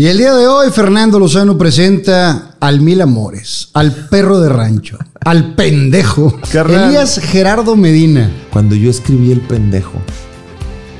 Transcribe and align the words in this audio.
Y 0.00 0.06
el 0.06 0.16
día 0.16 0.32
de 0.32 0.48
hoy, 0.48 0.70
Fernando 0.70 1.18
Lozano 1.18 1.58
presenta 1.58 2.54
al 2.58 2.80
Mil 2.80 3.02
Amores, 3.02 3.68
al 3.74 3.92
perro 4.08 4.40
de 4.40 4.48
rancho, 4.48 4.96
al 5.26 5.54
pendejo. 5.54 6.40
Carnal. 6.50 6.84
Elías 6.88 7.18
Gerardo 7.18 7.76
Medina. 7.76 8.30
Cuando 8.50 8.74
yo 8.74 8.88
escribí 8.88 9.30
el 9.30 9.42
pendejo, 9.42 9.98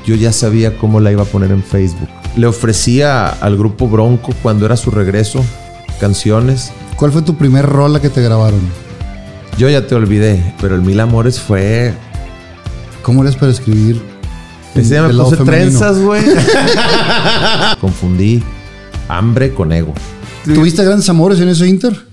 yo 0.05 0.13
ya 0.13 0.31
sabía 0.31 0.77
cómo 0.77 0.99
la 0.99 1.11
iba 1.11 1.23
a 1.23 1.25
poner 1.25 1.49
en 1.49 1.63
Facebook. 1.63 2.09
Le 2.35 2.45
ofrecía 2.45 3.27
al 3.27 3.57
grupo 3.57 3.87
Bronco 3.87 4.35
cuando 4.43 4.67
era 4.67 4.77
su 4.77 4.91
regreso 4.91 5.43
canciones. 5.99 6.71
¿Cuál 6.95 7.11
fue 7.11 7.23
tu 7.23 7.35
primer 7.37 7.65
rola 7.65 7.99
que 7.99 8.09
te 8.09 8.21
grabaron? 8.21 8.61
Yo 9.57 9.67
ya 9.67 9.87
te 9.87 9.95
olvidé, 9.95 10.53
pero 10.61 10.75
el 10.75 10.83
Mil 10.83 10.99
Amores 10.99 11.39
fue. 11.39 11.95
¿Cómo 13.01 13.23
eres 13.23 13.35
para 13.35 13.51
escribir? 13.51 13.99
Ese 14.75 14.93
día 14.93 15.01
me 15.01 15.09
puse 15.15 15.37
femenino? 15.37 15.79
trenzas, 15.79 15.97
güey. 15.97 16.23
Confundí 17.81 18.43
hambre 19.17 19.53
con 19.53 19.71
ego. 19.71 19.93
¿Tuviste 20.45 20.83
grandes 20.83 21.07
amores 21.09 21.39
en 21.39 21.49
ese 21.49 21.67
Inter? 21.67 22.07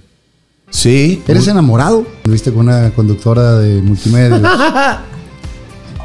Sí. 0.71 1.23
¿Eres 1.27 1.49
enamorado? 1.49 2.07
¿Viste 2.25 2.53
con 2.53 2.69
una 2.69 2.91
conductora 2.91 3.59
de 3.59 3.81
multimedia? 3.81 4.41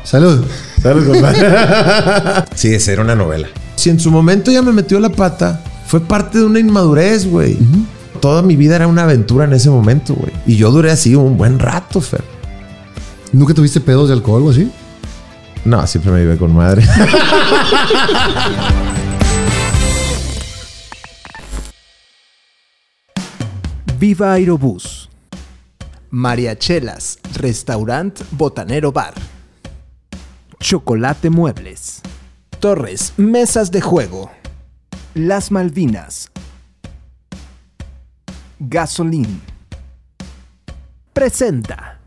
Salud. 0.04 0.44
Sí, 2.55 2.73
esa 2.73 2.91
era 2.91 3.02
una 3.04 3.16
novela. 3.16 3.48
Si 3.77 3.90
en 3.90 4.02
su 4.02 4.12
momento 4.12 4.52
ya 4.52 4.62
me 4.62 4.73
metió 4.73 4.99
la 4.99 5.08
pata, 5.09 5.63
fue 5.88 6.02
parte 6.02 6.40
de 6.40 6.44
una 6.44 6.59
inmadurez, 6.59 7.26
güey. 7.26 7.57
Toda 8.20 8.41
mi 8.41 8.57
vida 8.57 8.76
era 8.76 8.88
una 8.88 9.04
aventura 9.04 9.46
en 9.46 9.54
ese 9.54 9.70
momento, 9.70 10.13
güey. 10.13 10.34
Y 10.46 10.57
yo 10.57 10.71
duré 10.71 10.91
así 10.91 11.16
un 11.16 11.38
buen 11.38 11.57
rato, 11.57 12.02
Fer. 12.02 12.23
¿Nunca 13.32 13.54
tuviste 13.54 13.80
pedos 13.80 14.10
de 14.10 14.16
alcohol 14.16 14.44
o 14.44 14.49
así? 14.49 14.70
No, 15.63 15.88
siempre 15.88 16.12
me 16.12 16.20
vive 16.20 16.38
con 16.38 16.54
madre. 16.54 16.85
Viva 24.03 24.34
Aerobús. 24.34 25.09
Mariachelas, 26.09 27.20
Restaurant 27.35 28.20
Botanero 28.32 28.91
Bar. 28.91 29.13
Chocolate 30.60 31.29
Muebles. 31.29 32.01
Torres, 32.60 33.13
Mesas 33.15 33.71
de 33.71 33.79
Juego. 33.79 34.29
Las 35.13 35.51
Malvinas. 35.51 36.34
Gasolín. 38.60 39.41
Presenta. 41.13 42.01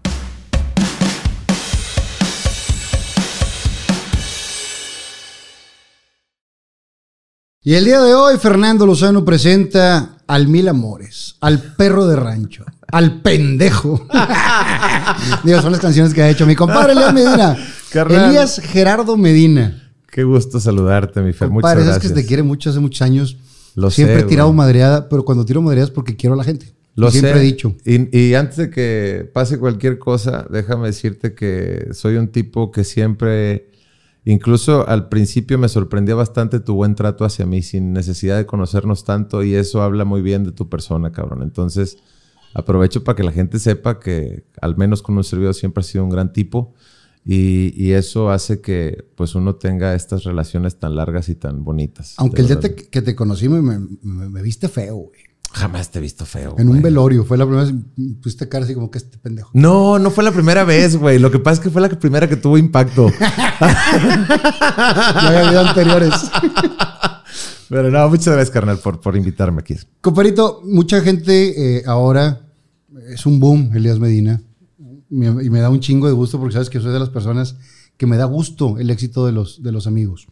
Y 7.63 7.73
el 7.73 7.87
día 7.87 8.03
de 8.03 8.15
hoy, 8.15 8.37
Fernando 8.37 8.85
Lozano 8.85 9.25
presenta 9.25 10.16
al 10.27 10.49
Mil 10.49 10.69
Amores, 10.69 11.37
al 11.41 11.75
perro 11.77 12.07
de 12.07 12.17
rancho, 12.17 12.65
al 12.89 13.21
pendejo. 13.23 14.07
Digo, 15.45 15.63
son 15.63 15.73
las 15.73 15.81
canciones 15.81 16.13
que 16.15 16.23
ha 16.23 16.31
hecho 16.31 16.47
mi 16.47 16.55
compadre 16.55 16.93
Elías 16.93 17.15
Medina. 17.15 17.57
Carnal. 17.93 18.31
Elías 18.31 18.61
Gerardo 18.61 19.17
Medina. 19.17 19.93
Qué 20.11 20.25
gusto 20.25 20.61
saludarte, 20.61 21.21
mi 21.21 21.33
Fer. 21.33 21.51
Muchas 21.51 21.75
gracias. 21.75 21.99
que 21.99 22.09
te 22.09 22.27
quiere 22.27 22.43
mucho 22.43 22.71
hace 22.71 22.81
muchos 22.81 23.03
años. 23.03 23.37
Lo 23.75 23.91
Siempre 23.91 24.21
sé, 24.21 24.23
he 24.23 24.29
tirado 24.29 24.53
madreada, 24.53 25.09
pero 25.09 25.25
cuando 25.25 25.45
tiro 25.45 25.61
madreada 25.61 25.85
es 25.85 25.91
porque 25.91 26.17
quiero 26.17 26.35
a 26.35 26.39
la 26.39 26.45
gente. 26.45 26.73
Lo 26.95 27.11
siempre 27.11 27.35
sé. 27.35 27.41
he 27.41 27.43
dicho. 27.43 27.75
Y, 27.85 28.19
y 28.19 28.35
antes 28.35 28.57
de 28.57 28.71
que 28.71 29.31
pase 29.35 29.59
cualquier 29.59 29.99
cosa, 29.99 30.47
déjame 30.49 30.87
decirte 30.87 31.35
que 31.35 31.89
soy 31.93 32.17
un 32.17 32.29
tipo 32.29 32.73
que 32.73 32.85
siempre, 32.85 33.69
incluso 34.27 34.87
al 34.87 35.09
principio 35.09 35.57
me 35.59 35.69
sorprendía 35.69 36.15
bastante 36.15 36.61
tu 36.61 36.75
buen 36.75 36.95
trato 36.95 37.25
hacia 37.25 37.47
mí, 37.47 37.63
sin 37.63 37.93
necesidad 37.95 38.37
de 38.37 38.45
conocernos 38.47 39.05
tanto, 39.05 39.43
y 39.43 39.55
eso 39.55 39.81
habla 39.83 40.05
muy 40.05 40.21
bien 40.21 40.45
de 40.45 40.53
tu 40.53 40.69
persona, 40.69 41.13
cabrón. 41.13 41.43
Entonces, 41.43 41.97
aprovecho 42.55 43.03
para 43.05 43.17
que 43.17 43.23
la 43.23 43.33
gente 43.33 43.59
sepa 43.59 43.99
que, 44.01 44.45
al 44.61 44.77
menos 44.77 45.01
con 45.03 45.17
un 45.17 45.25
servidor, 45.25 45.55
siempre 45.55 45.81
has 45.81 45.87
sido 45.87 46.05
un 46.05 46.11
gran 46.11 46.33
tipo. 46.33 46.75
Y, 47.29 47.73
y 47.77 47.93
eso 47.93 48.31
hace 48.31 48.61
que 48.61 49.05
pues 49.17 49.35
uno 49.35 49.57
tenga 49.57 49.97
estas 49.97 50.23
relaciones 50.23 50.79
tan 50.79 50.95
largas 50.95 51.29
y 51.29 51.35
tan 51.35 51.65
bonitas. 51.65 52.15
Aunque 52.19 52.41
el 52.43 52.47
día 52.47 52.61
te- 52.61 52.75
que 52.89 53.03
te 53.03 53.17
conocí 53.17 53.49
me- 53.49 53.61
me- 53.63 54.29
me 54.29 54.43
viste 54.43 54.69
feo, 54.69 54.95
güey. 54.97 55.21
Jamás 55.57 55.91
te 55.91 55.99
he 55.99 56.03
visto 56.03 56.27
feo. 56.27 56.55
En 56.59 56.69
un 56.69 56.83
velorio. 56.83 57.25
Fue 57.25 57.39
la 57.39 57.47
primera 57.47 57.65
vez 57.65 57.73
que 57.73 58.15
pusiste 58.23 58.47
cara 58.47 58.67
así 58.67 58.75
como 58.75 58.91
que 58.91 58.99
este 58.99 59.17
pendejo. 59.17 59.51
No, 59.55 59.99
no 59.99 60.11
fue 60.11 60.23
la 60.23 60.31
primera 60.31 60.65
vez, 60.65 60.97
güey. 60.97 61.19
Lo 61.19 61.31
que 61.31 61.39
pasa 61.39 61.55
es 61.55 61.61
que 61.61 61.71
fue 61.71 61.81
la 61.81 61.89
primera 61.89 62.29
que 62.29 62.37
tuvo 62.37 62.59
impacto. 62.59 63.11
Ya 63.61 65.29
había 65.29 65.47
habido 65.49 65.61
anteriores. 65.67 66.13
Pero 67.69 67.91
no, 67.91 68.09
muchas 68.09 68.27
gracias, 68.35 68.51
carnal, 68.51 68.79
por, 68.79 69.01
por 69.01 69.17
invitarme 69.17 69.61
aquí. 69.61 69.75
Comparito, 70.01 70.61
mucha 70.65 71.01
gente 71.01 71.79
eh, 71.79 71.83
ahora 71.87 72.43
es 73.09 73.27
un 73.27 73.41
boom, 73.41 73.71
Elías 73.75 73.99
Medina. 73.99 74.41
Me- 75.09 75.43
y 75.45 75.51
me 75.51 75.61
da 75.61 75.71
un 75.71 75.81
chingo 75.81 76.07
de 76.07 76.13
gusto 76.13 76.39
porque 76.39 76.53
sabes 76.53 76.71
que 76.71 76.81
soy 76.81 76.93
de 76.93 76.99
las 77.01 77.09
personas 77.11 77.57
que 77.97 78.07
me 78.07 78.17
da 78.17 78.25
gusto 78.27 78.79
el 78.79 78.91
éxito 78.91 79.25
de 79.27 79.33
los, 79.33 79.63
de 79.63 79.73
los 79.73 79.87
amigos. 79.87 80.27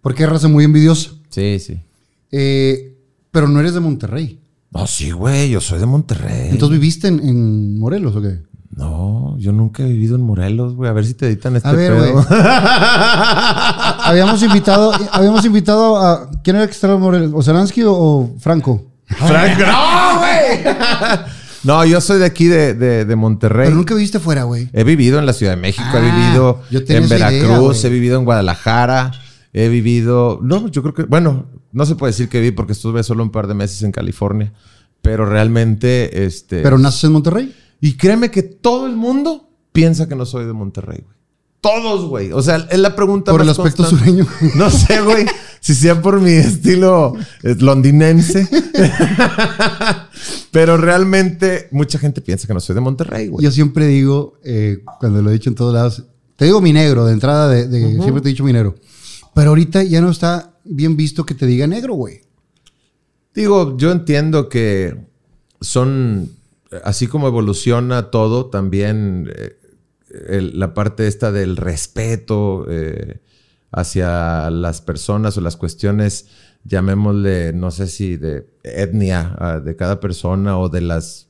Porque 0.00 0.24
es 0.24 0.28
raza 0.28 0.48
muy 0.48 0.64
envidiosa. 0.64 1.10
Sí, 1.30 1.58
sí. 1.58 1.80
Eh, 2.30 2.96
pero 3.30 3.48
no 3.48 3.60
eres 3.60 3.74
de 3.74 3.80
Monterrey. 3.80 4.40
No, 4.70 4.86
sí, 4.86 5.10
güey, 5.10 5.50
yo 5.50 5.60
soy 5.60 5.78
de 5.78 5.86
Monterrey. 5.86 6.48
Entonces 6.50 6.78
viviste 6.78 7.08
en, 7.08 7.20
en 7.20 7.78
Morelos 7.78 8.14
o 8.16 8.22
qué? 8.22 8.48
no, 8.78 9.36
yo 9.38 9.50
nunca 9.50 9.82
he 9.82 9.86
vivido 9.86 10.14
en 10.14 10.22
Morelos, 10.22 10.74
güey. 10.74 10.88
A 10.88 10.92
ver 10.92 11.04
si 11.04 11.14
te 11.14 11.26
editan 11.26 11.56
este 11.56 11.68
A 11.68 11.72
ver, 11.72 11.92
pedo. 11.92 12.24
habíamos 14.04 14.40
invitado, 14.42 14.92
habíamos 15.10 15.44
invitado 15.44 15.96
a. 15.96 16.30
¿Quién 16.44 16.56
era 16.56 16.66
que 16.66 16.72
estaba 16.72 16.94
en 16.94 17.00
Morelos? 17.00 17.32
¿Osaransky 17.34 17.82
o, 17.82 17.92
o 17.92 18.34
Franco? 18.38 18.84
Frank, 19.06 19.58
no, 19.66 20.18
güey. 20.18 20.74
no, 21.64 21.84
yo 21.86 22.00
soy 22.00 22.20
de 22.20 22.26
aquí, 22.26 22.44
de, 22.46 22.74
de, 22.74 23.04
de 23.04 23.16
Monterrey. 23.16 23.64
Pero 23.66 23.76
nunca 23.76 23.94
viviste 23.94 24.20
fuera, 24.20 24.44
güey. 24.44 24.68
He 24.72 24.84
vivido 24.84 25.18
en 25.18 25.26
la 25.26 25.32
Ciudad 25.32 25.54
de 25.54 25.60
México, 25.60 25.84
Ah, 25.90 25.98
he 25.98 26.02
vivido 26.02 26.62
yo 26.70 26.84
tenía 26.84 26.98
en 27.02 27.06
idea, 27.06 27.30
Veracruz, 27.30 27.84
he 27.84 27.88
vivido 27.88 28.18
en 28.18 28.24
Guadalajara, 28.26 29.10
he 29.52 29.68
vivido. 29.68 30.38
No, 30.42 30.68
yo 30.68 30.82
creo 30.82 30.94
que. 30.94 31.02
Bueno, 31.02 31.46
no 31.78 31.86
se 31.86 31.94
puede 31.94 32.10
decir 32.12 32.28
que 32.28 32.40
vi 32.40 32.50
porque 32.50 32.72
estuve 32.72 33.02
solo 33.04 33.22
un 33.22 33.30
par 33.30 33.46
de 33.46 33.54
meses 33.54 33.82
en 33.84 33.92
California. 33.92 34.52
Pero 35.00 35.24
realmente, 35.24 36.24
este. 36.26 36.60
Pero 36.60 36.76
naces 36.76 37.04
en 37.04 37.12
Monterrey. 37.12 37.54
Y 37.80 37.96
créeme 37.96 38.30
que 38.32 38.42
todo 38.42 38.86
el 38.86 38.96
mundo 38.96 39.48
piensa 39.72 40.08
que 40.08 40.16
no 40.16 40.26
soy 40.26 40.44
de 40.44 40.52
Monterrey, 40.52 41.02
güey. 41.04 41.16
Todos, 41.60 42.06
güey. 42.08 42.32
O 42.32 42.42
sea, 42.42 42.66
es 42.70 42.78
la 42.78 42.96
pregunta 42.96 43.30
Por 43.30 43.40
el 43.42 43.46
más 43.46 43.58
aspecto 43.58 43.84
constante. 43.84 44.10
sureño. 44.10 44.26
No 44.56 44.70
sé, 44.70 45.00
güey. 45.02 45.24
Si 45.60 45.74
sea 45.74 46.00
por 46.02 46.20
mi 46.20 46.32
estilo 46.32 47.14
eh, 47.44 47.54
londinense. 47.58 48.48
Pero 50.50 50.76
realmente 50.76 51.68
mucha 51.70 51.98
gente 51.98 52.20
piensa 52.20 52.46
que 52.46 52.54
no 52.54 52.60
soy 52.60 52.74
de 52.74 52.80
Monterrey, 52.80 53.28
güey. 53.28 53.44
Yo 53.44 53.50
siempre 53.50 53.86
digo, 53.86 54.38
eh, 54.44 54.82
cuando 55.00 55.22
lo 55.22 55.30
he 55.30 55.34
dicho 55.34 55.50
en 55.50 55.56
todos 55.56 55.74
lados, 55.74 56.04
te 56.36 56.44
digo 56.44 56.60
mi 56.60 56.72
negro 56.72 57.04
de 57.06 57.12
entrada, 57.12 57.48
de, 57.48 57.68
de- 57.68 57.94
siempre 58.00 58.20
te 58.20 58.28
he 58.28 58.32
dicho 58.32 58.44
mi 58.44 58.52
negro. 58.52 58.74
Pero 59.34 59.50
ahorita 59.50 59.82
ya 59.84 60.00
no 60.00 60.10
está 60.10 60.57
bien 60.68 60.96
visto 60.96 61.24
que 61.24 61.34
te 61.34 61.46
diga 61.46 61.66
negro, 61.66 61.94
güey. 61.94 62.20
Digo, 63.34 63.76
yo 63.76 63.92
entiendo 63.92 64.48
que 64.48 64.96
son, 65.60 66.30
así 66.84 67.06
como 67.06 67.28
evoluciona 67.28 68.10
todo, 68.10 68.46
también 68.46 69.30
eh, 69.34 70.50
la 70.54 70.74
parte 70.74 71.06
esta 71.06 71.32
del 71.32 71.56
respeto 71.56 72.66
eh, 72.68 73.20
hacia 73.70 74.50
las 74.50 74.80
personas 74.80 75.36
o 75.36 75.40
las 75.40 75.56
cuestiones, 75.56 76.28
llamémosle, 76.64 77.52
no 77.52 77.70
sé 77.70 77.86
si 77.86 78.16
de 78.16 78.46
etnia 78.62 79.36
ah, 79.38 79.60
de 79.60 79.76
cada 79.76 80.00
persona 80.00 80.58
o 80.58 80.68
de 80.68 80.80
las 80.80 81.28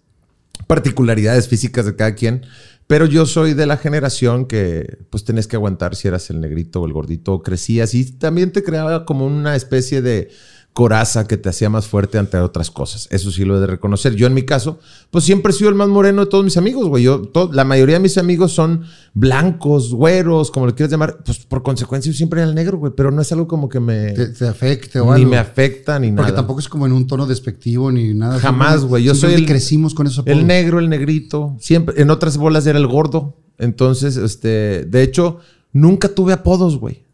particularidades 0.67 1.49
físicas 1.49 1.87
de 1.87 1.97
cada 1.97 2.15
quien. 2.15 2.47
Pero 2.89 3.05
yo 3.05 3.27
soy 3.27 3.53
de 3.53 3.67
la 3.67 3.77
generación 3.77 4.47
que 4.47 5.05
pues 5.11 5.23
tenés 5.23 5.47
que 5.47 5.57
aguantar 5.57 5.95
si 5.95 6.09
eras 6.09 6.31
el 6.31 6.41
negrito 6.41 6.81
o 6.81 6.87
el 6.87 6.95
gordito 6.95 7.43
crecías. 7.43 7.93
Y 7.93 8.13
también 8.13 8.51
te 8.51 8.63
creaba 8.65 9.05
como 9.05 9.27
una 9.27 9.55
especie 9.55 10.01
de 10.01 10.31
coraza 10.73 11.27
que 11.27 11.37
te 11.37 11.49
hacía 11.49 11.69
más 11.69 11.89
fuerte 11.89 12.19
ante 12.19 12.37
otras 12.39 12.71
cosas. 12.71 13.09
Eso 13.11 13.33
sí 13.33 13.45
lo 13.45 13.57
he 13.57 13.61
de 13.61 13.67
reconocer. 13.67 14.15
Yo 14.15 14.29
en 14.29 14.35
mi 14.35 14.43
caso, 14.45 14.79
pues 15.11 15.25
siempre 15.25 15.51
he 15.51 15.55
sido 15.55 15.71
el 15.71 15.75
más 15.75 15.89
moreno 15.89 16.25
de 16.25 16.31
todos 16.31 16.45
mis 16.45 16.57
amigos, 16.57 16.87
güey. 16.87 17.03
Yo, 17.03 17.23
la 17.53 17.65
mayoría 17.65 17.97
de 17.97 18.01
mis 18.01 18.17
amigos 18.17 18.53
son 18.53 18.85
blancos, 19.13 19.93
güeros, 19.93 20.53
como 20.53 20.67
lo 20.67 20.75
quieras 20.77 20.93
llamar. 20.93 21.19
Pues 21.25 21.39
por 21.47 21.65
consecuencia 21.65 22.13
yo 22.13 22.17
siempre 22.17 22.41
era 22.41 22.49
el 22.49 22.55
negro, 22.55 22.79
güey. 22.79 22.93
Pero 22.97 23.11
no 23.11 23.21
es 23.21 23.33
algo 23.33 23.49
como 23.49 23.69
que 23.69 23.81
me... 23.81 24.13
Te, 24.13 24.27
te 24.29 24.47
afecte 24.47 25.01
o 25.01 25.07
ni 25.07 25.23
algo. 25.23 25.31
me 25.31 25.39
afecta 25.39 25.99
ni 25.99 26.09
Porque 26.13 26.23
nada. 26.31 26.37
tampoco 26.37 26.61
es 26.61 26.69
como 26.69 26.87
en 26.87 26.93
un 26.93 27.09
tono 27.09 27.27
despectivo 27.27 27.91
ni 27.91 28.15
nada. 28.15 28.39
Jamás, 28.39 28.85
güey. 28.85 29.03
Yo 29.03 29.17
soy 29.17 29.35
el- 29.35 29.47
crecimos 29.47 29.95
con 29.95 30.07
eso. 30.07 30.23
El 30.27 30.47
negro, 30.47 30.79
el 30.79 30.89
negrito. 30.89 31.57
Siempre. 31.59 32.01
En 32.01 32.11
otras 32.11 32.37
bolas 32.37 32.65
era 32.69 32.79
el 32.79 32.87
gordo. 32.87 33.37
Entonces, 33.59 34.17
este. 34.17 34.85
De 34.85 35.03
hecho, 35.03 35.39
nunca 35.73 36.09
tuve 36.09 36.33
apodos, 36.33 36.79
güey. 36.79 37.05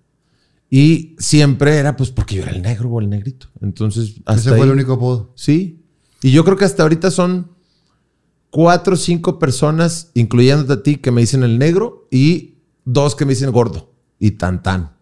Y 0.70 1.14
siempre 1.18 1.76
era, 1.76 1.96
pues, 1.96 2.10
porque 2.10 2.36
yo 2.36 2.42
era 2.42 2.52
el 2.52 2.62
negro 2.62 2.88
o 2.90 3.00
el 3.00 3.08
negrito. 3.08 3.46
Entonces, 3.60 4.14
hasta 4.24 4.40
Ese 4.40 4.48
fue 4.50 4.58
ahí- 4.58 4.62
el 4.64 4.70
único 4.70 4.94
apodo. 4.94 5.32
Sí. 5.36 5.84
Y 6.22 6.30
yo 6.32 6.44
creo 6.44 6.56
que 6.56 6.64
hasta 6.64 6.82
ahorita 6.82 7.10
son 7.10 7.50
cuatro 8.50 8.94
o 8.94 8.96
cinco 8.96 9.38
personas, 9.38 10.10
incluyéndote 10.14 10.72
a 10.72 10.82
ti, 10.82 10.96
que 10.96 11.10
me 11.10 11.20
dicen 11.20 11.42
el 11.42 11.58
negro 11.58 12.08
y 12.10 12.58
dos 12.84 13.14
que 13.14 13.24
me 13.24 13.34
dicen 13.34 13.52
gordo. 13.52 13.92
Y 14.18 14.32
tan 14.32 14.62
tan. 14.62 14.92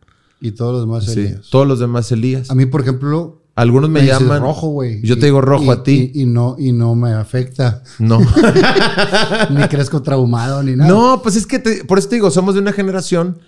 Y 0.41 0.51
todos 0.53 0.73
los 0.73 0.83
demás 0.83 1.05
Sí. 1.07 1.21
Elías. 1.21 1.49
Todos 1.51 1.67
los 1.67 1.79
demás 1.79 2.11
Elías. 2.13 2.51
A 2.51 2.55
mí, 2.55 2.67
por 2.67 2.81
ejemplo, 2.81 3.39
Algunos 3.55 3.91
me, 3.91 4.01
Me 4.01 4.07
llaman. 4.07 4.41
rojo, 4.41 4.69
güey. 4.69 5.03
Yo 5.03 5.15
Y- 5.15 5.19
te 5.19 5.27
digo 5.27 5.43
rojo 5.43 5.65
y- 5.67 5.69
a 5.69 5.83
ti. 5.83 6.11
Y, 6.15 6.23
y 6.23 6.25
no, 6.27 6.57
y 6.59 6.73
no 6.73 6.95
me 6.95 7.13
afecta. 7.13 7.83
No. 7.99 8.19
ni 9.51 9.63
crezco 9.69 10.01
traumado 10.03 10.63
ni 10.63 10.75
nada. 10.75 10.89
No, 10.91 11.21
pues 11.23 11.37
es 11.37 11.47
que 11.47 11.59
te- 11.59 11.85
por 11.85 11.99
eso 11.99 12.09
te 12.09 12.15
digo, 12.17 12.31
somos 12.31 12.55
de 12.55 12.61
una 12.63 12.73
generación 12.73 13.41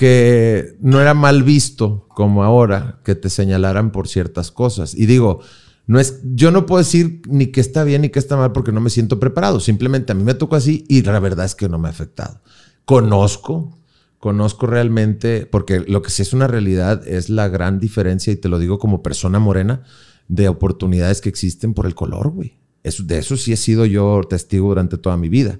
que 0.00 0.78
no 0.80 0.98
era 0.98 1.12
mal 1.12 1.42
visto 1.42 2.06
como 2.08 2.42
ahora 2.42 3.02
que 3.04 3.14
te 3.14 3.28
señalaran 3.28 3.92
por 3.92 4.08
ciertas 4.08 4.50
cosas. 4.50 4.94
Y 4.94 5.04
digo, 5.04 5.40
no 5.86 6.00
es, 6.00 6.20
yo 6.22 6.50
no 6.50 6.64
puedo 6.64 6.78
decir 6.78 7.20
ni 7.28 7.48
que 7.48 7.60
está 7.60 7.84
bien 7.84 8.00
ni 8.00 8.08
que 8.08 8.18
está 8.18 8.34
mal 8.38 8.52
porque 8.52 8.72
no 8.72 8.80
me 8.80 8.88
siento 8.88 9.20
preparado. 9.20 9.60
Simplemente 9.60 10.12
a 10.12 10.14
mí 10.14 10.24
me 10.24 10.32
tocó 10.32 10.56
así 10.56 10.86
y 10.88 11.02
la 11.02 11.20
verdad 11.20 11.44
es 11.44 11.54
que 11.54 11.68
no 11.68 11.78
me 11.78 11.88
ha 11.88 11.90
afectado. 11.90 12.40
Conozco, 12.86 13.76
conozco 14.18 14.66
realmente, 14.66 15.44
porque 15.44 15.80
lo 15.80 16.00
que 16.00 16.08
sí 16.08 16.22
es 16.22 16.32
una 16.32 16.46
realidad 16.46 17.06
es 17.06 17.28
la 17.28 17.48
gran 17.48 17.78
diferencia, 17.78 18.32
y 18.32 18.36
te 18.36 18.48
lo 18.48 18.58
digo 18.58 18.78
como 18.78 19.02
persona 19.02 19.38
morena, 19.38 19.82
de 20.28 20.48
oportunidades 20.48 21.20
que 21.20 21.28
existen 21.28 21.74
por 21.74 21.84
el 21.84 21.94
color, 21.94 22.30
güey. 22.30 22.58
Eso, 22.84 23.02
de 23.02 23.18
eso 23.18 23.36
sí 23.36 23.52
he 23.52 23.58
sido 23.58 23.84
yo 23.84 24.22
testigo 24.26 24.68
durante 24.68 24.96
toda 24.96 25.18
mi 25.18 25.28
vida 25.28 25.58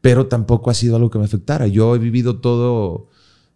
pero 0.00 0.26
tampoco 0.26 0.70
ha 0.70 0.74
sido 0.74 0.96
algo 0.96 1.10
que 1.10 1.18
me 1.18 1.24
afectara. 1.24 1.66
Yo 1.66 1.94
he 1.94 1.98
vivido 1.98 2.40
todo, 2.40 3.08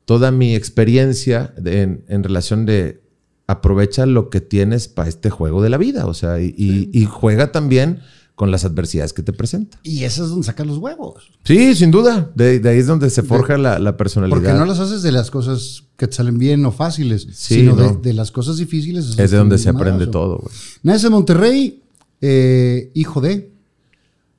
toda 0.04 0.30
mi 0.30 0.54
experiencia 0.54 1.54
de- 1.56 1.82
en, 1.82 2.04
en 2.08 2.22
relación 2.22 2.66
de 2.66 3.00
aprovecha 3.46 4.06
lo 4.06 4.30
que 4.30 4.40
tienes 4.40 4.88
para 4.88 5.08
este 5.08 5.28
juego 5.30 5.62
de 5.62 5.68
la 5.70 5.76
vida, 5.78 6.06
o 6.06 6.14
sea, 6.14 6.40
y, 6.40 6.54
y- 6.56 6.90
y 6.92 7.04
juega 7.04 7.52
también 7.52 8.00
con 8.34 8.50
las 8.50 8.64
adversidades 8.64 9.12
que 9.12 9.22
te 9.22 9.32
presenta. 9.32 9.78
Y 9.82 10.04
eso 10.04 10.24
es 10.24 10.30
donde 10.30 10.46
sacan 10.46 10.66
los 10.66 10.78
huevos. 10.78 11.30
Sí, 11.44 11.74
sin 11.74 11.90
duda. 11.90 12.30
De, 12.34 12.60
de 12.60 12.68
ahí 12.70 12.78
es 12.78 12.86
donde 12.86 13.10
se 13.10 13.22
forja 13.22 13.58
la, 13.58 13.78
la 13.78 13.96
personalidad. 13.98 14.36
Porque 14.38 14.52
no 14.54 14.64
las 14.64 14.78
haces 14.80 15.02
de 15.02 15.12
las 15.12 15.30
cosas 15.30 15.84
que 15.98 16.08
te 16.08 16.14
salen 16.14 16.38
bien 16.38 16.64
o 16.64 16.72
fáciles, 16.72 17.26
Sí, 17.34 17.56
sino 17.56 17.76
de, 17.76 17.82
no. 17.84 17.94
de 17.96 18.14
las 18.14 18.32
cosas 18.32 18.56
difíciles. 18.56 19.16
es 19.18 19.30
de 19.30 19.36
donde 19.36 19.58
se 19.58 19.68
aprende 19.68 20.06
todo, 20.06 20.38
güey. 20.38 20.52
Nace 20.82 21.06
en 21.08 21.12
Monterrey, 21.12 21.82
eh, 22.22 22.90
hijo 22.94 23.20
de. 23.20 23.52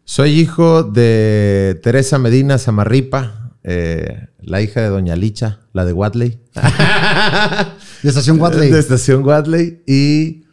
Soy 0.06 0.31
hijo 0.39 0.83
de 0.83 1.80
Teresa 1.83 2.18
Medina 2.19 2.57
Zamarripa, 2.57 3.42
eh, 3.63 4.27
la 4.39 4.62
hija 4.62 4.81
de 4.81 4.89
Doña 4.89 5.15
Licha, 5.15 5.62
la 5.71 5.86
de 5.86 5.94
Watley. 5.94 6.39
De 8.04 8.10
Estación 8.10 8.39
Watley. 8.39 8.69
De 8.69 8.80
Estación 8.80 9.24
Watley. 9.24 9.81
Y 9.88 10.44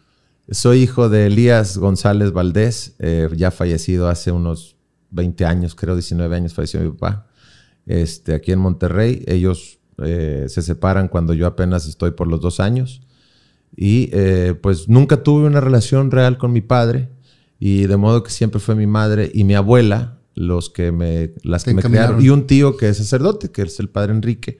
soy 0.48 0.82
hijo 0.82 1.08
de 1.08 1.26
Elías 1.26 1.76
González 1.78 2.32
Valdés, 2.32 2.94
eh, 3.00 3.28
ya 3.36 3.50
fallecido 3.50 4.08
hace 4.08 4.30
unos 4.30 4.76
20 5.10 5.44
años, 5.44 5.74
creo 5.74 5.96
19 5.96 6.36
años 6.36 6.54
falleció 6.54 6.80
mi 6.80 6.90
papá, 6.90 7.26
este, 7.86 8.34
aquí 8.34 8.52
en 8.52 8.60
Monterrey. 8.60 9.24
Ellos 9.26 9.80
eh, 9.98 10.44
se 10.48 10.62
separan 10.62 11.08
cuando 11.08 11.34
yo 11.34 11.48
apenas 11.48 11.88
estoy 11.88 12.12
por 12.12 12.28
los 12.28 12.40
dos 12.40 12.60
años. 12.60 13.02
Y 13.76 14.08
pues 14.62 14.88
nunca 14.88 15.22
tuve 15.22 15.46
una 15.46 15.60
relación 15.60 16.10
real 16.10 16.38
con 16.38 16.52
mi 16.52 16.60
padre. 16.60 17.08
Y 17.58 17.86
de 17.86 17.96
modo 17.96 18.22
que 18.22 18.30
siempre 18.30 18.60
fue 18.60 18.74
mi 18.74 18.86
madre 18.86 19.30
y 19.32 19.44
mi 19.44 19.54
abuela 19.54 20.19
los 20.40 20.70
que 20.70 20.90
me, 20.92 21.32
las 21.42 21.64
que 21.64 21.74
me 21.76 21.82
criaron. 21.90 22.24
Y 22.24 22.28
un 22.30 22.46
tío 22.46 22.76
que 22.76 22.88
es 22.88 22.96
sacerdote, 22.96 23.50
que 23.50 23.62
es 23.62 23.78
el 23.80 23.88
padre 23.88 24.12
Enrique, 24.12 24.58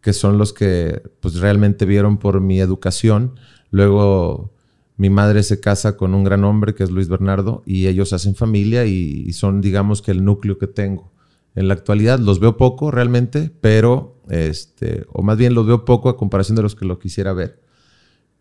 que 0.00 0.12
son 0.12 0.36
los 0.38 0.52
que 0.52 1.02
pues 1.20 1.36
realmente 1.36 1.84
vieron 1.86 2.18
por 2.18 2.40
mi 2.40 2.60
educación. 2.60 3.34
Luego 3.70 4.52
mi 4.96 5.08
madre 5.10 5.42
se 5.42 5.58
casa 5.60 5.96
con 5.96 6.14
un 6.14 6.22
gran 6.24 6.44
hombre 6.44 6.74
que 6.74 6.84
es 6.84 6.90
Luis 6.90 7.08
Bernardo 7.08 7.62
y 7.66 7.86
ellos 7.86 8.12
hacen 8.12 8.34
familia 8.34 8.84
y, 8.84 9.24
y 9.26 9.32
son 9.32 9.60
digamos 9.60 10.02
que 10.02 10.10
el 10.12 10.24
núcleo 10.24 10.58
que 10.58 10.66
tengo. 10.66 11.10
En 11.54 11.68
la 11.68 11.74
actualidad 11.74 12.18
los 12.18 12.40
veo 12.40 12.56
poco 12.56 12.90
realmente, 12.90 13.50
pero 13.60 14.20
este, 14.28 15.04
o 15.12 15.22
más 15.22 15.36
bien 15.38 15.54
los 15.54 15.66
veo 15.66 15.84
poco 15.84 16.08
a 16.08 16.16
comparación 16.16 16.56
de 16.56 16.62
los 16.62 16.74
que 16.74 16.84
lo 16.84 16.98
quisiera 16.98 17.32
ver. 17.32 17.60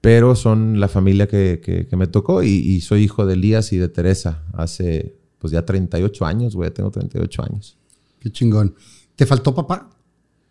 Pero 0.02 0.36
son 0.36 0.80
la 0.80 0.88
familia 0.88 1.28
que, 1.28 1.62
que- 1.64 1.88
que 1.88 1.96
me 1.96 2.08
tocó 2.08 2.42
y, 2.44 2.50
y 2.50 2.82
soy 2.82 3.04
hijo 3.04 3.26
de 3.26 3.34
Elías 3.36 3.72
y 3.72 3.78
de 3.78 3.88
Teresa 3.90 4.44
hace 4.54 5.16
pues 5.42 5.52
ya 5.52 5.66
38 5.66 6.24
años, 6.24 6.56
güey, 6.56 6.70
tengo 6.70 6.92
38 6.92 7.44
años. 7.44 7.76
Qué 8.20 8.32
chingón. 8.32 8.76
¿Te 9.16 9.26
faltó 9.26 9.56
papá? 9.56 9.90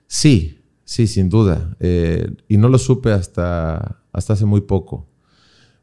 Sí, 0.09 0.59
sí, 0.85 1.07
sin 1.07 1.29
duda. 1.29 1.77
Eh, 1.79 2.29
y 2.49 2.57
no 2.57 2.69
lo 2.69 2.77
supe 2.77 3.13
hasta, 3.13 4.03
hasta 4.13 4.33
hace 4.33 4.45
muy 4.47 4.63
poco. 4.63 5.07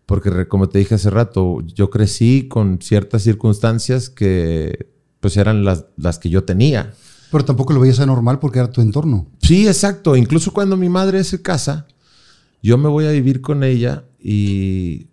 Porque, 0.05 0.49
como 0.49 0.67
te 0.67 0.79
dije 0.79 0.95
hace 0.95 1.09
rato, 1.09 1.61
yo 1.61 1.89
crecí 1.89 2.49
con 2.49 2.79
ciertas 2.81 3.23
circunstancias 3.23 4.09
que 4.09 4.91
pues 5.21 5.37
eran 5.37 5.63
las, 5.63 5.85
las 5.95 6.19
que 6.19 6.29
yo 6.29 6.43
tenía. 6.43 6.93
Pero 7.31 7.45
tampoco 7.45 7.71
lo 7.71 7.79
veías 7.79 8.01
anormal 8.01 8.39
porque 8.39 8.59
era 8.59 8.71
tu 8.71 8.81
entorno. 8.81 9.27
Sí, 9.41 9.67
exacto. 9.67 10.17
Incluso 10.17 10.51
cuando 10.51 10.75
mi 10.75 10.89
madre 10.89 11.23
se 11.23 11.41
casa, 11.41 11.87
yo 12.61 12.77
me 12.77 12.89
voy 12.89 13.05
a 13.05 13.11
vivir 13.11 13.39
con 13.39 13.63
ella 13.63 14.03
y 14.19 15.07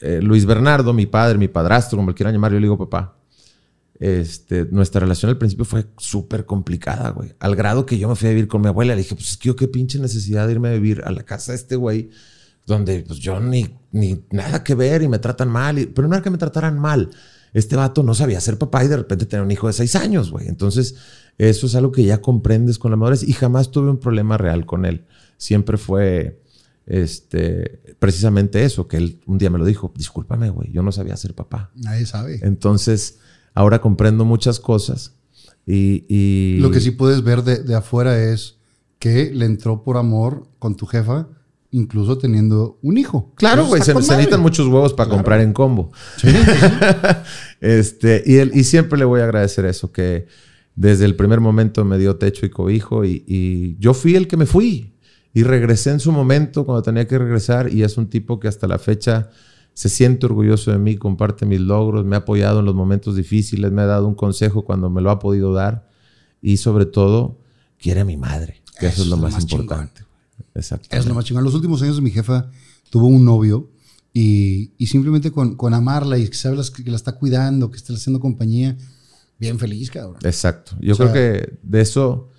eh, 0.00 0.20
Luis 0.22 0.44
Bernardo, 0.46 0.92
mi 0.92 1.06
padre, 1.06 1.38
mi 1.38 1.48
padrastro, 1.48 1.96
como 1.98 2.10
le 2.10 2.14
quieran 2.14 2.32
llamar, 2.34 2.52
yo 2.52 2.58
le 2.58 2.64
digo 2.64 2.78
papá. 2.78 3.16
Este, 3.98 4.64
nuestra 4.70 5.00
relación 5.00 5.28
al 5.28 5.36
principio 5.36 5.64
fue 5.66 5.84
súper 5.98 6.46
complicada, 6.46 7.10
güey. 7.10 7.34
Al 7.38 7.54
grado 7.54 7.84
que 7.84 7.98
yo 7.98 8.08
me 8.08 8.16
fui 8.16 8.28
a 8.28 8.30
vivir 8.30 8.48
con 8.48 8.62
mi 8.62 8.68
abuela. 8.68 8.94
Le 8.94 9.02
dije, 9.02 9.14
pues 9.14 9.38
yo 9.38 9.54
qué 9.56 9.68
pinche 9.68 9.98
necesidad 9.98 10.46
de 10.46 10.52
irme 10.54 10.68
a 10.70 10.72
vivir 10.72 11.02
a 11.04 11.10
la 11.12 11.22
casa 11.22 11.52
de 11.52 11.56
este 11.56 11.76
güey, 11.76 12.08
donde 12.66 13.00
pues 13.06 13.18
yo 13.18 13.40
ni, 13.40 13.76
ni 13.92 14.24
nada 14.30 14.64
que 14.64 14.74
ver 14.74 15.02
y 15.02 15.08
me 15.08 15.18
tratan 15.18 15.50
mal. 15.50 15.78
y- 15.78 15.86
pero 15.86 16.08
no 16.08 16.14
era 16.14 16.22
que 16.22 16.30
me 16.30 16.38
trataran 16.38 16.78
mal. 16.78 17.10
Este 17.52 17.76
vato 17.76 18.02
no 18.02 18.14
sabía 18.14 18.40
ser 18.40 18.56
papá 18.56 18.84
y 18.84 18.88
de 18.88 18.96
repente 18.96 19.26
tenía 19.26 19.42
un 19.44 19.50
hijo 19.50 19.66
de 19.66 19.72
seis 19.74 19.94
años, 19.96 20.30
güey. 20.30 20.48
Entonces, 20.48 20.94
eso 21.36 21.66
es 21.66 21.74
algo 21.74 21.92
que 21.92 22.04
ya 22.04 22.22
comprendes 22.22 22.78
con 22.78 22.90
la 22.92 22.96
madurez 22.96 23.22
y 23.22 23.32
jamás 23.34 23.70
tuve 23.70 23.90
un 23.90 23.98
problema 23.98 24.38
real 24.38 24.64
con 24.64 24.86
él. 24.86 25.04
Siempre 25.36 25.76
fue 25.76 26.39
este, 26.90 27.94
precisamente 28.00 28.64
eso, 28.64 28.88
que 28.88 28.96
él 28.96 29.20
un 29.26 29.38
día 29.38 29.48
me 29.48 29.58
lo 29.58 29.64
dijo, 29.64 29.92
discúlpame, 29.96 30.50
güey, 30.50 30.72
yo 30.72 30.82
no 30.82 30.90
sabía 30.90 31.16
ser 31.16 31.34
papá. 31.34 31.70
Nadie 31.76 32.04
sabe. 32.04 32.40
Entonces, 32.42 33.20
ahora 33.54 33.80
comprendo 33.80 34.24
muchas 34.24 34.58
cosas 34.58 35.14
y... 35.66 36.04
y- 36.08 36.58
Lo 36.60 36.70
que 36.72 36.80
sí 36.80 36.90
puedes 36.90 37.22
ver 37.22 37.42
de, 37.44 37.62
de 37.62 37.74
afuera 37.76 38.20
es 38.20 38.56
que 38.98 39.30
le 39.32 39.46
entró 39.46 39.84
por 39.84 39.96
amor 39.98 40.48
con 40.58 40.76
tu 40.76 40.84
jefa, 40.86 41.28
incluso 41.70 42.18
teniendo 42.18 42.80
un 42.82 42.98
hijo. 42.98 43.32
Claro, 43.36 43.66
güey, 43.66 43.80
se, 43.82 43.92
se 43.92 43.94
necesitan 43.94 44.40
muchos 44.40 44.66
huevos 44.66 44.92
para 44.92 45.08
comprar 45.10 45.40
en 45.40 45.52
combo. 45.52 45.92
este, 47.60 48.22
y, 48.26 48.36
él, 48.36 48.50
y 48.54 48.64
siempre 48.64 48.98
le 48.98 49.04
voy 49.04 49.20
a 49.20 49.24
agradecer 49.24 49.64
eso, 49.64 49.92
que 49.92 50.26
desde 50.74 51.04
el 51.04 51.14
primer 51.16 51.40
momento 51.40 51.84
me 51.84 51.98
dio 51.98 52.16
techo 52.16 52.46
y 52.46 52.50
cobijo 52.50 53.04
y, 53.04 53.24
y 53.26 53.76
yo 53.78 53.94
fui 53.94 54.16
el 54.16 54.26
que 54.28 54.36
me 54.36 54.46
fui 54.46 54.89
y 55.32 55.42
regresé 55.42 55.90
en 55.90 56.00
su 56.00 56.12
momento 56.12 56.64
cuando 56.64 56.82
tenía 56.82 57.06
que 57.06 57.18
regresar 57.18 57.72
y 57.72 57.82
es 57.82 57.96
un 57.96 58.08
tipo 58.08 58.40
que 58.40 58.48
hasta 58.48 58.66
la 58.66 58.78
fecha 58.78 59.30
se 59.74 59.88
siente 59.88 60.26
orgulloso 60.26 60.72
de 60.72 60.78
mí, 60.78 60.96
comparte 60.96 61.46
mis 61.46 61.60
logros, 61.60 62.04
me 62.04 62.16
ha 62.16 62.20
apoyado 62.20 62.60
en 62.60 62.66
los 62.66 62.74
momentos 62.74 63.14
difíciles, 63.16 63.70
me 63.70 63.82
ha 63.82 63.86
dado 63.86 64.08
un 64.08 64.14
consejo 64.14 64.64
cuando 64.64 64.90
me 64.90 65.00
lo 65.00 65.10
ha 65.10 65.18
podido 65.18 65.52
dar 65.52 65.88
y 66.42 66.56
sobre 66.56 66.86
todo 66.86 67.38
quiere 67.78 68.00
a 68.00 68.04
mi 68.04 68.16
madre, 68.16 68.62
que 68.78 68.88
eso, 68.88 69.02
es 69.02 69.08
lo 69.08 69.16
más, 69.16 69.40
importante. 69.40 70.02
Exacto. 70.54 70.88
Es 70.90 71.06
lo 71.06 71.14
más 71.14 71.24
chingón. 71.24 71.44
Los 71.44 71.54
últimos 71.54 71.80
años 71.82 72.00
mi 72.00 72.10
jefa 72.10 72.50
tuvo 72.90 73.06
un 73.06 73.24
novio 73.24 73.70
y, 74.12 74.72
y 74.76 74.86
simplemente 74.88 75.30
con, 75.30 75.54
con 75.54 75.72
amarla 75.72 76.18
y 76.18 76.26
que 76.28 76.34
sabes 76.34 76.70
que 76.70 76.90
la 76.90 76.96
está 76.96 77.12
cuidando, 77.12 77.70
que 77.70 77.76
está 77.76 77.94
haciendo 77.94 78.18
compañía, 78.18 78.76
bien 79.38 79.58
feliz, 79.58 79.90
cabrón. 79.90 80.18
Exacto. 80.24 80.72
Yo 80.80 80.94
O 80.94 80.96
sea- 80.96 81.12
creo 81.12 81.14
que 81.14 81.58
de 81.62 81.80
eso, 81.80 82.29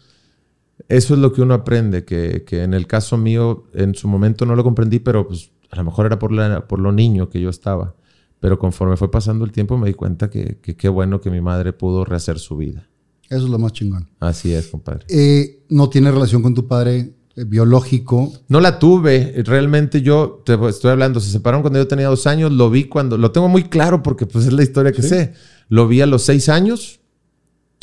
eso 0.98 1.14
es 1.16 1.20
lo 1.20 1.32
que 1.34 1.42
uno 1.42 1.54
aprende, 1.54 2.04
que, 2.06 2.44
que 2.46 2.64
en 2.64 2.74
el 2.74 2.86
caso 2.88 3.18
mío, 3.18 3.64
en 3.74 3.96
su 3.96 4.08
momento 4.08 4.46
no 4.46 4.56
lo 4.56 4.64
comprendí, 4.64 5.00
pero 5.00 5.28
pues 5.28 5.52
a 5.70 5.76
lo 5.78 5.84
mejor 5.86 6.06
era 6.06 6.20
por, 6.20 6.32
la- 6.32 6.68
por 6.68 6.80
lo 6.80 6.92
niño 6.92 7.30
que 7.30 7.40
yo 7.42 7.50
estaba. 7.50 7.96
Pero 8.40 8.58
conforme 8.58 8.98
fue 8.98 9.12
pasando 9.12 9.46
el 9.46 9.52
tiempo 9.52 9.78
me 9.78 9.88
di 9.88 9.94
cuenta 9.94 10.30
que 10.30 10.58
que 10.62 10.76
qué 10.76 10.90
bueno 10.90 11.22
que 11.22 11.30
mi 11.30 11.42
madre 11.42 11.74
pudo 11.74 12.06
rehacer 12.06 12.40
su 12.40 12.58
vida. 12.58 12.88
Eso 13.30 13.46
es 13.46 13.50
lo 13.52 13.60
más 13.60 13.72
chingón. 13.74 14.10
Así 14.20 14.52
es, 14.52 14.68
compadre. 14.68 15.06
Eh, 15.10 15.64
no 15.70 15.90
tiene 15.90 16.12
relación 16.12 16.42
con 16.42 16.54
tu 16.56 16.68
padre 16.68 17.14
eh, 17.36 17.46
biológico. 17.46 18.34
No 18.50 18.60
la 18.60 18.80
tuve. 18.80 19.42
Realmente 19.46 20.02
yo 20.02 20.42
te 20.46 20.56
estoy 20.68 20.92
hablando, 20.92 21.20
se 21.20 21.30
separaron 21.32 21.62
cuando 21.62 21.80
yo 21.80 21.88
tenía 21.88 22.08
dos 22.08 22.26
años. 22.28 22.52
Lo 22.52 22.70
vi 22.70 22.86
cuando, 22.86 23.18
lo 23.18 23.32
tengo 23.32 23.48
muy 23.48 23.66
claro 23.66 24.02
porque 24.04 24.26
pues 24.26 24.48
es 24.48 24.54
la 24.54 24.64
historia 24.64 24.92
que 24.92 25.02
sé. 25.04 25.34
Lo 25.70 25.88
vi 25.88 26.02
a 26.02 26.06
los 26.08 26.24
seis 26.24 26.50
años. 26.50 27.00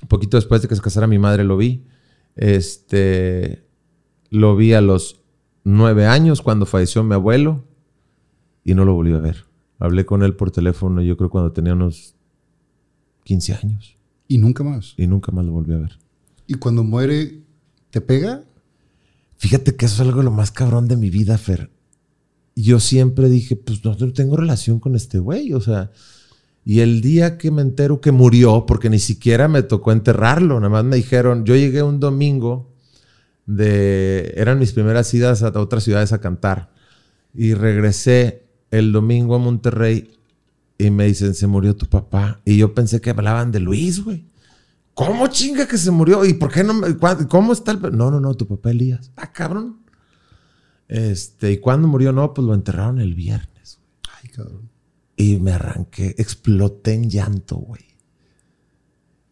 Un 0.02 0.08
poquito 0.08 0.36
después 0.36 0.60
de 0.60 0.68
que 0.68 0.76
se 0.76 0.82
casara 0.82 1.06
mi 1.06 1.18
madre 1.18 1.44
lo 1.44 1.56
vi. 1.56 1.84
Este, 2.38 3.66
lo 4.30 4.56
vi 4.56 4.72
a 4.72 4.80
los 4.80 5.20
nueve 5.64 6.06
años 6.06 6.40
cuando 6.40 6.66
falleció 6.66 7.02
mi 7.02 7.14
abuelo 7.14 7.64
y 8.64 8.74
no 8.74 8.84
lo 8.84 8.94
volví 8.94 9.12
a 9.12 9.18
ver. 9.18 9.44
Hablé 9.80 10.06
con 10.06 10.22
él 10.22 10.34
por 10.34 10.50
teléfono 10.50 11.02
yo 11.02 11.16
creo 11.16 11.30
cuando 11.30 11.52
tenía 11.52 11.72
unos 11.74 12.14
15 13.24 13.54
años 13.54 13.96
Y 14.26 14.38
nunca 14.38 14.64
más. 14.64 14.94
y 14.96 15.06
nunca 15.06 15.30
más 15.32 15.44
lo 15.44 15.52
volví 15.52 15.74
a 15.74 15.78
ver. 15.78 15.98
Y 16.46 16.54
cuando 16.54 16.82
muere, 16.84 17.42
¿te 17.90 18.00
pega? 18.00 18.44
Fíjate 19.36 19.76
que 19.76 19.86
eso 19.86 19.96
es 20.02 20.08
algo 20.08 20.18
de 20.18 20.24
lo 20.24 20.30
más 20.30 20.50
cabrón 20.50 20.88
de 20.88 20.96
mi 20.96 21.10
vida, 21.10 21.36
Fer. 21.38 21.70
Yo 22.56 22.80
siempre 22.80 23.28
dije, 23.28 23.54
pues 23.56 23.84
no 23.84 23.94
no 23.94 24.12
tengo 24.12 24.36
relación 24.36 24.80
con 24.80 24.94
este 24.96 25.18
güey, 25.18 25.52
o 25.52 25.60
sea. 25.60 25.90
Y 26.70 26.80
el 26.80 27.00
día 27.00 27.38
que 27.38 27.50
me 27.50 27.62
entero 27.62 28.02
que 28.02 28.12
murió, 28.12 28.66
porque 28.66 28.90
ni 28.90 28.98
siquiera 28.98 29.48
me 29.48 29.62
tocó 29.62 29.90
enterrarlo, 29.90 30.56
nada 30.60 30.68
más 30.68 30.84
me 30.84 30.96
dijeron, 30.96 31.46
yo 31.46 31.56
llegué 31.56 31.82
un 31.82 31.98
domingo 31.98 32.74
de, 33.46 34.34
eran 34.36 34.58
mis 34.58 34.72
primeras 34.74 35.14
idas 35.14 35.42
a 35.42 35.48
otras 35.58 35.82
ciudades 35.82 36.12
a 36.12 36.20
cantar. 36.20 36.70
Y 37.32 37.54
regresé 37.54 38.42
el 38.70 38.92
domingo 38.92 39.34
a 39.34 39.38
Monterrey 39.38 40.10
y 40.76 40.90
me 40.90 41.06
dicen, 41.06 41.34
se 41.34 41.46
murió 41.46 41.74
tu 41.74 41.86
papá. 41.86 42.42
Y 42.44 42.58
yo 42.58 42.74
pensé 42.74 43.00
que 43.00 43.08
hablaban 43.08 43.50
de 43.50 43.60
Luis, 43.60 44.04
güey. 44.04 44.26
¿Cómo 44.92 45.26
chinga 45.28 45.66
que 45.66 45.78
se 45.78 45.90
murió? 45.90 46.22
¿Y 46.26 46.34
por 46.34 46.52
qué 46.52 46.64
no? 46.64 46.74
me- 46.74 46.98
¿Cómo 47.28 47.54
está 47.54 47.72
el.? 47.72 47.78
pe-?" 47.78 47.92
No, 47.92 48.10
no, 48.10 48.20
no, 48.20 48.34
tu 48.34 48.46
papá 48.46 48.72
Elías. 48.72 49.10
Ah, 49.16 49.32
cabrón. 49.32 49.78
Este, 50.86 51.50
¿y 51.52 51.56
cuándo 51.60 51.88
murió? 51.88 52.12
No, 52.12 52.34
pues 52.34 52.46
lo 52.46 52.52
enterraron 52.52 53.00
el 53.00 53.14
viernes. 53.14 53.78
Ay, 54.22 54.28
cabrón. 54.28 54.67
Y 55.18 55.38
me 55.40 55.52
arranqué, 55.52 56.14
exploté 56.16 56.94
en 56.94 57.10
llanto, 57.10 57.56
güey. 57.56 57.82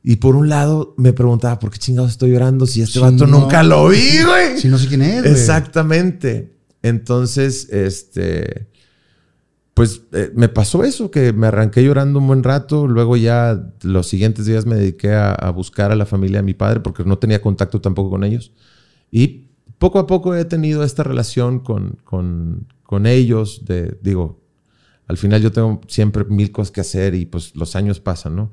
Y 0.02 0.16
por 0.16 0.36
un 0.36 0.48
lado 0.48 0.94
me 0.98 1.12
preguntaba, 1.12 1.58
¿por 1.58 1.70
qué 1.70 1.78
chingados 1.78 2.10
estoy 2.10 2.32
llorando 2.32 2.66
si 2.66 2.82
este 2.82 2.94
Sí, 2.94 2.98
vato 3.00 3.26
no. 3.26 3.40
nunca 3.40 3.62
lo 3.62 3.88
vi, 3.88 4.22
güey? 4.24 4.58
Si 4.58 4.68
no 4.68 4.78
sé 4.78 4.88
quién 4.88 5.02
es, 5.02 5.22
güey. 5.22 5.32
Exactamente. 5.32 6.56
Entonces, 6.82 7.68
este, 7.70 8.68
pues 9.74 10.02
eh, 10.12 10.32
me 10.34 10.48
pasó 10.48 10.84
eso, 10.84 11.10
que 11.10 11.32
me 11.32 11.46
arranqué 11.48 11.82
llorando 11.84 12.18
un 12.18 12.26
buen 12.26 12.42
rato. 12.42 12.86
Luego 12.88 13.16
ya 13.16 13.72
los 13.82 14.08
siguientes 14.08 14.46
días 14.46 14.66
me 14.66 14.76
dediqué 14.76 15.12
a, 15.12 15.32
a 15.32 15.50
buscar 15.50 15.92
a 15.92 15.96
la 15.96 16.06
familia 16.06 16.38
de 16.38 16.44
mi 16.44 16.54
padre 16.54 16.80
porque 16.80 17.04
no 17.04 17.18
tenía 17.18 17.40
contacto 17.42 17.80
tampoco 17.80 18.10
con 18.10 18.24
ellos. 18.24 18.52
Y 19.10 19.50
poco 19.78 19.98
a 20.00 20.06
poco 20.06 20.34
he 20.34 20.44
tenido 20.44 20.82
esta 20.84 21.02
relación 21.04 21.60
con, 21.60 21.98
con, 22.04 22.66
con 22.84 23.06
ellos. 23.06 23.64
De, 23.64 23.98
digo, 24.02 24.40
al 25.08 25.16
final 25.16 25.40
yo 25.40 25.52
tengo 25.52 25.80
siempre 25.86 26.24
mil 26.24 26.50
cosas 26.52 26.70
que 26.70 26.80
hacer 26.80 27.14
y 27.14 27.26
pues 27.26 27.54
los 27.54 27.76
años 27.76 28.00
pasan, 28.00 28.36
¿no? 28.36 28.52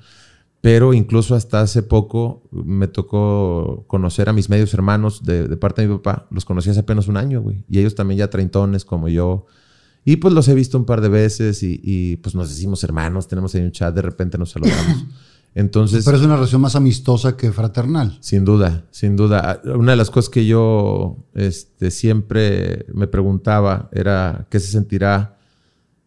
Pero 0.62 0.94
incluso 0.94 1.36
hasta 1.36 1.60
hace 1.60 1.84
poco 1.84 2.44
me 2.52 2.88
tocó 2.88 3.84
conocer 3.88 4.30
a 4.30 4.34
mis 4.34 4.50
medios 4.50 4.74
hermanos 4.74 5.24
de, 5.24 5.48
de 5.50 5.58
parte 5.58 5.82
de 5.82 5.90
mi 5.90 5.96
papá. 5.96 6.26
Los 6.32 6.46
conocí 6.46 6.70
hace 6.70 6.80
apenas 6.80 7.10
un 7.10 7.18
año, 7.18 7.42
güey. 7.42 7.66
Y 7.68 7.80
ellos 7.80 7.96
también 7.96 8.20
ya 8.20 8.30
treintones 8.30 8.86
como 8.86 9.10
yo. 9.10 9.46
Y 10.06 10.18
pues 10.18 10.34
los 10.34 10.48
he 10.48 10.54
visto 10.54 10.78
un 10.78 10.86
par 10.86 11.02
de 11.02 11.10
veces 11.10 11.64
y, 11.64 11.82
y, 11.84 12.16
pues 12.18 12.34
nos 12.34 12.50
decimos 12.50 12.82
hermanos, 12.86 13.28
tenemos 13.28 13.54
ahí 13.56 13.62
un 13.62 13.72
chat, 13.72 13.94
de 13.94 14.02
repente 14.04 14.38
nos 14.38 14.52
saludamos. 14.52 15.06
Entonces, 15.56 16.04
Pero 16.06 16.18
es 16.18 16.24
una 16.24 16.36
relación 16.36 16.62
más 16.62 16.76
amistosa 16.76 17.38
que 17.38 17.52
fraternal. 17.52 18.18
sin 18.22 18.46
duda, 18.46 18.86
sin 18.90 19.16
duda. 19.16 19.62
Una 19.66 19.92
de 19.92 19.98
las 19.98 20.10
cosas 20.10 20.30
que 20.30 20.46
yo 20.46 21.18
este, 21.36 21.92
siempre 21.92 22.86
me 22.94 23.08
preguntaba 23.08 23.90
era 23.92 24.48
qué 24.50 24.60
se 24.60 24.68
sentirá 24.68 25.38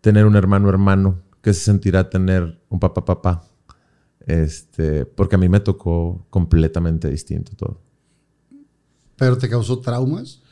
tener 0.06 0.24
un 0.24 0.36
hermano 0.36 0.68
hermano, 0.68 1.20
qué 1.42 1.52
se 1.52 1.62
sentirá 1.62 2.08
tener 2.08 2.60
un 2.68 2.78
papá 2.78 3.04
papá. 3.04 3.42
Este, 4.24 5.04
porque 5.04 5.34
a 5.34 5.38
mí 5.38 5.48
me 5.48 5.58
tocó 5.58 6.24
completamente 6.30 7.10
distinto 7.10 7.50
todo. 7.56 7.80
Pero 9.16 9.36
te 9.36 9.48
causó 9.48 9.80
traumas. 9.80 10.42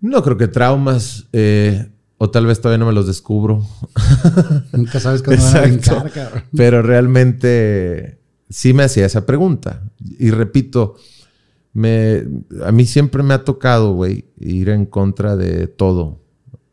No 0.00 0.22
creo 0.22 0.36
que 0.36 0.46
traumas, 0.46 1.26
eh, 1.32 1.90
o 2.16 2.30
tal 2.30 2.46
vez 2.46 2.60
todavía 2.60 2.78
no 2.78 2.86
me 2.86 2.92
los 2.92 3.08
descubro. 3.08 3.66
Nunca 4.72 5.00
sabes 5.00 5.24
cuándo 5.24 5.42
van 5.42 5.56
a 5.56 5.60
brincar, 5.62 6.12
cabrón. 6.12 6.44
Pero 6.56 6.80
realmente 6.80 8.20
sí 8.48 8.72
me 8.72 8.84
hacía 8.84 9.06
esa 9.06 9.26
pregunta. 9.26 9.82
Y 9.98 10.30
repito, 10.30 10.94
me, 11.72 12.24
a 12.64 12.70
mí 12.70 12.86
siempre 12.86 13.24
me 13.24 13.34
ha 13.34 13.42
tocado, 13.42 13.94
güey, 13.94 14.26
ir 14.38 14.68
en 14.68 14.86
contra 14.86 15.34
de 15.34 15.66
todo. 15.66 16.20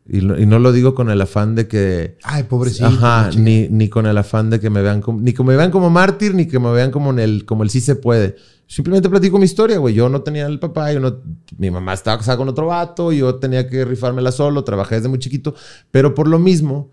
Y, 0.09 0.21
lo- 0.21 0.39
y 0.39 0.45
no 0.45 0.57
lo 0.59 0.71
digo 0.71 0.95
con 0.95 1.09
el 1.09 1.19
afán 1.21 1.55
de 1.55 1.67
que... 1.67 2.17
Ay, 2.23 2.43
pobrecito. 2.43 2.85
Ajá, 2.85 3.29
ni, 3.37 3.67
ni 3.67 3.89
con 3.89 4.05
el 4.05 4.17
afán 4.17 4.49
de 4.49 4.59
que 4.59 4.69
me 4.69 4.81
vean 4.81 5.01
como... 5.01 5.19
Ni 5.19 5.33
que 5.33 5.43
me 5.43 5.55
vean 5.57 5.69
como 5.71 5.89
mártir, 5.89 6.33
ni 6.33 6.47
que 6.47 6.59
me 6.59 6.71
vean 6.71 6.91
como, 6.91 7.09
en 7.11 7.19
el, 7.19 7.45
como 7.45 7.63
el 7.63 7.69
sí 7.69 7.81
se 7.81 7.95
puede. 7.95 8.35
Simplemente 8.67 9.09
platico 9.09 9.37
mi 9.37 9.45
historia, 9.45 9.77
güey. 9.79 9.93
Yo 9.93 10.07
no 10.09 10.21
tenía 10.21 10.45
el 10.45 10.59
papá, 10.59 10.91
yo 10.93 10.99
no, 11.01 11.17
mi 11.57 11.71
mamá 11.71 11.93
estaba 11.93 12.17
casada 12.17 12.37
con 12.37 12.47
otro 12.49 12.67
vato, 12.67 13.11
yo 13.11 13.35
tenía 13.35 13.67
que 13.67 13.83
rifármela 13.85 14.31
solo, 14.31 14.63
trabajé 14.63 14.95
desde 14.95 15.09
muy 15.09 15.19
chiquito. 15.19 15.55
Pero 15.91 16.13
por 16.15 16.27
lo 16.27 16.39
mismo, 16.39 16.89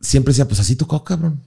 siempre 0.00 0.32
decía, 0.32 0.46
pues 0.48 0.60
así 0.60 0.76
tocó, 0.76 1.02
cabrón. 1.04 1.40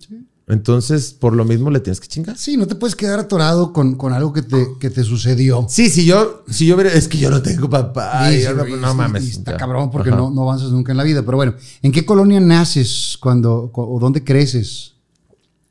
Entonces, 0.49 1.13
por 1.13 1.35
lo 1.35 1.45
mismo 1.45 1.69
le 1.69 1.79
tienes 1.79 1.99
que 1.99 2.07
chingar. 2.07 2.35
Sí, 2.35 2.57
no 2.57 2.65
te 2.65 2.73
puedes 2.73 2.95
quedar 2.95 3.19
atorado 3.19 3.71
con, 3.71 3.93
con 3.95 4.13
algo 4.13 4.33
que 4.33 4.41
te, 4.41 4.67
que 4.79 4.89
te 4.89 5.03
sucedió. 5.03 5.67
Sí, 5.69 5.89
si 5.89 6.05
yo, 6.05 6.43
si 6.49 6.65
yo 6.65 6.79
es 6.81 7.07
que 7.07 7.19
yo 7.19 7.29
no 7.29 7.41
tengo 7.43 7.69
papá. 7.69 8.31
Sí, 8.31 8.41
sí, 8.41 8.47
no, 8.81 8.93
mames. 8.95 9.25
y 9.25 9.29
Está 9.29 9.51
ya. 9.51 9.57
cabrón 9.57 9.91
porque 9.91 10.09
no, 10.09 10.31
no 10.31 10.41
avanzas 10.41 10.71
nunca 10.71 10.91
en 10.91 10.97
la 10.97 11.03
vida. 11.03 11.21
Pero 11.23 11.37
bueno, 11.37 11.53
¿en 11.83 11.91
qué 11.91 12.03
colonia 12.03 12.39
naces 12.39 13.15
cuando, 13.21 13.69
cu- 13.71 13.83
o 13.95 13.99
dónde 13.99 14.23
creces? 14.23 14.93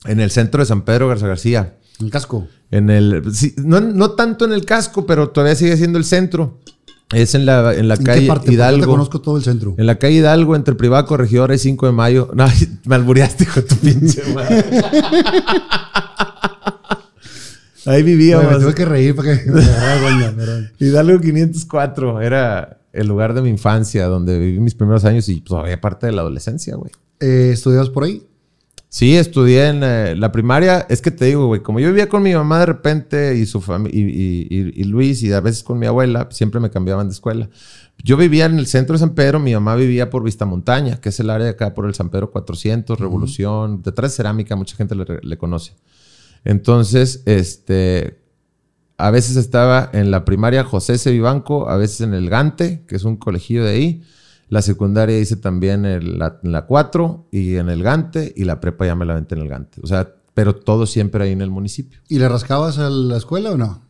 En 0.05 0.21
el 0.21 0.31
centro 0.31 0.63
de 0.63 0.67
San 0.67 0.83
Pedro 0.83 1.09
Garza 1.09 1.27
García. 1.27 1.77
En 1.99 2.07
el 2.07 2.13
casco. 2.13 2.47
En 2.71 2.89
el, 2.89 3.35
sí, 3.35 3.55
no, 3.57 3.81
no 3.81 4.13
tanto 4.13 4.45
en 4.45 4.53
el 4.53 4.65
casco, 4.65 5.05
pero 5.07 5.31
todavía 5.31 5.57
sigue 5.57 5.77
siendo 5.77 5.99
el 5.99 6.05
centro. 6.05 6.61
Es 7.15 7.35
en 7.35 7.47
la, 7.47 7.75
en 7.75 7.89
la 7.89 7.95
¿En 7.95 8.03
calle 8.05 8.21
qué 8.23 8.27
parte? 8.27 8.45
Porque 8.47 8.57
Yo 8.57 8.63
te 8.63 8.75
Hidalgo. 8.75 8.93
conozco 8.93 9.21
todo 9.21 9.37
el 9.39 9.43
centro. 9.43 9.75
En 9.79 9.87
la 9.87 9.99
calle 9.99 10.17
Hidalgo, 10.17 10.55
entre 10.57 10.75
Privado 10.75 11.07
Corregidora 11.07 11.55
y 11.55 11.59
5 11.59 11.87
de 11.87 11.93
mayo. 11.93 12.31
No, 12.35 12.47
me 12.85 12.95
albureaste 12.95 13.47
con 13.47 13.65
tu 13.67 13.77
pinche 13.77 14.23
madre. 14.35 14.65
Ahí 17.87 18.03
Güey, 18.03 18.05
me 18.05 18.11
vivíamos. 18.11 18.59
tuve 18.61 18.75
que 18.75 18.85
reír 18.85 19.15
para 19.17 19.39
que 19.43 19.51
me. 19.51 19.63
Hidalgo 20.79 21.21
504 21.21 22.21
era 22.21 22.79
el 22.93 23.07
lugar 23.07 23.33
de 23.33 23.41
mi 23.43 23.49
infancia, 23.49 24.07
donde 24.07 24.39
viví 24.39 24.61
mis 24.61 24.75
primeros 24.75 25.05
años 25.05 25.29
y 25.29 25.41
todavía 25.41 25.81
parte 25.81 26.07
de 26.07 26.13
la 26.13 26.21
adolescencia, 26.23 26.75
güey. 26.77 26.91
Eh, 27.21 27.51
¿Estudiabas 27.53 27.89
por 27.91 28.05
ahí? 28.05 28.23
Sí, 28.91 29.17
estudié 29.17 29.69
en 29.69 29.83
eh, 29.83 30.17
la 30.17 30.33
primaria. 30.33 30.87
Es 30.89 31.03
que 31.03 31.11
te 31.11 31.27
digo, 31.27 31.47
güey, 31.47 31.63
como 31.63 31.79
yo 31.79 31.89
vivía 31.89 32.09
con 32.09 32.23
mi 32.23 32.33
mamá 32.33 32.61
de 32.61 32.67
repente 32.67 33.37
y 33.37 33.45
su 33.45 33.61
familia, 33.61 33.99
y, 34.01 34.47
y- 34.75 34.85
Luis, 34.85 35.23
y 35.23 35.31
a 35.33 35.41
veces 35.41 35.63
con 35.63 35.79
mi 35.79 35.85
abuela, 35.87 36.27
siempre 36.31 36.59
me 36.59 36.71
cambiaban 36.71 37.07
de 37.09 37.13
escuela. 37.13 37.51
Yo 38.03 38.17
vivía 38.17 38.47
en 38.47 38.59
el 38.59 38.67
centro 38.67 38.95
de 38.95 39.01
San 39.01 39.15
Pedro, 39.15 39.41
mi 39.41 39.53
mamá 39.53 39.75
vivía 39.77 40.09
por 40.09 40.23
Vista 40.23 40.47
Montaña, 40.47 41.01
que 41.01 41.11
es 41.11 41.21
el 41.21 41.29
área 41.29 41.45
de 41.45 41.51
acá 41.51 41.75
por 41.75 41.85
el 41.85 41.95
San 41.95 42.09
Pedro 42.09 42.31
400, 42.31 42.99
Revolución, 42.99 43.83
detrás 43.83 44.13
de 44.13 44.17
Cerámica, 44.17 44.57
mucha 44.57 44.77
gente 44.77 44.95
le, 44.95 45.05
le 45.23 45.37
conoce. 45.37 45.73
Entonces, 46.45 47.23
este, 47.27 48.21
a 48.97 49.11
veces 49.11 49.37
estaba 49.37 49.91
en 49.93 50.11
la 50.11 50.25
primaria 50.25 50.65
José 50.65 50.97
C. 50.97 51.11
Vivanco, 51.13 51.69
a 51.69 51.77
veces 51.77 52.01
en 52.03 52.15
el 52.15 52.31
Gante, 52.31 52.85
que 52.87 52.97
es 52.97 53.05
un 53.05 53.17
colegio 53.17 53.65
de 53.65 53.71
ahí. 53.71 54.03
La 54.49 54.63
secundaria 54.63 55.19
hice 55.19 55.37
también 55.37 55.85
en 55.85 56.19
la, 56.19 56.39
en 56.43 56.53
la 56.53 56.65
4 56.67 57.29
y 57.31 57.57
en 57.57 57.69
el 57.69 57.83
Gante, 57.83 58.33
y 58.37 58.45
la 58.45 58.61
prepa 58.61 58.87
ya 58.87 58.95
me 58.95 59.05
la 59.05 59.13
aventé 59.13 59.35
en 59.35 59.43
el 59.43 59.49
Gante. 59.49 59.81
O 59.83 59.87
sea, 59.87 60.15
pero 60.35 60.55
todo 60.55 60.87
siempre 60.87 61.25
ahí 61.25 61.33
en 61.33 61.43
el 61.43 61.51
municipio. 61.51 62.01
¿Y 62.09 62.19
le 62.19 62.29
rascabas 62.29 62.79
a 62.79 62.89
la 62.91 63.17
escuela 63.17 63.51
o 63.53 63.57
no? 63.59 63.83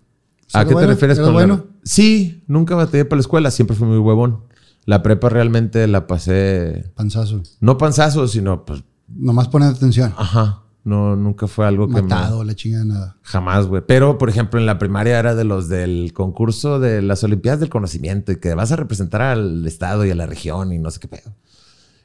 ¿A 0.54 0.62
¿Era 0.62 0.68
qué 0.70 0.74
te 0.74 0.86
refieres 0.86 1.18
¿Era 1.18 1.26
con 1.26 1.34
la- 1.36 1.40
bueno? 1.46 1.66
Sí, 1.84 2.42
nunca 2.46 2.74
batallé 2.74 3.04
para 3.04 3.18
la 3.18 3.20
escuela, 3.20 3.50
siempre 3.50 3.76
fui 3.76 3.86
muy 3.86 3.98
huevón. 3.98 4.44
La 4.84 5.02
prepa 5.02 5.28
realmente 5.28 5.86
la 5.86 6.06
pasé, 6.06 6.90
Panzazo. 6.94 7.42
no 7.60 7.76
panzazo, 7.78 8.26
sino 8.26 8.64
pues, 8.64 8.82
Nomás 9.06 9.48
poner 9.48 9.68
atención. 9.70 10.12
ajá, 10.16 10.62
no, 10.88 11.14
nunca 11.14 11.46
fue 11.46 11.66
algo 11.66 11.86
que 11.86 11.94
me... 11.94 12.02
Matado, 12.02 12.42
la 12.42 12.54
chingada 12.54 12.84
nada. 12.84 13.16
Jamás, 13.22 13.66
güey. 13.66 13.82
Pero, 13.86 14.18
por 14.18 14.28
ejemplo, 14.28 14.58
en 14.58 14.66
la 14.66 14.78
primaria 14.78 15.18
era 15.18 15.34
de 15.34 15.44
los 15.44 15.68
del 15.68 16.12
concurso 16.12 16.80
de 16.80 17.02
las 17.02 17.22
Olimpiadas 17.22 17.60
del 17.60 17.68
Conocimiento 17.68 18.32
y 18.32 18.40
que 18.40 18.54
vas 18.54 18.72
a 18.72 18.76
representar 18.76 19.22
al 19.22 19.66
Estado 19.66 20.04
y 20.04 20.10
a 20.10 20.14
la 20.14 20.26
región 20.26 20.72
y 20.72 20.78
no 20.78 20.90
sé 20.90 20.98
qué 20.98 21.08
pedo. 21.08 21.34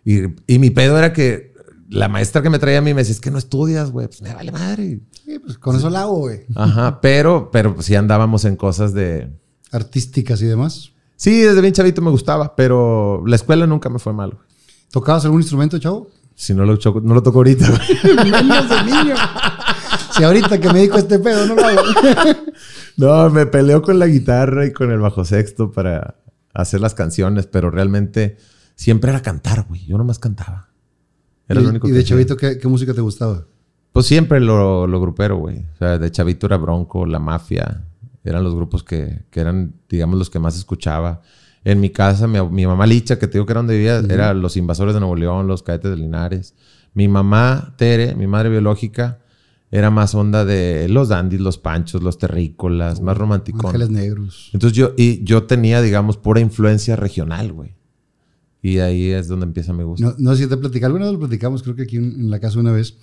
Y, 0.06 0.24
y 0.54 0.60
mi 0.60 0.70
pedo 0.70 0.98
era 0.98 1.14
que 1.14 1.54
la 1.90 2.10
maestra 2.10 2.42
que 2.42 2.50
me 2.50 2.60
traía 2.60 2.80
a 2.80 2.82
mí 2.82 2.94
me 2.94 3.02
decía, 3.02 3.14
es 3.14 3.22
que 3.22 3.32
no 3.32 3.38
estudias, 3.38 3.92
güey. 3.92 4.08
Pues 4.08 4.22
me 4.22 4.34
vale 4.34 4.52
madre. 4.52 5.00
Sí, 5.26 5.40
pues 5.40 5.58
con 5.58 5.76
eso 5.76 5.90
la 5.90 6.02
hago, 6.02 6.20
güey. 6.20 6.46
Ajá, 6.56 7.00
pero, 7.02 7.50
pero 7.52 7.74
pues 7.74 7.86
sí 7.86 7.96
andábamos 7.96 8.46
en 8.46 8.56
cosas 8.56 8.94
de... 8.94 9.30
Artísticas 9.72 10.42
y 10.42 10.46
demás. 10.46 10.92
Sí, 11.16 11.40
desde 11.40 11.62
bien 11.62 11.74
chavito 11.74 12.02
me 12.02 12.12
gustaba, 12.12 12.56
pero 12.56 13.24
la 13.26 13.36
escuela 13.36 13.66
nunca 13.66 13.90
me 13.90 14.00
fue 14.00 14.14
mal, 14.14 14.32
güey. 14.32 14.44
¿Tocabas 14.92 15.26
algún 15.26 15.42
instrumento, 15.42 15.80
chavo? 15.80 16.08
Si 16.44 16.54
no 16.54 16.66
lo, 16.66 16.76
choco- 16.76 17.00
no 17.02 17.14
lo 17.14 17.24
toco 17.24 17.38
ahorita, 17.38 17.66
niño. 18.26 19.16
Si 20.12 20.24
ahorita 20.26 20.60
que 20.60 20.68
me 20.68 20.80
dedico 20.80 20.98
a 20.98 21.00
este 21.00 21.18
pedo, 21.18 21.46
no 21.48 21.56
lo 21.56 21.66
hago. 21.66 21.82
No, 22.98 23.30
me 23.30 23.46
peleo 23.46 23.82
con 23.82 23.98
la 23.98 24.08
guitarra 24.08 24.66
y 24.66 24.74
con 24.74 24.92
el 24.92 25.00
bajo 25.00 25.24
sexto 25.24 25.72
para 25.72 26.16
hacer 26.54 26.82
las 26.82 26.94
canciones, 26.94 27.48
pero 27.48 27.72
realmente 27.72 28.36
siempre 28.76 29.10
era 29.10 29.22
cantar, 29.22 29.66
güey. 29.70 29.86
Yo 29.86 29.98
nomás 29.98 30.20
cantaba. 30.20 30.68
Era 31.48 31.62
y, 31.62 31.64
lo 31.64 31.70
único 31.70 31.88
y 31.88 31.92
que 31.92 31.98
de 31.98 32.04
chavito, 32.04 32.36
¿qué, 32.36 32.58
qué 32.60 32.68
música 32.68 32.94
te 32.94 33.00
gustaba? 33.02 33.46
Pues 33.94 34.06
siempre 34.06 34.42
lo, 34.42 34.86
lo 34.86 35.00
grupero, 35.00 35.38
güey. 35.38 35.60
O 35.74 35.78
sea, 35.80 35.98
de 35.98 36.12
chavito 36.12 36.46
era 36.48 36.58
Bronco, 36.58 37.06
La 37.06 37.20
Mafia. 37.20 37.86
Eran 38.26 38.44
los 38.44 38.54
grupos 38.54 38.84
que, 38.84 39.24
que 39.32 39.40
eran, 39.40 39.74
digamos, 39.88 40.20
los 40.20 40.30
que 40.30 40.40
más 40.40 40.58
escuchaba. 40.58 41.22
En 41.66 41.80
mi 41.80 41.90
casa, 41.90 42.28
mi, 42.28 42.42
mi 42.50 42.68
mamá 42.68 42.86
Licha, 42.86 43.18
que 43.18 43.28
te 43.28 43.34
digo 43.34 43.46
que 43.46 43.54
era 43.54 43.60
donde 43.60 43.76
vivía, 43.76 44.00
era 44.00 44.34
los 44.34 44.58
invasores 44.58 44.94
de 44.94 45.00
Nuevo 45.00 45.16
León, 45.16 45.48
los 45.48 45.64
cadetes 45.64 45.92
de 45.92 45.98
Linares. 45.98 46.56
Mi 46.94 47.08
mamá 47.08 47.74
Tere, 47.78 48.16
mi 48.16 48.28
madre 48.28 48.50
biológica, 48.50 49.20
era 49.72 49.90
más 49.90 50.14
onda 50.14 50.46
de 50.46 50.88
los 50.90 51.08
dandies, 51.08 51.42
los 51.42 51.58
panchos, 51.58 52.04
los 52.04 52.18
terrícolas, 52.18 53.02
más 53.02 53.18
romanticón. 53.18 53.66
Ángeles 53.66 53.90
Negros. 53.90 54.50
Entonces 54.54 54.78
yo, 54.78 54.94
y 54.98 55.24
yo 55.24 55.44
tenía, 55.44 55.82
digamos, 55.82 56.18
pura 56.18 56.40
influencia 56.42 56.96
regional, 56.96 57.54
güey. 57.54 57.76
Y 58.62 58.78
ahí 58.78 59.10
es 59.10 59.28
donde 59.28 59.46
empieza 59.46 59.74
mi 59.74 59.84
gusto. 59.84 60.06
No, 60.06 60.16
no 60.18 60.36
si 60.36 60.48
te 60.48 60.58
platicé, 60.58 60.86
alguna 60.86 61.06
vez 61.06 61.14
lo 61.14 61.20
platicamos, 61.20 61.64
creo 61.64 61.76
que 61.76 61.84
aquí 61.84 61.98
en, 61.98 62.12
en 62.12 62.30
la 62.30 62.40
casa 62.40 62.60
una 62.60 62.72
vez, 62.72 62.98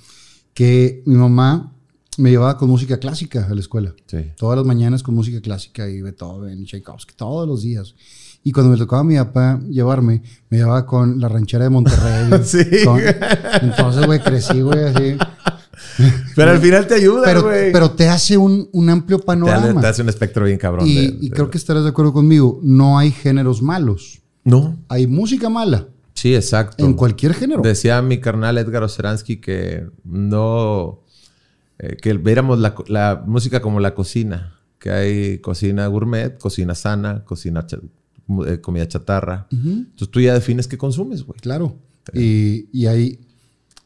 que 0.55 1.02
mi 1.07 1.17
mamá 1.17 1.73
me 2.19 2.31
llevaba 2.31 2.57
con 2.57 2.69
música 2.69 2.99
clásica 2.99 3.47
a 3.47 3.55
la 3.55 3.61
escuela. 3.61 3.95
Sí. 4.07 4.19
Todas 4.37 4.57
las 4.57 4.67
mañanas 4.67 5.02
con 5.02 5.14
música 5.14 5.40
clásica 5.40 5.88
y 5.88 6.02
Beethoven, 6.02 6.64
Tchaikovsky, 6.64 7.14
todos 7.17 7.49
los 7.49 7.62
días. 7.62 7.95
Y 8.42 8.52
cuando 8.52 8.73
me 8.73 8.78
tocaba 8.78 9.00
a 9.00 9.04
mi 9.04 9.16
papá 9.16 9.61
llevarme, 9.68 10.23
me 10.49 10.59
llevaba 10.59 10.87
con 10.87 11.20
la 11.20 11.28
ranchera 11.28 11.64
de 11.64 11.70
Monterrey. 11.70 12.30
Sí. 12.44 12.64
con- 12.85 13.00
entonces, 13.62 14.06
güey, 14.06 14.18
crecí, 14.20 14.61
güey, 14.62 14.85
así. 14.85 15.16
Pero 16.37 16.50
al 16.52 16.59
final 16.59 16.87
te 16.87 16.94
ayuda, 16.94 17.23
Pero, 17.25 17.42
güey. 17.42 17.73
pero 17.73 17.90
te 17.90 18.09
hace 18.09 18.37
un, 18.37 18.68
un 18.73 18.88
amplio 18.90 19.18
panorama. 19.20 19.80
te 19.80 19.87
hace 19.87 20.02
un 20.02 20.09
espectro 20.09 20.44
bien 20.47 20.59
cabrón. 20.59 20.87
y, 20.87 20.94
de- 20.94 21.16
y 21.20 21.30
creo 21.30 21.50
que 21.50 21.59
estarás 21.59 21.85
de 21.85 21.90
acuerdo 21.90 22.12
conmigo. 22.12 22.61
No 22.62 22.99
hay 22.99 23.11
géneros 23.11 23.61
malos. 23.62 24.20
No. 24.44 24.78
Hay 24.88 25.06
música 25.06 25.49
mala 25.50 25.88
Sí, 26.14 26.35
exacto. 26.35 26.85
en 26.85 26.94
cualquier 26.94 27.35
género. 27.35 27.62
Decía 27.62 28.00
mi 28.02 28.20
carnal 28.20 28.56
Edgar 28.59 28.82
Oceransky 28.82 29.37
que 29.40 29.87
no. 30.04 31.00
eh, 31.78 31.97
que 32.00 32.14
viéramos 32.14 32.59
la, 32.59 32.75
la 32.88 33.23
música 33.26 33.61
como 33.61 33.80
la 33.80 33.94
cocina. 33.94 34.54
Que 34.78 34.90
hay 34.90 35.38
cocina 35.40 35.87
gourmet, 35.88 36.38
cocina 36.38 36.75
sana, 36.75 37.23
cocina 37.25 37.66
eh, 38.46 38.60
comida 38.60 38.87
chatarra. 38.88 39.46
Entonces 39.50 40.10
tú 40.10 40.20
ya 40.20 40.34
defines 40.34 40.66
qué 40.68 40.76
consumes, 40.78 41.22
güey. 41.25 41.38
Claro. 41.40 41.76
Y, 42.14 42.68
y 42.72 42.87
hay. 42.87 43.20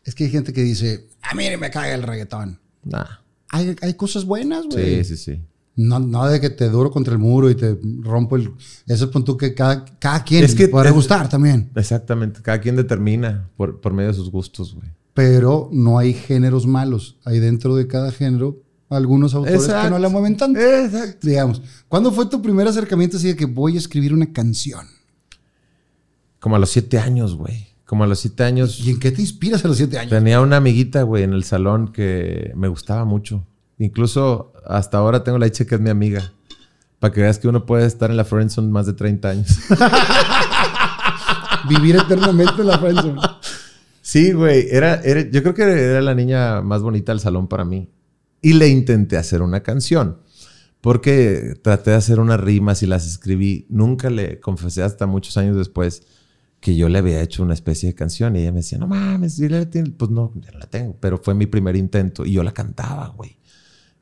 Es 0.05 0.15
que 0.15 0.25
hay 0.25 0.31
gente 0.31 0.53
que 0.53 0.63
dice, 0.63 1.09
a 1.23 1.35
mí 1.35 1.45
me 1.59 1.71
caga 1.71 1.95
el 1.95 2.03
reggaetón. 2.03 2.59
Nah. 2.85 3.05
Hay, 3.51 3.75
hay 3.81 3.95
cosas 3.95 4.25
buenas, 4.25 4.67
güey. 4.67 5.05
Sí, 5.05 5.17
sí, 5.17 5.33
sí. 5.35 5.41
No, 5.77 5.99
no 5.99 6.27
de 6.29 6.41
que 6.41 6.51
te 6.51 6.69
duro 6.69 6.91
contra 6.91 7.13
el 7.15 7.19
muro 7.19 7.51
y 7.51 7.55
te 7.57 7.79
rompo 8.01 8.37
el. 8.37 8.51
Eso 8.87 9.07
es 9.07 9.11
punto 9.11 9.37
que 9.37 9.55
cada, 9.55 9.85
cada 9.99 10.23
quien 10.23 10.45
Es 10.45 10.55
que 10.55 10.69
puede 10.69 10.89
es- 10.89 10.95
gustar 10.95 11.29
también. 11.29 11.71
Exactamente. 11.75 12.41
Cada 12.43 12.61
quien 12.61 12.77
determina 12.77 13.49
por, 13.57 13.81
por 13.81 13.93
medio 13.93 14.11
de 14.11 14.15
sus 14.15 14.31
gustos, 14.31 14.75
güey. 14.75 14.89
Pero 15.15 15.69
no 15.73 15.99
hay 15.99 16.13
géneros 16.13 16.67
malos. 16.67 17.19
Hay 17.25 17.39
dentro 17.41 17.77
de 17.77 17.87
cada 17.87 18.11
género 18.13 18.63
algunos 18.95 19.35
autores 19.35 19.67
que 19.67 19.91
no 19.91 19.99
la 19.99 20.09
mueven 20.09 20.37
tanto. 20.37 20.61
Exacto. 20.61 21.27
Digamos, 21.27 21.63
¿cuándo 21.89 22.13
fue 22.13 22.27
tu 22.27 22.41
primer 22.43 22.67
acercamiento 22.69 23.17
así 23.17 23.29
de 23.29 23.37
que 23.37 23.47
voy 23.47 23.77
a 23.77 23.79
escribir 23.79 24.13
una 24.15 24.33
canción? 24.33 24.87
Como 26.41 26.57
a 26.57 26.59
los 26.59 26.71
siete 26.71 26.99
años, 26.99 27.35
güey. 27.37 27.69
Como 27.87 28.05
a 28.05 28.07
los 28.07 28.19
siete 28.21 28.45
años. 28.45 28.81
¿Y 28.81 28.91
en 28.91 28.99
qué 28.99 29.13
te 29.13 29.21
inspiras 29.21 29.65
a 29.65 29.69
los 29.69 29.77
siete 29.77 29.99
años? 29.99 30.11
Tenía 30.11 30.41
una 30.41 30.57
amiguita, 30.57 31.03
güey, 31.03 31.23
en 31.23 31.33
el 31.33 31.45
salón 31.45 31.93
que 31.93 32.53
me 32.55 32.69
gustaba 32.69 33.05
mucho. 33.05 33.45
Incluso 33.79 34.53
hasta 34.67 34.99
ahora 34.99 35.23
tengo 35.25 35.39
la 35.39 35.47
dicha 35.47 35.65
que 35.65 35.75
es 35.75 35.81
mi 35.81 35.91
amiga. 35.91 36.33
Para 36.99 37.13
que 37.13 37.21
veas 37.21 37.39
que 37.39 37.49
uno 37.49 37.67
puede 37.67 37.87
estar 37.87 38.11
en 38.11 38.17
la 38.17 38.25
friendzone 38.25 38.69
más 38.71 38.87
de 38.87 38.95
30 38.95 39.29
años. 39.29 39.49
Vivir 41.69 41.97
eternamente 41.97 42.61
en 42.61 42.67
la 42.67 42.79
friendzone. 42.79 43.21
sí, 44.03 44.33
güey. 44.33 44.67
Era, 44.71 45.01
era- 45.03 45.23
yo 45.31 45.43
creo 45.43 45.55
que 45.55 45.63
era 45.63 46.01
la 46.03 46.15
niña 46.15 46.61
más 46.63 46.83
bonita 46.83 47.13
del 47.13 47.21
salón 47.21 47.49
para 47.49 47.65
mí. 47.65 47.89
Y 48.45 48.53
le 48.53 48.69
intenté 48.69 49.17
hacer 49.17 49.43
una 49.43 49.63
canción. 49.63 50.19
Porque 50.81 51.55
traté 51.63 51.93
de 51.93 51.97
hacer 51.97 52.21
unas 52.21 52.39
rimas 52.41 52.83
y 52.83 52.87
las 52.87 53.07
escribí. 53.07 53.67
Nunca 53.71 54.11
le 54.11 54.39
confesé 54.41 54.83
hasta 54.83 55.07
muchos 55.07 55.37
años 55.39 55.57
después 55.57 56.03
que 56.61 56.77
yo 56.77 56.89
le 56.89 56.99
había 56.99 57.23
hecho 57.23 57.43
una 57.43 57.55
especie 57.55 57.89
de 57.89 57.95
canción. 57.95 58.37
Y 58.37 58.41
ella 58.41 58.53
me 58.53 58.59
decía, 58.59 58.79
no 58.79 58.87
mames, 58.87 59.35
¿sí 59.37 59.49
la 59.49 59.65
tienes?". 59.69 59.93
pues 59.97 60.11
no, 60.11 60.33
ya 60.35 60.51
no 60.53 60.59
la 60.59 60.67
tengo. 60.67 60.97
Pero 61.01 61.17
fue 61.19 61.35
mi 61.35 61.47
primer 61.47 61.75
intento 61.77 62.27
y 62.27 62.33
yo 62.33 62.43
la 62.43 62.53
cantaba, 62.53 63.09
güey. 63.17 63.39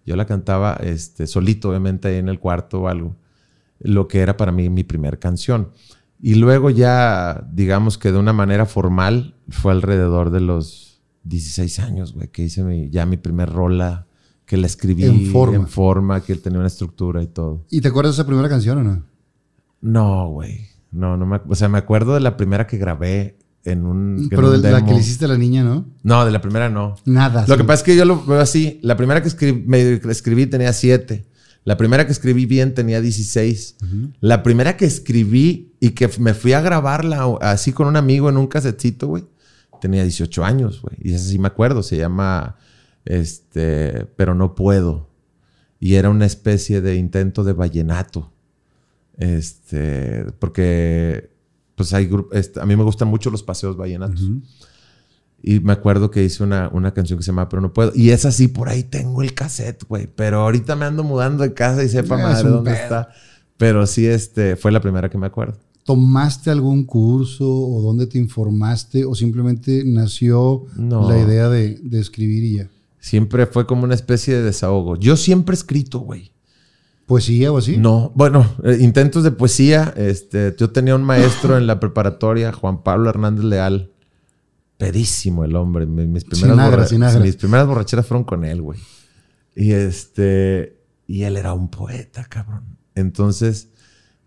Yo 0.05 0.17
la 0.17 0.27
cantaba 0.27 0.75
este, 0.83 1.29
solito, 1.29 1.69
obviamente, 1.69 2.09
ahí 2.09 2.17
en 2.17 2.29
el 2.29 2.41
cuarto 2.41 2.81
o 2.83 2.89
algo. 2.89 3.17
Lo 3.79 4.09
que 4.09 4.19
era 4.21 4.37
para 4.37 4.51
mí 4.51 4.69
mi 4.69 4.83
primer 4.83 5.21
canción. 5.21 5.71
Y 6.21 6.35
luego 6.35 6.71
ya, 6.71 7.47
digamos 7.53 7.97
que 7.99 8.11
de 8.11 8.19
una 8.19 8.33
manera 8.33 8.67
formal, 8.67 9.37
fue 9.49 9.71
alrededor 9.73 10.31
de 10.31 10.41
los 10.41 11.01
16 11.23 11.79
años, 11.79 12.13
güey, 12.13 12.27
que 12.29 12.43
hice 12.43 12.65
mi- 12.65 12.91
ya 12.91 13.07
mi 13.07 13.17
primer 13.17 13.49
rola, 13.51 14.07
que 14.53 14.59
la 14.59 14.67
escribí 14.67 15.05
En 15.07 15.33
forma. 15.33 15.57
en 15.57 15.67
forma, 15.67 16.21
que 16.21 16.35
tenía 16.35 16.59
una 16.59 16.69
estructura 16.69 17.23
y 17.23 17.27
todo. 17.27 17.65
¿Y 17.71 17.81
te 17.81 17.89
acuerdas 17.89 18.15
de 18.15 18.21
esa 18.21 18.27
primera 18.27 18.51
canción 18.51 18.77
o 18.77 18.83
no? 18.83 19.03
No, 19.81 20.29
güey. 20.29 20.69
No, 20.91 21.17
no 21.17 21.25
me... 21.25 21.41
O 21.49 21.55
sea, 21.55 21.71
me 21.71 21.79
acuerdo 21.79 22.13
de 22.13 22.21
la 22.21 22.37
primera 22.37 22.67
que 22.67 22.77
grabé 22.77 23.39
en 23.65 23.87
un... 23.87 24.19
en 24.25 24.29
Pero 24.29 24.51
un 24.51 24.61
de 24.61 24.71
la 24.71 24.85
que 24.85 24.93
le 24.93 25.01
hiciste 25.01 25.25
a 25.25 25.29
la 25.29 25.39
niña, 25.39 25.65
¿no? 25.65 25.87
No, 26.03 26.27
de 26.27 26.31
la 26.31 26.43
primera 26.43 26.69
no. 26.69 26.97
Nada. 27.07 27.47
Lo 27.49 27.55
sí. 27.55 27.61
que 27.63 27.65
pasa 27.65 27.81
es 27.81 27.83
que 27.83 27.97
yo 27.97 28.05
lo 28.05 28.23
veo 28.27 28.41
así. 28.41 28.79
La 28.83 28.95
primera 28.99 29.23
que 29.23 29.29
escribí, 29.29 29.65
me 29.67 29.95
escribí 30.11 30.45
tenía 30.45 30.75
7. 30.75 31.25
La 31.65 31.79
primera 31.79 32.05
que 32.05 32.13
escribí 32.13 32.45
bien 32.45 32.75
tenía 32.75 33.01
16. 33.01 33.77
La 34.21 34.43
primera 34.43 34.77
que 34.77 34.85
escribí 34.85 35.73
y 35.81 35.93
que 35.93 36.11
me 36.19 36.35
fui 36.35 36.53
a 36.53 36.61
grabarla 36.61 37.25
así 37.41 37.73
con 37.73 37.87
un 37.87 37.97
amigo 37.97 38.29
en 38.29 38.37
un 38.37 38.49
casetcito, 38.49 39.07
güey, 39.07 39.25
tenía 39.81 40.03
18 40.03 40.45
años, 40.45 40.83
güey. 40.83 40.97
Y 41.01 41.15
esa 41.15 41.25
sí 41.25 41.39
me 41.39 41.47
acuerdo. 41.47 41.83
Se 41.83 41.97
llama, 41.97 42.57
este, 43.05 44.07
Pero 44.17 44.35
no 44.35 44.55
puedo. 44.55 45.09
Y 45.81 45.95
era 45.95 46.11
una 46.11 46.27
especie 46.27 46.81
de 46.81 46.97
intento 46.97 47.43
de 47.45 47.53
vallenato. 47.53 48.31
Este, 49.19 50.25
porque, 50.39 51.31
pues 51.75 51.93
hay 51.93 52.09
este, 52.33 52.61
a 52.61 52.67
mí 52.67 52.77
me 52.77 52.85
gustan 52.85 53.09
mucho 53.09 53.31
los 53.31 53.43
paseos 53.43 53.77
vallenatos. 53.77 54.23
Y 55.43 55.59
me 55.61 55.73
acuerdo 55.73 56.11
que 56.11 56.23
hice 56.23 56.45
una, 56.45 56.69
una 56.73 56.95
canción 56.95 57.19
que 57.19 57.25
se 57.25 57.33
llama 57.33 57.49
Pero 57.49 57.61
no 57.61 57.73
puedo. 57.73 57.91
Y 57.95 58.11
es 58.11 58.25
así, 58.25 58.47
por 58.49 58.69
ahí 58.69 58.85
tengo 58.85 59.23
el 59.23 59.35
cassette, 59.35 59.85
güey. 59.89 60.07
Pero 60.15 60.41
ahorita 60.43 60.77
me 60.77 60.85
ando 60.85 61.03
mudando 61.03 61.43
de 61.43 61.53
casa 61.53 61.83
y 61.83 61.89
sepa 61.89 62.15
Ah, 62.17 62.19
es 62.19 62.25
madre 62.45 62.49
dónde 62.49 62.71
pedo. 62.71 62.83
está. 62.83 63.09
Pero 63.57 63.87
sí, 63.87 64.07
este, 64.07 64.55
fue 64.57 64.71
la 64.71 64.81
primera 64.81 65.11
que 65.11 65.19
me 65.19 65.27
acuerdo. 65.27 65.57
¿Tomaste 65.85 66.51
algún 66.51 66.85
curso 66.85 67.45
o 67.45 67.83
dónde 67.83 68.07
te 68.07 68.19
informaste 68.19 69.05
o 69.05 69.17
simplemente 69.17 69.83
nació 69.85 70.67
No. 70.77 71.11
la 71.11 71.19
idea 71.19 71.49
de, 71.49 71.77
de 71.83 71.99
escribir 72.01 72.45
y 72.45 72.57
ya? 72.59 72.71
Siempre 73.03 73.47
fue 73.47 73.67
como 73.67 73.83
una 73.83 73.95
especie 73.95 74.33
de 74.37 74.43
desahogo. 74.43 74.95
Yo 74.97 75.17
siempre 75.17 75.55
he 75.55 75.59
escrito, 75.59 75.99
güey. 75.99 76.31
¿Poesía 77.05 77.51
o 77.51 77.59
así? 77.59 77.77
No, 77.77 78.13
bueno, 78.15 78.47
eh, 78.63 78.79
intentos 78.81 79.25
de 79.25 79.33
poesía. 79.33 79.93
Este, 79.97 80.55
yo 80.57 80.71
tenía 80.71 80.95
un 80.95 81.03
maestro 81.03 81.59
en 81.59 81.67
la 81.67 81.81
preparatoria, 81.81 82.53
Juan 82.53 82.85
Pablo 82.85 83.11
Hernández 83.11 83.45
Leal. 83.45 83.91
Pedísimo 84.79 85.45
el 85.45 85.57
hombre. 85.57 85.85
Primeras, 85.87 86.57
borra- 86.71 86.83
mis 87.25 87.37
primeras 87.37 87.67
borracheras 87.67 88.07
fueron 88.07 88.25
con 88.25 88.45
él, 88.45 88.63
güey. 88.63 88.79
Y 89.57 89.73
este, 89.73 90.81
y 91.09 91.23
él 91.25 91.37
era 91.37 91.55
un 91.55 91.69
poeta, 91.71 92.25
cabrón. 92.25 92.79
Entonces, 92.95 93.69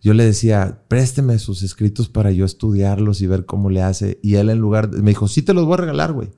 yo 0.01 0.13
le 0.13 0.25
decía, 0.25 0.81
présteme 0.89 1.39
sus 1.39 1.63
escritos 1.63 2.09
para 2.09 2.31
yo 2.31 2.45
estudiarlos 2.45 3.21
y 3.21 3.27
ver 3.27 3.45
cómo 3.45 3.69
le 3.69 3.81
hace. 3.81 4.19
Y 4.21 4.35
él 4.35 4.49
en 4.49 4.59
lugar, 4.59 4.89
de- 4.89 5.01
me 5.01 5.11
dijo, 5.11 5.29
sí 5.29 5.41
te 5.41 5.53
los 5.53 5.63
voy 5.65 5.75
a 5.75 5.77
regalar, 5.77 6.11
güey. 6.11 6.29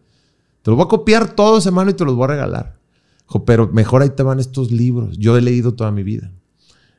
Te 0.67 0.71
los 0.71 0.77
voy 0.79 0.83
a 0.83 0.89
copiar 0.89 1.33
todos, 1.33 1.65
hermano, 1.65 1.91
y 1.91 1.93
te 1.93 2.03
los 2.03 2.13
voy 2.13 2.25
a 2.25 2.27
regalar. 2.27 2.77
Dijo, 3.21 3.45
pero 3.45 3.69
mejor 3.71 4.01
ahí 4.01 4.09
te 4.09 4.21
van 4.21 4.41
estos 4.41 4.69
libros. 4.69 5.17
Yo 5.17 5.37
he 5.37 5.41
leído 5.41 5.75
toda 5.75 5.91
mi 5.91 6.03
vida. 6.03 6.33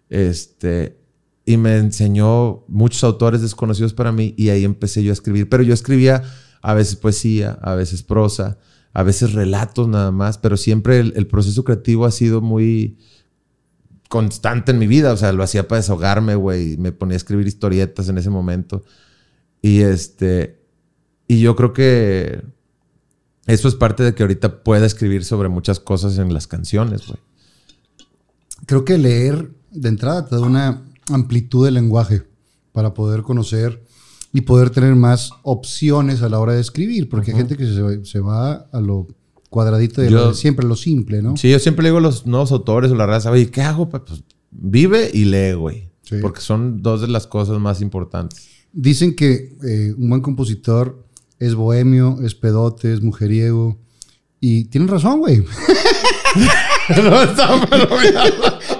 Este, 0.09 0.98
y 1.44 1.59
me 1.59 1.76
enseñó 1.76 2.64
muchos 2.66 3.04
autores 3.04 3.42
desconocidos 3.42 3.92
para 3.92 4.11
mí 4.11 4.33
y 4.38 4.48
ahí 4.48 4.64
empecé 4.64 5.02
yo 5.02 5.11
a 5.11 5.12
escribir. 5.12 5.50
Pero 5.50 5.62
yo 5.62 5.74
escribía 5.74 6.22
a 6.62 6.72
veces 6.72 6.96
poesía, 6.96 7.59
a 7.61 7.74
veces 7.74 8.02
prosa, 8.02 8.57
a 8.94 9.02
veces 9.02 9.35
relatos 9.35 9.87
nada 9.87 10.12
más, 10.12 10.38
pero 10.38 10.57
siempre 10.57 11.00
el, 11.00 11.12
el 11.14 11.26
proceso 11.26 11.62
creativo 11.62 12.07
ha 12.07 12.11
sido 12.11 12.40
muy 12.40 12.96
constante 14.09 14.72
en 14.72 14.78
mi 14.78 14.87
vida. 14.87 15.12
O 15.12 15.16
sea, 15.18 15.31
lo 15.33 15.42
hacía 15.42 15.68
para 15.68 15.83
desahogarme, 15.83 16.37
güey. 16.37 16.78
Me 16.78 16.92
ponía 16.92 17.16
a 17.16 17.18
escribir 17.18 17.46
historietas 17.46 18.09
en 18.09 18.16
ese 18.16 18.31
momento. 18.31 18.83
Y 19.61 19.81
este, 19.81 20.59
y 21.26 21.40
yo 21.40 21.54
creo 21.54 21.74
que 21.74 22.57
eso 23.48 23.66
es 23.66 23.74
parte 23.74 24.02
de 24.04 24.14
que 24.14 24.22
ahorita 24.22 24.62
pueda 24.62 24.87
escribir 24.87 25.24
sobre 25.24 25.48
muchas 25.48 25.80
cosas 25.80 26.18
en 26.18 26.32
las 26.32 26.46
canciones, 26.46 27.06
güey. 27.06 27.18
Creo 28.66 28.84
que 28.84 28.98
leer 28.98 29.50
de 29.72 29.88
entrada 29.88 30.26
te 30.26 30.37
da 30.37 30.42
una 30.42 30.84
amplitud 31.11 31.64
de 31.64 31.70
lenguaje 31.70 32.22
para 32.72 32.94
poder 32.94 33.22
conocer 33.22 33.82
y 34.32 34.42
poder 34.42 34.70
tener 34.70 34.94
más 34.94 35.30
opciones 35.42 36.22
a 36.22 36.28
la 36.28 36.38
hora 36.38 36.52
de 36.52 36.61
escribir, 36.61 37.08
porque 37.08 37.30
hay 37.30 37.38
gente 37.38 37.56
que 37.56 37.64
se, 37.66 38.04
se 38.04 38.20
va 38.20 38.68
a 38.72 38.80
lo 38.80 39.08
cuadradito 39.50 40.02
de 40.02 40.11
Yo- 40.11 40.26
lo 40.26 40.34
siempre, 40.34 40.66
lo 40.66 40.76
simple, 40.76 41.22
¿no? 41.22 41.37
Sí, 41.37 41.50
yo 41.50 41.58
siempre 41.58 41.82
le 41.84 41.88
digo 41.88 41.98
a 41.98 42.02
los 42.02 42.26
nuevos 42.26 42.52
autores 42.52 42.90
o 42.90 42.94
la 42.94 43.06
raza, 43.06 43.30
oye, 43.30 43.50
¿qué 43.50 43.62
hago? 43.62 43.88
pa-?" 43.88 44.04
Pues 44.04 44.22
vive 44.50 45.11
y 45.12 45.24
lee, 45.24 45.54
güey. 45.54 45.88
Sí. 46.02 46.16
Porque 46.20 46.40
son 46.40 46.82
dos 46.82 47.00
de 47.00 47.08
las 47.08 47.26
cosas 47.26 47.58
más 47.58 47.80
importantes. 47.80 48.46
Dicen 48.72 49.14
que 49.16 49.56
eh, 49.64 49.94
un 49.96 50.11
buen 50.11 50.20
compositor 50.20 51.06
es 51.38 51.55
bohemio, 51.55 52.18
es 52.24 52.35
pedote, 52.35 52.92
es 52.92 53.03
mujeriego. 53.03 53.79
Y 54.40 54.64
tienen 54.66 54.88
razón, 54.88 55.18
güey. 55.20 55.38
no 57.03 57.22
está 57.22 57.48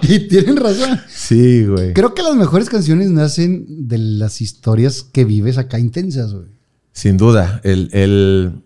y 0.03 0.29
tienen 0.29 0.57
razón. 0.57 0.99
Sí, 1.09 1.67
güey. 1.67 1.93
Creo 1.95 2.15
que 2.15 2.23
las 2.23 2.37
mejores 2.37 2.69
canciones 2.71 3.11
nacen 3.11 3.67
de 3.89 3.99
las 3.99 4.41
historias 4.41 5.03
que 5.03 5.25
vives 5.25 5.59
acá 5.59 5.79
intensas, 5.79 6.33
güey. 6.33 6.47
Sin 6.93 7.17
duda. 7.17 7.61
El, 7.65 7.91
el- 7.93 8.63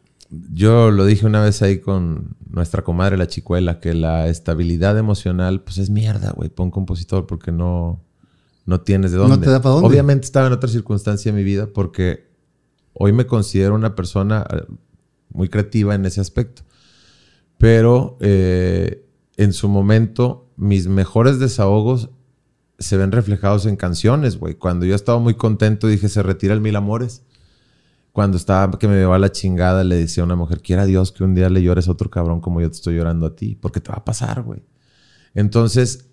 yo 0.54 0.90
lo 0.90 1.04
dije 1.04 1.26
una 1.26 1.42
vez 1.42 1.60
ahí 1.62 1.78
con 1.80 2.36
nuestra 2.48 2.82
comadre, 2.82 3.16
la 3.18 3.26
chicuela, 3.26 3.80
que 3.80 3.92
la 3.94 4.28
estabilidad 4.28 4.96
emocional, 4.98 5.62
pues 5.62 5.78
es 5.78 5.90
mierda, 5.90 6.32
güey. 6.32 6.48
Pon 6.48 6.70
compositor 6.70 7.26
porque 7.26 7.52
no, 7.52 8.02
no 8.64 8.80
tienes 8.80 9.12
de 9.12 9.18
No 9.18 9.28
dónde. 9.28 9.46
te 9.46 9.50
da 9.52 9.60
pa' 9.60 9.70
dónde. 9.70 9.86
Obviamente 9.88 10.24
estaba 10.26 10.46
en 10.46 10.52
otra 10.54 10.70
circunstancia 10.70 11.32
de 11.32 11.36
mi 11.38 11.44
vida 11.44 11.66
porque 11.66 12.31
hoy 12.92 13.12
me 13.12 13.26
considero 13.26 13.74
una 13.74 13.94
persona 13.94 14.46
eh, 14.50 14.64
muy 15.30 15.48
creativa 15.48 15.94
en 15.94 16.04
ese 16.04 16.20
aspecto. 16.20 16.62
Pero 17.58 18.16
eh, 18.20 19.06
en 19.36 19.52
su 19.52 19.68
momento, 19.68 20.50
mis 20.56 20.88
mejores 20.88 21.38
desahogos 21.38 22.10
se 22.78 22.96
ven 22.96 23.12
reflejados 23.12 23.66
en 23.66 23.76
canciones, 23.76 24.36
güey. 24.36 24.54
Cuando 24.54 24.84
yo 24.86 24.94
estaba 24.94 25.18
muy 25.18 25.34
contento 25.34 25.86
dije, 25.86 26.08
se 26.08 26.22
retira 26.22 26.54
el 26.54 26.60
Mil 26.60 26.76
Amores. 26.76 27.22
Cuando 28.12 28.36
estaba 28.36 28.78
que 28.78 28.88
me 28.88 28.96
llevaba 28.96 29.18
la 29.18 29.32
chingada, 29.32 29.84
le 29.84 29.96
decía 29.96 30.22
a 30.22 30.26
una 30.26 30.36
mujer, 30.36 30.60
quiera 30.60 30.84
Dios 30.84 31.12
que 31.12 31.24
un 31.24 31.34
día 31.34 31.48
le 31.48 31.62
llores 31.62 31.88
a 31.88 31.92
otro 31.92 32.10
cabrón 32.10 32.40
como 32.40 32.60
yo 32.60 32.68
te 32.68 32.76
estoy 32.76 32.96
llorando 32.96 33.26
a 33.26 33.36
ti, 33.36 33.56
porque 33.58 33.80
te 33.80 33.90
va 33.90 33.98
a 33.98 34.04
pasar, 34.04 34.42
güey. 34.42 34.62
Entonces, 35.34 36.10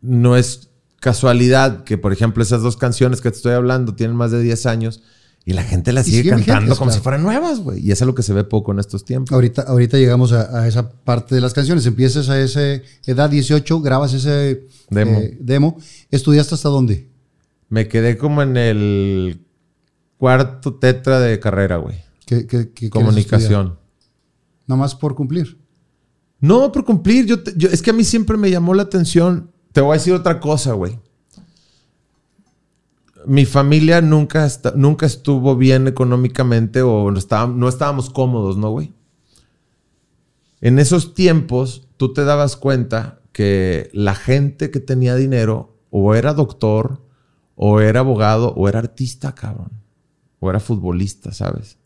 no 0.00 0.36
es 0.36 0.70
casualidad 1.00 1.84
que, 1.84 1.98
por 1.98 2.12
ejemplo, 2.12 2.42
esas 2.42 2.62
dos 2.62 2.78
canciones 2.78 3.20
que 3.20 3.30
te 3.30 3.36
estoy 3.36 3.52
hablando 3.52 3.94
tienen 3.94 4.16
más 4.16 4.30
de 4.30 4.40
10 4.40 4.64
años 4.66 5.02
y 5.46 5.52
la 5.52 5.62
gente 5.62 5.92
las 5.92 6.08
Y 6.08 6.12
sigue 6.12 6.30
cantando 6.30 6.52
vigentes, 6.54 6.78
como 6.78 6.88
claro. 6.90 6.98
si 6.98 7.02
fueran 7.02 7.22
nuevas, 7.22 7.60
güey. 7.60 7.80
Y 7.86 7.92
eso 7.92 8.04
es 8.04 8.06
lo 8.06 8.14
que 8.14 8.22
se 8.22 8.32
ve 8.32 8.44
poco 8.44 8.72
en 8.72 8.78
estos 8.78 9.04
tiempos. 9.04 9.32
Ahorita, 9.32 9.62
ahorita 9.62 9.98
llegamos 9.98 10.32
a, 10.32 10.60
a 10.60 10.66
esa 10.66 10.90
parte 10.90 11.34
de 11.34 11.40
las 11.42 11.52
canciones. 11.52 11.84
Empiezas 11.86 12.28
a 12.30 12.40
esa 12.40 12.60
edad 13.06 13.28
18, 13.28 13.80
grabas 13.80 14.14
ese 14.14 14.66
Demo. 14.90 15.18
eh, 15.18 15.36
demo. 15.40 15.76
¿Estudiaste 16.10 16.54
hasta 16.54 16.68
dónde? 16.70 17.08
Me 17.68 17.88
quedé 17.88 18.16
como 18.16 18.40
en 18.42 18.56
el 18.56 19.40
cuarto 20.16 20.74
tetra 20.76 21.20
de 21.20 21.38
carrera, 21.40 21.76
güey. 21.76 21.96
¿Qué, 22.26 22.46
qué- 22.46 22.70
qué? 22.72 22.88
Comunicación. 22.88 23.78
Nada 24.66 24.78
más 24.78 24.94
por 24.94 25.14
cumplir. 25.14 25.58
No, 26.40 26.72
por 26.72 26.84
cumplir. 26.84 27.26
Yo, 27.26 27.42
te- 27.42 27.52
yo- 27.56 27.68
es 27.68 27.82
que 27.82 27.90
a 27.90 27.92
mí 27.92 28.04
siempre 28.04 28.36
me 28.38 28.50
llamó 28.50 28.72
la 28.74 28.84
atención. 28.84 29.50
Te 29.72 29.80
voy 29.82 29.90
a 29.90 29.98
decir 29.98 30.14
otra 30.14 30.40
cosa, 30.40 30.72
güey. 30.72 30.98
Mi 33.26 33.44
familia 33.44 34.00
nunca, 34.00 34.48
nunca 34.74 35.06
estuvo 35.06 35.56
bien 35.56 35.86
económicamente 35.86 36.82
o 36.82 37.10
no, 37.10 37.46
no 37.48 37.68
estábamos 37.68 38.10
cómodos, 38.10 38.56
¿no, 38.56 38.70
güey? 38.70 38.92
En 40.60 40.78
esos 40.78 41.14
tiempos, 41.14 41.88
tú 41.96 42.12
te 42.12 42.24
dabas 42.24 42.56
cuenta 42.56 43.20
que 43.32 43.90
la 43.92 44.14
gente 44.14 44.70
que 44.70 44.80
tenía 44.80 45.14
dinero 45.14 45.76
o 45.90 46.14
era 46.14 46.34
doctor, 46.34 47.02
o 47.54 47.80
era 47.80 48.00
abogado, 48.00 48.52
o 48.56 48.68
era 48.68 48.78
artista, 48.78 49.34
cabrón. 49.34 49.70
O 50.40 50.50
era 50.50 50.60
futbolista, 50.60 51.32
¿sabes? 51.32 51.78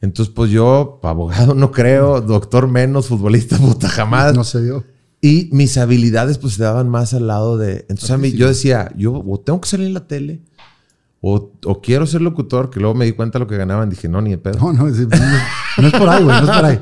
Entonces, 0.00 0.32
pues 0.34 0.50
yo, 0.50 1.00
abogado 1.02 1.54
no 1.54 1.70
creo, 1.70 2.20
doctor 2.20 2.68
menos, 2.68 3.08
futbolista, 3.08 3.58
puta, 3.58 3.88
jamás. 3.88 4.34
No 4.34 4.44
se 4.44 4.62
dio. 4.62 4.84
Y 5.20 5.48
mis 5.52 5.76
habilidades 5.76 6.38
pues 6.38 6.54
se 6.54 6.62
daban 6.62 6.88
más 6.88 7.12
al 7.12 7.26
lado 7.26 7.58
de... 7.58 7.80
Entonces 7.90 8.10
a 8.10 8.16
mí 8.18 8.32
yo 8.32 8.48
decía, 8.48 8.90
yo 8.96 9.12
o 9.14 9.38
tengo 9.40 9.60
que 9.60 9.68
salir 9.68 9.86
en 9.86 9.94
la 9.94 10.06
tele 10.06 10.40
o, 11.20 11.52
o 11.66 11.80
quiero 11.82 12.06
ser 12.06 12.22
locutor, 12.22 12.70
que 12.70 12.80
luego 12.80 12.94
me 12.94 13.04
di 13.04 13.12
cuenta 13.12 13.38
de 13.38 13.44
lo 13.44 13.46
que 13.46 13.58
ganaban. 13.58 13.90
Dije, 13.90 14.08
no, 14.08 14.22
ni 14.22 14.30
de 14.30 14.38
pedo. 14.38 14.58
No, 14.58 14.72
no, 14.72 14.88
es, 14.88 14.96
no 14.98 15.14
es- 15.14 15.20
no 15.78 15.86
es 15.88 15.92
por 15.92 16.08
ahí, 16.08 16.24
güey. 16.24 16.40
No 16.40 16.50
es 16.50 16.56
por 16.56 16.64
ahí. 16.64 16.80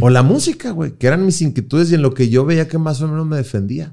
O 0.00 0.10
la 0.10 0.22
música, 0.22 0.70
güey, 0.70 0.92
que 0.92 1.06
eran 1.08 1.26
mis 1.26 1.42
inquietudes 1.42 1.90
y 1.90 1.96
en 1.96 2.02
lo 2.02 2.14
que 2.14 2.28
yo 2.28 2.44
veía 2.44 2.68
que 2.68 2.78
más 2.78 3.02
o 3.02 3.08
menos 3.08 3.26
me 3.26 3.36
defendía. 3.36 3.92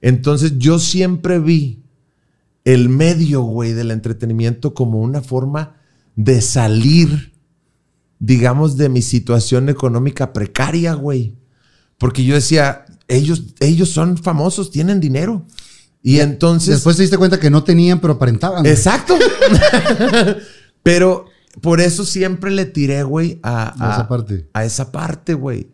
Entonces 0.00 0.58
yo 0.58 0.78
siempre 0.78 1.38
vi 1.38 1.82
el 2.64 2.88
medio, 2.88 3.42
güey, 3.42 3.72
del 3.72 3.92
entretenimiento 3.92 4.74
como 4.74 5.00
una 5.00 5.22
forma 5.22 5.76
de 6.16 6.40
salir, 6.42 7.32
digamos, 8.18 8.76
de 8.76 8.88
mi 8.88 9.00
situación 9.02 9.68
económica 9.68 10.32
precaria, 10.32 10.94
güey. 10.94 11.36
Porque 12.00 12.24
yo 12.24 12.34
decía, 12.34 12.86
ellos, 13.08 13.42
ellos 13.60 13.90
son 13.90 14.16
famosos, 14.16 14.70
tienen 14.70 14.98
dinero. 15.00 15.46
Y 16.02 16.20
entonces... 16.20 16.76
Después 16.76 16.96
te 16.96 17.02
diste 17.02 17.18
cuenta 17.18 17.38
que 17.38 17.50
no 17.50 17.62
tenían, 17.62 18.00
pero 18.00 18.14
aparentaban. 18.14 18.62
güey. 18.62 18.72
Exacto. 18.72 19.16
Pero 20.82 21.26
por 21.60 21.80
eso 21.82 22.04
siempre 22.06 22.50
le 22.50 22.64
tiré, 22.64 23.02
güey, 23.02 23.38
a, 23.42 23.64
A 23.68 23.90
a- 23.90 23.94
esa 23.94 24.08
parte. 24.08 24.48
A 24.54 24.64
esa 24.64 24.90
parte, 24.92 25.34
güey. 25.34 25.68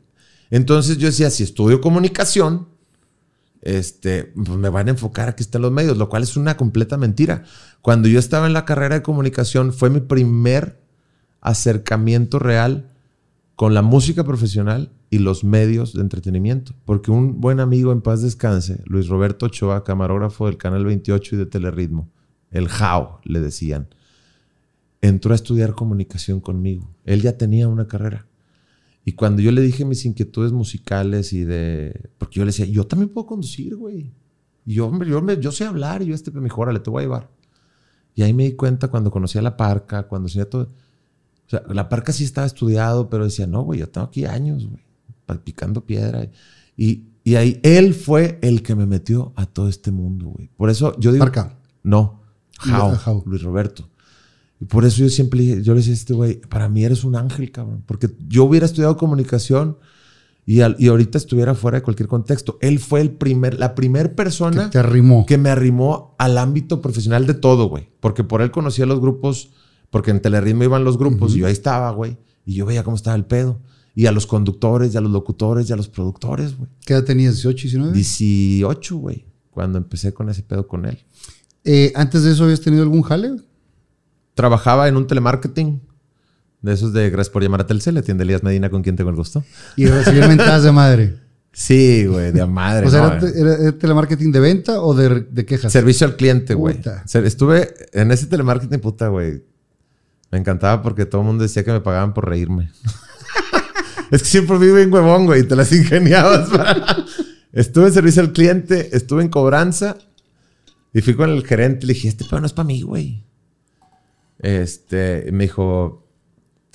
Entonces 0.51 0.99
yo 0.99 1.07
decía, 1.07 1.31
si 1.31 1.45
estudio 1.45 1.81
comunicación, 1.81 2.67
este, 3.63 4.25
pues 4.35 4.49
me 4.59 4.69
van 4.69 4.89
a 4.89 4.91
enfocar 4.91 5.29
aquí 5.29 5.43
están 5.45 5.63
los 5.63 5.71
medios, 5.73 5.97
lo 5.97 6.09
cual 6.09 6.25
es 6.25 6.37
una 6.37 6.57
completa 6.57 6.97
mentira. 6.97 7.45
Cuando 7.83 8.09
yo 8.09 8.19
estaba 8.19 8.47
en 8.49 8.53
la 8.53 8.65
carrera 8.65 8.97
de 8.97 9.03
comunicación, 9.03 9.73
fue 9.73 9.91
mi 9.91 10.01
primer 10.01 10.81
acercamiento 11.41 12.39
real 12.41 12.91
con 13.57 13.73
la 13.73 13.81
música 13.81 14.23
profesional 14.23 14.93
y 15.09 15.19
los 15.19 15.43
medios 15.43 15.95
de 15.95 16.03
entretenimiento. 16.03 16.75
Porque 16.85 17.11
un 17.11 17.41
buen 17.41 17.59
amigo 17.59 17.91
en 17.91 18.03
paz 18.03 18.21
descanse, 18.23 18.83
Luis 18.85 19.09
Roberto 19.09 19.47
Ochoa, 19.47 19.83
camarógrafo 19.83 20.47
del 20.47 20.59
Canal 20.59 20.85
28 20.85 21.35
y 21.35 21.39
de 21.39 21.47
Telerritmo, 21.47 22.11
el 22.51 22.69
JAO, 22.69 23.21
le 23.25 23.41
decían, 23.41 23.89
entró 25.01 25.33
a 25.33 25.37
estudiar 25.37 25.75
comunicación 25.75 26.41
conmigo. 26.41 26.95
Él 27.05 27.23
ya 27.23 27.39
tenía 27.39 27.67
una 27.67 27.89
carrera. 27.89 28.27
Y 29.07 29.13
cuando 29.13 29.41
yo 29.41 29.51
le 29.53 29.63
dije 29.63 29.85
mis 29.85 30.05
inquietudes 30.05 30.53
musicales 30.53 31.33
y 31.33 31.45
de... 31.45 32.11
Porque 32.19 32.37
yo 32.37 32.45
le 32.45 32.49
decía, 32.49 32.67
yo 32.67 32.87
también 32.87 33.09
puedo 33.09 33.27
conducir, 33.27 33.77
güey. 33.77 34.13
Yo, 34.65 34.87
hombre, 34.87 35.09
yo, 35.09 35.25
yo 35.41 35.53
sé 35.53 35.65
hablar. 35.65 36.03
Y 36.03 36.07
yo, 36.07 36.15
este, 36.15 36.31
mejor, 36.33 36.73
le 36.73 36.81
te 36.81 36.91
voy 36.91 37.03
a 37.03 37.07
llevar. 37.07 37.31
Y 38.15 38.23
ahí 38.23 38.35
me 38.35 38.45
di 38.45 38.53
cuenta 38.53 38.89
cuando 38.89 39.11
conocí 39.11 39.39
a 39.39 39.43
La 39.43 39.57
Parca, 39.57 40.09
cuando 40.09 40.27
hacía 40.27 40.51
todo... 40.51 40.69
O 41.47 41.51
sea, 41.51 41.63
La 41.69 41.89
Parca 41.89 42.13
sí 42.13 42.25
estaba 42.25 42.47
estudiado, 42.47 43.09
pero 43.09 43.25
decía, 43.25 43.47
no, 43.47 43.63
güey, 43.63 43.81
yo 43.81 43.89
tengo 43.89 44.07
aquí 44.09 44.25
años, 44.25 44.67
güey, 44.67 44.83
pa- 45.27 45.39
picando 45.43 45.85
piedra. 45.85 46.29
Y, 46.77 47.05
y 47.25 47.37
ahí 47.37 47.61
él 47.63 47.95
fue 47.95 48.39
el 48.43 48.63
que 48.63 48.75
me 48.75 48.87
metió 48.87 49.33
a 49.37 49.47
todo 49.47 49.69
este 49.69 49.91
mundo, 49.93 50.27
güey. 50.29 50.49
Por 50.57 50.71
eso 50.71 50.97
yo 50.99 51.13
digo... 51.13 51.25
Parca. 51.25 51.57
No, 51.83 52.21
Jao. 52.59 53.23
Luis 53.27 53.43
Roberto. 53.43 53.89
Y 54.61 54.65
por 54.65 54.85
eso 54.85 54.99
yo 55.03 55.09
siempre 55.09 55.41
dije- 55.41 55.63
yo 55.63 55.73
le 55.75 55.79
decía 55.81 55.93
a 55.93 55.97
este 55.97 56.15
güey, 56.15 56.41
para 56.41 56.69
mí 56.69 56.85
eres 56.85 57.05
un 57.05 57.15
ángel, 57.15 57.53
cabrón. 57.53 57.83
Porque 57.87 58.09
yo 58.29 58.45
hubiera 58.45 58.67
estudiado 58.67 58.97
comunicación 58.97 59.77
y, 60.47 60.61
al- 60.63 60.77
y 60.79 60.89
ahorita 60.89 61.19
estuviera 61.19 61.55
fuera 61.55 61.79
de 61.79 61.83
cualquier 61.83 62.09
contexto. 62.09 62.57
Él 62.61 62.79
fue 62.79 63.01
el 63.03 63.11
primer, 63.11 63.59
la 63.59 63.75
primer 63.75 64.11
Que 64.11 64.15
persona 64.15 64.71
te 64.71 64.79
arrimó. 64.79 65.27
que 65.27 65.39
me 65.39 65.51
arrimó 65.51 66.15
al 66.19 66.39
ámbito 66.39 66.81
profesional 66.81 67.27
de 67.27 67.35
todo, 67.35 67.69
güey. 67.69 67.89
Porque 68.01 68.25
por 68.25 68.41
él 68.43 68.51
conocía 68.51 68.87
los 68.87 69.01
grupos, 69.01 69.51
porque 69.91 70.11
en 70.11 70.21
Telerritmo 70.21 70.65
iban 70.65 70.85
los 70.85 70.99
grupos 70.99 71.35
y 71.35 71.39
yo 71.41 71.47
ahí 71.47 71.53
estaba, 71.53 71.91
güey. 71.91 72.17
Y 72.45 72.55
yo 72.55 72.67
veía 72.67 72.83
cómo 72.85 72.97
estaba 72.97 73.17
el 73.17 73.25
pedo. 73.25 73.61
Y 73.95 74.07
a 74.07 74.13
los 74.13 74.27
conductores, 74.27 74.93
y 74.95 74.97
a 74.99 75.01
los 75.01 75.11
locutores, 75.11 75.71
y 75.71 75.73
a 75.73 75.77
los 75.77 75.89
productores, 75.89 76.57
güey. 76.57 76.69
¿Qué 76.85 76.93
edad 76.93 77.05
tenías? 77.05 77.43
¿18, 77.45 77.55
19? 77.63 77.93
18, 77.93 78.97
güey. 78.99 79.25
Cuando 79.51 79.79
empecé 79.79 80.13
con 80.13 80.29
ese 80.29 80.43
pedo 80.43 80.67
con 80.69 80.85
él. 80.85 80.99
Eh, 81.65 81.93
¿Antes 81.95 82.23
de 82.23 82.33
eso 82.33 82.45
habías 82.45 82.61
tenido 82.61 82.83
algún 82.83 83.03
jale? 83.03 83.33
trabajaba 84.35 84.87
en 84.89 84.97
un 84.99 85.07
telemarketing 85.07 85.81
de 86.61 86.73
esos 86.73 86.93
de 86.93 87.09
gracias 87.09 87.33
por 87.33 87.43
llamar 87.43 87.63
a 87.63 87.67
Telcel, 87.67 87.95
le 87.95 88.01
atiende 88.01 88.25
Elías 88.25 88.43
Medina 88.43 88.69
con 88.71 88.83
quien 88.83 88.97
tengo 88.97 89.09
el 89.09 89.17
gusto. 89.17 89.43
Y 89.77 89.87
recibir 89.87 90.27
mentadas 90.29 90.63
de 90.65 90.73
madre. 90.73 91.17
Sí, 91.57 92.05
güey, 92.05 92.33
de 92.33 92.45
madre. 92.45 92.87
O 92.87 92.91
sea, 92.91 93.01
no, 93.01 93.07
¿era, 93.15 93.19
te- 93.21 93.41
era- 93.41 93.55
era 93.55 93.73
telemarketing 93.79 94.31
de 94.31 94.41
venta 94.41 94.83
o 94.83 94.93
de, 94.93 95.21
de 95.23 95.47
quejas? 95.47 95.73
Servicio 95.73 96.07
al 96.07 96.15
cliente, 96.17 96.53
güey. 96.53 96.79
Estuve 97.25 97.73
en 97.95 98.11
ese 98.13 98.27
telemarketing, 98.27 98.79
puta, 98.79 99.09
güey. 99.09 99.43
Me 100.31 100.39
encantaba 100.39 100.83
porque 100.83 101.07
todo 101.07 101.21
el 101.23 101.27
mundo 101.27 101.43
decía 101.43 101.65
que 101.65 101.73
me 101.73 101.81
pagaban 101.81 102.13
por 102.15 102.29
reírme. 102.29 102.71
es 104.11 104.23
que 104.23 104.29
siempre 104.29 104.59
vivo 104.59 104.79
en 104.79 104.93
huevón, 104.93 105.27
güey, 105.27 105.43
y 105.43 105.45
te 105.45 105.57
las 105.57 105.73
ingeniabas. 105.73 106.49
para- 106.51 106.97
estuve 107.53 107.87
en 107.87 107.93
servicio 107.93 108.23
al 108.23 108.33
cliente, 108.33 108.97
estuve 108.97 109.23
en 109.23 109.29
cobranza 109.29 109.97
y 110.93 111.01
fui 111.01 111.15
con 111.15 111.31
el 111.31 111.45
gerente. 111.47 111.87
Le 111.87 111.95
dije, 111.95 112.09
este 112.09 112.25
pedo 112.25 112.41
no 112.41 112.47
es 112.47 112.53
para 112.53 112.67
mí, 112.67 112.83
güey. 112.83 113.25
Este, 114.39 115.31
me 115.33 115.45
dijo, 115.45 116.07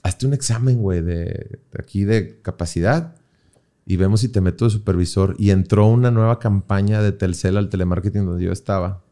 hazte 0.04 0.26
un 0.26 0.34
examen, 0.34 0.80
güey, 0.82 1.02
de, 1.02 1.26
de 1.26 1.78
aquí 1.80 2.06
de 2.06 2.40
capacidad 2.42 3.16
y 3.86 3.98
vemos 3.98 4.22
si 4.22 4.30
te 4.30 4.42
meto 4.42 4.66
de 4.66 4.72
supervisor. 4.72 5.36
Y 5.38 5.50
entró 5.52 5.88
una 5.88 6.12
nueva 6.12 6.40
campaña 6.40 7.02
de 7.02 7.12
Telcel 7.12 7.58
al 7.58 7.70
telemarketing 7.70 8.26
donde 8.26 8.46
yo 8.46 8.52
estaba. 8.52 9.04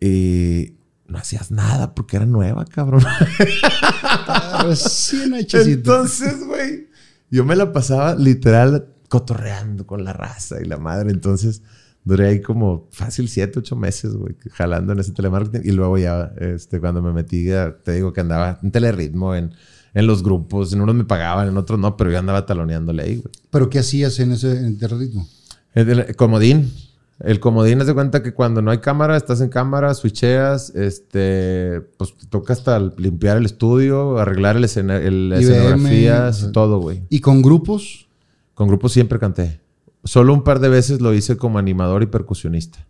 Y 0.00 0.74
no 1.10 1.18
hacías 1.18 1.50
nada 1.50 1.94
porque 1.94 2.16
era 2.16 2.26
nueva, 2.26 2.64
cabrón. 2.64 3.02
Recién. 4.64 5.34
Entonces, 5.34 6.46
güey, 6.46 6.88
yo 7.30 7.44
me 7.44 7.56
la 7.56 7.72
pasaba 7.72 8.14
literal 8.14 8.88
cotorreando 9.08 9.86
con 9.86 10.04
la 10.04 10.12
raza 10.12 10.60
y 10.62 10.64
la 10.64 10.78
madre. 10.78 11.10
Entonces, 11.10 11.62
duré 12.04 12.28
ahí 12.28 12.40
como 12.40 12.88
fácil 12.92 13.28
siete, 13.28 13.58
ocho 13.58 13.76
meses, 13.76 14.14
güey, 14.14 14.36
jalando 14.52 14.92
en 14.92 15.00
ese 15.00 15.12
telemarketing. 15.12 15.68
Y 15.68 15.72
luego 15.72 15.98
ya, 15.98 16.32
este, 16.38 16.80
cuando 16.80 17.02
me 17.02 17.12
metí, 17.12 17.48
te 17.84 17.92
digo 17.92 18.12
que 18.12 18.20
andaba 18.20 18.58
en 18.62 18.70
telerritmo, 18.70 19.34
en, 19.34 19.52
en 19.94 20.06
los 20.06 20.22
grupos. 20.22 20.72
En 20.72 20.80
unos 20.80 20.94
me 20.94 21.04
pagaban, 21.04 21.48
en 21.48 21.56
otros 21.56 21.78
no, 21.78 21.96
pero 21.96 22.10
yo 22.10 22.18
andaba 22.18 22.46
taloneándole 22.46 23.02
ahí, 23.02 23.16
güey. 23.16 23.34
¿Pero 23.50 23.68
qué 23.68 23.80
hacías 23.80 24.18
en 24.20 24.32
ese 24.32 24.52
en 24.52 24.78
terrorismo? 24.78 25.28
El, 25.74 25.90
el 25.90 26.16
comodín. 26.16 26.72
El 27.20 27.38
comodín, 27.38 27.80
haz 27.80 27.86
de 27.86 27.94
cuenta 27.94 28.22
que 28.22 28.32
cuando 28.32 28.62
no 28.62 28.70
hay 28.70 28.78
cámara, 28.78 29.16
estás 29.16 29.40
en 29.40 29.50
cámara, 29.50 29.92
switcheas, 29.94 30.70
este, 30.70 31.82
pues 31.98 32.16
te 32.16 32.26
toca 32.26 32.52
hasta 32.52 32.78
limpiar 32.78 33.36
el 33.36 33.44
estudio, 33.44 34.18
arreglar 34.18 34.56
el 34.56 34.64
escena, 34.64 34.96
el, 34.96 35.28
las 35.28 35.42
IBM, 35.42 35.52
escenografías 35.52 36.52
todo, 36.52 36.78
güey. 36.78 37.02
¿Y 37.10 37.20
con 37.20 37.42
grupos? 37.42 38.08
Con 38.54 38.68
grupos 38.68 38.92
siempre 38.92 39.18
canté. 39.18 39.60
Solo 40.02 40.32
un 40.32 40.42
par 40.42 40.60
de 40.60 40.70
veces 40.70 41.00
lo 41.00 41.12
hice 41.12 41.36
como 41.36 41.58
animador 41.58 42.02
y 42.02 42.06
percusionista. 42.06 42.86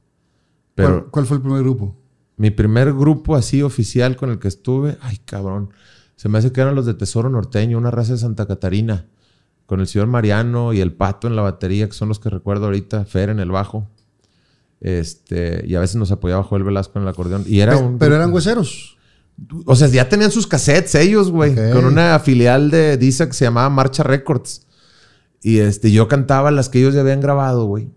Pero 0.77 1.01
¿Cuál, 1.01 1.11
cuál 1.11 1.27
fue 1.27 1.37
el 1.38 1.43
primer 1.43 1.62
grupo? 1.62 1.97
mi 2.40 2.51
primer 2.51 2.95
grupo 2.95 3.37
así 3.37 3.61
oficial 3.61 4.16
con 4.16 4.31
el 4.31 4.38
que 4.38 4.49
estuve, 4.49 4.97
ay 5.03 5.19
cabrón, 5.27 5.75
se 6.16 6.31
me 6.31 6.38
hace 6.38 6.53
que 6.53 6.62
eran 6.62 6.75
los 6.75 6.87
de 6.87 6.95
Tesoro 6.95 7.29
Norteño, 7.29 7.77
una 7.77 7.90
raza 7.90 8.12
de 8.12 8.19
Santa 8.19 8.47
Catarina, 8.47 9.05
con 9.66 9.81
el 9.81 9.87
señor 9.87 10.07
Mariano 10.07 10.73
y 10.73 10.81
el 10.81 10.95
Pato 10.95 11.27
en 11.29 11.37
la 11.37 11.43
batería, 11.43 11.87
que 11.87 11.93
son 11.93 12.09
los 12.09 12.19
que 12.19 12.31
recuerdo 12.31 12.64
ahorita, 12.64 13.05
Fer 13.05 13.29
en 13.29 13.40
el 13.40 13.51
bajo. 13.51 13.88
Este, 14.81 15.62
y 15.66 15.75
a 15.75 15.81
veces 15.81 15.97
nos 15.97 16.11
apoyaba 16.11 16.43
Joel 16.43 16.64
Velasco 16.64 16.99
en 16.99 17.03
el 17.03 17.09
acordeón. 17.09 17.45
Y 17.47 17.61
era 17.61 17.77
un. 17.77 17.99
pero 17.99 18.16
eran 18.16 18.33
hueseros. 18.33 18.97
O 19.64 19.75
sea, 19.75 19.88
ya 19.88 20.09
tenían 20.09 20.31
sus 20.31 20.47
cassettes 20.47 20.95
ellos, 20.95 21.31
güey. 21.31 21.55
Con 21.55 21.85
una 21.85 22.19
filial 22.19 22.71
de 22.71 22.97
DISA 22.97 23.27
que 23.27 23.33
se 23.33 23.45
llamaba 23.45 23.71
Marcha 23.71 24.03
Records. 24.03 24.66
Y 25.43 25.59
este, 25.59 25.90
yo 25.90 26.09
cantaba 26.09 26.51
las 26.51 26.69
que 26.69 26.79
ellos 26.81 26.95
ya 26.95 27.01
habían 27.01 27.21
grabado, 27.21 27.64
güey. 27.64 27.88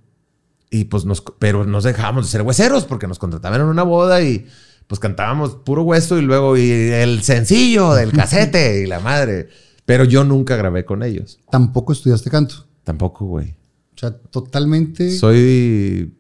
Y 0.70 0.86
pues 0.86 1.06
nos, 1.06 1.22
pero 1.40 1.66
nos 1.66 1.84
dejábamos 1.84 2.26
de 2.26 2.32
ser 2.32 2.42
hueseros 2.42 2.86
porque 2.86 3.08
nos 3.08 3.20
contrataban 3.20 3.62
en 3.62 3.68
una 3.68 3.84
boda 3.84 4.22
y 4.22 4.48
pues 4.88 5.00
cantábamos 5.00 5.56
puro 5.56 5.84
hueso 5.84 6.18
y 6.18 6.22
luego 6.22 6.58
y 6.58 6.72
el 6.72 7.22
sencillo 7.22 7.94
del 7.94 8.12
casete 8.14 8.82
y 8.82 8.88
la 8.88 9.00
madre. 9.00 9.50
Pero 9.86 10.06
yo 10.06 10.24
nunca 10.24 10.56
grabé 10.56 10.86
con 10.86 11.04
ellos. 11.04 11.40
Tampoco 11.52 11.92
estudiaste 11.94 12.30
canto. 12.30 12.66
Tampoco, 12.84 13.26
güey. 13.26 13.56
O 13.96 13.98
sea, 13.98 14.18
totalmente. 14.18 15.12
Soy, 15.12 16.14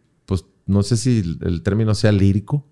no 0.65 0.83
sé 0.83 0.97
si 0.97 1.37
el- 1.41 1.61
término 1.63 1.93
sea 1.95 2.11
lírico, 2.11 2.65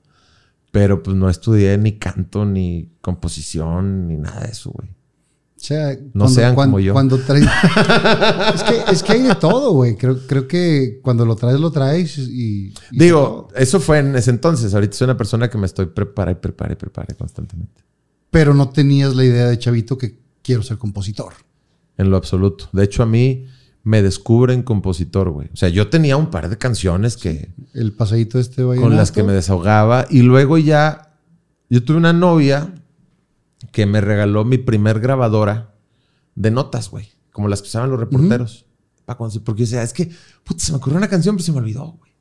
pero 0.72 1.04
pues 1.04 1.16
no 1.18 1.30
estudié 1.30 1.78
ni 1.78 1.94
canto, 1.98 2.46
ni 2.46 2.90
composición, 3.02 4.08
ni 4.08 4.18
nada 4.18 4.42
de 4.42 4.52
eso, 4.52 4.72
güey. 4.72 4.90
O 4.90 5.64
sea, 5.64 5.96
No 6.14 6.28
sean 6.28 6.56
como 6.56 6.80
yo. 6.80 6.92
Cuando 6.94 7.20
traes. 7.20 7.46
es, 8.56 8.64
que, 8.64 8.92
es 8.92 9.04
que 9.04 9.12
hay 9.12 9.22
de 9.22 9.36
todo, 9.36 9.74
güey. 9.74 9.96
Creo, 9.96 10.18
creo 10.26 10.48
que 10.48 11.00
cuando 11.04 11.24
lo 11.24 11.36
traes, 11.36 11.60
lo 11.60 11.72
traes 11.72 12.18
y. 12.18 12.74
y 12.92 12.98
Digo, 12.98 13.48
eso 13.56 13.80
fue 13.80 14.00
en 14.00 14.16
ese 14.16 14.32
entonces. 14.32 14.74
Ahorita 14.74 14.98
soy 14.98 15.06
una 15.06 15.18
persona 15.18 15.52
que 15.52 15.60
me 15.60 15.68
estoy 15.68 15.86
prepara 15.86 16.32
y 16.32 16.36
prepara 16.36 16.74
y 16.74 16.78
prepara 16.78 17.14
constantemente. 17.14 17.84
Pero 18.32 18.56
no 18.56 18.70
tenías 18.70 19.16
la 19.16 19.24
idea 19.24 19.46
de 19.48 19.60
chavito 19.60 20.00
que 20.00 20.18
quiero 20.42 20.64
ser 20.64 20.80
compositor. 20.80 21.34
En 21.96 22.10
lo 22.10 22.18
absoluto. 22.18 22.68
De 22.72 22.84
hecho, 22.84 23.04
a 23.04 23.06
mí 23.06 23.46
me 23.84 24.02
descubren 24.02 24.62
compositor, 24.64 25.30
güey. 25.32 25.50
O 25.54 25.56
sea, 25.56 25.70
yo 25.70 25.90
tenía 25.90 26.18
un 26.18 26.30
par 26.30 26.50
de 26.50 26.58
canciones 26.58 27.18
que 27.18 27.52
El 27.74 27.94
pasadito 27.94 28.40
este 28.40 28.64
con 28.64 28.96
las 28.96 29.12
que 29.12 29.22
me 29.22 29.28
vallenato. 29.28 29.36
desahogaba. 29.36 30.06
Y 30.10 30.22
luego 30.22 30.58
ya, 30.58 31.18
yo 31.70 31.84
tuve 31.84 31.98
una 31.98 32.14
novia 32.14 32.74
que 33.72 33.86
me 33.86 34.02
regaló 34.02 34.46
mi 34.46 34.58
primer 34.58 35.00
grabadora 35.00 35.74
de 36.36 36.52
notas, 36.52 36.90
güey. 36.92 37.10
Como 37.32 37.48
las 37.48 37.62
que 37.62 37.68
usaban 37.70 37.90
los 37.90 38.00
reporteros. 38.00 38.66
Cuando 39.06 39.32
se- 39.32 39.40
porque 39.42 39.64
decía, 39.64 39.82
es 39.84 39.92
que, 39.94 40.10
puta, 40.46 40.64
se 40.64 40.72
me 40.72 40.78
ocurrió 40.78 40.98
una 40.98 41.10
canción, 41.10 41.36
pero 41.36 41.44
se 41.44 41.52
me 41.52 41.58
olvidó, 41.58 41.92
güey. 42.00 42.12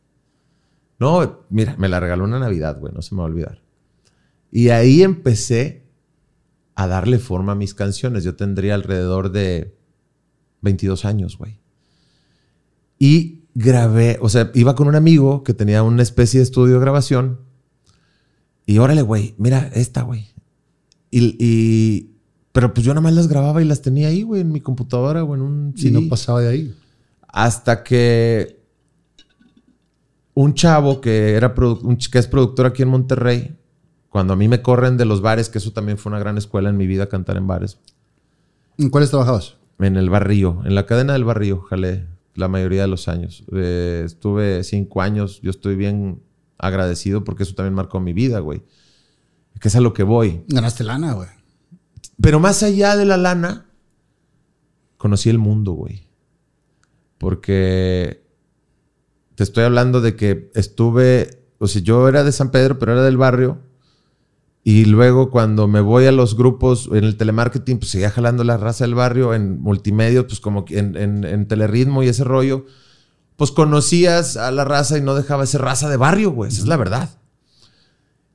No, 0.99 1.45
mira, 1.51 1.77
me 1.79 1.89
la 1.89 2.01
regaló 2.01 2.25
una 2.25 2.39
Navidad, 2.41 2.79
güey, 2.81 2.93
no 2.93 3.01
se 3.01 3.15
me 3.15 3.21
va 3.21 3.25
a 3.25 3.31
olvidar. 3.31 3.63
Y 4.51 4.71
ahí 4.71 5.03
empecé 5.03 5.87
a 6.75 6.87
darle 6.89 7.19
forma 7.19 7.53
a 7.53 7.55
mis 7.55 7.75
canciones. 7.75 8.25
Yo 8.25 8.35
tendría 8.35 8.75
alrededor 8.75 9.31
de 9.31 9.79
22 10.63 11.05
años, 11.05 11.37
güey. 11.39 11.59
Y 12.99 13.45
grabé, 13.55 14.19
o 14.21 14.29
sea, 14.29 14.51
iba 14.55 14.75
con 14.75 14.89
un 14.89 14.95
amigo 14.95 15.43
que 15.43 15.55
tenía 15.55 15.83
una 15.83 16.03
especie 16.03 16.39
de 16.41 16.45
estudio 16.45 16.75
de 16.75 16.81
grabación. 16.81 17.41
Y 18.67 18.79
órale, 18.79 19.03
güey, 19.03 19.35
mira 19.39 19.71
esta, 19.75 20.03
güey. 20.03 20.29
Y, 21.11 21.37
y- 21.39 22.07
pero 22.53 22.75
pues 22.75 22.85
yo 22.85 22.93
nada 22.93 23.01
más 23.03 23.15
las 23.15 23.29
grababa 23.29 23.63
y 23.63 23.65
las 23.65 23.81
tenía 23.81 24.09
ahí, 24.09 24.23
güey, 24.23 24.41
en 24.43 24.53
mi 24.53 24.61
computadora 24.61 25.23
o 25.25 25.35
en 25.35 25.41
un 25.43 25.73
Y 25.77 25.81
CD. 25.83 26.01
no 26.01 26.09
pasaba 26.09 26.41
de 26.41 26.49
ahí. 26.49 26.75
Hasta 27.29 27.83
que 27.85 28.61
un 30.35 30.55
chavo 30.55 31.01
que, 31.01 31.35
era 31.35 31.55
un 31.57 31.97
que 31.97 32.19
es 32.19 32.27
productor 32.27 32.67
aquí 32.67 32.83
en 32.83 32.89
Monterrey, 32.89 33.57
cuando 34.09 34.33
a 34.33 34.37
mí 34.37 34.49
me 34.49 34.63
corren 34.63 34.97
de 34.97 35.05
los 35.05 35.21
bares, 35.21 35.49
que 35.49 35.59
eso 35.59 35.73
también 35.73 35.97
fue 35.99 36.11
una 36.11 36.19
gran 36.19 36.39
escuela 36.39 36.69
en 36.71 36.77
mi 36.77 36.87
vida, 36.87 37.09
cantar 37.09 37.37
en 37.37 37.47
bares, 37.47 37.79
¿En 38.79 38.89
cuáles 38.89 39.11
trabajabas? 39.11 39.57
En 39.87 39.97
el 39.97 40.11
barrio, 40.11 40.63
en 40.65 40.75
la 40.75 40.87
cadena 40.87 41.13
del 41.15 41.25
barrio, 41.25 41.61
jalé 41.63 42.07
la 42.35 42.49
mayoría 42.49 42.83
de 42.83 42.89
los 42.89 43.09
años. 43.09 43.45
Eh, 43.53 44.03
estuve 44.05 44.65
cinco 44.65 45.03
años, 45.03 45.41
yo 45.43 45.51
estoy 45.51 45.77
bien 45.77 46.23
agradecido 46.59 47.25
porque 47.25 47.43
eso 47.43 47.55
también 47.55 47.75
marcó 47.75 48.01
mi 48.01 48.13
vida, 48.13 48.41
güey. 48.41 48.63
Que 49.61 49.69
es 49.69 49.77
a 49.77 49.81
lo 49.81 49.93
que 49.93 50.03
voy. 50.03 50.43
Ganaste 50.49 50.85
lana, 50.85 51.13
güey. 51.13 51.29
Pero 52.21 52.41
más 52.41 52.63
allá 52.63 52.97
de 52.97 53.05
la 53.05 53.17
lana, 53.17 53.67
conocí 54.97 55.29
el 55.31 55.39
mundo, 55.39 55.73
güey. 55.73 56.07
Porque 57.19 58.25
te 59.35 59.43
estoy 59.43 59.65
hablando 59.65 60.01
de 60.01 60.17
que 60.17 60.51
estuve, 60.55 61.45
o 61.59 61.67
sea, 61.67 61.83
yo 61.83 62.09
era 62.09 62.25
de 62.25 62.33
San 62.33 62.51
Pedro, 62.51 62.79
pero 62.79 62.93
era 62.93 63.03
del 63.03 63.17
barrio. 63.17 63.59
Y 64.63 64.85
luego 64.85 65.31
cuando 65.31 65.69
me 65.69 65.81
voy 65.81 66.05
a 66.05 66.13
los 66.13 66.37
grupos 66.37 66.89
en 66.93 67.05
el 67.05 67.17
telemarketing, 67.17 67.79
pues 67.79 67.91
seguía 67.93 68.11
jalando 68.11 68.45
la 68.45 68.59
raza 68.59 68.85
del 68.85 68.95
barrio, 68.95 69.33
en 69.35 69.61
multimedia, 69.61 70.27
pues 70.27 70.39
como 70.39 70.65
en, 70.69 70.97
en, 70.97 71.25
en 71.25 71.49
telerritmo 71.49 72.03
y 72.03 72.09
ese 72.09 72.25
rollo. 72.25 72.67
Pues 73.37 73.53
conocías 73.53 74.37
a 74.37 74.51
la 74.51 74.65
raza 74.65 74.99
y 74.99 75.01
no 75.01 75.15
dejaba 75.15 75.45
esa 75.45 75.59
raza 75.59 75.89
de 75.89 75.97
barrio, 75.97 76.31
güey. 76.33 76.51
Esa 76.51 76.61
es 76.61 76.67
la 76.69 76.77
verdad. 76.77 77.09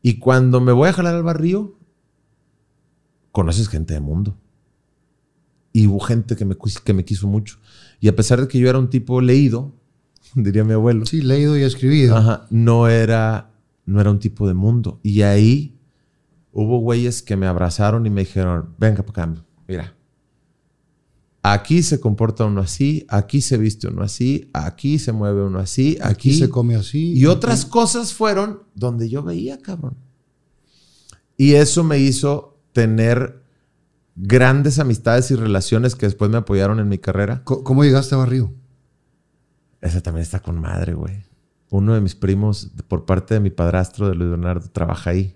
Y 0.01 0.17
cuando 0.17 0.61
me 0.61 0.71
voy 0.71 0.89
a 0.89 0.93
jalar 0.93 1.13
al 1.15 1.23
barrio, 1.23 1.77
conoces 3.31 3.69
gente 3.69 3.93
del 3.93 4.01
mundo. 4.03 4.35
Y 5.73 5.88
hubo 5.88 5.99
gente 5.99 6.35
que 6.35 6.45
me, 6.45 6.55
que 6.83 6.93
me 6.93 7.05
quiso 7.05 7.27
mucho. 7.27 7.57
Y 7.99 8.07
a 8.07 8.15
pesar 8.15 8.41
de 8.41 8.47
que 8.47 8.57
yo 8.57 8.67
era 8.69 8.79
un 8.79 8.89
tipo 8.89 9.21
leído, 9.21 9.73
diría 10.35 10.63
mi 10.63 10.73
abuelo, 10.73 11.05
Sí, 11.05 11.21
leído 11.21 11.55
y 11.57 11.61
escribido. 11.61 12.15
ajá, 12.17 12.47
no, 12.49 12.88
era, 12.88 13.51
no 13.85 14.01
era 14.01 14.09
un 14.09 14.19
tipo 14.19 14.47
de 14.47 14.53
mundo. 14.55 14.99
Y 15.03 15.21
ahí 15.21 15.74
hubo 16.56 16.80
güeyes 16.80 17.22
que 17.22 17.36
me 17.36 17.48
abrazaron 17.48 18.06
y 18.06 18.10
me 18.10 18.22
dijeron, 18.22 18.74
venga 18.78 19.04
para 19.04 19.24
acá, 19.26 19.44
mira. 19.68 19.94
Aquí 21.44 21.84
se 21.84 22.00
comporta 22.00 22.46
uno 22.46 22.62
así, 22.62 23.06
aquí 23.10 23.41
se 23.41 23.58
viste 23.58 23.89
uno 23.89 24.02
así, 24.04 24.50
aquí 24.54 24.98
se 24.98 25.12
mueve 25.12 25.44
uno 25.44 25.60
así, 25.60 25.98
aquí, 26.02 26.30
Aquí 26.30 26.34
se 26.39 26.50
come 26.50 26.76
así. 26.76 27.13
y 27.13 27.26
otras 27.26 27.65
cosas 27.65 28.13
fueron 28.13 28.63
donde 28.74 29.10
yo 29.10 29.22
veía, 29.22 29.60
cabrón. 29.60 29.98
Y 31.38 31.56
eso 31.56 31.84
me 31.84 32.00
hizo 32.00 32.58
tener 32.72 33.44
grandes 34.15 34.80
amistades 34.80 35.30
y 35.32 35.36
relaciones 35.36 35.96
que 35.96 36.06
después 36.06 36.32
me 36.32 36.38
apoyaron 36.38 36.80
en 36.80 36.88
mi 36.88 36.98
carrera. 37.00 37.44
¿Cómo 37.44 37.84
llegaste 37.84 38.15
a 38.15 38.20
Barrio? 38.20 38.54
Esa 39.82 40.00
también 40.02 40.24
está 40.24 40.39
con 40.39 40.60
madre, 40.60 40.94
güey. 40.94 41.26
Uno 41.70 41.94
de 41.94 42.00
mis 42.02 42.15
primos, 42.15 42.72
por 42.88 43.06
parte 43.06 43.34
de 43.34 43.41
mi 43.41 43.50
padrastro, 43.50 44.08
de 44.08 44.15
Luis 44.15 44.30
Leonardo, 44.30 44.70
trabaja 44.72 45.10
ahí. 45.10 45.36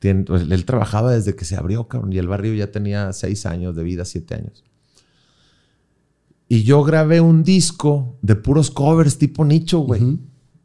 Pues, 0.00 0.42
él 0.48 0.64
trabajaba 0.64 1.12
desde 1.12 1.34
que 1.34 1.44
se 1.44 1.56
abrió, 1.56 1.88
cabrón, 1.88 2.12
y 2.12 2.18
el 2.18 2.28
barrio 2.28 2.54
ya 2.54 2.70
tenía 2.70 3.12
seis 3.12 3.46
años 3.46 3.74
de 3.74 3.82
vida, 3.82 4.04
siete 4.04 4.34
años. 4.34 4.64
Y 6.48 6.62
yo 6.62 6.82
grabé 6.82 7.20
un 7.20 7.42
disco 7.42 8.16
de 8.22 8.36
puros 8.36 8.70
covers 8.70 9.18
tipo 9.18 9.44
nicho, 9.44 9.80
güey. 9.80 10.18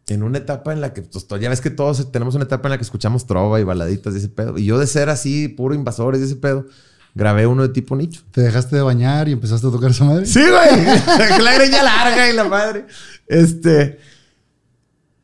En 0.08 0.24
una 0.24 0.38
etapa 0.38 0.72
en 0.72 0.82
la 0.82 0.93
que, 0.93 1.02
pues, 1.02 1.26
ya 1.41 1.50
ves 1.50 1.62
que 1.62 1.69
todos 1.69 2.12
tenemos 2.12 2.36
una 2.36 2.43
etapa 2.46 2.67
en 2.67 2.72
la 2.72 2.78
que 2.78 2.84
escuchamos 2.84 3.26
trova 3.26 3.60
y 3.60 3.63
baladitas 3.63 4.13
de 4.13 4.19
ese 4.19 4.30
pedo. 4.30 4.58
Y 4.58 4.65
yo 4.65 4.78
de 4.78 4.88
ser 4.88 5.10
así, 5.10 5.48
puro 5.48 5.74
invasores 5.74 6.19
de 6.19 6.28
ese 6.28 6.36
pedo, 6.36 6.67
grabé 7.15 7.48
uno 7.48 7.63
de 7.63 7.69
tipo 7.69 7.96
nicho. 7.96 8.22
¿Te 8.32 8.41
dejaste 8.41 8.76
de 8.76 8.82
bañar 8.82 9.28
y 9.28 9.32
empezaste 9.32 9.67
a 9.67 9.72
tocar 9.72 9.91
esa 9.91 10.06
madre? 10.06 10.26
Sí, 10.26 10.41
güey. 10.41 10.86
la 11.41 11.54
greña 11.56 11.84
larga 11.84 12.30
y 12.30 12.34
la 12.34 12.43
madre. 12.43 12.86
Este. 13.28 14.00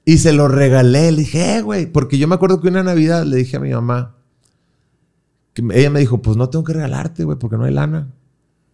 Y 0.10 0.17
se 0.17 0.34
lo 0.34 0.48
regalé. 0.48 1.12
Le 1.12 1.19
dije, 1.19 1.58
eh, 1.58 1.62
güey. 1.62 1.86
Porque 1.86 2.17
yo 2.17 2.28
me 2.28 2.34
acuerdo 2.34 2.60
que 2.60 2.67
una 2.67 2.82
Navidad 2.82 3.26
le 3.26 3.38
dije 3.38 3.58
a 3.58 3.60
mi 3.60 3.69
mamá. 3.69 4.15
Que 5.54 5.62
ella 5.72 5.91
me 5.91 6.00
dijo, 6.00 6.19
pues 6.24 6.36
no 6.36 6.50
tengo 6.50 6.65
que 6.65 6.74
regalarte, 6.74 7.26
güey, 7.26 7.38
porque 7.38 7.58
no 7.58 7.65
hay 7.65 7.74
lana. 7.76 8.12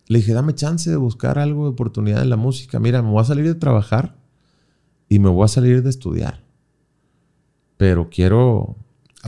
Le 0.07 0.19
dije, 0.19 0.31
dame 0.31 0.55
chance 0.55 0.89
de 0.89 0.95
buscar 0.95 1.37
algo 1.37 1.65
de 1.65 1.71
oportunidad 1.71 2.21
en 2.21 2.29
la 2.29 2.37
música. 2.37 2.79
Mira, 2.79 3.01
me 3.01 3.09
voy 3.09 3.19
a 3.21 3.25
salir 3.25 3.43
de 3.43 3.55
trabajar 3.55 4.15
y 5.09 5.19
me 5.19 5.27
voy 5.27 5.43
a 5.43 5.49
salir 5.49 5.83
de 5.83 5.89
estudiar. 5.89 6.41
Pero 7.75 8.09
quiero 8.09 8.77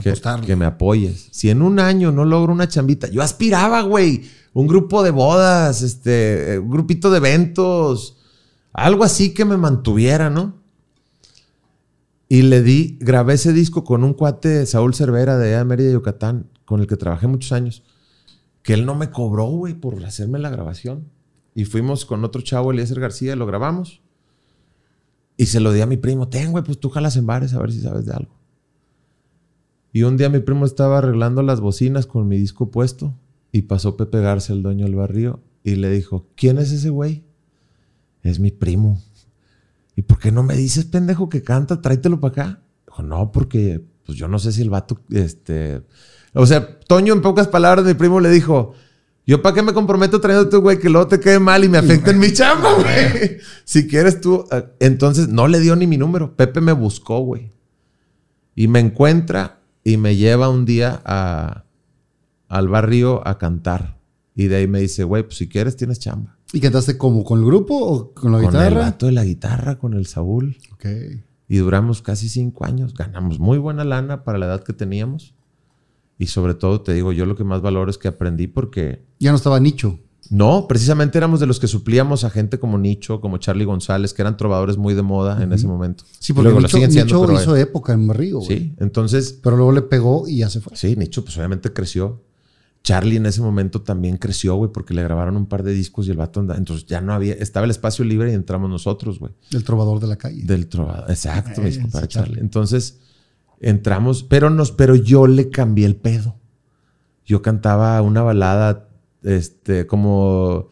que, 0.02 0.14
que 0.46 0.56
me 0.56 0.64
apoyes. 0.64 1.28
Si 1.30 1.50
en 1.50 1.60
un 1.60 1.78
año 1.78 2.10
no 2.10 2.24
logro 2.24 2.54
una 2.54 2.68
chambita, 2.68 3.08
yo 3.10 3.20
aspiraba, 3.20 3.82
güey, 3.82 4.22
un 4.54 4.66
grupo 4.66 5.02
de 5.02 5.10
bodas, 5.10 5.82
este, 5.82 6.54
eh, 6.54 6.58
un 6.58 6.70
grupito 6.70 7.10
de 7.10 7.18
eventos, 7.18 8.16
algo 8.72 9.04
así 9.04 9.34
que 9.34 9.44
me 9.44 9.58
mantuviera, 9.58 10.30
¿no? 10.30 10.56
Y 12.28 12.42
le 12.42 12.62
di, 12.62 12.98
grabé 13.00 13.34
ese 13.34 13.52
disco 13.52 13.84
con 13.84 14.04
un 14.04 14.12
cuate, 14.12 14.66
Saúl 14.66 14.94
Cervera, 14.94 15.38
de 15.38 15.64
Mérida, 15.64 15.92
Yucatán, 15.92 16.50
con 16.66 16.80
el 16.80 16.86
que 16.86 16.96
trabajé 16.96 17.26
muchos 17.26 17.52
años, 17.52 17.82
que 18.62 18.74
él 18.74 18.84
no 18.84 18.94
me 18.94 19.10
cobró, 19.10 19.46
güey, 19.46 19.74
por 19.74 20.04
hacerme 20.04 20.38
la 20.38 20.50
grabación. 20.50 21.08
Y 21.54 21.64
fuimos 21.64 22.04
con 22.04 22.24
otro 22.24 22.42
chavo, 22.42 22.70
Eliezer 22.70 23.00
García, 23.00 23.34
lo 23.34 23.46
grabamos. 23.46 24.02
Y 25.38 25.46
se 25.46 25.60
lo 25.60 25.72
di 25.72 25.80
a 25.80 25.86
mi 25.86 25.96
primo, 25.96 26.28
ten, 26.28 26.52
güey, 26.52 26.64
pues 26.64 26.78
tú 26.78 26.90
jalas 26.90 27.16
en 27.16 27.26
bares 27.26 27.54
a 27.54 27.60
ver 27.60 27.72
si 27.72 27.80
sabes 27.80 28.04
de 28.04 28.12
algo. 28.12 28.34
Y 29.92 30.02
un 30.02 30.16
día 30.16 30.28
mi 30.28 30.40
primo 30.40 30.66
estaba 30.66 30.98
arreglando 30.98 31.42
las 31.42 31.60
bocinas 31.60 32.06
con 32.06 32.28
mi 32.28 32.36
disco 32.36 32.70
puesto 32.70 33.14
y 33.52 33.62
pasó 33.62 33.96
Pepe 33.96 34.20
Garza, 34.20 34.52
el 34.52 34.62
dueño 34.62 34.84
del 34.84 34.96
barrio, 34.96 35.40
y 35.64 35.76
le 35.76 35.90
dijo, 35.90 36.26
¿quién 36.36 36.58
es 36.58 36.72
ese 36.72 36.90
güey? 36.90 37.24
Es 38.22 38.38
mi 38.38 38.50
primo. 38.50 39.00
¿Y 39.98 40.02
por 40.02 40.20
qué 40.20 40.30
no 40.30 40.44
me 40.44 40.54
dices, 40.54 40.84
pendejo, 40.84 41.28
que 41.28 41.42
canta? 41.42 41.82
Tráetelo 41.82 42.20
para 42.20 42.30
acá. 42.30 42.62
Dijo, 42.86 43.02
no, 43.02 43.32
porque 43.32 43.84
pues 44.06 44.16
yo 44.16 44.28
no 44.28 44.38
sé 44.38 44.52
si 44.52 44.62
el 44.62 44.70
vato, 44.70 45.00
este... 45.10 45.82
O 46.34 46.46
sea, 46.46 46.78
Toño, 46.78 47.12
en 47.12 47.20
pocas 47.20 47.48
palabras, 47.48 47.84
mi 47.84 47.94
primo 47.94 48.20
le 48.20 48.30
dijo, 48.30 48.74
Yo, 49.26 49.42
¿para 49.42 49.56
qué 49.56 49.62
me 49.62 49.72
comprometo 49.72 50.20
trayéndote, 50.20 50.56
güey, 50.58 50.78
que 50.78 50.88
luego 50.88 51.08
te 51.08 51.18
quede 51.18 51.40
mal 51.40 51.64
y 51.64 51.68
me 51.68 51.78
afecte 51.78 52.12
en 52.12 52.20
mi 52.20 52.32
chamba, 52.32 52.74
güey? 52.74 53.38
Si 53.64 53.88
quieres 53.88 54.20
tú. 54.20 54.44
ah, 54.52 54.66
Entonces, 54.78 55.26
no 55.30 55.48
le 55.48 55.58
dio 55.58 55.74
ni 55.74 55.88
mi 55.88 55.96
número. 55.96 56.36
Pepe 56.36 56.60
me 56.60 56.70
buscó, 56.70 57.18
güey. 57.18 57.50
Y 58.54 58.68
me 58.68 58.78
encuentra 58.78 59.58
y 59.82 59.96
me 59.96 60.14
lleva 60.14 60.48
un 60.48 60.64
día 60.64 61.02
a, 61.04 61.64
al 62.46 62.68
barrio 62.68 63.26
a 63.26 63.36
cantar. 63.36 63.98
Y 64.36 64.46
de 64.46 64.58
ahí 64.58 64.68
me 64.68 64.78
dice, 64.78 65.02
güey, 65.02 65.24
pues 65.24 65.38
si 65.38 65.48
quieres 65.48 65.76
tienes 65.76 65.98
chamba. 65.98 66.37
¿Y 66.52 66.60
cantaste 66.60 66.96
como? 66.96 67.24
¿Con 67.24 67.40
el 67.40 67.44
grupo 67.44 67.76
o 67.78 68.14
con 68.14 68.32
la 68.32 68.38
Con 68.38 68.46
el 68.46 68.50
guitarra? 68.52 68.80
vato 68.80 69.06
de 69.06 69.12
la 69.12 69.24
guitarra, 69.24 69.78
con 69.78 69.94
el 69.94 70.06
Saúl. 70.06 70.56
Ok. 70.72 70.86
Y 71.48 71.56
duramos 71.58 72.02
casi 72.02 72.28
cinco 72.28 72.64
años. 72.64 72.94
Ganamos 72.94 73.38
muy 73.38 73.58
buena 73.58 73.84
lana 73.84 74.24
para 74.24 74.38
la 74.38 74.46
edad 74.46 74.62
que 74.64 74.72
teníamos. 74.72 75.34
Y 76.18 76.26
sobre 76.26 76.54
todo, 76.54 76.80
te 76.80 76.92
digo, 76.94 77.12
yo 77.12 77.26
lo 77.26 77.36
que 77.36 77.44
más 77.44 77.62
valoro 77.62 77.90
es 77.90 77.98
que 77.98 78.08
aprendí 78.08 78.46
porque 78.48 79.04
Ya 79.20 79.30
no 79.30 79.36
estaba 79.36 79.60
nicho. 79.60 79.98
no, 80.30 80.66
precisamente 80.68 81.16
éramos 81.16 81.38
de 81.40 81.46
los 81.46 81.60
que 81.60 81.68
suplíamos 81.68 82.24
a 82.24 82.30
gente 82.30 82.58
como 82.58 82.76
Nicho, 82.76 83.20
como 83.20 83.38
Charlie 83.38 83.64
González, 83.64 84.12
que 84.12 84.22
eran 84.22 84.36
trovadores 84.36 84.76
muy 84.76 84.94
de 84.94 85.02
moda 85.02 85.42
en 85.42 85.52
ese 85.52 85.66
momento. 85.66 86.04
Sí, 86.18 86.32
porque 86.32 86.46
Luego 86.46 86.60
Nicho, 86.60 86.76
siguen 86.76 86.90
siendo, 86.92 87.14
Nicho 87.14 87.26
pero, 87.26 87.40
hizo 87.40 87.56
eh, 87.56 87.60
época 87.60 87.92
en 87.92 88.06
güey. 88.08 88.46
Sí, 88.46 88.74
entonces, 88.78 89.38
Pero 89.42 89.56
luego 89.56 89.72
le 89.72 89.82
pegó 89.82 90.26
y 90.26 90.38
ya 90.38 90.50
se 90.50 90.60
fue. 90.60 90.76
sí, 90.76 90.96
Nicho, 90.96 91.24
pues 91.24 91.36
obviamente 91.38 91.72
creció. 91.72 92.22
Charlie 92.82 93.16
en 93.16 93.26
ese 93.26 93.40
momento 93.42 93.82
también 93.82 94.16
creció, 94.16 94.54
güey, 94.56 94.72
porque 94.72 94.94
le 94.94 95.02
grabaron 95.02 95.36
un 95.36 95.46
par 95.46 95.62
de 95.62 95.72
discos 95.72 96.06
y 96.08 96.10
el 96.10 96.16
vato 96.16 96.40
andaba. 96.40 96.58
Entonces 96.58 96.86
ya 96.86 97.00
no 97.00 97.12
había, 97.12 97.34
estaba 97.34 97.64
el 97.64 97.70
espacio 97.70 98.04
libre 98.04 98.30
y 98.30 98.34
entramos 98.34 98.70
nosotros, 98.70 99.18
güey. 99.18 99.32
El 99.52 99.64
trovador 99.64 100.00
de 100.00 100.06
la 100.06 100.16
calle. 100.16 100.42
Del 100.44 100.68
trovador. 100.68 101.10
Exacto, 101.10 101.62
Eh, 101.62 101.68
ese 101.68 101.82
Charlie. 101.90 102.08
Charlie. 102.08 102.40
Entonces, 102.40 102.98
entramos, 103.60 104.22
pero 104.22 104.48
nos, 104.50 104.72
pero 104.72 104.94
yo 104.94 105.26
le 105.26 105.50
cambié 105.50 105.86
el 105.86 105.96
pedo. 105.96 106.36
Yo 107.26 107.42
cantaba 107.42 108.00
una 108.00 108.22
balada, 108.22 108.88
este, 109.22 109.86
como 109.86 110.68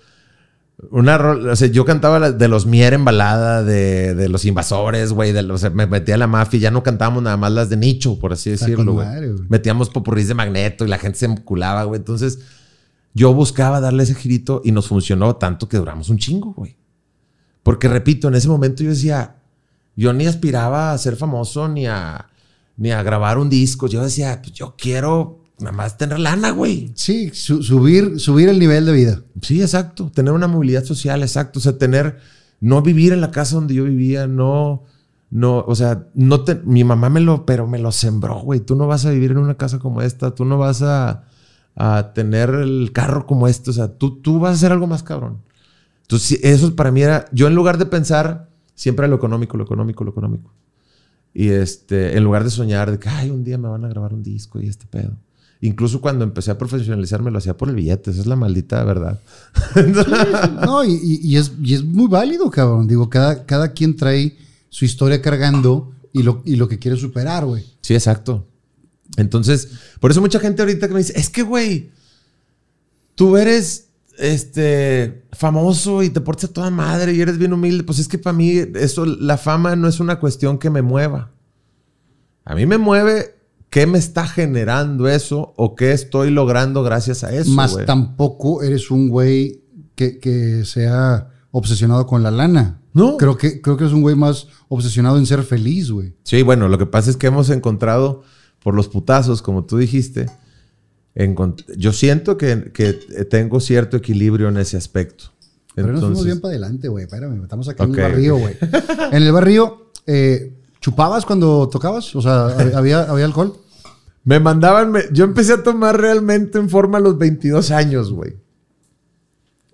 una 0.91 1.19
ro- 1.19 1.53
o 1.53 1.57
sea, 1.57 1.69
yo 1.69 1.85
cantaba 1.85 2.31
de 2.33 2.49
los 2.49 2.67
Mier 2.67 2.95
en 2.95 3.05
balada, 3.05 3.63
de, 3.63 4.15
de 4.15 4.29
los 4.29 4.45
invasores, 4.45 5.13
güey, 5.13 5.33
de 5.33 5.43
los, 5.43 5.71
me 5.73 5.87
metía 5.87 6.15
a 6.15 6.19
la 6.19 6.27
mafia, 6.27 6.59
ya 6.61 6.71
no 6.71 6.83
cantábamos 6.83 7.23
nada 7.23 7.37
más 7.37 7.53
las 7.53 7.69
de 7.69 7.77
nicho, 7.77 8.19
por 8.19 8.33
así 8.33 8.51
Está 8.51 8.67
decirlo, 8.67 8.93
güey. 8.95 9.07
Metíamos 9.49 9.91
popurrís 9.91 10.29
de 10.29 10.35
magneto 10.35 10.85
y 10.85 10.89
la 10.89 10.99
gente 10.99 11.19
se 11.19 11.27
enculaba, 11.27 11.85
güey. 11.85 11.99
Entonces, 11.99 12.39
yo 13.15 13.33
buscaba 13.35 13.81
darle 13.81 14.03
ese 14.03 14.15
girito 14.15 14.61
y 14.65 14.73
nos 14.73 14.89
funcionó 14.89 15.37
tanto 15.37 15.69
que 15.69 15.77
duramos 15.79 16.09
un 16.11 16.19
chingo, 16.19 16.53
güey. 16.53 16.77
Porque 17.63 17.89
repito, 17.89 18.29
en 18.29 18.35
ese 18.35 18.49
momento 18.49 18.83
yo 18.85 18.91
decía, 18.91 19.37
yo 19.97 20.13
ni 20.13 20.27
aspiraba 20.27 20.93
a 20.93 20.99
ser 20.99 21.17
famoso 21.17 21.67
ni 21.69 21.87
a, 21.87 22.27
ni 22.77 22.91
a 22.93 23.03
grabar 23.03 23.39
un 23.39 23.49
disco. 23.49 23.87
Yo 23.89 24.03
decía, 24.03 24.41
pues 24.43 24.53
yo 24.55 24.75
quiero 24.79 25.41
nada 25.59 25.73
más 25.73 25.97
tener 25.99 26.19
lana, 26.19 26.51
güey. 26.51 26.93
Sí, 26.95 27.31
su- 27.33 27.63
subir, 27.63 28.19
subir 28.21 28.49
el 28.49 28.59
nivel 28.59 28.85
de 28.87 28.93
vida. 28.93 29.23
Sí, 29.43 29.61
exacto. 29.61 30.11
Tener 30.15 30.33
una 30.33 30.47
movilidad 30.49 30.85
social, 30.85 31.23
exacto. 31.23 31.59
O 31.59 31.63
sea, 31.63 31.79
tener, 31.79 32.19
no 32.61 32.83
vivir 32.83 33.13
en 33.13 33.21
la 33.21 33.31
casa 33.31 33.55
donde 33.57 33.75
yo 33.75 33.85
vivía, 33.85 34.27
no, 34.27 34.85
no, 35.31 35.61
o 35.67 35.75
sea, 35.75 36.07
no 36.15 36.43
te, 36.45 36.57
mi 36.57 36.85
mamá 36.85 37.09
me 37.11 37.21
lo, 37.21 37.47
pero 37.47 37.67
me 37.67 37.79
lo 37.79 37.93
sembró, 37.93 38.41
güey. 38.41 38.61
Tú 38.61 38.77
no 38.77 38.87
vas 38.87 39.07
a 39.07 39.11
vivir 39.11 39.31
en 39.33 39.39
una 39.39 39.57
casa 39.57 39.79
como 39.79 40.03
esta, 40.03 40.35
tú 40.35 40.45
no 40.45 40.59
vas 40.59 40.83
a, 40.83 41.25
a 41.75 42.13
tener 42.15 42.51
el 42.51 42.91
carro 42.93 43.27
como 43.27 43.49
este, 43.49 43.71
o 43.71 43.73
sea, 43.73 43.89
tú, 43.89 44.21
tú 44.21 44.39
vas 44.39 44.51
a 44.51 44.55
hacer 44.55 44.73
algo 44.73 44.87
más 44.87 45.03
cabrón. 45.03 45.43
Entonces, 46.03 46.39
eso 46.43 46.75
para 46.77 46.93
mí 46.93 47.03
era, 47.03 47.27
yo 47.33 47.47
en 47.49 47.55
lugar 47.55 47.79
de 47.79 47.87
pensar 47.87 48.49
siempre 48.75 49.07
en 49.07 49.11
lo 49.11 49.17
económico, 49.17 49.57
lo 49.57 49.65
económico, 49.65 50.05
lo 50.05 50.11
económico. 50.11 50.53
Y 51.35 51.49
este, 51.49 52.17
en 52.17 52.25
lugar 52.25 52.45
de 52.45 52.51
soñar 52.51 52.91
de 52.91 52.99
que, 52.99 53.09
ay, 53.09 53.31
un 53.31 53.43
día 53.45 53.59
me 53.59 53.69
van 53.69 53.85
a 53.85 53.89
grabar 53.89 54.15
un 54.15 54.23
disco 54.23 54.61
y 54.61 54.69
este 54.69 54.87
pedo. 54.87 55.17
Incluso 55.61 56.01
cuando 56.01 56.25
empecé 56.25 56.51
a 56.51 56.59
profesionalizarme 56.59 57.31
lo 57.31 57.39
hacía 57.39 57.57
por 57.57 57.69
el 57.71 57.75
billete, 57.77 58.11
esa 58.11 58.21
es 58.21 58.27
la 58.27 58.37
maldita 58.37 58.85
verdad. 58.85 59.21
No, 60.65 60.85
y, 60.85 60.99
y- 61.23 61.37
es, 61.37 61.53
y 61.63 61.75
es 61.75 61.83
muy 61.85 62.09
válido, 62.09 62.51
cabrón. 62.51 62.87
Digo, 62.87 63.09
cada, 63.09 63.47
cada 63.47 63.73
quien 63.73 63.97
trae 63.97 64.37
su 64.69 64.85
historia 64.85 65.23
cargando 65.23 65.93
y 66.13 66.23
lo, 66.23 66.43
y 66.45 66.57
lo 66.57 66.69
que 66.69 66.79
quiere 66.79 66.97
superar, 66.97 67.45
güey. 67.47 67.65
Sí, 67.81 67.95
exacto. 67.95 68.47
Entonces, 69.17 69.69
por 70.01 70.11
eso 70.11 70.21
mucha 70.21 70.41
gente 70.41 70.61
ahorita 70.63 70.89
que 70.89 70.95
me 70.95 71.01
dice, 71.01 71.19
es 71.19 71.31
que, 71.31 71.43
güey, 71.43 71.91
tú 73.15 73.37
eres 73.39 73.89
este 74.19 75.25
famoso 75.33 76.03
y 76.03 76.11
te 76.11 76.21
portas 76.21 76.51
a 76.51 76.53
toda 76.53 76.71
madre 76.71 77.15
y 77.15 77.21
eres 77.21 77.39
bien 77.39 77.53
humilde. 77.53 77.85
Pues 77.85 77.99
es 77.99 78.09
que 78.09 78.19
para 78.19 78.37
mí 78.37 78.53
eso, 78.75 79.07
la 79.07 79.39
fama 79.39 79.75
no 79.77 79.89
es 79.89 80.01
una 80.01 80.19
cuestión 80.21 80.59
que 80.59 80.69
me 80.71 80.83
mueva. 80.83 81.31
A 82.45 82.55
mí 82.55 82.67
me 82.67 82.79
mueve 82.79 83.36
qué 83.71 83.87
me 83.87 83.99
está 83.99 84.27
generando 84.27 85.09
eso 85.09 85.53
o 85.57 85.75
qué 85.75 85.93
estoy 85.93 86.31
logrando 86.31 86.83
gracias 86.83 87.25
a 87.25 87.35
eso. 87.35 87.51
Más 87.51 87.73
güey. 87.75 87.87
tampoco 87.87 88.63
eres 88.63 88.91
un 88.91 89.09
güey 89.09 89.63
que, 89.95 90.19
que 90.19 90.65
sea 90.65 91.29
obsesionado 91.51 92.07
con 92.07 92.23
la 92.23 92.31
lana. 92.31 92.81
No. 92.93 93.17
Creo 93.17 93.37
que, 93.37 93.61
creo 93.61 93.77
que 93.77 93.85
es 93.85 93.93
un 93.93 94.03
güey 94.03 94.15
más 94.17 94.47
obsesionado 94.69 95.19
en 95.19 95.27
ser 95.27 95.43
feliz, 95.43 95.91
güey. 95.91 96.15
Sí, 96.23 96.43
bueno, 96.43 96.69
lo 96.69 96.79
que 96.79 96.87
pasa 96.87 97.11
es 97.11 97.17
que 97.17 97.27
hemos 97.27 97.51
encontrado 97.51 98.23
por 98.63 98.75
los 98.75 98.89
putazos, 98.89 99.43
como 99.43 99.65
tú 99.65 99.77
dijiste, 99.79 100.27
yo 101.77 101.93
siento 101.93 102.37
que, 102.37 102.71
que 102.73 102.93
tengo 103.31 103.61
cierto 103.61 103.97
equilibrio 103.97 104.49
en 104.49 104.57
ese 104.59 104.77
aspecto. 104.77 105.27
Pero 105.75 105.89
nos 105.89 106.01
fuimos 106.01 106.19
Entonces- 106.21 106.25
bien 106.27 106.41
para 106.41 106.53
adelante, 106.53 106.89
güey. 106.89 107.05
Espérame, 107.05 107.43
estamos 107.43 107.69
aquí 107.69 107.83
Ok, 107.83 107.89
en 107.89 107.95
el 108.05 108.11
barrio, 108.13 108.37
güey. 108.39 108.55
En 109.13 109.23
el 109.23 109.33
barrio, 109.33 109.91
eh, 110.07 110.56
¿chupabas 110.87 111.27
cuando 111.27 111.69
tocabas? 111.69 112.15
O 112.15 112.23
sea, 112.23 112.47
¿había, 112.77 113.03
había 113.03 113.25
alcohol? 113.25 113.57
Me 114.23 114.39
mandaban, 114.39 114.93
me- 114.93 115.03
yo 115.13 115.25
empecé 115.25 115.55
a 115.55 115.63
tomar 115.65 116.01
realmente 116.01 116.59
en 116.59 116.69
forma 116.71 116.99
a 116.99 117.01
los 117.01 117.19
22 117.19 117.73
años, 117.73 118.13
güey. 118.13 118.37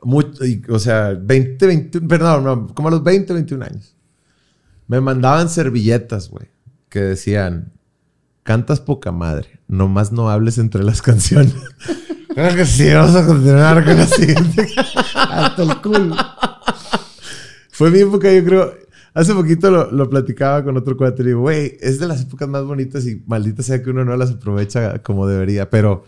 Mucho- 0.03 0.45
y, 0.47 0.63
o 0.71 0.79
sea, 0.79 1.11
20, 1.21 1.67
21, 1.67 2.09
perdón, 2.09 2.45
no, 2.45 2.67
como 2.75 2.89
a 2.89 2.91
los 2.93 3.03
20, 3.05 3.33
21 3.35 3.63
años. 3.65 3.95
Me 4.89 5.03
mandaban 5.03 5.51
servilletas, 5.51 6.31
güey, 6.31 6.47
que 6.89 7.01
decían, 7.01 7.73
cantas 8.43 8.81
poca 8.81 9.13
madre, 9.13 9.61
nomás 9.69 10.13
no 10.13 10.31
hables 10.31 10.57
entre 10.57 10.83
las 10.83 11.03
canciones. 11.09 11.55
Creo 12.35 12.57
que 12.57 12.65
sí, 12.65 12.91
vamos 12.91 13.15
a 13.15 13.27
continuar 13.27 13.85
con 13.85 13.97
la 13.99 14.07
siguiente. 14.07 14.67
Hasta 15.15 15.63
el 15.63 15.77
culo. 15.83 16.17
Fue 17.71 17.91
mi 17.91 17.99
época, 18.01 18.33
yo 18.33 18.43
creo. 18.45 18.75
Hace 19.15 19.35
poquito 19.35 19.71
lo, 19.71 19.91
lo 19.91 20.09
platicaba 20.09 20.65
con 20.65 20.77
otro 20.77 20.97
cuate 20.97 21.23
y 21.23 21.27
digo, 21.27 21.41
güey, 21.41 21.77
es 21.81 21.99
de 21.99 22.09
las 22.09 22.23
épocas 22.23 22.49
más 22.49 22.65
bonitas 22.65 23.07
y 23.07 23.23
maldita 23.27 23.63
sea 23.63 23.83
que 23.83 23.91
uno 23.91 24.05
no 24.05 24.17
las 24.17 24.31
aprovecha 24.31 25.03
como 25.03 25.27
debería, 25.27 25.69
pero 25.69 26.05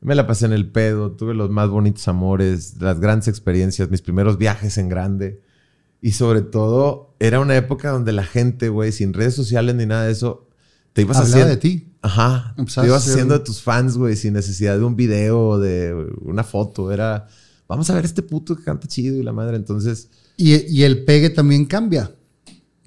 me 0.00 0.14
la 0.14 0.26
pasé 0.26 0.46
en 0.46 0.52
el 0.52 0.70
pedo, 0.70 1.10
tuve 1.12 1.34
los 1.34 1.50
más 1.50 1.68
bonitos 1.68 2.06
amores, 2.06 2.76
las 2.80 3.00
grandes 3.00 3.26
experiencias, 3.28 3.90
mis 3.90 4.02
primeros 4.02 4.38
viajes 4.38 4.78
en 4.78 4.88
grande. 4.88 5.40
Y 6.00 6.12
sobre 6.12 6.42
todo, 6.42 7.16
era 7.18 7.40
una 7.40 7.56
época 7.56 7.90
donde 7.90 8.12
la 8.12 8.22
gente, 8.22 8.68
güey, 8.68 8.92
sin 8.92 9.12
redes 9.12 9.34
sociales 9.34 9.74
ni 9.74 9.86
nada 9.86 10.04
de 10.04 10.12
eso, 10.12 10.46
te 10.92 11.02
ibas 11.02 11.16
Hablaba 11.16 11.32
haciendo. 11.34 11.50
de 11.50 11.56
ti. 11.56 11.88
Ajá. 12.02 12.54
Te 12.56 12.86
ibas 12.86 13.08
haciendo 13.08 13.34
de 13.36 13.44
tus 13.44 13.60
fans, 13.60 13.96
güey, 13.96 14.14
sin 14.14 14.34
necesidad 14.34 14.78
de 14.78 14.84
un 14.84 14.94
video 14.94 15.40
o 15.40 15.58
de 15.58 15.92
una 16.22 16.44
foto. 16.44 16.92
Era, 16.92 17.26
vamos 17.66 17.90
a 17.90 17.94
ver 17.96 18.04
este 18.04 18.22
puto 18.22 18.54
que 18.54 18.62
canta 18.62 18.86
chido 18.86 19.16
y 19.16 19.24
la 19.24 19.32
madre. 19.32 19.56
Entonces, 19.56 20.08
Y, 20.36 20.54
y 20.72 20.84
el 20.84 21.04
pegue 21.04 21.30
también 21.30 21.64
cambia. 21.64 22.12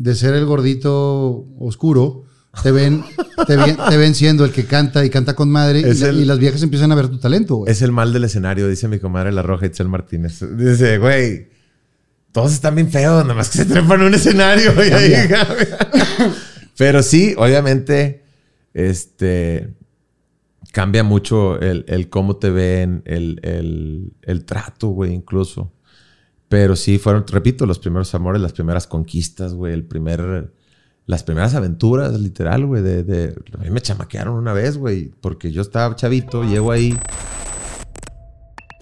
De 0.04 0.16
ser 0.16 0.34
el 0.34 0.46
gordito 0.46 1.46
oscuro, 1.60 2.24
te 2.64 2.72
ven, 2.72 3.04
te 3.48 3.56
ven, 3.56 3.78
te 3.90 3.98
ven 3.98 4.16
siendo 4.16 4.44
el 4.46 4.52
que 4.52 4.66
canta 4.66 5.06
y 5.06 5.10
canta 5.10 5.36
con 5.36 5.50
madre 5.52 5.82
y, 5.82 5.84
el- 5.84 6.28
las 6.28 6.40
viejas 6.40 6.64
empiezan 6.64 6.92
a 6.92 6.96
ver 6.96 7.08
tu 7.08 7.20
talento, 7.20 7.56
güey. 7.58 7.72
Es 7.72 7.82
el 7.82 7.92
mal 7.92 8.12
del 8.12 8.24
escenario, 8.24 8.68
dice 8.68 8.88
mi 8.88 9.00
comadre 9.00 9.32
La 9.32 9.42
Roja 9.44 9.66
Itzel 9.68 9.88
Martínez. 9.90 10.44
Dice, 10.58 10.98
güey, 10.98 11.50
todos 12.32 12.52
están 12.54 12.76
bien 12.76 12.90
feos, 12.90 13.22
nada 13.24 13.36
más 13.36 13.50
que 13.50 13.60
se 13.60 13.66
trepan 13.66 14.02
en 14.02 14.08
un 14.08 14.14
escenario. 14.16 14.72
y 14.86 14.92
ahí- 14.92 15.14
Pero 16.78 17.04
sí, 17.04 17.36
obviamente, 17.38 18.24
este 18.74 19.74
cambia 20.72 21.04
mucho 21.04 21.60
el, 21.60 21.84
el 21.88 22.10
cómo 22.10 22.38
te 22.38 22.50
ven, 22.50 23.04
el, 23.06 23.40
el- 23.44 24.14
el 24.24 24.46
trato, 24.46 24.88
güey, 24.88 25.14
incluso. 25.14 25.72
Pero 26.52 26.76
sí, 26.76 26.98
fueron, 26.98 27.24
repito, 27.28 27.66
los 27.66 27.80
primeros 27.80 28.14
amores, 28.14 28.42
las 28.42 28.52
primeras 28.52 28.86
conquistas, 28.86 29.54
güey, 29.54 29.72
el 29.72 29.86
primer, 29.86 30.52
las 31.06 31.24
primeras 31.24 31.56
aventuras, 31.56 32.20
literal, 32.20 32.66
güey, 32.66 32.82
de, 32.82 33.34
a 33.58 33.64
mí 33.64 33.70
me 33.70 33.80
chamaquearon 33.80 34.36
una 34.36 34.52
vez, 34.52 34.78
güey, 34.78 35.14
porque 35.22 35.54
yo 35.54 35.62
estaba 35.62 35.96
chavito, 35.96 36.44
llego 36.44 36.74
ahí, 36.74 36.94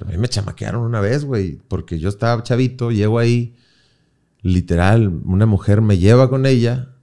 A 0.00 0.04
mí 0.04 0.16
me 0.16 0.28
chamaquearon 0.28 0.82
una 0.82 1.00
vez, 1.00 1.24
güey, 1.24 1.58
porque 1.68 1.98
yo 1.98 2.08
estaba 2.08 2.44
chavito, 2.44 2.92
llego 2.92 3.18
ahí, 3.18 3.56
literal, 4.42 5.08
una 5.24 5.46
mujer 5.46 5.82
me 5.82 5.98
lleva 5.98 6.30
con 6.30 6.46
ella. 6.46 6.94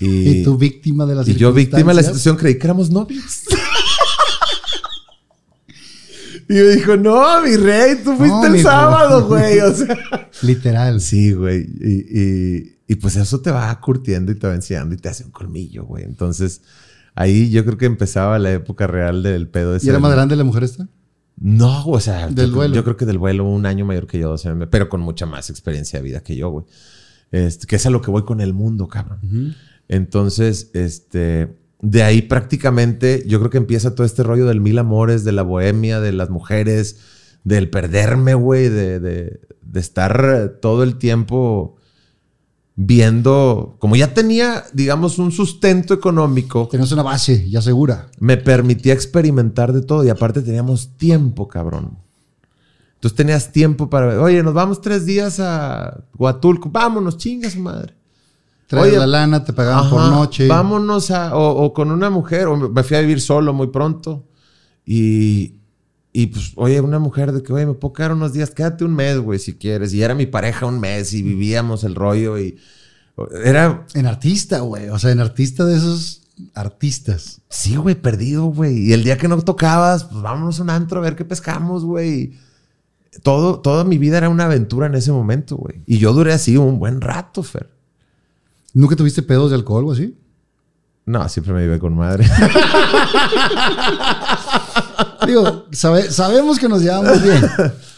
Y, 0.00 0.40
Y 0.40 0.44
tú 0.44 0.56
víctima 0.56 1.06
de 1.06 1.14
la 1.14 1.22
y 1.26 1.34
yo 1.34 1.52
víctima 1.52 1.92
de 1.92 1.96
la 1.96 2.02
situación 2.02 2.36
creí 2.36 2.58
que 2.58 2.66
éramos 2.66 2.90
novios. 2.90 3.42
y 6.48 6.54
me 6.54 6.62
dijo, 6.76 6.96
no, 6.96 7.42
mi 7.42 7.56
rey, 7.56 7.96
tú 8.02 8.16
fuiste 8.16 8.48
No, 8.48 8.54
el 8.54 8.62
sábado, 8.62 9.20
rey". 9.36 9.58
güey. 9.58 9.60
O 9.60 9.74
sea, 9.74 9.98
Literal. 10.42 11.00
sí, 11.00 11.32
güey. 11.32 11.66
Y, 11.80 12.20
y- 12.20 12.76
y 12.88 12.96
pues 12.96 13.14
eso 13.14 13.40
te 13.40 13.52
va 13.52 13.80
curtiendo 13.80 14.32
y 14.32 14.34
te 14.34 14.48
va 14.48 14.54
enseñando 14.56 14.96
y 14.96 14.98
te 14.98 15.08
hace 15.08 15.22
un 15.24 15.30
colmillo, 15.30 15.84
güey. 15.84 16.02
Entonces, 16.02 16.62
ahí 17.14 17.48
yo 17.50 17.64
creo 17.64 17.78
que 17.78 17.86
empezaba 17.86 18.36
la 18.40 18.52
época 18.52 18.88
real 18.88 19.22
del 19.22 19.46
pedo 19.48 19.76
¿Y 19.80 19.88
era 19.88 20.00
más 20.00 20.10
grande 20.10 20.34
la 20.34 20.42
mujer 20.42 20.64
esta? 20.64 20.88
no, 21.36 21.86
o 21.86 22.00
sea, 22.00 22.26
Del 22.26 22.28
yo, 22.28 22.34
creo- 22.42 22.54
vuelo. 22.56 22.74
yo 22.74 22.82
creo 22.84 22.96
que 22.96 23.06
del 23.06 23.18
vuelo, 23.18 23.44
un 23.44 23.64
año 23.64 23.86
mayor 23.86 24.08
que 24.08 24.18
yo, 24.18 24.28
12 24.30 24.48
años, 24.48 24.68
pero 24.72 24.88
con 24.88 25.00
mucha 25.02 25.24
más 25.24 25.50
experiencia 25.50 26.00
de 26.00 26.04
vida 26.04 26.20
que 26.22 26.34
yo, 26.34 26.50
güey. 26.50 26.64
Este, 27.30 27.68
que 27.68 27.76
es 27.76 27.86
a 27.86 27.90
lo 27.90 28.02
que 28.02 28.10
voy 28.10 28.24
con 28.24 28.40
el 28.40 28.52
mundo, 28.54 28.88
cabrón. 28.88 29.54
Entonces, 29.92 30.70
este, 30.72 31.56
de 31.82 32.02
ahí 32.04 32.22
prácticamente 32.22 33.24
yo 33.26 33.40
creo 33.40 33.50
que 33.50 33.58
empieza 33.58 33.96
todo 33.96 34.06
este 34.06 34.22
rollo 34.22 34.46
del 34.46 34.60
mil 34.60 34.78
amores, 34.78 35.24
de 35.24 35.32
la 35.32 35.42
bohemia, 35.42 35.98
de 36.00 36.12
las 36.12 36.30
mujeres, 36.30 36.98
del 37.42 37.68
perderme, 37.70 38.34
güey, 38.34 38.68
de, 38.68 39.00
de- 39.00 39.40
de 39.62 39.80
estar 39.80 40.58
todo 40.62 40.84
el 40.84 40.96
tiempo 40.96 41.76
viendo, 42.76 43.76
como 43.78 43.96
ya 43.96 44.14
tenía, 44.14 44.64
digamos, 44.72 45.18
un 45.18 45.32
sustento 45.32 45.92
económico, 45.92 46.68
Tenías 46.70 46.92
una 46.92 47.02
base 47.02 47.48
ya 47.50 47.60
segura. 47.60 48.08
me 48.20 48.36
permitía 48.36 48.92
experimentar 48.94 49.72
de 49.72 49.82
todo 49.82 50.04
y 50.04 50.08
aparte 50.08 50.42
teníamos 50.42 50.96
tiempo, 50.96 51.46
cabrón. 51.48 51.98
Entonces 52.94 53.16
tenías 53.16 53.52
tiempo 53.52 53.90
para, 53.90 54.20
oye, 54.22 54.42
nos 54.42 54.54
vamos 54.54 54.80
tres 54.80 55.04
días 55.06 55.40
a 55.40 56.04
Huatulco, 56.16 56.70
vámonos, 56.70 57.16
chinga 57.18 57.50
su 57.50 57.60
madre. 57.60 57.94
Traes 58.70 58.86
Oye, 58.86 58.98
la 58.98 59.06
lana, 59.08 59.42
te 59.42 59.52
pagaban 59.52 59.90
por 59.90 60.00
noche. 60.00 60.46
Vámonos 60.46 61.10
a, 61.10 61.36
o, 61.36 61.64
o 61.64 61.72
con 61.74 61.90
una 61.90 62.08
mujer, 62.08 62.46
o 62.46 62.56
me 62.56 62.84
fui 62.84 62.96
a 62.96 63.00
vivir 63.00 63.20
solo 63.20 63.52
muy 63.52 63.66
pronto. 63.66 64.28
Y, 64.86 65.56
y 66.12 66.28
pues, 66.28 66.52
oye, 66.54 66.80
una 66.80 67.00
mujer 67.00 67.32
de 67.32 67.42
que, 67.42 67.52
oye, 67.52 67.66
me 67.66 67.74
puedo 67.74 67.94
quedar 67.94 68.12
unos 68.12 68.32
días, 68.32 68.50
quédate 68.50 68.84
un 68.84 68.94
mes, 68.94 69.18
güey, 69.18 69.40
si 69.40 69.54
quieres. 69.54 69.92
Y 69.92 70.00
era 70.04 70.14
mi 70.14 70.26
pareja 70.26 70.66
un 70.66 70.78
mes 70.78 71.12
y 71.14 71.22
vivíamos 71.24 71.82
el 71.82 71.96
rollo 71.96 72.38
y 72.38 72.60
era, 73.44 73.86
En 73.94 74.06
artista, 74.06 74.60
güey. 74.60 74.88
O 74.90 75.00
sea, 75.00 75.10
en 75.10 75.18
artista 75.18 75.64
de 75.64 75.76
esos 75.76 76.22
artistas. 76.54 77.40
sí, 77.48 77.74
güey, 77.74 77.96
perdido, 77.96 78.44
güey. 78.44 78.78
Y 78.88 78.92
el 78.92 79.02
día 79.02 79.18
que 79.18 79.26
no 79.26 79.42
tocabas, 79.42 80.04
pues 80.04 80.22
vámonos 80.22 80.60
a 80.60 80.62
un 80.62 80.70
antro 80.70 81.00
a 81.00 81.02
ver 81.02 81.16
qué 81.16 81.24
pescamos, 81.24 81.84
güey. 81.84 82.38
Todo, 83.24 83.58
toda 83.58 83.82
mi 83.82 83.98
vida 83.98 84.18
era 84.18 84.28
una 84.28 84.44
aventura 84.44 84.86
en 84.86 84.94
ese 84.94 85.10
momento, 85.10 85.56
güey. 85.56 85.82
Y 85.86 85.98
yo 85.98 86.12
duré 86.12 86.32
así 86.32 86.56
un 86.56 86.78
buen 86.78 87.00
rato, 87.00 87.42
Fer. 87.42 87.79
¿Nunca 88.74 88.96
tuviste 88.96 89.22
pedos 89.22 89.50
de 89.50 89.56
alcohol 89.56 89.84
o 89.86 89.92
así? 89.92 90.16
No, 91.06 91.28
siempre 91.28 91.52
me 91.54 91.64
iba 91.64 91.78
con 91.78 91.96
madre. 91.96 92.24
Digo, 95.26 95.66
sabe- 95.72 96.10
sabemos 96.10 96.58
que 96.58 96.68
nos 96.68 96.82
llevamos 96.82 97.22
bien. 97.22 97.42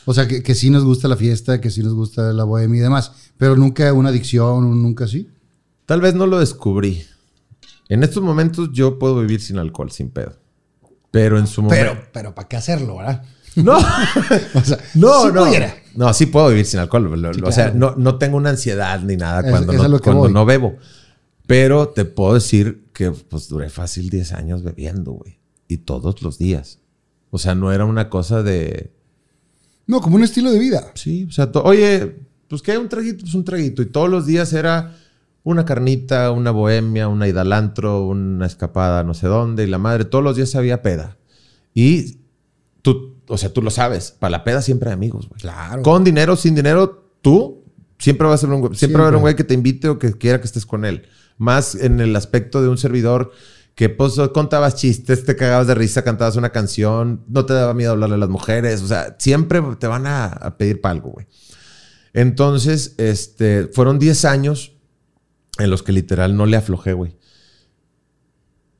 O 0.04 0.12
sea, 0.14 0.26
que, 0.26 0.42
que 0.42 0.54
sí 0.54 0.70
nos 0.70 0.84
gusta 0.84 1.08
la 1.08 1.16
fiesta, 1.16 1.60
que 1.60 1.70
sí 1.70 1.82
nos 1.82 1.94
gusta 1.94 2.32
la 2.32 2.44
bohemia 2.44 2.78
y 2.78 2.82
demás. 2.82 3.12
Pero 3.38 3.56
nunca 3.56 3.92
una 3.92 4.08
adicción, 4.08 4.64
un- 4.64 4.82
nunca 4.82 5.04
así. 5.04 5.28
Tal 5.86 6.00
vez 6.00 6.14
no 6.14 6.26
lo 6.26 6.38
descubrí. 6.40 7.04
En 7.88 8.02
estos 8.02 8.22
momentos 8.22 8.70
yo 8.72 8.98
puedo 8.98 9.20
vivir 9.20 9.40
sin 9.40 9.58
alcohol, 9.58 9.90
sin 9.90 10.10
pedo. 10.10 10.32
Pero 11.10 11.38
en 11.38 11.46
su 11.46 11.62
momento. 11.62 11.92
Pero, 11.92 12.06
pero 12.12 12.34
¿para 12.34 12.48
qué 12.48 12.56
hacerlo, 12.56 12.96
verdad? 12.96 13.22
No, 13.56 13.76
O 14.54 14.64
sea, 14.64 14.78
no, 14.94 15.22
si 15.26 15.32
no. 15.32 15.44
pudiera. 15.44 15.74
No, 15.94 16.12
sí 16.14 16.26
puedo 16.26 16.48
vivir 16.48 16.64
sin 16.66 16.80
alcohol. 16.80 17.04
Lo- 17.04 17.16
lo- 17.16 17.34
Sí, 17.34 17.40
O 17.44 17.52
sea, 17.52 17.70
no, 17.72 17.94
no 17.96 18.16
tengo 18.18 18.36
una 18.36 18.50
ansiedad 18.50 19.00
ni 19.00 19.16
nada 19.16 19.40
Es- 19.40 19.50
cuando, 19.50 19.72
no, 19.88 20.00
cuando 20.00 20.28
no 20.28 20.44
bebo. 20.44 20.76
Pero 21.46 21.88
te 21.88 22.04
puedo 22.04 22.34
decir 22.34 22.84
que 22.92 23.10
pues 23.10 23.48
duré 23.48 23.68
fácil 23.68 24.08
10 24.10 24.32
años 24.32 24.62
bebiendo, 24.62 25.12
güey. 25.12 25.38
Y 25.68 25.78
todos 25.78 26.22
los 26.22 26.38
días. 26.38 26.78
O 27.30 27.38
sea, 27.38 27.54
no 27.54 27.72
era 27.72 27.84
una 27.84 28.08
cosa 28.10 28.42
de. 28.42 28.92
No, 29.86 30.00
como 30.00 30.16
un 30.16 30.22
estilo 30.24 30.50
de 30.50 30.58
vida. 30.58 30.90
Sí, 30.94 31.24
o 31.28 31.32
sea, 31.32 31.50
oye, 31.64 32.16
pues 32.48 32.62
que 32.62 32.72
hay 32.72 32.78
un 32.78 32.88
traguito, 32.88 33.20
pues 33.22 33.34
un 33.34 33.44
traguito. 33.44 33.82
Y 33.82 33.86
todos 33.86 34.08
los 34.08 34.26
días 34.26 34.52
era 34.52 34.94
una 35.42 35.64
carnita, 35.64 36.30
una 36.30 36.50
bohemia, 36.52 37.08
una 37.08 37.26
ida 37.26 37.40
al 37.40 37.52
antro, 37.52 38.06
una 38.06 38.46
escapada 38.46 39.02
no 39.02 39.12
sé 39.14 39.26
dónde. 39.26 39.64
Y 39.64 39.66
la 39.66 39.78
madre, 39.78 40.04
todos 40.04 40.22
los 40.22 40.36
días 40.36 40.54
había 40.54 40.82
peda. 40.82 41.16
Y 41.74 42.18
tú, 42.82 43.11
o 43.28 43.38
sea, 43.38 43.52
tú 43.52 43.62
lo 43.62 43.70
sabes, 43.70 44.12
para 44.12 44.30
la 44.30 44.44
peda 44.44 44.62
siempre 44.62 44.90
hay 44.90 44.94
amigos, 44.94 45.28
güey. 45.28 45.40
Claro. 45.40 45.82
Con 45.82 46.04
dinero, 46.04 46.36
sin 46.36 46.54
dinero, 46.54 47.10
tú 47.22 47.64
siempre 47.98 48.26
vas 48.26 48.40
a 48.40 48.46
ser 48.46 48.50
un 48.50 48.60
güey, 48.60 48.74
siempre, 48.74 48.98
va 48.98 49.04
a 49.04 49.08
haber 49.08 49.16
un 49.16 49.20
Siempre. 49.20 49.34
güey 49.34 49.36
que 49.36 49.44
te 49.44 49.54
invite 49.54 49.88
o 49.88 49.98
que 49.98 50.12
quiera 50.12 50.40
que 50.40 50.46
estés 50.46 50.66
con 50.66 50.84
él. 50.84 51.06
Más 51.38 51.74
en 51.74 52.00
el 52.00 52.14
aspecto 52.16 52.60
de 52.62 52.68
un 52.68 52.78
servidor 52.78 53.32
que 53.74 53.88
pues 53.88 54.14
contabas 54.34 54.74
chistes, 54.74 55.24
te 55.24 55.34
cagabas 55.34 55.66
de 55.66 55.74
risa, 55.74 56.02
cantabas 56.04 56.36
una 56.36 56.50
canción, 56.50 57.24
no 57.28 57.46
te 57.46 57.54
daba 57.54 57.72
miedo 57.72 57.92
hablarle 57.92 58.16
a 58.16 58.18
las 58.18 58.28
mujeres, 58.28 58.82
o 58.82 58.86
sea, 58.86 59.16
siempre 59.18 59.62
te 59.78 59.86
van 59.86 60.06
a, 60.06 60.26
a 60.26 60.58
pedir 60.58 60.80
para 60.80 60.92
algo, 60.92 61.10
güey. 61.10 61.26
Entonces, 62.12 62.94
este, 62.98 63.68
fueron 63.72 63.98
10 63.98 64.26
años 64.26 64.76
en 65.58 65.70
los 65.70 65.82
que 65.82 65.92
literal 65.92 66.36
no 66.36 66.44
le 66.44 66.58
aflojé, 66.58 66.92
güey. 66.92 67.16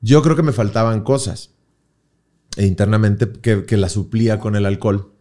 Yo 0.01 0.21
creo 0.21 0.35
que 0.35 0.43
me 0.43 0.51
faltaban 0.51 1.01
cosas 1.01 1.52
e 2.55 2.65
internamente 2.65 3.29
que, 3.41 3.65
que 3.65 3.77
la 3.77 3.89
suplía 3.89 4.39
con 4.39 4.55
el 4.55 4.65
alcohol. 4.65 5.11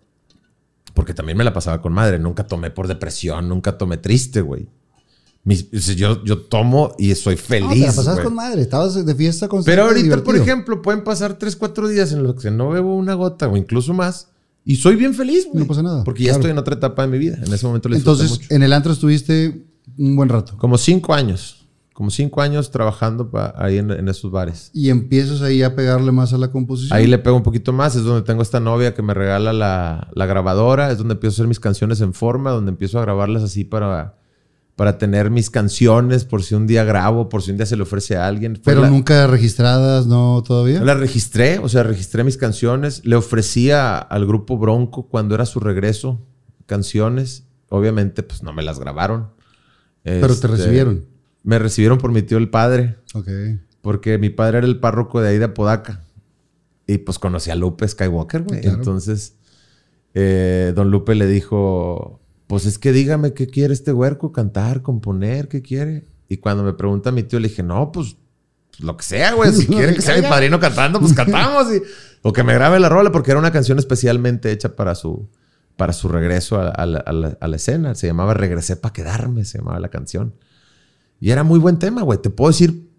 Porque 0.95 1.15
también 1.15 1.39
me 1.39 1.45
la 1.45 1.53
pasaba 1.55 1.81
con 1.81 1.93
madre. 1.93 2.19
Nunca 2.19 2.47
tomé 2.47 2.71
por 2.71 2.87
depresión, 2.89 3.49
nunca 3.49 3.79
tomé 3.79 3.97
triste, 3.97 4.43
güey. 4.43 4.69
Mis- 5.45 5.71
yo, 5.97 6.23
yo 6.25 6.43
tomo 6.43 6.95
y 6.99 7.15
soy 7.15 7.35
No, 7.37 7.41
feliz. 7.41 7.71
te 7.73 7.79
la 7.81 7.87
pasabas 7.87 8.15
güey. 8.15 8.25
con 8.25 8.35
madre. 8.35 8.63
Estabas 8.63 9.05
de 9.07 9.15
fiesta 9.15 9.49
con 9.49 9.65
Pero 9.65 9.85
ahorita, 9.85 10.23
por 10.23 10.37
ejemplo, 10.37 10.83
pueden 10.83 11.03
pasar 11.03 11.39
3, 11.39 11.57
4 11.57 11.89
días 11.89 12.13
en 12.13 12.23
los 12.23 12.41
que 12.41 12.51
no 12.51 12.69
bebo 12.71 12.95
una 12.95 13.15
gota 13.15 13.49
o 13.49 13.57
incluso 13.57 13.93
más. 13.95 14.29
Y 14.65 14.77
soy 14.77 14.95
bien 14.95 15.15
feliz, 15.15 15.47
güey. 15.51 15.61
No 15.61 15.67
pasa 15.67 15.83
nada, 15.83 16.05
Porque 16.05 16.23
ya 16.23 16.27
claro. 16.29 16.39
estoy 16.41 16.51
en 16.53 16.59
otra 16.59 16.75
etapa 16.77 17.03
de 17.03 17.09
mi 17.09 17.19
vida. 17.19 17.39
En 17.45 17.53
ese 17.53 17.67
momento 17.67 17.89
disfruté 17.89 18.11
Entonces, 18.11 18.31
mucho. 18.31 18.55
en 18.55 18.63
el 18.63 18.73
antro 18.73 18.93
estuviste 18.93 19.67
un 19.99 20.15
buen 20.15 20.29
rato. 20.29 20.57
Como 20.59 20.79
5 20.79 21.13
años. 21.15 21.62
Como 21.95 22.11
5 22.11 22.41
años 22.41 22.71
trabajando 22.71 23.31
ahí 23.57 23.77
en, 23.77 23.91
en 23.91 24.09
esos 24.09 24.31
bares. 24.31 24.71
Y 24.73 24.89
empiezas 24.89 25.43
ahí 25.43 25.63
a 25.63 25.75
pegarle 25.77 26.11
más 26.11 26.33
a 26.33 26.39
la 26.39 26.51
composición. 26.51 26.97
Ahí 26.97 27.07
le 27.07 27.19
pego 27.19 27.37
un 27.37 27.43
poquito 27.43 27.73
más. 27.75 27.95
Es 27.97 28.03
donde 28.05 28.23
tengo 28.23 28.41
esta 28.41 28.61
novia 28.61 28.95
que 28.95 29.03
me 29.03 29.13
regala 29.13 29.53
la, 29.53 30.09
la 30.15 30.27
grabadora. 30.27 30.91
Es 30.91 30.97
donde 30.99 31.15
empiezo 31.15 31.35
a 31.35 31.37
hacer 31.37 31.49
mis 31.49 31.61
canciones 31.61 32.01
en 32.01 32.15
forma. 32.15 32.51
Donde 32.51 32.71
empiezo 32.71 32.99
a 32.99 33.03
grabarlas 33.03 33.43
así 33.43 33.65
para, 33.65 34.17
para 34.75 34.97
tener 34.97 35.31
mis 35.31 35.51
canciones. 35.51 36.25
Por 36.25 36.43
si 36.43 36.55
un 36.55 36.67
día 36.67 36.83
grabo. 36.85 37.29
Por 37.29 37.43
si 37.43 37.51
un 37.51 37.59
día 37.59 37.67
se 37.67 37.77
le 37.77 37.83
ofrece 37.83 38.17
a 38.17 38.27
alguien. 38.27 38.55
Fue 38.55 38.73
Pero 38.73 38.81
la- 38.83 38.89
nunca 38.91 39.27
registradas, 39.27 40.07
¿no? 40.07 40.43
Todavía. 40.47 40.83
La 40.83 40.95
registré, 40.95 41.59
o 41.59 41.69
sea, 41.69 41.83
registré 41.83 42.25
mis 42.25 42.39
canciones. 42.39 43.05
Le 43.05 43.17
ofrecía 43.17 43.99
al 43.99 44.27
grupo 44.27 44.57
Bronco 44.57 45.09
cuando 45.09 45.35
era 45.35 45.45
su 45.45 45.61
regreso 45.61 46.23
canciones. 46.67 47.45
Obviamente, 47.69 48.23
pues 48.23 48.43
no 48.43 48.53
me 48.55 48.63
las 48.63 48.79
grabaron. 48.79 49.29
Pero 50.03 50.27
te 50.29 50.33
Este, 50.33 50.47
recibieron. 50.49 51.12
Me 51.43 51.59
recibieron 51.59 51.99
por 51.99 52.13
mi 52.13 52.23
tío 52.23 52.39
el 52.39 52.49
padre, 52.51 52.97
Ok. 53.15 53.29
porque 53.81 54.19
mi 54.19 54.31
padre 54.31 54.59
era 54.59 54.67
el 54.67 54.79
párroco 54.79 55.21
de 55.21 55.29
ahí 55.31 55.39
de 55.39 55.47
Apodaca. 55.47 56.05
Y 56.87 56.99
pues 56.99 57.19
conocí 57.19 57.51
a 57.51 57.55
Lupe 57.57 57.87
Skywalker, 57.89 58.43
güey. 58.43 58.61
Claro. 58.61 58.79
Entonces, 58.79 59.35
eh, 60.15 60.73
don 60.75 60.91
Lupe 60.91 61.15
le 61.15 61.27
dijo: 61.27 62.21
Pues 62.47 62.67
es 62.67 62.79
que 62.79 62.93
dígame 62.93 63.33
qué 63.35 63.47
quiere 63.47 63.73
este 63.73 63.93
huerco, 63.93 64.33
cantar, 64.33 64.83
componer, 64.83 65.49
qué 65.49 65.63
quiere. 65.63 66.05
Y 66.29 66.39
cuando 66.39 66.63
me 66.65 66.73
pregunta 66.75 67.11
mi 67.13 67.23
tío, 67.23 67.41
le 67.41 67.49
dije: 67.49 67.63
No, 67.63 67.93
pues 67.93 68.17
lo 68.81 68.97
que 68.97 69.05
sea, 69.05 69.35
güey. 69.35 69.53
Si 69.53 69.67
quieren 69.67 69.95
que 69.95 70.03
sea 70.03 70.17
mi 70.17 70.23
padrino 70.23 70.59
cantando, 70.61 71.01
pues 71.01 71.13
cantamos. 71.13 71.73
Y, 71.75 71.83
o 72.23 72.33
que 72.33 72.43
me 72.43 72.55
grabe 72.55 72.79
la 72.81 72.89
rola, 72.89 73.11
porque 73.13 73.31
era 73.31 73.41
una 73.41 73.53
canción 73.53 73.79
especialmente 73.79 74.51
hecha 74.53 74.77
para 74.77 74.95
su, 74.95 75.29
para 75.77 75.93
su 75.93 76.09
regreso 76.09 76.61
a, 76.61 76.69
a 76.69 76.87
la, 76.87 76.99
a 76.99 77.13
la- 77.13 77.39
a 77.41 77.49
la 77.49 77.57
escena. 77.57 77.95
Se 77.95 78.07
llamaba 78.07 78.35
Regresé 78.35 78.77
para 78.77 78.93
quedarme, 78.93 79.45
se 79.45 79.59
llamaba 79.59 79.79
la 79.81 79.89
canción. 79.89 80.35
Y 81.23 81.31
era 81.31 81.45
muy 81.45 81.61
buen 81.61 81.79
tema, 81.79 82.03
güey. 82.03 82.21
Te 82.21 82.31
puedo 82.31 82.51
decir 82.51 82.91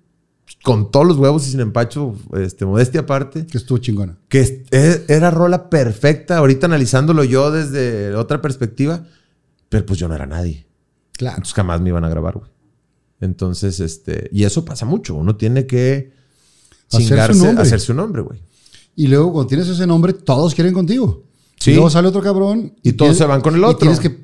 con 0.63 0.91
todos 0.91 1.05
los 1.05 1.17
huevos 1.17 1.45
y 1.45 1.51
sin 1.51 1.59
empacho, 1.59 2.15
este, 2.37 2.65
modestia 2.65 3.01
aparte, 3.01 3.45
Que 3.45 3.57
estuvo 3.57 3.79
chingona. 3.79 4.17
que 4.29 4.39
es- 4.39 4.53
e- 4.71 5.03
era 5.09 5.29
rola 5.29 5.69
perfecta. 5.69 6.37
Ahorita 6.37 6.67
analizándolo 6.67 7.25
yo 7.25 7.51
desde 7.51 8.15
otra 8.15 8.41
perspectiva, 8.41 9.05
pero 9.67 9.85
pues 9.85 9.99
yo 9.99 10.07
no 10.07 10.15
era 10.15 10.25
nadie. 10.25 10.65
Claro. 11.17 11.35
Entonces 11.35 11.53
jamás 11.53 11.81
me 11.81 11.89
iban 11.89 12.05
a 12.05 12.09
grabar, 12.09 12.35
güey. 12.37 12.49
Entonces, 13.19 13.81
este, 13.81 14.29
y 14.31 14.45
eso 14.45 14.63
pasa 14.63 14.85
mucho. 14.85 15.15
Uno 15.15 15.35
tiene 15.35 15.67
que 15.67 16.13
chingarse, 16.87 17.43
nombre. 17.45 17.61
hacer 17.63 17.81
su 17.81 17.93
nombre, 17.93 18.21
güey. 18.21 18.41
Y 18.95 19.07
luego 19.07 19.33
cuando 19.33 19.47
tienes 19.47 19.67
ese 19.67 19.85
nombre, 19.85 20.13
todos 20.13 20.55
quieren 20.55 20.73
contigo. 20.73 21.23
Sí. 21.59 21.71
Y 21.71 21.73
luego 21.73 21.89
sale 21.89 22.07
otro 22.07 22.21
cabrón. 22.21 22.73
Y 22.83 22.93
todos 22.93 23.17
se 23.17 23.25
van 23.25 23.41
con 23.41 23.55
el 23.55 23.61
Y 23.61 23.63
otro. 23.65 23.79
tienes 23.79 23.99
que 23.99 24.23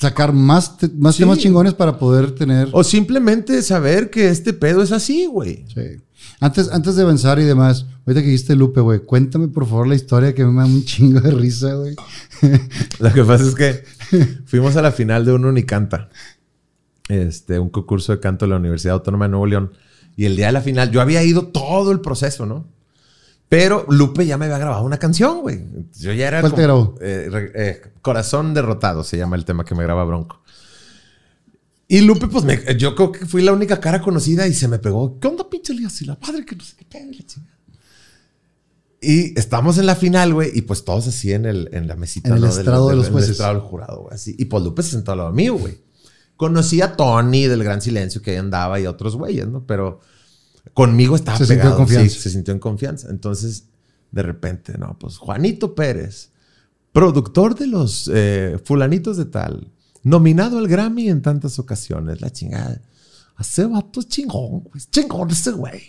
sacar 0.00 0.32
más, 0.32 0.78
te- 0.78 0.88
más 0.88 1.16
Sí. 1.16 1.22
temas 1.22 1.38
chingones 1.38 1.74
para 1.74 1.98
poder 1.98 2.32
tener... 2.32 2.68
O 2.72 2.82
simplemente 2.82 3.60
saber 3.62 4.08
que 4.10 4.28
este 4.30 4.52
pedo 4.54 4.82
es 4.82 4.92
así, 4.92 5.26
güey. 5.26 5.64
Sí. 5.74 6.00
Antes, 6.40 6.70
antes 6.72 6.96
de 6.96 7.02
avanzar 7.02 7.38
y 7.38 7.44
demás, 7.44 7.84
ahorita 8.06 8.22
que 8.22 8.28
dijiste 8.28 8.56
Lupe, 8.56 8.80
güey, 8.80 9.00
cuéntame 9.00 9.48
por 9.48 9.66
favor 9.66 9.86
la 9.86 9.94
historia 9.94 10.34
que 10.34 10.44
me 10.44 10.58
da 10.60 10.64
un 10.66 10.84
chingo 10.84 11.20
de 11.20 11.30
risa, 11.32 11.74
güey. 11.74 11.94
Lo 12.98 13.12
que 13.12 13.22
pasa 13.24 13.44
es 13.44 13.54
que 13.54 13.84
fuimos 14.46 14.74
a 14.76 14.82
la 14.82 14.90
final 14.92 15.24
de 15.26 15.32
un 15.32 15.44
Unicanta, 15.44 16.08
este, 17.08 17.58
un 17.58 17.68
concurso 17.68 18.12
de 18.12 18.20
canto 18.20 18.46
de 18.46 18.50
la 18.50 18.56
Universidad 18.56 18.94
Autónoma 18.94 19.26
de 19.26 19.30
Nuevo 19.30 19.46
León. 19.46 19.72
Y 20.16 20.24
el 20.24 20.36
día 20.36 20.46
de 20.46 20.52
la 20.52 20.60
final, 20.62 20.90
yo 20.90 21.00
había 21.00 21.22
ido 21.22 21.46
todo 21.48 21.92
el 21.92 22.00
proceso, 22.00 22.46
¿no? 22.46 22.66
Pero 23.50 23.84
Lupe 23.90 24.24
ya 24.24 24.38
me 24.38 24.44
había 24.46 24.56
grabado 24.58 24.84
una 24.84 24.96
canción, 24.98 25.40
güey. 25.42 25.60
Yo 25.98 26.12
ya 26.14 26.28
era. 26.28 26.40
¿Cuál 26.40 26.52
te 26.54 26.62
como- 26.66 26.94
grabó? 26.94 26.94
eh, 27.02 27.50
eh, 27.54 27.82
Corazón 28.00 28.54
derrotado 28.54 29.04
se 29.04 29.18
llama 29.18 29.36
el 29.36 29.44
tema 29.44 29.64
que 29.66 29.74
me 29.74 29.82
graba 29.82 30.04
Bronco. 30.04 30.40
Y 31.88 32.00
Lupe, 32.02 32.28
pues 32.28 32.44
me- 32.44 32.76
yo 32.78 32.94
creo 32.94 33.10
que 33.10 33.26
fui 33.26 33.42
la 33.42 33.52
única 33.52 33.80
cara 33.80 34.00
conocida 34.00 34.46
y 34.46 34.54
se 34.54 34.68
me 34.68 34.78
pegó. 34.78 35.18
¿Qué 35.18 35.26
onda, 35.28 35.50
pinche? 35.50 35.74
Y 35.74 35.80
la 36.06 36.16
madre 36.24 36.46
que 36.46 36.54
no 36.56 36.62
sé 36.64 36.76
qué 36.78 36.84
pedo 36.84 37.10
y 39.02 39.38
estamos 39.38 39.78
en 39.78 39.86
la 39.86 39.96
final, 39.96 40.34
güey, 40.34 40.50
y 40.54 40.62
pues 40.62 40.84
todos 40.84 41.08
así 41.08 41.32
en, 41.32 41.46
el, 41.46 41.70
en 41.72 41.88
la 41.88 41.96
mesita. 41.96 42.28
En 42.28 42.36
el 42.36 42.44
estrado 42.44 42.88
de 42.88 42.90
del- 42.90 42.98
los 42.98 43.08
en 43.08 43.16
el 43.16 43.30
estrado 43.30 43.54
del 43.54 43.62
jurado, 43.62 44.02
güey, 44.02 44.14
así. 44.14 44.34
Y 44.38 44.44
pues 44.44 44.62
Lupe 44.62 44.82
se 44.82 44.90
sentó 44.90 45.12
al 45.12 45.18
lado 45.18 45.32
mío, 45.32 45.54
güey. 45.56 45.78
Conocí 46.36 46.80
a 46.82 46.96
Tony 46.96 47.46
del 47.46 47.64
Gran 47.64 47.80
Silencio 47.80 48.20
que 48.22 48.32
ahí 48.32 48.36
andaba 48.36 48.78
y 48.78 48.86
otros 48.86 49.16
güeyes, 49.16 49.48
¿no? 49.48 49.64
Pero 49.66 50.00
conmigo 50.74 51.16
estaba 51.16 51.38
Se 51.38 51.46
sintió 51.46 51.62
pegado. 51.62 51.76
en 51.76 51.78
confianza. 51.78 52.14
Sí, 52.14 52.20
se 52.20 52.30
sintió 52.30 52.54
en 52.54 52.60
confianza. 52.60 53.08
Entonces, 53.10 53.64
de 54.10 54.22
repente, 54.22 54.76
no, 54.78 54.96
pues 54.98 55.16
Juanito 55.16 55.74
Pérez, 55.74 56.30
productor 56.92 57.54
de 57.54 57.66
los 57.66 58.10
eh, 58.12 58.58
fulanitos 58.64 59.16
de 59.16 59.26
tal, 59.26 59.70
nominado 60.02 60.58
al 60.58 60.68
Grammy 60.68 61.08
en 61.08 61.22
tantas 61.22 61.58
ocasiones, 61.58 62.20
la 62.20 62.30
chingada. 62.30 62.80
Hace 63.36 63.64
vato 63.64 64.02
chingón, 64.02 64.60
güey. 64.60 64.76
Es 64.76 64.90
chingón 64.90 65.30
ese 65.30 65.52
güey. 65.52 65.80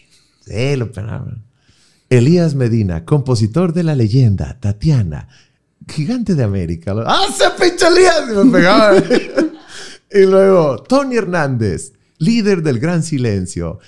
Sí, 0.46 0.76
lo 0.76 0.92
penaban. 0.92 1.44
Elías 2.10 2.56
Medina, 2.56 3.06
compositor 3.06 3.74
de 3.74 3.84
la 3.84 3.96
leyenda, 3.96 4.58
Tatiana, 4.60 5.30
gigante 5.88 6.36
de 6.36 6.44
América. 6.44 6.94
¡Ah, 7.06 7.26
ese 7.30 7.46
pinche 7.60 7.88
Elías! 7.88 8.24
Y 8.30 8.46
me 8.46 8.52
pegaba. 8.52 8.98
y 10.12 10.26
luego, 10.26 10.84
Tony 10.84 11.16
Hernández, 11.16 11.94
líder 12.18 12.64
del 12.64 12.80
Gran 12.80 13.04
Silencio. 13.04 13.80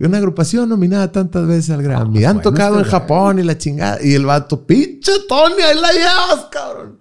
Una 0.00 0.18
agrupación 0.18 0.68
nominada 0.68 1.10
tantas 1.10 1.46
veces 1.46 1.70
al 1.70 1.82
Grammy. 1.82 2.24
Han 2.24 2.36
bueno 2.36 2.50
tocado 2.50 2.78
en. 2.78 2.84
Japón 2.84 3.38
y 3.40 3.42
la 3.42 3.58
chingada. 3.58 3.98
Y 4.02 4.14
el 4.14 4.26
vato, 4.26 4.64
pinche 4.64 5.12
Tony, 5.28 5.60
ahí 5.62 5.80
la 5.80 5.92
llevas, 5.92 6.46
cabrón. 6.50 6.98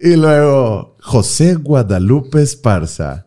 Y 0.00 0.14
luego, 0.14 0.96
José 1.00 1.56
Guadalupe 1.56 2.42
Esparza, 2.42 3.26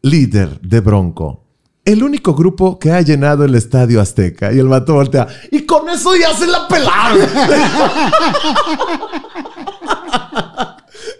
líder 0.00 0.60
de 0.60 0.80
Bronco. 0.80 1.42
El 1.84 2.02
único 2.02 2.34
grupo 2.34 2.78
que 2.78 2.90
ha 2.90 3.02
llenado 3.02 3.44
el 3.44 3.54
estadio 3.54 4.00
Azteca. 4.00 4.52
Y 4.52 4.58
el 4.58 4.66
vato 4.66 4.94
voltea. 4.94 5.28
Y 5.52 5.66
con 5.66 5.88
eso 5.88 6.16
ya 6.16 6.34
se 6.34 6.46
la 6.46 6.66
pelaron. 6.66 7.20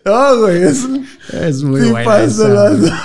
No, 0.06 0.38
güey, 0.40 0.62
es 0.62 1.62
muy 1.62 1.80
Sí, 1.82 1.90
buena 1.90 2.04
pasa, 2.04 2.72
esa. 2.72 3.02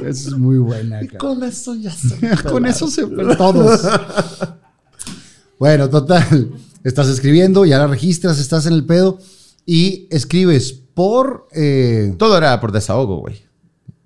Es 0.08 0.32
muy 0.36 0.58
buena, 0.58 1.00
con 1.18 1.42
eso 1.44 1.74
ya 1.76 1.92
se. 1.92 2.18
Con 2.50 2.66
eso 2.66 2.88
se 2.88 3.06
todos. 3.06 3.82
bueno, 5.58 5.88
total. 5.88 6.50
Estás 6.82 7.08
escribiendo, 7.08 7.64
ya 7.66 7.78
la 7.78 7.86
registras, 7.86 8.38
estás 8.38 8.64
en 8.66 8.72
el 8.72 8.84
pedo 8.86 9.18
y 9.66 10.08
escribes 10.10 10.72
por... 10.72 11.46
eh, 11.52 12.14
Todo 12.18 12.38
era 12.38 12.58
por 12.60 12.72
desahogo, 12.72 13.18
güey. 13.18 13.42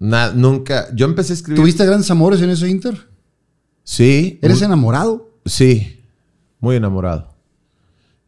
Na- 0.00 0.32
nunca. 0.32 0.88
Yo 0.94 1.06
empecé 1.06 1.32
a 1.32 1.36
escribir. 1.36 1.60
¿Tuviste 1.62 1.86
grandes 1.86 2.10
amores 2.10 2.40
en 2.42 2.50
ese 2.50 2.68
Inter? 2.68 3.08
Sí. 3.84 4.38
¿Eres 4.42 4.58
muy- 4.58 4.66
enamorado? 4.66 5.30
Sí, 5.46 6.02
muy 6.58 6.76
enamorado. 6.76 7.33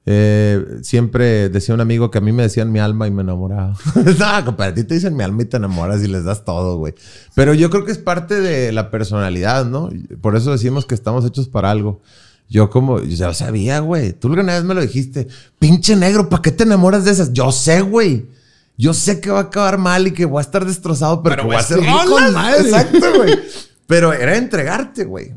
Eh, 0.09 0.79
siempre 0.83 1.49
decía 1.49 1.75
un 1.75 1.81
amigo 1.81 2.13
que 2.13 2.19
a 2.19 2.21
mí 2.21 2.31
me 2.31 2.45
decían 2.45 2.71
mi 2.71 2.79
alma 2.79 3.09
y 3.09 3.11
me 3.11 3.23
enamoraba. 3.23 3.77
no, 3.97 4.45
compadre, 4.45 4.71
a 4.71 4.75
ti 4.75 4.85
te 4.85 4.95
dicen 4.95 5.17
mi 5.17 5.25
alma 5.25 5.43
y 5.43 5.47
te 5.47 5.57
enamoras 5.57 6.03
y 6.03 6.07
les 6.07 6.25
das 6.25 6.45
todo, 6.45 6.79
güey. 6.79 6.95
Pero 7.35 7.55
yo 7.55 7.71
creo 7.71 7.85
que 7.85 7.91
es 7.91 7.99
parte 7.99 8.41
de 8.41 8.71
la 8.71 8.93
personalidad, 8.93 9.67
¿no? 9.67 9.91
Por 10.21 10.37
eso 10.37 10.53
decimos 10.53 10.87
que 10.87 10.95
estamos 10.95 11.25
hechos 11.25 11.49
para 11.49 11.73
algo. 11.73 12.01
Yo 12.49 12.71
como, 12.71 13.01
yo 13.01 13.17
ya 13.17 13.27
lo 13.27 13.35
sabía, 13.35 13.81
güey. 13.81 14.13
Tú 14.13 14.29
alguna 14.29 14.55
vez 14.55 14.63
me 14.63 14.75
lo 14.75 14.81
dijiste. 14.81 15.27
Pinche 15.59 15.97
negro, 15.97 16.29
¿para 16.29 16.43
qué 16.43 16.53
te 16.53 16.63
enamoras 16.63 17.05
de 17.05 17.11
esas? 17.11 17.33
Yo 17.33 17.51
sé, 17.51 17.81
güey. 17.81 18.27
Yo 18.79 18.95
sé 18.95 19.21
que 19.21 19.31
va 19.31 19.39
a 19.39 19.43
acabar 19.43 19.79
mal 19.79 20.07
y 20.07 20.13
que 20.13 20.25
voy 20.25 20.39
a 20.39 20.43
estar 20.43 20.65
destrozado, 20.65 21.23
pero, 21.23 21.35
Pero 21.35 21.43
que 21.43 21.47
voy 21.49 21.57
a 21.57 21.63
seguir 21.63 21.91
con 22.07 22.33
madre. 22.33 22.61
Exacto, 22.61 23.07
güey. 23.17 23.39
Pero 23.87 24.13
era 24.13 24.37
entregarte, 24.37 25.05
güey. 25.05 25.33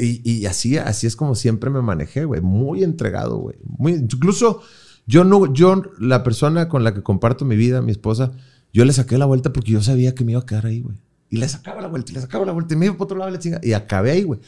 Y, 0.00 0.46
así, 0.46 0.78
así 0.78 1.06
es 1.06 1.16
como 1.16 1.34
siempre 1.34 1.70
me 1.70 1.82
manejé, 1.82 2.24
güey. 2.24 2.40
Muy 2.40 2.82
entregado, 2.82 3.38
güey. 3.38 3.56
Muy, 3.64 3.92
incluso 3.92 4.62
yo 5.06 5.24
no, 5.24 5.52
yo, 5.52 5.82
la 5.98 6.22
persona 6.22 6.68
con 6.68 6.84
la 6.84 6.94
que 6.94 7.02
comparto 7.02 7.44
mi 7.44 7.56
vida, 7.56 7.82
mi 7.82 7.92
esposa, 7.92 8.32
yo 8.72 8.84
le 8.84 8.92
saqué 8.92 9.18
la 9.18 9.26
vuelta 9.26 9.52
porque 9.52 9.72
yo 9.72 9.82
sabía 9.82 10.14
que 10.14 10.24
me 10.24 10.32
iba 10.32 10.40
a 10.40 10.46
quedar 10.46 10.66
ahí, 10.66 10.80
güey. 10.80 10.96
Y 11.28 11.36
le 11.36 11.48
sacaba 11.48 11.80
la 11.80 11.88
vuelta, 11.88 12.10
y 12.10 12.14
le 12.16 12.20
sacaba 12.20 12.44
la 12.44 12.52
vuelta, 12.52 12.74
y 12.74 12.76
me 12.76 12.86
iba 12.86 12.96
por 12.96 13.04
otro 13.04 13.18
lado 13.18 13.30
la 13.30 13.38
chinga. 13.38 13.60
Y 13.62 13.72
acabé 13.72 14.10
ahí, 14.10 14.22
güey. 14.24 14.40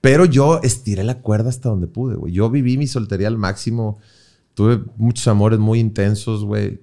Pero 0.00 0.24
yo 0.24 0.60
estiré 0.62 1.04
la 1.04 1.20
cuerda 1.20 1.50
hasta 1.50 1.68
donde 1.68 1.86
pude, 1.86 2.16
güey. 2.16 2.32
Yo 2.32 2.48
viví 2.48 2.78
mi 2.78 2.86
soltería 2.86 3.28
al 3.28 3.36
máximo. 3.36 3.98
Tuve 4.54 4.82
muchos 4.96 5.28
amores 5.28 5.58
muy 5.58 5.78
intensos, 5.78 6.44
güey. 6.44 6.80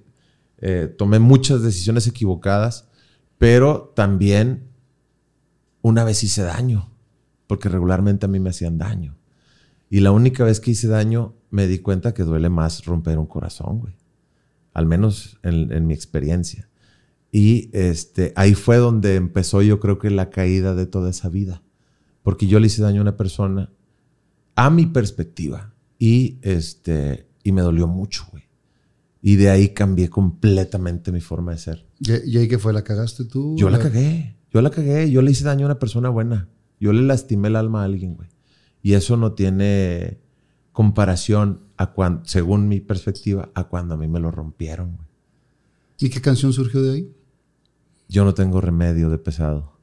Eh, 0.60 0.92
tomé 0.96 1.18
muchas 1.18 1.62
decisiones 1.62 2.06
equivocadas, 2.06 2.88
pero 3.38 3.92
también 3.94 4.64
una 5.82 6.04
vez 6.04 6.22
hice 6.24 6.42
daño, 6.42 6.90
porque 7.48 7.68
regularmente 7.68 8.26
a 8.26 8.28
mí 8.28 8.38
me 8.38 8.50
hacían 8.50 8.78
daño. 8.78 9.16
Y 9.90 10.00
la 10.00 10.12
única 10.12 10.44
vez 10.44 10.60
que 10.60 10.70
hice 10.70 10.86
daño 10.86 11.34
me 11.50 11.66
di 11.66 11.80
cuenta 11.80 12.14
que 12.14 12.22
duele 12.22 12.50
más 12.50 12.84
romper 12.84 13.18
un 13.18 13.26
corazón, 13.26 13.80
güey. 13.80 13.94
Al 14.74 14.86
menos 14.86 15.40
en, 15.42 15.72
en 15.72 15.88
mi 15.88 15.94
experiencia. 15.94 16.68
Y 17.32 17.70
este, 17.72 18.32
ahí 18.36 18.54
fue 18.54 18.76
donde 18.76 19.16
empezó 19.16 19.62
yo 19.62 19.80
creo 19.80 19.98
que 19.98 20.10
la 20.10 20.30
caída 20.30 20.74
de 20.74 20.86
toda 20.86 21.10
esa 21.10 21.28
vida. 21.28 21.62
Porque 22.22 22.46
yo 22.46 22.60
le 22.60 22.66
hice 22.66 22.82
daño 22.82 23.00
a 23.00 23.02
una 23.02 23.16
persona 23.16 23.72
a 24.54 24.70
mi 24.70 24.86
perspectiva. 24.86 25.74
Y, 25.98 26.38
este, 26.42 27.26
y 27.42 27.52
me 27.52 27.62
dolió 27.62 27.88
mucho, 27.88 28.26
güey. 28.30 28.44
Y 29.22 29.36
de 29.36 29.50
ahí 29.50 29.70
cambié 29.70 30.10
completamente 30.10 31.12
mi 31.12 31.20
forma 31.20 31.52
de 31.52 31.58
ser. 31.58 31.86
¿Y, 31.98 32.30
y 32.30 32.38
ahí 32.38 32.46
qué 32.46 32.58
fue? 32.58 32.72
¿La 32.72 32.84
cagaste 32.84 33.24
tú? 33.24 33.56
Yo 33.56 33.70
la 33.70 33.78
cagué. 33.78 34.36
Yo 34.52 34.60
la 34.60 34.70
cagué. 34.70 35.10
Yo 35.10 35.22
le 35.22 35.30
hice 35.30 35.44
daño 35.44 35.64
a 35.64 35.70
una 35.70 35.78
persona 35.78 36.10
buena. 36.10 36.48
Yo 36.80 36.92
le 36.92 37.02
lastimé 37.02 37.48
el 37.48 37.56
alma 37.56 37.82
a 37.82 37.84
alguien, 37.84 38.14
güey. 38.14 38.28
Y 38.82 38.94
eso 38.94 39.16
no 39.16 39.32
tiene 39.32 40.18
comparación 40.72 41.60
a 41.76 41.92
cuando, 41.92 42.24
según 42.24 42.68
mi 42.68 42.80
perspectiva, 42.80 43.50
a 43.54 43.64
cuando 43.64 43.94
a 43.94 43.96
mí 43.96 44.06
me 44.06 44.20
lo 44.20 44.30
rompieron, 44.30 44.96
güey. 44.96 45.08
¿Y 46.00 46.10
qué 46.10 46.20
canción 46.20 46.52
surgió 46.52 46.80
de 46.82 46.92
ahí? 46.92 47.12
Yo 48.08 48.24
no 48.24 48.34
tengo 48.34 48.60
remedio 48.60 49.10
de 49.10 49.18
pesado. 49.18 49.76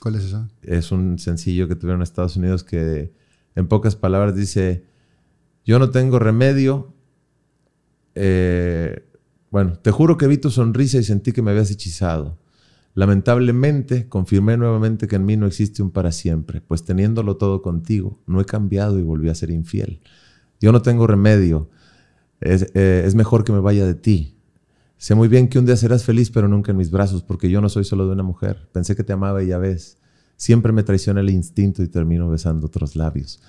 ¿Cuál 0.00 0.14
es 0.16 0.24
esa? 0.24 0.48
Es 0.62 0.92
un 0.92 1.18
sencillo 1.18 1.68
que 1.68 1.74
tuvieron 1.74 2.00
en 2.00 2.02
Estados 2.02 2.36
Unidos 2.36 2.64
que, 2.64 3.12
en 3.54 3.68
pocas 3.68 3.96
palabras, 3.96 4.34
dice: 4.34 4.84
Yo 5.64 5.78
no 5.78 5.90
tengo 5.90 6.18
remedio. 6.18 6.94
Eh, 8.14 9.08
bueno, 9.50 9.78
te 9.78 9.90
juro 9.90 10.16
que 10.16 10.26
vi 10.26 10.38
tu 10.38 10.50
sonrisa 10.50 10.98
y 10.98 11.04
sentí 11.04 11.32
que 11.32 11.42
me 11.42 11.50
habías 11.50 11.70
hechizado. 11.70 12.38
Lamentablemente, 12.94 14.08
confirmé 14.08 14.56
nuevamente 14.56 15.08
que 15.08 15.16
en 15.16 15.24
mí 15.24 15.36
no 15.36 15.46
existe 15.46 15.82
un 15.82 15.90
para 15.90 16.12
siempre, 16.12 16.60
pues 16.60 16.84
teniéndolo 16.84 17.36
todo 17.36 17.62
contigo, 17.62 18.20
no 18.26 18.40
he 18.40 18.44
cambiado 18.44 18.98
y 18.98 19.02
volví 19.02 19.30
a 19.30 19.34
ser 19.34 19.50
infiel. 19.50 20.00
Yo 20.60 20.72
no 20.72 20.82
tengo 20.82 21.06
remedio. 21.06 21.70
Es, 22.40 22.70
eh, 22.74 23.04
es 23.06 23.14
mejor 23.14 23.44
que 23.44 23.52
me 23.52 23.60
vaya 23.60 23.86
de 23.86 23.94
ti. 23.94 24.36
Sé 24.98 25.14
muy 25.14 25.28
bien 25.28 25.48
que 25.48 25.58
un 25.58 25.66
día 25.66 25.76
serás 25.76 26.04
feliz, 26.04 26.30
pero 26.30 26.48
nunca 26.48 26.70
en 26.70 26.76
mis 26.76 26.90
brazos, 26.90 27.22
porque 27.22 27.50
yo 27.50 27.60
no 27.60 27.68
soy 27.68 27.84
solo 27.84 28.06
de 28.06 28.12
una 28.12 28.22
mujer. 28.22 28.68
Pensé 28.72 28.94
que 28.94 29.02
te 29.02 29.12
amaba 29.12 29.42
y 29.42 29.48
ya 29.48 29.58
ves. 29.58 29.98
siempre 30.36 30.72
me 30.72 30.82
traiciona 30.82 31.20
el 31.20 31.30
instinto 31.30 31.82
y 31.82 31.88
termino 31.88 32.28
besando 32.28 32.66
otros 32.66 32.94
labios. 32.96 33.40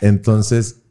Entonces, 0.00 0.82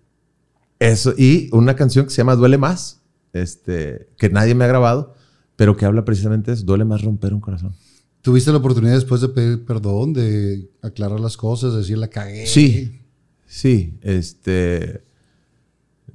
eso, 0.79 1.13
y 1.17 1.49
una 1.51 1.75
canción 1.75 2.05
que 2.05 2.11
se 2.11 2.17
llama 2.17 2.35
Duele 2.35 2.57
Más, 2.57 3.01
este, 3.33 4.09
que 4.17 4.29
nadie 4.29 4.55
me 4.55 4.63
ha 4.65 4.67
grabado, 4.67 5.15
pero 5.55 5.77
que 5.77 5.85
habla 5.85 6.03
precisamente 6.03 6.51
de 6.51 6.55
eso, 6.55 6.65
duele 6.65 6.85
más 6.85 7.01
romper 7.03 7.33
un 7.33 7.39
corazón. 7.39 7.75
¿Tuviste 8.21 8.51
la 8.51 8.57
oportunidad 8.57 8.93
después 8.93 9.21
de 9.21 9.29
pedir 9.29 9.65
perdón, 9.65 10.13
de 10.13 10.69
aclarar 10.81 11.19
las 11.19 11.37
cosas, 11.37 11.73
de 11.73 11.79
decir 11.79 11.97
la 11.97 12.07
cagué? 12.07 12.45
Sí, 12.45 13.01
sí, 13.47 13.97
este, 14.01 15.03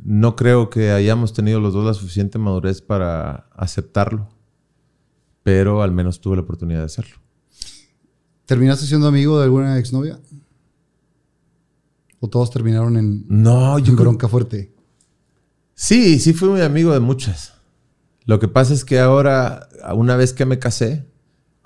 no 0.04 0.36
creo 0.36 0.70
que 0.70 0.92
hayamos 0.92 1.32
tenido 1.32 1.58
los 1.58 1.74
dos 1.74 1.84
la 1.84 1.94
suficiente 1.94 2.38
madurez 2.38 2.80
para 2.80 3.48
aceptarlo, 3.56 4.28
pero 5.42 5.82
al 5.82 5.90
menos 5.90 6.20
tuve 6.20 6.36
la 6.36 6.42
oportunidad 6.42 6.80
de 6.80 6.86
hacerlo. 6.86 7.16
¿Terminaste 8.44 8.86
siendo 8.86 9.08
amigo 9.08 9.38
de 9.38 9.44
alguna 9.44 9.76
exnovia? 9.76 10.20
¿O 12.20 12.28
todos 12.28 12.50
terminaron 12.52 12.96
en, 12.96 13.24
No, 13.28 13.80
yo 13.80 13.90
en 13.90 13.96
bronca 13.96 14.28
fuerte? 14.28 14.72
Sí, 15.74 16.20
sí 16.20 16.32
fui 16.32 16.48
muy 16.48 16.60
amigo 16.60 16.92
de 16.92 17.00
muchas. 17.00 17.54
Lo 18.24 18.38
que 18.38 18.46
pasa 18.46 18.72
es 18.72 18.84
que 18.84 19.00
ahora, 19.00 19.68
una 19.94 20.16
vez 20.16 20.32
que 20.32 20.46
me 20.46 20.60
casé, 20.60 21.04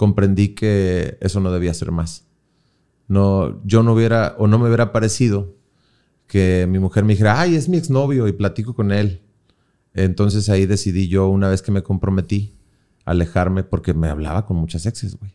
comprendí 0.01 0.55
que 0.55 1.19
eso 1.21 1.41
no 1.41 1.53
debía 1.53 1.75
ser 1.75 1.93
más. 1.93 2.25
No, 3.07 3.61
yo 3.67 3.83
no 3.83 3.93
hubiera, 3.93 4.35
o 4.39 4.47
no 4.47 4.59
me 4.59 4.65
hubiera 4.69 4.93
parecido 4.93 5.57
que 6.27 6.67
mi 6.71 6.79
mujer 6.79 7.05
me 7.05 7.13
dijera, 7.13 7.39
ay, 7.39 7.55
es 7.55 7.69
mi 7.69 7.77
exnovio 7.77 8.27
y 8.27 8.33
platico 8.33 8.75
con 8.75 8.93
él. 8.93 9.21
Entonces 9.93 10.49
ahí 10.49 10.65
decidí 10.65 11.09
yo, 11.09 11.29
una 11.29 11.51
vez 11.51 11.61
que 11.61 11.71
me 11.71 11.83
comprometí, 11.83 12.55
alejarme 13.05 13.63
porque 13.63 13.93
me 13.93 14.09
hablaba 14.09 14.47
con 14.47 14.57
muchas 14.57 14.87
exes, 14.87 15.19
güey. 15.19 15.35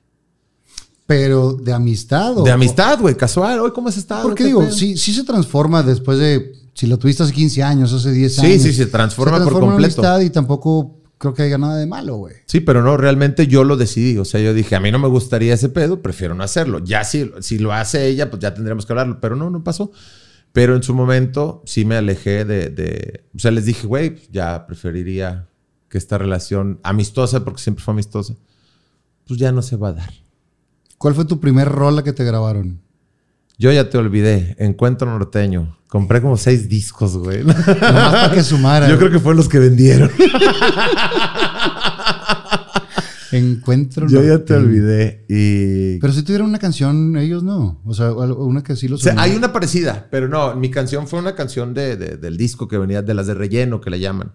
Pero 1.06 1.54
de 1.54 1.72
amistad 1.72 2.36
o... 2.36 2.44
De 2.44 2.50
amistad, 2.52 3.00
güey, 3.00 3.14
casual. 3.16 3.60
Hoy, 3.60 3.70
¿cómo 3.72 3.90
has 3.90 3.98
estado? 3.98 4.24
Porque 4.24 4.46
¿Qué 4.46 4.48
digo, 4.48 4.62
pedo?" 4.62 4.72
sí, 4.72 4.98
sí 4.98 5.14
se 5.14 5.24
transforma 5.24 5.84
después 5.84 6.18
de... 6.18 6.54
Si 6.74 6.88
lo 6.88 6.98
tuviste 6.98 7.22
hace 7.22 7.34
15 7.34 7.62
años, 7.62 7.94
hace 7.94 8.12
10 8.12 8.36
Sí, 8.36 8.46
años. 8.48 8.64
sí, 8.64 8.74
se 8.74 8.88
transforma 8.88 9.38
por 9.44 9.54
en 9.54 9.70
completo. 9.70 10.02
amistad 10.02 10.22
y 10.22 10.32
tampoco 10.32 11.04
creo 11.34 11.48
que 11.48 11.54
haya 11.54 11.58
nada 11.58 11.78
de 11.78 11.86
malo, 11.88 12.16
güey. 12.16 12.36
Sí, 12.46 12.60
pero 12.60 12.82
no, 12.82 12.98
realmente 12.98 13.48
yo 13.48 13.64
lo 13.64 13.78
decidí. 13.78 14.18
O 14.18 14.26
sea, 14.26 14.40
yo 14.42 14.54
dije, 14.54 14.76
a 14.76 14.80
mí 14.80 14.92
no 14.92 15.00
me 15.00 15.08
gustaría 15.08 15.54
ese 15.54 15.70
pedo, 15.70 16.02
prefiero 16.02 16.34
no 16.36 16.44
hacerlo. 16.44 16.80
Ya 16.80 17.04
si, 17.04 17.32
si 17.42 17.60
lo 17.60 17.74
hace 17.74 18.08
ella, 18.08 18.30
pues 18.30 18.42
ya 18.42 18.54
tendremos 18.54 18.86
que 18.86 18.94
hablarlo. 18.94 19.20
Pero 19.22 19.36
no, 19.36 19.50
no 19.50 19.64
pasó. 19.64 19.92
Pero 20.54 20.76
en 20.76 20.84
su 20.84 20.94
momento 20.94 21.62
sí 21.66 21.84
me 21.86 21.96
alejé 21.98 22.46
de... 22.46 22.70
de- 22.70 23.26
o 23.36 23.40
sea, 23.40 23.52
les 23.52 23.66
dije, 23.66 23.88
güey, 23.88 24.22
ya 24.32 24.66
preferiría 24.68 25.48
que 25.90 25.98
esta 25.98 26.18
relación 26.18 26.80
amistosa, 26.84 27.44
porque 27.44 27.62
siempre 27.62 27.84
fue 27.84 27.94
amistosa, 27.94 28.36
pues 29.28 29.40
ya 29.40 29.52
no 29.52 29.62
se 29.62 29.76
va 29.76 29.90
a 29.90 29.94
dar. 29.94 30.14
¿Cuál 30.98 31.14
fue 31.14 31.26
tu 31.26 31.40
primer 31.42 31.68
rola 31.68 32.04
que 32.04 32.14
te 32.14 32.24
grabaron? 32.24 32.82
Yo 33.58 33.72
ya 33.72 33.90
te 33.90 33.98
olvidé. 33.98 34.56
Encuentro 34.60 35.08
norteño. 35.10 35.78
Compré 35.88 36.22
como 36.22 36.36
seis 36.38 36.68
discos, 36.68 37.16
güey. 37.18 37.44
Nomás 37.44 37.64
para 37.64 38.32
que 38.34 38.44
sumara. 38.44 38.90
Yo 38.90 38.98
creo 38.98 39.10
que 39.12 39.20
fueron 39.20 39.38
los 39.38 39.48
que 39.48 39.60
vendieron. 39.60 40.12
Encuentro. 43.32 44.08
Yo 44.08 44.24
ya 44.24 44.44
te 44.46 44.54
olvidé. 44.54 45.26
Y... 45.28 46.00
Pero 46.00 46.14
si 46.14 46.24
tuvieron 46.24 46.48
una 46.48 46.60
canción, 46.60 47.18
ellos 47.18 47.44
no. 47.44 47.82
O 47.86 47.94
sea, 47.94 48.12
una 48.14 48.64
que 48.64 48.76
sí 48.76 48.88
lo 48.88 48.96
O 48.96 49.00
sea, 49.00 49.16
hay 49.18 49.36
una 49.36 49.52
parecida, 49.52 50.08
pero 50.10 50.28
no, 50.30 50.56
mi 50.56 50.70
canción 50.70 51.08
fue 51.08 51.20
una 51.20 51.36
canción 51.36 51.74
de, 51.74 51.98
de- 51.98 52.18
del 52.18 52.38
disco 52.38 52.68
que 52.68 52.78
venía 52.78 53.02
de 53.02 53.14
las 53.14 53.28
de 53.28 53.34
relleno, 53.34 53.82
que 53.82 53.90
le 53.90 54.00
llaman. 54.00 54.32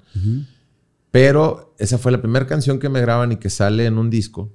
Pero 1.11 1.75
esa 1.79 1.99
fue 1.99 2.13
la 2.13 2.21
primera 2.21 2.47
canción 2.47 2.79
que 2.79 2.89
me 2.89 3.01
graban 3.01 3.33
y 3.33 3.37
que 3.37 3.49
sale 3.51 3.87
en 3.87 3.97
un 3.99 4.11
disco. 4.11 4.53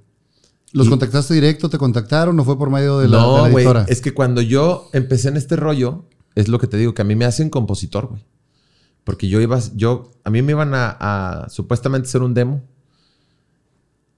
¿Los 0.76 0.86
y- 0.86 0.90
contactaste 0.90 1.34
directo? 1.34 1.68
¿Te 1.68 1.78
contactaron 1.78 2.38
o 2.38 2.44
fue 2.44 2.58
por 2.58 2.70
medio 2.70 2.98
de 2.98 3.08
la, 3.08 3.16
de 3.16 3.22
no, 3.22 3.36
la 3.44 3.48
güey, 3.50 3.64
editora? 3.64 3.84
es 3.88 4.00
que 4.00 4.12
cuando 4.14 4.40
yo 4.42 4.88
empecé 4.92 5.28
en 5.28 5.36
este 5.36 5.56
rollo, 5.56 6.04
es 6.34 6.48
lo 6.48 6.58
que 6.58 6.66
te 6.66 6.76
digo, 6.76 6.94
que 6.94 7.02
a 7.02 7.04
mí 7.04 7.16
me 7.16 7.24
hacen 7.24 7.50
compositor, 7.50 8.08
güey. 8.08 8.24
Porque 9.04 9.28
yo 9.28 9.40
iba, 9.40 9.58
yo, 9.74 10.10
a 10.24 10.30
mí 10.30 10.42
me 10.42 10.52
iban 10.52 10.74
a, 10.74 10.90
a 11.44 11.48
supuestamente 11.48 12.08
hacer 12.08 12.22
un 12.22 12.34
demo. 12.34 12.62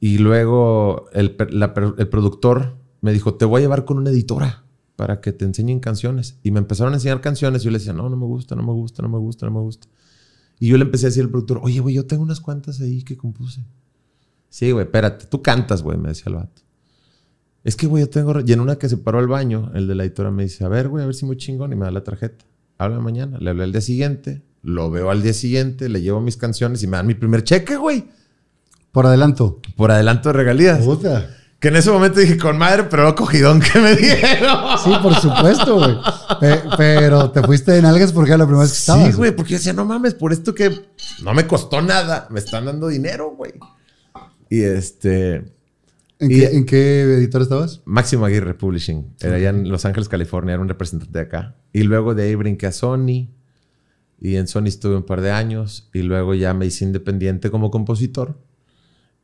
Y 0.00 0.18
luego 0.18 1.06
el, 1.12 1.36
la 1.50 1.74
el 1.98 2.08
productor 2.08 2.76
me 3.00 3.12
dijo, 3.12 3.34
te 3.34 3.44
voy 3.44 3.58
a 3.60 3.62
llevar 3.62 3.84
con 3.84 3.98
una 3.98 4.10
editora 4.10 4.64
para 4.96 5.20
que 5.20 5.32
te 5.32 5.44
enseñen 5.44 5.80
canciones. 5.80 6.38
Y 6.42 6.50
me 6.52 6.58
empezaron 6.58 6.92
a 6.92 6.96
enseñar 6.96 7.20
canciones 7.20 7.62
y 7.62 7.66
yo 7.66 7.70
le 7.70 7.78
decía, 7.78 7.92
no, 7.92 8.08
no 8.08 8.16
me 8.16 8.26
gusta, 8.26 8.54
no 8.54 8.62
me 8.62 8.72
gusta, 8.72 9.02
no 9.02 9.08
me 9.08 9.18
gusta, 9.18 9.46
no 9.46 9.52
me 9.52 9.60
gusta. 9.60 9.88
Y 10.58 10.68
yo 10.68 10.76
le 10.78 10.84
empecé 10.84 11.06
a 11.06 11.10
decir 11.10 11.22
al 11.22 11.30
productor, 11.30 11.60
oye, 11.62 11.80
güey, 11.80 11.94
yo 11.94 12.06
tengo 12.06 12.22
unas 12.22 12.40
cuantas 12.40 12.80
ahí 12.80 13.02
que 13.04 13.16
compuse. 13.16 13.64
Sí, 14.50 14.70
güey, 14.70 14.84
espérate, 14.86 15.26
tú 15.26 15.42
cantas, 15.42 15.82
güey, 15.82 15.98
me 15.98 16.08
decía 16.08 16.24
el 16.26 16.34
vato. 16.36 16.62
Es 17.64 17.76
que, 17.76 17.86
güey, 17.86 18.04
yo 18.04 18.08
tengo... 18.10 18.32
Y 18.44 18.52
en 18.52 18.60
una 18.60 18.76
que 18.76 18.88
se 18.88 18.96
paró 18.96 19.18
al 19.18 19.26
baño, 19.28 19.70
el 19.74 19.86
de 19.86 19.94
la 19.94 20.04
editora 20.04 20.30
me 20.30 20.44
dice, 20.44 20.64
a 20.64 20.68
ver, 20.68 20.88
güey, 20.88 21.02
a 21.02 21.06
ver 21.06 21.14
si 21.14 21.26
muy 21.26 21.36
chingón, 21.36 21.72
y 21.72 21.76
me 21.76 21.84
da 21.84 21.90
la 21.90 22.02
tarjeta. 22.02 22.44
Habla 22.78 23.00
mañana. 23.00 23.38
Le 23.40 23.50
hablé 23.50 23.64
al 23.64 23.72
día 23.72 23.80
siguiente, 23.80 24.42
lo 24.62 24.90
veo 24.90 25.10
al 25.10 25.20
día 25.22 25.34
siguiente, 25.34 25.88
le 25.88 26.00
llevo 26.00 26.20
mis 26.20 26.36
canciones 26.36 26.82
y 26.82 26.86
me 26.86 26.96
dan 26.96 27.06
mi 27.06 27.14
primer 27.14 27.42
cheque, 27.44 27.76
güey. 27.76 28.06
Por 28.92 29.06
adelanto. 29.06 29.60
Por 29.76 29.90
adelanto 29.90 30.30
de 30.30 30.32
regalías. 30.32 30.78
Puta. 30.84 31.34
Que 31.58 31.68
en 31.68 31.76
ese 31.76 31.90
momento 31.90 32.20
dije, 32.20 32.38
con 32.38 32.56
madre, 32.56 32.84
pero 32.84 33.02
lo 33.02 33.14
cogidón 33.16 33.60
que 33.60 33.78
me 33.80 33.96
dieron. 33.96 34.78
Sí, 34.82 34.92
por 35.02 35.14
supuesto, 35.16 35.74
güey. 35.74 35.96
Pe- 36.40 36.62
pero 36.76 37.32
te 37.32 37.42
fuiste 37.42 37.72
de 37.72 37.82
nalgas 37.82 38.12
porque 38.12 38.30
era 38.30 38.38
la 38.38 38.44
primera 38.46 38.62
vez 38.62 38.72
que 38.72 38.78
estabas. 38.78 39.06
Sí, 39.08 39.12
güey, 39.12 39.34
porque 39.34 39.50
yo 39.52 39.58
decía, 39.58 39.72
no 39.72 39.84
mames, 39.84 40.14
por 40.14 40.32
esto 40.32 40.54
que 40.54 40.70
no 41.22 41.34
me 41.34 41.46
costó 41.48 41.82
nada, 41.82 42.28
me 42.30 42.38
están 42.38 42.64
dando 42.64 42.86
dinero, 42.86 43.34
güey. 43.36 43.52
Y 44.50 44.60
este... 44.62 45.34
¿En, 46.20 46.30
Y- 46.32 46.40
qué, 46.40 46.46
en 46.56 46.64
qué 46.66 47.02
editor 47.02 47.42
estabas? 47.42 47.82
Máximo 47.84 48.24
Aguirre 48.26 48.54
Publishing. 48.54 49.14
Era 49.20 49.36
allá 49.36 49.50
en 49.50 49.68
Los 49.68 49.84
Ángeles, 49.84 50.08
California. 50.08 50.54
Era 50.54 50.62
un 50.62 50.68
representante 50.68 51.12
de 51.18 51.24
acá. 51.24 51.56
Y 51.72 51.82
luego 51.84 52.14
de 52.14 52.24
ahí 52.24 52.34
brinqué 52.34 52.66
a 52.66 52.72
Sony. 52.72 53.28
Y 54.20 54.34
en 54.34 54.48
Sony 54.48 54.64
estuve 54.66 54.96
un 54.96 55.04
par 55.04 55.20
de 55.20 55.30
años. 55.30 55.88
Y 55.94 56.02
luego 56.02 56.34
ya 56.34 56.54
me 56.54 56.66
hice 56.66 56.84
independiente 56.84 57.50
como 57.50 57.70
compositor. 57.70 58.40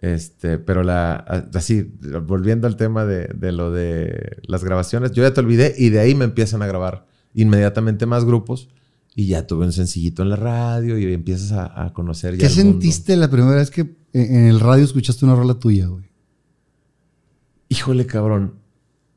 Este, 0.00 0.58
pero 0.58 0.82
la, 0.82 1.14
así, 1.54 1.90
volviendo 2.26 2.66
al 2.66 2.76
tema 2.76 3.06
de, 3.06 3.26
de 3.34 3.52
lo 3.52 3.70
de 3.72 4.36
las 4.46 4.62
grabaciones, 4.62 5.12
yo 5.12 5.22
ya 5.22 5.32
te 5.32 5.40
olvidé 5.40 5.74
y 5.78 5.88
de 5.88 5.98
ahí 6.00 6.14
me 6.14 6.26
empiezan 6.26 6.60
a 6.62 6.66
grabar 6.66 7.06
inmediatamente 7.32 8.04
más 8.04 8.24
grupos 8.26 8.68
y 9.14 9.28
ya 9.28 9.46
tuve 9.46 9.64
un 9.64 9.72
sencillito 9.72 10.22
en 10.22 10.28
la 10.28 10.36
radio 10.36 10.98
y 10.98 11.10
empiezas 11.12 11.52
a, 11.52 11.86
a 11.86 11.92
conocer 11.94 12.36
ya 12.36 12.46
¿Qué 12.46 12.52
el 12.52 12.64
mundo. 12.66 12.72
sentiste 12.82 13.16
la 13.16 13.30
primera 13.30 13.56
vez 13.56 13.70
que 13.70 13.96
en 14.14 14.46
el 14.46 14.60
radio 14.60 14.84
escuchaste 14.84 15.24
una 15.24 15.34
rola 15.34 15.54
tuya, 15.54 15.88
güey? 15.88 16.04
Híjole, 17.68 18.06
cabrón. 18.06 18.60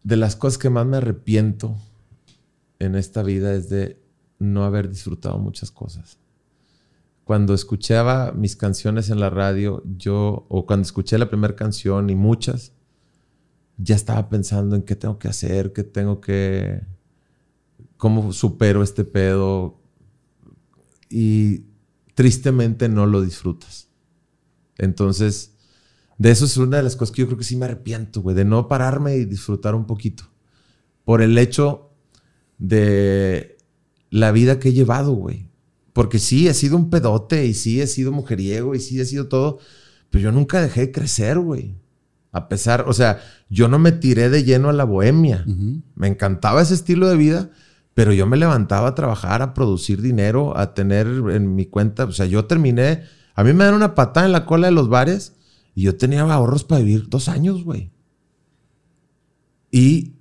De 0.04 0.18
las 0.18 0.36
cosas 0.36 0.58
que 0.58 0.70
más 0.70 0.86
me 0.86 0.98
arrepiento 0.98 1.78
en 2.80 2.96
esta 2.96 3.22
vida 3.24 3.54
es 3.54 3.70
de 3.70 4.02
no 4.40 4.64
haber 4.64 4.90
disfrutado 4.90 5.38
muchas 5.38 5.70
cosas. 5.70 6.18
Cuando 7.24 7.54
escuchaba 7.54 8.32
mis 8.32 8.56
canciones 8.56 9.10
en 9.10 9.20
la 9.20 9.30
radio, 9.30 9.84
yo, 9.98 10.46
o 10.50 10.66
cuando 10.66 10.86
escuché 10.86 11.18
la 11.18 11.30
primera 11.30 11.56
canción 11.56 12.10
y 12.10 12.16
muchas, 12.16 12.72
ya 13.78 13.96
estaba 13.96 14.30
pensando 14.30 14.76
en 14.76 14.82
qué 14.82 14.96
tengo 14.96 15.20
que 15.20 15.28
hacer, 15.28 15.74
qué 15.74 15.84
tengo 15.84 16.20
que. 16.22 16.82
cómo 17.98 18.32
supero 18.34 18.82
este 18.82 19.04
pedo. 19.04 19.80
Y 21.10 21.66
tristemente 22.16 22.90
no 22.90 23.06
lo 23.06 23.22
disfrutas. 23.22 23.87
Entonces, 24.78 25.54
de 26.18 26.32
eso 26.32 26.46
es 26.46 26.58
una 26.58 26.78
de 26.78 26.84
las 26.84 26.96
cosas 26.96 27.16
que 27.16 27.22
yo 27.22 27.28
creo 27.28 27.38
que 27.38 27.44
sí 27.44 27.56
me 27.56 27.66
arrepiento, 27.66 28.22
güey, 28.22 28.36
de 28.36 28.46
no 28.46 28.68
pararme 28.68 29.16
y 29.16 29.26
disfrutar 29.26 29.76
un 29.76 29.86
poquito. 29.86 30.24
Por 31.04 31.22
el 31.22 31.38
hecho 31.38 31.92
de 32.58 33.58
la 34.10 34.32
vida 34.32 34.60
que 34.60 34.70
he 34.70 34.74
llevado, 34.74 35.14
güey. 35.14 35.48
Porque 35.94 36.20
sí, 36.20 36.48
he 36.48 36.54
sido 36.54 36.78
un 36.78 36.90
pedote 36.90 37.46
y 37.46 37.54
sí, 37.54 37.82
he 37.82 37.88
sido 37.88 38.12
mujeriego 38.12 38.76
y 38.76 38.80
sí, 38.80 39.00
he 39.00 39.06
sido 39.06 39.28
todo. 39.28 39.60
Pero 40.10 40.24
yo 40.24 40.32
nunca 40.32 40.62
dejé 40.62 40.82
de 40.82 40.92
crecer, 40.92 41.40
güey. 41.40 41.76
A 42.32 42.50
pesar, 42.50 42.86
o 42.88 42.94
sea, 42.94 43.20
yo 43.50 43.68
no 43.68 43.80
me 43.80 43.92
tiré 43.92 44.30
de 44.30 44.44
lleno 44.44 44.70
a 44.70 44.74
la 44.74 44.84
bohemia. 44.84 45.46
Me 45.96 46.08
encantaba 46.08 46.62
ese 46.62 46.76
estilo 46.76 47.08
de 47.08 47.18
vida, 47.18 47.50
pero 47.94 48.14
yo 48.14 48.28
me 48.28 48.38
levantaba 48.38 48.90
a 48.90 48.96
trabajar, 48.96 49.42
a 49.42 49.54
producir 49.54 50.02
dinero, 50.02 50.56
a 50.58 50.74
tener 50.74 51.08
en 51.08 51.56
mi 51.56 51.66
cuenta. 51.66 52.06
O 52.06 52.12
sea, 52.12 52.26
yo 52.26 52.46
terminé. 52.46 53.04
A 53.38 53.44
mí 53.44 53.54
me 53.54 53.66
dan 53.66 53.76
una 53.76 53.94
patada 53.94 54.26
en 54.26 54.32
la 54.32 54.48
cola 54.48 54.66
de 54.66 54.74
los 54.74 54.90
bares 54.90 55.34
y 55.76 55.84
yo 55.84 55.96
tenía 55.96 56.24
ahorros 56.24 56.64
para 56.64 56.82
vivir 56.82 57.08
dos 57.08 57.30
años, 57.30 57.64
güey. 57.64 57.92
Y 59.72 60.16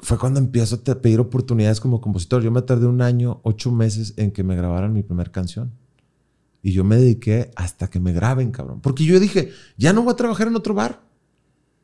fue 0.00 0.18
cuando 0.18 0.40
empiezo 0.40 0.80
a 0.84 0.94
pedir 0.96 1.20
oportunidades 1.20 1.78
como 1.78 2.00
compositor. 2.00 2.42
Yo 2.42 2.50
me 2.50 2.62
tardé 2.62 2.86
un 2.86 3.02
año, 3.02 3.40
ocho 3.44 3.70
meses 3.70 4.14
en 4.16 4.32
que 4.32 4.42
me 4.42 4.56
grabaran 4.56 4.92
mi 4.92 5.04
primera 5.04 5.30
canción. 5.30 5.74
Y 6.60 6.72
yo 6.72 6.82
me 6.82 6.96
dediqué 6.96 7.52
hasta 7.54 7.88
que 7.88 8.00
me 8.00 8.12
graben, 8.12 8.50
cabrón. 8.50 8.80
Porque 8.80 9.04
yo 9.04 9.20
dije, 9.20 9.52
ya 9.76 9.92
no 9.92 10.02
voy 10.02 10.12
a 10.12 10.16
trabajar 10.16 10.48
en 10.48 10.56
otro 10.56 10.74
bar. 10.74 11.02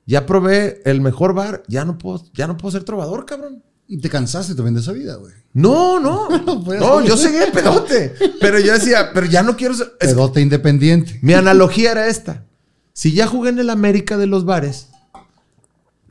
Ya 0.04 0.26
probé 0.26 0.82
el 0.84 1.00
mejor 1.00 1.32
bar, 1.32 1.62
ya 1.68 1.84
no 1.84 1.96
puedo, 1.96 2.24
ya 2.34 2.48
no 2.48 2.56
puedo 2.56 2.72
ser 2.72 2.82
trovador, 2.82 3.24
cabrón. 3.24 3.62
Y 3.92 3.98
te 3.98 4.08
cansaste 4.08 4.54
también 4.54 4.74
de 4.74 4.80
esa 4.80 4.92
vida, 4.92 5.16
güey. 5.16 5.34
No, 5.52 6.00
no. 6.00 6.26
No 6.46 6.64
no, 6.80 7.04
yo 7.04 7.14
seguí 7.14 7.36
pedote. 7.52 8.14
Pero 8.40 8.58
yo 8.58 8.72
decía, 8.72 9.10
pero 9.12 9.26
ya 9.26 9.42
no 9.42 9.54
quiero 9.54 9.74
ser. 9.74 9.88
es 10.00 10.08
que 10.08 10.14
Pedote 10.14 10.40
independiente. 10.40 11.18
mi 11.20 11.34
analogía 11.34 11.92
era 11.92 12.06
esta. 12.06 12.46
Si 12.94 13.12
ya 13.12 13.26
jugué 13.26 13.50
en 13.50 13.58
el 13.58 13.68
América 13.68 14.16
de 14.16 14.26
los 14.26 14.46
bares, 14.46 14.88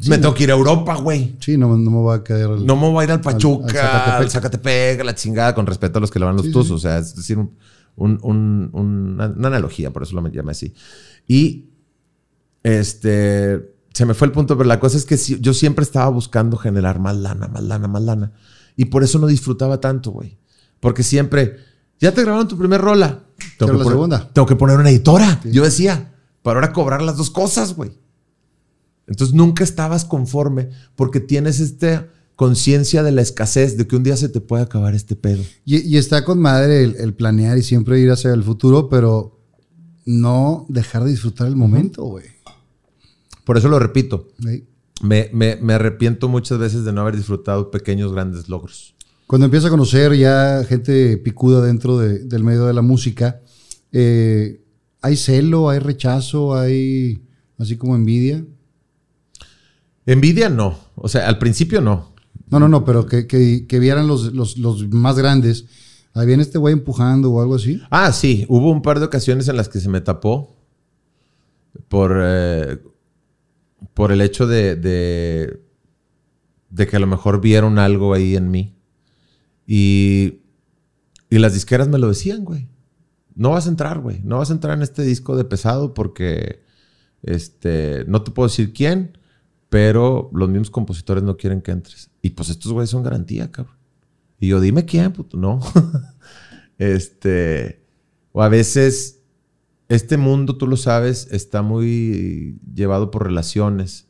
me 0.08 0.20
tengo 0.20 0.36
que 0.36 0.44
ir 0.44 0.52
a 0.52 0.54
Europa, 0.54 0.96
güey. 0.98 1.36
Sí, 1.40 1.58
no, 1.58 1.70
no 1.76 1.90
me 1.90 1.98
voy 1.98 2.18
a 2.20 2.24
quedar. 2.24 2.50
No 2.52 2.76
me 2.76 2.88
voy 2.92 3.02
a 3.02 3.06
ir 3.06 3.12
al 3.12 3.18
al 3.18 3.22
Pachuca, 3.22 3.74
Zacatepec. 3.74 4.14
al 4.22 4.30
Zacatepec, 4.30 5.04
la 5.04 5.16
chingada, 5.16 5.56
con 5.56 5.66
respeto 5.66 5.98
a 5.98 6.02
los 6.02 6.12
que 6.12 6.20
le 6.20 6.26
van 6.26 6.36
los 6.36 6.46
Sí, 6.46 6.52
tuzos. 6.52 6.68
sí. 6.68 6.74
O 6.88 6.90
sea, 6.92 7.00
es 7.00 7.16
decir, 7.16 7.40
un- 7.40 7.56
un- 7.96 8.20
un- 8.22 8.70
una, 8.74 9.28
una 9.28 9.48
analogía, 9.48 9.90
por 9.92 10.04
eso 10.04 10.16
lo 10.20 10.28
llamé 10.28 10.52
así. 10.52 10.72
Y 11.28 11.66
este 12.64 13.71
se 13.94 14.06
me 14.06 14.14
fue 14.14 14.28
el 14.28 14.32
punto, 14.32 14.58
pero 14.58 14.68
la 14.68 14.80
cosa 14.80 14.98
es 14.98 15.06
que 15.06 15.18
yo 15.18 15.54
siempre 15.54 15.84
estaba 15.84 16.10
buscando 16.10 16.58
generar 16.58 17.00
más 17.00 17.16
lana, 17.16 17.48
más 17.48 17.64
lana, 17.64 17.88
más 17.88 18.02
lana. 18.02 18.32
Y 18.76 18.86
por 18.86 19.04
eso 19.04 19.20
no 19.20 19.28
disfrutaba 19.28 19.82
tanto, 19.82 20.12
güey. 20.12 20.38
Porque 20.80 21.04
siempre, 21.04 21.58
ya 22.00 22.14
te 22.14 22.22
grabaron 22.22 22.48
tu 22.48 22.58
primer 22.58 22.82
rola. 22.82 23.24
Pero 23.58 23.74
la 23.74 23.80
poner, 23.80 23.94
segunda. 23.94 24.30
Tengo 24.34 24.48
que 24.48 24.56
poner 24.56 24.80
una 24.80 24.90
editora. 24.90 25.42
Yo 25.44 25.64
decía, 25.64 26.14
para 26.42 26.60
ahora 26.60 26.74
cobrar 26.74 27.02
las 27.02 27.18
dos 27.18 27.30
cosas, 27.30 27.76
güey. 27.76 27.92
Entonces 29.08 29.36
nunca 29.36 29.64
estabas 29.64 30.06
conforme 30.06 30.70
porque 30.96 31.20
tienes 31.20 31.60
esta 31.60 32.08
conciencia 32.38 33.04
de 33.04 33.12
la 33.12 33.22
escasez, 33.22 33.78
de 33.78 33.88
que 33.88 33.98
un 33.98 34.04
día 34.04 34.16
se 34.16 34.30
te 34.30 34.40
puede 34.40 34.64
acabar 34.64 34.96
este 34.96 35.16
pedo. 35.16 35.44
Y, 35.66 35.78
y 35.80 35.98
está 35.98 36.24
con 36.24 36.40
madre 36.40 36.84
el, 36.84 36.96
el 36.96 37.14
planear 37.14 37.58
y 37.58 37.64
siempre 37.64 38.00
ir 38.00 38.10
hacia 38.10 38.34
el 38.34 38.44
futuro, 38.44 38.90
pero 38.90 39.38
no 40.06 40.66
dejar 40.70 41.04
de 41.04 41.12
disfrutar 41.12 41.48
el 41.48 41.56
momento, 41.56 42.04
güey. 42.04 42.26
Por 43.46 43.58
eso 43.58 43.68
lo 43.70 43.80
repito. 43.80 44.28
Me, 45.02 45.30
me- 45.34 45.56
me 45.58 45.74
arrepiento 45.74 46.30
muchas 46.30 46.60
veces 46.60 46.84
de 46.86 46.94
no 46.94 47.02
haber 47.02 47.16
disfrutado 47.18 47.72
pequeños, 47.72 48.12
grandes 48.14 48.50
logros. 48.50 48.94
Cuando 49.28 49.46
empieza 49.46 49.68
a 49.68 49.72
conocer 49.72 50.14
ya 50.16 50.64
gente 50.68 51.18
picuda 51.18 51.62
dentro 51.62 51.98
de- 51.98 52.20
del 52.26 52.44
medio 52.44 52.66
de 52.66 52.74
la 52.74 52.82
música, 52.82 53.42
eh, 53.92 54.62
¿hay 55.02 55.16
celo, 55.18 55.70
hay 55.70 55.80
rechazo, 55.80 56.54
hay 56.56 57.24
así 57.58 57.78
como 57.78 57.96
envidia? 57.96 58.46
Envidia 60.06 60.50
no. 60.50 60.78
O 60.96 61.08
sea, 61.08 61.28
al 61.28 61.38
principio 61.38 61.82
no. 61.82 62.12
No, 62.50 62.60
no, 62.60 62.68
no, 62.68 62.84
pero 62.84 63.06
que, 63.06 63.28
que- 63.28 63.66
que 63.68 63.80
vieran 63.80 64.08
los, 64.08 64.34
los- 64.34 64.58
los 64.58 64.88
más 64.90 65.18
grandes. 65.18 65.66
Ahí 66.14 66.28
viene 66.28 66.44
este 66.44 66.58
güey 66.58 66.74
empujando 66.74 67.32
o 67.32 67.42
algo 67.42 67.56
así. 67.56 67.82
Ah, 67.90 68.12
sí. 68.12 68.46
Hubo 68.50 68.70
un 68.70 68.82
par 68.82 69.00
de 69.00 69.06
ocasiones 69.06 69.48
en 69.48 69.56
las 69.56 69.70
que 69.70 69.80
se 69.80 69.88
me 69.88 70.02
tapó 70.02 70.58
por, 71.88 72.20
eh, 72.22 72.80
por 73.94 74.12
el 74.12 74.22
hecho 74.22 74.48
de, 74.48 74.76
de, 74.76 75.60
que 76.88 76.96
a 76.96 77.00
lo 77.00 77.08
mejor 77.08 77.42
vieron 77.42 77.80
algo 77.80 78.14
ahí 78.14 78.36
en 78.36 78.52
mí. 78.52 78.76
Y, 79.66 80.42
y 81.30 81.40
las 81.40 81.54
disqueras 81.54 81.88
me 81.88 82.00
lo 82.00 82.08
decían, 82.08 82.44
güey. 82.44 82.68
No 83.36 83.52
vas 83.52 83.68
a 83.68 83.70
entrar, 83.70 84.00
güey. 84.00 84.22
No 84.24 84.40
vas 84.40 84.50
a 84.50 84.54
entrar 84.54 84.76
en 84.76 84.84
este 84.84 85.04
disco 85.04 85.36
de 85.36 85.46
pesado 85.46 85.94
porque 85.94 86.64
este, 87.24 88.04
no 88.08 88.24
te 88.24 88.32
puedo 88.32 88.50
decir 88.50 88.74
quién, 88.74 89.18
pero 89.70 90.30
los 90.34 90.50
mismos 90.50 90.70
compositores 90.70 91.24
no 91.24 91.38
quieren 91.38 91.62
que 91.62 91.72
entres. 91.72 92.10
Y 92.22 92.32
pues 92.32 92.50
estos 92.50 92.74
güeyes 92.74 92.90
son 92.90 93.04
garantía, 93.04 93.52
cabrón. 93.52 93.78
Y 94.40 94.48
yo, 94.48 94.60
dime 94.60 94.86
quién, 94.86 95.14
puto. 95.14 95.38
No. 95.38 95.60
este. 96.78 97.86
O 98.34 98.42
a 98.42 98.50
veces, 98.50 99.21
este 99.92 100.16
mundo, 100.16 100.56
tú 100.56 100.68
lo 100.68 100.78
sabes, 100.78 101.28
está 101.32 101.62
muy 101.62 102.58
llevado 102.74 103.12
por 103.12 103.26
relaciones. 103.26 104.08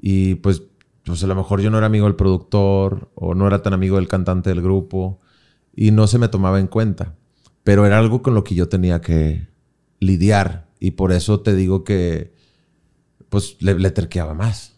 Y 0.00 0.36
pues, 0.36 0.62
pues 1.04 1.22
a 1.22 1.26
lo 1.26 1.34
mejor 1.34 1.60
yo 1.60 1.70
no 1.70 1.76
era 1.76 1.86
amigo 1.86 2.06
del 2.06 2.16
productor 2.16 3.10
o 3.14 3.34
no 3.34 3.46
era 3.46 3.62
tan 3.62 3.74
amigo 3.74 3.96
del 3.96 4.08
cantante 4.08 4.50
del 4.50 4.62
grupo 4.62 5.20
y 5.74 5.90
no 5.90 6.06
se 6.06 6.18
me 6.18 6.28
tomaba 6.28 6.60
en 6.60 6.66
cuenta. 6.66 7.14
Pero 7.62 7.84
era 7.84 7.98
algo 7.98 8.22
con 8.22 8.34
lo 8.34 8.42
que 8.42 8.54
yo 8.54 8.68
tenía 8.68 9.02
que 9.02 9.48
lidiar. 10.00 10.68
Y 10.80 10.92
por 10.92 11.12
eso 11.12 11.40
te 11.40 11.54
digo 11.54 11.84
que, 11.84 12.32
pues, 13.28 13.56
le, 13.60 13.78
le 13.78 13.90
terqueaba 13.90 14.32
más. 14.32 14.76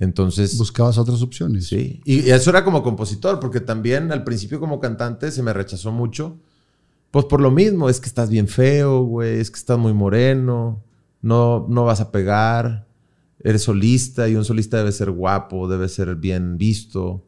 Entonces. 0.00 0.58
Buscabas 0.58 0.98
otras 0.98 1.22
opciones. 1.22 1.68
Sí, 1.68 2.00
y 2.04 2.22
y 2.22 2.30
eso 2.30 2.50
era 2.50 2.64
como 2.64 2.82
compositor, 2.82 3.38
porque 3.38 3.60
también 3.60 4.10
al 4.10 4.24
principio 4.24 4.58
como 4.58 4.80
cantante 4.80 5.30
se 5.30 5.44
me 5.44 5.52
rechazó 5.52 5.92
mucho. 5.92 6.40
Pues 7.10 7.24
por 7.24 7.40
lo 7.40 7.50
mismo, 7.50 7.88
es 7.88 8.00
que 8.00 8.06
estás 8.06 8.30
bien 8.30 8.46
feo, 8.46 9.02
güey, 9.02 9.40
es 9.40 9.50
que 9.50 9.58
estás 9.58 9.78
muy 9.78 9.92
moreno, 9.92 10.84
no, 11.22 11.66
no 11.68 11.84
vas 11.84 12.00
a 12.00 12.12
pegar, 12.12 12.86
eres 13.40 13.62
solista 13.62 14.28
y 14.28 14.36
un 14.36 14.44
solista 14.44 14.76
debe 14.78 14.92
ser 14.92 15.10
guapo, 15.10 15.66
debe 15.68 15.88
ser 15.88 16.14
bien 16.16 16.56
visto. 16.56 17.26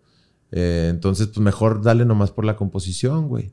Eh, 0.52 0.88
entonces, 0.90 1.26
pues 1.28 1.40
mejor 1.40 1.82
dale 1.82 2.04
nomás 2.04 2.30
por 2.30 2.44
la 2.44 2.54
composición, 2.56 3.28
güey. 3.28 3.52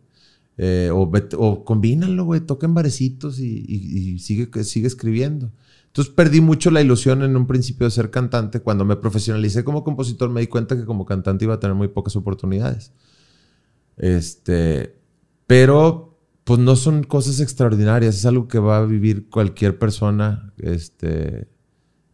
Eh, 0.58 0.92
o, 0.94 1.64
combínalo, 1.66 2.26
güey, 2.26 2.42
toca 2.42 2.68
en 2.68 2.74
barecitos 2.74 3.40
y, 3.40 3.64
y- 3.68 4.10
y 4.16 4.20
sigue, 4.20 4.64
sigue 4.66 4.88
escribiendo. 4.88 5.52
Entonces 5.88 6.14
perdí 6.14 6.42
mucho 6.42 6.70
la 6.70 6.82
ilusión 6.82 7.24
en 7.24 7.36
un 7.38 7.48
principio 7.48 7.86
de 7.88 7.92
ser 7.92 8.12
cantante. 8.12 8.60
Cuando 8.60 8.86
me 8.86 8.98
profesionalicé 8.98 9.64
como 9.64 9.84
compositor 9.84 10.30
me 10.30 10.42
di 10.42 10.48
cuenta 10.48 10.76
que 10.78 10.86
como 10.86 11.06
cantante 11.06 11.46
iba 11.46 11.56
a 11.56 11.60
tener 11.60 11.76
muy 11.76 11.88
pocas 11.88 12.16
oportunidades. 12.18 12.92
Este, 13.98 14.96
pero 15.48 16.09
pues 16.50 16.60
no 16.60 16.76
son 16.76 17.04
cosas 17.04 17.40
extraordinarias, 17.42 18.16
es 18.16 18.26
algo 18.26 18.48
que 18.48 18.58
va 18.58 18.80
a 18.80 18.86
vivir 18.86 19.30
cualquier 19.30 19.78
persona 19.78 20.52
este, 20.58 21.48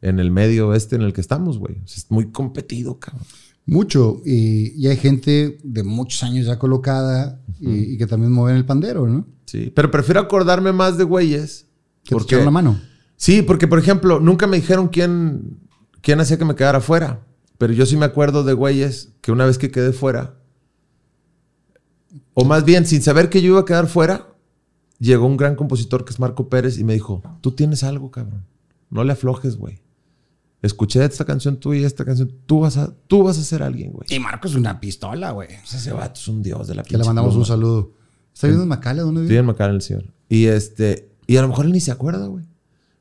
en 0.01 0.19
el 0.19 0.29
medio 0.29 0.73
este 0.73 0.97
en 0.97 1.03
el 1.03 1.13
que 1.13 1.21
estamos, 1.21 1.57
güey. 1.57 1.75
O 1.75 1.87
sea, 1.87 1.95
es 1.99 2.11
muy 2.11 2.31
competido, 2.31 2.99
cabrón. 2.99 3.23
Mucho. 3.65 4.21
Y, 4.25 4.73
y 4.75 4.87
hay 4.89 4.97
gente 4.97 5.57
de 5.63 5.83
muchos 5.83 6.21
años 6.23 6.47
ya 6.47 6.59
colocada 6.59 7.41
y, 7.61 7.93
y 7.93 7.97
que 7.97 8.07
también 8.07 8.33
mueven 8.33 8.57
el 8.57 8.65
pandero, 8.65 9.07
¿no? 9.07 9.25
Sí, 9.45 9.71
pero 9.73 9.89
prefiero 9.89 10.19
acordarme 10.19 10.73
más 10.73 10.97
de 10.97 11.05
güeyes. 11.05 11.67
Que 12.03 12.09
te 12.09 12.15
porque- 12.15 12.25
echaron 12.35 12.45
la 12.45 12.51
mano. 12.51 12.77
Sí, 13.15 13.41
porque 13.41 13.67
por 13.69 13.79
ejemplo, 13.79 14.19
nunca 14.19 14.47
me 14.47 14.57
dijeron 14.57 14.89
quién, 14.89 15.59
quién 16.01 16.19
hacía 16.19 16.37
que 16.37 16.43
me 16.43 16.55
quedara 16.55 16.81
fuera. 16.81 17.25
Pero 17.57 17.71
yo 17.71 17.85
sí 17.85 17.95
me 17.95 18.03
acuerdo 18.05 18.43
de 18.43 18.51
güeyes 18.51 19.13
que 19.21 19.31
una 19.31 19.45
vez 19.45 19.57
que 19.57 19.71
quedé 19.71 19.93
fuera, 19.93 20.37
o 22.35 22.45
más 22.45 22.63
bien 22.65 22.85
sin 22.85 23.01
saber 23.01 23.29
que 23.29 23.41
yo 23.41 23.47
iba 23.53 23.61
a 23.61 23.65
quedar 23.65 23.87
fuera, 23.87 24.27
llegó 24.99 25.25
un 25.25 25.37
gran 25.37 25.55
compositor 25.55 26.05
que 26.05 26.11
es 26.13 26.19
Marco 26.19 26.47
Pérez 26.49 26.77
y 26.77 26.83
me 26.83 26.93
dijo, 26.93 27.23
tú 27.41 27.53
tienes 27.53 27.83
algo, 27.83 28.11
cabrón. 28.11 28.45
No 28.91 29.03
le 29.03 29.13
aflojes, 29.13 29.55
güey. 29.57 29.81
Escuché 30.61 31.03
esta 31.03 31.25
canción 31.25 31.57
tuya 31.57 31.81
y 31.81 31.83
esta 31.85 32.05
canción. 32.05 32.31
Tú 32.45 32.59
vas 32.59 32.77
a, 32.77 32.93
tú 33.07 33.23
vas 33.23 33.37
a 33.39 33.43
ser 33.43 33.63
alguien, 33.63 33.91
güey. 33.91 34.07
Y 34.09 34.19
Marco 34.19 34.47
es 34.47 34.55
una 34.55 34.79
pistola, 34.79 35.31
güey. 35.31 35.47
O 35.63 35.65
sea, 35.65 35.79
ese 35.79 35.91
vato 35.91 36.19
es 36.19 36.27
un 36.27 36.43
dios 36.43 36.67
de 36.67 36.75
la 36.75 36.83
Que 36.83 36.97
le 36.97 37.03
mandamos 37.03 37.35
un 37.35 37.45
saludo. 37.45 37.93
¿Está 38.33 38.47
viendo 38.47 38.63
en 38.63 38.69
Macala? 38.69 39.01
¿Dónde 39.03 39.21
Estoy 39.21 39.29
vive? 39.29 39.39
en 39.39 39.45
Macara 39.45 39.73
el 39.73 39.81
señor. 39.81 40.05
Y 40.27 40.45
este, 40.45 41.09
y 41.27 41.37
a 41.37 41.41
lo 41.41 41.47
mejor 41.47 41.65
él 41.65 41.71
ni 41.71 41.79
se 41.79 41.91
acuerda, 41.91 42.27
güey. 42.27 42.43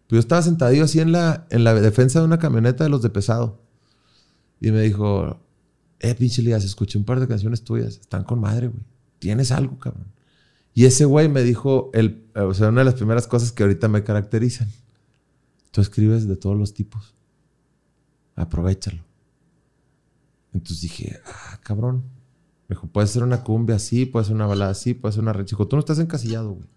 Pues 0.06 0.16
yo 0.16 0.18
estaba 0.20 0.42
sentadillo 0.42 0.84
así 0.84 1.00
en 1.00 1.10
la, 1.10 1.46
en 1.50 1.64
la 1.64 1.74
defensa 1.74 2.20
de 2.20 2.26
una 2.26 2.38
camioneta 2.38 2.84
de 2.84 2.90
los 2.90 3.02
de 3.02 3.10
pesado. 3.10 3.60
Y 4.60 4.70
me 4.70 4.82
dijo, 4.82 5.40
eh, 6.00 6.14
pinche 6.14 6.42
Elías, 6.42 6.64
escuché 6.64 6.98
un 6.98 7.04
par 7.04 7.18
de 7.18 7.26
canciones 7.26 7.64
tuyas. 7.64 7.96
Están 7.96 8.24
con 8.24 8.40
madre, 8.40 8.68
güey. 8.68 8.82
Tienes 9.24 9.52
algo, 9.52 9.78
cabrón. 9.78 10.12
Y 10.74 10.84
ese 10.84 11.06
güey 11.06 11.30
me 11.30 11.42
dijo, 11.42 11.90
el, 11.94 12.26
o 12.34 12.52
sea, 12.52 12.68
una 12.68 12.82
de 12.82 12.84
las 12.84 12.92
primeras 12.92 13.26
cosas 13.26 13.52
que 13.52 13.62
ahorita 13.62 13.88
me 13.88 14.04
caracterizan. 14.04 14.70
Tú 15.70 15.80
escribes 15.80 16.28
de 16.28 16.36
todos 16.36 16.58
los 16.58 16.74
tipos. 16.74 17.14
Aprovechalo. 18.36 19.02
Entonces 20.52 20.82
dije, 20.82 21.18
ah, 21.24 21.58
cabrón. 21.62 22.04
Me 22.68 22.76
dijo, 22.76 22.86
puede 22.88 23.06
ser 23.06 23.22
una 23.22 23.42
cumbia 23.42 23.76
así, 23.76 24.04
puede 24.04 24.26
ser 24.26 24.34
una 24.34 24.44
balada 24.44 24.72
así, 24.72 24.92
puede 24.92 25.14
ser 25.14 25.22
una 25.22 25.32
rechico. 25.32 25.66
Tú 25.66 25.76
no 25.76 25.80
estás 25.80 26.00
encasillado, 26.00 26.50
güey. 26.50 26.68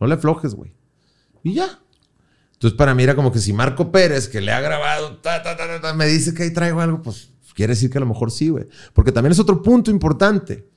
No 0.00 0.08
le 0.08 0.14
aflojes, 0.14 0.56
güey. 0.56 0.74
Y 1.44 1.54
ya. 1.54 1.78
Entonces, 2.54 2.76
para 2.76 2.92
mí 2.92 3.04
era 3.04 3.14
como 3.14 3.30
que 3.30 3.38
si 3.38 3.52
Marco 3.52 3.92
Pérez, 3.92 4.26
que 4.26 4.40
le 4.40 4.50
ha 4.50 4.60
grabado, 4.60 5.18
ta, 5.18 5.44
ta, 5.44 5.56
ta, 5.56 5.94
me 5.94 6.06
dice 6.06 6.34
que 6.34 6.42
ahí 6.42 6.52
traigo 6.52 6.80
algo, 6.80 7.02
pues 7.02 7.30
quiere 7.54 7.74
decir 7.74 7.88
que 7.88 7.98
a 7.98 8.00
lo 8.00 8.06
mejor 8.08 8.32
sí, 8.32 8.48
güey. 8.48 8.66
Porque 8.92 9.12
también 9.12 9.30
es 9.30 9.38
otro 9.38 9.62
punto 9.62 9.92
importante. 9.92 10.68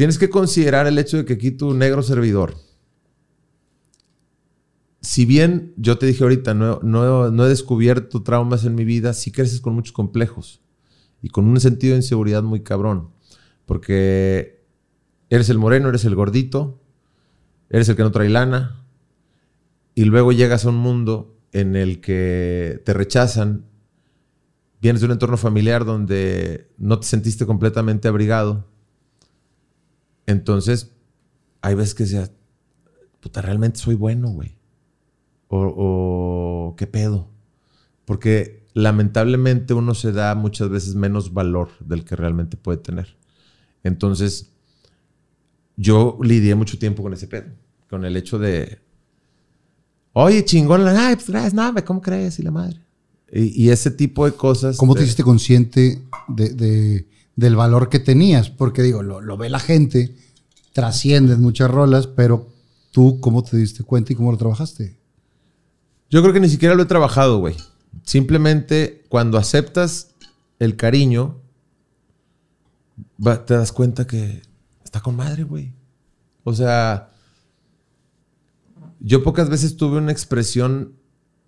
Tienes 0.00 0.16
que 0.16 0.30
considerar 0.30 0.86
el 0.86 0.96
hecho 0.98 1.18
de 1.18 1.26
que 1.26 1.34
aquí 1.34 1.50
tu 1.50 1.74
negro 1.74 2.02
servidor, 2.02 2.54
si 5.02 5.26
bien 5.26 5.74
yo 5.76 5.98
te 5.98 6.06
dije 6.06 6.22
ahorita, 6.22 6.54
no, 6.54 6.80
no- 6.82 7.30
no 7.30 7.44
he 7.44 7.48
descubierto 7.50 8.22
traumas 8.22 8.64
en 8.64 8.74
mi 8.74 8.86
vida, 8.86 9.12
sí 9.12 9.30
creces 9.30 9.60
con 9.60 9.74
muchos 9.74 9.92
complejos 9.92 10.62
y 11.20 11.28
con 11.28 11.44
un 11.44 11.60
sentido 11.60 11.92
de 11.92 11.98
inseguridad 11.98 12.42
muy 12.42 12.60
cabrón. 12.62 13.10
Porque 13.66 14.64
eres 15.28 15.50
el 15.50 15.58
moreno, 15.58 15.90
eres 15.90 16.06
el 16.06 16.14
gordito, 16.14 16.80
eres 17.68 17.86
el 17.90 17.96
que 17.96 18.02
no 18.02 18.10
trae 18.10 18.30
lana, 18.30 18.82
y 19.94 20.06
luego 20.06 20.32
llegas 20.32 20.64
a 20.64 20.70
un 20.70 20.76
mundo 20.76 21.36
en 21.52 21.76
el 21.76 22.00
que 22.00 22.80
te 22.86 22.94
rechazan, 22.94 23.66
vienes 24.80 25.02
de 25.02 25.08
un 25.08 25.12
entorno 25.12 25.36
familiar 25.36 25.84
donde 25.84 26.70
no 26.78 26.98
te 26.98 27.06
sentiste 27.06 27.44
completamente 27.44 28.08
abrigado. 28.08 28.69
Entonces, 30.26 30.92
hay 31.62 31.74
veces 31.74 31.94
que 31.94 32.06
sea, 32.06 32.30
puta, 33.20 33.42
realmente 33.42 33.78
soy 33.78 33.94
bueno, 33.94 34.30
güey. 34.30 34.56
O, 35.48 35.58
o, 35.76 36.76
qué 36.76 36.86
pedo. 36.86 37.28
Porque 38.04 38.66
lamentablemente 38.74 39.74
uno 39.74 39.94
se 39.94 40.12
da 40.12 40.34
muchas 40.34 40.68
veces 40.68 40.94
menos 40.94 41.32
valor 41.34 41.70
del 41.80 42.04
que 42.04 42.16
realmente 42.16 42.56
puede 42.56 42.78
tener. 42.78 43.16
Entonces, 43.82 44.50
yo 45.76 46.18
lidié 46.22 46.54
mucho 46.54 46.78
tiempo 46.78 47.02
con 47.02 47.12
ese 47.12 47.26
pedo. 47.26 47.50
Con 47.88 48.04
el 48.04 48.16
hecho 48.16 48.38
de, 48.38 48.78
oye, 50.12 50.44
chingón, 50.44 50.86
ay, 50.86 51.16
pues 51.16 51.28
gracias, 51.28 51.54
nada, 51.54 51.84
¿cómo 51.84 52.00
crees? 52.00 52.38
Y 52.38 52.42
la 52.42 52.50
madre. 52.52 52.80
Y, 53.32 53.64
y 53.64 53.70
ese 53.70 53.90
tipo 53.90 54.24
de 54.26 54.32
cosas. 54.32 54.76
¿Cómo 54.76 54.94
te 54.94 55.02
hiciste 55.02 55.22
consciente 55.22 56.02
de, 56.28 56.48
de- 56.50 57.08
del 57.40 57.56
valor 57.56 57.88
que 57.88 57.98
tenías? 57.98 58.50
Porque 58.50 58.82
digo, 58.82 59.02
lo, 59.02 59.36
ve 59.38 59.48
la 59.48 59.58
gente, 59.58 60.14
trascienden 60.72 61.40
muchas 61.40 61.70
rolas, 61.70 62.06
pero 62.06 62.48
tú, 62.92 63.18
¿cómo 63.20 63.42
te 63.42 63.56
diste 63.56 63.82
cuenta 63.82 64.12
y 64.12 64.16
cómo 64.16 64.30
lo 64.30 64.36
trabajaste? 64.36 64.98
Yo 66.10 66.20
creo 66.20 66.34
que 66.34 66.40
ni 66.40 66.50
siquiera 66.50 66.74
lo 66.74 66.82
he 66.82 66.86
trabajado, 66.86 67.38
güey. 67.38 67.56
Simplemente 68.04 69.06
cuando 69.08 69.38
aceptas 69.38 70.10
el 70.58 70.76
cariño, 70.76 71.40
te 73.46 73.54
das 73.54 73.72
cuenta 73.72 74.06
que 74.06 74.42
está 74.84 75.00
con 75.00 75.16
madre, 75.16 75.44
güey. 75.44 75.72
O 76.44 76.52
sea, 76.52 77.10
yo 78.98 79.22
pocas 79.22 79.48
veces 79.48 79.76
tuve 79.76 79.96
una 79.96 80.12
expresión 80.12 80.94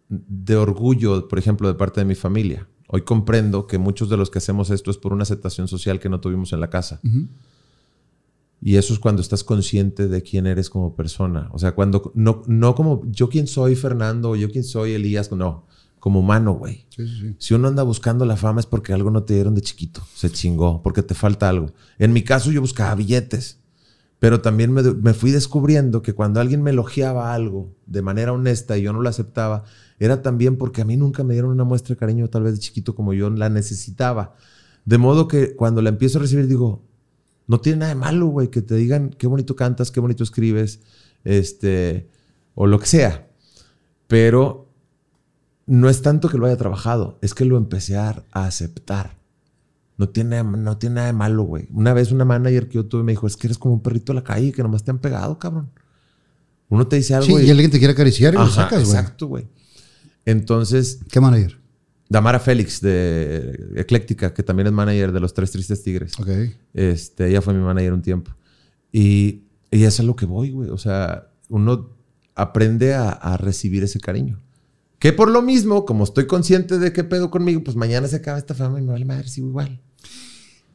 de 0.08 0.56
orgullo, 0.56 1.28
por 1.28 1.38
ejemplo, 1.38 1.68
de 1.68 1.74
parte 1.74 2.00
de 2.00 2.06
mi 2.06 2.14
familia. 2.14 2.66
Hoy 2.94 3.00
comprendo 3.00 3.66
que 3.66 3.78
muchos 3.78 4.10
de 4.10 4.18
los 4.18 4.28
que 4.28 4.36
hacemos 4.36 4.68
esto 4.68 4.90
es 4.90 4.98
por 4.98 5.14
una 5.14 5.22
aceptación 5.22 5.66
social 5.66 5.98
que 5.98 6.10
no 6.10 6.20
tuvimos 6.20 6.52
en 6.52 6.60
la 6.60 6.68
casa. 6.68 7.00
Y 8.60 8.76
eso 8.76 8.92
es 8.92 8.98
cuando 8.98 9.22
estás 9.22 9.44
consciente 9.44 10.08
de 10.08 10.22
quién 10.22 10.46
eres 10.46 10.68
como 10.68 10.94
persona. 10.94 11.48
O 11.52 11.58
sea, 11.58 11.74
cuando 11.74 12.12
no, 12.14 12.42
no 12.46 12.74
como 12.74 13.00
yo 13.10 13.30
quién 13.30 13.46
soy 13.46 13.76
Fernando, 13.76 14.32
o 14.32 14.36
yo 14.36 14.50
quién 14.50 14.62
soy 14.62 14.92
Elías, 14.92 15.32
no, 15.32 15.66
como 16.00 16.20
humano, 16.20 16.52
güey. 16.52 16.84
Sí, 16.90 17.08
sí, 17.08 17.18
sí. 17.18 17.36
Si 17.38 17.54
uno 17.54 17.68
anda 17.68 17.82
buscando 17.82 18.26
la 18.26 18.36
fama 18.36 18.60
es 18.60 18.66
porque 18.66 18.92
algo 18.92 19.10
no 19.10 19.22
te 19.22 19.32
dieron 19.32 19.54
de 19.54 19.62
chiquito, 19.62 20.02
se 20.14 20.30
chingó, 20.30 20.82
porque 20.82 21.02
te 21.02 21.14
falta 21.14 21.48
algo. 21.48 21.72
En 21.98 22.12
mi 22.12 22.22
caso 22.22 22.52
yo 22.52 22.60
buscaba 22.60 22.94
billetes, 22.94 23.58
pero 24.18 24.42
también 24.42 24.70
me, 24.70 24.82
me 24.82 25.14
fui 25.14 25.30
descubriendo 25.30 26.02
que 26.02 26.12
cuando 26.12 26.40
alguien 26.40 26.62
me 26.62 26.72
elogiaba 26.72 27.32
algo 27.32 27.74
de 27.86 28.02
manera 28.02 28.34
honesta 28.34 28.76
y 28.76 28.82
yo 28.82 28.92
no 28.92 29.00
lo 29.00 29.08
aceptaba, 29.08 29.64
era 30.04 30.20
también 30.20 30.56
porque 30.56 30.82
a 30.82 30.84
mí 30.84 30.96
nunca 30.96 31.22
me 31.22 31.32
dieron 31.32 31.52
una 31.52 31.62
muestra 31.62 31.94
de 31.94 31.98
cariño 32.00 32.28
tal 32.28 32.42
vez 32.42 32.54
de 32.54 32.58
chiquito 32.58 32.96
como 32.96 33.14
yo 33.14 33.30
la 33.30 33.48
necesitaba. 33.48 34.34
De 34.84 34.98
modo 34.98 35.28
que 35.28 35.54
cuando 35.54 35.80
la 35.80 35.90
empiezo 35.90 36.18
a 36.18 36.22
recibir 36.22 36.48
digo, 36.48 36.82
no 37.46 37.60
tiene 37.60 37.78
nada 37.78 37.94
de 37.94 38.00
malo, 38.00 38.26
güey, 38.26 38.48
que 38.48 38.62
te 38.62 38.74
digan 38.74 39.10
qué 39.10 39.28
bonito 39.28 39.54
cantas, 39.54 39.92
qué 39.92 40.00
bonito 40.00 40.24
escribes, 40.24 40.80
este, 41.22 42.10
o 42.56 42.66
lo 42.66 42.80
que 42.80 42.86
sea. 42.86 43.30
Pero 44.08 44.68
no 45.66 45.88
es 45.88 46.02
tanto 46.02 46.28
que 46.28 46.36
lo 46.36 46.46
haya 46.46 46.56
trabajado, 46.56 47.20
es 47.22 47.32
que 47.32 47.44
lo 47.44 47.56
empecé 47.56 47.96
a, 47.96 48.24
a 48.32 48.46
aceptar. 48.46 49.16
No 49.98 50.08
tiene, 50.08 50.42
no 50.42 50.78
tiene 50.78 50.96
nada 50.96 51.06
de 51.06 51.12
malo, 51.12 51.44
güey. 51.44 51.68
Una 51.72 51.94
vez 51.94 52.10
una 52.10 52.24
manager 52.24 52.66
que 52.66 52.74
yo 52.74 52.86
tuve 52.86 53.04
me 53.04 53.12
dijo, 53.12 53.28
es 53.28 53.36
que 53.36 53.46
eres 53.46 53.58
como 53.58 53.74
un 53.74 53.82
perrito 53.82 54.12
de 54.12 54.16
la 54.16 54.24
calle 54.24 54.50
que 54.50 54.64
nomás 54.64 54.82
te 54.82 54.90
han 54.90 54.98
pegado, 54.98 55.38
cabrón. 55.38 55.70
Uno 56.68 56.88
te 56.88 56.96
dice 56.96 57.14
algo 57.14 57.38
Sí, 57.38 57.44
y 57.44 57.50
alguien 57.50 57.70
te 57.70 57.78
quiere 57.78 57.92
acariciar 57.92 58.34
y 58.34 58.38
lo 58.38 58.42
Ajá, 58.42 58.64
sacas, 58.64 58.84
güey. 58.84 58.96
Exacto, 58.96 59.26
güey. 59.28 59.46
Entonces, 60.24 61.00
¿Qué 61.10 61.20
manager? 61.20 61.58
Damara 62.08 62.38
Félix 62.38 62.80
de 62.80 63.58
Ecléctica, 63.76 64.34
que 64.34 64.42
también 64.42 64.66
es 64.66 64.72
manager 64.72 65.12
de 65.12 65.20
los 65.20 65.32
Tres 65.32 65.50
Tristes 65.50 65.82
Tigres. 65.82 66.12
Ok. 66.20 66.28
Este, 66.74 67.28
ella 67.28 67.40
fue 67.40 67.54
mi 67.54 67.60
manager 67.60 67.94
un 67.94 68.02
tiempo. 68.02 68.30
Y, 68.92 69.44
y 69.70 69.84
eso 69.84 69.86
es 69.86 70.00
a 70.00 70.02
lo 70.02 70.14
que 70.14 70.26
voy, 70.26 70.50
güey. 70.50 70.68
O 70.68 70.76
sea, 70.78 71.28
uno 71.48 71.96
aprende 72.34 72.94
a, 72.94 73.10
a 73.10 73.36
recibir 73.38 73.82
ese 73.82 73.98
cariño. 73.98 74.42
Que 74.98 75.12
por 75.12 75.30
lo 75.30 75.42
mismo, 75.42 75.84
como 75.86 76.04
estoy 76.04 76.26
consciente 76.26 76.78
de 76.78 76.92
qué 76.92 77.02
pedo 77.02 77.30
conmigo, 77.30 77.64
pues 77.64 77.76
mañana 77.76 78.06
se 78.08 78.16
acaba 78.16 78.38
esta 78.38 78.54
fama 78.54 78.78
y 78.78 78.82
me 78.82 78.92
vale 78.92 79.04
madre, 79.04 79.28
sigo 79.28 79.48
igual. 79.48 79.80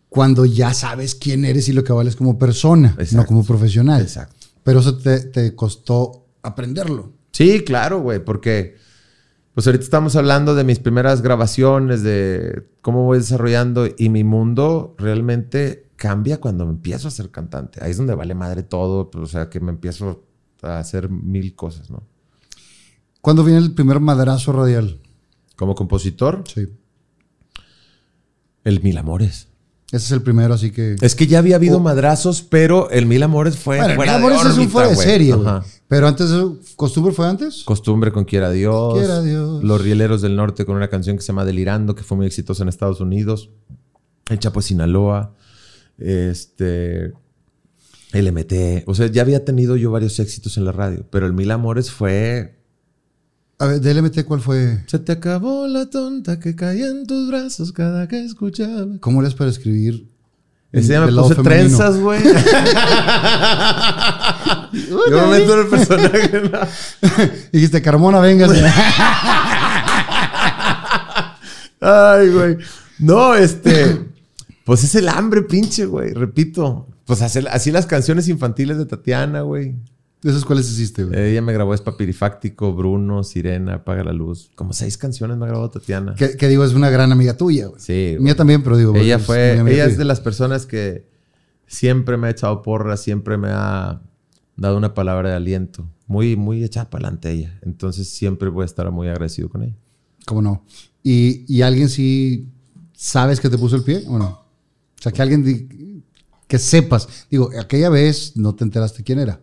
Cuando 0.10 0.46
ya 0.46 0.74
sabes 0.74 1.14
quién 1.16 1.46
eres 1.46 1.70
y 1.70 1.74
lo 1.74 1.84
que 1.84 1.94
vales 1.94 2.16
como 2.16 2.40
persona, 2.40 2.94
no 2.98 3.04
Exacto. 3.04 3.28
como 3.28 3.46
profesional. 3.46 4.02
Exacto. 4.02 4.48
Pero 4.64 4.80
eso 4.80 4.98
te, 4.98 5.20
te 5.20 5.54
costó 5.56 6.26
aprenderlo. 6.42 7.14
Sí, 7.32 7.62
claro, 7.64 8.02
güey, 8.02 8.24
porque 8.26 8.76
pues 9.58 9.66
ahorita 9.66 9.86
estamos 9.86 10.16
hablando 10.16 10.54
de 10.54 10.64
mis 10.64 10.78
primeras 10.78 11.24
grabaciones, 11.24 12.04
de 12.04 12.68
cómo 12.84 13.06
voy 13.06 13.18
desarrollando 13.18 13.88
y 13.98 14.10
mi 14.10 14.24
mundo 14.24 14.94
realmente 15.00 15.90
cambia 15.96 16.40
cuando 16.40 16.68
me 16.68 16.74
empiezo 16.74 17.08
a 17.08 17.12
ser 17.12 17.32
cantante. 17.32 17.84
Ahí 17.84 17.90
es 17.90 17.98
donde 17.98 18.14
vale 18.14 18.36
madre 18.36 18.62
todo, 18.62 19.10
pues, 19.10 19.24
o 19.24 19.26
sea, 19.26 19.50
que 19.50 19.60
me 19.60 19.72
empiezo 19.72 20.28
a 20.62 20.78
hacer 20.78 21.10
mil 21.10 21.56
cosas, 21.56 21.90
¿no? 21.90 22.04
¿Cuándo 23.20 23.44
viene 23.44 23.60
el 23.60 23.74
primer 23.74 24.00
madrazo 24.00 24.52
radial? 24.52 25.00
Como 25.56 25.74
compositor, 25.74 26.44
Sí. 26.46 26.68
el 28.64 28.84
Mil 28.84 29.00
Amores. 29.00 29.47
Ese 29.90 30.06
es 30.06 30.12
el 30.12 30.22
primero, 30.22 30.54
así 30.54 30.72
que. 30.72 30.98
Es 31.02 31.16
que 31.16 31.28
ya 31.28 31.40
había 31.40 31.56
habido 31.56 31.78
Oh. 31.78 31.80
madrazos, 31.80 32.42
pero 32.42 32.90
el 32.90 33.06
Mil 33.06 33.24
Amores 33.24 33.56
fue 33.58 33.78
Bueno, 33.78 33.96
fuera 33.96 34.18
Mil 34.18 34.22
Amores 34.26 34.44
de 34.44 34.50
es 34.50 34.58
un 34.58 34.70
fuera 34.70 34.90
de 34.90 34.96
serie, 34.98 35.34
güey. 35.34 35.50
Pero 35.88 36.08
antes, 36.10 36.30
¿Costumbre 36.76 37.14
fue 37.14 37.26
antes? 37.28 37.64
Costumbre 37.64 38.12
con 38.12 38.26
Quiera 38.26 38.52
Dios. 38.52 38.96
Quiera 38.98 39.22
Dios. 39.22 39.64
Los 39.64 39.82
Rieleros 39.82 40.22
del 40.22 40.36
Norte 40.36 40.66
con 40.66 40.76
una 40.76 40.90
canción 40.90 41.16
que 41.16 41.22
se 41.22 41.28
llama 41.28 41.46
Delirando, 41.46 41.96
que 41.96 42.04
fue 42.04 42.18
muy 42.18 42.28
exitosa 42.28 42.64
en 42.64 42.70
Estados 42.70 43.00
Unidos. 43.00 43.50
El 44.30 44.40
Chapo 44.40 44.60
de 44.60 44.66
Sinaloa. 44.66 45.34
Este. 45.98 47.14
LMT. 48.12 48.84
O 48.88 48.94
sea, 48.96 49.08
ya 49.08 49.22
había 49.22 49.46
tenido 49.46 49.78
yo 49.78 49.92
varios 49.92 50.20
éxitos 50.20 50.58
en 50.58 50.66
la 50.66 50.74
radio. 50.74 51.06
Pero 51.10 51.26
el 51.28 51.34
Mil 51.34 51.50
Amores 51.52 51.92
fue. 51.92 52.57
A 53.60 53.66
ver, 53.66 53.82
de 53.82 53.92
LMT, 53.92 54.24
¿cuál 54.26 54.40
fue? 54.40 54.84
Se 54.86 55.00
te 55.00 55.12
acabó 55.12 55.66
la 55.68 55.90
tonta 55.90 56.40
que 56.40 56.56
caía 56.56 56.88
en 56.88 57.08
tus 57.08 57.28
brazos 57.28 57.72
cada 57.72 58.08
que 58.08 58.24
escuchaba. 58.24 58.86
¿Cómo 59.00 59.22
eres 59.22 59.34
para 59.34 59.50
escribir? 59.50 60.08
Ese 60.72 60.94
ya 60.94 61.02
me 61.02 61.08
puse 61.12 61.34
femenino? 61.34 61.44
trenzas, 61.44 61.98
güey. 61.98 62.24
yo 65.10 65.28
me 65.28 65.40
meto 65.40 65.54
en 65.54 65.60
el 65.60 65.68
personaje. 65.68 66.42
¿no? 66.52 66.60
Dijiste, 67.52 67.82
Carmona, 67.82 68.20
venga. 68.20 68.48
Ay, 71.80 72.30
güey. 72.30 72.58
No, 73.00 73.34
este. 73.34 74.06
Pues 74.66 74.84
es 74.84 74.94
el 74.94 75.10
hambre, 75.10 75.42
pinche, 75.42 75.86
güey. 75.86 76.14
Repito. 76.14 76.86
Pues 77.06 77.24
hacer, 77.24 77.48
así 77.50 77.72
las 77.72 77.88
canciones 77.88 78.28
infantiles 78.28 78.78
de 78.78 78.86
Tatiana, 78.86 79.42
güey. 79.42 79.74
¿Esos 80.24 80.46
cuáles 80.46 80.70
hiciste, 80.70 81.04
güey? 81.04 81.32
Ella 81.32 81.42
me 81.42 81.54
grabó 81.54 81.74
Espapirifáctico, 81.74 82.74
Bruno, 82.74 83.24
Sirena, 83.24 83.76
Apaga 83.76 84.04
la 84.04 84.14
Luz. 84.14 84.50
Como 84.56 84.74
seis 84.74 84.98
canciones 84.98 85.38
me 85.38 85.46
grabó 85.46 85.70
Tatiana. 85.70 86.16
Que, 86.16 86.36
que 86.36 86.48
digo, 86.48 86.64
es 86.64 86.74
una 86.74 86.90
gran 86.90 87.12
amiga 87.12 87.38
tuya, 87.38 87.68
güey. 87.68 87.80
Sí. 87.80 88.14
güey. 88.14 88.20
Mía 88.20 88.36
también, 88.36 88.64
pero 88.64 88.78
digo. 88.78 88.96
Ella 88.96 89.20
fue. 89.20 89.60
Ella 89.60 89.86
es 89.86 89.98
de 89.98 90.06
las 90.06 90.20
personas 90.20 90.66
que 90.66 91.08
siempre 91.68 92.18
me 92.18 92.28
ha 92.28 92.30
echado 92.32 92.62
porra, 92.64 92.98
siempre 92.98 93.38
me 93.38 93.50
ha 93.52 94.02
dado 94.56 94.78
una 94.78 94.94
palabra 94.94 95.30
de 95.30 95.36
aliento. 95.36 95.88
Muy, 96.08 96.36
muy 96.36 96.64
echada 96.64 96.90
para 96.90 97.06
adelante 97.08 97.32
ella. 97.32 97.60
Entonces 97.62 98.10
siempre 98.10 98.50
voy 98.50 98.64
a 98.64 98.66
estar 98.66 98.90
muy 98.92 99.08
agradecido 99.08 99.50
con 99.50 99.64
ella. 99.64 99.76
¿Cómo 100.26 100.42
no? 100.42 100.66
¿Y, 101.04 101.46
y 101.54 101.62
alguien 101.62 101.90
sí 101.90 102.50
sabes 102.94 103.40
que 103.40 103.50
te 103.50 103.58
puso 103.58 103.76
el 103.76 103.84
pie 103.84 104.04
o 104.08 104.18
no? 104.18 104.26
O 104.28 105.02
sea, 105.02 105.12
que 105.12 105.22
alguien 105.22 106.04
que 106.48 106.58
sepas. 106.58 107.08
Digo, 107.30 107.52
aquella 107.60 107.90
vez 107.90 108.36
no 108.36 108.56
te 108.56 108.64
enteraste 108.64 109.04
quién 109.04 109.20
era. 109.20 109.42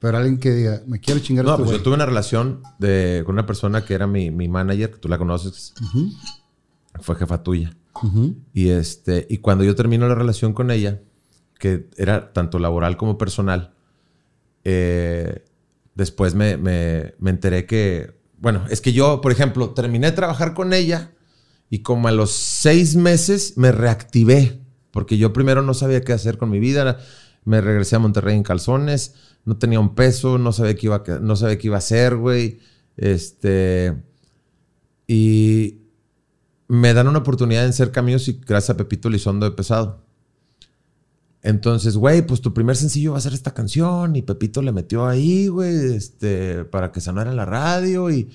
Pero 0.00 0.16
alguien 0.16 0.38
que 0.38 0.50
diga, 0.50 0.82
me 0.86 0.98
quiero 0.98 1.20
chingar 1.20 1.44
a 1.44 1.48
No, 1.48 1.52
este 1.54 1.58
pues 1.62 1.68
güey. 1.70 1.78
yo 1.78 1.84
tuve 1.84 1.94
una 1.94 2.06
relación 2.06 2.62
de, 2.78 3.22
con 3.26 3.34
una 3.34 3.44
persona 3.46 3.84
que 3.84 3.94
era 3.94 4.06
mi, 4.06 4.30
mi 4.30 4.48
manager, 4.48 4.90
que 4.92 4.98
tú 4.98 5.08
la 5.08 5.18
conoces. 5.18 5.74
Fue 7.00 7.14
jefa 7.16 7.42
tuya. 7.42 7.76
Y, 8.54 8.70
este, 8.70 9.26
y 9.28 9.38
cuando 9.38 9.62
yo 9.62 9.74
termino 9.74 10.08
la 10.08 10.14
relación 10.14 10.54
con 10.54 10.70
ella, 10.70 11.00
que 11.58 11.88
era 11.98 12.32
tanto 12.32 12.58
laboral 12.58 12.96
como 12.96 13.18
personal, 13.18 13.74
eh, 14.64 15.44
después 15.94 16.34
me, 16.34 16.56
me- 16.56 17.14
me 17.18 17.30
enteré 17.30 17.66
que, 17.66 18.12
bueno, 18.38 18.64
es 18.70 18.80
que 18.80 18.92
yo, 18.92 19.20
por 19.20 19.32
ejemplo, 19.32 19.70
terminé 19.70 20.06
de 20.10 20.12
trabajar 20.16 20.54
con 20.54 20.72
ella 20.72 21.12
y 21.68 21.80
como 21.80 22.08
a 22.08 22.12
los 22.12 22.30
seis 22.32 22.96
meses 22.96 23.58
me 23.58 23.72
reactivé, 23.72 24.60
porque 24.92 25.18
yo 25.18 25.32
primero 25.32 25.62
no 25.62 25.74
sabía 25.74 26.00
qué 26.02 26.12
hacer 26.12 26.38
con 26.38 26.48
mi 26.50 26.58
vida, 26.58 26.98
me 27.44 27.60
regresé 27.60 27.96
a 27.96 27.98
Monterrey 27.98 28.36
en 28.36 28.42
calzones, 28.42 29.14
no 29.44 29.56
tenía 29.56 29.80
un 29.80 29.94
peso, 29.94 30.38
no 30.38 30.52
sabía 30.52 30.76
qué 30.76 30.86
iba 30.86 30.96
a, 30.96 31.18
no 31.20 31.36
sabía 31.36 31.58
qué 31.58 31.68
iba 31.68 31.76
a 31.76 31.78
hacer, 31.78 32.16
güey. 32.16 32.58
Este, 32.96 33.96
y 35.06 35.80
me 36.68 36.94
dan 36.94 37.08
una 37.08 37.18
oportunidad 37.18 37.66
en 37.66 37.88
caminos 37.90 38.28
y 38.28 38.40
gracias 38.46 38.70
a 38.70 38.76
Pepito 38.76 39.10
Lizondo 39.10 39.44
de 39.48 39.56
Pesado. 39.56 40.04
Entonces, 41.42 41.96
güey, 41.96 42.26
pues 42.26 42.40
tu 42.40 42.52
primer 42.52 42.76
sencillo 42.76 43.12
va 43.12 43.18
a 43.18 43.22
ser 43.22 43.32
esta 43.32 43.54
canción 43.54 44.14
y 44.14 44.22
Pepito 44.22 44.60
le 44.60 44.72
metió 44.72 45.06
ahí, 45.06 45.48
güey, 45.48 45.94
este, 45.94 46.64
para 46.66 46.92
que 46.92 47.00
sonara 47.00 47.30
en 47.30 47.36
la 47.36 47.46
radio 47.46 48.10
y 48.10 48.28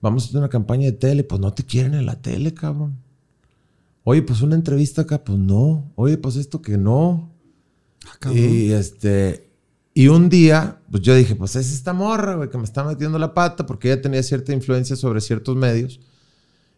vamos 0.00 0.24
a 0.24 0.26
hacer 0.28 0.38
una 0.38 0.48
campaña 0.48 0.86
de 0.86 0.92
tele. 0.92 1.24
Pues 1.24 1.40
no 1.40 1.52
te 1.52 1.64
quieren 1.64 1.94
en 1.94 2.06
la 2.06 2.22
tele, 2.22 2.54
cabrón. 2.54 2.96
Oye, 4.04 4.22
pues 4.22 4.40
una 4.40 4.54
entrevista 4.54 5.02
acá, 5.02 5.24
pues 5.24 5.38
no. 5.38 5.90
Oye, 5.96 6.16
pues 6.16 6.36
esto 6.36 6.62
que 6.62 6.78
no. 6.78 7.33
Ah. 8.06 8.32
Y 8.32 8.72
este, 8.72 9.50
y 9.94 10.08
un 10.08 10.28
día, 10.28 10.80
pues 10.90 11.02
yo 11.02 11.14
dije, 11.14 11.36
pues 11.36 11.54
es 11.56 11.72
esta 11.72 11.92
morra, 11.92 12.34
güey, 12.34 12.50
que 12.50 12.58
me 12.58 12.64
está 12.64 12.82
metiendo 12.82 13.18
la 13.18 13.32
pata 13.32 13.64
porque 13.64 13.92
ella 13.92 14.02
tenía 14.02 14.22
cierta 14.22 14.52
influencia 14.52 14.96
sobre 14.96 15.20
ciertos 15.20 15.54
medios. 15.56 16.00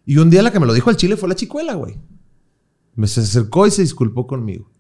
Y 0.05 0.19
un 0.19 0.31
día 0.31 0.43
la 0.43 0.53
que 0.53 0.61
me 0.61 0.67
lo 0.67 0.75
dijo 0.75 0.91
al 0.91 0.97
chile 0.97 1.17
fue 1.17 1.29
la 1.29 1.35
chicuela, 1.35 1.75
güey. 1.75 1.99
Me 2.95 3.07
se 3.07 3.21
acercó 3.21 3.67
y 3.67 3.71
se 3.71 3.83
disculpó 3.83 4.27
conmigo. 4.27 4.71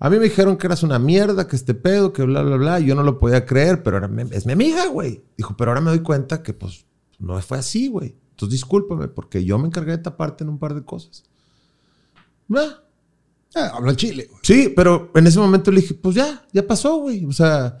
A 0.00 0.10
mí 0.10 0.16
me 0.16 0.24
dijeron 0.24 0.56
que 0.56 0.66
eras 0.66 0.82
una 0.82 0.98
mierda, 0.98 1.46
que 1.46 1.56
este 1.56 1.74
pedo, 1.74 2.12
que 2.12 2.22
bla, 2.22 2.42
bla, 2.42 2.56
bla. 2.56 2.80
Yo 2.80 2.94
no 2.94 3.02
lo 3.02 3.18
podía 3.18 3.46
creer, 3.46 3.82
pero 3.82 3.98
ahora 3.98 4.10
es 4.30 4.46
mi 4.46 4.52
amiga, 4.52 4.86
güey. 4.86 5.22
Dijo, 5.36 5.56
pero 5.56 5.70
ahora 5.70 5.80
me 5.80 5.90
doy 5.90 6.00
cuenta 6.00 6.42
que, 6.42 6.54
pues, 6.54 6.86
no 7.18 7.40
fue 7.42 7.58
así, 7.58 7.88
güey. 7.88 8.16
Entonces 8.30 8.52
discúlpame, 8.52 9.08
porque 9.08 9.44
yo 9.44 9.58
me 9.58 9.66
encargué 9.66 9.92
de 9.92 9.98
taparte 9.98 10.42
en 10.42 10.50
un 10.50 10.58
par 10.58 10.74
de 10.74 10.82
cosas. 10.84 11.24
Ah, 12.54 12.82
Ah, 13.54 13.72
habla 13.74 13.96
chile, 13.96 14.26
güey. 14.28 14.40
Sí, 14.42 14.72
pero 14.74 15.10
en 15.14 15.26
ese 15.26 15.38
momento 15.38 15.70
le 15.70 15.80
dije, 15.80 15.94
pues 15.94 16.14
ya, 16.14 16.46
ya 16.52 16.66
pasó, 16.66 16.98
güey. 16.98 17.24
O 17.24 17.32
sea, 17.32 17.78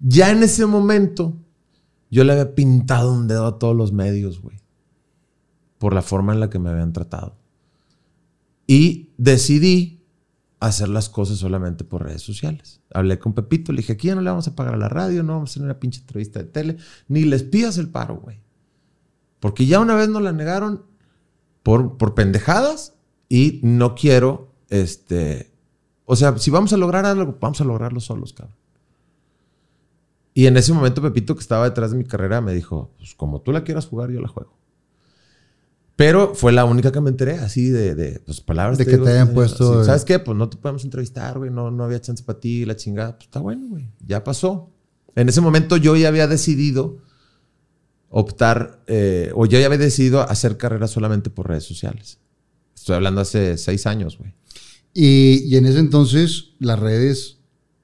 ya 0.00 0.30
en 0.30 0.42
ese 0.42 0.66
momento 0.66 1.36
yo 2.10 2.24
le 2.24 2.32
había 2.32 2.54
pintado 2.54 3.12
un 3.12 3.28
dedo 3.28 3.46
a 3.46 3.58
todos 3.58 3.76
los 3.76 3.92
medios, 3.92 4.40
güey. 4.40 4.58
Por 5.78 5.94
la 5.94 6.02
forma 6.02 6.32
en 6.32 6.40
la 6.40 6.50
que 6.50 6.58
me 6.58 6.70
habían 6.70 6.92
tratado. 6.92 7.36
Y 8.66 9.10
decidí 9.16 10.02
hacer 10.60 10.88
las 10.88 11.08
cosas 11.08 11.38
solamente 11.38 11.82
por 11.82 12.04
redes 12.04 12.22
sociales. 12.22 12.80
Hablé 12.94 13.18
con 13.18 13.32
Pepito, 13.32 13.72
le 13.72 13.78
dije, 13.78 13.94
aquí 13.94 14.08
ya 14.08 14.14
no 14.14 14.20
le 14.20 14.30
vamos 14.30 14.46
a 14.46 14.54
pagar 14.54 14.74
a 14.74 14.78
la 14.78 14.88
radio, 14.88 15.22
no 15.22 15.32
vamos 15.32 15.50
a 15.50 15.52
hacer 15.52 15.62
una 15.64 15.80
pinche 15.80 16.00
entrevista 16.00 16.38
de 16.38 16.44
tele, 16.44 16.76
ni 17.08 17.24
les 17.24 17.42
pidas 17.42 17.78
el 17.78 17.88
paro, 17.88 18.20
güey. 18.22 18.40
Porque 19.40 19.66
ya 19.66 19.80
una 19.80 19.96
vez 19.96 20.08
nos 20.08 20.22
la 20.22 20.32
negaron 20.32 20.84
por, 21.64 21.96
por 21.96 22.14
pendejadas 22.14 22.94
y 23.28 23.58
no 23.64 23.96
quiero, 23.96 24.51
este, 24.72 25.52
o 26.06 26.16
sea, 26.16 26.36
si 26.38 26.50
vamos 26.50 26.72
a 26.72 26.78
lograr 26.78 27.04
algo, 27.04 27.36
vamos 27.38 27.60
a 27.60 27.64
lograrlo 27.64 28.00
solos, 28.00 28.32
cabrón. 28.32 28.56
Y 30.34 30.46
en 30.46 30.56
ese 30.56 30.72
momento 30.72 31.02
Pepito, 31.02 31.34
que 31.34 31.42
estaba 31.42 31.68
detrás 31.68 31.90
de 31.90 31.98
mi 31.98 32.04
carrera, 32.04 32.40
me 32.40 32.54
dijo, 32.54 32.90
pues 32.96 33.14
como 33.14 33.42
tú 33.42 33.52
la 33.52 33.64
quieras 33.64 33.86
jugar, 33.86 34.10
yo 34.10 34.20
la 34.20 34.28
juego. 34.28 34.56
Pero 35.94 36.34
fue 36.34 36.52
la 36.52 36.64
única 36.64 36.90
que 36.90 37.02
me 37.02 37.10
enteré, 37.10 37.34
así 37.34 37.68
de, 37.68 37.94
de 37.94 38.18
pues, 38.20 38.40
palabras. 38.40 38.78
De 38.78 38.86
que 38.86 38.96
te 38.96 39.10
hayan 39.10 39.34
puesto, 39.34 39.72
así, 39.72 39.82
eh. 39.82 39.84
¿Sabes 39.84 40.04
qué? 40.06 40.18
Pues 40.18 40.38
no 40.38 40.48
te 40.48 40.56
podemos 40.56 40.84
entrevistar, 40.84 41.36
güey. 41.36 41.50
No, 41.50 41.70
no 41.70 41.84
había 41.84 42.00
chance 42.00 42.24
para 42.24 42.40
ti, 42.40 42.64
la 42.64 42.76
chingada. 42.76 43.12
Pues 43.12 43.26
está 43.26 43.40
bueno, 43.40 43.66
güey. 43.68 43.90
Ya 44.06 44.24
pasó. 44.24 44.70
En 45.14 45.28
ese 45.28 45.42
momento 45.42 45.76
yo 45.76 45.94
ya 45.96 46.08
había 46.08 46.26
decidido 46.26 46.96
optar, 48.08 48.82
eh, 48.86 49.32
o 49.34 49.44
yo 49.44 49.58
ya 49.58 49.66
había 49.66 49.78
decidido 49.78 50.22
hacer 50.22 50.56
carrera 50.56 50.88
solamente 50.88 51.28
por 51.28 51.48
redes 51.48 51.64
sociales. 51.64 52.18
Estoy 52.74 52.96
hablando 52.96 53.20
hace 53.20 53.58
seis 53.58 53.86
años, 53.86 54.16
güey. 54.16 54.34
Y, 54.94 55.44
y 55.46 55.56
en 55.56 55.66
ese 55.66 55.78
entonces 55.78 56.50
las 56.58 56.78
redes 56.78 57.38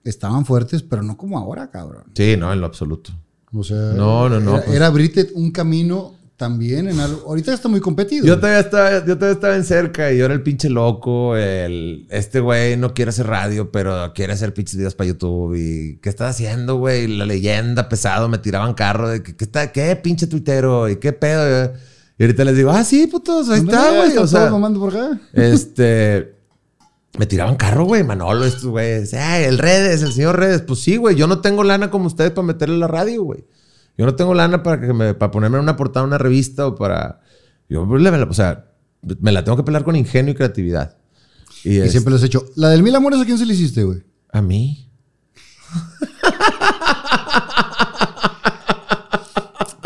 estaban 0.05 0.45
fuertes, 0.45 0.83
pero 0.83 1.03
no 1.03 1.17
como 1.17 1.39
ahora, 1.39 1.71
cabrón. 1.71 2.05
Sí, 2.15 2.37
no, 2.39 2.53
en 2.53 2.61
lo 2.61 2.67
absoluto. 2.67 3.13
O 3.53 3.65
sea, 3.65 3.93
No, 3.95 4.29
no, 4.29 4.41
no, 4.41 4.57
Era, 4.57 4.65
pues- 4.65 4.77
era 4.77 4.87
abrirte 4.87 5.29
un 5.35 5.51
camino 5.51 6.15
también 6.37 6.87
en 6.89 7.01
algo. 7.01 7.25
Ahorita 7.27 7.53
está 7.53 7.69
muy 7.69 7.81
competido. 7.81 8.25
Yo 8.25 8.37
todavía, 8.37 8.61
estaba, 8.61 9.05
yo 9.05 9.17
todavía 9.17 9.33
estaba 9.35 9.57
en 9.57 9.65
cerca 9.65 10.13
y 10.13 10.19
yo 10.19 10.25
era 10.27 10.35
el 10.35 10.43
pinche 10.43 10.71
loco. 10.71 11.37
El, 11.37 12.07
este 12.11 12.39
güey 12.39 12.77
no 12.77 12.95
quiere 12.95 13.09
hacer 13.09 13.27
radio, 13.27 13.73
pero 13.73 14.13
quiere 14.15 14.35
hacer 14.35 14.55
pinches 14.55 14.77
videos 14.77 14.95
para 14.95 15.09
YouTube. 15.09 15.57
¿Y 15.57 15.97
qué 15.97 16.09
estás 16.09 16.31
haciendo, 16.37 16.77
güey? 16.77 17.09
La 17.09 17.27
leyenda 17.27 17.89
pesado, 17.89 18.29
me 18.29 18.39
tiraban 18.39 18.75
carro. 18.75 19.09
De 19.09 19.23
que, 19.23 19.35
¿qué, 19.35 19.45
está, 19.45 19.73
¿Qué 19.73 19.97
pinche 19.97 20.29
tuitero? 20.29 20.89
¿Y 20.89 20.97
qué 20.97 21.13
pedo? 21.13 21.73
Y 22.19 22.23
ahorita 22.23 22.45
les 22.45 22.57
digo, 22.57 22.71
ah, 22.71 22.85
sí, 22.85 23.09
putos, 23.09 23.49
ahí 23.51 23.59
está, 23.61 23.97
güey. 23.97 24.17
O 24.17 24.27
sea, 24.27 24.49
por 24.51 24.97
acá. 24.97 25.21
este. 25.33 26.35
Me 27.19 27.27
tiraban 27.27 27.57
carro, 27.57 27.85
güey. 27.85 28.05
Manolo, 28.05 28.45
estos 28.45 28.67
güeyes. 28.67 29.13
El 29.13 29.59
Redes, 29.59 30.03
el 30.03 30.13
señor 30.13 30.39
Redes. 30.39 30.63
Pues 30.63 30.81
sí, 30.81 30.97
güey. 30.97 31.17
Yo 31.17 31.27
no 31.27 31.41
tengo 31.41 31.65
lana 31.65 31.91
como 31.91 32.07
ustedes 32.07 32.31
para 32.31 32.47
meterle 32.47 32.79
la 32.79 32.87
radio, 32.87 33.25
güey. 33.25 33.45
Yo 33.97 34.07
no 34.07 34.15
tengo 34.15 34.33
lana 34.35 34.63
para, 34.63 34.81
que 34.81 34.93
me, 34.93 35.15
para 35.15 35.33
ponerme 35.33 35.57
en 35.59 35.65
una 35.65 35.75
portada 35.77 36.05
de 36.05 36.09
una 36.09 36.19
revista 36.19 36.67
o 36.69 36.77
para. 36.77 37.21
Yo, 37.69 37.83
o 37.83 38.33
sea, 38.35 38.67
me 39.21 39.33
la 39.33 39.43
tengo 39.43 39.57
que 39.57 39.65
pelar 39.65 39.83
con 39.83 39.97
ingenio 39.97 40.33
y 40.33 40.37
creatividad. 40.37 40.97
Y, 41.65 41.75
Y 41.75 41.81
es- 41.81 41.91
siempre 41.91 42.13
lo 42.13 42.17
has 42.17 42.23
hecho. 42.23 42.45
La 42.55 42.69
del 42.69 42.85
mil 42.85 42.95
amores, 42.95 43.21
¿a 43.21 43.25
quién 43.25 43.37
se 43.37 43.45
le 43.47 43.55
hiciste, 43.55 43.83
güey? 43.83 44.05
A 44.31 44.41
mí. 44.41 44.89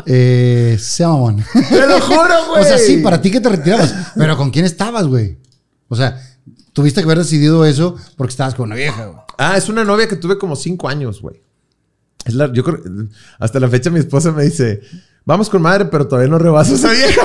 Eh, 0.05 0.79
mamón. 1.01 1.45
¡Te 1.71 1.87
lo 1.87 2.01
juro, 2.01 2.47
güey! 2.51 2.61
o 2.61 2.65
sea, 2.65 2.77
sí, 2.77 2.99
para 2.99 3.23
ti 3.23 3.31
que 3.31 3.41
te 3.41 3.49
retirabas. 3.49 3.95
Pero 4.15 4.37
¿con 4.37 4.51
quién 4.51 4.65
estabas, 4.67 5.07
güey? 5.07 5.39
O 5.89 5.97
sea, 5.97 6.21
tuviste 6.73 7.01
que 7.01 7.05
haber 7.05 7.19
decidido 7.19 7.65
eso 7.65 7.97
porque 8.17 8.31
estabas 8.33 8.55
con 8.55 8.67
una 8.67 8.77
vieja, 8.77 9.07
güey. 9.07 9.21
Ah, 9.39 9.57
es 9.57 9.69
una 9.69 9.85
novia 9.85 10.09
que 10.09 10.17
tuve 10.17 10.39
como 10.39 10.57
cinco 10.57 10.89
años, 10.89 11.21
güey. 11.21 11.43
Es 12.25 12.35
la, 12.35 12.53
yo 12.53 12.63
creo, 12.63 12.81
hasta 13.39 13.59
la 13.59 13.69
fecha 13.69 13.91
mi 13.91 13.99
esposa 13.99 14.31
me 14.33 14.45
dice, 14.45 14.81
vamos 15.25 15.51
con 15.51 15.63
madre, 15.63 15.87
pero 15.87 16.07
todavía 16.07 16.31
no 16.31 16.39
rebaso 16.39 16.73
a 16.73 16.77
esa 16.77 16.93
vieja. 16.93 17.23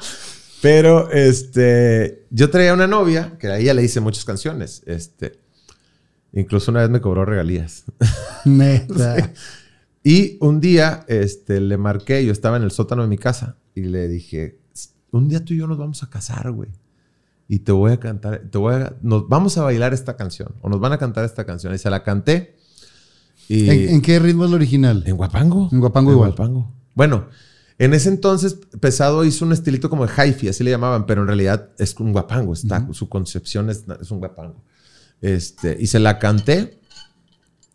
pero, 0.62 1.10
este, 1.10 2.26
yo 2.30 2.50
traía 2.50 2.74
una 2.74 2.86
novia, 2.86 3.36
que 3.38 3.46
a 3.46 3.58
ella 3.58 3.74
le 3.74 3.84
hice 3.84 4.00
muchas 4.00 4.24
canciones, 4.24 4.82
este, 4.86 5.38
incluso 6.32 6.72
una 6.72 6.80
vez 6.80 6.90
me 6.90 7.00
cobró 7.00 7.24
regalías. 7.24 7.84
Neta. 8.44 9.32
Y 10.04 10.38
un 10.40 10.58
día, 10.58 11.04
este, 11.08 11.60
le 11.60 11.76
marqué, 11.76 12.24
yo 12.24 12.32
estaba 12.32 12.56
en 12.56 12.62
el 12.62 12.70
sótano 12.70 13.02
de 13.02 13.08
mi 13.08 13.18
casa 13.18 13.58
y 13.74 13.82
le 13.82 14.08
dije, 14.08 14.58
un 15.10 15.28
día 15.28 15.44
tú 15.44 15.52
y 15.52 15.58
yo 15.58 15.66
nos 15.66 15.76
vamos 15.76 16.02
a 16.02 16.08
casar, 16.08 16.50
güey. 16.50 16.70
Y 17.48 17.60
te 17.60 17.72
voy 17.72 17.92
a 17.92 17.98
cantar, 17.98 18.42
te 18.50 18.58
voy 18.58 18.74
a, 18.74 18.94
nos 19.00 19.26
vamos 19.28 19.56
a 19.56 19.62
bailar 19.62 19.94
esta 19.94 20.16
canción, 20.16 20.54
o 20.60 20.68
nos 20.68 20.80
van 20.80 20.92
a 20.92 20.98
cantar 20.98 21.24
esta 21.24 21.44
canción. 21.44 21.74
Y 21.74 21.78
se 21.78 21.88
la 21.88 22.02
canté. 22.02 22.56
Y 23.48 23.70
¿En, 23.70 23.88
en 23.88 24.02
qué 24.02 24.18
ritmo 24.18 24.44
es 24.44 24.50
lo 24.50 24.56
original? 24.56 25.02
en 25.06 25.16
Guapango. 25.16 25.70
En 25.72 25.80
Guapango 25.80 26.12
igual. 26.12 26.30
Guapango. 26.30 26.72
Bueno, 26.94 27.28
en 27.78 27.94
ese 27.94 28.08
entonces 28.08 28.58
Pesado 28.80 29.24
hizo 29.24 29.44
un 29.44 29.52
estilito 29.52 29.88
como 29.88 30.06
de 30.06 30.12
hi-fi, 30.12 30.48
así 30.48 30.64
le 30.64 30.72
llamaban, 30.72 31.06
pero 31.06 31.22
en 31.22 31.28
realidad 31.28 31.70
es 31.78 31.94
un 31.98 32.12
guapango, 32.12 32.52
está, 32.52 32.86
su 32.92 33.08
concepción 33.08 33.70
es, 33.70 33.84
es 34.00 34.10
un 34.10 34.18
guapango. 34.18 34.62
Este, 35.20 35.76
y 35.80 35.86
se 35.86 36.00
la 36.00 36.18
canté 36.18 36.80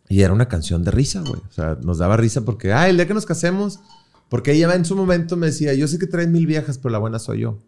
y 0.08 0.20
era 0.20 0.32
una 0.32 0.46
canción 0.46 0.84
de 0.84 0.90
risa, 0.90 1.22
güey. 1.22 1.40
O 1.48 1.52
sea, 1.52 1.78
nos 1.82 1.98
daba 1.98 2.16
risa 2.18 2.42
porque, 2.42 2.72
ah, 2.72 2.88
el 2.88 2.96
día 2.96 3.06
que 3.06 3.14
nos 3.14 3.24
casemos, 3.24 3.80
porque 4.28 4.52
ella 4.52 4.74
en 4.74 4.84
su 4.84 4.94
momento 4.94 5.36
me 5.36 5.46
decía, 5.46 5.72
yo 5.72 5.88
sé 5.88 5.98
que 5.98 6.06
traes 6.06 6.28
mil 6.28 6.46
viejas, 6.46 6.76
pero 6.78 6.92
la 6.92 6.98
buena 6.98 7.18
soy 7.18 7.40
yo. 7.40 7.58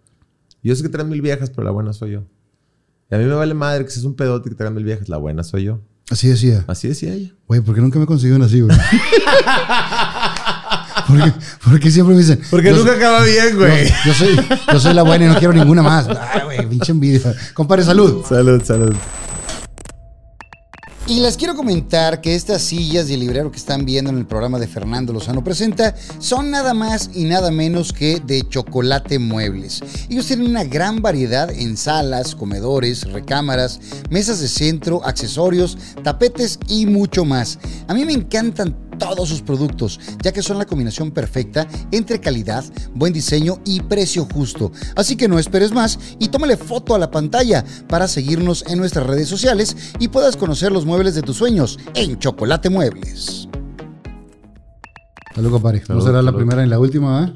Yo 0.67 0.75
sé 0.75 0.83
que 0.83 0.89
traes 0.89 1.09
mil 1.09 1.23
viejas, 1.23 1.51
pero 1.51 1.63
la 1.65 1.71
buena 1.71 1.93
soy 1.93 2.13
yo. 2.13 2.25
Y 3.11 3.15
a 3.15 3.19
mí 3.19 3.25
me 3.25 3.35
vale 3.35 3.55
madre 3.55 3.85
que 3.85 3.91
seas 3.91 4.05
un 4.05 4.17
pedote 4.17 4.51
que 4.51 4.57
traigas 4.57 4.75
mil 4.75 4.85
viejas, 4.85 5.09
la 5.09 5.17
buena 5.17 5.45
soy 5.45 5.65
yo. 5.65 5.81
Así 6.11 6.27
decía. 6.29 6.65
Así 6.67 6.89
decía 6.89 7.13
ella. 7.13 7.33
Güey, 7.47 7.61
¿por 7.61 7.75
qué 7.75 7.81
nunca 7.81 8.01
me 8.01 8.07
consiguieron 8.07 8.45
así, 8.45 8.61
güey? 8.61 8.77
porque, 11.07 11.33
porque 11.65 11.91
siempre 11.91 12.17
me 12.17 12.21
dicen. 12.21 12.41
Porque 12.51 12.73
nunca 12.73 12.95
acaba 12.95 13.23
bien, 13.23 13.57
güey. 13.57 13.89
yo 14.05 14.13
soy, 14.13 14.37
yo 14.73 14.81
soy 14.81 14.95
la 14.95 15.03
buena 15.03 15.27
y 15.27 15.29
no 15.29 15.39
quiero 15.39 15.55
ninguna 15.55 15.83
más. 15.83 16.09
Ay, 16.09 16.43
güey, 16.45 16.69
pinche 16.69 16.91
envidia. 16.91 17.33
Compadre, 17.55 17.85
salud. 17.85 18.25
Salud, 18.25 18.61
salud. 18.65 18.95
Y 21.09 21.21
les 21.21 21.37
quiero 21.37 21.55
comentar 21.55 22.21
que 22.21 22.35
estas 22.35 22.63
sillas 22.63 23.09
el 23.09 23.21
librero 23.21 23.53
que 23.53 23.59
están 23.59 23.85
viendo 23.85 24.11
en 24.11 24.19
el 24.19 24.27
programa 24.27 24.59
de 24.59 24.67
Fernando 24.67 25.13
Lozano 25.13 25.45
Presenta 25.45 25.95
son 26.19 26.51
nada 26.51 26.75
más 26.75 27.11
y 27.15 27.25
nada 27.27 27.53
menos 27.53 27.93
que 27.93 28.19
de 28.19 28.43
chocolate 28.49 29.21
muebles. 29.21 29.85
Ellos 30.11 30.27
tienen 30.27 30.51
una 30.51 30.65
gran 30.65 31.03
variedad 31.03 31.49
en 31.49 31.77
salas, 31.77 32.35
comedores, 32.35 33.13
recámaras, 33.13 33.79
mesas 34.11 34.41
de 34.41 34.49
centro, 34.49 35.01
accesorios, 35.05 35.79
tapetes 36.03 36.59
y 36.67 36.87
mucho 36.87 37.25
más. 37.25 37.61
A 37.87 37.95
mí 37.95 38.05
me 38.05 38.13
encantan 38.13 38.75
todos 38.99 39.29
sus 39.29 39.43
productos, 39.43 40.01
ya 40.23 40.33
que 40.33 40.43
son 40.43 40.59
la 40.59 40.67
combinación 40.67 41.11
perfecta 41.11 41.67
entre 41.91 42.21
calidad, 42.21 42.65
buen 42.95 43.13
diseño 43.13 43.61
y 43.65 43.81
precio 43.81 44.27
justo. 44.33 44.73
Así 44.95 45.17
que 45.17 45.29
no 45.29 45.39
esperes 45.39 45.73
más 45.73 45.99
y 46.19 46.29
tómale 46.29 46.57
foto 46.57 46.95
a 46.95 46.99
la 46.99 47.11
pantalla 47.11 47.65
para 47.89 48.09
seguirnos 48.09 48.65
en 48.67 48.79
nuestras 48.79 49.07
redes 49.07 49.29
sociales 49.29 49.77
y 49.99 50.09
puedas 50.09 50.37
conocer 50.37 50.73
los 50.73 50.87
muebles 50.87 51.15
de 51.15 51.23
tus 51.23 51.37
sueños 51.37 51.79
en 51.95 52.19
Chocolate 52.19 52.71
Muebles. 52.71 53.49
Salud, 55.35 55.51
compadre. 55.51 55.83
No 55.89 56.01
será 56.01 56.23
la 56.23 56.35
primera 56.35 56.65
y 56.65 56.69
la 56.69 56.79
última, 56.79 57.25
¿eh? 57.25 57.35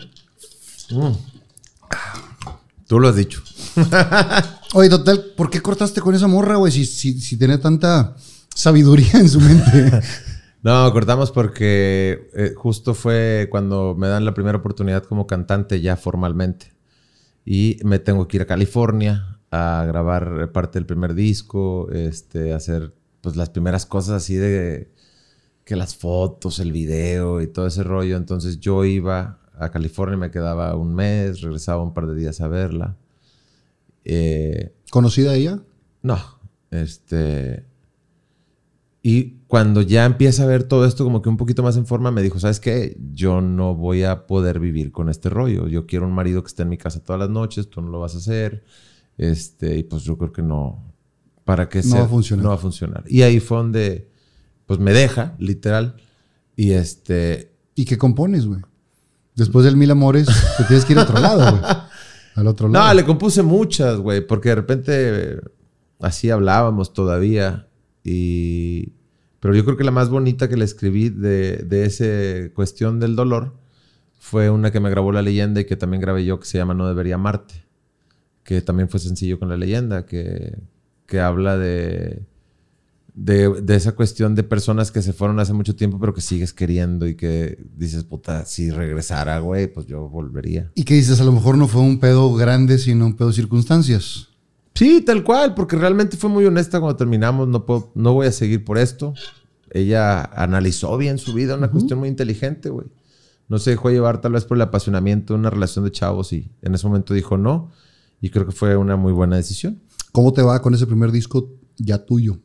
Tú 2.86 2.98
lo 2.98 3.08
has 3.08 3.16
dicho. 3.16 3.42
Oye, 4.74 4.88
total, 4.88 5.32
¿por 5.36 5.50
qué 5.50 5.60
cortaste 5.60 6.00
con 6.00 6.14
esa 6.14 6.26
morra, 6.26 6.56
güey? 6.56 6.72
Si, 6.72 6.86
si, 6.86 7.20
si 7.20 7.36
tenía 7.36 7.60
tanta 7.60 8.16
sabiduría 8.54 9.12
en 9.14 9.28
su 9.28 9.40
mente. 9.40 10.00
No, 10.62 10.92
cortamos 10.92 11.30
porque 11.32 12.28
eh, 12.34 12.52
justo 12.54 12.92
fue 12.94 13.48
cuando 13.50 13.94
me 13.96 14.08
dan 14.08 14.26
la 14.26 14.34
primera 14.34 14.58
oportunidad 14.58 15.04
como 15.04 15.26
cantante 15.26 15.80
ya 15.80 15.96
formalmente. 15.96 16.72
Y 17.46 17.78
me 17.82 17.98
tengo 17.98 18.28
que 18.28 18.36
ir 18.36 18.42
a 18.42 18.46
California 18.46 19.38
a 19.50 19.84
grabar 19.86 20.52
parte 20.52 20.78
del 20.78 20.86
primer 20.86 21.14
disco, 21.14 21.90
este, 21.90 22.52
hacer 22.52 22.94
pues 23.22 23.36
las 23.36 23.50
primeras 23.50 23.86
cosas 23.86 24.22
así 24.22 24.36
de 24.36 24.92
que 25.64 25.76
las 25.76 25.96
fotos, 25.96 26.58
el 26.58 26.72
video 26.72 27.40
y 27.40 27.46
todo 27.46 27.66
ese 27.66 27.82
rollo. 27.82 28.16
Entonces 28.18 28.60
yo 28.60 28.84
iba 28.84 29.40
a 29.58 29.70
California, 29.70 30.16
me 30.18 30.30
quedaba 30.30 30.76
un 30.76 30.94
mes, 30.94 31.40
regresaba 31.40 31.82
un 31.82 31.94
par 31.94 32.06
de 32.06 32.14
días 32.14 32.40
a 32.42 32.48
verla. 32.48 32.96
Eh, 34.04 34.74
¿Conocida 34.90 35.34
ella? 35.34 35.60
no, 36.02 36.18
este. 36.70 37.64
Y 39.02 39.39
cuando 39.50 39.82
ya 39.82 40.04
empieza 40.04 40.44
a 40.44 40.46
ver 40.46 40.62
todo 40.62 40.84
esto 40.84 41.02
como 41.02 41.22
que 41.22 41.28
un 41.28 41.36
poquito 41.36 41.64
más 41.64 41.76
en 41.76 41.84
forma, 41.84 42.12
me 42.12 42.22
dijo, 42.22 42.38
¿sabes 42.38 42.60
qué? 42.60 42.96
Yo 43.12 43.40
no 43.40 43.74
voy 43.74 44.04
a 44.04 44.28
poder 44.28 44.60
vivir 44.60 44.92
con 44.92 45.08
este 45.08 45.28
rollo. 45.28 45.66
Yo 45.66 45.86
quiero 45.86 46.06
un 46.06 46.12
marido 46.12 46.40
que 46.44 46.46
esté 46.46 46.62
en 46.62 46.68
mi 46.68 46.78
casa 46.78 47.02
todas 47.02 47.18
las 47.18 47.30
noches, 47.30 47.68
tú 47.68 47.80
no 47.80 47.88
lo 47.88 47.98
vas 47.98 48.14
a 48.14 48.18
hacer. 48.18 48.62
Este, 49.18 49.76
y 49.76 49.82
pues 49.82 50.04
yo 50.04 50.16
creo 50.16 50.30
que 50.30 50.42
no. 50.42 50.94
¿Para 51.44 51.68
qué 51.68 51.78
No 51.78 51.82
sea? 51.82 51.98
va 51.98 52.06
a 52.06 52.08
funcionar. 52.08 52.44
No 52.44 52.48
va 52.50 52.54
a 52.54 52.58
funcionar. 52.58 53.02
Y 53.08 53.22
ahí 53.22 53.40
fue 53.40 53.56
donde, 53.56 54.08
pues 54.66 54.78
me 54.78 54.92
deja, 54.92 55.34
literal. 55.40 55.96
Y 56.54 56.70
este, 56.70 57.52
¿Y 57.74 57.86
qué 57.86 57.98
compones, 57.98 58.46
güey? 58.46 58.60
Después 59.34 59.64
del 59.64 59.76
Mil 59.76 59.90
Amores, 59.90 60.28
te 60.58 60.62
tienes 60.62 60.84
que 60.84 60.92
ir 60.92 61.00
a 61.00 61.02
otro 61.02 61.18
lado, 61.18 61.50
güey. 61.50 61.62
Al 62.36 62.46
otro 62.46 62.68
lado. 62.68 62.86
No, 62.86 62.94
le 62.94 63.04
compuse 63.04 63.42
muchas, 63.42 63.98
güey, 63.98 64.24
porque 64.24 64.50
de 64.50 64.54
repente 64.54 65.40
así 65.98 66.30
hablábamos 66.30 66.92
todavía. 66.92 67.66
Y. 68.04 68.92
Pero 69.40 69.54
yo 69.54 69.64
creo 69.64 69.76
que 69.76 69.84
la 69.84 69.90
más 69.90 70.10
bonita 70.10 70.48
que 70.48 70.56
le 70.56 70.64
escribí 70.64 71.08
de, 71.08 71.56
de 71.56 71.84
esa 71.84 72.52
cuestión 72.54 73.00
del 73.00 73.16
dolor 73.16 73.54
fue 74.18 74.50
una 74.50 74.70
que 74.70 74.80
me 74.80 74.90
grabó 74.90 75.12
la 75.12 75.22
leyenda 75.22 75.62
y 75.62 75.64
que 75.64 75.76
también 75.76 76.02
grabé 76.02 76.24
yo, 76.24 76.38
que 76.38 76.46
se 76.46 76.58
llama 76.58 76.74
No 76.74 76.86
Debería 76.86 77.14
Amarte. 77.14 77.64
Que 78.44 78.60
también 78.60 78.88
fue 78.88 79.00
sencillo 79.00 79.38
con 79.38 79.48
la 79.48 79.56
leyenda, 79.56 80.04
que, 80.04 80.58
que 81.06 81.20
habla 81.20 81.56
de, 81.56 82.22
de, 83.14 83.74
esa 83.74 83.92
cuestión 83.92 84.34
de 84.34 84.42
personas 84.42 84.90
que 84.90 85.02
se 85.02 85.12
fueron 85.12 85.40
hace 85.40 85.52
mucho 85.52 85.76
tiempo, 85.76 85.98
pero 85.98 86.14
que 86.14 86.20
sigues 86.20 86.52
queriendo 86.52 87.06
y 87.06 87.16
que 87.16 87.58
dices, 87.76 88.04
puta, 88.04 88.44
si 88.44 88.70
regresara, 88.70 89.38
güey, 89.40 89.66
pues 89.66 89.86
yo 89.86 90.08
volvería. 90.08 90.70
Y 90.74 90.84
que 90.84 90.94
dices, 90.94 91.20
a 91.20 91.24
lo 91.24 91.32
mejor 91.32 91.58
no 91.58 91.68
fue 91.68 91.82
un 91.82 91.98
pedo 91.98 92.32
grande, 92.34 92.78
sino 92.78 93.06
un 93.06 93.16
pedo 93.16 93.32
circunstancias. 93.32 94.28
Sí, 94.80 95.02
tal 95.02 95.22
cual, 95.22 95.52
porque 95.52 95.76
realmente 95.76 96.16
fue 96.16 96.30
muy 96.30 96.46
honesta 96.46 96.80
cuando 96.80 96.96
terminamos. 96.96 97.46
No, 97.46 97.66
puedo, 97.66 97.92
no 97.94 98.14
voy 98.14 98.28
a 98.28 98.32
seguir 98.32 98.64
por 98.64 98.78
esto. 98.78 99.12
Ella 99.70 100.22
analizó 100.22 100.96
bien 100.96 101.18
su 101.18 101.34
vida, 101.34 101.54
una 101.54 101.70
cuestión 101.70 101.98
muy 101.98 102.08
inteligente, 102.08 102.70
güey. 102.70 102.86
No 103.48 103.58
se 103.58 103.72
dejó 103.72 103.90
llevar 103.90 104.22
tal 104.22 104.32
vez 104.32 104.46
por 104.46 104.56
el 104.56 104.62
apasionamiento 104.62 105.34
de 105.34 105.40
una 105.40 105.50
relación 105.50 105.84
de 105.84 105.92
chavos 105.92 106.32
y 106.32 106.50
en 106.62 106.74
ese 106.74 106.86
momento 106.86 107.12
dijo 107.12 107.36
no. 107.36 107.70
Y 108.22 108.30
creo 108.30 108.46
que 108.46 108.52
fue 108.52 108.74
una 108.74 108.96
muy 108.96 109.12
buena 109.12 109.36
decisión. 109.36 109.82
¿Cómo 110.12 110.32
te 110.32 110.40
va 110.40 110.62
con 110.62 110.72
ese 110.72 110.86
primer 110.86 111.12
disco 111.12 111.50
ya 111.76 111.98
tuyo? 111.98 112.38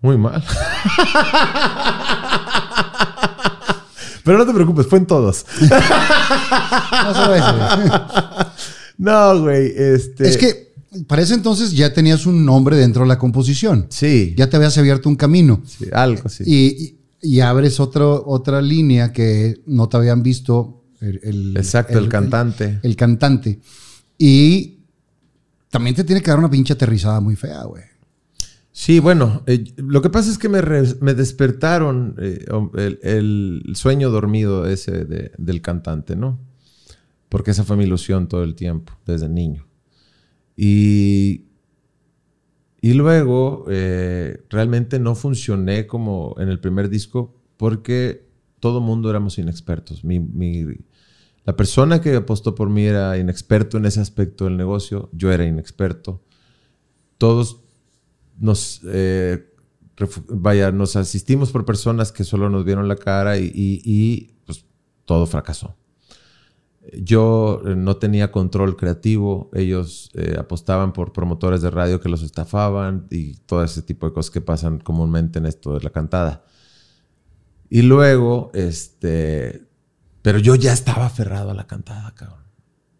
Muy 0.00 0.16
mal. 0.16 0.42
Pero 4.24 4.38
no 4.38 4.46
te 4.46 4.54
preocupes, 4.54 4.86
fue 4.86 5.00
en 5.00 5.06
todos. 5.06 5.44
No 8.96 9.42
güey. 9.42 9.74
Este... 9.76 10.26
Es 10.26 10.38
que 10.38 10.65
para 11.06 11.22
ese 11.22 11.34
entonces 11.34 11.72
ya 11.72 11.92
tenías 11.92 12.26
un 12.26 12.44
nombre 12.44 12.76
dentro 12.76 13.02
de 13.02 13.08
la 13.08 13.18
composición. 13.18 13.86
Sí. 13.90 14.34
Ya 14.36 14.48
te 14.48 14.56
habías 14.56 14.76
abierto 14.78 15.08
un 15.08 15.16
camino. 15.16 15.62
sí, 15.66 15.86
algo, 15.92 16.28
sí. 16.28 16.44
Y, 16.46 16.54
y- 16.84 16.96
y 17.22 17.40
abres 17.40 17.80
otro, 17.80 18.22
otra 18.26 18.60
línea 18.62 19.12
que 19.12 19.60
no 19.66 19.88
te 19.88 19.96
habían 19.96 20.22
visto. 20.22 20.84
El, 21.00 21.18
el- 21.24 21.56
Exacto, 21.56 21.98
el, 21.98 22.08
cantante. 22.08 22.78
El, 22.82 22.94
cantante. 22.94 23.58
Y 24.18 24.78
también 25.70 25.96
te 25.96 26.04
tiene 26.04 26.22
que 26.22 26.30
dar 26.30 26.38
una 26.38 26.50
pinche 26.50 26.72
aterrizada 26.74 27.20
muy 27.20 27.34
fea, 27.36 27.64
güey. 27.64 27.82
Sí, 28.70 28.98
bueno, 29.00 29.42
eh, 29.46 29.64
lo 29.78 30.02
que 30.02 30.10
pasa 30.10 30.30
es 30.30 30.36
que 30.38 30.48
me, 30.50 30.60
re- 30.60 30.94
me 31.00 31.14
despertaron 31.14 32.14
eh, 32.20 32.44
el, 32.76 32.98
el 33.66 33.76
sueño 33.76 34.10
dormido 34.10 34.66
ese 34.66 35.04
de- 35.06 35.32
del 35.38 35.62
cantante, 35.62 36.14
¿no? 36.14 36.38
Porque 37.30 37.50
esa 37.52 37.64
fue 37.64 37.76
mi 37.76 37.84
ilusión 37.84 38.28
todo 38.28 38.44
el 38.44 38.54
tiempo, 38.54 38.92
desde 39.06 39.28
niño. 39.28 39.66
Y, 40.56 41.44
y 42.80 42.92
luego 42.94 43.64
eh, 43.68 44.44
realmente 44.50 44.98
no 44.98 45.14
funcioné 45.14 45.86
como 45.86 46.34
en 46.38 46.48
el 46.48 46.60
primer 46.60 46.88
disco 46.88 47.34
porque 47.56 48.26
todo 48.60 48.80
mundo 48.80 49.10
éramos 49.10 49.38
inexpertos. 49.38 50.04
Mi, 50.04 50.18
la 51.44 51.56
persona 51.56 52.00
que 52.00 52.14
apostó 52.16 52.54
por 52.54 52.70
mí 52.70 52.84
era 52.84 53.18
inexperto 53.18 53.76
en 53.78 53.86
ese 53.86 54.00
aspecto 54.00 54.44
del 54.44 54.56
negocio, 54.56 55.08
yo 55.12 55.32
era 55.32 55.44
inexperto. 55.44 56.22
Todos 57.18 57.60
nos, 58.38 58.82
eh, 58.86 59.46
vaya, 60.28 60.72
nos 60.72 60.96
asistimos 60.96 61.52
por 61.52 61.64
personas 61.64 62.12
que 62.12 62.24
solo 62.24 62.50
nos 62.50 62.64
vieron 62.64 62.88
la 62.88 62.96
cara 62.96 63.38
y, 63.38 63.44
y- 63.54 63.82
y, 63.84 64.34
pues 64.44 64.64
todo 65.04 65.26
fracasó. 65.26 65.76
Yo 66.92 67.62
eh, 67.66 67.74
no 67.74 67.96
tenía 67.96 68.30
control 68.30 68.76
creativo, 68.76 69.50
ellos 69.54 70.10
eh, 70.14 70.36
apostaban 70.38 70.92
por 70.92 71.12
promotores 71.12 71.62
de 71.62 71.70
radio 71.70 72.00
que 72.00 72.08
los 72.08 72.22
estafaban 72.22 73.06
y 73.10 73.34
todo 73.46 73.64
ese 73.64 73.82
tipo 73.82 74.06
de 74.06 74.12
cosas 74.12 74.30
que 74.30 74.40
pasan 74.40 74.78
comúnmente 74.78 75.38
en 75.38 75.46
esto 75.46 75.74
de 75.74 75.80
la 75.82 75.90
cantada. 75.90 76.44
Y 77.68 77.82
luego, 77.82 78.50
este, 78.54 79.66
pero 80.22 80.38
yo 80.38 80.54
ya 80.54 80.72
estaba 80.72 81.06
aferrado 81.06 81.50
a 81.50 81.54
la 81.54 81.66
cantada, 81.66 82.14
cabrón. 82.14 82.44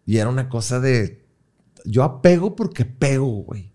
Y 0.05 0.17
era 0.17 0.29
una 0.29 0.49
cosa 0.49 0.79
de, 0.79 1.25
yo 1.85 2.03
apego 2.03 2.55
porque 2.55 2.85
pego, 2.85 3.43
güey. 3.43 3.73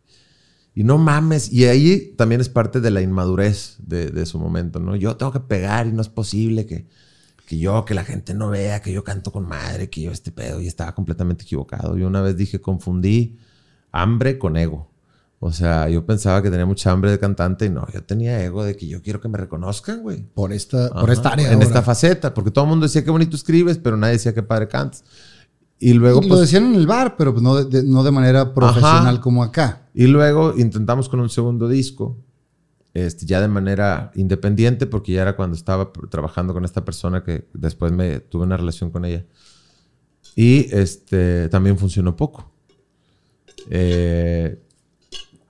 Y 0.75 0.85
no 0.85 0.99
mames. 0.99 1.53
Y 1.53 1.67
ahí 1.67 2.15
también 2.17 2.41
es 2.41 2.49
parte 2.49 2.81
de 2.81 2.91
la 2.91 3.03
inmadurez 3.03 3.77
de, 3.79 4.11
de 4.11 4.27
su 4.27 4.39
momento, 4.39 4.81
¿no? 4.81 4.97
Yo 4.97 5.17
tengo 5.17 5.33
que 5.33 5.41
pegar 5.41 5.87
y 5.87 5.93
no 5.93 6.01
es 6.01 6.09
posible 6.09 6.67
que, 6.67 6.89
que 7.53 7.59
yo, 7.59 7.85
que 7.85 7.93
la 7.93 8.03
gente 8.03 8.33
no 8.33 8.49
vea, 8.49 8.81
que 8.81 8.91
yo 8.95 9.05
canto 9.05 9.31
con 9.31 9.47
madre, 9.47 9.91
que 9.91 10.01
yo 10.01 10.11
este 10.11 10.33
pedo. 10.33 10.59
Y 10.59 10.67
estaba 10.67 10.95
completamente 10.95 11.45
equivocado. 11.45 11.99
Yo 11.99 12.07
una 12.07 12.23
vez 12.23 12.35
dije, 12.35 12.63
confundí 12.63 13.37
hambre 13.91 14.39
con 14.39 14.57
ego. 14.57 14.91
O 15.39 15.53
sea, 15.53 15.87
yo 15.91 16.07
pensaba 16.07 16.41
que 16.43 16.49
tenía 16.51 16.65
mucha 16.65 16.91
hambre 16.93 17.11
de 17.11 17.19
cantante 17.19 17.67
y 17.67 17.69
no, 17.69 17.87
yo 17.93 18.03
tenía 18.05 18.43
ego 18.43 18.65
de 18.65 18.75
que 18.75 18.87
yo 18.87 19.03
quiero 19.03 19.21
que 19.21 19.29
me 19.29 19.37
reconozcan, 19.37 20.01
güey. 20.01 20.23
Por 20.33 20.51
esta, 20.55 20.89
por 20.89 21.03
Ajá, 21.05 21.13
esta 21.13 21.29
área. 21.31 21.49
En 21.49 21.55
ahora. 21.55 21.67
esta 21.67 21.83
faceta, 21.83 22.33
porque 22.33 22.51
todo 22.51 22.65
el 22.65 22.71
mundo 22.71 22.87
decía 22.87 23.05
qué 23.05 23.11
bonito 23.11 23.37
escribes, 23.37 23.77
pero 23.77 23.99
nadie 23.99 24.15
decía 24.15 24.33
qué 24.33 24.43
padre 24.43 24.69
cantas. 24.69 25.05
Y 25.79 25.93
luego, 25.93 26.21
Y 26.21 26.23
lo 26.23 26.29
pues, 26.37 26.41
decían 26.43 26.65
en 26.67 26.77
el 26.77 26.87
bar, 26.87 27.17
pero 27.19 27.33
pues 27.33 27.43
no 27.43 27.57
de, 27.57 27.65
de- 27.83 27.87
no 27.87 28.03
de 28.03 28.13
manera 28.13 28.55
profesional 28.55 29.15
Ajá. 29.17 29.21
como 29.21 29.43
acá. 29.43 29.89
Y 29.93 30.07
luego 30.07 30.55
intentamos 30.57 31.11
con 31.11 31.21
un 31.21 31.29
segundo 31.29 31.69
disco, 31.69 32.17
este, 32.95 33.27
ya 33.27 33.41
de 33.41 33.49
manera 33.49 34.11
independiente, 34.15 34.87
porque 34.87 35.13
ya 35.13 35.23
era 35.23 35.37
cuando 35.37 35.57
estaba 35.57 35.93
trabajando 36.11 36.53
con 36.53 36.65
esta 36.65 36.85
persona 36.85 37.25
que 37.25 37.49
después 37.55 37.93
me 37.93 38.21
tuve 38.21 38.43
una 38.45 38.57
relación 38.57 38.91
con 38.91 39.05
ella. 39.05 39.25
Y 40.37 40.75
este, 40.75 41.49
también 41.49 41.79
funcionó 41.79 42.17
poco. 42.17 42.51
Eh, 43.71 44.59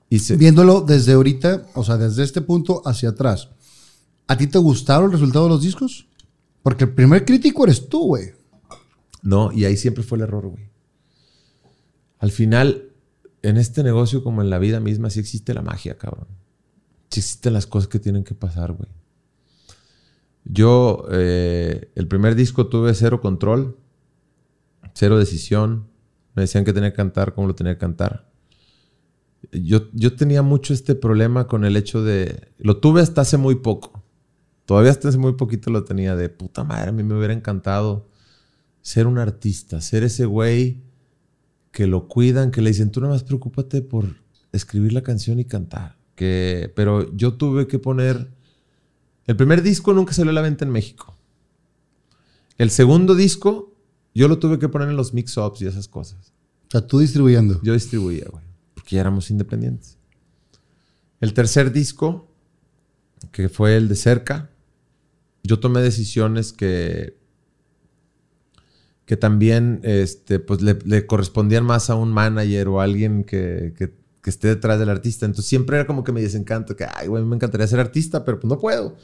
y 0.08 0.18
se- 0.18 0.36
Viéndolo 0.36 0.82
desde 0.82 1.12
ahorita, 1.12 1.66
o 1.74 1.84
sea, 1.84 1.96
desde 1.96 2.22
este 2.22 2.42
punto 2.42 2.82
hacia 2.84 3.10
atrás, 3.10 3.48
¿a 4.28 4.36
ti 4.36 4.46
te 4.46 4.58
gustaron 4.58 5.06
el 5.06 5.12
resultado 5.12 5.46
de 5.46 5.50
los 5.50 5.62
discos? 5.62 6.06
Porque 6.62 6.84
el 6.84 6.92
primer 6.94 7.24
crítico 7.24 7.64
eres 7.64 7.88
tú, 7.88 8.06
güey. 8.06 8.32
No, 9.22 9.52
y 9.52 9.64
ahí 9.64 9.76
siempre 9.76 10.02
fue 10.04 10.18
el 10.18 10.22
error, 10.24 10.46
güey. 10.48 10.68
Al 12.18 12.30
final, 12.30 12.90
en 13.42 13.56
este 13.56 13.82
negocio 13.82 14.22
como 14.22 14.42
en 14.42 14.50
la 14.50 14.58
vida 14.58 14.78
misma, 14.80 15.10
sí 15.10 15.18
existe 15.20 15.54
la 15.54 15.62
magia, 15.62 15.96
cabrón. 15.96 16.28
Existen 17.12 17.52
las 17.52 17.66
cosas 17.66 17.88
que 17.88 17.98
tienen 17.98 18.24
que 18.24 18.34
pasar, 18.34 18.72
güey. 18.72 18.88
Yo, 20.44 21.04
eh, 21.10 21.92
el 21.94 22.08
primer 22.08 22.34
disco 22.34 22.68
tuve 22.68 22.94
cero 22.94 23.20
control, 23.20 23.76
cero 24.94 25.18
decisión. 25.18 25.88
Me 26.34 26.40
decían 26.40 26.64
que 26.64 26.72
tenía 26.72 26.88
que 26.88 26.96
cantar 26.96 27.34
como 27.34 27.48
lo 27.48 27.54
tenía 27.54 27.74
que 27.74 27.80
cantar. 27.80 28.32
Yo, 29.52 29.90
yo 29.92 30.16
tenía 30.16 30.40
mucho 30.40 30.72
este 30.72 30.94
problema 30.94 31.46
con 31.46 31.66
el 31.66 31.76
hecho 31.76 32.02
de... 32.02 32.48
Lo 32.56 32.78
tuve 32.78 33.02
hasta 33.02 33.20
hace 33.20 33.36
muy 33.36 33.56
poco. 33.56 34.02
Todavía 34.64 34.90
hasta 34.90 35.10
hace 35.10 35.18
muy 35.18 35.34
poquito 35.34 35.70
lo 35.70 35.84
tenía 35.84 36.16
de 36.16 36.30
puta 36.30 36.64
madre. 36.64 36.88
A 36.88 36.92
mí 36.92 37.02
me 37.02 37.14
hubiera 37.14 37.34
encantado 37.34 38.08
ser 38.80 39.06
un 39.06 39.18
artista, 39.18 39.82
ser 39.82 40.02
ese 40.02 40.24
güey 40.24 40.82
que 41.72 41.86
lo 41.86 42.08
cuidan, 42.08 42.50
que 42.50 42.62
le 42.62 42.70
dicen, 42.70 42.90
tú 42.90 43.02
nada 43.02 43.12
más 43.12 43.22
preocúpate 43.22 43.82
por 43.82 44.16
escribir 44.50 44.94
la 44.94 45.02
canción 45.02 45.38
y 45.38 45.44
cantar. 45.44 46.01
Que, 46.14 46.72
pero 46.74 47.14
yo 47.14 47.34
tuve 47.34 47.66
que 47.66 47.78
poner... 47.78 48.30
El 49.26 49.36
primer 49.36 49.62
disco 49.62 49.92
nunca 49.94 50.12
salió 50.12 50.30
a 50.30 50.34
la 50.34 50.42
venta 50.42 50.64
en 50.64 50.70
México. 50.70 51.16
El 52.58 52.70
segundo 52.70 53.14
disco 53.14 53.72
yo 54.14 54.28
lo 54.28 54.38
tuve 54.38 54.58
que 54.58 54.68
poner 54.68 54.88
en 54.88 54.96
los 54.96 55.14
mix-ups 55.14 55.62
y 55.62 55.66
esas 55.66 55.88
cosas. 55.88 56.32
O 56.68 56.70
sea, 56.70 56.86
tú 56.86 56.98
distribuyendo. 56.98 57.60
Yo 57.62 57.72
distribuía, 57.72 58.26
güey, 58.30 58.44
porque 58.74 58.96
ya 58.96 59.00
éramos 59.00 59.30
independientes. 59.30 59.96
El 61.20 61.34
tercer 61.34 61.72
disco, 61.72 62.28
que 63.30 63.48
fue 63.48 63.76
el 63.76 63.88
de 63.88 63.94
cerca, 63.94 64.50
yo 65.44 65.60
tomé 65.60 65.80
decisiones 65.80 66.52
que, 66.52 67.16
que 69.06 69.16
también 69.16 69.80
este, 69.82 70.38
pues 70.40 70.62
le, 70.62 70.78
le 70.84 71.06
correspondían 71.06 71.64
más 71.64 71.90
a 71.90 71.94
un 71.94 72.12
manager 72.12 72.68
o 72.68 72.80
a 72.80 72.84
alguien 72.84 73.24
que, 73.24 73.72
que- 73.76 74.01
que 74.22 74.30
esté 74.30 74.48
detrás 74.48 74.78
del 74.78 74.88
artista. 74.88 75.26
Entonces 75.26 75.48
siempre 75.48 75.76
era 75.76 75.86
como 75.86 76.04
que 76.04 76.12
me 76.12 76.22
desencanto, 76.22 76.76
que, 76.76 76.86
ay, 76.94 77.08
güey, 77.08 77.24
me 77.24 77.36
encantaría 77.36 77.66
ser 77.66 77.80
artista, 77.80 78.24
pero 78.24 78.40
pues 78.40 78.48
no 78.48 78.58
puedo. 78.58 78.96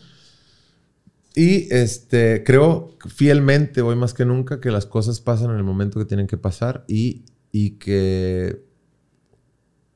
Y 1.34 1.72
este, 1.74 2.42
creo 2.44 2.96
fielmente, 3.08 3.82
hoy 3.82 3.96
más 3.96 4.14
que 4.14 4.24
nunca, 4.24 4.60
que 4.60 4.70
las 4.70 4.86
cosas 4.86 5.20
pasan 5.20 5.50
en 5.50 5.56
el 5.56 5.64
momento 5.64 5.98
que 5.98 6.06
tienen 6.06 6.26
que 6.26 6.38
pasar 6.38 6.84
y, 6.88 7.24
y 7.52 7.72
que 7.72 8.64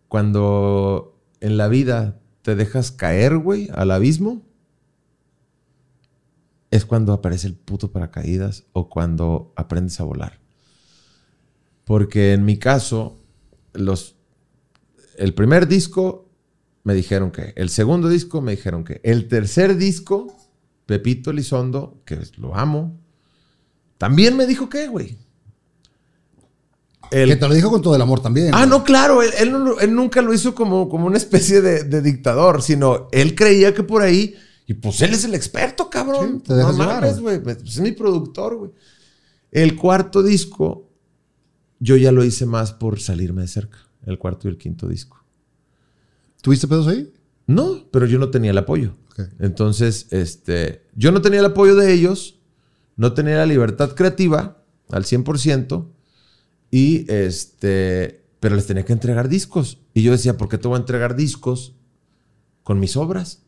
cuando 0.08 1.20
en 1.40 1.56
la 1.56 1.68
vida 1.68 2.20
te 2.42 2.54
dejas 2.54 2.92
caer, 2.92 3.38
güey, 3.38 3.68
al 3.72 3.90
abismo, 3.92 4.42
es 6.70 6.84
cuando 6.84 7.12
aparece 7.12 7.46
el 7.46 7.54
puto 7.54 7.92
paracaídas 7.92 8.64
o 8.72 8.88
cuando 8.88 9.52
aprendes 9.56 10.00
a 10.00 10.04
volar. 10.04 10.40
Porque 11.84 12.32
en 12.32 12.44
mi 12.44 12.58
caso, 12.58 13.20
los, 13.72 14.16
el 15.22 15.34
primer 15.34 15.68
disco 15.68 16.28
me 16.82 16.94
dijeron 16.94 17.30
que, 17.30 17.52
el 17.54 17.68
segundo 17.68 18.08
disco 18.08 18.40
me 18.40 18.52
dijeron 18.52 18.82
que, 18.82 19.00
el 19.04 19.28
tercer 19.28 19.76
disco, 19.76 20.36
Pepito 20.84 21.30
Elizondo, 21.30 22.02
que 22.04 22.18
lo 22.38 22.56
amo, 22.56 22.98
También 23.98 24.36
me 24.36 24.48
dijo 24.48 24.68
que, 24.68 24.88
güey. 24.88 25.16
Que 27.08 27.36
te 27.36 27.48
lo 27.48 27.54
dijo 27.54 27.70
con 27.70 27.82
todo 27.82 27.94
el 27.94 28.02
amor 28.02 28.20
también. 28.20 28.52
Ah, 28.52 28.66
güey. 28.66 28.70
no, 28.70 28.82
claro, 28.82 29.22
él, 29.22 29.30
él 29.38 29.52
no- 29.52 29.78
él 29.78 29.94
nunca 29.94 30.22
lo 30.22 30.34
hizo 30.34 30.56
como, 30.56 30.88
como 30.88 31.06
una 31.06 31.18
especie 31.18 31.60
de, 31.60 31.84
de 31.84 32.02
dictador, 32.02 32.60
sino 32.60 33.08
él 33.12 33.36
creía 33.36 33.72
que 33.74 33.84
por 33.84 34.02
ahí, 34.02 34.34
y 34.66 34.74
pues 34.74 35.02
él 35.02 35.12
es 35.14 35.24
el 35.24 35.36
experto, 35.36 35.88
cabrón. 35.88 36.42
Sí, 36.42 36.48
te 36.48 36.54
no 36.54 36.72
mames, 36.72 37.20
güey, 37.20 37.40
pues 37.40 37.58
es 37.62 37.78
mi 37.78 37.92
productor, 37.92 38.56
güey. 38.56 38.70
El 39.52 39.76
cuarto 39.76 40.22
disco, 40.24 40.88
yo 41.78 41.96
ya 41.96 42.10
lo 42.10 42.24
hice 42.24 42.44
más 42.44 42.72
por 42.72 42.98
salirme 42.98 43.42
de 43.42 43.48
cerca, 43.48 43.78
el 44.06 44.18
cuarto 44.18 44.48
y 44.48 44.50
el 44.50 44.58
quinto 44.58 44.88
disco. 44.88 45.22
¿Tuviste 46.42 46.68
pedos 46.68 46.88
ahí? 46.88 47.12
No, 47.46 47.88
pero 47.90 48.06
yo 48.06 48.18
no 48.18 48.30
tenía 48.30 48.50
el 48.50 48.58
apoyo. 48.58 48.94
Entonces, 49.38 50.06
este, 50.10 50.86
yo 50.94 51.12
no 51.12 51.20
tenía 51.20 51.40
el 51.40 51.46
apoyo 51.46 51.76
de 51.76 51.92
ellos, 51.92 52.40
no 52.96 53.12
tenía 53.12 53.36
la 53.36 53.46
libertad 53.46 53.94
creativa 53.94 54.62
al 54.90 55.04
100% 55.04 55.88
y 56.70 57.10
este, 57.12 58.24
pero 58.40 58.56
les 58.56 58.66
tenía 58.66 58.84
que 58.84 58.92
entregar 58.92 59.28
discos. 59.28 59.78
Y 59.94 60.02
yo 60.02 60.12
decía, 60.12 60.36
¿por 60.36 60.48
qué 60.48 60.58
te 60.58 60.66
voy 60.66 60.76
a 60.76 60.80
entregar 60.80 61.14
discos 61.14 61.76
con 62.62 62.80
mis 62.80 62.96
obras? 62.96 63.42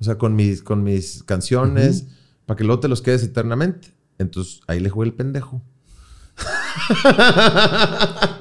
O 0.00 0.04
sea, 0.04 0.16
con 0.16 0.34
mis, 0.34 0.62
con 0.62 0.82
mis 0.82 1.22
canciones, 1.24 2.06
para 2.46 2.56
que 2.56 2.64
luego 2.64 2.80
te 2.80 2.88
los 2.88 3.02
quedes 3.02 3.22
eternamente. 3.22 3.94
Entonces, 4.18 4.60
ahí 4.66 4.80
le 4.80 4.88
jugué 4.88 5.08
el 5.08 5.14
pendejo. 5.14 5.62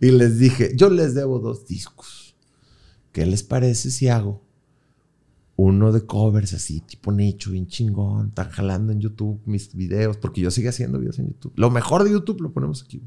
y 0.00 0.10
les 0.10 0.38
dije, 0.38 0.72
yo 0.76 0.90
les 0.90 1.14
debo 1.14 1.38
dos 1.38 1.66
discos. 1.66 2.36
¿Qué 3.12 3.26
les 3.26 3.42
parece 3.42 3.90
si 3.90 4.08
hago 4.08 4.44
uno 5.56 5.90
de 5.90 6.06
covers 6.06 6.54
así, 6.54 6.80
tipo 6.80 7.10
nicho, 7.10 7.50
bien 7.50 7.66
chingón? 7.66 8.28
Están 8.28 8.50
jalando 8.50 8.92
en 8.92 9.00
YouTube 9.00 9.40
mis 9.44 9.74
videos, 9.74 10.16
porque 10.16 10.40
yo 10.40 10.50
sigo 10.50 10.68
haciendo 10.68 10.98
videos 10.98 11.18
en 11.18 11.28
YouTube. 11.28 11.52
Lo 11.56 11.70
mejor 11.70 12.04
de 12.04 12.12
YouTube 12.12 12.42
lo 12.42 12.52
ponemos 12.52 12.82
aquí. 12.84 13.02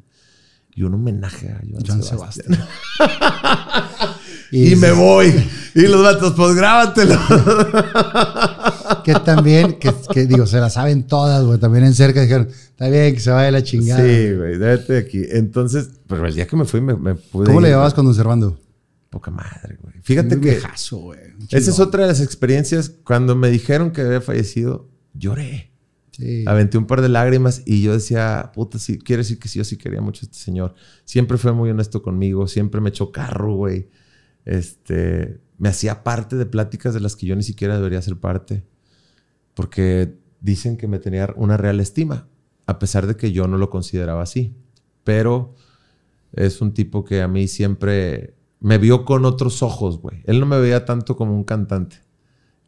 Y 0.73 0.83
un 0.83 0.93
homenaje 0.93 1.49
a 1.49 1.61
Joan, 1.69 2.03
Sebastián. 2.03 2.57
Sebastián. 2.97 4.15
Y, 4.51 4.75
me 4.75 4.91
voy. 4.91 5.33
Y 5.73 5.81
los 5.83 6.03
vatos, 6.03 6.33
pues 6.35 6.55
grábatelo. 6.55 7.17
Que 9.03 9.13
también, 9.13 9.79
que, 9.79 9.93
que 10.13 10.25
digo, 10.25 10.45
se 10.45 10.59
la 10.59 10.69
saben 10.69 11.07
todas, 11.07 11.43
güey. 11.43 11.57
También 11.59 11.85
en 11.85 11.93
cerca 11.93 12.21
dijeron, 12.21 12.49
está 12.49 12.89
bien, 12.89 13.13
que 13.13 13.19
se 13.19 13.31
vaya 13.31 13.49
la 13.49 13.63
chingada. 13.63 14.03
Sí, 14.03 14.33
güey, 14.35 14.57
déjate 14.57 14.93
de 14.93 14.99
aquí. 14.99 15.23
Entonces, 15.29 15.89
pero 16.07 16.27
el 16.27 16.35
día 16.35 16.45
que 16.45 16.55
me 16.55 16.65
fui 16.65 16.81
me, 16.81 16.95
me 16.95 17.15
pude. 17.15 17.45
¿Cómo 17.45 17.61
le 17.61 17.69
llevabas 17.69 17.93
con 17.93 18.05
Don 18.05 18.13
Servando? 18.13 18.59
Poca 19.09 19.31
madre, 19.31 19.77
güey. 19.81 19.95
Fíjate 20.03 20.35
Un 20.35 20.41
que. 20.41 20.51
viejazo, 20.51 20.97
güey. 20.97 21.19
Esa 21.49 21.71
es 21.71 21.79
otra 21.79 22.03
de 22.03 22.09
las 22.09 22.21
experiencias. 22.21 22.89
Cuando 22.89 23.35
me 23.35 23.49
dijeron 23.49 23.91
que 23.91 24.01
había 24.01 24.21
fallecido, 24.21 24.89
lloré. 25.13 25.71
Sí. 26.11 26.43
Aventé 26.45 26.77
un 26.77 26.85
par 26.85 27.01
de 27.01 27.09
lágrimas 27.09 27.63
y 27.65 27.81
yo 27.81 27.93
decía, 27.93 28.51
puta, 28.53 28.77
sí, 28.77 28.99
quiere 28.99 29.21
decir 29.21 29.39
que 29.39 29.47
sí, 29.47 29.59
yo 29.59 29.63
sí 29.63 29.77
quería 29.77 30.01
mucho 30.01 30.25
a 30.25 30.27
este 30.27 30.37
señor. 30.37 30.75
Siempre 31.05 31.37
fue 31.37 31.53
muy 31.53 31.69
honesto 31.69 32.03
conmigo, 32.03 32.47
siempre 32.47 32.81
me 32.81 32.89
echó 32.89 33.11
carro, 33.11 33.55
güey. 33.55 33.89
Este, 34.45 35.39
me 35.57 35.69
hacía 35.69 36.03
parte 36.03 36.35
de 36.35 36.45
pláticas 36.45 36.93
de 36.93 36.99
las 36.99 37.15
que 37.15 37.25
yo 37.25 37.35
ni 37.35 37.43
siquiera 37.43 37.75
debería 37.75 38.01
ser 38.01 38.17
parte. 38.17 38.63
Porque 39.53 40.17
dicen 40.39 40.77
que 40.77 40.87
me 40.87 40.99
tenía 40.99 41.33
una 41.35 41.57
real 41.57 41.79
estima, 41.79 42.27
a 42.65 42.79
pesar 42.79 43.07
de 43.07 43.15
que 43.15 43.31
yo 43.31 43.47
no 43.47 43.57
lo 43.57 43.69
consideraba 43.69 44.23
así. 44.23 44.55
Pero 45.03 45.55
es 46.33 46.61
un 46.61 46.73
tipo 46.73 47.03
que 47.03 47.21
a 47.21 47.27
mí 47.27 47.47
siempre 47.47 48.35
me 48.59 48.77
vio 48.77 49.05
con 49.05 49.25
otros 49.25 49.63
ojos, 49.63 49.99
güey. 49.99 50.21
Él 50.25 50.39
no 50.39 50.45
me 50.45 50.59
veía 50.59 50.85
tanto 50.85 51.15
como 51.15 51.35
un 51.35 51.43
cantante. 51.43 51.97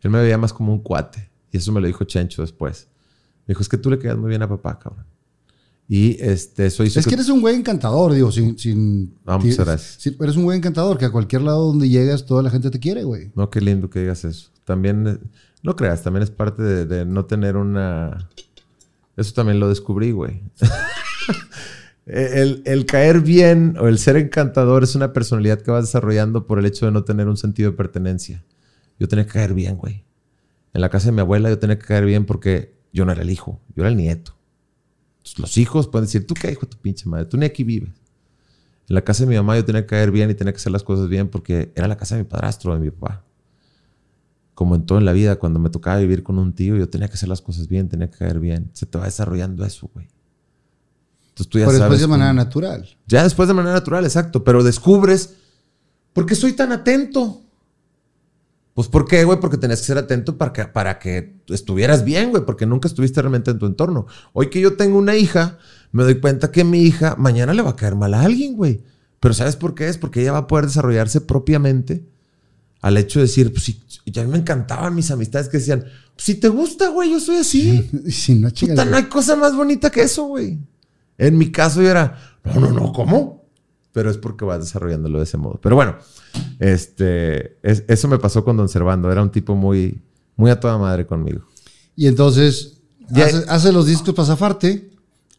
Él 0.02 0.12
me 0.12 0.22
veía 0.22 0.38
más 0.38 0.52
como 0.52 0.74
un 0.74 0.80
cuate. 0.80 1.32
Y 1.52 1.58
eso 1.58 1.72
me 1.72 1.80
lo 1.80 1.88
dijo 1.88 2.04
Chencho 2.04 2.42
después. 2.42 2.90
Me 3.46 3.54
dijo, 3.54 3.62
es 3.62 3.70
que 3.70 3.78
tú 3.78 3.90
le 3.90 4.00
quedas 4.00 4.18
muy 4.18 4.30
bien 4.30 4.42
a 4.42 4.50
papá, 4.50 4.80
cabrón. 4.80 5.06
Y 5.88 6.18
este, 6.22 6.68
hizo 6.68 6.84
Es 6.84 7.06
que 7.06 7.14
eres 7.14 7.30
un 7.30 7.42
güey 7.42 7.56
encantador, 7.56 8.14
digo, 8.14 8.32
sin... 8.32 8.58
sin 8.58 9.16
Ah, 9.26 9.38
muchas 9.38 9.66
gracias. 9.66 10.16
eres 10.20 10.36
un 10.36 10.44
güey 10.44 10.58
encantador, 10.58 10.98
que 10.98 11.06
a 11.06 11.12
cualquier 11.12 11.42
lado 11.42 11.68
donde 11.68 11.90
llegas, 11.90 12.26
toda 12.26 12.42
la 12.42 12.50
gente 12.50 12.72
te 12.72 12.80
quiere, 12.80 13.04
güey. 13.04 13.32
No, 13.36 13.50
qué 13.50 13.62
lindo 13.62 13.90
que 13.90 14.00
digas 14.00 14.24
eso. 14.24 14.50
También, 14.64 15.08
eh, 15.08 15.18
no 15.62 15.76
creas, 15.76 16.02
también 16.02 16.24
es 16.24 16.32
parte 16.32 16.64
de, 16.64 16.86
de 16.86 17.06
no 17.06 17.26
tener 17.26 17.58
una... 17.58 18.30
Eso 19.18 19.34
también 19.34 19.60
lo 19.60 19.70
descubrí, 19.70 20.12
güey. 20.12 20.42
el, 22.06 22.64
el 22.66 22.86
caer 22.86 23.22
bien 23.22 23.76
o 23.80 23.88
el 23.88 24.00
ser 24.00 24.18
encantador 24.18 24.84
es 24.84 24.96
una 24.96 25.14
personalidad 25.14 25.62
que 25.62 25.70
vas 25.70 25.86
desarrollando 25.86 26.48
por 26.48 26.60
el 26.60 26.66
hecho 26.66 26.86
de 26.86 26.92
no 26.92 27.04
tener 27.04 27.28
un 27.28 27.38
sentido 27.38 27.72
de 27.72 27.78
pertenencia. 27.78 28.44
Yo 29.00 29.08
tenía 29.08 29.26
que 29.26 29.34
caer 29.34 29.54
bien, 29.54 29.78
güey. 29.78 30.06
En 30.74 30.82
la 30.82 30.90
casa 30.90 31.08
de 31.08 31.12
mi 31.12 31.22
abuela 31.22 31.50
yo 31.50 31.60
tenía 31.60 31.78
que 31.78 31.86
caer 31.86 32.06
bien 32.06 32.26
porque 32.26 32.74
yo 32.92 33.06
no 33.06 33.12
era 33.12 33.22
el 33.22 33.30
hijo, 33.30 33.60
yo 33.76 33.84
era 33.84 33.90
el 33.90 33.98
nieto. 33.98 34.33
Entonces, 35.26 35.40
los 35.40 35.58
hijos 35.58 35.88
pueden 35.88 36.06
decir, 36.06 36.28
¿tú 36.28 36.34
qué 36.34 36.52
hijo 36.52 36.62
de 36.62 36.68
tu 36.68 36.78
pinche 36.78 37.08
madre? 37.08 37.26
Tú 37.26 37.38
ni 37.38 37.46
aquí 37.46 37.64
vives. 37.64 37.92
En 38.90 38.96
la 38.96 39.02
casa 39.04 39.24
de 39.24 39.30
mi 39.30 39.36
mamá 39.38 39.56
yo 39.56 39.64
tenía 39.64 39.82
que 39.84 39.88
caer 39.88 40.12
bien 40.12 40.30
y 40.30 40.34
tenía 40.34 40.52
que 40.52 40.58
hacer 40.58 40.72
las 40.74 40.84
cosas 40.84 41.08
bien 41.08 41.30
porque 41.30 41.72
era 41.76 41.88
la 41.88 41.96
casa 41.96 42.16
de 42.16 42.24
mi 42.24 42.28
padrastro, 42.30 42.74
de 42.74 42.80
mi 42.82 42.92
papá. 42.92 43.24
Como 44.54 44.76
en 44.76 44.86
todo 44.86 44.98
en 44.98 45.06
la 45.06 45.14
vida, 45.14 45.38
cuando 45.38 45.60
me 45.60 45.70
tocaba 45.70 45.98
vivir 45.98 46.22
con 46.24 46.38
un 46.38 46.54
tío, 46.54 46.76
yo 46.76 46.90
tenía 46.90 47.08
que 47.08 47.14
hacer 47.14 47.30
las 47.30 47.42
cosas 47.42 47.68
bien, 47.70 47.88
tenía 47.88 48.10
que 48.12 48.18
caer 48.18 48.40
bien. 48.40 48.70
Se 48.74 48.86
te 48.86 48.98
va 48.98 49.06
desarrollando 49.06 49.66
eso, 49.66 49.90
güey. 49.94 50.08
Entonces 51.30 51.50
tú 51.50 51.58
ya 51.58 51.66
Pero 51.66 51.78
sabes 51.80 51.92
después 51.92 52.02
de 52.02 52.08
manera 52.08 52.30
cómo- 52.32 52.44
natural. 52.44 52.90
ya 53.08 53.24
después 53.24 53.48
de 53.48 53.54
manera 53.56 53.74
natural, 53.74 54.04
exacto. 54.04 54.44
Pero 54.44 54.62
descubres, 54.64 55.36
¿por 56.12 56.26
qué 56.26 56.36
soy 56.36 56.54
tan 56.54 56.72
atento? 56.74 57.42
Pues 58.74 58.88
¿por 58.88 59.06
qué, 59.06 59.24
güey? 59.24 59.40
Porque 59.40 59.58
tenías 59.58 59.80
que 59.82 59.86
ser 59.86 59.98
atento 59.98 60.38
para 60.38 60.52
que, 60.52 60.66
para 60.66 61.00
que 61.00 61.36
estuvieras 61.48 62.04
bien, 62.04 62.32
güey, 62.32 62.44
porque 62.44 62.66
nunca 62.66 62.88
estuviste 62.88 63.22
realmente 63.22 63.52
en 63.52 63.60
tu 63.60 63.68
entorno. 63.68 64.08
Hoy 64.34 64.50
que 64.50 64.60
yo 64.60 64.76
tengo 64.76 64.98
una 64.98 65.16
hija, 65.16 65.60
me 65.92 66.04
doy 66.04 66.20
cuenta 66.20 66.52
que 66.52 66.64
mi 66.64 66.82
hija 66.82 67.16
mañana 67.18 67.54
le 67.54 67.62
va 67.62 67.72
a 67.72 67.76
caer 67.76 67.96
mal 67.96 68.14
a 68.14 68.22
alguien, 68.24 68.56
güey. 68.56 68.84
Pero 69.20 69.34
¿sabes 69.34 69.56
por 69.56 69.76
qué? 69.76 69.88
Es 69.88 69.98
porque 69.98 70.22
ella 70.22 70.34
va 70.34 70.40
a 70.40 70.48
poder 70.48 70.66
desarrollarse 70.66 71.22
propiamente 71.22 72.04
al 72.82 72.98
hecho 72.98 73.20
de 73.20 73.28
decir, 73.28 73.52
pues 73.54 73.64
sí, 73.64 73.82
y 74.04 74.20
a 74.20 74.24
mí 74.24 74.30
me 74.30 74.38
encantaban 74.38 74.94
mis 74.94 75.10
amistades 75.10 75.48
que 75.48 75.58
decían, 75.58 75.86
pues, 76.16 76.26
si 76.26 76.36
te 76.36 76.50
gusta, 76.50 76.90
güey, 76.90 77.12
yo 77.12 77.20
soy 77.20 77.38
así. 77.38 77.90
Si 78.10 78.36
no, 78.36 78.50
Puta, 78.50 78.84
no 78.84 78.98
hay 78.98 79.04
cosa 79.04 79.38
más 79.38 79.56
bonita 79.56 79.90
que 79.90 80.02
eso, 80.02 80.26
güey. 80.26 80.60
En 81.18 81.38
mi 81.38 81.52
caso 81.52 81.82
yo 81.82 81.90
era, 81.90 82.40
no, 82.44 82.60
no, 82.60 82.72
no, 82.72 82.92
¿cómo? 82.92 83.43
Pero 83.94 84.10
es 84.12 84.18
porque 84.18 84.44
vas 84.44 84.60
desarrollándolo 84.60 85.20
de 85.20 85.24
ese 85.24 85.38
modo. 85.38 85.60
Pero 85.62 85.76
bueno, 85.76 85.96
este, 86.60 87.58
es- 87.62 87.84
eso 87.88 88.08
me 88.10 88.18
pasó 88.20 88.44
con 88.44 88.58
Don 88.58 88.68
Servando. 88.68 89.12
Era 89.12 89.22
un 89.22 89.32
tipo 89.32 89.56
muy, 89.56 90.02
muy 90.36 90.52
a 90.52 90.60
toda 90.60 90.78
madre 90.78 91.06
conmigo. 91.06 91.46
Y 91.96 92.08
entonces, 92.08 92.82
Ya- 93.10 93.28
hace 93.50 93.72
los 93.72 93.86
discos 93.86 94.14
para 94.16 94.26
zafarte 94.26 94.90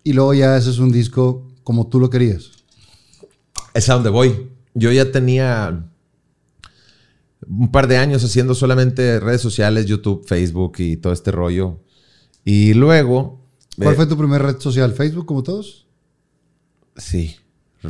y 0.02 0.12
luego 0.12 0.34
ya 0.34 0.54
haces 0.56 0.78
un 0.78 0.92
disco 0.92 1.46
como 1.64 1.88
tú 1.88 1.98
lo 1.98 2.08
querías. 2.10 2.50
Es 3.74 3.88
a 3.90 3.94
donde 3.94 4.10
voy. 4.10 4.48
Yo 4.74 4.92
ya 4.92 5.10
tenía 5.10 5.90
un 7.48 7.70
par 7.72 7.88
de 7.88 7.96
años 7.96 8.22
haciendo 8.24 8.54
solamente 8.54 9.18
redes 9.20 9.40
sociales, 9.40 9.86
YouTube, 9.86 10.24
Facebook 10.26 10.74
y 10.78 10.96
todo 10.96 11.12
este 11.12 11.30
rollo. 11.32 11.80
Y 12.44 12.74
luego... 12.74 13.40
¿Cuál 13.76 13.94
eh, 13.94 13.96
fue 13.96 14.06
tu 14.06 14.16
primera 14.16 14.44
red 14.46 14.60
social? 14.60 14.92
¿Facebook 14.92 15.26
como 15.26 15.42
todos? 15.42 15.86
Sí, 16.96 17.34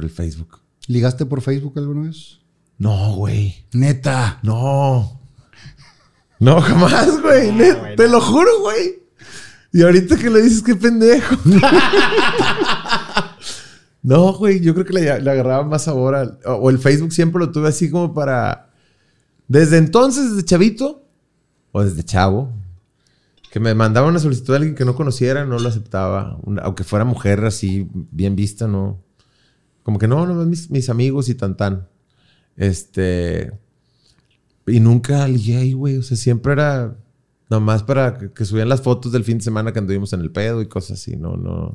el 0.02 0.10
Facebook. 0.10 0.60
¿Ligaste 0.88 1.24
por 1.26 1.40
Facebook 1.40 1.74
alguna 1.78 2.08
vez? 2.08 2.40
No, 2.78 3.12
güey. 3.14 3.54
Neta. 3.72 4.40
No. 4.42 5.20
No, 6.40 6.60
jamás, 6.60 7.20
güey. 7.22 7.52
Net- 7.52 7.96
Te 7.96 8.08
lo 8.08 8.20
juro, 8.20 8.60
güey. 8.60 9.02
Y 9.72 9.82
ahorita 9.82 10.16
que 10.16 10.30
le 10.30 10.42
dices, 10.42 10.62
qué 10.62 10.74
pendejo. 10.74 11.36
no, 14.02 14.32
güey. 14.34 14.60
Yo 14.60 14.74
creo 14.74 14.86
que 14.86 14.92
le, 14.92 15.20
le 15.20 15.30
agarraba 15.30 15.64
más 15.64 15.84
sabor 15.84 16.14
al. 16.14 16.38
O 16.44 16.52
o 16.54 16.70
el 16.70 16.78
Facebook 16.78 17.12
siempre 17.12 17.40
lo 17.40 17.50
tuve 17.50 17.68
así 17.68 17.90
como 17.90 18.12
para. 18.14 18.70
Desde 19.48 19.78
entonces, 19.78 20.30
desde 20.30 20.44
chavito, 20.44 21.06
o 21.72 21.82
desde 21.84 22.02
chavo, 22.02 22.52
que 23.50 23.60
me 23.60 23.74
mandaba 23.74 24.08
una 24.08 24.18
solicitud 24.18 24.52
de 24.54 24.58
alguien 24.58 24.74
que 24.74 24.84
no 24.84 24.94
conociera, 24.94 25.44
no 25.44 25.58
lo 25.58 25.68
aceptaba. 25.68 26.38
Una- 26.42 26.62
aunque 26.62 26.84
fuera 26.84 27.04
mujer 27.04 27.44
así, 27.44 27.88
bien 27.92 28.36
vista, 28.36 28.66
no. 28.66 29.02
Como 29.84 29.98
que 30.00 30.08
no, 30.08 30.26
no, 30.26 30.34
mis, 30.44 30.70
mis 30.70 30.88
amigos 30.88 31.28
y 31.28 31.34
tan 31.36 31.56
tan. 31.56 31.86
Este. 32.56 33.52
Y 34.66 34.80
nunca 34.80 35.28
ligué 35.28 35.58
ahí, 35.58 35.72
güey. 35.74 35.98
O 35.98 36.02
sea, 36.02 36.16
siempre 36.16 36.54
era 36.54 36.96
nomás 37.50 37.82
para 37.84 38.18
que, 38.18 38.32
que 38.32 38.44
subían 38.44 38.68
las 38.68 38.80
fotos 38.80 39.12
del 39.12 39.22
fin 39.22 39.38
de 39.38 39.44
semana 39.44 39.72
que 39.72 39.78
anduvimos 39.78 40.12
en 40.14 40.20
el 40.20 40.30
pedo 40.32 40.60
y 40.62 40.66
cosas 40.66 40.98
así. 41.00 41.16
No, 41.16 41.36
no. 41.36 41.74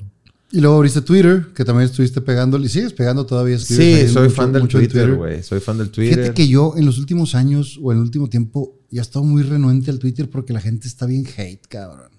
Y 0.52 0.62
luego 0.62 0.78
abriste 0.78 1.02
Twitter, 1.02 1.46
que 1.54 1.64
también 1.64 1.88
estuviste 1.88 2.22
pegándole. 2.22 2.66
¿Y 2.66 2.70
sigues 2.70 2.94
pegando 2.94 3.24
todavía? 3.28 3.60
Sí, 3.60 4.08
soy 4.08 4.24
mucho- 4.24 4.36
fan 4.36 4.52
del 4.52 4.68
Twitter, 4.68 5.14
güey. 5.14 5.44
Soy 5.44 5.60
fan 5.60 5.78
del 5.78 5.92
Twitter. 5.92 6.16
Fíjate 6.18 6.34
que 6.34 6.48
yo 6.48 6.74
en 6.76 6.88
los 6.88 6.98
últimos 6.98 7.36
años 7.36 7.80
o 7.84 7.92
en 7.92 8.00
el 8.00 8.04
último 8.04 8.28
tiempo 8.28 8.74
ya 8.90 9.02
he 9.02 9.04
estado 9.04 9.24
muy 9.24 9.44
renuente 9.44 9.92
al 9.92 10.00
Twitter 10.00 10.28
porque 10.28 10.52
la 10.52 10.60
gente 10.62 10.88
está 10.88 11.06
bien 11.06 11.24
hate, 11.38 11.62
cabrón. 11.68 12.10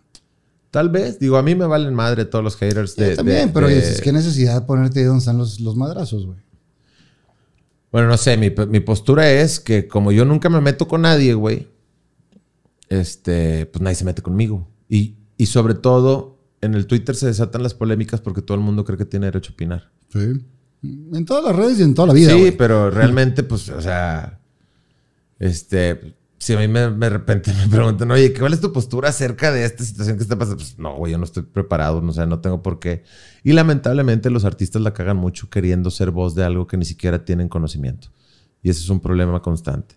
Tal 0.70 0.88
vez. 0.88 1.18
Digo, 1.18 1.36
a 1.36 1.42
mí 1.42 1.55
me 1.55 1.66
valen 1.66 1.94
madre 1.94 2.24
todos 2.24 2.44
los 2.44 2.56
haters 2.56 2.94
de. 2.97 3.10
Yo 3.10 3.16
también, 3.16 3.48
de- 3.48 3.52
pero 3.52 3.66
de- 3.68 3.74
dices, 3.76 4.01
¿qué 4.01 4.12
necesidad 4.12 4.60
de 4.60 4.66
ponerte 4.66 5.05
donde 5.05 5.18
están 5.18 5.38
los, 5.38 5.59
los 5.60 5.76
madrazos, 5.76 6.26
güey? 6.26 6.38
Bueno, 7.90 8.06
no 8.09 8.16
sé. 8.16 8.36
Mi, 8.36 8.51
mi 8.68 8.80
postura 8.80 9.30
es 9.30 9.59
que 9.59 9.88
como 9.88 10.12
yo 10.12 10.24
nunca 10.24 10.48
me 10.48 10.60
meto 10.60 10.86
con 10.86 11.02
nadie, 11.02 11.34
güey. 11.34 11.68
Este, 12.88 13.66
pues 13.66 13.82
nadie 13.82 13.94
se 13.97 14.05
mete 14.05 14.22
conmigo. 14.22 14.68
Y, 14.88 15.16
y 15.36 15.47
sobre 15.47 15.74
todo, 15.74 16.38
en 16.60 16.74
el 16.74 16.86
Twitter 16.86 17.14
se 17.14 17.26
desatan 17.26 17.62
las 17.62 17.74
polémicas 17.74 18.20
porque 18.20 18.42
todo 18.42 18.56
el 18.56 18.62
mundo 18.62 18.84
cree 18.84 18.98
que 18.98 19.05
tiene 19.05 19.26
derecho 19.26 19.52
a 19.52 19.55
opinar. 19.55 19.90
Sí. 20.12 20.44
En 20.82 21.24
todas 21.24 21.44
las 21.44 21.55
redes 21.56 21.78
y 21.78 21.82
en 21.82 21.94
toda 21.94 22.09
la 22.09 22.14
vida. 22.14 22.32
Sí, 22.32 22.52
pero 22.56 22.90
realmente, 22.90 23.42
pues, 23.42 23.68
o 23.68 23.80
sea, 23.80 24.40
este, 25.38 26.16
si 26.40 26.54
a 26.54 26.58
mí 26.58 26.66
me, 26.66 26.90
de 26.90 27.10
repente 27.10 27.52
me 27.62 27.68
preguntan, 27.68 28.10
oye, 28.10 28.34
¿cuál 28.36 28.54
es 28.54 28.60
tu 28.60 28.72
postura 28.72 29.10
acerca 29.10 29.52
de 29.52 29.64
esta 29.64 29.84
situación 29.84 30.16
que 30.16 30.22
está 30.22 30.36
pasando? 30.36 30.56
Pues 30.56 30.78
no, 30.78 30.96
güey, 30.96 31.12
yo 31.12 31.18
no 31.18 31.24
estoy 31.24 31.44
preparado, 31.44 32.00
no, 32.00 32.10
o 32.10 32.14
sea, 32.14 32.26
no 32.26 32.40
tengo 32.40 32.62
por 32.62 32.80
qué. 32.80 33.04
Y 33.44 33.52
lamentablemente 33.52 34.30
los 34.30 34.44
artistas 34.44 34.82
la 34.82 34.92
cagan 34.92 35.18
mucho 35.18 35.50
queriendo 35.50 35.90
ser 35.90 36.10
voz 36.10 36.34
de 36.34 36.42
algo 36.42 36.66
que 36.66 36.76
ni 36.76 36.86
siquiera 36.86 37.24
tienen 37.24 37.48
conocimiento. 37.48 38.08
Y 38.62 38.70
ese 38.70 38.80
es 38.80 38.88
un 38.88 39.00
problema 39.00 39.40
constante. 39.40 39.96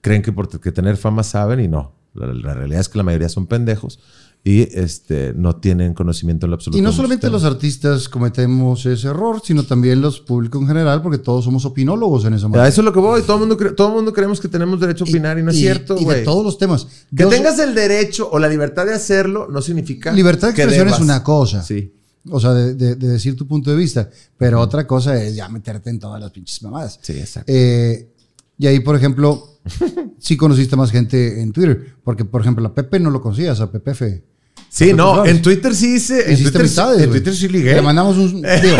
Creen 0.00 0.22
que 0.22 0.32
por 0.32 0.46
tener 0.46 0.96
fama 0.96 1.22
saben 1.22 1.60
y 1.60 1.68
no. 1.68 1.92
La 2.14 2.54
realidad 2.54 2.80
es 2.80 2.88
que 2.88 2.98
la 2.98 3.04
mayoría 3.04 3.28
son 3.28 3.46
pendejos 3.48 3.98
y 4.46 4.60
este, 4.78 5.32
no 5.34 5.56
tienen 5.56 5.94
conocimiento 5.94 6.44
en 6.44 6.50
lo 6.50 6.56
absoluto. 6.56 6.76
Y 6.78 6.82
no 6.82 6.92
solamente 6.92 7.30
los 7.30 7.44
artistas 7.44 8.10
cometemos 8.10 8.84
ese 8.84 9.08
error, 9.08 9.40
sino 9.42 9.62
también 9.62 10.02
los 10.02 10.20
públicos 10.20 10.60
en 10.60 10.68
general, 10.68 11.00
porque 11.00 11.16
todos 11.16 11.44
somos 11.46 11.64
opinólogos 11.64 12.26
en 12.26 12.34
esa 12.34 12.46
temas. 12.46 12.60
A 12.60 12.68
eso 12.68 12.82
es 12.82 12.84
lo 12.84 12.92
que 12.92 13.00
voy. 13.00 13.22
Todo 13.22 13.42
el 13.42 13.48
mundo, 13.48 13.56
todo 13.74 13.88
el 13.88 13.94
mundo 13.94 14.12
creemos 14.12 14.40
que 14.40 14.48
tenemos 14.48 14.78
derecho 14.78 15.04
a 15.04 15.08
opinar 15.08 15.38
y, 15.38 15.42
no 15.42 15.50
es 15.50 15.56
cierto, 15.56 15.96
Y 15.98 16.04
güey. 16.04 16.18
de 16.18 16.24
todos 16.24 16.44
los 16.44 16.58
temas. 16.58 16.84
Que 17.16 17.22
Yo- 17.22 17.30
tengas 17.30 17.58
el 17.58 17.74
derecho 17.74 18.28
o 18.30 18.38
la 18.38 18.48
libertad 18.48 18.84
de 18.84 18.92
hacerlo 18.92 19.48
no 19.50 19.62
significa. 19.62 20.12
Libertad 20.12 20.48
de 20.52 20.62
expresión 20.62 20.88
es 20.90 21.00
una 21.00 21.22
cosa. 21.24 21.62
Sí. 21.62 21.94
O 22.30 22.38
sea, 22.38 22.52
de, 22.52 22.74
de- 22.74 22.96
de 22.96 23.08
decir 23.08 23.34
tu 23.36 23.46
punto 23.48 23.70
de 23.70 23.76
vista. 23.76 24.10
Pero 24.36 24.60
otra 24.60 24.86
cosa 24.86 25.22
es 25.22 25.34
ya 25.36 25.48
meterte 25.48 25.88
en 25.88 25.98
todas 25.98 26.20
las 26.20 26.30
pinches 26.32 26.62
mamadas. 26.62 26.98
Sí, 27.00 27.14
exacto. 27.14 27.50
Eh, 27.50 28.10
y 28.58 28.66
ahí, 28.66 28.80
por 28.80 28.94
ejemplo, 28.94 29.58
sí 30.18 30.36
conociste 30.36 30.76
más 30.76 30.90
gente 30.90 31.40
en 31.40 31.50
Twitter. 31.52 31.94
Porque, 32.04 32.26
por 32.26 32.42
ejemplo, 32.42 32.66
a 32.66 32.74
Pepe 32.74 33.00
no 33.00 33.08
lo 33.10 33.22
conocías, 33.22 33.60
a 33.60 33.70
Pepe 33.72 33.94
Fe. 33.94 34.24
Sí, 34.76 34.92
no, 34.92 35.24
en 35.24 35.40
Twitter 35.40 35.72
sí 35.72 35.94
hice. 35.94 36.26
En 36.26 36.32
Hiciste 36.32 36.44
Twitter, 36.50 36.60
amistades, 36.62 37.02
en. 37.02 37.10
Twitter 37.10 37.32
sí 37.32 37.46
ligué. 37.48 37.74
Le 37.76 37.82
mandamos 37.82 38.16
un... 38.16 38.42
Digo, 38.42 38.76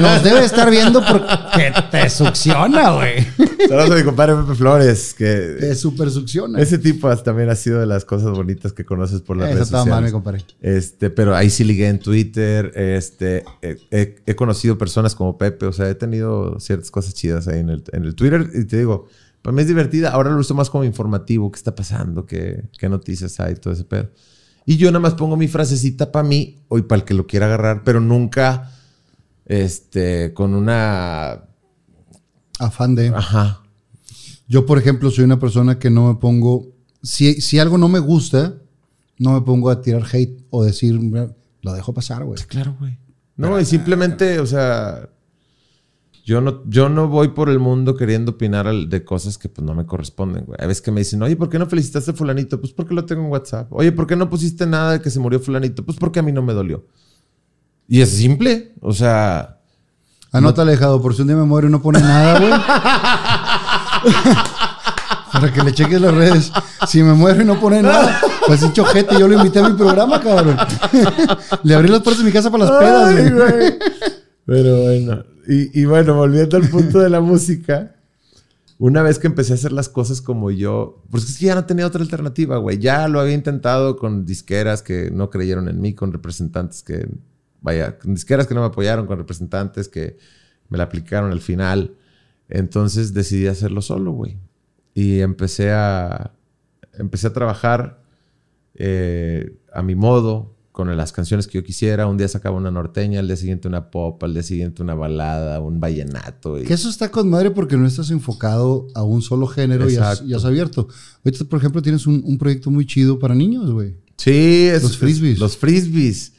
nos 0.00 0.24
debe 0.24 0.44
estar 0.44 0.68
viendo 0.68 1.00
porque 1.06 1.72
te 1.92 2.10
succiona, 2.10 2.90
güey. 2.94 3.24
Saludos 3.68 3.90
a 3.92 3.94
mi 3.94 4.02
compadre 4.02 4.34
Pepe 4.34 4.54
Flores, 4.56 5.14
que 5.14 5.56
Te 5.60 5.74
super 5.76 6.10
succiona. 6.10 6.60
ese 6.60 6.78
tipo 6.78 7.14
también 7.18 7.48
ha 7.48 7.54
sido 7.54 7.78
de 7.78 7.86
las 7.86 8.04
cosas 8.04 8.30
bonitas 8.32 8.72
que 8.72 8.84
conoces 8.84 9.20
por 9.20 9.36
las 9.36 9.46
Eso 9.50 9.54
redes 9.54 9.66
estaba 9.68 9.84
mal, 9.84 10.02
mi 10.02 10.08
sociales. 10.08 10.12
compadre. 10.12 10.44
Este, 10.60 11.10
pero 11.10 11.36
ahí 11.36 11.48
sí 11.48 11.62
ligué 11.62 11.86
en 11.88 12.00
Twitter. 12.00 12.72
Este, 12.74 13.44
he, 13.62 13.76
he- 13.92 14.16
he 14.26 14.34
conocido 14.34 14.76
personas 14.76 15.14
como 15.14 15.38
Pepe, 15.38 15.66
o 15.66 15.72
sea, 15.72 15.88
he 15.88 15.94
tenido 15.94 16.58
ciertas 16.58 16.90
cosas 16.90 17.14
chidas 17.14 17.46
ahí 17.46 17.60
en 17.60 17.70
el, 17.70 17.84
en 17.92 18.04
el 18.04 18.16
Twitter. 18.16 18.50
Y 18.52 18.64
te 18.64 18.78
digo, 18.78 19.06
para 19.42 19.54
mí 19.54 19.62
es 19.62 19.68
divertida. 19.68 20.10
Ahora 20.10 20.30
lo 20.30 20.38
uso 20.40 20.54
más 20.54 20.70
como 20.70 20.82
informativo. 20.82 21.52
¿Qué 21.52 21.56
está 21.56 21.72
pasando? 21.72 22.26
¿Qué, 22.26 22.64
qué 22.78 22.88
noticias 22.88 23.38
hay? 23.38 23.54
Todo 23.54 23.72
ese 23.74 23.84
pedo. 23.84 24.10
Y 24.66 24.76
yo 24.76 24.90
nada 24.90 25.00
más 25.00 25.14
pongo 25.14 25.36
mi 25.36 25.46
frasecita 25.46 26.10
para 26.10 26.28
mí 26.28 26.58
o 26.68 26.76
para 26.82 27.00
el 27.00 27.04
que 27.06 27.14
lo 27.14 27.26
quiera 27.26 27.46
agarrar, 27.46 27.84
pero 27.84 28.00
nunca 28.00 28.72
este, 29.46 30.34
con 30.34 30.54
una. 30.54 31.44
Afán 32.58 32.94
de... 32.94 33.08
Ajá. 33.08 33.62
Yo, 34.48 34.66
por 34.66 34.78
ejemplo, 34.78 35.10
soy 35.10 35.24
una 35.24 35.38
persona 35.38 35.78
que 35.78 35.88
no 35.88 36.08
me 36.08 36.14
pongo. 36.16 36.66
Si, 37.02 37.40
si 37.40 37.58
algo 37.58 37.78
no 37.78 37.88
me 37.88 38.00
gusta, 38.00 38.56
no 39.18 39.32
me 39.32 39.40
pongo 39.42 39.70
a 39.70 39.80
tirar 39.80 40.04
hate 40.12 40.44
o 40.50 40.64
decir, 40.64 40.98
lo 41.62 41.72
dejo 41.72 41.94
pasar, 41.94 42.24
güey. 42.24 42.42
Claro, 42.44 42.76
güey. 42.78 42.98
No, 43.36 43.60
y 43.60 43.64
simplemente, 43.64 44.40
o 44.40 44.46
sea, 44.46 45.08
yo 46.26 46.40
no, 46.40 46.64
yo 46.66 46.88
no 46.88 47.06
voy 47.06 47.28
por 47.28 47.48
el 47.48 47.60
mundo 47.60 47.94
queriendo 47.94 48.32
opinar 48.32 48.66
de 48.66 49.04
cosas 49.04 49.38
que 49.38 49.48
pues 49.48 49.64
no 49.64 49.74
me 49.74 49.86
corresponden, 49.86 50.44
güey. 50.44 50.58
A 50.60 50.66
veces 50.66 50.82
que 50.82 50.90
me 50.90 51.00
dicen, 51.00 51.22
oye, 51.22 51.36
¿por 51.36 51.48
qué 51.48 51.58
no 51.58 51.66
felicitaste 51.66 52.10
a 52.10 52.14
fulanito? 52.14 52.60
Pues 52.60 52.72
porque 52.72 52.94
lo 52.94 53.04
tengo 53.04 53.22
en 53.22 53.30
WhatsApp. 53.30 53.72
Oye, 53.72 53.92
¿por 53.92 54.08
qué 54.08 54.16
no 54.16 54.28
pusiste 54.28 54.66
nada 54.66 54.92
de 54.92 55.00
que 55.00 55.08
se 55.08 55.20
murió 55.20 55.38
fulanito? 55.38 55.84
Pues 55.84 55.96
porque 55.96 56.18
a 56.18 56.22
mí 56.22 56.32
no 56.32 56.42
me 56.42 56.52
dolió. 56.52 56.84
Y 57.86 58.00
es 58.00 58.10
simple, 58.10 58.74
o 58.80 58.92
sea, 58.92 59.60
Anota, 60.32 60.62
alejado, 60.62 61.00
por 61.00 61.14
si 61.14 61.22
un 61.22 61.28
día 61.28 61.36
me 61.36 61.44
muero 61.44 61.68
y 61.68 61.70
no 61.70 61.80
pone 61.80 62.00
nada, 62.00 62.40
güey. 62.40 62.50
Para 65.32 65.52
que 65.52 65.62
le 65.62 65.72
cheques 65.72 66.00
las 66.00 66.12
redes. 66.12 66.52
Si 66.88 67.02
me 67.02 67.14
muero 67.14 67.42
y 67.42 67.44
no 67.44 67.60
pone 67.60 67.82
nada, 67.82 68.20
pues 68.46 68.62
hecho 68.62 68.84
gente, 68.84 69.18
yo 69.18 69.28
lo 69.28 69.36
invité 69.36 69.60
a 69.60 69.68
mi 69.68 69.76
programa, 69.76 70.20
cabrón. 70.20 70.56
le 71.62 71.74
abrí 71.74 71.88
las 71.88 72.00
puertas 72.00 72.18
de 72.18 72.24
mi 72.24 72.32
casa 72.32 72.50
para 72.50 72.64
las 72.64 72.72
pedas, 72.72 73.14
Ay, 73.14 73.30
güey. 73.30 73.78
Pero 74.46 74.82
bueno, 74.82 75.24
y, 75.46 75.80
y 75.80 75.84
bueno, 75.84 76.14
volviendo 76.14 76.56
al 76.56 76.68
punto 76.68 76.98
de 76.98 77.10
la 77.10 77.20
música, 77.20 77.96
una 78.78 79.02
vez 79.02 79.18
que 79.18 79.26
empecé 79.26 79.52
a 79.52 79.56
hacer 79.56 79.72
las 79.72 79.88
cosas 79.88 80.20
como 80.20 80.50
yo, 80.50 81.02
pues 81.10 81.24
es 81.24 81.38
que 81.38 81.46
ya 81.46 81.54
no 81.54 81.64
tenía 81.64 81.86
otra 81.86 82.02
alternativa, 82.02 82.58
güey. 82.58 82.78
Ya 82.78 83.08
lo 83.08 83.20
había 83.20 83.34
intentado 83.34 83.96
con 83.96 84.26
disqueras 84.26 84.82
que 84.82 85.10
no 85.10 85.30
creyeron 85.30 85.68
en 85.68 85.80
mí, 85.80 85.94
con 85.94 86.12
representantes 86.12 86.82
que, 86.82 87.08
vaya, 87.62 87.98
con 87.98 88.14
disqueras 88.14 88.46
que 88.46 88.54
no 88.54 88.60
me 88.60 88.66
apoyaron, 88.66 89.06
con 89.06 89.18
representantes 89.18 89.88
que 89.88 90.18
me 90.68 90.76
la 90.76 90.84
aplicaron 90.84 91.32
al 91.32 91.40
final. 91.40 91.94
Entonces 92.48 93.14
decidí 93.14 93.46
hacerlo 93.46 93.80
solo, 93.80 94.12
güey. 94.12 94.36
Y 94.92 95.20
empecé 95.20 95.72
a, 95.72 96.32
empecé 96.92 97.28
a 97.28 97.32
trabajar 97.32 98.02
eh, 98.74 99.56
a 99.72 99.82
mi 99.82 99.94
modo, 99.94 100.54
con 100.76 100.94
las 100.94 101.10
canciones 101.10 101.46
que 101.46 101.54
yo 101.56 101.64
quisiera. 101.64 102.06
Un 102.06 102.18
día 102.18 102.28
sacaba 102.28 102.54
una 102.54 102.70
norteña, 102.70 103.20
al 103.20 103.26
día 103.28 103.36
siguiente 103.38 103.66
una 103.66 103.90
pop, 103.90 104.22
al 104.22 104.34
día 104.34 104.42
siguiente 104.42 104.82
una 104.82 104.94
balada, 104.94 105.58
un 105.58 105.80
vallenato. 105.80 106.60
Y... 106.60 106.64
Que 106.64 106.74
eso 106.74 106.90
está 106.90 107.10
con 107.10 107.30
madre 107.30 107.50
porque 107.50 107.78
no 107.78 107.86
estás 107.86 108.10
enfocado 108.10 108.86
a 108.94 109.02
un 109.02 109.22
solo 109.22 109.46
género 109.46 109.88
y 109.88 109.96
has, 109.96 110.20
y 110.20 110.34
has 110.34 110.44
abierto. 110.44 110.86
Ahorita, 111.24 111.46
por 111.46 111.60
ejemplo, 111.60 111.80
tienes 111.80 112.06
un, 112.06 112.20
un 112.26 112.36
proyecto 112.36 112.70
muy 112.70 112.84
chido 112.84 113.18
para 113.18 113.34
niños, 113.34 113.70
güey. 113.70 113.94
Sí, 114.18 114.66
es, 114.70 114.82
Los 114.82 114.98
frisbees. 114.98 115.32
es- 115.36 115.38
los 115.40 115.56
frisbees. 115.56 116.34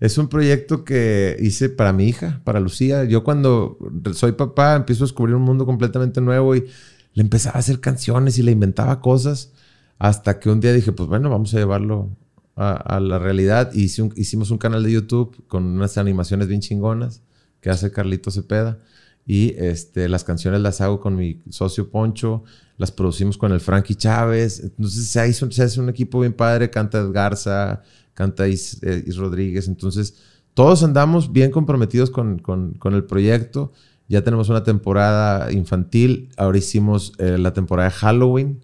Es 0.00 0.18
un 0.18 0.28
proyecto 0.28 0.84
que 0.84 1.38
hice 1.40 1.70
para 1.70 1.94
mi 1.94 2.04
hija, 2.08 2.42
para 2.44 2.60
Lucía. 2.60 3.04
Yo 3.04 3.24
cuando 3.24 3.78
soy 4.12 4.32
papá 4.32 4.76
empiezo 4.76 5.04
a 5.04 5.06
descubrir 5.06 5.34
un 5.34 5.42
mundo 5.42 5.64
completamente 5.64 6.20
nuevo 6.20 6.54
y 6.54 6.66
le 7.14 7.22
empezaba 7.22 7.56
a 7.56 7.60
hacer 7.60 7.80
canciones 7.80 8.38
y 8.38 8.42
le 8.42 8.52
inventaba 8.52 9.00
cosas 9.00 9.50
hasta 9.98 10.38
que 10.40 10.50
un 10.50 10.60
día 10.60 10.74
dije, 10.74 10.92
pues 10.92 11.08
bueno, 11.08 11.30
vamos 11.30 11.54
a 11.54 11.56
llevarlo 11.58 12.10
a, 12.58 13.00
la 13.00 13.18
realidad. 13.18 13.72
Hice 13.72 14.10
hicimos 14.16 14.50
un 14.50 14.58
canal 14.58 14.82
de 14.82 14.92
YouTube 14.92 15.44
con 15.46 15.64
unas 15.64 15.96
animaciones 15.96 16.48
bien 16.48 16.60
chingonas 16.60 17.22
que 17.60 17.70
hace 17.70 17.92
Carlito 17.92 18.30
Cepeda. 18.30 18.78
Y 19.26 19.54
este, 19.58 20.08
las 20.08 20.24
canciones 20.24 20.60
las 20.60 20.80
hago 20.80 21.00
con 21.00 21.14
mi 21.14 21.42
socio 21.50 21.90
Poncho, 21.90 22.44
las 22.78 22.90
producimos 22.90 23.36
con 23.36 23.52
el 23.52 23.60
Frankie 23.60 23.94
Chávez. 23.94 24.60
Entonces 24.60 25.06
se, 25.08 25.28
hizo, 25.28 25.50
se 25.50 25.62
hace 25.62 25.80
un 25.80 25.88
equipo 25.90 26.20
bien 26.20 26.32
padre, 26.32 26.70
canta 26.70 27.02
Garza, 27.06 27.82
canta 28.14 28.48
Is, 28.48 28.82
eh, 28.82 29.04
Is 29.06 29.16
Rodríguez. 29.16 29.68
Entonces 29.68 30.14
todos 30.54 30.82
andamos 30.82 31.32
bien 31.32 31.50
comprometidos 31.50 32.10
con, 32.10 32.38
con- 32.38 32.72
con 32.72 32.94
el 32.94 33.04
proyecto. 33.04 33.72
Ya 34.08 34.24
tenemos 34.24 34.48
una 34.48 34.64
temporada 34.64 35.52
infantil. 35.52 36.30
Ahora 36.38 36.58
hicimos 36.58 37.12
eh, 37.18 37.36
la 37.38 37.52
temporada 37.52 37.90
de 37.90 37.94
Halloween. 37.96 38.60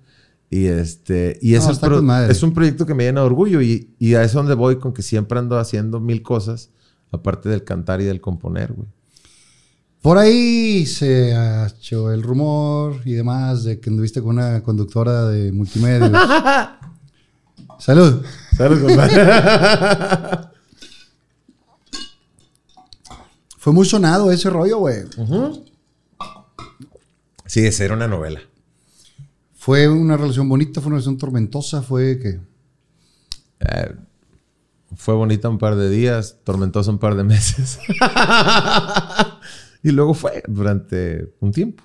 Y, 0.51 0.67
este, 0.67 1.39
y 1.43 1.55
es, 1.55 1.67
No, 1.83 2.47
un 2.47 2.55
proyecto 2.55 2.87
que 2.87 2.95
me 2.95 3.05
llena 3.05 3.21
de 3.21 3.27
orgullo. 3.27 3.61
Y, 3.61 3.95
y 3.99 4.15
a 4.15 4.23
eso 4.23 4.27
es 4.27 4.35
donde 4.35 4.55
voy 4.55 4.77
con 4.79 4.93
que 4.93 5.03
siempre 5.03 5.39
ando 5.39 5.59
haciendo 5.59 6.01
mil 6.01 6.23
cosas, 6.23 6.71
aparte 7.11 7.49
del 7.49 7.65
cantar 7.65 8.01
y 8.01 8.05
del 8.05 8.21
componer, 8.21 8.73
güey. 8.73 8.89
Por 10.05 10.19
ahí 10.19 10.85
se 10.85 11.35
ha 11.35 11.67
hecho 11.67 12.13
el 12.13 12.23
rumor 12.23 13.01
y 13.07 13.15
demás 13.15 13.65
de 13.65 13.81
que 13.81 13.89
anduviste 13.89 14.21
con 14.21 14.37
una 14.37 14.63
conductora 14.63 15.29
de 15.29 15.51
multimedia. 15.51 16.13
Salud. 17.79 18.23
Salud, 18.55 18.83
compadre. 18.83 20.51
Fue 23.57 23.73
muy 23.73 23.87
sonado 23.87 24.31
ese 24.31 24.51
rollo, 24.51 24.77
güey. 24.77 25.05
Sí, 27.47 27.65
esa 27.65 27.85
era 27.85 27.95
una 27.95 28.07
novela. 28.07 28.41
Fue 29.65 29.89
una 29.89 30.19
relación 30.19 30.47
bonita, 30.47 30.83
fue 30.83 30.89
una 30.89 30.97
relación 30.97 31.17
tormentosa, 31.17 31.81
fue 31.81 32.19
que... 32.19 32.39
Eh, 33.61 33.95
fue 34.95 35.15
bonita 35.15 35.49
un 35.49 35.57
par 35.57 35.75
de 35.77 35.89
días, 35.89 36.37
tormentosa 36.45 36.91
un 36.91 36.99
par 36.99 37.15
de 37.15 37.25
meses. 37.25 37.79
y 39.83 39.91
luego 39.91 40.13
fue 40.13 40.43
durante 40.49 41.33
un 41.41 41.51
tiempo. 41.51 41.83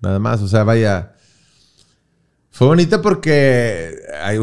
Nada 0.00 0.18
más, 0.18 0.42
o 0.42 0.48
sea, 0.48 0.64
vaya. 0.64 1.14
Fue 2.50 2.66
bonita 2.66 3.00
porque 3.00 3.94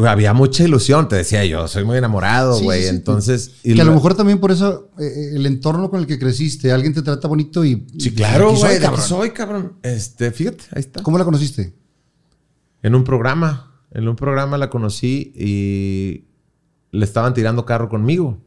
había 0.08 0.32
mucha 0.32 0.64
ilusión, 0.64 1.08
te 1.08 1.16
decía 1.16 1.44
yo, 1.44 1.68
soy 1.68 1.84
muy 1.84 1.98
enamorado, 1.98 2.58
güey. 2.60 2.84
sí, 2.84 2.88
sí. 2.88 2.94
Entonces. 2.96 3.50
y 3.64 3.74
que 3.74 3.82
a 3.82 3.84
lo 3.84 3.92
mejor 3.92 4.14
también 4.14 4.38
por 4.38 4.50
eso 4.50 4.92
eh, 4.98 5.32
el 5.34 5.44
entorno 5.44 5.90
con 5.90 6.00
el 6.00 6.06
que 6.06 6.18
creciste, 6.18 6.72
alguien 6.72 6.94
te 6.94 7.02
trata 7.02 7.28
bonito 7.28 7.66
y... 7.66 7.86
Sí, 7.98 8.14
claro, 8.14 8.56
soy, 8.56 8.60
güey. 8.60 8.72
aquí 8.76 8.80
cabrón. 8.82 9.02
soy, 9.02 9.30
cabrón. 9.32 9.72
Este, 9.82 10.30
fíjate, 10.30 10.64
ahí 10.72 10.80
está. 10.80 11.02
¿Cómo 11.02 11.18
la 11.18 11.24
conociste? 11.26 11.84
En 12.82 12.94
un 12.94 13.04
programa. 13.04 13.72
En 13.90 14.08
un 14.08 14.16
programa 14.16 14.58
la 14.58 14.68
conocí 14.70 15.32
y 15.34 16.26
le 16.90 17.04
estaban 17.04 17.34
tirando 17.34 17.64
carro 17.64 17.88
conmigo. 17.88 18.38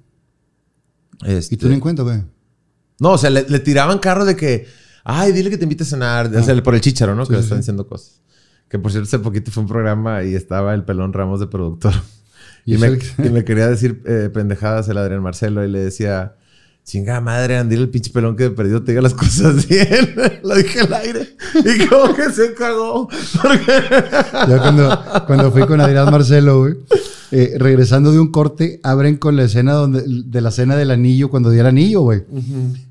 Este, 1.25 1.55
Y 1.55 1.57
tú 1.57 1.67
ni 1.67 1.75
en 1.75 1.79
cuenta, 1.79 2.03
güey. 2.03 2.23
No, 2.99 3.11
o 3.11 3.17
sea, 3.17 3.29
le, 3.29 3.45
le 3.47 3.59
tiraban 3.59 3.99
carro 3.99 4.25
de 4.25 4.35
que, 4.35 4.67
ay, 5.03 5.31
dile 5.31 5.49
que 5.49 5.57
te 5.57 5.63
invite 5.63 5.83
a 5.83 5.87
cenar. 5.87 6.27
O 6.35 6.43
sea, 6.43 6.63
por 6.63 6.75
el 6.75 6.81
chicharo, 6.81 7.15
¿no? 7.15 7.25
Sí, 7.25 7.29
que 7.29 7.35
le 7.37 7.41
sí, 7.41 7.45
están 7.45 7.57
sí. 7.57 7.61
diciendo 7.61 7.87
cosas. 7.87 8.21
Que 8.67 8.77
por 8.77 8.91
cierto, 8.91 9.07
hace 9.07 9.19
poquito 9.19 9.51
fue 9.51 9.63
un 9.63 9.69
programa 9.69 10.23
y 10.23 10.35
estaba 10.35 10.73
el 10.73 10.83
pelón 10.83 11.13
Ramos 11.13 11.39
de 11.39 11.47
productor. 11.47 11.93
Me, 12.65 12.99
y 13.25 13.29
me 13.29 13.43
quería 13.45 13.67
decir 13.67 14.03
eh, 14.05 14.29
pendejadas 14.31 14.87
el 14.89 14.97
Adrián 14.97 15.23
Marcelo 15.23 15.65
y 15.65 15.69
le 15.69 15.79
decía, 15.79 16.35
chinga 16.89 17.21
madre, 17.21 17.55
Andy, 17.55 17.75
el 17.75 17.89
pinche 17.89 18.09
pelón 18.09 18.35
que 18.35 18.49
perdido 18.49 18.81
te 18.81 18.93
diga 18.93 19.03
las 19.03 19.13
cosas 19.13 19.67
bien. 19.69 20.15
Lo 20.43 20.55
dije 20.55 20.79
al 20.79 20.93
aire. 20.95 21.35
Y 21.55 21.85
como 21.87 22.15
que 22.15 22.31
se 22.31 22.55
cagó. 22.55 23.07
Porque... 23.41 23.71
Yo 24.49 24.57
cuando, 24.57 24.99
cuando 25.27 25.51
fui 25.51 25.67
con 25.67 25.79
Adrián 25.79 26.09
Marcelo, 26.09 26.61
güey, 26.61 26.73
eh, 27.31 27.53
regresando 27.59 28.11
de 28.11 28.19
un 28.19 28.31
corte, 28.31 28.79
abren 28.81 29.17
con 29.17 29.35
la 29.35 29.43
escena 29.43 29.73
donde, 29.73 30.01
de 30.03 30.41
la 30.41 30.49
escena 30.49 30.75
del 30.75 30.89
anillo, 30.89 31.29
cuando 31.29 31.51
dio 31.51 31.61
el 31.61 31.67
anillo, 31.67 32.01
güey. 32.01 32.23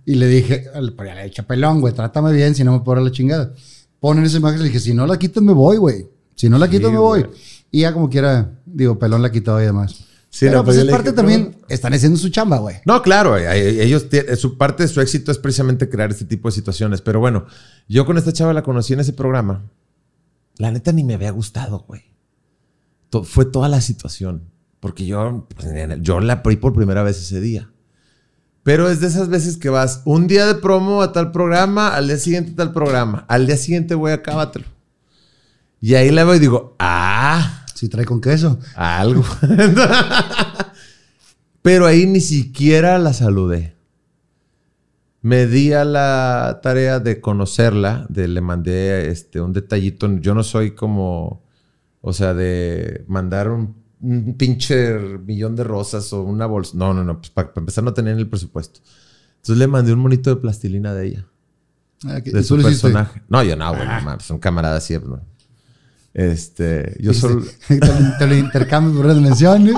Y 0.06 0.14
le 0.14 0.28
dije, 0.28 0.66
pues 0.96 1.08
ya 1.08 1.14
le 1.16 1.24
dije, 1.24 1.42
pelón, 1.42 1.80
güey, 1.80 1.92
trátame 1.92 2.32
bien, 2.32 2.54
si 2.54 2.62
no 2.62 2.72
me 2.72 2.80
puedo 2.80 2.96
dar 2.96 3.04
la 3.04 3.10
chingada. 3.10 3.52
Ponen 3.98 4.24
esa 4.24 4.36
imagen 4.36 4.60
y 4.60 4.62
le 4.62 4.68
dije, 4.68 4.78
si 4.78 4.94
no 4.94 5.08
la 5.08 5.18
quitas, 5.18 5.42
me 5.42 5.52
voy, 5.52 5.76
güey. 5.76 6.06
Si 6.36 6.48
no 6.48 6.56
la 6.56 6.70
quitas, 6.70 6.86
Sí, 6.86 6.92
me 6.92 7.00
voy. 7.00 7.26
Y 7.72 7.80
ya 7.80 7.92
como 7.92 8.08
quiera, 8.08 8.60
digo, 8.64 8.96
pelón 8.96 9.22
la 9.22 9.32
quitó 9.32 9.60
y 9.60 9.64
demás. 9.64 10.07
Sí, 10.30 10.46
Pero 10.46 10.58
no, 10.58 10.64
pues 10.64 10.76
pues 10.76 10.86
es 10.86 10.92
parte 10.92 11.10
dije, 11.10 11.16
también, 11.16 11.56
están 11.68 11.94
haciendo 11.94 12.18
su 12.18 12.28
chamba, 12.28 12.58
güey. 12.58 12.76
No, 12.84 13.00
claro, 13.02 13.36
eh, 13.38 13.46
eh, 13.50 13.82
ellos 13.82 14.08
tienen, 14.10 14.36
su 14.36 14.58
parte 14.58 14.82
de 14.82 14.88
su 14.88 15.00
éxito 15.00 15.32
es 15.32 15.38
precisamente 15.38 15.88
crear 15.88 16.10
este 16.10 16.26
tipo 16.26 16.48
de 16.48 16.52
situaciones. 16.52 17.00
Pero 17.00 17.18
bueno, 17.18 17.46
yo 17.88 18.04
con 18.04 18.18
esta 18.18 18.32
chava 18.32 18.52
la 18.52 18.62
conocí 18.62 18.92
en 18.92 19.00
ese 19.00 19.14
programa. 19.14 19.64
La 20.58 20.70
neta 20.70 20.92
ni 20.92 21.02
me 21.02 21.14
había 21.14 21.30
gustado, 21.30 21.84
güey. 21.88 22.02
To- 23.10 23.24
fue 23.24 23.46
toda 23.46 23.68
la 23.68 23.80
situación. 23.80 24.42
Porque 24.80 25.06
yo, 25.06 25.48
pues, 25.56 25.66
yo 26.02 26.20
la 26.20 26.36
vi 26.36 26.56
por 26.56 26.72
primera 26.74 27.02
vez 27.02 27.18
ese 27.18 27.40
día. 27.40 27.70
Pero 28.62 28.90
es 28.90 29.00
de 29.00 29.06
esas 29.06 29.28
veces 29.28 29.56
que 29.56 29.70
vas 29.70 30.02
un 30.04 30.26
día 30.26 30.46
de 30.46 30.54
promo 30.54 31.00
a 31.02 31.12
tal 31.12 31.32
programa, 31.32 31.88
al 31.94 32.06
día 32.06 32.18
siguiente 32.18 32.52
a 32.52 32.56
tal 32.56 32.72
programa, 32.72 33.24
al 33.28 33.46
día 33.46 33.56
siguiente 33.56 33.94
voy 33.94 34.12
a 34.12 34.22
cábatelo. 34.22 34.66
Y 35.80 35.94
ahí 35.94 36.10
la 36.10 36.24
veo 36.24 36.34
y 36.34 36.38
digo, 36.38 36.76
ah, 36.78 37.07
Si 37.78 37.88
trae 37.88 38.04
con 38.04 38.20
queso. 38.20 38.58
algo. 38.74 39.24
Pero 41.62 41.86
ahí 41.86 42.06
ni 42.06 42.20
siquiera 42.20 42.98
la 42.98 43.12
saludé. 43.12 43.76
Me 45.22 45.46
di 45.46 45.72
a 45.72 45.84
la 45.84 46.58
tarea 46.60 46.98
de 46.98 47.20
conocerla, 47.20 48.04
de 48.08 48.26
le 48.26 48.40
mandé 48.40 49.12
este, 49.12 49.40
un 49.40 49.52
detallito. 49.52 50.12
Yo 50.18 50.34
no 50.34 50.42
soy 50.42 50.72
como, 50.72 51.44
o 52.00 52.12
sea, 52.12 52.34
de 52.34 53.04
mandar 53.06 53.48
un, 53.48 53.76
un 54.00 54.36
pinche 54.36 54.98
millón 55.24 55.54
de 55.54 55.62
rosas 55.62 56.12
o 56.12 56.24
una 56.24 56.46
bolsa. 56.46 56.76
No, 56.76 56.92
no, 56.92 57.04
no, 57.04 57.18
pues 57.18 57.30
para, 57.30 57.52
empezar 57.54 57.84
no 57.84 57.94
tenía 57.94 58.10
en 58.10 58.18
el 58.18 58.28
presupuesto. 58.28 58.80
Entonces 59.36 59.56
le 59.56 59.68
mandé 59.68 59.92
un 59.92 60.00
monito 60.00 60.30
de 60.30 60.40
plastilina 60.40 60.94
de 60.94 61.06
ella 61.06 61.26
Ah, 62.06 62.18
de 62.18 62.40
¿y 62.40 62.42
su 62.42 62.60
personaje. 62.60 63.22
No, 63.28 63.44
yo 63.44 63.54
no, 63.54 63.72
güey, 63.72 63.86
son 64.18 64.40
camaradas 64.40 64.82
siempre. 64.82 65.10
¿no? 65.10 65.37
Este, 66.14 66.96
yo 67.00 67.14
solo. 67.14 67.44
te, 67.68 67.76
lo- 67.78 68.18
te 68.18 68.26
lo 68.26 68.34
intercambio 68.36 68.92
por 68.94 69.06
otras 69.06 69.16
dimensiones. 69.22 69.74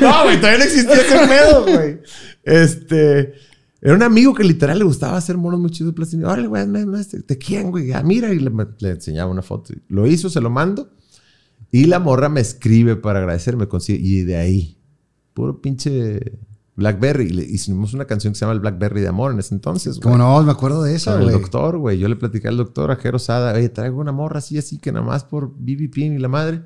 No, 0.00 0.24
güey, 0.24 0.36
todavía 0.40 0.58
no 0.58 0.64
existía 0.64 0.94
ese 0.94 1.28
pedo, 1.28 1.62
güey. 1.64 2.00
Este, 2.42 3.34
era 3.80 3.94
un 3.94 4.02
amigo 4.02 4.34
que 4.34 4.44
literal 4.44 4.78
le 4.78 4.84
gustaba 4.84 5.16
hacer 5.16 5.36
monos 5.36 5.60
muy 5.60 5.70
chidos 5.70 5.92
de 5.92 5.96
plastilina. 5.96 6.28
Órale, 6.30 6.48
güey, 6.48 6.62
hazme 6.62 7.00
este. 7.00 7.18
¿de 7.20 7.38
quién, 7.38 7.70
güey? 7.70 7.92
Ah, 7.92 8.02
mira, 8.02 8.32
y 8.32 8.38
le, 8.40 8.50
le 8.80 8.90
enseñaba 8.90 9.30
una 9.30 9.42
foto. 9.42 9.72
Lo 9.88 10.06
hizo, 10.06 10.28
se 10.28 10.40
lo 10.40 10.50
mando. 10.50 10.90
Y 11.70 11.84
la 11.86 11.98
morra 12.00 12.28
me 12.28 12.40
escribe 12.40 12.96
para 12.96 13.20
agradecerme. 13.20 13.66
consigue- 13.68 14.00
Y 14.02 14.22
de 14.22 14.36
ahí, 14.36 14.78
puro 15.34 15.60
pinche 15.60 16.38
Blackberry. 16.76 17.24
Y 17.26 17.30
le 17.30 17.42
hicimos 17.44 17.94
una 17.94 18.04
canción 18.04 18.32
que 18.32 18.38
se 18.38 18.44
llama 18.44 18.52
El 18.52 18.60
Blackberry 18.60 19.00
de 19.00 19.08
Amor 19.08 19.32
en 19.32 19.38
ese 19.38 19.54
entonces, 19.54 19.96
güey. 19.98 20.02
Como 20.02 20.18
no, 20.18 20.42
me 20.42 20.52
acuerdo 20.52 20.82
de 20.82 20.94
esa, 20.94 21.12
Con 21.12 21.22
el 21.22 21.28
güey. 21.30 21.40
doctor, 21.40 21.78
güey. 21.78 21.98
Yo 21.98 22.08
le 22.08 22.16
platicé 22.16 22.48
al 22.48 22.56
doctor, 22.56 22.90
a 22.90 22.96
Jero 22.96 23.18
Sada, 23.18 23.54
oye, 23.54 23.68
traigo 23.70 23.98
una 24.00 24.12
morra 24.12 24.38
así, 24.38 24.58
así, 24.58 24.78
que 24.78 24.92
nada 24.92 25.04
más 25.04 25.24
por 25.24 25.48
BB 25.50 25.96
y 25.96 26.18
la 26.18 26.28
madre. 26.28 26.62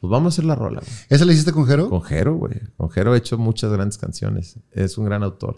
Pues 0.00 0.10
vamos 0.10 0.32
a 0.32 0.34
hacer 0.34 0.44
la 0.44 0.54
rola, 0.54 0.80
güey. 0.80 0.92
¿Esa 1.08 1.24
la 1.24 1.32
hiciste 1.32 1.52
con 1.52 1.66
Jero? 1.66 1.88
Con 1.88 2.02
Jero, 2.02 2.34
güey. 2.34 2.60
Con 2.76 2.90
Jero 2.90 3.14
he 3.14 3.18
hecho 3.18 3.38
muchas 3.38 3.72
grandes 3.72 3.96
canciones. 3.96 4.56
Es 4.72 4.98
un 4.98 5.06
gran 5.06 5.22
autor. 5.22 5.56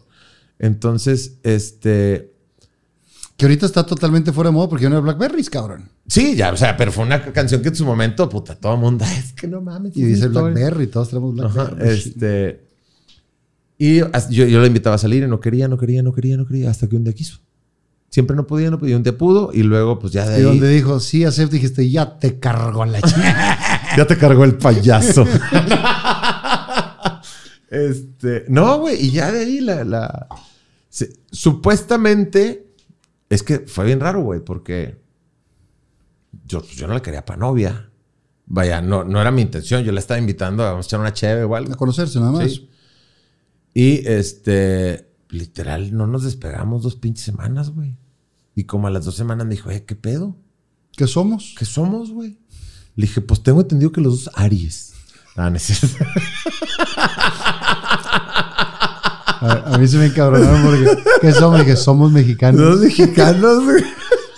Entonces, 0.58 1.38
este... 1.42 2.32
Que 3.36 3.44
ahorita 3.44 3.66
está 3.66 3.84
totalmente 3.84 4.32
fuera 4.32 4.48
de 4.50 4.54
moda 4.54 4.68
porque 4.68 4.84
ya 4.84 4.88
no 4.88 4.96
hay 4.96 5.02
Blackberries, 5.02 5.50
cabrón. 5.50 5.90
Sí, 6.06 6.36
ya, 6.36 6.52
o 6.52 6.56
sea, 6.56 6.74
pero 6.76 6.90
fue 6.90 7.04
una 7.04 7.22
canción 7.32 7.60
que 7.60 7.68
en 7.68 7.76
su 7.76 7.84
momento, 7.84 8.28
puta, 8.30 8.54
todo 8.54 8.74
el 8.74 8.80
mundo, 8.80 9.04
es 9.18 9.32
que 9.34 9.46
no 9.46 9.60
mames. 9.60 9.94
Y 9.96 10.02
dice 10.02 10.22
mi 10.22 10.26
historia". 10.28 10.52
Blackberry, 10.52 10.86
todos 10.86 11.08
tenemos 11.10 11.38
Ajá, 11.40 11.64
Blackberry. 11.64 11.90
este... 11.98 12.65
Y 13.78 13.98
yo, 13.98 14.08
yo 14.46 14.60
le 14.60 14.66
invitaba 14.68 14.96
a 14.96 14.98
salir 14.98 15.22
y 15.22 15.26
no 15.28 15.40
quería, 15.40 15.68
no 15.68 15.76
quería, 15.76 16.02
no 16.02 16.12
quería, 16.12 16.36
no 16.36 16.46
quería, 16.46 16.70
hasta 16.70 16.88
que 16.88 16.96
un 16.96 17.04
día 17.04 17.12
quiso. 17.12 17.38
Siempre 18.10 18.36
no 18.36 18.46
podía, 18.46 18.70
no 18.70 18.78
podía, 18.78 18.96
un 18.96 19.02
día 19.02 19.16
pudo 19.18 19.50
y 19.52 19.62
luego 19.62 19.98
pues 19.98 20.12
ya 20.12 20.26
de 20.26 20.36
Y 20.36 20.38
ahí... 20.38 20.42
donde 20.44 20.68
dijo, 20.70 21.00
sí, 21.00 21.24
acepto, 21.24 21.54
dijiste, 21.54 21.88
ya 21.90 22.18
te 22.18 22.38
cargó 22.38 22.84
la 22.86 23.02
chingada. 23.02 23.58
Ya 23.96 24.06
te 24.06 24.18
cargó 24.18 24.44
el 24.44 24.56
payaso. 24.56 25.26
este, 27.70 28.44
no, 28.48 28.78
güey, 28.80 29.06
y 29.06 29.10
ya 29.10 29.32
de 29.32 29.40
ahí 29.40 29.60
la, 29.60 29.84
la- 29.84 30.26
se- 30.88 31.12
supuestamente 31.30 32.66
es 33.28 33.42
que 33.42 33.60
fue 33.60 33.84
bien 33.86 34.00
raro, 34.00 34.22
güey, 34.22 34.40
porque 34.40 35.00
yo, 36.46 36.62
yo 36.76 36.86
no 36.86 36.94
la 36.94 37.02
quería 37.02 37.24
para 37.24 37.38
novia. 37.38 37.90
Vaya, 38.48 38.80
no, 38.80 39.02
no 39.02 39.20
era 39.20 39.32
mi 39.32 39.42
intención. 39.42 39.82
Yo 39.82 39.90
la 39.90 39.98
estaba 39.98 40.20
invitando 40.20 40.62
a 40.62 40.70
vamos 40.70 40.86
a 40.86 40.88
echar 40.88 41.00
una 41.00 41.12
cheve 41.12 41.42
o 41.42 41.56
algo. 41.56 41.72
A 41.72 41.76
conocerse 41.76 42.20
nada 42.20 42.30
más. 42.32 42.52
Sí. 42.52 42.70
Y 43.78 44.08
este, 44.08 45.06
literal, 45.28 45.94
no 45.94 46.06
nos 46.06 46.24
despegamos 46.24 46.82
dos 46.82 46.96
pinches 46.96 47.26
semanas, 47.26 47.68
güey. 47.68 47.94
Y 48.54 48.64
como 48.64 48.86
a 48.86 48.90
las 48.90 49.04
dos 49.04 49.16
semanas 49.16 49.46
me 49.46 49.54
dijo, 49.54 49.70
eh, 49.70 49.84
¿qué 49.84 49.94
pedo? 49.94 50.34
¿Qué 50.96 51.06
somos? 51.06 51.54
¿Qué 51.58 51.66
somos, 51.66 52.10
güey? 52.10 52.38
Le 52.94 53.06
dije, 53.06 53.20
pues 53.20 53.42
tengo 53.42 53.60
entendido 53.60 53.92
que 53.92 54.00
los 54.00 54.24
dos 54.24 54.34
Aries. 54.34 54.94
Ah, 55.36 55.50
no 55.50 55.56
es. 55.56 55.94
A, 59.38 59.74
a 59.74 59.78
mí 59.78 59.86
se 59.86 59.98
me 59.98 60.06
encabronaron 60.06 60.62
porque, 60.62 61.02
¿qué 61.20 61.32
somos? 61.32 61.60
Dije, 61.60 61.76
somos 61.76 62.10
mexicanos. 62.10 62.58
Los 62.58 62.80
mexicanos, 62.80 63.62
güey. 63.62 63.84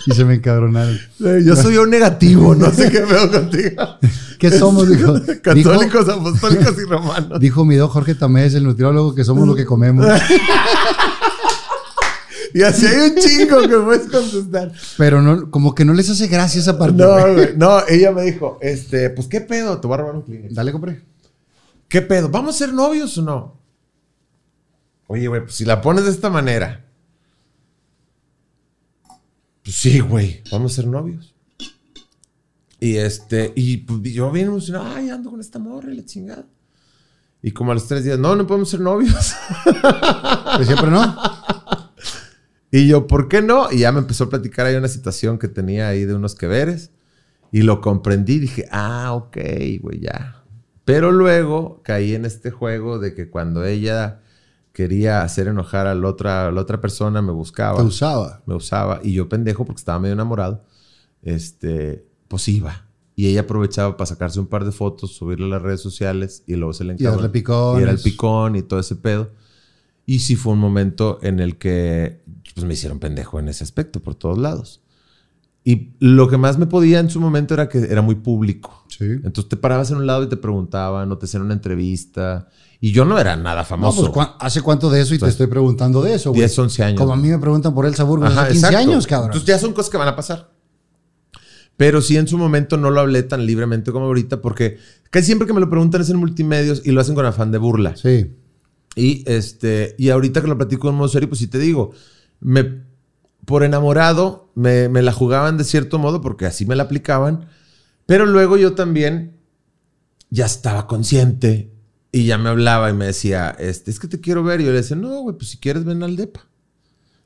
Y 0.05 0.11
se 0.11 0.25
me 0.25 0.35
encabronaron. 0.35 0.97
Yo 1.19 1.55
soy 1.55 1.77
un 1.77 1.89
negativo, 1.89 2.55
no 2.55 2.71
sé 2.71 2.89
qué 2.89 3.01
veo 3.01 3.29
contigo. 3.31 3.83
¿Qué 4.39 4.49
somos? 4.51 4.87
Dijo, 4.89 5.19
dijo, 5.19 5.41
Católicos, 5.41 6.07
apostólicos 6.07 6.75
y 6.79 6.89
romanos. 6.89 7.39
dijo 7.39 7.65
mi 7.65 7.75
doc 7.75 7.91
Jorge 7.91 8.15
Tamés, 8.15 8.53
el 8.55 8.63
nutriólogo, 8.63 9.13
que 9.13 9.23
somos 9.23 9.47
lo 9.47 9.55
que 9.55 9.65
comemos. 9.65 10.05
Y 12.53 12.63
así 12.63 12.85
hay 12.85 13.11
un 13.11 13.15
chingo 13.15 13.61
que 13.61 13.77
puedes 13.77 14.09
contestar. 14.09 14.71
Pero 14.97 15.21
no, 15.21 15.51
como 15.51 15.75
que 15.75 15.85
no 15.85 15.93
les 15.93 16.09
hace 16.09 16.27
gracia 16.27 16.59
esa 16.59 16.79
parte. 16.79 16.97
No, 16.97 17.33
güey. 17.33 17.55
No, 17.55 17.87
ella 17.87 18.11
me 18.11 18.23
dijo, 18.23 18.57
este, 18.61 19.11
pues 19.11 19.27
qué 19.27 19.41
pedo, 19.41 19.79
te 19.79 19.87
voy 19.87 19.93
a 19.93 19.97
robar 19.97 20.15
un 20.15 20.23
Kleenex. 20.23 20.55
Dale, 20.55 20.71
compré. 20.71 21.01
¿Qué 21.87 22.01
pedo? 22.01 22.29
¿Vamos 22.29 22.55
a 22.55 22.57
ser 22.57 22.73
novios 22.73 23.17
o 23.17 23.21
no? 23.21 23.59
Oye, 25.07 25.27
güey, 25.27 25.41
pues 25.41 25.55
si 25.55 25.65
la 25.65 25.81
pones 25.81 26.05
de 26.05 26.11
esta 26.11 26.29
manera. 26.29 26.85
Pues 29.69 29.77
sí, 29.77 29.99
güey, 29.99 30.41
vamos 30.51 30.71
a 30.71 30.75
ser 30.77 30.87
novios. 30.87 31.35
Y 32.79 32.95
este, 32.95 33.53
y 33.55 33.77
pues, 33.77 34.01
yo 34.01 34.31
bien 34.31 34.47
emocionado, 34.47 34.87
ay, 34.95 35.11
ando 35.11 35.29
con 35.29 35.39
esta 35.39 35.59
morra 35.59 35.93
y 35.93 35.95
la 35.95 36.05
chingada. 36.05 36.47
Y 37.43 37.51
como 37.51 37.69
a 37.69 37.75
los 37.75 37.87
tres 37.87 38.03
días, 38.03 38.17
no, 38.17 38.35
no 38.35 38.47
podemos 38.47 38.67
ser 38.67 38.79
novios. 38.79 39.35
Pues 40.55 40.65
siempre 40.65 40.89
no. 40.89 41.15
Y 42.71 42.87
yo, 42.87 43.05
¿por 43.05 43.27
qué 43.27 43.43
no? 43.43 43.71
Y 43.71 43.79
ya 43.79 43.91
me 43.91 43.99
empezó 43.99 44.23
a 44.23 44.29
platicar 44.29 44.65
ahí 44.65 44.75
una 44.75 44.87
situación 44.87 45.37
que 45.37 45.47
tenía 45.47 45.87
ahí 45.87 46.05
de 46.05 46.15
unos 46.15 46.33
que 46.33 46.47
veres. 46.47 46.89
Y 47.51 47.61
lo 47.61 47.79
comprendí. 47.79 48.39
Dije, 48.39 48.65
ah, 48.71 49.13
ok, 49.13 49.37
güey, 49.81 49.99
ya. 49.99 50.43
Pero 50.83 51.11
luego 51.11 51.81
caí 51.83 52.15
en 52.15 52.25
este 52.25 52.49
juego 52.49 52.97
de 52.97 53.13
que 53.13 53.29
cuando 53.29 53.63
ella 53.65 54.21
quería 54.79 55.23
hacer 55.23 55.49
enojar 55.49 55.87
a 55.87 55.93
la 55.93 56.07
otra, 56.07 56.47
a 56.47 56.51
la 56.53 56.61
otra 56.61 56.79
persona, 56.79 57.21
me 57.21 57.33
buscaba. 57.33 57.79
Te 57.79 57.83
usaba. 57.83 58.41
Me 58.45 58.55
usaba. 58.55 59.01
Y 59.03 59.11
yo, 59.11 59.27
pendejo, 59.27 59.65
porque 59.65 59.79
estaba 59.79 59.99
medio 59.99 60.13
enamorado, 60.13 60.63
este, 61.21 62.05
pues 62.29 62.47
iba. 62.47 62.85
Y 63.13 63.27
ella 63.27 63.41
aprovechaba 63.41 63.97
para 63.97 64.05
sacarse 64.05 64.39
un 64.39 64.47
par 64.47 64.63
de 64.63 64.71
fotos, 64.71 65.11
subirle 65.13 65.47
a 65.47 65.49
las 65.49 65.61
redes 65.61 65.81
sociales 65.81 66.43
y 66.47 66.55
luego 66.55 66.71
se 66.71 66.85
le 66.85 66.93
Y 66.93 67.03
darle 67.03 67.09
encabronó. 67.09 67.31
picones. 67.33 67.79
Y 67.81 67.83
era 67.83 67.91
el 67.91 67.99
picón 67.99 68.55
y 68.55 68.61
todo 68.61 68.79
ese 68.79 68.95
pedo. 68.95 69.31
Y 70.05 70.19
sí 70.19 70.37
fue 70.37 70.53
un 70.53 70.59
momento 70.59 71.19
en 71.23 71.41
el 71.41 71.57
que 71.57 72.21
pues, 72.55 72.65
me 72.65 72.75
hicieron 72.75 72.99
pendejo 72.99 73.37
en 73.37 73.49
ese 73.49 73.65
aspecto 73.65 73.99
por 73.99 74.15
todos 74.15 74.37
lados. 74.37 74.81
Y 75.71 75.93
lo 75.99 76.27
que 76.27 76.37
más 76.37 76.57
me 76.57 76.65
podía 76.65 76.99
en 76.99 77.09
su 77.11 77.19
momento 77.19 77.53
era 77.53 77.69
que 77.69 77.77
era 77.77 78.01
muy 78.01 78.15
público. 78.15 78.85
Sí. 78.87 79.03
Entonces 79.05 79.49
te 79.49 79.55
parabas 79.57 79.91
en 79.91 79.97
un 79.97 80.07
lado 80.07 80.23
y 80.23 80.27
te 80.29 80.35
preguntaban 80.37 81.11
o 81.11 81.17
te 81.19 81.25
hacían 81.27 81.43
una 81.43 81.53
entrevista. 81.53 82.47
Y 82.81 82.91
yo 82.91 83.05
no 83.05 83.19
era 83.19 83.35
nada 83.35 83.61
No, 83.61 83.65
famoso. 83.65 84.01
pues, 84.01 84.11
¿cuán- 84.13 84.29
¿hace 84.39 84.61
cuánto 84.63 84.89
de 84.89 85.01
eso? 85.01 85.13
Y 85.13 85.19
te 85.19 85.27
estoy 85.27 85.45
preguntando 85.45 86.01
de 86.01 86.15
eso, 86.15 86.31
güey. 86.31 86.39
10, 86.41 86.57
11 86.57 86.83
años. 86.83 86.99
Como 86.99 87.13
a 87.13 87.17
mí 87.17 87.27
me 87.27 87.37
preguntan 87.37 87.75
por 87.75 87.85
el 87.85 87.93
Ajá, 87.93 88.03
hace 88.03 88.51
15 88.53 88.55
exacto. 88.55 88.77
años, 88.77 89.05
cabrón. 89.05 89.27
Entonces 89.29 89.47
ya 89.47 89.59
son 89.59 89.73
cosas 89.73 89.91
que 89.91 89.97
van 89.97 90.07
a 90.07 90.15
pasar. 90.15 90.49
Pero 91.77 92.01
sí 92.01 92.17
en 92.17 92.27
su 92.27 92.37
momento 92.37 92.75
no 92.77 92.89
lo 92.89 92.99
hablé 92.99 93.23
tan 93.23 93.45
libremente 93.45 93.91
como 93.91 94.05
ahorita 94.05 94.41
porque 94.41 94.77
casi 95.11 95.27
siempre 95.27 95.47
que 95.47 95.53
me 95.53 95.59
lo 95.61 95.69
preguntan 95.69 96.01
es 96.01 96.09
en 96.09 96.17
multimedios 96.17 96.81
y 96.83 96.91
lo 96.91 96.99
hacen 97.01 97.13
con 97.15 97.25
afán 97.25 97.51
de 97.51 97.57
burla. 97.57 97.95
sí. 97.95 98.35
Y 98.95 99.23
este, 99.27 99.95
y 99.99 100.09
ahorita 100.09 100.41
que 100.41 100.47
lo 100.47 100.57
platico 100.57 100.89
en 100.89 100.95
modo 100.95 101.07
serio, 101.07 101.29
pues 101.29 101.39
sí 101.39 101.47
te 101.47 101.59
digo, 101.59 101.91
me, 102.41 102.81
por 103.49 103.63
enamorado 103.63 104.51
me, 104.53 104.89
me 104.89 105.01
la 105.01 105.11
jugaban 105.11 105.57
de 105.57 105.63
cierto 105.63 105.97
modo 105.97 106.21
porque 106.21 106.45
así 106.45 106.67
me 106.67 106.75
la 106.75 106.83
aplicaban, 106.83 107.47
pero 108.05 108.27
luego 108.27 108.57
yo 108.57 108.75
también 108.75 109.39
ya 110.29 110.45
estaba 110.45 110.85
consciente 110.85 111.73
Y 112.11 112.27
ya 112.27 112.37
me 112.37 112.49
hablaba 112.49 112.91
y 112.91 112.93
me 112.93 113.07
decía, 113.07 113.49
este, 113.57 113.89
es 113.89 113.99
que 113.99 114.07
te 114.07 114.21
quiero 114.21 114.43
ver. 114.43 114.61
Y 114.61 114.65
yo 114.65 114.69
le 114.69 114.77
decía, 114.77 114.95
no, 114.95 115.21
güey, 115.21 115.35
pues 115.35 115.49
si 115.49 115.57
quieres 115.57 115.83
ven 115.83 116.03
al 116.03 116.15
DEPA. 116.15 116.47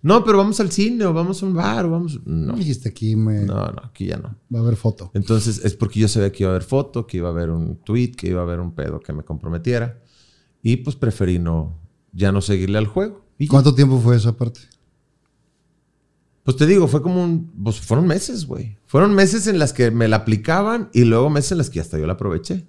No, 0.02 0.24
pero 0.24 0.38
vamos 0.38 0.62
al 0.62 0.72
cine 0.72 1.04
o 1.04 1.12
vamos 1.12 1.44
a 1.44 1.46
un 1.46 1.56
bar 1.56 1.86
o 1.88 1.90
vamos... 1.90 2.22
No, 2.26 2.56
Dijiste 2.56 2.88
aquí 2.88 3.18
me 3.18 3.42
no, 3.42 3.56
no, 3.56 3.82
aquí 3.84 4.06
ya 4.06 4.16
no. 4.16 4.38
va 4.54 4.60
a 4.60 4.62
haber 4.62 4.78
foto. 4.78 5.12
Entonces 5.14 5.60
es 5.66 5.74
porque 5.76 6.00
yo 6.00 6.08
sabía 6.08 6.32
que 6.32 6.44
iba 6.44 6.52
a 6.52 6.56
haber 6.56 6.64
foto, 6.64 7.06
que 7.06 7.18
iba 7.18 7.28
a 7.28 7.32
haber 7.34 7.50
un 7.50 7.76
tweet, 7.84 8.12
que 8.12 8.28
iba 8.28 8.40
a 8.40 8.44
haber 8.44 8.62
un 8.62 8.74
pedo 8.74 9.02
que 9.02 9.12
me 9.12 9.24
comprometiera. 9.24 10.00
Y 10.62 10.78
pues 10.78 10.96
preferí 10.96 11.38
no, 11.38 11.78
ya 12.14 12.32
no 12.32 12.40
seguirle 12.40 12.78
al 12.78 12.88
juego. 12.88 13.26
Y. 13.38 13.48
¿Cuánto 13.48 13.76
tiempo 13.76 14.00
fue 14.00 14.16
esa 14.16 14.32
parte? 14.38 14.62
Pues 16.44 16.58
te 16.58 16.66
digo, 16.66 16.88
fue 16.88 17.02
como 17.02 17.24
un. 17.24 17.52
Pues 17.64 17.80
fueron 17.80 18.06
meses, 18.08 18.46
güey. 18.46 18.78
Fueron 18.86 19.14
meses 19.16 19.48
en 19.48 19.60
las 19.60 19.72
que 19.74 19.92
me 19.92 20.08
la 20.08 20.18
aplicaban 20.18 20.90
y 20.94 21.04
luego 21.06 21.30
meses 21.30 21.54
en 21.54 21.58
las 21.60 21.70
que 21.70 21.80
hasta 21.80 21.98
yo 21.98 22.06
la 22.06 22.14
aproveché. 22.14 22.66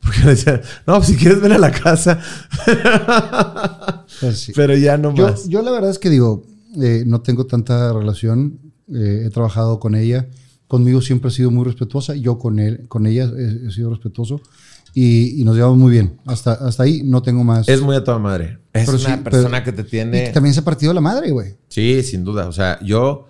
Porque 0.00 0.20
me 0.24 0.30
decían, 0.30 0.60
no, 0.86 0.96
pues 0.96 1.08
si 1.08 1.16
quieres 1.16 1.40
ven 1.40 1.52
a 1.52 1.58
la 1.58 1.70
casa. 1.72 2.20
Pues 4.20 4.38
sí. 4.40 4.52
Pero 4.54 4.76
ya 4.76 4.96
no 4.98 5.14
Yo, 5.14 5.28
más. 5.28 5.48
yo 5.48 5.62
la 5.62 5.70
verdad 5.70 5.90
es 5.90 5.98
que 5.98 6.10
digo, 6.10 6.44
eh, 6.80 7.04
no 7.06 7.20
tengo 7.20 7.46
tanta 7.46 7.92
relación. 7.92 8.58
eh, 8.92 9.24
he 9.26 9.30
trabajado 9.30 9.80
con 9.80 9.94
ella. 9.94 10.28
Conmigo 10.68 11.00
siempre 11.00 11.28
ha 11.28 11.30
sido 11.32 11.50
muy 11.50 11.64
respetuosa. 11.64 12.14
Yo 12.14 12.38
con 12.38 12.58
él, 12.58 12.86
con 12.88 13.06
ella 13.06 13.30
he, 13.36 13.68
he 13.68 13.70
sido 13.72 13.90
respetuoso. 13.90 14.40
Y, 14.94 15.40
y 15.40 15.44
nos 15.44 15.56
llevamos 15.56 15.76
muy 15.78 15.90
bien. 15.92 16.18
Hasta, 16.24 16.52
hasta 16.52 16.82
ahí 16.84 17.02
no 17.04 17.20
tengo 17.22 17.44
más. 17.44 17.68
Es 17.68 17.80
muy 17.82 17.94
a 17.96 18.02
toda 18.04 18.18
madre. 18.18 18.58
Es 18.72 18.86
Pero 18.86 18.98
una 18.98 19.16
sí, 19.16 19.22
persona 19.22 19.62
pero- 19.62 19.64
que 19.64 19.72
te 19.72 19.82
Y 19.82 19.90
tiene. 19.90 20.24
que 20.24 20.30
también 20.32 20.54
se 20.54 20.60
ha 20.60 20.64
partido 20.64 20.92
la 20.94 21.00
madre, 21.00 21.30
güey. 21.30 21.54
Sí, 21.76 22.02
sin 22.02 22.24
duda. 22.24 22.48
O 22.48 22.52
sea, 22.52 22.80
yo 22.82 23.26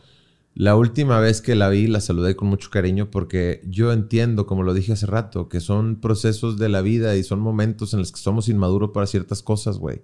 la 0.55 0.77
última 0.77 1.19
vez 1.19 1.41
que 1.41 1.57
la 1.57 1.69
vi 1.69 1.89
la 1.89 2.01
saludé 2.01 2.37
con 2.37 2.47
mucho 2.47 2.71
cariño 2.71 3.11
porque 3.11 3.61
yo 3.67 3.93
entiendo, 3.93 4.47
como 4.47 4.63
lo 4.63 4.73
dije 4.73 4.93
hace 4.93 5.07
rato, 5.07 5.49
que 5.49 5.59
son 5.59 5.97
procesos 5.97 6.57
de 6.57 6.69
la 6.69 6.81
vida 6.81 7.17
y 7.17 7.25
son 7.25 7.41
momentos 7.41 7.93
en 7.93 7.99
los 7.99 8.13
que 8.13 8.21
somos 8.21 8.49
inmaduros 8.49 8.91
para 8.95 9.09
ciertas 9.09 9.43
cosas, 9.43 9.79
güey. 9.79 10.03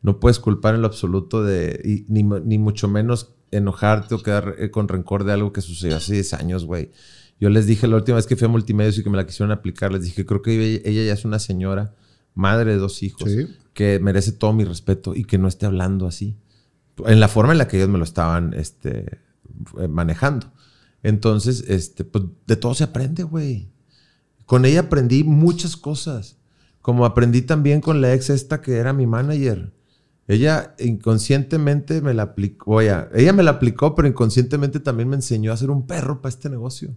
No 0.00 0.18
puedes 0.18 0.38
culpar 0.38 0.74
en 0.74 0.80
lo 0.80 0.86
absoluto 0.86 1.42
de, 1.44 1.78
y 1.84 2.06
ni, 2.10 2.22
ni 2.22 2.56
mucho 2.56 2.88
menos 2.88 3.34
enojarte 3.50 4.14
o 4.14 4.22
quedar 4.22 4.54
eh, 4.58 4.70
con 4.70 4.88
rencor 4.88 5.24
de 5.24 5.32
algo 5.32 5.52
que 5.52 5.60
sucedió 5.60 5.98
hace 5.98 6.14
10 6.14 6.32
años, 6.32 6.64
güey. 6.64 6.90
Yo 7.38 7.50
les 7.50 7.66
dije 7.66 7.86
la 7.86 7.96
última 7.96 8.16
vez 8.16 8.26
que 8.26 8.36
fui 8.36 8.46
a 8.46 8.48
Multimedios 8.48 8.96
y 8.96 9.02
que 9.04 9.10
me 9.10 9.18
la 9.18 9.26
quisieron 9.26 9.52
aplicar, 9.52 9.92
les 9.92 10.04
dije, 10.04 10.24
creo 10.24 10.40
que 10.40 10.52
ella, 10.54 10.80
ella 10.86 11.04
ya 11.04 11.12
es 11.12 11.26
una 11.26 11.38
señora, 11.38 11.94
madre 12.34 12.72
de 12.72 12.78
dos 12.78 13.02
hijos, 13.02 13.30
Sí. 13.30 13.46
que 13.74 13.98
merece 14.00 14.32
todo 14.32 14.54
mi 14.54 14.64
respeto 14.64 15.14
y 15.14 15.24
que 15.24 15.36
no 15.36 15.48
esté 15.48 15.66
hablando 15.66 16.06
así. 16.06 16.38
En 17.06 17.20
la 17.20 17.28
forma 17.28 17.52
en 17.52 17.58
la 17.58 17.68
que 17.68 17.76
ellos 17.76 17.88
me 17.88 17.98
lo 17.98 18.04
estaban 18.04 18.54
este, 18.54 19.18
eh, 19.78 19.88
manejando. 19.88 20.52
Entonces, 21.02 21.64
este, 21.68 22.04
pues 22.04 22.24
de 22.46 22.56
todo 22.56 22.74
se 22.74 22.84
aprende, 22.84 23.22
güey. 23.22 23.70
Con 24.46 24.64
ella 24.64 24.80
aprendí 24.80 25.24
muchas 25.24 25.76
cosas. 25.76 26.38
Como 26.80 27.04
aprendí 27.04 27.42
también 27.42 27.80
con 27.80 28.00
la 28.00 28.12
ex 28.12 28.30
esta 28.30 28.60
que 28.60 28.76
era 28.76 28.92
mi 28.92 29.06
manager. 29.06 29.72
Ella 30.26 30.74
inconscientemente 30.78 32.00
me 32.00 32.14
la 32.14 32.22
aplicó. 32.22 32.72
Oye, 32.72 32.94
ella 33.14 33.32
me 33.32 33.42
la 33.42 33.52
aplicó, 33.52 33.94
pero 33.94 34.08
inconscientemente 34.08 34.80
también 34.80 35.08
me 35.08 35.16
enseñó 35.16 35.52
a 35.52 35.56
ser 35.56 35.70
un 35.70 35.86
perro 35.86 36.22
para 36.22 36.34
este 36.34 36.48
negocio. 36.48 36.94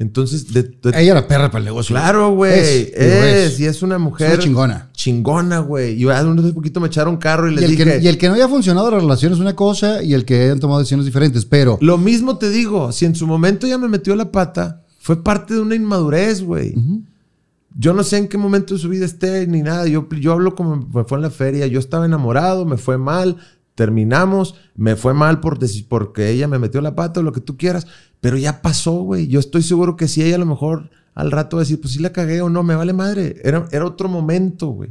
Entonces, 0.00 0.52
de, 0.52 0.62
de- 0.62 0.90
Ella 0.94 1.10
era 1.12 1.26
perra 1.26 1.50
para 1.50 1.58
el 1.58 1.64
negocio. 1.64 1.94
claro, 1.94 2.30
güey. 2.30 2.52
Es, 2.56 2.92
Es, 2.94 3.52
es. 3.54 3.60
y 3.60 3.64
es 3.66 3.82
una 3.82 3.96
Es 3.96 4.00
mujer 4.00 4.30
una 4.34 4.38
chingona. 4.38 4.88
chingona, 4.92 5.58
güey. 5.58 6.00
Y 6.00 6.08
hace 6.08 6.24
un 6.26 6.52
poquito 6.54 6.78
me 6.78 6.86
echaron 6.86 7.16
carro 7.16 7.50
y 7.50 7.54
el, 7.56 7.70
dije. 7.70 7.84
que, 7.84 7.98
y 8.00 8.06
el 8.06 8.16
que 8.16 8.28
no 8.28 8.34
haya 8.34 8.46
funcionado 8.48 8.90
la 8.92 8.98
relación 9.00 9.32
es 9.32 9.40
una 9.40 9.56
cosa 9.56 10.00
y 10.02 10.14
el 10.14 10.24
que 10.24 10.40
hayan 10.44 10.60
tomado 10.60 10.78
decisiones 10.78 11.04
diferentes. 11.04 11.44
Pero 11.44 11.78
Lo 11.80 11.98
mismo 11.98 12.38
te 12.38 12.48
digo, 12.48 12.92
si 12.92 13.06
en 13.06 13.16
su 13.16 13.26
momento 13.26 13.66
ya 13.66 13.76
me 13.76 13.88
metió 13.88 14.14
la 14.14 14.30
pata, 14.30 14.82
fue 15.00 15.22
parte 15.24 15.54
de 15.54 15.60
una 15.60 15.74
inmadurez, 15.74 16.42
güey. 16.42 16.74
Yo 17.76 17.92
no 17.92 18.02
sé 18.04 18.18
en 18.18 18.28
qué 18.28 18.38
momento 18.38 18.74
de 18.74 18.80
su 18.80 18.88
vida 18.88 19.04
esté 19.04 19.46
ni 19.48 19.62
nada. 19.62 19.86
Yo, 19.88 20.08
yo 20.20 20.32
hablo 20.32 20.54
como 20.54 20.76
me 20.94 21.04
fue 21.04 21.18
en 21.18 21.22
la 21.22 21.30
feria. 21.30 21.66
Yo 21.66 21.78
estaba 21.80 22.06
enamorado, 22.06 22.64
me 22.66 22.76
fue 22.76 22.98
mal, 22.98 23.36
terminamos, 23.78 24.56
me 24.74 24.96
fue 24.96 25.14
mal 25.14 25.38
por 25.38 25.60
porque 25.88 26.30
ella 26.30 26.48
me 26.48 26.58
metió 26.58 26.80
la 26.80 26.96
pata 26.96 27.20
o 27.20 27.22
lo 27.22 27.30
que 27.30 27.40
tú 27.40 27.56
quieras. 27.56 27.86
Pero 28.20 28.36
ya 28.36 28.60
pasó, 28.60 29.04
güey. 29.04 29.28
Yo 29.28 29.38
estoy 29.38 29.62
seguro 29.62 29.94
que 29.94 30.08
si 30.08 30.20
ella 30.20 30.34
a 30.34 30.40
lo 30.40 30.46
mejor 30.46 30.90
al 31.14 31.30
rato 31.30 31.56
va 31.56 31.62
a 31.62 31.64
decir, 31.64 31.80
pues 31.80 31.92
sí 31.92 32.00
la 32.00 32.10
cagué 32.10 32.42
o 32.42 32.50
no, 32.50 32.64
me 32.64 32.74
vale 32.74 32.92
madre. 32.92 33.36
Era, 33.44 33.68
era 33.70 33.84
otro 33.84 34.08
momento, 34.08 34.66
güey. 34.66 34.90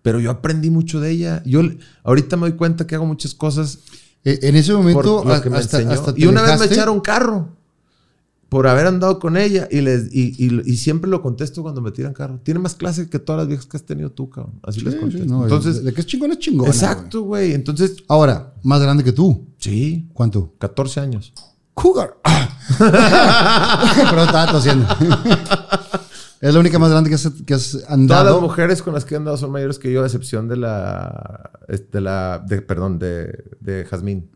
Pero 0.00 0.18
yo 0.18 0.30
aprendí 0.30 0.70
mucho 0.70 0.98
de 0.98 1.10
ella. 1.10 1.42
Yo 1.44 1.60
ahorita 2.04 2.38
me 2.38 2.48
doy 2.48 2.56
cuenta 2.56 2.86
que 2.86 2.94
hago 2.94 3.04
muchas 3.04 3.34
cosas 3.34 3.80
eh, 4.24 4.38
en 4.44 4.56
ese 4.56 4.72
momento 4.72 5.28
hasta, 5.28 5.78
hasta 5.90 6.14
te 6.14 6.22
y 6.22 6.26
una 6.26 6.40
vez 6.40 6.58
me 6.58 6.66
echaron 6.66 7.00
carro 7.00 7.50
por 8.52 8.66
haber 8.66 8.86
andado 8.86 9.18
con 9.18 9.38
ella 9.38 9.66
y, 9.70 9.80
les, 9.80 10.14
y, 10.14 10.34
y- 10.36 10.60
y 10.70 10.76
siempre 10.76 11.08
lo 11.10 11.22
contesto 11.22 11.62
cuando 11.62 11.80
me 11.80 11.90
tiran 11.90 12.12
carro. 12.12 12.38
Tiene 12.42 12.60
más 12.60 12.74
clase 12.74 13.08
que 13.08 13.18
todas 13.18 13.38
las 13.40 13.48
viejas 13.48 13.64
que 13.64 13.78
has 13.78 13.84
tenido 13.86 14.10
tú, 14.12 14.28
cabrón. 14.28 14.60
Así 14.62 14.80
Sí, 14.80 14.84
les 14.84 14.92
sí, 14.94 15.00
contesto. 15.00 15.26
no, 15.26 15.42
Entonces, 15.44 15.82
de, 15.82 15.94
que 15.94 16.02
es 16.02 16.06
chingón 16.06 16.32
es 16.32 16.38
chingón. 16.38 16.66
exacto, 16.66 17.22
güey. 17.22 17.54
Entonces, 17.54 17.96
Ahora, 18.08 18.52
más 18.62 18.82
grande 18.82 19.02
que 19.04 19.12
tú. 19.12 19.46
sí, 19.56 20.06
¿Cuánto? 20.12 20.52
14 20.58 21.00
años. 21.00 21.32
Cougar. 21.72 22.18
Pero 22.78 24.24
estaba 24.24 24.52
tosiendo. 24.52 24.86
es 26.42 26.52
la 26.52 26.60
única 26.60 26.78
más 26.78 26.90
grande 26.90 27.08
que 27.08 27.14
has, 27.16 27.30
que 27.46 27.54
has 27.54 27.70
Todas 27.72 27.90
andado. 27.90 28.32
las 28.34 28.42
mujeres 28.42 28.82
con 28.82 28.92
las 28.92 29.06
que 29.06 29.14
he 29.14 29.16
andado 29.16 29.38
son 29.38 29.50
mayores 29.50 29.78
que 29.78 29.90
yo, 29.90 30.02
a 30.02 30.06
excepción 30.06 30.46
de 30.48 30.58
la. 30.58 31.52
De 31.90 32.00
la 32.02 32.38
de, 32.46 32.60
perdón, 32.60 32.98
de, 32.98 33.44
de 33.60 33.86
Jazmín. 33.86 34.30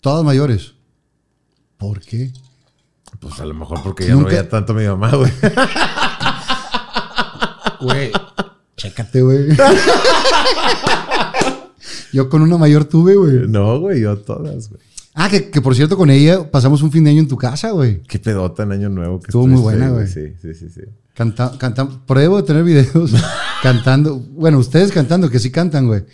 Todas 0.00 0.24
mayores. 0.24 0.72
¿Por 1.76 2.00
qué? 2.00 2.32
Pues 3.20 3.40
a 3.40 3.44
lo 3.46 3.54
mejor 3.54 3.82
porque 3.82 4.04
ya 4.06 4.12
Nunca- 4.12 4.24
no 4.24 4.28
veía 4.30 4.48
tanto 4.48 4.72
a 4.72 4.76
mi 4.76 4.86
mamá, 4.86 5.10
güey. 5.16 5.32
Güey. 7.80 8.10
Chécate, 8.76 9.22
güey. 9.22 9.48
Yo 12.12 12.28
con 12.28 12.42
una 12.42 12.56
mayor 12.58 12.84
tuve, 12.84 13.16
güey. 13.16 13.46
No, 13.48 13.78
güey, 13.80 14.00
yo 14.00 14.16
todas, 14.18 14.68
güey. 14.70 14.80
Ah, 15.14 15.28
que, 15.28 15.50
que 15.50 15.60
por 15.60 15.74
cierto, 15.74 15.96
con 15.96 16.10
ella 16.10 16.50
pasamos 16.50 16.82
un 16.82 16.90
fin 16.92 17.04
de 17.04 17.10
año 17.10 17.20
en 17.20 17.28
tu 17.28 17.36
casa, 17.36 17.70
güey. 17.70 18.02
Qué 18.02 18.18
pedota 18.18 18.62
en 18.64 18.72
Año 18.72 18.88
Nuevo. 18.88 19.20
Que 19.20 19.26
Estuvo 19.28 19.46
muy 19.46 19.60
buena, 19.60 19.88
güey. 19.90 20.06
Sí, 20.06 20.34
sí, 20.40 20.54
sí, 20.54 20.68
sí. 20.70 20.82
Canta, 21.14 21.52
cantamos. 21.58 21.98
Pruebo 22.06 22.36
de 22.38 22.42
tener 22.44 22.64
videos 22.64 23.12
cantando. 23.62 24.18
Bueno, 24.18 24.58
ustedes 24.58 24.92
cantando, 24.92 25.30
que 25.30 25.38
sí 25.38 25.50
cantan, 25.50 25.86
güey. 25.86 26.04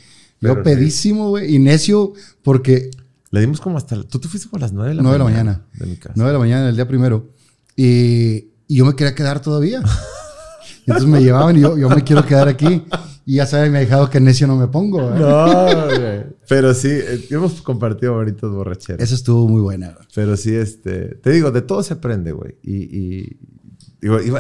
Yo 0.41 0.55
sí. 0.55 0.61
pedísimo, 0.65 1.29
güey. 1.31 1.55
Y 1.55 1.59
necio, 1.59 2.13
porque 2.43 2.91
Le 3.33 3.41
dimos 3.41 3.61
como 3.61 3.77
hasta... 3.79 3.97
la- 3.97 4.05
Tú 4.05 4.21
te 4.21 4.29
fuiste 4.29 4.49
como 4.49 4.59
a 4.59 4.67
las 4.67 4.73
9 4.73 4.91
de 4.91 4.95
la 4.95 5.03
9 5.03 5.15
de 5.15 5.19
la 5.19 5.25
mañana. 5.25 5.51
mañana. 5.53 5.69
De 5.75 5.87
mi 5.87 5.97
casa. 5.97 6.13
9 6.17 6.29
de 6.29 6.33
la 6.35 6.39
mañana 6.39 6.69
el 6.69 6.77
día 6.77 6.87
primero. 6.87 7.31
Y, 7.75 8.53
y 8.69 8.77
yo 8.77 8.85
me 8.85 8.95
quería 8.95 9.15
quedar 9.15 9.41
todavía. 9.41 9.81
Y 9.81 10.83
entonces 10.91 11.09
me 11.09 11.21
llevaban 11.21 11.57
y 11.57 11.61
yo, 11.63 11.77
yo 11.77 11.89
me 11.89 12.05
quiero 12.05 12.25
quedar 12.25 12.47
aquí. 12.49 12.85
Y 13.25 13.37
ya 13.37 13.47
saben, 13.47 13.73
me 13.73 13.79
ha 13.79 13.81
dejado 13.81 14.11
que 14.11 14.21
necio 14.21 14.47
no 14.47 14.57
me 14.57 14.67
pongo. 14.69 15.11
No, 15.11 15.87
güey. 15.87 16.25
Pero 16.49 16.75
sí, 16.75 16.89
eh, 16.91 17.27
hemos 17.31 17.63
compartido 17.63 18.15
bonitas 18.15 18.51
borracheras. 18.51 19.01
Esa 19.03 19.15
estuvo 19.15 19.49
muy 19.49 19.61
buena. 19.63 19.93
güey. 19.93 20.07
Pero 20.15 20.37
sí, 20.37 20.55
este... 20.55 21.15
Te 21.17 21.31
digo, 21.31 21.51
de 21.51 21.63
todo 21.63 21.83
se 21.83 21.95
aprende, 21.95 22.33
güey. 22.33 22.57
Y... 22.63 22.83
y 22.83 23.39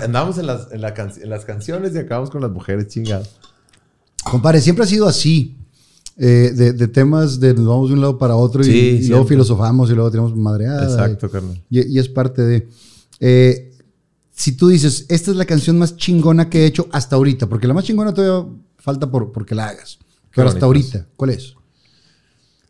andábamos 0.03 0.37
en 0.39 0.47
las, 0.49 0.71
en, 0.73 0.81
la 0.83 0.93
can- 0.93 1.13
en 1.23 1.31
las 1.31 1.45
canciones 1.45 1.95
y 1.95 1.99
acabamos 1.99 2.29
con 2.31 2.43
las 2.43 2.51
mujeres 2.51 2.89
chingadas. 2.89 3.37
Compadre, 4.25 4.61
siempre 4.61 4.85
ha 4.85 4.89
sido 4.89 5.07
así. 5.09 5.57
Eh, 6.25 6.53
de, 6.55 6.73
de 6.73 6.87
temas 6.89 7.41
de 7.41 7.53
nos 7.53 7.67
vamos 7.67 7.89
de 7.89 7.95
un 7.95 8.01
lado 8.01 8.17
para 8.17 8.37
otro 8.37 8.63
y, 8.63 8.67
Sí, 8.67 9.01
y 9.03 9.09
luego 9.09 9.25
filosofamos 9.25 9.91
y 9.91 9.95
luego 9.95 10.09
tenemos 10.09 10.37
madreada. 10.37 10.85
Exacto, 10.85 11.29
carnal. 11.29 11.61
Y, 11.69 11.95
y 11.95 11.99
es 11.99 12.09
parte 12.09 12.43
de. 12.43 12.69
eh, 13.19 13.71
si 14.31 14.53
tú 14.53 14.69
dices, 14.69 15.05
esta 15.09 15.33
es 15.33 15.37
la 15.37 15.45
canción 15.45 15.79
más 15.79 15.97
chingona 15.97 16.49
que 16.49 16.61
he 16.63 16.67
hecho 16.67 16.89
hasta 16.93 17.17
ahorita, 17.17 17.49
porque 17.49 17.67
la 17.67 17.75
más 17.75 17.85
chingona 17.85 18.15
todavía 18.15 18.49
falta 18.79 19.11
por 19.11 19.33
porque 19.33 19.57
la 19.57 19.67
hagas. 19.67 19.99
Pero 20.35 20.49
hasta 20.49 20.65
ahorita, 20.65 21.09
¿cuál 21.17 21.31
es? 21.31 21.55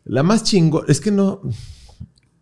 La 0.05 0.23
más 0.23 0.43
chingona... 0.43 0.85
Es 0.87 0.99
que 0.99 1.11
no... 1.11 1.41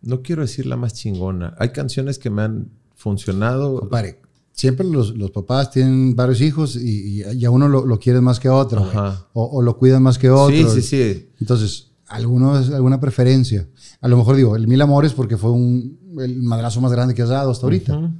No 0.00 0.22
quiero 0.22 0.42
decir 0.42 0.66
la 0.66 0.76
más 0.76 0.94
chingona. 0.94 1.54
Hay 1.58 1.72
canciones 1.72 2.18
que 2.18 2.30
me 2.30 2.42
han 2.42 2.70
funcionado. 2.96 3.78
Compadre, 3.80 4.21
siempre 4.52 4.86
los, 4.86 5.16
los 5.16 5.30
papás 5.30 5.70
tienen 5.70 6.14
varios 6.14 6.40
hijos 6.40 6.76
y, 6.76 7.22
a 7.44 7.50
uno 7.50 7.68
lo, 7.68 7.86
lo 7.86 7.98
quieren 7.98 8.24
más 8.24 8.38
que 8.38 8.48
a 8.48 8.54
otro, 8.54 8.86
o, 9.32 9.44
o 9.44 9.62
lo 9.62 9.76
cuidan 9.76 10.02
más 10.02 10.18
que 10.18 10.28
a 10.28 10.34
otro. 10.34 10.70
Sí, 10.70 10.80
sí, 10.80 10.82
sí. 10.82 11.30
Entonces, 11.40 11.92
¿alguno 12.06 12.58
es 12.58 12.70
alguna 12.70 13.00
preferencia? 13.00 13.68
A 14.00 14.08
lo 14.08 14.16
mejor 14.16 14.36
digo, 14.36 14.56
el 14.56 14.68
Mil 14.68 14.80
Amores 14.80 15.12
porque 15.14 15.36
fue 15.36 15.50
un, 15.50 15.98
el 16.20 16.42
madrazo 16.42 16.80
más 16.80 16.92
grande 16.92 17.14
que 17.14 17.22
has 17.22 17.28
dado 17.28 17.50
hasta 17.50 17.66
ahorita. 17.66 18.12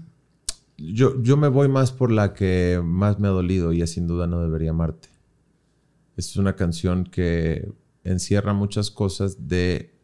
Yo, 0.78 1.22
yo 1.22 1.36
me 1.36 1.48
voy 1.48 1.68
más 1.68 1.92
por 1.92 2.10
la 2.10 2.34
que 2.34 2.80
más 2.82 3.20
me 3.20 3.28
ha 3.28 3.30
dolido 3.30 3.72
y 3.72 3.82
es 3.82 3.92
sin 3.92 4.06
duda 4.06 4.26
No 4.26 4.40
Debería 4.40 4.70
Amarte. 4.70 5.09
Es 6.16 6.36
una 6.36 6.56
canción 6.56 7.04
que 7.04 7.72
encierra 8.04 8.52
muchas 8.52 8.90
cosas 8.90 9.48
de 9.48 9.94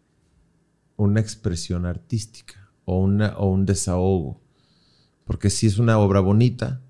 una 0.97 1.21
expresión 1.21 1.87
artística 1.87 2.71
o, 2.85 3.01
una, 3.01 3.37
o 3.39 3.51
un 3.51 3.67
desahogo. 3.67 4.41
Porque 5.29 5.49
sí 5.51 5.69
es 5.69 5.79
una 5.79 5.99
obra 5.99 6.19
bonita, 6.21 6.81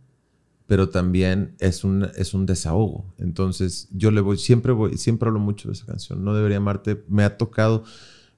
pero 0.66 0.88
también 0.88 1.54
es 1.58 1.84
un, 1.84 2.08
es 2.16 2.32
un 2.32 2.46
desahogo. 2.46 3.04
Entonces 3.18 3.88
yo 3.92 4.10
le 4.10 4.20
voy, 4.22 4.38
siempre 4.38 4.72
voy, 4.72 4.96
siempre 4.96 5.28
hablo 5.28 5.40
mucho 5.40 5.68
de 5.68 5.74
esa 5.74 5.84
canción. 5.84 6.24
No 6.24 6.32
Debería 6.34 6.56
Amarte 6.58 7.04
me 7.08 7.24
ha 7.24 7.36
tocado. 7.36 7.84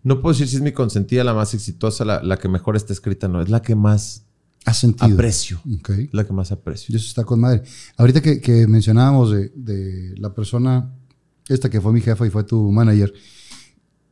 No 0.03 0.21
puedo 0.23 0.33
decir 0.33 0.49
si 0.49 0.57
es 0.57 0.63
mi 0.63 0.73
consentida, 0.73 1.23
la 1.23 1.35
más 1.35 1.55
exitosa, 1.55 2.05
la, 2.05 2.23
la 2.23 2.39
que 2.39 2.49
mejor 2.49 2.75
está 2.75 2.93
escrita, 2.93 3.29
no, 3.29 3.41
es 3.43 3.49
la 3.51 3.61
que 3.63 3.75
más 3.77 4.25
Has 4.65 4.79
sentido. 4.81 5.13
aprecio. 5.15 5.61
Ok. 5.79 5.91
La 6.13 6.25
que 6.25 6.33
más 6.33 6.51
aprecio. 6.53 6.93
Y 6.93 6.97
eso 6.97 7.07
está 7.07 7.25
con 7.25 7.39
madre. 7.41 7.63
Ahorita 7.97 8.21
que, 8.23 8.41
que 8.41 8.67
mencionábamos 8.67 9.31
de, 9.33 9.51
de 9.55 10.15
la 10.19 10.33
persona, 10.35 10.91
esta 11.49 11.69
que 11.69 11.81
fue 11.81 11.93
mi 11.93 12.01
jefa 12.01 12.27
y 12.27 12.31
fue 12.31 12.45
tu 12.45 12.71
manager, 12.73 13.13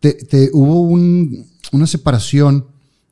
te, 0.01 0.13
te- 0.15 0.51
hubo 0.53 0.83
un- 0.83 1.47
una 1.73 1.87
separación 1.87 2.67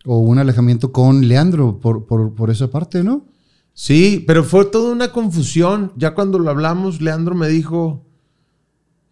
o 0.06 0.20
un 0.20 0.38
alejamiento 0.38 0.92
con 0.92 1.26
Leandro 1.28 1.80
por, 1.80 2.06
por, 2.06 2.34
por 2.34 2.50
esa 2.50 2.70
parte, 2.70 3.02
¿no? 3.02 3.26
Sí, 3.74 4.24
pero 4.26 4.44
fue 4.44 4.64
toda 4.64 4.92
una 4.92 5.12
confusión. 5.12 5.92
Ya 5.96 6.14
cuando 6.14 6.38
lo 6.38 6.48
hablamos, 6.48 7.02
Leandro 7.02 7.34
me 7.34 7.48
dijo 7.48 8.06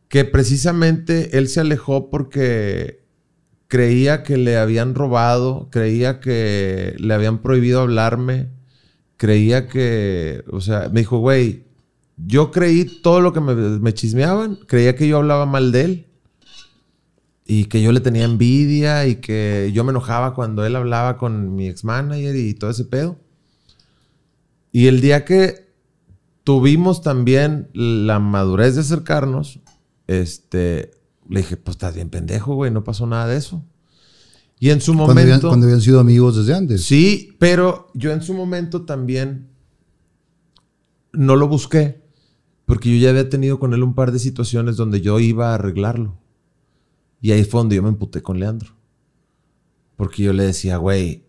que 0.09 0.25
precisamente 0.25 1.37
él 1.37 1.49
se 1.49 1.61
alejó 1.61 2.09
porque 2.09 3.05
creía 3.67 4.23
que 4.23 4.37
le 4.37 4.57
habían 4.57 4.95
robado, 4.95 5.69
creía 5.71 6.21
que 6.21 6.95
le 6.99 7.13
habían 7.13 7.43
prohibido 7.43 7.81
hablarme, 7.81 8.51
creía 9.17 9.67
que, 9.67 10.45
o 10.51 10.61
sea, 10.61 10.89
me 10.93 11.01
dijo, 11.01 11.19
güey, 11.19 11.65
yo 12.17 12.53
creí 12.53 12.85
todo 13.03 13.21
lo 13.21 13.33
que 13.33 13.41
me, 13.41 13.55
me 13.55 13.93
chismeaban, 13.93 14.61
creía 14.67 14.95
que 14.95 15.09
yo 15.09 15.17
hablaba 15.17 15.45
mal 15.45 15.73
de 15.73 15.83
él 15.83 16.04
y 17.47 17.67
que 17.67 17.83
yo 17.83 17.93
le 17.93 18.01
tenía 18.01 18.25
envidia 18.25 19.07
y 19.07 19.17
que 19.17 19.71
yo 19.75 19.85
me 19.85 19.91
enojaba 19.91 20.35
cuando 20.35 20.65
él 20.65 20.77
hablaba 20.77 21.19
con 21.19 21.55
mi 21.55 21.69
ex 21.69 21.85
manager 21.85 22.35
y 22.37 22.55
todo 22.55 22.71
ese 22.71 22.85
pedo. 22.85 23.19
Y 24.73 24.87
el 24.87 25.01
día 25.01 25.25
que 25.25 25.69
tuvimos 26.43 27.03
también 27.03 27.69
la 27.75 28.19
madurez 28.19 28.75
de 28.75 28.81
acercarnos, 28.81 29.61
este, 30.07 30.93
le 31.29 31.41
dije, 31.41 31.57
pues 31.57 31.75
estás 31.77 31.95
bien 31.95 32.11
pendejo, 32.11 32.55
güey, 32.55 32.71
no 32.71 32.83
pasó 32.83 33.07
nada 33.07 33.27
de 33.27 33.37
eso. 33.37 33.65
Y 34.59 34.71
en 34.71 34.81
su 34.81 34.95
Cuando 34.95 35.13
habían, 35.13 35.27
momento... 35.27 35.49
cuando 35.49 35.67
habían 35.67 35.81
sido 35.81 36.01
amigos 36.01 36.37
desde 36.37 36.55
antes. 36.55 36.85
Sí, 36.85 37.37
pero 37.39 37.91
yo 37.95 38.13
en 38.13 38.23
su 38.23 38.33
momento 38.35 38.83
también 38.83 39.49
no 41.13 41.37
lo 41.37 41.47
busqué, 41.49 42.03
porque 42.65 42.91
yo 42.91 43.03
ya 43.03 43.11
había 43.11 43.29
tenido 43.29 43.59
con 43.59 43.75
él 43.75 43.83
un 43.83 43.95
par 43.95 44.13
de 44.13 44.19
situaciones 44.19 44.77
donde 44.77 45.01
yo 45.01 45.21
iba 45.21 45.51
a 45.51 45.55
arreglarlo. 45.55 46.19
Y 47.25 47.33
ahí 47.33 47.43
fue 47.43 47.61
donde 47.61 47.77
yo 47.77 47.83
me 47.83 47.89
emputé 47.89 48.21
con 48.21 48.39
Leandro. 48.39 48.77
Porque 49.97 50.23
yo 50.23 50.35
le 50.35 50.43
decía, 50.43 50.77
güey, 50.77 51.25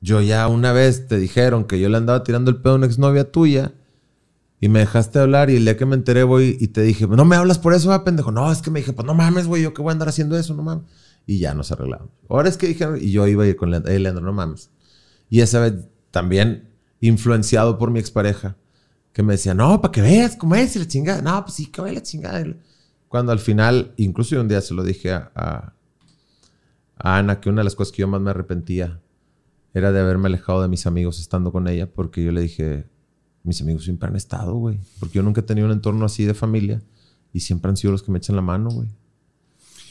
yo 0.00 0.20
ya 0.20 0.48
una 0.48 0.72
vez 0.72 1.06
te 1.06 1.18
dijeron 1.18 1.66
que 1.66 1.78
yo 1.78 1.88
le 1.88 1.98
andaba 1.98 2.24
tirando 2.24 2.50
el 2.50 2.56
pedo 2.56 2.72
a 2.72 2.76
una 2.78 2.86
exnovia 2.86 3.30
tuya 3.30 3.74
y 4.60 4.68
me 4.68 4.80
dejaste 4.80 5.20
hablar 5.20 5.50
y 5.50 5.54
el 5.54 5.64
día 5.66 5.76
que 5.76 5.86
me 5.86 5.94
enteré 5.94 6.24
voy 6.24 6.56
y 6.58 6.66
te 6.66 6.82
dije, 6.82 7.06
no 7.06 7.24
me 7.24 7.36
hablas 7.36 7.60
por 7.60 7.74
eso, 7.74 7.90
va, 7.90 8.02
pendejo. 8.02 8.32
No, 8.32 8.50
es 8.50 8.60
que 8.60 8.72
me 8.72 8.80
dije, 8.80 8.92
pues 8.92 9.06
no 9.06 9.14
mames, 9.14 9.46
güey, 9.46 9.62
yo 9.62 9.72
qué 9.72 9.82
voy 9.82 9.90
a 9.90 9.92
andar 9.92 10.08
haciendo 10.08 10.36
eso, 10.36 10.52
no 10.52 10.64
mames. 10.64 10.82
Y 11.28 11.38
ya 11.38 11.54
nos 11.54 11.70
arreglamos. 11.70 12.08
Ahora 12.28 12.48
es 12.48 12.56
que 12.56 12.66
dijeron, 12.66 12.98
y 13.00 13.12
yo 13.12 13.24
iba 13.28 13.44
a 13.44 13.46
ir 13.46 13.54
con 13.54 13.70
Leandro, 13.70 13.92
"Eh, 13.92 14.00
Leandro, 14.00 14.24
no 14.24 14.32
mames. 14.32 14.70
Y 15.30 15.42
esa 15.42 15.60
vez 15.60 15.74
también 16.10 16.70
influenciado 16.98 17.78
por 17.78 17.92
mi 17.92 18.00
expareja, 18.00 18.56
que 19.12 19.22
me 19.22 19.34
decía, 19.34 19.54
no, 19.54 19.80
para 19.80 19.92
que 19.92 20.02
veas 20.02 20.34
cómo 20.34 20.56
es 20.56 20.74
y 20.74 20.80
la 20.80 20.88
chingada. 20.88 21.22
No, 21.22 21.40
pues 21.44 21.54
sí, 21.54 21.66
que 21.66 21.80
vaya 21.80 21.94
la 21.94 22.02
chingada. 22.02 22.44
Cuando 23.12 23.30
al 23.30 23.40
final, 23.40 23.92
incluso 23.98 24.34
yo 24.36 24.40
un 24.40 24.48
día 24.48 24.62
se 24.62 24.72
lo 24.72 24.82
dije 24.82 25.12
a, 25.12 25.30
a- 25.34 25.74
a 26.96 27.18
Ana, 27.18 27.40
que 27.40 27.50
una 27.50 27.60
de 27.60 27.64
las 27.64 27.74
cosas 27.74 27.92
que 27.92 28.00
yo 28.00 28.08
más 28.08 28.22
me 28.22 28.30
arrepentía 28.30 29.02
era 29.74 29.92
de 29.92 30.00
haberme 30.00 30.28
alejado 30.28 30.62
de 30.62 30.68
mis 30.68 30.86
amigos 30.86 31.20
estando 31.20 31.52
con 31.52 31.68
ella, 31.68 31.86
porque 31.92 32.24
yo 32.24 32.32
le 32.32 32.40
dije, 32.40 32.86
mis 33.44 33.60
amigos 33.60 33.84
siempre 33.84 34.08
han 34.08 34.16
estado, 34.16 34.54
güey. 34.54 34.78
Porque 34.98 35.16
yo 35.16 35.22
nunca 35.22 35.42
he 35.42 35.44
tenido 35.44 35.66
un 35.66 35.74
entorno 35.74 36.06
así 36.06 36.24
de 36.24 36.32
familia 36.32 36.80
y 37.34 37.40
siempre 37.40 37.68
han 37.68 37.76
sido 37.76 37.92
los 37.92 38.02
que 38.02 38.10
me 38.12 38.16
echan 38.16 38.34
la 38.34 38.40
mano, 38.40 38.70
güey. 38.70 38.88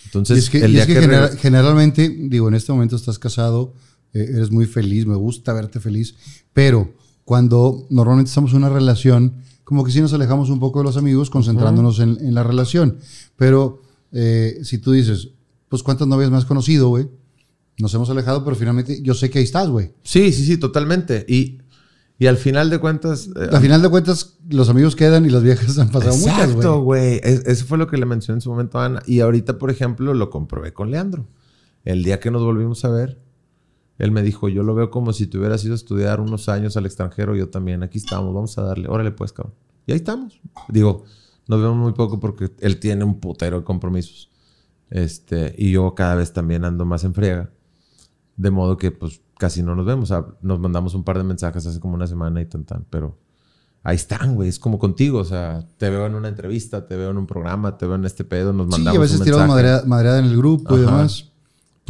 Entonces, 0.06 0.38
y 0.38 0.40
es 0.40 0.50
que, 0.50 0.58
el 0.66 0.72
y 0.72 0.74
día 0.74 0.82
es 0.82 0.88
que 0.88 1.38
generalmente, 1.38 2.10
digo, 2.10 2.48
en 2.48 2.56
este 2.56 2.72
momento 2.72 2.96
estás 2.96 3.20
casado, 3.20 3.76
eh, 4.14 4.26
eres 4.34 4.50
muy 4.50 4.66
feliz, 4.66 5.06
me 5.06 5.16
gusta 5.16 5.54
verte 5.54 5.80
feliz, 5.80 6.16
pero 6.54 6.96
cuando 7.24 7.86
normalmente 7.92 8.30
estamos 8.30 8.50
en 8.52 8.58
una 8.58 8.70
relación, 8.70 9.36
como 9.72 9.86
que 9.86 9.92
sí 9.94 10.02
nos 10.02 10.12
alejamos 10.12 10.50
un 10.50 10.60
poco 10.60 10.80
de 10.80 10.84
los 10.84 10.98
amigos, 10.98 11.30
concentrándonos 11.30 12.00
en, 12.02 12.18
en 12.20 12.34
la 12.34 12.44
relación. 12.44 12.98
Pero 13.38 13.82
eh, 14.12 14.60
si 14.64 14.80
tú 14.80 14.92
dices, 14.92 15.30
pues 15.70 15.82
cuántas 15.82 16.10
novias 16.10 16.30
me 16.30 16.36
has 16.36 16.44
conocido, 16.44 16.90
güey, 16.90 17.08
nos 17.80 17.94
hemos 17.94 18.10
alejado, 18.10 18.44
pero 18.44 18.58
finalmente 18.58 19.02
yo 19.02 19.14
sé 19.14 19.30
que 19.30 19.40
ahí 19.40 19.46
estás, 19.46 19.70
güey. 19.70 19.94
Sí, 20.04 20.34
sí, 20.34 20.46
sí, 20.46 20.58
totalmente. 20.58 21.26
Y, 21.26 21.60
y 22.20 22.28
al 22.28 22.36
final 22.36 22.70
de 22.70 22.80
cuentas... 22.80 23.30
eh, 23.34 23.48
Al 23.50 23.62
final 23.62 23.82
de 23.82 23.88
cuentas, 23.88 24.36
los 24.50 24.68
amigos 24.68 24.98
quedan 24.98 25.26
y 25.26 25.30
las 25.30 25.42
viejas 25.42 25.78
han 25.80 25.90
pasado 25.90 26.18
muchas, 26.18 26.38
Exacto, 26.50 26.82
güey. 26.82 27.20
güey. 27.20 27.22
Es- 27.24 27.46
Eso 27.46 27.66
fue 27.66 27.78
lo 27.78 27.88
que 27.88 27.96
le 27.96 28.06
mencioné 28.06 28.40
en 28.40 28.42
su 28.42 28.50
momento 28.50 28.78
a 28.78 28.86
Ana. 28.88 29.02
Y 29.08 29.22
ahorita, 29.22 29.58
por 29.58 29.72
ejemplo, 29.72 30.14
lo 30.14 30.30
comprobé 30.30 30.74
con 30.74 30.92
Leandro. 30.92 31.26
El 31.86 32.04
día 32.04 32.20
que 32.20 32.30
nos 32.30 32.44
volvimos 32.44 32.84
a 32.84 32.90
ver, 32.90 33.20
él 34.02 34.10
me 34.10 34.24
dijo, 34.24 34.50
yo 34.50 34.64
lo 34.64 34.74
veo 34.74 34.90
como 34.90 35.14
si 35.14 35.28
te 35.28 35.38
hubieras 35.38 35.64
ido 35.64 35.74
a 35.74 35.76
estudiar 35.76 36.22
unos 36.22 36.50
años 36.50 36.76
al 36.76 36.88
extranjero. 36.88 37.36
Yo 37.36 37.50
también. 37.50 37.84
Aquí 37.84 38.00
estamos, 38.00 38.34
vamos 38.34 38.58
a 38.58 38.64
darle. 38.64 38.88
Órale 38.90 39.12
pues, 39.12 39.32
cabrón. 39.32 39.54
Y 39.86 39.92
ahí 39.92 39.98
estamos. 39.98 40.42
Digo, 40.70 41.04
nos 41.48 41.62
vemos 41.62 41.78
muy 41.78 41.92
poco 41.92 42.20
porque 42.20 42.50
él 42.62 42.80
tiene 42.80 43.04
un 43.04 43.20
putero 43.20 43.60
de 43.60 43.64
compromisos. 43.64 44.32
Este, 44.90 45.54
y 45.56 45.70
yo 45.70 45.94
cada 45.94 46.16
vez 46.16 46.34
también 46.34 46.66
ando 46.66 46.84
más 46.84 47.04
en 47.04 47.14
friega. 47.14 47.52
De 48.38 48.50
modo 48.50 48.76
que, 48.76 48.90
pues, 48.90 49.22
casi 49.38 49.62
no 49.62 49.76
nos 49.76 49.86
vemos. 49.86 50.10
O 50.10 50.16
sea, 50.16 50.26
nos 50.42 50.60
mandamos 50.60 50.96
un 50.96 51.04
par 51.04 51.20
de 51.20 51.24
mensajes 51.24 51.64
hace 51.68 51.80
como 51.80 51.94
una 51.94 52.08
semana 52.08 52.42
y 52.42 52.46
tan 52.46 52.64
tan. 52.64 52.88
Pero 52.90 53.20
ahí 53.84 53.98
están, 53.98 54.34
güey. 54.34 54.50
Es 54.50 54.58
como 54.58 54.80
contigo. 54.80 55.20
O 55.20 55.26
sea, 55.26 55.64
te 55.78 55.92
veo 55.92 56.08
en 56.08 56.16
una 56.16 56.28
entrevista, 56.28 56.88
te 56.88 56.96
veo 56.96 57.12
en 57.12 57.18
un 57.18 57.28
programa, 57.28 57.78
te 57.78 57.86
veo 57.86 57.94
en 57.94 58.06
este 58.06 58.24
pedo, 58.24 58.52
nos 58.52 58.66
Sí, 58.66 58.72
mandamos 58.72 58.98
a 58.98 59.02
veces 59.02 59.20
un 59.20 59.26
tiramos 59.26 59.48
madreada, 59.48 59.86
madreada 59.86 60.18
en 60.18 60.26
el 60.26 60.36
grupo 60.36 60.76
y 60.76 60.80
demás. 60.80 61.31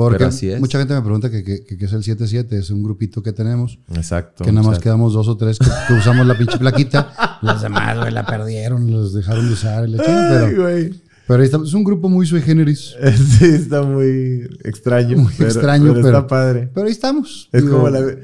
Porque 0.06 0.18
Pero 0.19 0.30
así 0.30 0.49
es. 0.49 0.60
mucha 0.60 0.78
gente 0.80 0.94
me 0.94 1.02
pregunta 1.02 1.30
que 1.30 1.44
qué 1.44 1.64
que, 1.64 1.78
que 1.78 1.86
es 1.86 1.94
el 1.94 2.03
77, 2.03 2.57
es 2.57 2.69
un 2.69 2.84
grupito 2.84 3.22
que 3.22 3.34
tenemos. 3.34 3.80
Exacto. 3.94 4.44
Que 4.44 4.52
nada 4.52 4.68
más 4.68 4.80
quedamos 4.80 5.14
dos 5.14 5.28
o 5.28 5.38
tres 5.38 5.60
que, 5.60 5.68
que 5.88 5.94
usamos 5.94 6.26
la 6.28 6.38
pinche 6.38 6.57
plaquita. 6.57 7.14
Los 7.41 7.61
demás, 7.61 7.98
güey, 7.98 8.11
la 8.11 8.26
perdieron, 8.26 8.90
los 8.91 9.14
dejaron 9.14 9.48
de 9.48 9.53
usar. 9.53 9.88
y 9.88 9.91
la 9.91 10.03
chingada, 10.03 10.40
Ay, 10.45 10.52
pero, 10.52 10.61
güey. 10.64 11.02
pero 11.28 11.40
ahí 11.41 11.45
estamos. 11.45 11.68
Es 11.69 11.73
un 11.73 11.84
grupo 11.84 12.07
muy 12.10 12.26
sui 12.28 12.41
generis. 12.41 12.95
Sí, 13.40 13.45
está 13.45 13.82
muy 13.84 14.48
extraño. 14.64 15.18
Muy 15.18 15.34
pero- 15.38 15.49
extraño, 15.49 15.91
pero, 15.94 16.02
pero, 16.03 16.18
está 16.19 16.28
padre. 16.28 16.69
pero 16.73 16.86
ahí 16.88 16.91
estamos. 16.91 17.49
Es 17.52 17.64
Digo, 17.64 17.78
como, 17.78 17.90
la- 17.90 18.15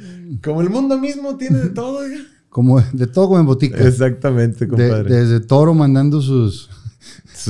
como 0.43 0.61
el 0.61 0.69
mundo 0.69 0.97
mismo 0.99 1.35
tiene 1.37 1.59
de 1.59 1.69
todo, 1.69 1.97
güey. 2.07 2.19
como 2.49 2.79
de 2.81 3.07
todo 3.07 3.27
como 3.27 3.39
en 3.39 3.45
botica. 3.45 3.87
Exactamente, 3.87 4.65
De- 4.65 4.69
compadre. 4.69 5.13
desde 5.15 5.39
Toro 5.39 5.73
mandando 5.73 6.21
sus, 6.21 6.69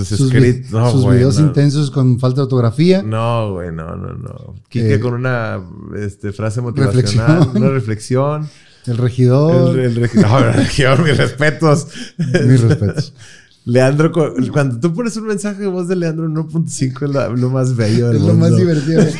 sus 0.05 0.17
sus, 0.17 0.29
scripts. 0.29 0.69
vi- 0.71 0.77
No, 0.77 0.91
sus 0.91 1.01
güey, 1.03 1.17
videos 1.17 1.39
no. 1.39 1.47
intensos 1.47 1.91
con 1.91 2.19
falta 2.19 2.37
de 2.37 2.43
ortografía. 2.43 3.01
No, 3.03 3.53
güey, 3.53 3.71
no, 3.71 3.95
no, 3.95 4.13
no. 4.13 4.55
Quique 4.69 4.95
Eh, 4.95 4.99
con 4.99 5.13
una 5.13 5.59
este, 5.97 6.31
frase 6.33 6.61
motivacional, 6.61 6.95
reflexión. 7.03 7.57
una 7.63 7.69
reflexión. 7.69 8.49
El 8.85 8.97
regidor. 8.97 9.77
El, 9.77 9.97
el 9.97 10.01
regi- 10.09 10.21
no, 10.21 10.39
el 10.39 10.53
regidor, 10.53 11.03
mis 11.03 11.17
respetos. 11.17 11.87
Mis 12.17 12.61
respetos. 12.61 13.13
Leandro, 13.69 14.11
cu- 14.13 14.33
cuando 14.53 14.79
tú 14.79 14.93
pones 14.93 15.17
un 15.17 15.27
mensaje 15.27 15.61
de 15.63 15.67
voz 15.67 15.89
de 15.89 15.97
Leandro 15.97 16.25
en 16.25 16.33
1.5 16.35 17.33
es 17.33 17.39
lo 17.39 17.49
más 17.49 17.75
bello 17.75 18.07
del 18.07 18.15
Es 18.17 18.23
lo 18.23 18.33
más 18.33 18.55
divertido. 18.55 19.01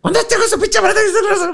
¿Cuándo 0.00 0.20
te 0.28 0.34
hago 0.34 0.44
su 0.50 0.60
pinche 0.60 0.82
madre? 0.82 0.96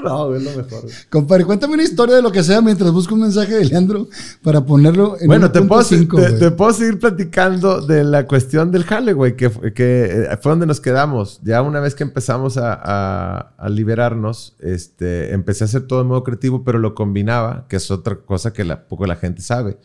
No, 0.03 0.27
güey, 0.27 0.39
es 0.39 0.43
lo 0.43 0.61
mejor. 0.61 0.81
güey. 0.81 0.93
Compadre, 1.09 1.45
cuéntame 1.45 1.75
una 1.75 1.83
historia 1.83 2.15
de 2.17 2.21
lo 2.21 2.33
que 2.33 2.43
sea 2.43 2.59
mientras 2.61 2.91
busco 2.91 3.13
un 3.15 3.21
mensaje 3.21 3.53
de 3.55 3.63
Leandro 3.63 4.09
para 4.43 4.65
ponerlo 4.65 5.15
en 5.21 5.27
Bueno, 5.27 5.49
te 5.53 5.61
puedo, 5.61 5.81
1.5, 5.81 5.87
te, 5.99 6.05
güey. 6.27 6.39
te 6.39 6.51
puedo 6.51 6.73
seguir 6.73 6.99
platicando 6.99 7.79
de 7.79 8.03
la 8.03 8.27
cuestión 8.27 8.69
del 8.71 8.83
jale, 8.83 9.13
güey, 9.13 9.37
que, 9.37 9.49
fue- 9.51 9.73
que 9.73 10.25
eh, 10.29 10.37
fue 10.41 10.51
donde 10.51 10.65
nos 10.65 10.81
quedamos. 10.81 11.39
Ya 11.43 11.61
una 11.61 11.79
vez 11.79 11.95
que 11.95 12.03
empezamos 12.03 12.57
a, 12.57 12.73
a- 12.73 13.53
a 13.57 13.69
liberarnos, 13.69 14.57
este, 14.59 15.31
empecé 15.33 15.63
a 15.63 15.67
hacer 15.67 15.83
todo 15.87 16.01
en 16.01 16.07
modo 16.07 16.23
creativo, 16.25 16.65
pero 16.65 16.77
lo 16.77 16.93
combinaba, 16.93 17.67
que 17.69 17.77
es 17.77 17.89
otra 17.89 18.17
cosa 18.17 18.51
que 18.51 18.65
la, 18.65 18.85
poco 18.89 19.05
la 19.05 19.15
gente 19.15 19.41
sabe, 19.41 19.77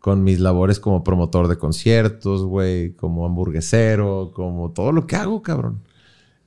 con 0.00 0.24
mis 0.24 0.40
labores 0.40 0.80
como 0.80 1.04
promotor 1.04 1.46
de 1.46 1.58
conciertos, 1.58 2.42
güey, 2.42 2.92
como 2.94 3.26
hamburguesero, 3.26 4.32
como 4.34 4.70
todo 4.72 4.92
lo 4.92 5.06
que 5.06 5.14
hago, 5.14 5.42
cabrón. 5.42 5.82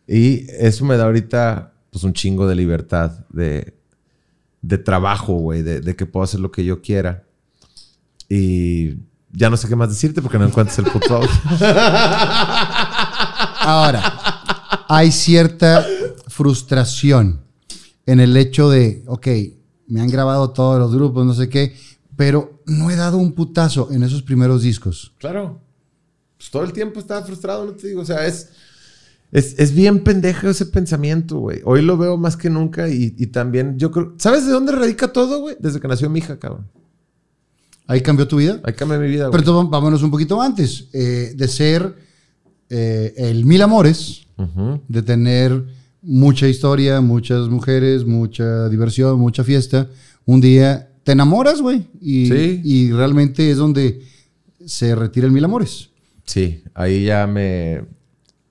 Y 0.08 0.48
eso 0.52 0.84
me 0.86 0.98
da 0.98 1.06
ahorita, 1.06 1.72
pues, 1.92 2.04
un 2.04 2.14
chingo 2.14 2.48
de 2.48 2.56
libertad, 2.56 3.12
de, 3.30 3.76
de 4.62 4.78
trabajo, 4.80 5.34
güey, 5.36 5.62
de, 5.62 5.96
que 5.96 6.08
puedo 6.08 6.24
hacer 6.24 6.40
lo 6.40 6.52
que 6.52 6.66
yo 6.66 6.82
quiera. 6.82 7.26
Y 8.28 8.96
ya 9.32 9.52
no 9.52 9.58
sé 9.58 9.68
qué 9.68 9.76
más 9.76 9.90
decirte 9.90 10.22
porque 10.22 10.40
no 10.40 10.46
encuentras 10.46 10.80
el 10.80 10.86
puto. 10.86 11.22
Ahora, 13.60 14.84
hay 14.90 15.12
cierta 15.12 15.86
frustración 16.28 17.42
en 18.08 18.20
el 18.20 18.36
hecho 18.36 18.70
de, 18.70 19.04
ok, 19.06 19.28
me 19.88 20.02
han 20.02 20.08
grabado 20.10 20.50
todos 20.50 20.80
los 20.80 20.96
grupos, 20.96 21.24
no 21.26 21.36
sé 21.36 21.50
qué, 21.50 21.76
pero 22.16 22.62
no 22.66 22.90
he 22.92 22.96
dado 22.96 23.18
un 23.18 23.34
putazo 23.34 23.90
en 23.92 24.04
esos 24.04 24.22
primeros 24.22 24.62
discos. 24.62 25.14
Claro. 25.20 25.62
Pues 26.38 26.50
todo 26.52 26.64
el 26.64 26.74
tiempo 26.74 27.00
estaba 27.00 27.26
frustrado, 27.26 27.66
no 27.66 27.72
te 27.74 27.88
digo. 27.88 28.02
O 28.02 28.06
sea, 28.06 28.26
es, 28.26 28.50
es, 29.32 29.58
es 29.58 29.74
bien 29.74 30.04
pendejo 30.04 30.50
ese 30.50 30.66
pensamiento, 30.66 31.40
güey. 31.40 31.62
Hoy 31.64 31.82
lo 31.82 31.98
veo 31.98 32.18
más 32.18 32.38
que 32.38 32.50
nunca 32.50 32.90
y, 32.90 33.16
y 33.18 33.28
también 33.28 33.78
yo 33.80 33.92
creo... 33.92 34.14
¿Sabes 34.18 34.46
de 34.46 34.52
dónde 34.52 34.74
radica 34.74 35.12
todo, 35.12 35.40
güey? 35.42 35.56
Desde 35.60 35.80
que 35.80 35.88
nació 35.88 36.10
mi 36.10 36.20
hija, 36.20 36.38
cabrón. 36.38 36.68
Ahí 37.88 38.02
cambió 38.02 38.28
tu 38.28 38.38
vida. 38.38 38.62
Ahí 38.64 38.74
cambió 38.74 39.00
mi 39.00 39.08
vida, 39.08 39.26
Pero 39.26 39.32
güey. 39.32 39.42
entonces 39.42 39.72
vámonos 39.72 40.04
un 40.04 40.12
poquito 40.12 40.42
antes, 40.42 40.88
eh, 40.94 41.34
de 41.36 41.48
ser 41.48 41.96
eh, 42.70 43.14
el 43.18 43.46
mil 43.46 43.62
amores, 43.62 44.26
de 44.88 45.02
tener 45.02 45.66
mucha 46.02 46.48
historia, 46.48 47.02
muchas 47.02 47.50
mujeres, 47.50 48.06
mucha 48.06 48.68
diversión, 48.70 49.20
mucha 49.20 49.44
fiesta. 49.44 49.90
Un 50.26 50.42
día 50.42 50.93
te 51.04 51.12
enamoras, 51.14 51.62
güey. 51.62 51.88
Y, 52.02 52.28
Sí. 52.28 52.62
y 52.64 52.92
realmente 52.92 53.50
es 53.52 53.58
donde 53.58 54.02
se 54.66 54.96
retira 54.96 55.26
el 55.28 55.34
mil 55.34 55.44
amores. 55.46 55.90
Sí, 56.26 56.64
ahí 56.74 57.06
ya 57.06 57.28
me, 57.28 57.86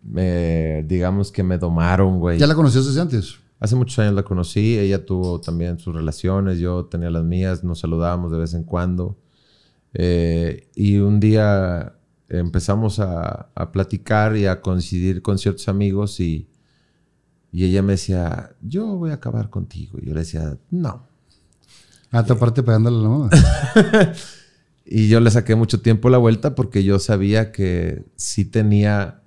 me 0.02 0.84
digamos 0.86 1.32
que 1.32 1.42
me 1.42 1.58
domaron, 1.58 2.18
güey. 2.18 2.38
Ya 2.38 2.46
la 2.46 2.54
conocías 2.54 2.86
desde 2.86 3.00
antes. 3.00 3.36
Hace 3.58 3.76
muchos 3.76 3.98
años 4.00 4.14
la 4.14 4.24
conocí, 4.24 4.76
ella 4.78 5.06
tuvo 5.06 5.40
también 5.40 5.78
sus 5.78 5.94
relaciones, 5.94 6.58
yo 6.58 6.86
tenía 6.86 7.10
las 7.10 7.22
mías, 7.24 7.62
nos 7.62 7.78
saludábamos 7.80 8.32
de 8.32 8.38
vez 8.38 8.54
en 8.54 8.64
cuando. 8.64 9.16
Eh, 9.94 10.68
y 10.74 10.96
un 10.98 11.20
día 11.20 11.94
empezamos 12.28 12.98
a, 12.98 13.50
a 13.54 13.72
platicar 13.72 14.36
y 14.36 14.46
a 14.46 14.60
coincidir 14.60 15.22
con 15.22 15.38
ciertos 15.38 15.68
amigos 15.68 16.18
y, 16.18 16.48
y 17.52 17.64
ella 17.64 17.82
me 17.82 17.92
decía, 17.92 18.56
yo 18.62 18.86
voy 18.96 19.10
a 19.10 19.14
acabar 19.14 19.48
contigo. 19.48 19.98
Y 20.02 20.06
yo 20.06 20.14
le 20.14 20.20
decía, 20.20 20.58
no. 20.70 21.06
Ah, 22.12 22.24
tu 22.24 22.34
aparte 22.34 22.62
pegándole 22.62 22.98
a 22.98 23.00
la 23.00 23.08
mamá. 23.08 23.30
Y 24.84 25.08
yo 25.08 25.20
le 25.20 25.30
saqué 25.30 25.54
mucho 25.54 25.80
tiempo 25.80 26.10
la 26.10 26.18
vuelta 26.18 26.54
porque 26.54 26.84
yo 26.84 26.98
sabía 26.98 27.52
que 27.52 28.04
sí 28.16 28.44
tenía 28.44 29.22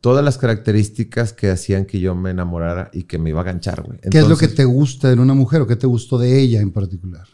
todas 0.00 0.24
las 0.24 0.38
características 0.38 1.32
que 1.32 1.50
hacían 1.50 1.84
que 1.84 2.00
yo 2.00 2.14
me 2.14 2.30
enamorara 2.30 2.90
y 2.92 3.04
que 3.04 3.18
me 3.18 3.30
iba 3.30 3.42
a 3.42 3.44
ganchar, 3.44 3.82
güey. 3.82 3.98
¿Qué 4.10 4.18
es 4.18 4.28
lo 4.28 4.36
que 4.36 4.48
te 4.48 4.64
gusta 4.64 5.12
en 5.12 5.20
una 5.20 5.34
mujer 5.34 5.60
o 5.60 5.66
qué 5.66 5.76
te 5.76 5.86
gustó 5.86 6.18
de 6.18 6.40
ella 6.40 6.60
en 6.60 6.72
particular? 6.72 7.26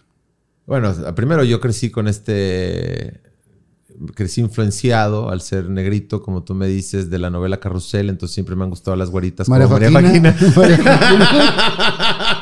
Bueno, 0.67 0.93
primero 1.15 1.45
yo 1.45 1.61
crecí 1.61 1.91
con 1.91 2.09
este. 2.09 3.21
Crecí 4.15 4.41
influenciado 4.41 5.31
al 5.31 5.41
ser 5.41 5.69
negrito, 5.69 6.23
como 6.23 6.43
tú 6.43 6.55
me 6.55 6.67
dices, 6.67 7.11
de 7.11 7.19
la 7.19 7.31
novela 7.31 7.61
Carrusel. 7.61 8.11
Entonces 8.11 8.35
siempre 8.35 8.57
me 8.57 8.65
han 8.65 8.71
gustado 8.71 8.97
las 8.97 9.11
güeritas 9.11 9.49
María 9.49 9.67
como. 9.67 9.91
María. 9.91 10.35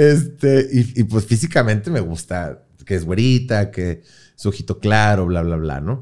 Este, 0.00 0.66
y, 0.72 1.00
y 1.00 1.04
pues 1.04 1.26
físicamente 1.26 1.90
me 1.90 2.00
gusta 2.00 2.64
que 2.86 2.94
es 2.94 3.04
güerita, 3.04 3.70
que 3.70 4.02
su 4.34 4.48
ojito 4.48 4.78
claro, 4.78 5.26
bla, 5.26 5.42
bla, 5.42 5.56
bla, 5.56 5.80
¿no? 5.80 6.00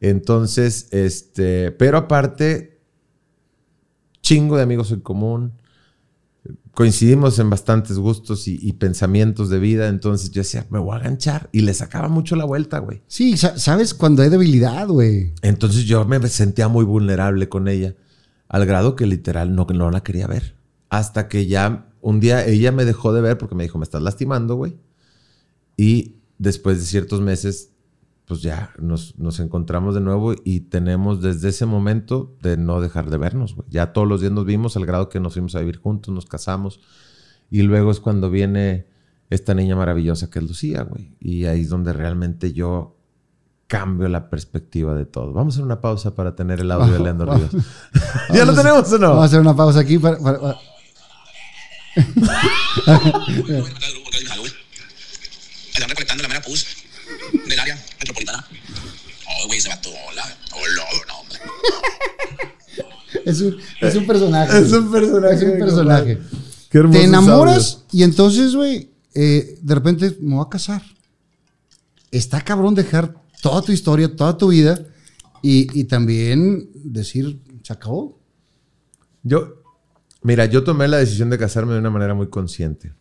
Entonces, 0.00 0.88
este, 0.92 1.70
pero 1.72 1.96
aparte, 1.98 2.78
chingo 4.22 4.56
de 4.56 4.62
amigos 4.62 4.92
en 4.92 5.00
común. 5.00 5.52
Coincidimos 6.72 7.38
en 7.38 7.50
bastantes 7.50 7.98
gustos 7.98 8.46
y, 8.46 8.58
y 8.62 8.74
pensamientos 8.74 9.50
de 9.50 9.58
vida. 9.58 9.88
Entonces 9.88 10.30
yo 10.30 10.40
decía, 10.42 10.66
me 10.70 10.78
voy 10.78 10.96
a 10.96 11.00
ganchar. 11.00 11.48
Y 11.52 11.60
le 11.60 11.74
sacaba 11.74 12.08
mucho 12.08 12.36
la 12.36 12.44
vuelta, 12.44 12.78
güey. 12.78 13.02
Sí, 13.08 13.36
sa- 13.36 13.58
sabes 13.58 13.92
cuando 13.92 14.22
hay 14.22 14.28
debilidad, 14.30 14.86
güey. 14.86 15.34
Entonces 15.42 15.84
yo 15.84 16.04
me 16.04 16.26
sentía 16.28 16.68
muy 16.68 16.84
vulnerable 16.84 17.48
con 17.48 17.66
ella, 17.68 17.96
al 18.48 18.66
grado 18.66 18.96
que 18.96 19.06
literal 19.06 19.54
no, 19.54 19.66
no 19.74 19.90
la 19.90 20.02
quería 20.02 20.26
ver. 20.26 20.54
Hasta 20.88 21.28
que 21.28 21.46
ya 21.46 21.89
un 22.00 22.20
día 22.20 22.46
ella 22.46 22.72
me 22.72 22.84
dejó 22.84 23.12
de 23.12 23.20
ver 23.20 23.38
porque 23.38 23.54
me 23.54 23.62
dijo, 23.62 23.78
me 23.78 23.84
estás 23.84 24.02
lastimando, 24.02 24.54
güey. 24.54 24.76
Y 25.76 26.16
después 26.38 26.78
de 26.78 26.84
ciertos 26.84 27.20
meses, 27.20 27.72
pues 28.26 28.42
ya 28.42 28.72
nos, 28.78 29.18
nos 29.18 29.40
encontramos 29.40 29.94
de 29.94 30.00
nuevo 30.00 30.34
y 30.44 30.60
tenemos 30.60 31.20
desde 31.20 31.48
ese 31.48 31.66
momento 31.66 32.36
de 32.42 32.56
no 32.56 32.80
dejar 32.80 33.10
de 33.10 33.18
vernos, 33.18 33.54
güey. 33.54 33.68
Ya 33.70 33.92
todos 33.92 34.06
los 34.06 34.20
días 34.20 34.32
nos 34.32 34.44
vimos 34.44 34.76
al 34.76 34.86
grado 34.86 35.08
que 35.08 35.20
nos 35.20 35.32
fuimos 35.34 35.54
a 35.54 35.60
vivir 35.60 35.78
juntos, 35.78 36.14
nos 36.14 36.26
casamos. 36.26 36.80
Y 37.50 37.62
luego 37.62 37.90
es 37.90 38.00
cuando 38.00 38.30
viene 38.30 38.86
esta 39.30 39.54
niña 39.54 39.76
maravillosa 39.76 40.30
que 40.30 40.38
es 40.38 40.44
Lucía, 40.46 40.82
güey. 40.82 41.16
Y 41.20 41.46
ahí 41.46 41.62
es 41.62 41.68
donde 41.68 41.92
realmente 41.92 42.52
yo 42.52 42.96
cambio 43.66 44.08
la 44.08 44.28
perspectiva 44.28 44.94
de 44.94 45.06
todo. 45.06 45.32
Vamos 45.32 45.54
a 45.54 45.56
hacer 45.56 45.64
una 45.64 45.80
pausa 45.80 46.14
para 46.14 46.34
tener 46.34 46.60
el 46.60 46.70
audio 46.72 46.92
de 46.92 46.98
Leandro. 47.04 47.34
Ríos. 47.34 47.50
¿Ya 48.32 48.44
lo 48.44 48.52
Vamos 48.52 48.56
tenemos 48.56 48.92
o 48.92 48.98
no? 48.98 49.08
Vamos 49.08 49.22
a 49.22 49.26
hacer 49.26 49.40
una 49.40 49.54
pausa 49.54 49.80
aquí 49.80 49.98
para... 49.98 50.18
Están 55.74 55.88
recolectando 55.88 56.22
la 56.22 56.28
mera 56.28 56.42
pus 56.42 56.66
del 57.48 57.58
área 57.58 57.76
metropolitana. 57.98 58.46
Oh, 59.26 59.46
güey, 59.46 59.60
se 59.60 59.68
va 59.68 59.80
todo. 59.80 59.94
Hola. 60.08 60.36
Hola, 60.52 60.84
no, 61.08 61.20
hombre. 61.20 61.38
Es 63.24 63.40
un, 63.40 63.56
es 63.80 63.94
un 63.96 64.06
personaje. 64.06 64.58
Es 64.58 64.72
un 64.72 64.90
personaje, 64.90 65.34
Es 65.34 65.42
un 65.42 65.58
personaje. 65.58 66.18
Qué 66.70 66.78
hermosos 66.78 67.00
Te 67.00 67.06
enamoras 67.08 67.84
y 67.90 68.04
entonces, 68.04 68.54
güey, 68.54 68.90
eh, 69.14 69.58
de 69.60 69.74
repente 69.74 70.16
me 70.20 70.36
voy 70.36 70.44
a 70.46 70.48
casar. 70.48 70.82
Está 72.12 72.40
cabrón 72.40 72.74
dejar 72.74 73.14
toda 73.42 73.62
tu 73.62 73.72
historia, 73.72 74.14
toda 74.14 74.38
tu 74.38 74.48
vida 74.48 74.80
y, 75.42 75.78
y 75.78 75.84
también 75.84 76.70
decir, 76.74 77.40
se 77.62 77.72
acabó. 77.72 78.20
Yo, 79.22 79.59
mira, 80.22 80.46
yo 80.46 80.64
tomé 80.64 80.88
la 80.88 80.98
decisión 80.98 81.30
de 81.30 81.38
casarme 81.38 81.72
de 81.72 81.78
una 81.78 81.90
manera 81.90 82.14
muy 82.14 82.28
consciente. 82.28 82.94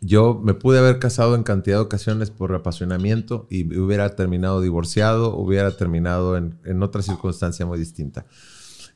Yo 0.00 0.40
me 0.42 0.54
pude 0.54 0.78
haber 0.78 1.00
casado 1.00 1.34
en 1.34 1.42
cantidad 1.42 1.78
de 1.78 1.82
ocasiones 1.82 2.30
por 2.30 2.54
apasionamiento 2.54 3.48
y 3.50 3.76
hubiera 3.76 4.14
terminado 4.14 4.60
divorciado, 4.60 5.36
hubiera 5.36 5.76
terminado 5.76 6.36
en, 6.36 6.58
en 6.64 6.82
otra 6.82 7.02
circunstancia 7.02 7.66
muy 7.66 7.78
distinta. 7.78 8.26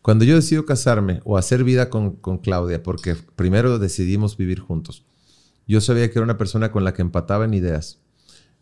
Cuando 0.03 0.25
yo 0.25 0.35
decido 0.35 0.67
casarme 0.67 1.21
o 1.25 1.39
hacer 1.39 1.65
vida 1.65 1.89
con, 1.89 2.17
con 2.17 2.39
Claudia, 2.39 2.83
porque 2.83 3.15
primero 3.15 3.79
decidimos 3.79 4.37
vivir 4.37 4.59
juntos, 4.59 5.05
yo 5.67 5.81
sabía 5.81 6.11
que 6.11 6.19
era 6.19 6.25
una 6.25 6.39
persona 6.39 6.73
con 6.73 6.85
la 6.85 6.93
que 6.93 7.03
empataba 7.03 7.45
en 7.45 7.55
ideas, 7.55 8.01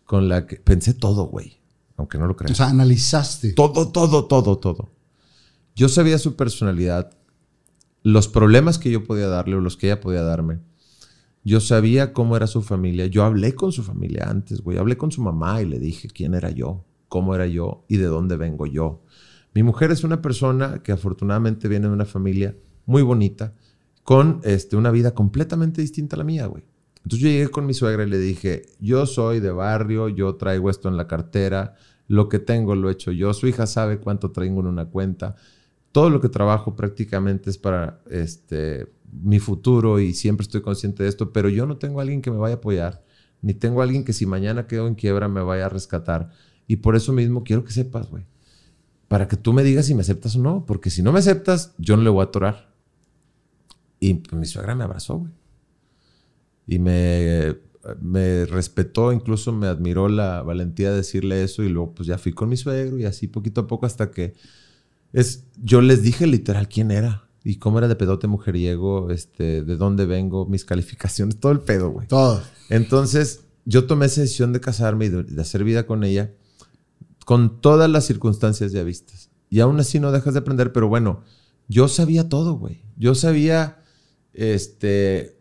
con 0.05 0.29
la 0.29 0.47
que 0.47 0.57
pensé 0.57 0.93
todo, 0.93 1.25
güey, 1.25 1.61
aunque 1.97 2.19
no 2.19 2.27
lo 2.27 2.37
creas. 2.37 2.53
O 2.53 2.55
sea, 2.55 2.69
analizaste. 2.69 3.53
Todo, 3.53 3.91
todo, 3.91 4.27
todo, 4.27 4.59
todo. 4.59 4.91
Yo 5.75 5.89
sabía 5.89 6.19
su 6.19 6.37
personalidad, 6.37 7.17
los 8.03 8.29
problemas 8.29 8.79
que 8.79 8.91
yo 8.91 9.05
podía 9.05 9.29
darle 9.29 9.57
o 9.57 9.61
los 9.61 9.77
que 9.77 9.87
ella 9.87 10.01
podía 10.01 10.23
darme. 10.23 10.61
Yo 11.43 11.61
sabía 11.61 12.13
cómo 12.13 12.37
era 12.37 12.47
su 12.47 12.63
familia. 12.63 13.07
Yo 13.07 13.25
hablé 13.25 13.55
con 13.55 13.73
su 13.73 13.83
familia 13.83 14.29
antes, 14.29 14.61
güey. 14.61 14.79
Hablé 14.79 14.97
con 14.97 15.11
su 15.11 15.23
mamá 15.23 15.63
y 15.63 15.67
le 15.67 15.79
dije 15.79 16.09
quién 16.09 16.35
era 16.35 16.51
yo, 16.51 16.85
cómo 17.09 17.35
era 17.35 17.47
yo 17.47 17.85
y 17.89 17.97
de 17.97 18.07
dónde 18.07 18.37
vengo 18.37 18.67
yo. 18.67 19.03
Mi 19.55 19.63
mujer 19.63 19.91
es 19.91 20.05
una 20.05 20.23
persona 20.23 20.83
que 20.83 20.93
afortunadamente 20.93 21.69
viene 21.69 21.89
de 21.89 21.95
una 21.95 22.05
familia 22.05 22.57
muy 22.87 23.03
bonita, 23.03 23.55
con 24.05 24.41
este, 24.45 24.77
una 24.77 24.91
vida 24.91 25.15
completamente 25.15 25.81
distinta 25.81 26.17
a 26.17 26.19
la 26.19 26.25
mía, 26.25 26.47
güey. 26.47 26.65
Entonces 27.03 27.21
yo 27.21 27.29
llegué 27.29 27.49
con 27.49 27.67
mi 27.67 27.75
suegra 27.75 28.05
y 28.05 28.11
le 28.11 28.19
dije, 28.19 28.63
yo 28.79 29.07
soy 29.07 29.41
de 29.41 29.51
barrio, 29.51 30.09
yo 30.09 30.37
traigo 30.37 30.71
esto 30.71 30.89
en 30.89 30.97
la 30.97 31.07
cartera, 31.07 31.75
lo 32.09 32.29
que 32.29 32.39
tengo 32.39 32.75
lo 32.75 32.89
he 32.89 32.93
hecho 32.93 33.13
yo, 33.13 33.33
su 33.33 33.47
hija 33.47 33.67
sabe 33.67 33.99
cuánto 33.99 34.33
traigo 34.33 34.61
en 34.61 34.67
una 34.67 34.87
cuenta, 34.87 35.37
todo 35.93 36.11
lo 36.11 36.21
que 36.21 36.29
trabajo 36.29 36.77
prácticamente 36.77 37.51
es 37.51 37.59
para 37.59 38.01
este, 38.11 38.93
mi 39.13 39.39
futuro 39.39 39.99
y 40.01 40.15
siempre 40.15 40.45
estoy 40.45 40.63
consciente 40.63 41.03
de 41.03 41.09
esto, 41.09 41.33
pero 41.33 41.49
yo 41.49 41.67
no 41.67 41.77
tengo 41.79 42.01
alguien 42.01 42.23
que 42.23 42.31
me 42.31 42.39
vaya 42.39 42.55
a 42.55 42.59
apoyar, 42.59 43.05
ni 43.43 43.55
tengo 43.55 43.83
alguien 43.83 44.05
que 44.05 44.13
si 44.13 44.27
mañana 44.27 44.67
quedo 44.67 44.87
en 44.87 44.95
quiebra 44.95 45.29
me 45.29 45.43
vaya 45.43 45.67
a 45.67 45.69
rescatar. 45.69 46.31
Y 46.67 46.77
por 46.77 46.95
eso 46.95 47.13
mismo 47.13 47.43
quiero 47.43 47.65
que 47.65 47.73
sepas, 47.73 48.09
güey, 48.09 48.25
para 49.09 49.27
que 49.27 49.37
tú 49.37 49.53
me 49.53 49.65
digas 49.65 49.87
si 49.87 49.95
me 49.95 50.03
aceptas 50.03 50.37
o 50.37 50.41
no, 50.41 50.65
porque 50.67 50.91
si 50.91 51.03
no 51.03 51.11
me 51.11 51.19
aceptas, 51.19 51.75
yo 51.79 51.97
no 51.97 52.03
le 52.03 52.11
voy 52.11 52.21
a 52.21 52.25
atorar. 52.25 52.73
Y 53.99 54.15
pues, 54.15 54.39
mi 54.39 54.47
suegra 54.47 54.75
me 54.77 54.85
abrazó, 54.85 55.19
güey. 55.19 55.33
Y 56.67 56.79
me, 56.79 57.57
me 58.01 58.47
respetó, 58.47 59.13
incluso 59.13 59.53
me 59.53 59.67
admiró 59.67 60.09
la 60.09 60.43
valentía 60.43 60.91
de 60.91 60.97
decirle 60.99 61.43
eso 61.43 61.65
y 61.65 61.69
luego 61.69 61.95
pues 61.95 62.07
ya 62.07 62.19
fui 62.19 62.33
con 62.33 62.49
mi 62.49 62.57
suegro 62.57 62.99
y 62.99 63.05
así 63.05 63.27
poquito 63.27 63.63
a 63.63 63.67
poco 63.67 63.87
hasta 63.87 64.13
que 64.13 64.35
es, 65.13 65.45
yo 65.63 65.81
les 65.81 66.03
dije 66.03 66.27
literal 66.27 66.69
quién 66.69 66.91
era 66.91 67.29
y 67.43 67.57
cómo 67.57 67.79
era 67.79 67.89
de 67.89 67.97
pedote 67.97 68.27
mujeriego, 68.27 69.11
este, 69.11 69.63
de 69.63 69.77
dónde 69.77 70.07
vengo, 70.07 70.47
mis 70.47 70.65
calificaciones, 70.65 71.39
todo 71.39 71.53
el 71.53 71.61
pedo, 71.61 71.91
güey. 71.91 72.07
Todo. 72.07 72.43
Entonces, 72.69 73.45
yo 73.65 73.87
tomé 73.87 74.07
esa 74.07 74.21
decisión 74.21 74.53
de 74.53 74.61
casarme 74.61 75.07
y 75.07 75.09
de, 75.09 75.23
de 75.23 75.41
hacer 75.41 75.65
vida 75.65 75.87
con 75.87 76.05
ella 76.05 76.33
con 77.31 77.61
todas 77.61 77.89
las 77.89 78.07
circunstancias 78.07 78.73
ya 78.73 78.83
vistas. 78.83 79.31
Y 79.49 79.61
aún 79.61 79.79
así 79.79 80.01
no 80.01 80.11
dejas 80.11 80.35
de 80.35 80.41
aprender, 80.41 80.73
pero 80.73 80.89
bueno, 80.89 81.23
yo 81.69 81.87
sabía 81.87 82.29
todo, 82.29 82.55
güey. 82.55 82.83
Yo 82.97 83.15
sabía, 83.15 83.85
este, 84.33 85.39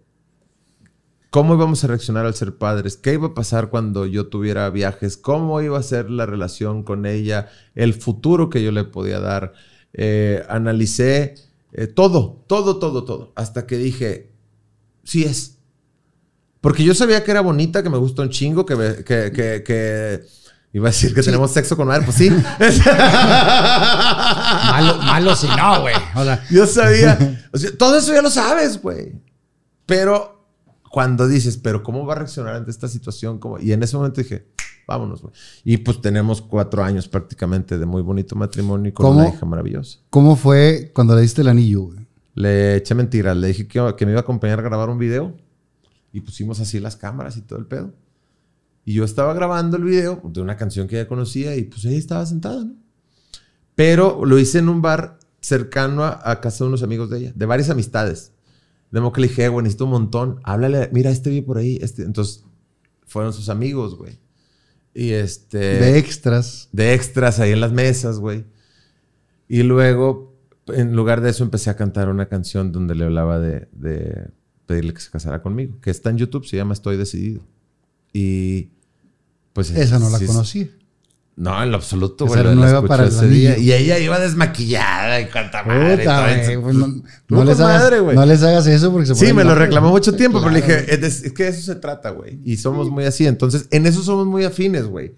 cómo 1.29 1.53
íbamos 1.55 1.83
a 1.83 1.87
reaccionar 1.87 2.25
al 2.25 2.33
ser 2.33 2.57
padres, 2.57 2.97
qué 2.97 3.13
iba 3.13 3.27
a 3.27 3.33
pasar 3.33 3.69
cuando 3.69 4.05
yo 4.05 4.27
tuviera 4.27 4.69
viajes, 4.69 5.15
cómo 5.17 5.61
iba 5.61 5.77
a 5.77 5.83
ser 5.83 6.09
la 6.09 6.25
relación 6.25 6.83
con 6.83 7.05
ella, 7.05 7.49
el 7.75 7.93
futuro 7.93 8.49
que 8.49 8.63
yo 8.63 8.71
le 8.71 8.83
podía 8.83 9.19
dar. 9.19 9.53
Eh, 9.93 10.43
analicé 10.49 11.35
eh, 11.71 11.87
todo, 11.87 12.43
todo, 12.47 12.77
todo, 12.77 13.03
todo, 13.05 13.31
hasta 13.35 13.65
que 13.67 13.77
dije, 13.77 14.31
sí 15.03 15.23
es. 15.23 15.57
Porque 16.61 16.83
yo 16.83 16.93
sabía 16.93 17.23
que 17.23 17.31
era 17.31 17.41
bonita, 17.41 17.81
que 17.83 17.89
me 17.89 17.97
gustó 17.97 18.21
un 18.21 18.29
chingo, 18.29 18.65
que, 18.65 18.75
me- 18.75 18.95
que, 19.03 19.31
que, 19.31 19.63
que- 19.63 20.21
iba 20.73 20.87
a 20.89 20.91
decir 20.91 21.13
que 21.15 21.23
tenemos 21.23 21.51
sexo 21.51 21.75
con 21.77 21.87
madre, 21.87 22.03
pues 22.05 22.17
sí. 22.17 22.29
Malo, 24.71 24.97
malo 24.97 25.35
si 25.35 25.47
no, 25.47 25.81
güey. 25.81 25.95
Yo 26.51 26.65
sabía. 26.67 27.17
o 27.53 27.57
sea, 27.57 27.71
todo 27.77 27.97
eso 27.97 28.13
ya 28.13 28.21
lo 28.21 28.29
sabes, 28.29 28.81
güey. 28.81 29.13
Pero 29.85 30.38
cuando 30.89 31.27
dices, 31.27 31.57
pero 31.57 31.83
¿cómo 31.83 32.05
va 32.05 32.13
a 32.13 32.17
reaccionar 32.17 32.55
ante 32.55 32.71
esta 32.71 32.87
situación? 32.87 33.39
¿Cómo? 33.39 33.59
Y 33.59 33.71
en 33.71 33.83
ese 33.83 33.95
momento 33.95 34.21
dije, 34.21 34.47
vámonos, 34.87 35.21
güey. 35.21 35.33
Y 35.63 35.77
pues 35.77 36.01
tenemos 36.01 36.41
cuatro 36.41 36.83
años 36.83 37.07
prácticamente 37.07 37.77
de 37.77 37.85
muy 37.85 38.01
bonito 38.01 38.35
matrimonio 38.35 38.89
y 38.89 38.91
con 38.91 39.05
¿Cómo? 39.05 39.19
una 39.19 39.29
hija 39.29 39.45
maravillosa. 39.45 39.99
¿Cómo 40.09 40.35
fue 40.35 40.91
cuando 40.93 41.15
le 41.15 41.21
diste 41.21 41.41
el 41.41 41.47
anillo, 41.47 41.83
güey? 41.83 42.07
Le 42.33 42.77
eché 42.77 42.95
mentiras. 42.95 43.37
Le 43.37 43.47
dije 43.47 43.67
que, 43.67 43.93
que 43.95 44.05
me 44.05 44.13
iba 44.13 44.19
a 44.19 44.23
acompañar 44.23 44.59
a 44.59 44.63
grabar 44.63 44.89
un 44.89 44.97
video. 44.97 45.35
Y 46.11 46.21
pusimos 46.21 46.59
así 46.59 46.79
las 46.79 46.95
cámaras 46.95 47.37
y 47.37 47.41
todo 47.41 47.59
el 47.59 47.67
pedo. 47.67 47.93
Y 48.83 48.93
yo 48.93 49.03
estaba 49.03 49.33
grabando 49.35 49.77
el 49.77 49.83
video 49.83 50.21
de 50.23 50.41
una 50.41 50.57
canción 50.57 50.87
que 50.87 50.99
ella 50.99 51.07
conocía 51.07 51.55
y 51.55 51.63
pues 51.63 51.85
ella 51.85 51.97
estaba 51.97 52.25
sentada, 52.25 52.65
¿no? 52.65 52.73
Pero 53.75 54.25
lo 54.25 54.39
hice 54.39 54.57
en 54.57 54.69
un 54.69 54.81
bar 54.81 55.19
cercano 55.39 56.03
a, 56.03 56.19
a 56.23 56.41
casa 56.41 56.63
de 56.63 56.69
unos 56.69 56.81
amigos 56.81 57.11
de 57.11 57.19
ella, 57.19 57.31
de 57.35 57.45
varias 57.45 57.69
amistades. 57.69 58.31
De 58.91 58.99
modo 58.99 59.11
que 59.11 59.21
le 59.21 59.27
dije, 59.27 59.47
güey, 59.49 59.63
necesito 59.63 59.85
un 59.85 59.91
montón. 59.91 60.39
Háblale, 60.43 60.89
mira, 60.91 61.11
este 61.11 61.29
vi 61.29 61.41
por 61.41 61.57
ahí. 61.57 61.77
Este. 61.81 62.03
Entonces, 62.03 62.43
fueron 63.05 63.33
sus 63.33 63.49
amigos, 63.49 63.97
güey. 63.97 64.19
Y 64.93 65.11
este... 65.11 65.57
De 65.57 65.97
extras. 65.97 66.69
de 66.71 66.93
extras 66.93 67.39
ahí 67.39 67.51
en 67.51 67.61
las 67.61 67.71
mesas, 67.71 68.19
güey. 68.19 68.45
Y 69.47 69.63
luego, 69.63 70.35
en 70.67 70.95
lugar 70.95 71.21
de 71.21 71.29
eso, 71.29 71.43
empecé 71.43 71.69
a 71.69 71.75
cantar 71.75 72.09
una 72.09 72.27
canción 72.27 72.71
donde 72.71 72.95
le 72.95 73.05
hablaba 73.05 73.39
de, 73.39 73.67
de 73.71 74.29
pedirle 74.65 74.93
que 74.93 75.01
se 75.01 75.09
casara 75.09 75.41
conmigo, 75.41 75.79
que 75.81 75.89
está 75.89 76.09
en 76.09 76.17
YouTube, 76.17 76.45
se 76.45 76.57
llama 76.57 76.73
Estoy 76.73 76.97
Decidido. 76.97 77.41
Y 78.13 78.69
pues... 79.53 79.71
Esa 79.71 79.99
no 79.99 80.09
la 80.09 80.19
sí, 80.19 80.25
conocí. 80.25 80.71
No, 81.39 81.63
en 81.63 81.71
lo 81.71 81.77
absoluto, 81.77 82.25
güey. 82.27 82.43
la 82.43 82.53
nueva 82.53 82.85
para 82.85 83.03
el 83.03 83.09
ese 83.09 83.25
día. 83.29 83.57
Y 83.57 83.71
ella 83.71 83.97
iba 83.97 84.19
desmaquillada 84.19 85.21
y 85.21 85.29
cuanta 85.29 85.63
madre. 85.63 85.99
Puta, 85.99 86.27
pues 86.61 86.75
no, 86.75 87.01
no 87.29 87.43
les 87.45 87.61
hagas, 87.61 87.81
madre, 87.81 88.01
no 88.13 88.25
les 88.25 88.43
hagas 88.43 88.67
eso 88.67 88.91
porque 88.91 89.07
se 89.07 89.15
Sí, 89.15 89.31
me 89.31 89.45
lo 89.45 89.55
reclamó 89.55 89.89
mucho 89.89 90.13
tiempo, 90.13 90.39
pero 90.39 90.51
le 90.51 90.59
dije, 90.59 90.93
es, 90.93 91.23
es 91.23 91.31
que 91.31 91.43
de 91.43 91.49
eso 91.51 91.61
se 91.61 91.75
trata, 91.75 92.09
güey. 92.09 92.41
Y 92.43 92.57
somos 92.57 92.89
muy 92.89 93.05
así. 93.05 93.25
Entonces, 93.25 93.69
en 93.71 93.85
eso 93.85 94.03
somos 94.03 94.27
muy 94.27 94.43
afines, 94.43 94.87
güey. 94.87 95.15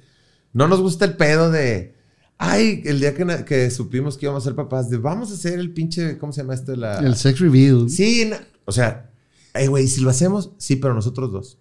No 0.53 0.68
nos 0.68 0.80
gusta 0.80 1.06
el 1.06 1.18
pedo 1.18 1.49
de, 1.49 1.95
ay, 2.38 2.84
el 2.85 2.99
día 2.99 3.15
que, 3.15 3.72
supimos 3.72 4.15
que 4.15 4.27
íbamos 4.27 4.43
a 4.43 4.45
ser 4.45 4.56
papás, 4.56 4.91
de 4.91 4.98
vamos 4.98 5.31
a 5.31 5.34
hacer 5.34 5.57
el 5.57 5.73
pinche, 5.73 6.19
¿cómo 6.19 6.34
se 6.34 6.41
llama 6.41 6.53
esto? 6.53 6.76
La... 6.76 6.99
El 6.99 7.15
sex 7.15 7.39
reveal. 7.39 7.89
Sí, 7.89 8.30
o 8.65 8.72
sea, 8.72 9.10
ay, 9.53 9.65
güey, 9.65 9.88
si 9.88 10.02
lo 10.02 10.11
hacemos, 10.11 10.52
sí, 10.60 10.76
pero 10.76 10.93
nosotros 10.93 11.31
dos. 11.31 11.57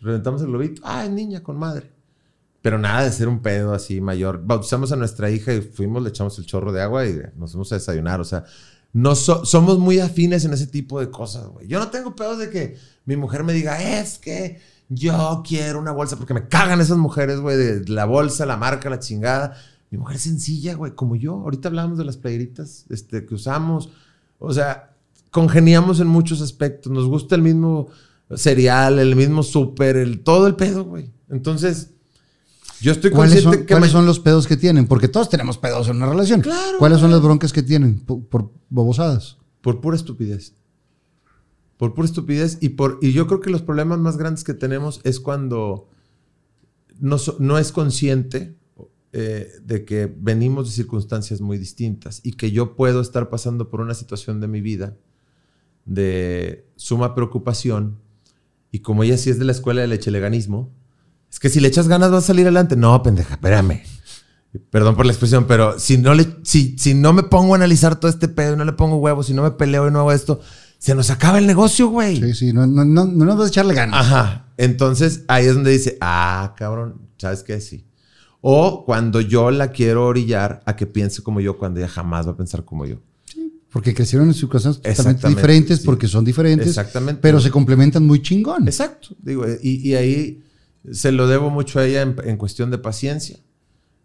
Reventamos 0.00 0.40
el 0.40 0.46
globito, 0.46 0.80
ay, 0.86 1.10
niña, 1.10 1.42
con 1.42 1.58
madre. 1.58 1.93
Pero 2.64 2.78
nada 2.78 3.04
de 3.04 3.12
ser 3.12 3.28
un 3.28 3.40
pedo 3.42 3.74
así 3.74 4.00
mayor. 4.00 4.40
Bautizamos 4.42 4.90
a 4.90 4.96
nuestra 4.96 5.30
hija 5.30 5.52
y 5.52 5.60
fuimos, 5.60 6.02
le 6.02 6.08
echamos 6.08 6.38
el 6.38 6.46
chorro 6.46 6.72
de 6.72 6.80
agua 6.80 7.06
y 7.06 7.20
nos 7.36 7.50
fuimos 7.52 7.70
a 7.72 7.74
desayunar. 7.74 8.22
O 8.22 8.24
sea, 8.24 8.44
no 8.94 9.14
so- 9.14 9.44
somos 9.44 9.78
muy 9.78 9.98
afines 10.00 10.46
en 10.46 10.54
ese 10.54 10.66
tipo 10.66 10.98
de 10.98 11.10
cosas, 11.10 11.46
güey. 11.48 11.68
Yo 11.68 11.78
no 11.78 11.88
tengo 11.90 12.16
pedos 12.16 12.38
de 12.38 12.48
que 12.48 12.78
mi 13.04 13.16
mujer 13.16 13.44
me 13.44 13.52
diga, 13.52 14.00
es 14.00 14.16
que 14.18 14.60
yo 14.88 15.42
quiero 15.46 15.78
una 15.78 15.92
bolsa, 15.92 16.16
porque 16.16 16.32
me 16.32 16.48
cagan 16.48 16.80
esas 16.80 16.96
mujeres, 16.96 17.38
güey, 17.38 17.58
de 17.58 17.86
la 17.86 18.06
bolsa, 18.06 18.46
la 18.46 18.56
marca, 18.56 18.88
la 18.88 18.98
chingada. 18.98 19.58
Mi 19.90 19.98
mujer 19.98 20.16
es 20.16 20.22
sencilla, 20.22 20.72
güey, 20.72 20.94
como 20.94 21.16
yo. 21.16 21.34
Ahorita 21.34 21.68
hablábamos 21.68 21.98
de 21.98 22.06
las 22.06 22.16
playeritas 22.16 22.86
este, 22.88 23.26
que 23.26 23.34
usamos. 23.34 23.90
O 24.38 24.54
sea, 24.54 24.94
congeniamos 25.30 26.00
en 26.00 26.06
muchos 26.06 26.40
aspectos. 26.40 26.90
Nos 26.90 27.04
gusta 27.04 27.34
el 27.34 27.42
mismo 27.42 27.88
cereal, 28.34 28.98
el 29.00 29.16
mismo 29.16 29.42
súper, 29.42 29.96
el, 29.98 30.20
todo 30.20 30.46
el 30.46 30.56
pedo, 30.56 30.84
güey. 30.84 31.10
Entonces, 31.28 31.90
yo 32.80 32.92
estoy 32.92 33.10
¿Cuáles, 33.10 33.34
consciente 33.34 33.58
son, 33.58 33.66
que... 33.66 33.74
cuáles 33.74 33.90
son 33.90 34.06
los 34.06 34.20
pedos 34.20 34.46
que 34.46 34.56
tienen? 34.56 34.86
Porque 34.86 35.08
todos 35.08 35.28
tenemos 35.28 35.58
pedos 35.58 35.88
en 35.88 35.96
una 35.96 36.06
relación. 36.06 36.40
Claro, 36.40 36.78
¿Cuáles 36.78 37.00
son 37.00 37.10
las 37.10 37.22
broncas 37.22 37.52
que 37.52 37.62
tienen? 37.62 38.00
Por, 38.00 38.24
por 38.26 38.50
bobosadas. 38.68 39.38
Por 39.60 39.80
pura 39.80 39.96
estupidez. 39.96 40.54
Por 41.76 41.94
pura 41.94 42.06
estupidez. 42.06 42.58
Y, 42.60 42.70
por, 42.70 42.98
y 43.02 43.12
yo 43.12 43.26
creo 43.26 43.40
que 43.40 43.50
los 43.50 43.62
problemas 43.62 43.98
más 43.98 44.16
grandes 44.16 44.44
que 44.44 44.54
tenemos 44.54 45.00
es 45.04 45.20
cuando 45.20 45.88
no, 47.00 47.18
so- 47.18 47.36
no 47.40 47.58
es 47.58 47.72
consciente 47.72 48.54
eh, 49.12 49.48
de 49.64 49.84
que 49.84 50.12
venimos 50.16 50.66
de 50.68 50.74
circunstancias 50.74 51.40
muy 51.40 51.56
distintas 51.58 52.20
y 52.24 52.32
que 52.32 52.50
yo 52.50 52.74
puedo 52.76 53.00
estar 53.00 53.30
pasando 53.30 53.70
por 53.70 53.80
una 53.80 53.94
situación 53.94 54.40
de 54.40 54.48
mi 54.48 54.60
vida 54.60 54.96
de 55.84 56.66
suma 56.76 57.14
preocupación 57.14 57.98
y 58.72 58.80
como 58.80 59.02
ella 59.04 59.16
sí 59.18 59.30
es 59.30 59.38
de 59.38 59.44
la 59.44 59.52
escuela 59.52 59.82
del 59.82 59.92
echeleganismo, 59.92 60.72
es 61.34 61.40
que 61.40 61.48
si 61.48 61.58
le 61.58 61.66
echas 61.66 61.88
ganas 61.88 62.12
vas 62.12 62.22
a 62.22 62.26
salir 62.28 62.46
adelante. 62.46 62.76
No, 62.76 63.02
pendeja, 63.02 63.34
espérame. 63.34 63.82
Perdón 64.70 64.94
por 64.94 65.04
la 65.04 65.10
expresión, 65.10 65.46
pero 65.48 65.80
si 65.80 65.98
no, 65.98 66.14
le, 66.14 66.28
si, 66.44 66.78
si 66.78 66.94
no 66.94 67.12
me 67.12 67.24
pongo 67.24 67.54
a 67.54 67.56
analizar 67.56 67.98
todo 67.98 68.08
este 68.08 68.28
pedo 68.28 68.54
y 68.54 68.56
no 68.56 68.64
le 68.64 68.72
pongo 68.72 68.98
huevos, 68.98 69.26
si 69.26 69.34
no 69.34 69.42
me 69.42 69.50
peleo 69.50 69.88
y 69.88 69.90
no 69.90 69.98
hago 69.98 70.12
esto, 70.12 70.40
se 70.78 70.94
nos 70.94 71.10
acaba 71.10 71.38
el 71.38 71.48
negocio, 71.48 71.88
güey. 71.88 72.20
Sí, 72.20 72.34
sí, 72.34 72.52
no, 72.52 72.68
no, 72.68 72.84
no, 72.84 73.06
no 73.06 73.24
nos 73.24 73.36
vas 73.36 73.46
a 73.46 73.48
echarle 73.48 73.74
ganas. 73.74 73.98
Ajá. 73.98 74.46
Entonces 74.58 75.24
ahí 75.26 75.46
es 75.46 75.54
donde 75.54 75.72
dice, 75.72 75.98
ah, 76.00 76.54
cabrón, 76.56 77.00
¿sabes 77.18 77.42
qué? 77.42 77.60
Sí. 77.60 77.84
O 78.40 78.84
cuando 78.84 79.20
yo 79.20 79.50
la 79.50 79.72
quiero 79.72 80.06
orillar 80.06 80.62
a 80.66 80.76
que 80.76 80.86
piense 80.86 81.24
como 81.24 81.40
yo, 81.40 81.58
cuando 81.58 81.80
ella 81.80 81.88
jamás 81.88 82.28
va 82.28 82.30
a 82.30 82.36
pensar 82.36 82.64
como 82.64 82.86
yo. 82.86 83.00
Porque 83.72 83.92
crecieron 83.92 84.28
en 84.28 84.34
circunstancias 84.34 84.80
totalmente 84.80 85.28
diferentes, 85.30 85.78
sí. 85.80 85.84
porque 85.84 86.06
son 86.06 86.24
diferentes. 86.24 86.68
Exactamente. 86.68 87.20
Pero 87.20 87.40
se 87.40 87.50
complementan 87.50 88.06
muy 88.06 88.22
chingón. 88.22 88.68
Exacto. 88.68 89.16
Digo, 89.20 89.44
y, 89.60 89.88
y 89.88 89.94
ahí 89.96 90.43
se 90.90 91.12
lo 91.12 91.26
debo 91.26 91.50
mucho 91.50 91.78
a 91.78 91.86
ella 91.86 92.02
en, 92.02 92.36
cuestión 92.36 92.70
de 92.70 92.78
paciencia. 92.78 93.38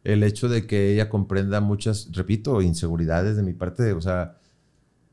El 0.04 0.24
hecho 0.24 0.48
de 0.48 0.66
que 0.66 0.94
ella 0.94 1.10
comprenda 1.10 1.60
muchas, 1.60 2.10
repito, 2.14 2.62
inseguridades 2.62 3.36
de 3.36 3.44
mi 3.44 3.54
parte. 3.54 3.94
O 3.94 4.02
sea, 4.02 4.38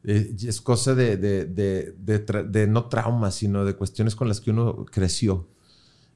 eh, 0.04 0.34
es 0.40 0.60
cosa 0.60 0.94
de, 0.94 1.16
de, 1.16 1.94
de 1.96 2.66
no 2.66 2.86
traumas, 2.86 3.34
sino 3.34 3.64
de 3.64 3.74
cuestiones 3.74 4.14
con 4.14 4.28
las 4.28 4.40
que 4.40 4.50
uno 4.50 4.86
creció. 4.86 5.48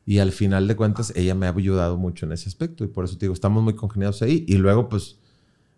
Y 0.06 0.18
al 0.18 0.32
final 0.32 0.66
de 0.68 0.76
cuentas, 0.76 1.12
ella 1.16 1.34
me 1.34 1.46
ha 1.46 1.50
ayudado 1.50 1.96
mucho 1.96 2.26
en 2.26 2.32
ese 2.32 2.48
aspecto. 2.48 2.84
Y 2.84 2.88
por 2.88 3.04
eso 3.04 3.16
te 3.18 3.26
digo, 3.26 3.34
estamos 3.34 3.62
muy 3.62 3.74
congeniados 3.74 4.22
ahí. 4.22 4.44
Y 4.48 4.56
luego, 4.56 4.88
pues, 4.88 5.18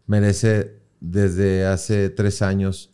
merece 0.06 0.80
desde 1.00 1.66
hace 1.66 2.10
tres 2.10 2.42
años 2.42 2.90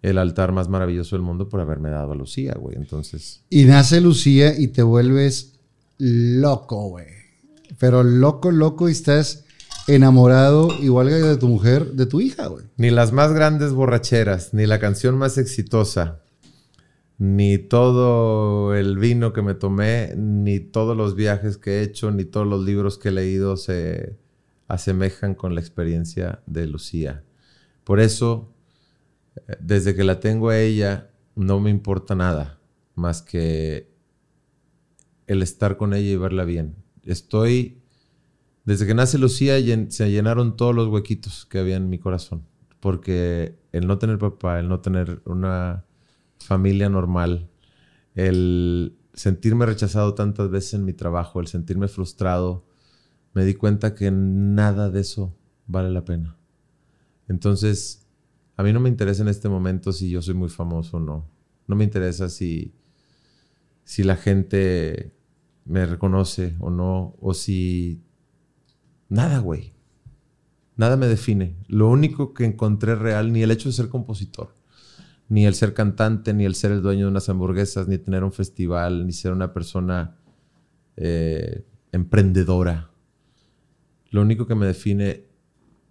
el 0.00 0.18
altar 0.18 0.52
más 0.52 0.68
maravilloso 0.68 1.16
del 1.16 1.24
mundo 1.24 1.48
por 1.48 1.60
haberme 1.60 1.90
dado 1.90 2.12
a 2.12 2.14
Lucía, 2.14 2.54
güey. 2.54 2.76
Entonces... 2.76 3.42
Y 3.50 3.64
nace 3.64 4.00
Lucía 4.00 4.58
y 4.58 4.68
te 4.68 4.82
vuelves 4.82 5.57
loco, 5.98 6.88
güey. 6.88 7.06
Pero 7.78 8.02
loco, 8.02 8.50
loco 8.50 8.88
y 8.88 8.92
estás 8.92 9.44
enamorado, 9.86 10.68
igual 10.80 11.08
que 11.08 11.14
de 11.14 11.36
tu 11.36 11.48
mujer, 11.48 11.92
de 11.92 12.06
tu 12.06 12.20
hija, 12.20 12.46
güey. 12.46 12.64
Ni 12.76 12.90
las 12.90 13.12
más 13.12 13.32
grandes 13.32 13.72
borracheras, 13.72 14.54
ni 14.54 14.66
la 14.66 14.78
canción 14.78 15.16
más 15.16 15.38
exitosa, 15.38 16.20
ni 17.18 17.58
todo 17.58 18.74
el 18.74 18.98
vino 18.98 19.32
que 19.32 19.42
me 19.42 19.54
tomé, 19.54 20.14
ni 20.16 20.60
todos 20.60 20.96
los 20.96 21.14
viajes 21.14 21.58
que 21.58 21.78
he 21.78 21.82
hecho, 21.82 22.10
ni 22.10 22.24
todos 22.24 22.46
los 22.46 22.64
libros 22.64 22.98
que 22.98 23.08
he 23.08 23.12
leído 23.12 23.56
se 23.56 24.16
asemejan 24.68 25.34
con 25.34 25.54
la 25.54 25.60
experiencia 25.60 26.42
de 26.46 26.66
Lucía. 26.66 27.24
Por 27.84 28.00
eso, 28.00 28.52
eh, 29.36 29.56
desde 29.60 29.94
que 29.94 30.04
la 30.04 30.20
tengo 30.20 30.50
a 30.50 30.58
ella, 30.58 31.10
no 31.34 31.60
me 31.60 31.70
importa 31.70 32.14
nada 32.14 32.58
más 32.94 33.22
que 33.22 33.88
el 35.28 35.42
estar 35.42 35.76
con 35.76 35.94
ella 35.94 36.10
y 36.10 36.16
verla 36.16 36.44
bien. 36.44 36.74
Estoy 37.04 37.78
desde 38.68 38.86
que 38.86 38.92
nace 38.92 39.16
Lucía 39.16 39.56
se 39.88 40.10
llenaron 40.10 40.54
todos 40.54 40.74
los 40.74 40.88
huequitos 40.88 41.46
que 41.46 41.58
había 41.58 41.76
en 41.76 41.88
mi 41.88 41.98
corazón. 41.98 42.42
Porque 42.80 43.58
el 43.72 43.86
no 43.86 43.96
tener 43.96 44.18
papá, 44.18 44.60
el 44.60 44.68
no 44.68 44.80
tener 44.80 45.22
una 45.24 45.86
familia 46.38 46.90
normal, 46.90 47.48
el 48.14 48.94
sentirme 49.14 49.64
rechazado 49.64 50.12
tantas 50.12 50.50
veces 50.50 50.74
en 50.74 50.84
mi 50.84 50.92
trabajo, 50.92 51.40
el 51.40 51.46
sentirme 51.46 51.88
frustrado, 51.88 52.66
me 53.32 53.46
di 53.46 53.54
cuenta 53.54 53.94
que 53.94 54.10
nada 54.10 54.90
de 54.90 55.00
eso 55.00 55.34
vale 55.66 55.88
la 55.90 56.04
pena. 56.04 56.36
Entonces, 57.26 58.06
a 58.58 58.62
mí 58.62 58.74
no 58.74 58.80
me 58.80 58.90
interesa 58.90 59.22
en 59.22 59.28
este 59.28 59.48
momento 59.48 59.92
si 59.92 60.10
yo 60.10 60.20
soy 60.20 60.34
muy 60.34 60.50
famoso 60.50 60.98
o 60.98 61.00
no. 61.00 61.26
No 61.66 61.74
me 61.74 61.84
interesa 61.84 62.28
si, 62.28 62.74
si 63.84 64.02
la 64.02 64.16
gente 64.16 65.14
me 65.68 65.86
reconoce 65.86 66.56
o 66.58 66.70
no, 66.70 67.14
o 67.20 67.34
si 67.34 68.02
Nada, 69.08 69.38
güey. 69.38 69.72
Nada 70.76 70.96
me 70.96 71.06
define. 71.06 71.56
Lo 71.66 71.88
único 71.88 72.34
que 72.34 72.44
encontré 72.44 72.94
real, 72.94 73.32
ni 73.32 73.42
el 73.42 73.50
hecho 73.50 73.68
de 73.68 73.72
ser 73.72 73.88
compositor, 73.88 74.54
ni 75.28 75.46
el 75.46 75.54
ser 75.54 75.74
cantante, 75.74 76.34
ni 76.34 76.44
el 76.44 76.54
ser 76.54 76.72
el 76.72 76.82
dueño 76.82 77.06
de 77.06 77.10
unas 77.10 77.28
hamburguesas, 77.28 77.88
ni 77.88 77.98
tener 77.98 78.22
un 78.22 78.32
festival, 78.32 79.06
ni 79.06 79.12
ser 79.12 79.32
una 79.32 79.52
persona 79.52 80.16
eh, 80.96 81.64
emprendedora. 81.90 82.90
Lo 84.10 84.22
único 84.22 84.46
que 84.46 84.54
me 84.54 84.66
define 84.66 85.24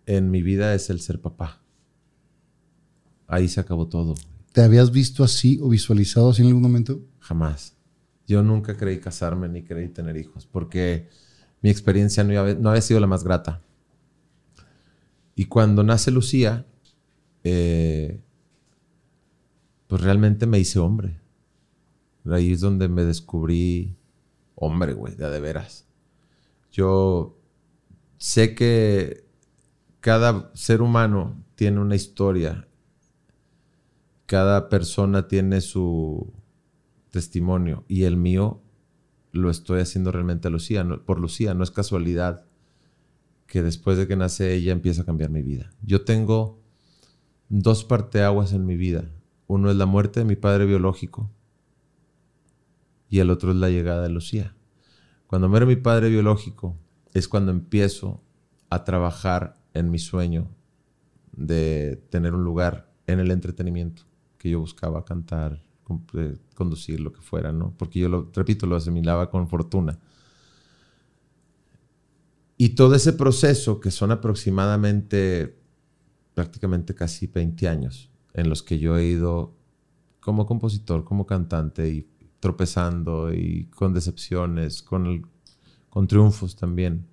en 0.05 0.31
mi 0.31 0.41
vida 0.41 0.73
es 0.73 0.89
el 0.89 1.01
ser 1.01 1.19
papá. 1.19 1.61
Ahí 3.27 3.47
se 3.49 3.59
acabó 3.59 3.87
todo. 3.87 4.15
¿Te 4.53 4.61
habías 4.61 4.91
visto 4.91 5.23
así 5.23 5.59
o 5.61 5.69
visualizado 5.69 6.29
así 6.29 6.41
en 6.43 6.47
algún 6.47 6.63
momento? 6.63 7.01
Jamás. 7.19 7.76
Yo 8.27 8.43
nunca 8.43 8.77
creí 8.77 8.99
casarme 8.99 9.47
ni 9.47 9.63
creí 9.63 9.87
tener 9.87 10.17
hijos, 10.17 10.45
porque 10.45 11.09
mi 11.61 11.69
experiencia 11.69 12.23
no 12.23 12.69
había, 12.69 12.81
sido 12.81 12.99
la 12.99 13.07
más 13.07 13.23
grata. 13.23 13.61
Y 15.33 15.45
cuando 15.45 15.83
nace 15.83 16.11
Lucía, 16.11 16.65
eh, 17.43 18.19
pues 19.87 20.01
realmente 20.01 20.45
me 20.45 20.59
hice 20.59 20.77
hombre. 20.79 21.19
Ahí 22.29 22.51
es 22.51 22.59
donde 22.59 22.89
me 22.89 23.05
descubrí 23.05 23.95
hombre, 24.55 24.93
güey, 24.93 25.15
de 25.15 25.29
de 25.29 25.39
veras. 25.39 25.87
Yo 26.71 27.39
sé 28.17 28.53
que 28.53 29.25
cada 30.01 30.51
ser 30.53 30.81
humano 30.81 31.43
tiene 31.55 31.79
una 31.79 31.95
historia 31.95 32.67
cada 34.27 34.67
persona 34.69 35.27
tiene 35.27 35.61
su 35.61 36.31
testimonio 37.11 37.83
y 37.87 38.03
el 38.03 38.17
mío 38.17 38.61
lo 39.31 39.49
estoy 39.49 39.81
haciendo 39.81 40.11
realmente 40.11 40.47
a 40.47 40.51
Lucía, 40.51 40.83
no- 40.83 41.03
por 41.03 41.19
Lucía, 41.19 41.53
no 41.53 41.63
es 41.63 41.71
casualidad 41.71 42.45
que 43.45 43.61
después 43.61 43.97
de 43.97 44.07
que 44.07 44.15
nace 44.15 44.53
ella 44.53 44.71
empieza 44.73 45.03
a 45.03 45.05
cambiar 45.05 45.29
mi 45.29 45.41
vida. 45.41 45.69
Yo 45.81 46.03
tengo 46.03 46.59
dos 47.49 47.83
parteaguas 47.85 48.51
en 48.53 48.65
mi 48.65 48.75
vida. 48.75 49.09
Uno 49.47 49.69
es 49.71 49.77
la 49.77 49.85
muerte 49.85 50.19
de 50.19 50.25
mi 50.25 50.35
padre 50.35 50.65
biológico 50.65 51.29
y 53.09 53.19
el 53.19 53.29
otro 53.29 53.51
es 53.51 53.57
la 53.57 53.69
llegada 53.69 54.01
de 54.03 54.09
Lucía. 54.09 54.53
Cuando 55.27 55.47
muere 55.49 55.65
mi 55.65 55.75
padre 55.77 56.09
biológico 56.09 56.75
es 57.13 57.27
cuando 57.27 57.51
empiezo 57.51 58.21
a 58.69 58.83
trabajar 58.83 59.57
en 59.73 59.91
mi 59.91 59.99
sueño 59.99 60.49
de 61.31 62.01
tener 62.09 62.33
un 62.33 62.43
lugar 62.43 62.91
en 63.05 63.19
el 63.19 63.31
entretenimiento 63.31 64.03
que 64.37 64.49
yo 64.49 64.59
buscaba 64.59 65.05
cantar, 65.05 65.61
conducir, 66.55 66.99
lo 66.99 67.11
que 67.13 67.21
fuera, 67.21 67.51
¿no? 67.51 67.73
Porque 67.77 67.99
yo 67.99 68.09
lo, 68.09 68.29
repito, 68.33 68.65
lo 68.67 68.75
asimilaba 68.75 69.29
con 69.29 69.47
fortuna. 69.47 69.99
Y 72.57 72.69
todo 72.69 72.95
ese 72.95 73.13
proceso, 73.13 73.79
que 73.79 73.91
son 73.91 74.11
aproximadamente, 74.11 75.59
prácticamente 76.33 76.95
casi 76.95 77.27
20 77.27 77.67
años, 77.67 78.11
en 78.33 78.49
los 78.49 78.63
que 78.63 78.79
yo 78.79 78.97
he 78.97 79.05
ido 79.05 79.55
como 80.19 80.45
compositor, 80.45 81.03
como 81.05 81.25
cantante, 81.27 81.89
y 81.89 82.07
tropezando, 82.39 83.33
y 83.33 83.65
con 83.67 83.93
decepciones, 83.93 84.81
con, 84.83 85.07
el- 85.07 85.25
con 85.89 86.07
triunfos 86.07 86.55
también. 86.55 87.07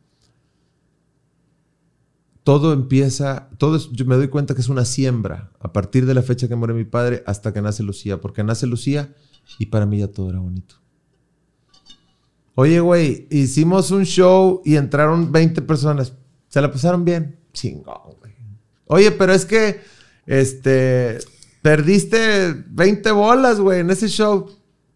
Todo 2.45 2.73
empieza, 2.73 3.49
todo 3.59 3.79
yo 3.91 4.05
me 4.05 4.17
doy 4.17 4.29
cuenta 4.29 4.55
que 4.55 4.61
es 4.61 4.69
una 4.69 4.85
siembra, 4.85 5.51
a 5.61 5.73
partir 5.73 6.07
de 6.07 6.15
la 6.15 6.23
fecha 6.23 6.47
que 6.47 6.55
muere 6.55 6.75
mi 6.75 6.85
padre 6.85 7.25
hasta 7.27 7.53
que 7.53 7.63
nace 7.63 7.83
Lucía, 7.83 8.21
porque 8.21 8.45
nace 8.45 8.67
Lucía 8.67 9.15
y 9.59 9.67
para 9.67 9.87
mí 9.87 9.99
ya 9.99 10.09
todo 10.09 10.31
era 10.31 10.41
bonito. 10.41 10.77
Oye, 12.55 12.79
güey, 12.81 13.27
hicimos 13.31 13.91
un 13.91 14.05
show 14.05 14.63
y 14.65 14.77
entraron 14.77 15.33
20 15.33 15.63
personas. 15.63 16.13
¿Se 16.49 16.61
la 16.61 16.71
pasaron 16.71 17.05
bien? 17.05 17.41
Chingón, 17.53 18.15
güey. 18.21 18.33
Oye, 18.87 19.11
pero 19.11 19.33
es 19.33 19.45
que, 19.45 19.81
este, 20.27 21.19
perdiste 21.63 22.65
20 22.69 23.11
bolas, 23.11 23.59
güey, 23.59 23.81
en 23.81 23.91
ese 23.91 24.09
show. 24.09 24.51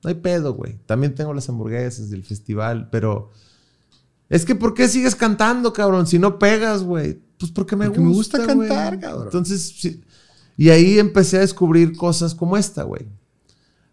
No 0.04 0.08
hay 0.08 0.14
pedo, 0.14 0.52
güey. 0.52 0.78
También 0.86 1.14
tengo 1.14 1.34
las 1.34 1.48
hamburguesas 1.48 2.10
del 2.10 2.24
festival, 2.24 2.90
pero... 2.90 3.30
Es 4.28 4.44
que, 4.44 4.54
¿por 4.54 4.74
qué 4.74 4.86
sigues 4.86 5.16
cantando, 5.16 5.72
cabrón? 5.72 6.06
Si 6.06 6.18
no 6.18 6.38
pegas, 6.38 6.82
güey. 6.82 7.22
Pues 7.38 7.52
porque 7.52 7.76
me 7.76 7.86
Porque 7.86 8.00
gusta. 8.00 8.38
me 8.38 8.44
gusta 8.44 8.46
cantar, 8.46 9.00
cabrón. 9.00 9.24
Entonces, 9.26 9.74
sí. 9.78 10.02
Y 10.56 10.70
ahí 10.70 10.98
empecé 10.98 11.36
a 11.38 11.40
descubrir 11.40 11.96
cosas 11.96 12.34
como 12.34 12.56
esta, 12.56 12.82
güey. 12.82 13.06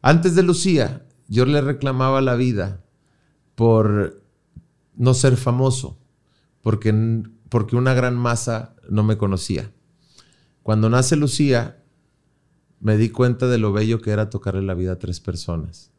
Antes 0.02 0.36
de 0.36 0.44
Lucía, 0.44 1.06
yo 1.28 1.46
le 1.46 1.62
reclamaba 1.62 2.22
la 2.22 2.36
vida 2.36 2.84
por 3.56 4.24
no 4.96 5.14
ser 5.14 5.38
famoso, 5.38 5.98
porque, 6.62 7.24
porque 7.50 7.76
una 7.76 7.94
gran 7.94 8.16
masa 8.16 8.76
no 8.90 9.04
me 9.04 9.18
conocía. 9.18 9.72
Cuando 10.64 10.90
nace 10.90 11.16
Lucía, 11.16 11.84
me 12.80 12.98
di 12.98 13.10
cuenta 13.10 13.48
de 13.48 13.58
lo 13.58 13.72
bello 13.72 14.02
que 14.02 14.12
era 14.12 14.30
tocarle 14.30 14.62
la 14.64 14.74
vida 14.74 14.94
a 14.94 15.00
tres 15.00 15.20
personas. 15.20 15.92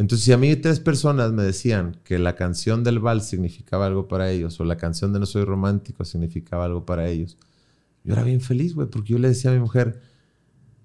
Entonces, 0.00 0.24
si 0.24 0.32
a 0.32 0.38
mí 0.38 0.56
tres 0.56 0.80
personas 0.80 1.30
me 1.30 1.42
decían 1.42 2.00
que 2.04 2.18
la 2.18 2.34
canción 2.34 2.84
del 2.84 3.00
vals 3.00 3.26
significaba 3.26 3.84
algo 3.84 4.08
para 4.08 4.30
ellos, 4.30 4.58
o 4.58 4.64
la 4.64 4.78
canción 4.78 5.12
de 5.12 5.20
No 5.20 5.26
Soy 5.26 5.44
Romántico 5.44 6.06
significaba 6.06 6.64
algo 6.64 6.86
para 6.86 7.06
ellos, 7.06 7.36
yo 8.02 8.14
era 8.14 8.22
bien 8.22 8.40
feliz, 8.40 8.74
güey, 8.74 8.88
porque 8.88 9.12
yo 9.12 9.18
le 9.18 9.28
decía 9.28 9.50
a 9.50 9.54
mi 9.54 9.60
mujer, 9.60 10.00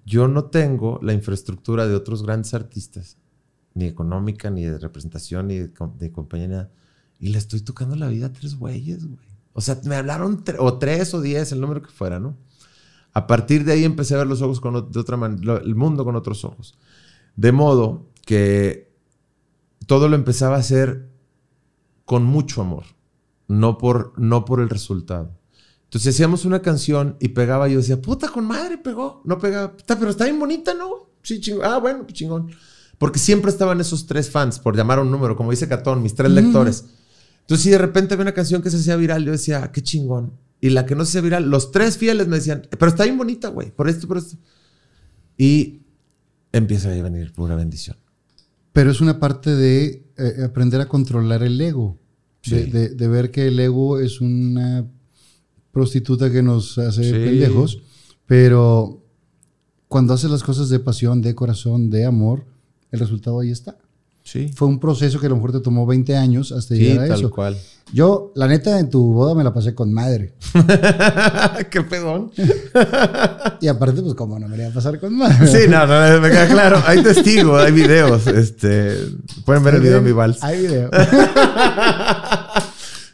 yo 0.04 0.28
no 0.28 0.44
tengo 0.44 1.00
la 1.02 1.14
infraestructura 1.14 1.88
de 1.88 1.94
otros 1.94 2.24
grandes 2.24 2.52
artistas, 2.52 3.16
ni 3.72 3.86
económica, 3.86 4.50
ni 4.50 4.64
de 4.64 4.78
representación, 4.78 5.48
ni 5.48 5.56
de, 5.60 5.72
com- 5.72 5.96
de 5.96 6.12
compañía, 6.12 6.48
nada, 6.48 6.70
y 7.18 7.30
le 7.30 7.38
estoy 7.38 7.62
tocando 7.62 7.96
la 7.96 8.08
vida 8.08 8.26
a 8.26 8.32
tres 8.34 8.56
güeyes, 8.56 9.06
güey. 9.06 9.26
O 9.54 9.62
sea, 9.62 9.80
me 9.86 9.96
hablaron, 9.96 10.44
o 10.58 10.78
tres 10.78 11.14
o 11.14 11.22
diez, 11.22 11.52
el 11.52 11.62
número 11.62 11.80
que 11.80 11.88
fuera, 11.88 12.20
¿no? 12.20 12.36
A 13.14 13.26
partir 13.26 13.64
de 13.64 13.72
ahí 13.72 13.84
empecé 13.84 14.14
a 14.14 14.18
ver 14.18 14.26
los 14.26 14.42
ojos 14.42 14.60
de 14.92 15.00
otra 15.00 15.16
manera, 15.16 15.56
el 15.64 15.74
mundo 15.74 16.04
con 16.04 16.16
otros 16.16 16.44
ojos. 16.44 16.76
De 17.34 17.50
modo 17.52 18.10
que 18.26 18.85
todo 19.86 20.08
lo 20.08 20.16
empezaba 20.16 20.56
a 20.56 20.60
hacer 20.60 21.08
con 22.04 22.24
mucho 22.24 22.60
amor, 22.60 22.84
no 23.48 23.78
por, 23.78 24.12
no 24.18 24.44
por 24.44 24.60
el 24.60 24.68
resultado. 24.68 25.36
Entonces 25.84 26.14
hacíamos 26.14 26.44
una 26.44 26.62
canción 26.62 27.16
y 27.20 27.28
pegaba, 27.28 27.68
yo 27.68 27.78
decía, 27.78 28.00
puta, 28.00 28.28
con 28.28 28.44
madre 28.44 28.78
pegó. 28.78 29.22
No 29.24 29.38
pegaba, 29.38 29.72
"Puta, 29.76 29.98
pero 29.98 30.10
está 30.10 30.24
bien 30.24 30.38
bonita, 30.38 30.74
¿no? 30.74 31.10
Sí, 31.22 31.40
chingón. 31.40 31.64
Ah, 31.64 31.78
bueno, 31.78 32.02
pues 32.02 32.14
chingón. 32.14 32.50
Porque 32.98 33.18
siempre 33.18 33.50
estaban 33.50 33.80
esos 33.80 34.06
tres 34.06 34.30
fans, 34.30 34.58
por 34.58 34.76
llamar 34.76 34.98
a 34.98 35.02
un 35.02 35.10
número, 35.10 35.36
como 35.36 35.50
dice 35.50 35.68
Catón, 35.68 36.02
mis 36.02 36.14
tres 36.14 36.30
lectores. 36.32 36.84
Entonces, 37.40 37.62
si 37.64 37.70
de 37.70 37.78
repente 37.78 38.14
había 38.14 38.22
una 38.22 38.34
canción 38.34 38.62
que 38.62 38.70
se 38.70 38.78
hacía 38.78 38.96
viral, 38.96 39.24
yo 39.24 39.32
decía, 39.32 39.62
"Ah, 39.62 39.72
qué 39.72 39.82
chingón. 39.82 40.32
Y 40.60 40.70
la 40.70 40.86
que 40.86 40.94
no 40.96 41.04
se 41.04 41.10
hacía 41.10 41.20
viral, 41.20 41.50
los 41.50 41.70
tres 41.70 41.98
fieles 41.98 42.26
me 42.26 42.36
decían, 42.36 42.62
pero 42.70 42.88
está 42.88 43.04
bien 43.04 43.18
bonita, 43.18 43.48
güey, 43.48 43.70
por 43.70 43.88
esto, 43.88 44.08
por 44.08 44.16
esto. 44.18 44.36
Y 45.36 45.82
empieza 46.52 46.90
a 46.90 47.02
venir 47.02 47.32
pura 47.32 47.54
bendición. 47.54 47.96
Pero 48.76 48.90
es 48.90 49.00
una 49.00 49.18
parte 49.18 49.54
de 49.56 50.04
eh, 50.18 50.42
aprender 50.44 50.82
a 50.82 50.86
controlar 50.86 51.42
el 51.42 51.58
ego. 51.58 51.98
De, 52.44 52.64
Sí. 52.64 52.70
de- 52.70 52.90
de 52.90 53.08
ver 53.08 53.30
que 53.30 53.46
el 53.48 53.58
ego 53.58 53.98
es 53.98 54.20
una 54.20 54.86
prostituta 55.72 56.30
que 56.30 56.42
nos 56.42 56.76
hace 56.76 57.04
Sí. 57.04 57.12
pendejos. 57.12 57.80
Pero 58.26 59.02
cuando 59.88 60.12
haces 60.12 60.30
las 60.30 60.42
cosas 60.42 60.68
de 60.68 60.78
pasión, 60.78 61.22
de 61.22 61.34
corazón, 61.34 61.88
de 61.88 62.04
amor, 62.04 62.44
el 62.92 63.00
resultado 63.00 63.40
ahí 63.40 63.50
está. 63.50 63.78
Sí. 64.26 64.50
Fue 64.56 64.66
un 64.66 64.80
proceso 64.80 65.20
que 65.20 65.26
a 65.26 65.28
lo 65.28 65.36
mejor 65.36 65.52
te 65.52 65.60
tomó 65.60 65.86
20 65.86 66.16
años 66.16 66.50
hasta 66.50 66.74
Sí, 66.74 66.80
llegar 66.80 67.04
a 67.04 67.08
tal 67.10 67.18
eso. 67.20 67.30
cual. 67.30 67.56
Yo, 67.92 68.32
la 68.34 68.48
neta, 68.48 68.80
en 68.80 68.90
tu 68.90 69.12
boda 69.12 69.36
me 69.36 69.44
la 69.44 69.54
pasé 69.54 69.72
con 69.72 69.92
madre. 69.92 70.34
qué 71.70 71.82
pedón. 71.82 72.32
Y 73.60 73.68
aparte, 73.68 74.02
pues, 74.02 74.14
como 74.14 74.38
no 74.38 74.48
me 74.48 74.56
la 74.56 74.64
iba 74.64 74.72
a 74.72 74.74
pasar 74.74 74.98
con 75.00 75.16
madre. 75.16 75.46
Sí, 75.46 75.68
no, 75.68 75.86
no, 75.86 76.20
me 76.20 76.28
queda 76.28 76.46
claro. 76.48 76.82
Hay 76.86 77.02
testigos, 77.02 77.62
hay 77.64 77.70
videos. 77.72 78.26
Este, 78.26 78.96
pueden 79.44 79.62
ver 79.62 79.76
el 79.76 79.80
video 79.80 79.98
en 79.98 80.04
mi 80.04 80.12
vals. 80.12 80.42
Hay 80.42 80.66
video. 80.66 80.90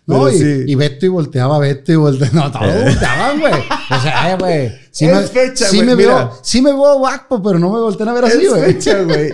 No, 0.04 0.28
y, 0.28 0.36
sí. 0.36 0.64
y 0.66 0.74
Beto 0.74 1.06
y 1.06 1.08
volteaba, 1.08 1.58
Beto 1.60 1.92
y 1.92 1.96
volteaba. 1.96 2.34
No, 2.34 2.50
todos 2.50 2.66
Eh. 2.74 2.82
volteaban, 2.86 3.38
güey. 3.38 3.52
O 3.54 4.00
sea, 4.02 4.36
güey. 4.36 4.72
Sí 4.90 5.06
me, 5.06 5.22
fecha, 5.22 5.66
sí 5.68 5.80
me 5.82 5.94
veo, 5.94 6.32
sí 6.42 6.60
me 6.60 6.72
veo 6.72 6.98
guapo, 6.98 7.40
pero 7.40 7.58
no 7.60 7.70
me 7.72 7.78
voltean 7.78 8.08
a 8.08 8.12
ver 8.14 8.24
así, 8.24 8.46
güey. 8.48 8.62
fecha, 8.74 9.00
güey, 9.04 9.32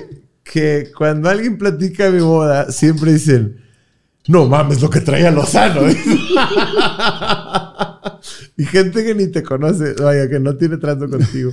que 0.50 0.90
cuando 0.96 1.28
alguien 1.28 1.58
platica 1.58 2.04
de 2.06 2.12
mi 2.12 2.22
boda, 2.22 2.72
siempre 2.72 3.12
dicen, 3.12 3.60
no 4.26 4.46
mames 4.46 4.80
lo 4.80 4.88
que 4.90 5.00
traía 5.00 5.30
Lozano. 5.30 5.82
y 8.56 8.64
gente 8.64 9.04
que 9.04 9.14
ni 9.14 9.26
te 9.28 9.42
conoce, 9.42 9.92
vaya, 9.94 10.28
que 10.28 10.40
no 10.40 10.56
tiene 10.56 10.78
trato 10.78 11.08
contigo. 11.08 11.52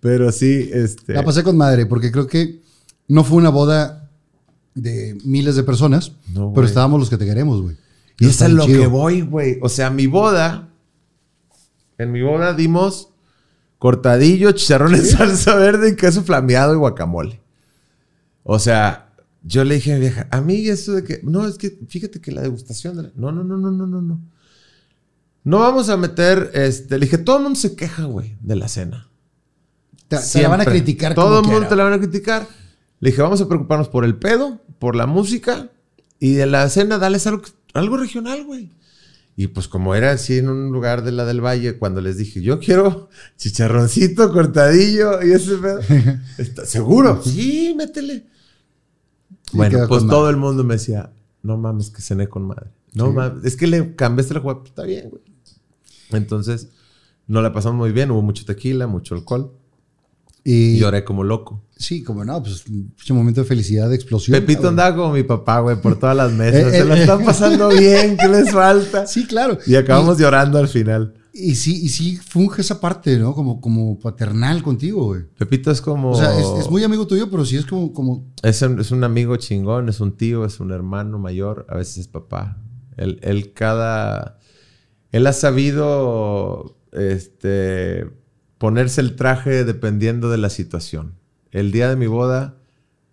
Pero 0.00 0.30
sí, 0.32 0.68
este... 0.72 1.14
La 1.14 1.24
pasé 1.24 1.42
con 1.42 1.56
madre, 1.56 1.86
porque 1.86 2.12
creo 2.12 2.26
que 2.26 2.60
no 3.08 3.24
fue 3.24 3.38
una 3.38 3.48
boda 3.50 4.10
de 4.74 5.16
miles 5.24 5.56
de 5.56 5.62
personas, 5.62 6.12
No, 6.34 6.52
pero 6.54 6.66
estábamos 6.66 7.00
los 7.00 7.08
que 7.08 7.16
te 7.16 7.24
queremos, 7.24 7.62
güey. 7.62 7.76
Y 8.18 8.26
eso 8.28 8.44
es 8.46 8.52
lo 8.52 8.66
chido. 8.66 8.80
que 8.80 8.86
voy, 8.86 9.22
güey. 9.22 9.58
O 9.62 9.68
sea, 9.68 9.90
mi 9.90 10.06
boda, 10.06 10.68
en 11.98 12.12
mi 12.12 12.22
boda 12.22 12.52
dimos 12.54 13.10
cortadillo, 13.78 14.52
chicharrón 14.52 14.94
en 14.94 15.04
salsa 15.04 15.54
verde 15.54 15.90
y 15.90 15.96
queso 15.96 16.22
flameado 16.22 16.74
y 16.74 16.78
guacamole. 16.78 17.40
O 18.48 18.58
sea, 18.60 19.12
yo 19.42 19.64
le 19.64 19.74
dije 19.74 19.92
a 19.92 19.94
mi 19.96 20.00
vieja, 20.00 20.28
a 20.30 20.40
mí 20.40 20.68
eso 20.68 20.92
de 20.92 21.02
que, 21.02 21.20
no, 21.24 21.46
es 21.46 21.58
que 21.58 21.78
fíjate 21.88 22.20
que 22.20 22.30
la 22.30 22.42
degustación, 22.42 22.96
de 22.96 23.02
la- 23.04 23.12
no, 23.16 23.32
no, 23.32 23.42
no, 23.42 23.56
no, 23.56 23.70
no, 23.72 23.86
no, 23.86 24.00
no. 24.00 24.20
No 25.42 25.58
vamos 25.60 25.88
a 25.88 25.96
meter, 25.96 26.50
este, 26.54 26.98
le 26.98 27.06
dije, 27.06 27.18
todo 27.18 27.36
el 27.38 27.42
mundo 27.44 27.58
se 27.58 27.74
queja, 27.76 28.04
güey, 28.04 28.36
de 28.40 28.56
la 28.56 28.68
cena. 28.68 29.08
Te, 30.08 30.16
te 30.18 30.42
la 30.42 30.48
van 30.48 30.60
a 30.60 30.64
criticar 30.64 31.14
Todo 31.14 31.40
el 31.40 31.46
mundo 31.46 31.68
te 31.68 31.76
la 31.76 31.84
van 31.84 31.92
a 31.94 31.98
criticar. 31.98 32.46
Le 33.00 33.10
dije, 33.10 33.22
vamos 33.22 33.40
a 33.40 33.48
preocuparnos 33.48 33.88
por 33.88 34.04
el 34.04 34.16
pedo, 34.16 34.60
por 34.78 34.94
la 34.96 35.06
música 35.06 35.70
y 36.20 36.34
de 36.34 36.46
la 36.46 36.68
cena, 36.68 36.98
dales 36.98 37.26
algo, 37.26 37.42
algo 37.74 37.96
regional, 37.96 38.44
güey. 38.44 38.70
Y 39.36 39.48
pues 39.48 39.68
como 39.68 39.94
era 39.94 40.12
así 40.12 40.38
en 40.38 40.48
un 40.48 40.72
lugar 40.72 41.02
de 41.04 41.12
la 41.12 41.24
del 41.26 41.44
Valle, 41.44 41.76
cuando 41.78 42.00
les 42.00 42.16
dije, 42.16 42.40
yo 42.40 42.58
quiero 42.58 43.10
chicharroncito, 43.36 44.32
cortadillo 44.32 45.22
y 45.22 45.32
ese 45.32 45.56
pedo. 45.58 45.80
¿Está 46.38 46.64
seguro? 46.64 47.20
Sí, 47.22 47.74
métele. 47.76 48.24
Bueno, 49.52 49.86
pues 49.88 50.06
todo 50.06 50.20
madre. 50.22 50.30
el 50.30 50.36
mundo 50.36 50.64
me 50.64 50.74
decía, 50.74 51.12
no 51.42 51.56
mames, 51.56 51.90
que 51.90 52.02
cené 52.02 52.28
con 52.28 52.46
madre. 52.46 52.70
No 52.92 53.12
mames, 53.12 53.44
es 53.44 53.56
que 53.56 53.66
le 53.66 53.94
cambiaste 53.94 54.34
la 54.34 54.40
jugada. 54.40 54.60
Está 54.64 54.82
bien, 54.84 55.10
güey. 55.10 55.22
Entonces, 56.10 56.68
no 57.26 57.42
la 57.42 57.52
pasamos 57.52 57.78
muy 57.78 57.92
bien. 57.92 58.10
Hubo 58.10 58.22
mucho 58.22 58.44
tequila, 58.44 58.86
mucho 58.86 59.14
alcohol. 59.14 59.52
Y 60.48 60.78
lloré 60.78 61.02
como 61.02 61.24
loco. 61.24 61.60
sí, 61.76 62.04
como 62.04 62.24
no, 62.24 62.40
pues 62.40 62.64
un 62.68 63.16
momento 63.16 63.40
de 63.40 63.48
felicidad, 63.48 63.88
de 63.88 63.96
explosión. 63.96 64.38
Pepito 64.38 64.68
andaba 64.68 64.94
como 64.94 65.12
mi 65.12 65.24
papá, 65.24 65.58
güey, 65.58 65.74
por 65.80 65.98
todas 65.98 66.16
las 66.16 66.32
mesas. 66.32 66.62
Eh, 66.66 66.70
Se 66.70 66.78
eh, 66.78 66.84
la 66.84 66.98
están 67.00 67.24
pasando 67.24 67.68
bien, 67.68 68.16
¿qué 68.16 68.28
les 68.28 68.52
falta? 68.52 69.08
Sí, 69.08 69.26
claro. 69.26 69.58
Y 69.66 69.74
acabamos 69.74 70.18
llorando 70.18 70.58
al 70.58 70.68
final. 70.68 71.14
Y 71.38 71.54
sí, 71.56 71.84
y 71.84 71.90
sí 71.90 72.16
funge 72.16 72.62
esa 72.62 72.80
parte, 72.80 73.18
¿no? 73.18 73.34
Como, 73.34 73.60
como 73.60 73.98
paternal 73.98 74.62
contigo, 74.62 75.04
güey. 75.04 75.24
Pepito 75.36 75.70
es 75.70 75.82
como... 75.82 76.12
O 76.12 76.14
sea, 76.14 76.38
es, 76.38 76.46
es 76.64 76.70
muy 76.70 76.82
amigo 76.82 77.06
tuyo, 77.06 77.30
pero 77.30 77.44
sí 77.44 77.56
es 77.56 77.66
como, 77.66 77.92
como 77.92 78.32
Es 78.42 78.62
un, 78.62 78.80
es 78.80 78.90
un 78.90 79.04
amigo 79.04 79.36
chingón, 79.36 79.90
es 79.90 80.00
un 80.00 80.16
tío, 80.16 80.46
es 80.46 80.60
un 80.60 80.72
hermano 80.72 81.18
mayor, 81.18 81.66
a 81.68 81.76
veces 81.76 81.98
es 81.98 82.08
papá. 82.08 82.58
Él, 82.96 83.18
él 83.22 83.52
cada... 83.52 84.38
Él 85.12 85.26
ha 85.26 85.34
sabido 85.34 86.78
este, 86.92 88.10
ponerse 88.58 89.02
el 89.02 89.14
traje 89.16 89.64
dependiendo 89.64 90.30
de 90.30 90.38
la 90.38 90.48
situación. 90.48 91.14
El 91.50 91.70
día 91.70 91.88
de 91.88 91.96
mi 91.96 92.06
boda 92.06 92.56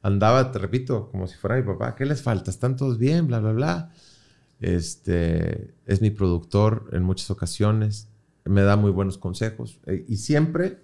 andaba, 0.01 0.51
te 0.51 0.59
repito, 0.59 1.09
como 1.11 1.27
si 1.27 1.35
fuera 1.35 1.57
mi 1.57 1.63
papá. 1.63 1.95
¿Qué 1.95 2.05
les 2.05 2.21
falta? 2.21 2.51
¿Están 2.51 2.77
todos 2.77 2.97
bien? 2.97 3.27
Bla, 3.27 3.39
bla, 3.39 3.51
bla. 3.51 3.91
Este, 4.59 5.73
es 5.85 6.01
mi 6.01 6.09
productor 6.09 6.89
en 6.93 7.03
muchas 7.03 7.29
ocasiones. 7.29 8.07
Me 8.45 8.61
da 8.61 8.75
muy 8.75 8.91
buenos 8.91 9.17
consejos. 9.17 9.79
eh, 9.85 10.05
y 10.07 10.17
siempre 10.17 10.79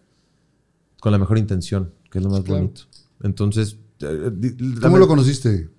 con 1.02 1.12
la 1.12 1.18
mejor 1.18 1.38
intención, 1.38 1.94
que 2.12 2.18
es 2.20 2.24
lo 2.24 2.30
más 2.30 2.42
Claro. 2.42 2.62
bonito. 2.62 2.82
Entonces... 3.24 3.78
eh, 4.02 4.32
di- 4.34 4.76
¿Cómo 4.82 4.98
lo 4.98 5.08
conociste? 5.08 5.70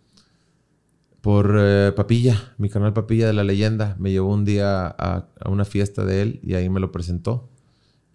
por 1.20 1.54
eh, 1.58 1.92
Papilla, 1.94 2.54
mi 2.56 2.70
canal 2.70 2.94
Papilla 2.94 3.26
de 3.26 3.34
la 3.34 3.44
Leyenda. 3.44 3.94
Me 3.98 4.10
llevó 4.10 4.32
un 4.32 4.44
día 4.46 4.86
a, 4.86 5.28
a 5.38 5.50
una 5.50 5.66
fiesta 5.66 6.04
de 6.06 6.22
él 6.22 6.40
y 6.42 6.54
ahí 6.54 6.70
me 6.70 6.80
lo 6.80 6.92
presentó. 6.92 7.50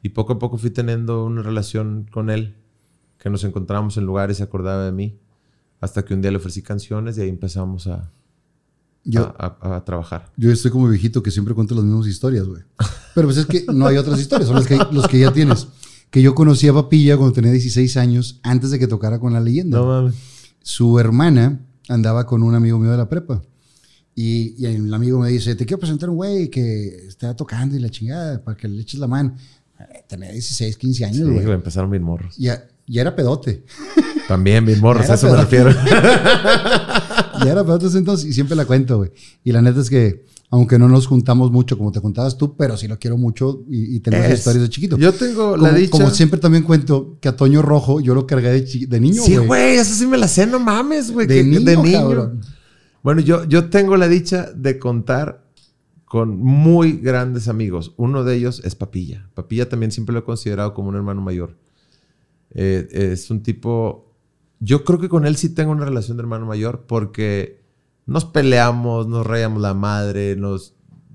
Y 0.02 0.10
poco 0.10 0.34
a 0.34 0.40
poco 0.40 0.58
fui 0.58 0.72
teniendo 0.72 1.24
una 1.24 1.44
relación 1.44 2.08
con 2.12 2.30
él, 2.32 2.56
que 3.20 3.30
nos 3.30 3.44
encontrábamos 3.44 3.98
en 3.98 4.06
lugares 4.06 4.38
y 4.38 4.40
se 4.40 4.44
acordaba 4.44 4.86
de 4.86 4.92
mí. 4.92 5.20
Hasta 5.82 6.04
que 6.04 6.16
un 6.16 6.22
día 6.24 6.32
le 6.32 6.38
ofrecí 6.38 6.64
canciones 6.64 7.18
y 7.18 7.22
ahí 7.22 7.30
empezamos 7.30 7.86
a, 7.88 8.12
Yo, 9.06 9.34
a, 9.38 9.58
a- 9.62 9.76
a 9.78 9.86
trabajar. 9.86 10.32
yo 10.36 10.52
estoy 10.52 10.72
como 10.72 10.88
viejito 10.90 11.22
que 11.24 11.30
siempre 11.32 11.54
cuento 11.54 11.76
las 11.76 11.84
mismas 11.86 12.08
historias, 12.08 12.46
güey. 12.48 12.64
Pero 13.14 13.28
pues 13.28 13.38
es 13.38 13.46
que 13.46 13.64
no 13.72 13.86
hay 13.88 13.98
otras 13.98 14.20
historias, 14.20 14.48
son 14.48 14.58
las 14.58 14.68
que, 14.68 14.78
los 14.92 15.08
que 15.08 15.20
ya 15.20 15.32
tienes. 15.32 15.68
Que 16.10 16.22
yo 16.22 16.34
conocí 16.36 16.68
a 16.68 16.74
Papilla 16.74 17.16
cuando 17.18 17.34
tenía 17.34 17.52
16 17.52 17.98
años, 17.98 18.40
antes 18.44 18.72
de 18.72 18.80
que 18.80 18.88
tocara 18.88 19.20
con 19.20 19.34
la 19.34 19.40
leyenda. 19.40 19.78
No 19.78 19.86
mames. 19.88 20.16
su 20.62 20.98
hermana 21.00 21.60
andaba 21.88 22.26
con 22.26 22.42
un 22.44 22.56
amigo 22.56 22.80
mío 22.80 22.92
de 22.92 22.98
la 22.98 23.08
prepa. 23.08 23.42
Y, 24.16 24.56
y 24.58 24.66
el 24.66 24.94
amigo 24.94 25.20
me 25.20 25.30
dice, 25.30 25.56
te 25.56 25.66
quiero 25.66 25.80
presentar 25.80 26.10
un 26.10 26.16
güey 26.16 26.50
que 26.50 27.06
está 27.08 27.36
tocando 27.36 27.76
y 27.76 27.80
la 27.80 27.90
chingada, 27.90 28.44
para 28.44 28.56
que 28.58 28.68
le 28.68 28.82
eches 28.82 29.00
la 29.00 29.08
mano. 29.08 29.36
Eh, 29.80 30.04
Tenía 30.08 30.32
16, 30.32 30.78
15 30.78 30.98
Sí, 30.98 31.04
años, 31.04 31.30
güey. 31.30 31.44
güey, 31.44 31.54
empezaron 31.54 31.92
bien 31.92 32.02
morros. 32.04 32.36
ya, 32.38 32.66
ya 32.88 33.02
era 33.02 33.16
pedote. 33.16 33.64
También 34.28 34.66
bien 34.66 34.80
morros, 34.82 35.10
a 35.10 35.14
eso 35.16 35.30
me 35.32 35.38
refiero. 35.38 35.70
ya 37.44 37.52
era 37.52 37.64
pedote 37.64 37.86
entonces 37.98 38.28
y 38.30 38.34
siempre 38.34 38.56
la 38.56 38.66
cuento, 38.66 38.98
güey. 38.98 39.12
Y 39.44 39.52
la 39.52 39.62
neta 39.62 39.82
es 39.82 39.90
que, 39.90 40.26
aunque 40.50 40.80
no 40.80 40.88
nos 40.88 41.08
juntamos 41.08 41.52
mucho 41.52 41.78
como 41.78 41.92
te 41.92 42.02
contabas 42.02 42.38
tú, 42.38 42.56
pero 42.56 42.78
sí 42.78 42.88
lo 42.88 42.98
quiero 42.98 43.18
mucho 43.18 43.64
y, 43.70 43.96
y 43.96 44.00
tengo 44.00 44.18
Es. 44.18 44.40
historias 44.40 44.64
de 44.64 44.70
chiquito. 44.70 44.98
Yo 44.98 45.14
tengo 45.14 45.52
como, 45.52 45.64
la 45.68 45.74
dicha... 45.74 45.92
como 45.92 46.10
siempre 46.10 46.40
también 46.40 46.64
cuento 46.64 47.18
que 47.20 47.28
a 47.30 47.36
Toño 47.36 47.62
Rojo 47.62 48.00
yo 48.00 48.16
lo 48.16 48.26
cargué 48.26 48.50
de, 48.62 48.88
de 48.88 49.00
niño, 49.00 49.22
Sí, 49.24 49.36
güey, 49.38 49.76
eso 49.78 49.94
sí 49.94 50.08
me 50.08 50.18
la 50.18 50.28
sé, 50.28 50.48
no 50.48 50.60
mames, 50.60 51.12
güey. 51.12 51.28
De 51.28 51.36
que- 51.36 51.44
niño, 51.44 51.84
cabrón. 51.92 52.42
Bueno, 53.04 53.22
yo, 53.22 53.44
yo 53.46 53.70
tengo 53.70 53.98
la 53.98 54.08
dicha 54.08 54.50
de 54.56 54.80
contar 54.80 55.46
con 56.06 56.38
muy 56.40 56.94
grandes 56.94 57.48
amigos. 57.48 57.94
Uno 57.98 58.24
de 58.24 58.36
ellos 58.36 58.62
es 58.64 58.74
Papilla. 58.76 59.30
Papilla 59.34 59.68
también 59.70 59.92
siempre 59.92 60.14
lo 60.14 60.20
he 60.20 60.24
considerado 60.24 60.74
como 60.74 60.90
un 60.90 60.96
hermano 60.96 61.22
mayor. 61.22 61.56
Eh, 62.56 62.88
es 63.12 63.30
un 63.30 63.44
tipo... 63.44 64.14
Yo 64.60 64.84
creo 64.84 64.98
que 65.00 65.10
con 65.10 65.26
él 65.26 65.36
sí 65.36 65.50
tengo 65.54 65.72
una 65.72 65.86
relación 65.86 66.18
de 66.18 66.22
hermano 66.22 66.46
mayor 66.46 66.86
porque 66.88 67.62
nos 68.06 68.26
peleamos, 68.26 69.08
nos 69.08 69.28
rayamos 69.28 69.62
la 69.62 69.74
madre, 69.74 70.36
nos 70.36 70.74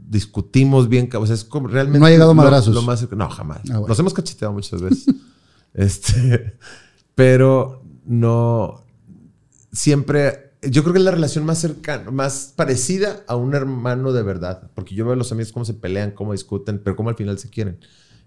discutimos 0.08 0.88
bien. 0.88 1.08
O 1.14 1.26
sea, 1.26 1.34
es 1.34 1.44
como 1.44 1.66
realmente... 1.68 1.98
No 1.98 2.06
ha 2.06 2.10
llegado 2.10 2.32
lo- 2.32 2.34
madrazos. 2.42 2.74
lo 2.74 2.82
más- 2.82 3.10
no, 3.10 3.28
jamás. 3.30 3.60
Ah, 3.70 3.78
bueno. 3.78 3.86
Nos 3.88 3.98
hemos 3.98 4.12
cacheteado 4.14 4.52
muchas 4.52 4.82
veces. 4.82 5.06
este, 5.74 6.56
pero 7.14 7.82
no... 8.04 8.84
Siempre... 9.72 10.50
Yo 10.62 10.82
creo 10.82 10.92
que 10.92 10.98
es 10.98 11.04
la 11.06 11.10
relación 11.10 11.46
más 11.46 11.56
cercana, 11.58 12.10
más 12.10 12.52
parecida 12.54 13.24
a 13.26 13.34
un 13.34 13.54
hermano 13.54 14.12
de 14.12 14.22
verdad. 14.22 14.70
Porque 14.74 14.94
yo 14.94 15.04
veo 15.06 15.14
a 15.14 15.16
los 15.16 15.32
amigos 15.32 15.52
cómo 15.52 15.64
se 15.64 15.72
pelean, 15.72 16.10
cómo 16.10 16.32
discuten, 16.32 16.78
pero 16.84 16.96
cómo 16.96 17.08
al 17.08 17.14
final 17.16 17.38
se 17.38 17.48
quieren. 17.48 17.78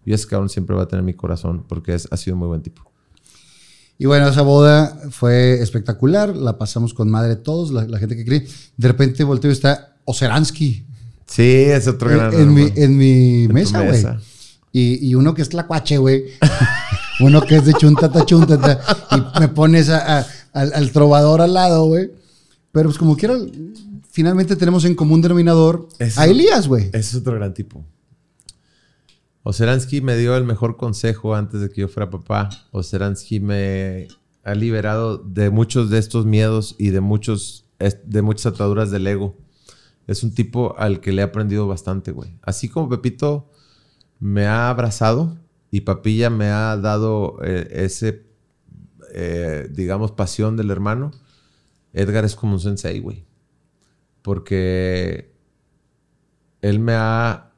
Y 0.04 0.14
ese 0.14 0.28
cabrón 0.28 0.50
siempre 0.50 0.76
va 0.76 0.82
a 0.84 0.88
tener 0.88 1.04
mi 1.06 1.14
corazón 1.14 1.64
porque 1.68 1.94
es, 1.94 2.08
ha 2.12 2.18
sido 2.18 2.34
un 2.36 2.40
muy 2.40 2.48
buen 2.48 2.64
tipo. 2.64 2.92
Y 3.98 4.06
bueno, 4.06 4.28
esa 4.28 4.42
boda 4.42 4.98
fue 5.12 5.62
espectacular, 5.62 6.36
la 6.36 6.58
pasamos 6.58 6.94
con 6.94 7.10
madre 7.10 7.36
todos, 7.36 7.72
la, 7.72 7.86
la 7.86 8.00
gente 8.00 8.16
que 8.16 8.26
cree. 8.26 8.48
De 8.78 8.88
repente 8.88 9.24
volteo 9.24 9.50
y 9.52 9.54
está 9.54 9.96
Oceransky 10.06 10.86
Sí, 11.26 11.44
es 11.44 11.88
otro 11.88 12.10
gran 12.10 12.34
en 12.34 12.54
mi, 12.54 12.72
en 12.76 12.98
mi 12.98 13.44
En 13.46 13.54
mesa, 13.54 13.82
güey. 13.82 14.04
Y, 14.72 15.08
y 15.08 15.16
uno 15.16 15.34
que 15.34 15.42
es 15.42 15.50
tlacuache, 15.50 15.98
güey. 15.98 16.26
uno 17.22 17.42
que 17.42 17.56
es 17.58 17.66
de 17.66 17.74
chuntata, 17.74 18.26
chuntata. 18.26 18.80
Y 19.12 19.40
me 19.40 19.48
pones 19.48 19.90
a- 19.90 20.20
a- 20.20 20.28
al, 20.54 20.74
al 20.74 20.92
trovador 20.92 21.42
al 21.42 21.54
lado, 21.54 21.86
güey. 21.86 22.12
Pero 22.72 22.90
pues 22.90 22.98
como 22.98 23.16
quiera, 23.16 23.36
finalmente 24.12 24.56
tenemos 24.56 24.84
en 24.86 24.96
común 24.96 25.22
denominador 25.22 25.88
Eso. 26.00 26.20
a 26.20 26.26
Elías, 26.28 26.68
güey. 26.68 26.88
Ese 26.88 26.98
es 27.00 27.16
otro 27.16 27.34
gran 27.36 27.54
tipo. 27.54 27.86
Oseransky 29.44 30.00
me 30.02 30.16
dio 30.16 30.38
el 30.38 30.46
mejor 30.46 30.78
consejo 30.78 31.36
antes 31.36 31.60
de 31.60 31.70
que 31.70 31.82
yo 31.82 31.88
fuera 31.90 32.10
papá. 32.10 32.50
Oseransky 32.72 33.42
me 33.42 34.08
ha 34.44 34.56
liberado 34.56 35.18
de 35.18 35.50
muchos 35.50 35.90
de 35.90 36.00
estos 36.00 36.26
miedos 36.26 36.76
y 36.80 36.90
de, 36.90 37.02
muchos, 37.02 37.66
de 38.06 38.22
muchas 38.22 38.54
ataduras 38.54 38.90
del 38.90 39.06
ego. 39.06 39.38
Es 40.08 40.24
un 40.24 40.34
tipo 40.34 40.76
al 40.78 41.02
que 41.02 41.12
le 41.12 41.22
he 41.22 41.26
aprendido 41.26 41.68
bastante, 41.68 42.12
güey. 42.12 42.38
Así 42.42 42.70
como 42.70 42.90
Pepito 42.90 43.50
me 44.20 44.46
ha 44.46 44.70
abrazado 44.70 45.38
y 45.72 45.82
Papilla 45.82 46.30
me 46.30 46.48
ha 46.48 46.78
dado 46.78 47.38
eh, 47.44 47.68
ese, 47.72 48.26
eh, 49.14 49.68
digamos, 49.72 50.12
pasión 50.12 50.56
del 50.56 50.72
hermano, 50.72 51.12
Edgar 51.94 52.24
es 52.24 52.36
como 52.36 52.54
un 52.54 52.60
sensei, 52.60 53.00
güey. 53.00 53.26
Porque 54.22 55.34
él 56.62 56.80
me 56.80 56.94
ha 56.94 57.53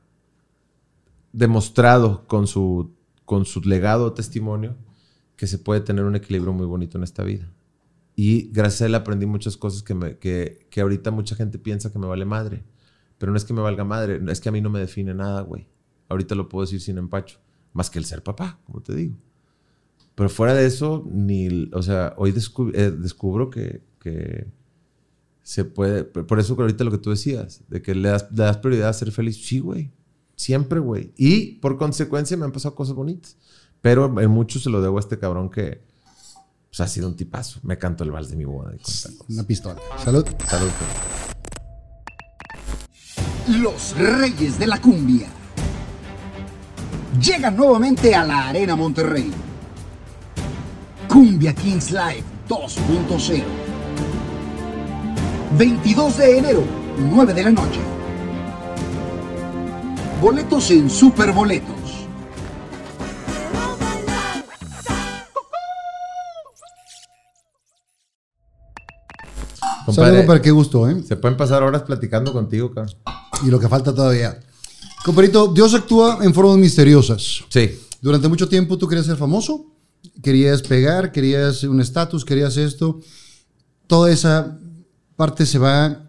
demostrado 1.36 2.26
con 2.28 2.48
su, 2.48 2.95
con 3.26 3.45
su 3.45 3.62
legado 3.62 4.06
o 4.06 4.14
testimonio 4.14 4.78
que 5.36 5.48
se 5.48 5.57
puede 5.57 5.82
tener 5.82 6.06
un 6.06 6.16
equilibrio 6.16 6.53
muy 6.53 6.66
bonito 6.66 6.98
en 6.98 7.03
esta 7.03 7.24
vida. 7.24 7.52
Y 8.16 8.49
gracias 8.53 8.84
a 8.84 8.86
él 8.86 8.95
aprendí 8.95 9.26
muchas 9.26 9.57
cosas 9.57 9.84
que, 9.84 9.94
me, 9.94 10.18
que, 10.18 10.66
que 10.70 10.80
ahorita 10.80 11.12
mucha 11.12 11.36
gente 11.36 11.60
piensa 11.60 11.91
que 11.91 11.99
me 11.99 12.07
vale 12.07 12.24
madre. 12.24 12.64
Pero 13.18 13.32
no 13.32 13.38
es 13.38 13.44
que 13.44 13.53
me 13.53 13.62
valga 13.62 13.84
madre, 13.84 14.22
es 14.30 14.40
que 14.40 14.49
a 14.49 14.52
mí 14.52 14.62
no 14.62 14.70
me 14.70 14.80
define 14.80 15.14
nada, 15.14 15.41
güey. 15.41 15.68
Ahorita 16.07 16.36
lo 16.36 16.48
puedo 16.48 16.66
decir 16.66 16.80
sin 16.80 16.98
empacho. 16.98 17.40
Más 17.74 17.90
que 17.90 17.99
el 17.99 18.06
ser 18.06 18.24
papá, 18.24 18.60
como 18.66 18.82
te 18.82 18.95
digo. 18.95 19.18
Pero 20.16 20.30
fuera 20.30 20.53
de 20.53 20.66
eso, 20.66 21.06
ni, 21.12 21.70
o 21.74 21.82
sea, 21.82 22.14
hoy 22.16 22.34
eh, 22.74 22.91
descubro 22.91 23.49
que, 23.49 23.84
que 23.99 24.48
se 25.44 25.66
puede, 25.66 26.06
por 26.06 26.40
eso 26.40 26.56
ahorita 26.57 26.86
lo 26.86 26.91
que 26.91 26.98
tú 26.98 27.10
decías, 27.10 27.64
de 27.68 27.82
que 27.82 27.94
le 27.94 28.10
das, 28.10 28.32
le 28.32 28.38
das 28.38 28.57
prioridad 28.57 28.90
a 28.90 28.94
ser 28.94 29.12
feliz, 29.12 29.45
sí, 29.45 29.60
güey, 29.60 29.91
siempre, 30.36 30.80
güey. 30.80 31.14
Y 31.18 31.53
por 31.60 31.78
consecuencia 31.78 32.38
me 32.38 32.45
han 32.45 32.52
pasado 32.52 32.76
cosas 32.76 32.95
bonitas. 32.95 33.38
Pero 33.82 34.20
en 34.20 34.32
mucho 34.32 34.60
se 34.60 34.70
lo 34.70 34.82
debo 34.82 34.98
a 34.98 34.99
este 34.99 35.20
cabrón 35.20 35.49
que 35.49 35.84
pues, 36.70 36.80
ha 36.80 36.88
sido 36.88 37.07
un 37.07 37.16
tipazo. 37.16 37.60
Me 37.64 37.78
cantó 37.78 38.03
el 38.03 38.12
vals 38.12 38.30
de 38.30 38.36
mi 38.36 38.45
boda 38.45 38.74
y. 38.76 39.34
Una 39.34 39.44
pistola. 39.44 39.80
Salud. 40.03 40.26
Salud. 40.48 40.72
Los 43.62 43.95
Reyes 43.98 44.57
de 44.57 44.68
la 44.68 44.82
Cumbia. 44.82 45.28
Llegan 47.22 47.56
nuevamente 47.56 48.14
a 48.16 48.26
la 48.26 48.49
Arena 48.49 48.76
Monterrey. 48.76 49.32
Cumbia 51.07 51.53
Kings 51.53 51.91
Live 51.91 52.24
2.0. 52.49 53.44
22 55.57 56.18
de 56.18 56.38
enero, 56.38 56.64
9 56.98 57.34
de 57.34 57.44
la 57.44 57.52
noche. 57.52 57.95
Boletos 60.26 60.72
en 60.72 60.90
Superboletos. 60.90 62.08
Compadre, 69.86 70.14
Salud, 70.14 70.26
para 70.26 70.42
qué 70.42 70.50
gusto, 70.50 70.90
¿eh? 70.90 71.04
se 71.08 71.16
pueden 71.16 71.38
pasar 71.38 71.62
horas 71.62 71.84
platicando 71.84 72.34
contigo, 72.34 72.74
cabrón. 72.74 72.96
Y 73.46 73.52
lo 73.52 73.60
que 73.60 73.70
falta 73.70 73.94
todavía. 73.94 74.40
Compadrito, 75.06 75.54
Dios 75.54 75.76
actúa 75.76 76.18
en 76.24 76.34
formas 76.34 76.58
misteriosas. 76.58 77.44
Sí. 77.50 77.80
Durante 78.02 78.28
mucho 78.28 78.50
tiempo 78.50 78.80
tú 78.80 78.88
querías 78.88 79.06
ser 79.06 79.18
famoso, 79.18 79.76
querías 80.24 80.64
pegar, 80.64 81.12
querías 81.12 81.64
un 81.66 81.80
estatus, 81.82 82.26
querías 82.26 82.58
esto. 82.58 83.00
Toda 83.86 84.10
esa 84.10 84.58
parte 85.16 85.46
se 85.46 85.60
va 85.60 86.05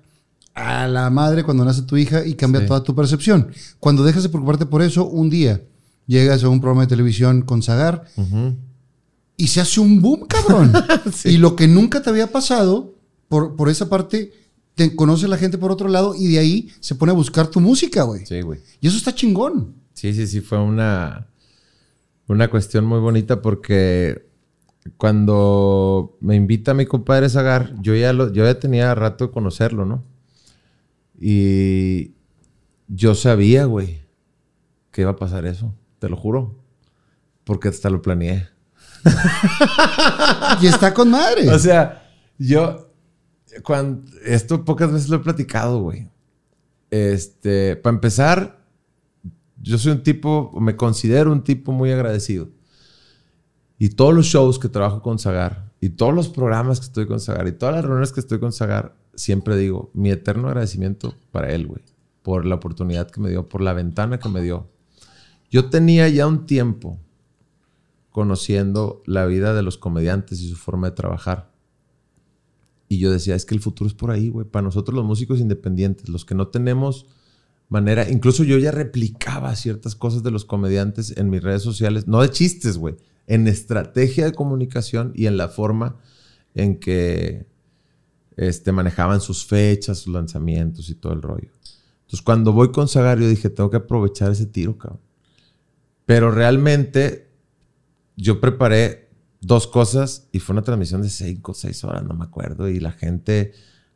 a 0.57 0.89
la 0.89 1.09
madre 1.11 1.45
cuando 1.45 1.65
nace 1.65 1.83
tu 1.83 1.97
hija 1.97 2.27
y 2.27 2.35
cambia 2.35 2.63
Sí. 2.63 2.67
toda 2.67 2.83
tu 2.83 2.95
percepción. 2.95 3.49
Cuando 3.79 4.03
dejas 4.03 4.23
de 4.25 4.31
preocuparte 4.31 4.67
por 4.67 4.83
eso, 4.83 5.05
un 5.07 5.31
día 5.31 5.61
llegas 6.07 6.43
a 6.43 6.49
un 6.49 6.61
programa 6.61 6.83
de 6.83 6.89
televisión 6.89 7.43
con 7.43 7.63
Zagar 7.63 8.05
y 9.37 9.47
se 9.49 9.61
hace 9.61 9.81
un 9.81 10.01
boom, 10.01 10.27
cabrón. 10.27 10.73
Y 11.25 11.37
lo 11.37 11.55
que 11.57 11.69
nunca 11.69 12.03
te 12.03 12.11
había 12.11 12.33
pasado 12.33 12.95
por, 13.29 13.55
por 13.55 13.69
esa 13.69 13.89
parte 13.91 14.33
te 14.75 14.97
conoce 14.97 15.29
la 15.29 15.37
gente 15.37 15.59
por 15.59 15.71
otro 15.73 15.89
lado 15.89 16.15
y 16.15 16.29
de 16.29 16.39
ahí 16.39 16.69
se 16.81 16.95
pone 16.95 17.13
a 17.13 17.15
buscar 17.15 17.49
tu 17.49 17.61
música, 17.61 18.03
güey. 18.05 18.25
Sí, 18.27 18.41
güey. 18.41 18.61
Y 18.81 18.89
eso 18.89 18.97
está 18.97 19.15
chingón. 19.15 19.75
Sí, 19.95 20.13
sí, 20.15 20.27
sí, 20.27 20.41
fue 20.41 20.59
una, 20.59 21.27
una 22.29 22.49
cuestión 22.49 22.85
muy 22.87 23.01
bonita 23.01 23.41
porque 23.43 24.27
cuando 24.97 26.17
me 26.21 26.35
invita 26.37 26.73
mi 26.75 26.87
compadre 26.87 27.29
Zagar, 27.29 27.75
yo 27.83 27.95
ya, 27.95 28.13
lo, 28.13 28.33
yo 28.33 28.45
ya 28.45 28.59
tenía 28.59 28.95
rato 28.95 29.27
de 29.27 29.33
conocerlo, 29.33 29.85
¿no? 29.85 30.03
Y 31.19 32.15
yo 32.89 33.15
sabía, 33.15 33.65
güey, 33.65 34.03
que 34.91 35.03
iba 35.03 35.11
a 35.11 35.17
pasar 35.17 35.47
eso, 35.47 35.75
te 35.99 36.09
lo 36.09 36.17
juro, 36.17 36.59
porque 37.45 37.69
hasta 37.69 37.91
lo 37.91 38.03
planeé. 38.03 38.49
Y 40.61 40.67
está 40.67 40.95
con 40.95 41.11
madre. 41.11 41.51
O 41.51 41.59
sea, 41.59 42.11
yo, 42.39 42.91
cuando, 43.63 44.11
esto 44.25 44.65
pocas 44.65 44.93
veces 44.93 45.09
lo 45.09 45.17
he 45.17 45.21
platicado, 45.21 45.81
güey. 45.81 46.09
Este, 46.91 47.77
para 47.77 47.95
empezar, 47.95 48.65
yo 49.61 49.79
soy 49.79 49.93
un 49.93 50.03
tipo, 50.03 50.53
me 50.61 50.77
considero 50.77 51.33
un 51.33 51.43
tipo 51.43 51.73
muy 51.73 51.91
agradecido. 51.93 52.49
Y 53.79 53.91
todos 53.91 54.15
los 54.15 54.27
shows 54.27 54.59
que 54.59 54.69
trabajo 54.69 55.03
con 55.03 55.19
Zagar, 55.19 55.71
y 55.81 55.91
todos 55.91 56.15
los 56.15 56.29
programas 56.29 56.81
que 56.81 56.87
estoy 56.87 57.07
con 57.07 57.21
Zagar, 57.21 57.47
y 57.49 57.53
todas 57.53 57.75
las 57.75 57.85
reuniones 57.85 58.13
que 58.13 58.21
estoy 58.21 58.39
con 58.39 58.53
Zagar, 58.53 58.97
siempre 59.17 59.57
digo, 59.57 59.91
mi 59.95 60.11
eterno 60.11 60.49
agradecimiento 60.49 61.15
para 61.33 61.53
él, 61.53 61.67
güey, 61.67 61.83
por 62.23 62.47
la 62.47 62.55
oportunidad 62.55 63.11
que 63.11 63.21
me 63.21 63.31
dio, 63.31 63.49
por 63.49 63.61
la 63.61 63.73
ventana 63.73 64.19
que 64.19 64.29
me 64.29 64.43
dio. 64.43 64.69
Yo 65.51 65.71
tenía 65.71 66.09
ya 66.09 66.27
un 66.27 66.47
tiempo 66.47 66.99
conociendo 68.11 69.03
la 69.07 69.27
vida 69.27 69.55
de 69.55 69.63
los 69.63 69.77
comediantes 69.79 70.41
y 70.41 70.49
su 70.49 70.57
forma 70.57 70.91
de 70.91 70.97
trabajar. 70.97 71.51
Y 72.89 72.99
yo 72.99 73.11
decía, 73.11 73.35
es 73.35 73.45
que 73.45 73.55
el 73.55 73.61
futuro 73.61 73.89
es 73.89 73.95
por 73.95 74.11
ahí, 74.11 74.29
güey. 74.29 74.47
Para 74.47 74.63
nosotros 74.63 74.95
los 74.95 75.05
músicos 75.05 75.41
independientes, 75.41 76.09
los 76.09 76.25
que 76.25 76.35
no 76.35 76.49
tenemos 76.49 77.07
manera, 77.69 78.09
incluso 78.09 78.45
yo 78.45 78.59
ya 78.59 78.71
replicaba 78.71 79.55
ciertas 79.57 79.97
cosas 79.97 80.23
de 80.23 80.31
los 80.31 80.45
comediantes 80.45 81.17
en 81.17 81.31
mis 81.31 81.43
redes 81.43 81.63
sociales, 81.63 82.07
no 82.07 82.23
de 82.23 82.31
chistes, 82.31 82.79
güey, 82.79 82.97
en 83.27 83.49
estrategia 83.49 84.25
de 84.25 84.33
comunicación 84.33 85.13
y 85.15 85.27
en 85.27 85.37
la 85.37 85.49
forma 85.49 85.97
en 86.55 86.79
que 86.79 87.47
este, 88.37 88.73
manejaban 88.73 89.21
sus 89.21 89.45
fechas, 89.45 89.99
sus 89.99 90.13
lanzamientos 90.13 90.89
y 90.91 90.95
todo 90.95 91.13
el 91.13 91.23
rollo. 91.23 91.51
Entonces, 92.01 92.23
cuando 92.23 92.53
voy 92.53 92.71
con 92.71 92.87
Sagario, 92.89 93.29
dije, 93.29 93.51
tengo 93.51 93.71
que 93.71 93.79
aprovechar 93.79 94.31
ese 94.31 94.47
tiro, 94.47 94.77
cabrón. 94.79 95.01
Pero 96.05 96.31
realmente 96.31 97.29
yo 98.17 98.41
preparé 98.41 99.11
dos 99.41 99.67
cosas 99.67 100.29
y 100.33 100.39
fue 100.39 100.55
una 100.55 100.63
transmisión 100.63 101.03
de 101.03 101.11
cinco 101.11 101.53
o 101.53 101.55
seis 101.55 101.83
horas, 101.83 102.05
no 102.05 102.15
me 102.15 102.25
acuerdo. 102.25 102.69
Y 102.69 102.79
la 102.79 102.93
gente 102.93 103.53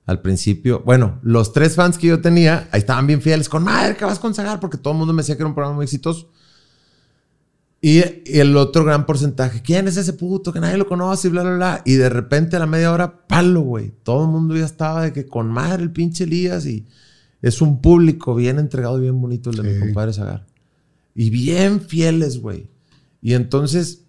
al 0.06 0.20
principio, 0.20 0.82
bueno, 0.84 1.20
los 1.22 1.52
tres 1.52 1.76
fans 1.76 1.96
que 1.96 2.08
yo 2.08 2.20
tenía, 2.20 2.68
ahí 2.72 2.80
estaban 2.80 3.06
bien 3.06 3.22
fieles, 3.22 3.48
con 3.48 3.62
madre 3.62 3.96
que 3.96 4.04
vas 4.04 4.18
con 4.18 4.34
Zagar, 4.34 4.58
porque 4.58 4.76
todo 4.76 4.92
el 4.92 4.98
mundo 4.98 5.12
me 5.12 5.22
decía 5.22 5.36
que 5.36 5.42
era 5.42 5.48
un 5.48 5.54
programa 5.54 5.76
muy 5.76 5.84
exitoso. 5.84 6.32
Y, 7.82 7.98
y 8.26 8.38
el 8.40 8.56
otro 8.58 8.84
gran 8.84 9.06
porcentaje, 9.06 9.62
¿quién 9.62 9.88
es 9.88 9.96
ese 9.96 10.12
puto 10.12 10.52
que 10.52 10.60
nadie 10.60 10.76
lo 10.76 10.86
conoce 10.86 11.28
y 11.28 11.30
bla, 11.30 11.42
bla, 11.42 11.54
bla? 11.56 11.82
Y 11.86 11.94
de 11.94 12.10
repente 12.10 12.56
a 12.56 12.58
la 12.58 12.66
media 12.66 12.92
hora, 12.92 13.26
palo, 13.26 13.62
güey. 13.62 13.94
Todo 14.02 14.24
el 14.24 14.30
mundo 14.30 14.54
ya 14.54 14.66
estaba 14.66 15.02
de 15.04 15.12
que 15.14 15.26
con 15.26 15.48
madre 15.48 15.82
el 15.82 15.90
pinche 15.90 16.24
Elías 16.24 16.66
y 16.66 16.86
es 17.40 17.62
un 17.62 17.80
público 17.80 18.34
bien 18.34 18.58
entregado 18.58 18.98
y 18.98 19.02
bien 19.02 19.18
bonito 19.20 19.48
el 19.50 19.56
de 19.56 19.62
mi 19.62 19.72
Sí. 19.74 19.80
compadre 19.80 20.12
Zagar. 20.12 20.46
Y 21.14 21.30
bien 21.30 21.80
fieles, 21.80 22.38
güey. 22.40 22.68
Y 23.22 23.32
entonces 23.32 24.04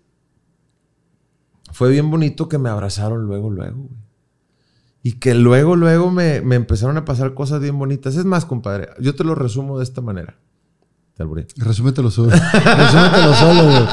fue 1.71 1.89
bien 1.91 2.09
bonito 2.11 2.49
que 2.49 2.57
me 2.57 2.69
abrazaron 2.69 3.25
luego, 3.25 3.49
luego, 3.49 3.77
güey. 3.77 4.01
Y 5.03 5.13
que 5.13 5.33
luego, 5.33 5.75
luego 5.75 6.11
me, 6.11 6.41
me 6.41 6.55
empezaron 6.55 6.95
a 6.97 7.05
pasar 7.05 7.33
cosas 7.33 7.59
bien 7.61 7.79
bonitas. 7.79 8.15
Es 8.17 8.25
más, 8.25 8.45
compadre, 8.45 8.89
yo 8.99 9.15
te 9.15 9.23
lo 9.23 9.33
resumo 9.33 9.77
de 9.79 9.83
esta 9.83 10.01
manera. 10.01 10.37
Te 11.15 11.23
alburé. 11.23 11.47
Resúmetelo 11.57 12.09
solo. 12.11 12.29
Resúmetelo 12.31 13.33
solo, 13.35 13.63
güey. 13.63 13.87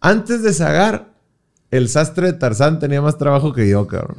Antes 0.00 0.42
de 0.42 0.52
Zagar, 0.52 1.12
el 1.70 1.88
sastre 1.88 2.26
de 2.28 2.32
Tarzán 2.34 2.78
tenía 2.78 3.00
más 3.02 3.18
trabajo 3.18 3.52
que 3.52 3.68
yo, 3.68 3.86
cabrón. 3.86 4.16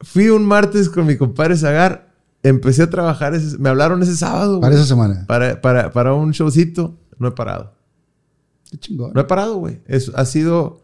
Fui 0.00 0.28
un 0.28 0.44
martes 0.44 0.88
con 0.88 1.06
mi 1.06 1.16
compadre 1.16 1.56
Zagar. 1.56 2.12
Empecé 2.42 2.82
a 2.82 2.90
trabajar. 2.90 3.34
ese- 3.34 3.58
me 3.58 3.70
hablaron 3.70 4.02
ese 4.02 4.16
sábado. 4.16 4.60
Para 4.60 4.72
güey. 4.72 4.80
esa 4.82 4.88
semana. 4.88 5.24
Para, 5.26 5.60
para- 5.60 5.90
para 5.90 6.12
un 6.14 6.30
showcito. 6.32 6.98
No 7.18 7.28
he 7.28 7.32
parado. 7.32 7.72
Qué 8.70 8.76
chingón. 8.78 9.12
No 9.14 9.20
he 9.20 9.24
parado, 9.24 9.56
güey. 9.56 9.80
Es- 9.86 10.12
Ha 10.14 10.24
sido 10.26 10.83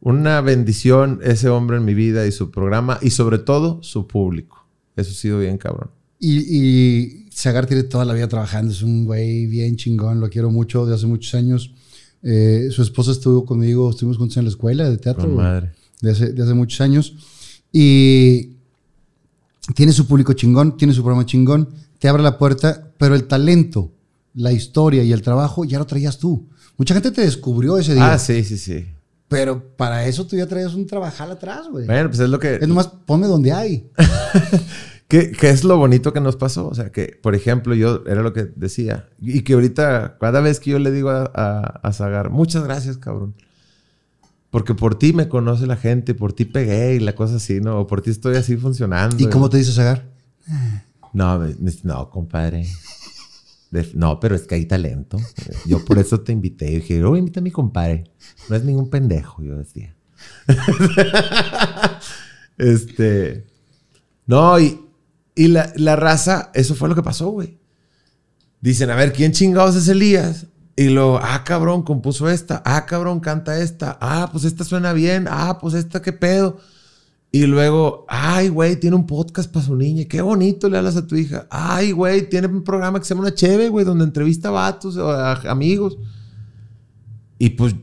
una 0.00 0.40
bendición 0.40 1.20
ese 1.22 1.48
hombre 1.48 1.76
en 1.76 1.84
mi 1.84 1.94
vida 1.94 2.26
y 2.26 2.32
su 2.32 2.50
programa. 2.50 2.98
Y 3.02 3.10
sobre 3.10 3.38
todo, 3.38 3.82
su 3.82 4.06
público. 4.06 4.66
Eso 4.96 5.10
ha 5.10 5.14
sido 5.14 5.38
bien 5.38 5.58
cabrón. 5.58 5.90
Y, 6.18 6.38
y 6.38 7.30
Zagar 7.32 7.66
tiene 7.66 7.84
toda 7.84 8.04
la 8.04 8.14
vida 8.14 8.28
trabajando. 8.28 8.72
Es 8.72 8.82
un 8.82 9.04
güey 9.04 9.46
bien 9.46 9.76
chingón. 9.76 10.20
Lo 10.20 10.28
quiero 10.28 10.50
mucho 10.50 10.86
de 10.86 10.94
hace 10.94 11.06
muchos 11.06 11.34
años. 11.34 11.74
Eh, 12.22 12.68
su 12.70 12.82
esposa 12.82 13.12
estuvo 13.12 13.44
conmigo. 13.44 13.90
Estuvimos 13.90 14.18
juntos 14.18 14.36
en 14.36 14.44
la 14.44 14.50
escuela 14.50 14.88
de 14.88 14.98
teatro. 14.98 15.24
Con 15.24 15.34
güey, 15.34 15.46
madre. 15.46 15.72
De 16.00 16.10
hace, 16.10 16.32
de 16.32 16.42
hace 16.42 16.54
muchos 16.54 16.80
años. 16.80 17.14
Y 17.72 18.56
tiene 19.74 19.92
su 19.92 20.06
público 20.06 20.32
chingón. 20.32 20.76
Tiene 20.76 20.94
su 20.94 21.02
programa 21.02 21.26
chingón. 21.26 21.68
Te 21.98 22.08
abre 22.08 22.22
la 22.22 22.38
puerta. 22.38 22.92
Pero 22.98 23.14
el 23.14 23.24
talento, 23.24 23.92
la 24.34 24.52
historia 24.52 25.02
y 25.02 25.12
el 25.12 25.22
trabajo 25.22 25.64
ya 25.64 25.78
lo 25.78 25.86
traías 25.86 26.18
tú. 26.18 26.48
Mucha 26.76 26.94
gente 26.94 27.10
te 27.10 27.22
descubrió 27.22 27.78
ese 27.78 27.94
día. 27.94 28.12
Ah, 28.12 28.18
sí, 28.18 28.44
sí, 28.44 28.58
sí. 28.58 28.86
Pero 29.30 29.62
para 29.76 30.04
eso 30.06 30.26
tú 30.26 30.36
ya 30.36 30.46
traías 30.46 30.74
un 30.74 30.86
trabajal 30.86 31.30
atrás, 31.30 31.68
güey. 31.70 31.86
Bueno, 31.86 32.08
pues 32.10 32.20
es 32.20 32.28
lo 32.28 32.38
que... 32.38 32.56
Es 32.56 32.66
nomás 32.68 32.88
ponme 32.88 33.26
donde 33.28 33.52
hay. 33.52 33.88
¿Qué, 35.08 35.30
qué 35.32 35.50
es 35.50 35.64
lo 35.64 35.76
bonito 35.78 36.12
que 36.12 36.20
nos 36.20 36.36
pasó? 36.36 36.68
O 36.68 36.74
sea, 36.74 36.90
que, 36.90 37.18
por 37.22 37.34
ejemplo, 37.34 37.74
yo 37.74 38.02
era 38.06 38.22
lo 38.22 38.32
que 38.32 38.50
decía. 38.56 39.08
Y 39.20 39.42
que 39.42 39.54
ahorita, 39.54 40.18
cada 40.20 40.40
vez 40.40 40.60
que 40.60 40.70
yo 40.70 40.78
le 40.80 40.90
digo 40.90 41.10
a, 41.10 41.30
a, 41.34 41.60
a 41.82 41.92
Zagar, 41.92 42.30
muchas 42.30 42.64
gracias, 42.64 42.96
cabrón. 42.98 43.34
Porque 44.50 44.74
por 44.74 44.96
ti 44.98 45.12
me 45.12 45.28
conoce 45.28 45.66
la 45.66 45.76
gente, 45.76 46.14
por 46.14 46.32
ti 46.32 46.44
pegué 46.44 46.96
y 46.96 46.98
la 47.00 47.14
cosa 47.14 47.36
así, 47.36 47.60
¿no? 47.60 47.78
O 47.80 47.86
por 47.86 48.02
ti 48.02 48.10
estoy 48.10 48.36
así 48.36 48.56
funcionando. 48.56 49.16
¿Y 49.18 49.26
cómo 49.28 49.48
te 49.48 49.58
dice 49.58 49.72
Zagar? 49.72 50.04
No, 51.12 51.38
me- 51.38 51.54
me- 51.58 51.72
no, 51.84 52.10
compadre. 52.10 52.66
No, 53.94 54.18
pero 54.18 54.34
es 54.34 54.42
que 54.42 54.56
hay 54.56 54.66
talento. 54.66 55.18
Yo 55.66 55.84
por 55.84 55.98
eso 55.98 56.20
te 56.20 56.32
invité. 56.32 56.72
Yo 56.72 56.78
dije, 56.80 57.04
oh, 57.04 57.16
invita 57.16 57.40
a 57.40 57.42
mi 57.42 57.50
compadre. 57.50 58.10
No 58.48 58.56
es 58.56 58.64
ningún 58.64 58.90
pendejo, 58.90 59.42
yo 59.42 59.56
decía. 59.56 59.94
este. 62.58 63.46
No, 64.26 64.58
y, 64.58 64.80
y 65.34 65.48
la, 65.48 65.72
la 65.76 65.96
raza, 65.96 66.50
eso 66.54 66.74
fue 66.74 66.88
lo 66.88 66.94
que 66.94 67.02
pasó, 67.02 67.30
güey. 67.30 67.58
Dicen, 68.60 68.90
a 68.90 68.96
ver, 68.96 69.12
¿quién 69.12 69.32
chingados 69.32 69.76
es 69.76 69.88
Elías? 69.88 70.46
Y 70.76 70.88
luego, 70.88 71.18
ah, 71.22 71.44
cabrón, 71.44 71.82
compuso 71.82 72.28
esta. 72.28 72.62
Ah, 72.64 72.86
cabrón, 72.86 73.20
canta 73.20 73.60
esta. 73.60 73.98
Ah, 74.00 74.28
pues 74.32 74.44
esta 74.44 74.64
suena 74.64 74.92
bien. 74.92 75.26
Ah, 75.30 75.58
pues 75.60 75.74
esta, 75.74 76.02
qué 76.02 76.12
pedo. 76.12 76.58
Y 77.32 77.46
luego, 77.46 78.04
ay, 78.08 78.48
güey, 78.48 78.74
tiene 78.80 78.96
un 78.96 79.06
podcast 79.06 79.50
para 79.52 79.64
su 79.64 79.76
niña. 79.76 80.04
Qué 80.08 80.20
bonito 80.20 80.68
le 80.68 80.78
hablas 80.78 80.96
a 80.96 81.06
tu 81.06 81.14
hija. 81.14 81.46
Ay, 81.50 81.92
güey, 81.92 82.28
tiene 82.28 82.48
un 82.48 82.64
programa 82.64 82.98
que 82.98 83.04
se 83.04 83.14
llama 83.14 83.26
Una 83.28 83.34
Cheve, 83.34 83.68
güey, 83.68 83.84
donde 83.84 84.04
entrevista 84.04 84.48
a 84.48 84.52
vatos 84.52 84.96
o 84.96 85.10
a 85.10 85.32
amigos. 85.48 85.96
Y 87.38 87.50
pues, 87.50 87.74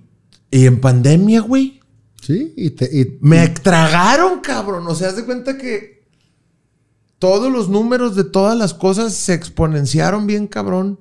y 0.52 0.66
en 0.66 0.80
pandemia, 0.82 1.42
güey, 1.42 1.80
Sí, 2.22 2.54
y, 2.58 2.72
te, 2.72 2.86
y- 2.86 3.18
me 3.22 3.48
tragaron, 3.48 4.42
cabrón. 4.42 4.86
O 4.88 4.96
sea, 4.96 5.08
haz 5.10 5.16
de 5.16 5.24
cuenta 5.24 5.58
que 5.58 6.04
todos 7.20 7.50
los 7.52 7.70
números 7.70 8.16
de 8.18 8.26
todas 8.26 8.58
las 8.58 8.74
cosas 8.74 9.14
se 9.14 9.34
exponenciaron 9.34 10.28
bien, 10.28 10.48
cabrón. 10.48 11.00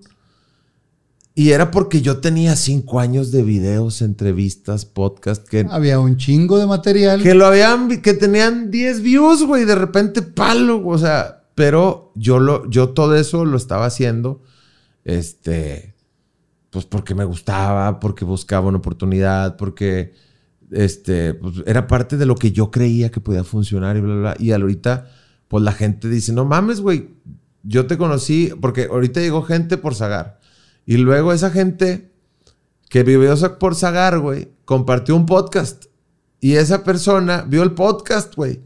Y 1.38 1.50
era 1.50 1.70
porque 1.70 2.00
yo 2.00 2.16
tenía 2.16 2.56
cinco 2.56 2.98
años 2.98 3.30
de 3.30 3.42
videos, 3.42 4.00
entrevistas, 4.00 4.86
podcast, 4.86 5.46
que 5.46 5.66
había 5.68 6.00
un 6.00 6.16
chingo 6.16 6.58
de 6.58 6.64
material. 6.64 7.22
que 7.22 7.34
lo 7.34 7.44
habían, 7.44 8.00
que 8.00 8.14
tenían 8.14 8.70
10 8.70 9.02
views, 9.02 9.44
güey, 9.44 9.66
de 9.66 9.74
repente 9.74 10.22
palo, 10.22 10.82
o 10.86 10.96
sea, 10.96 11.42
pero 11.54 12.10
yo 12.14 12.38
lo, 12.38 12.66
yo 12.70 12.88
todo 12.88 13.16
eso 13.16 13.44
lo 13.44 13.58
estaba 13.58 13.84
haciendo, 13.84 14.40
este, 15.04 15.94
pues 16.70 16.86
porque 16.86 17.14
me 17.14 17.26
gustaba, 17.26 18.00
porque 18.00 18.24
buscaba 18.24 18.68
una 18.68 18.78
oportunidad, 18.78 19.58
porque, 19.58 20.14
este, 20.70 21.34
pues 21.34 21.56
era 21.66 21.86
parte 21.86 22.16
de 22.16 22.24
lo 22.24 22.36
que 22.36 22.50
yo 22.50 22.70
creía 22.70 23.10
que 23.10 23.20
podía 23.20 23.44
funcionar 23.44 23.98
y 23.98 24.00
bla, 24.00 24.14
bla, 24.14 24.20
bla. 24.20 24.36
Y 24.38 24.52
ahorita, 24.52 25.06
pues 25.48 25.62
la 25.62 25.72
gente 25.72 26.08
dice, 26.08 26.32
no 26.32 26.46
mames, 26.46 26.80
güey, 26.80 27.10
yo 27.62 27.86
te 27.86 27.98
conocí, 27.98 28.54
porque 28.58 28.88
ahorita 28.90 29.20
llegó 29.20 29.42
gente 29.42 29.76
por 29.76 29.94
Zagar. 29.94 30.45
Y 30.86 30.96
luego 30.98 31.32
esa 31.32 31.50
gente 31.50 32.12
que 32.88 33.02
vivió 33.02 33.34
por 33.58 33.74
Zagar, 33.74 34.20
güey, 34.20 34.48
compartió 34.64 35.16
un 35.16 35.26
podcast. 35.26 35.86
Y 36.40 36.54
esa 36.54 36.84
persona 36.84 37.44
vio 37.46 37.62
el 37.62 37.72
podcast, 37.72 38.34
güey. 38.36 38.62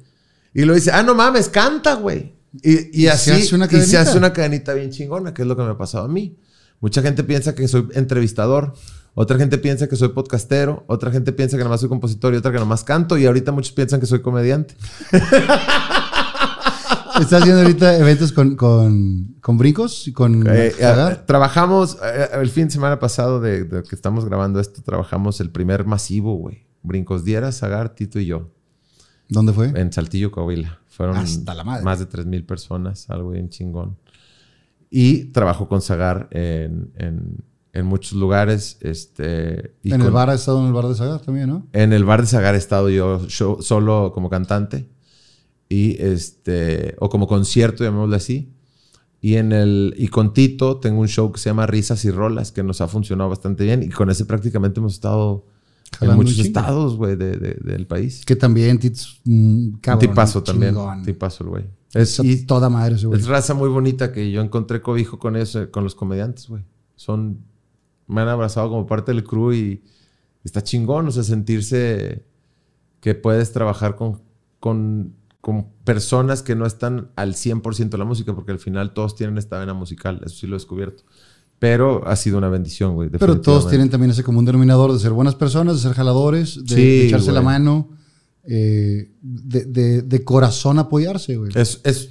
Y 0.53 0.65
lo 0.65 0.75
dice, 0.75 0.91
ah, 0.93 1.03
no 1.03 1.15
mames, 1.15 1.49
canta, 1.49 1.95
güey. 1.95 2.35
Y, 2.63 3.01
y 3.01 3.05
Y 3.05 3.07
así, 3.09 3.31
se 3.31 3.37
hace 3.37 3.55
una 3.55 3.69
y 3.71 3.81
se 3.81 3.97
hace 3.97 4.19
una 4.19 4.33
cadenita 4.33 4.75
bien 4.75 4.91
chingona, 4.91 5.33
que 5.33 5.43
es 5.43 5.49
lo 5.49 5.57
que 5.57 5.63
me 5.63 5.71
ha 5.71 5.79
pasado 5.79 6.05
a 6.05 6.09
mí. 6.09 6.37
Mucha 6.81 7.03
gente 7.03 7.25
piensa 7.25 7.55
que 7.55 7.69
soy 7.69 7.89
entrevistador 7.93 8.73
Otra 9.15 9.37
gente 9.39 9.59
piensa 9.59 9.89
que 9.89 9.97
soy 9.97 10.09
podcastero, 10.11 10.85
otra 10.87 11.11
gente 11.11 11.33
piensa 11.33 11.57
que 11.57 11.65
nomás 11.65 11.81
soy 11.81 11.89
compositor 11.89 12.33
y 12.33 12.37
otra 12.37 12.53
que 12.53 12.59
nomás 12.59 12.85
canto 12.85 13.19
y 13.19 13.27
ahorita 13.27 13.53
muchos 13.53 13.73
piensan 13.73 14.01
que 14.01 14.07
soy 14.07 14.23
comediante. 14.23 14.75
¿Estás 17.19 17.43
haciendo 17.43 17.63
ahorita 17.63 17.97
eventos 17.99 18.33
con, 18.33 18.57
con, 18.57 19.37
con 19.41 19.59
brincos 19.59 20.07
y 20.09 20.13
con 20.13 20.47
Eh, 20.47 20.73
eh, 20.79 21.17
trabajamos, 21.27 21.99
eh, 22.03 22.29
el 22.41 22.49
fin 22.51 22.67
de 22.67 22.71
semana 22.71 22.99
pasado 22.99 23.41
de, 23.41 23.65
de 23.65 23.83
que 23.83 23.95
estamos 23.95 24.25
grabando 24.25 24.61
esto, 24.61 24.83
trabajamos 24.83 25.41
el 25.41 25.51
primer 25.51 25.85
masivo, 25.85 26.35
güey. 26.37 26.67
Brincos 26.83 27.25
Diera, 27.25 27.53
Zagar, 27.53 27.95
Tito 27.95 28.19
y 28.21 28.27
yo, 28.27 28.51
¿Dónde 29.29 29.53
fue? 29.53 29.67
en 29.75 29.93
Saltillo, 29.93 30.31
Coahuila. 30.31 30.79
Fueron 30.89 31.17
Hasta 31.17 31.55
la 31.55 31.65
madre. 31.65 31.83
más 31.85 31.99
de 31.99 32.07
3 32.07 32.27
mil 32.27 32.45
personas, 32.45 33.09
algo 33.11 33.31
bien 33.31 33.49
chingón. 33.49 33.97
Y 34.91 35.27
trabajo 35.27 35.69
con 35.69 35.81
Zagar 35.83 36.29
en, 36.31 36.91
en- 36.97 37.45
en 37.73 37.87
muchos 37.87 38.15
lugares. 38.15 38.79
Este, 38.81 39.77
y 39.85 39.93
en 39.93 40.01
el 40.03 40.11
bar, 40.11 40.29
ha 40.31 40.35
estado 40.35 40.61
en 40.61 40.67
el 40.67 40.73
bar 40.73 40.87
de 40.87 40.95
Zagar 40.97 41.21
también, 41.21 41.49
¿no? 41.49 41.69
En 41.73 41.93
el 41.93 42.05
bar 42.05 42.21
de 42.23 42.27
Zagar 42.27 42.55
he 42.57 42.59
estado 42.59 42.91
yo 42.91 43.21
show- 43.29 43.63
solo 43.63 44.11
como 44.13 44.29
cantante. 44.29 44.89
Y 45.71 45.97
este, 46.03 46.97
o 46.99 47.09
como 47.09 47.27
concierto, 47.27 47.83
llamémoslo 47.85 48.17
así. 48.17 48.53
Y 49.23 49.37
en 49.37 49.53
el, 49.53 49.95
y 49.97 50.09
con 50.09 50.33
Tito 50.35 50.79
tengo 50.79 51.01
un 51.01 51.09
show 51.09 51.31
que 51.33 51.39
se 51.39 51.49
llama 51.49 51.67
Risas 51.67 52.05
y 52.05 52.11
Rolas, 52.11 52.53
que 52.53 52.63
nos 52.63 52.81
ha 52.83 52.89
funcionado 52.89 53.31
bastante 53.31 53.65
bien. 53.65 53.83
Y 53.83 53.89
con 53.89 54.11
ese 54.11 54.25
prácticamente 54.25 54.81
hemos 54.81 54.95
estado 54.95 55.47
Jalando 55.99 56.23
en 56.23 56.27
muchos 56.27 56.45
estados, 56.45 56.97
güey, 56.97 57.17
de- 57.17 57.37
de- 57.37 57.55
del 57.63 57.87
país. 57.87 58.25
Que 58.27 58.35
también, 58.37 58.79
Tits, 58.79 59.21
un 59.27 59.79
cabrón. 59.81 60.09
tipazo 60.11 60.43
también. 60.43 60.75
Tipazo 61.05 61.45
el 61.45 61.51
güey. 61.51 61.65
Es, 61.95 62.19
Es 62.19 62.25
y 62.25 62.47
toda 62.47 62.69
madre 62.71 62.97
ese 62.97 63.07
güey. 63.07 63.21
es 63.21 63.27
raza 63.27 63.55
muy 63.55 63.69
bonita 63.69 64.13
que 64.13 64.31
yo 64.31 64.41
encontré 64.43 64.81
cobijo 64.83 65.19
con 65.19 65.37
eso, 65.37 65.71
con 65.71 65.85
los 65.85 65.95
comediantes, 65.95 66.49
güey. 66.49 66.63
Son, 66.97 67.39
me 68.07 68.21
han 68.23 68.29
abrazado 68.29 68.69
como 68.71 68.87
parte 68.87 69.13
del 69.13 69.23
crew 69.25 69.53
y 69.53 69.83
está 70.45 70.63
chingón, 70.63 71.07
o 71.09 71.11
sea, 71.11 71.23
sentirse 71.25 72.25
que 73.01 73.15
puedes 73.15 73.53
trabajar 73.53 73.97
con, 73.97 74.23
con, 74.61 75.15
con 75.41 75.69
personas 75.85 76.43
que 76.43 76.55
no 76.55 76.67
están 76.67 77.11
al 77.17 77.35
100% 77.35 77.89
de 77.91 77.99
la 77.99 78.05
música, 78.05 78.35
porque 78.35 78.53
al 78.53 78.59
final 78.59 78.93
todos 78.93 79.15
tienen 79.17 79.39
esta 79.39 79.59
vena 79.59 79.73
musical, 79.75 80.21
eso 80.25 80.35
sí 80.37 80.47
lo 80.47 80.55
he 80.57 80.59
descubierto. 80.59 81.05
Pero 81.59 82.07
ha 82.07 82.17
sido 82.17 82.39
una 82.39 82.49
bendición, 82.49 82.95
güey. 82.95 83.09
Pero 83.11 83.41
todos 83.41 83.65
tienen 83.71 83.91
también 83.91 84.11
ese 84.11 84.23
común 84.25 84.45
denominador 84.45 84.93
de 84.93 84.99
ser 84.99 85.13
buenas 85.13 85.35
personas, 85.35 85.77
de 85.77 85.83
ser 85.83 85.93
jaladores, 85.95 86.65
de, 86.65 86.75
Sí, 86.75 86.83
de 86.83 87.07
echarse 87.07 87.33
la 87.33 87.43
mano, 87.43 87.91
eh, 88.45 89.13
de, 89.21 89.65
de- 89.67 90.03
de 90.03 90.25
corazón 90.25 90.79
apoyarse, 90.79 91.37
güey. 91.37 91.53
Es, 91.55 91.81
es, 91.85 92.11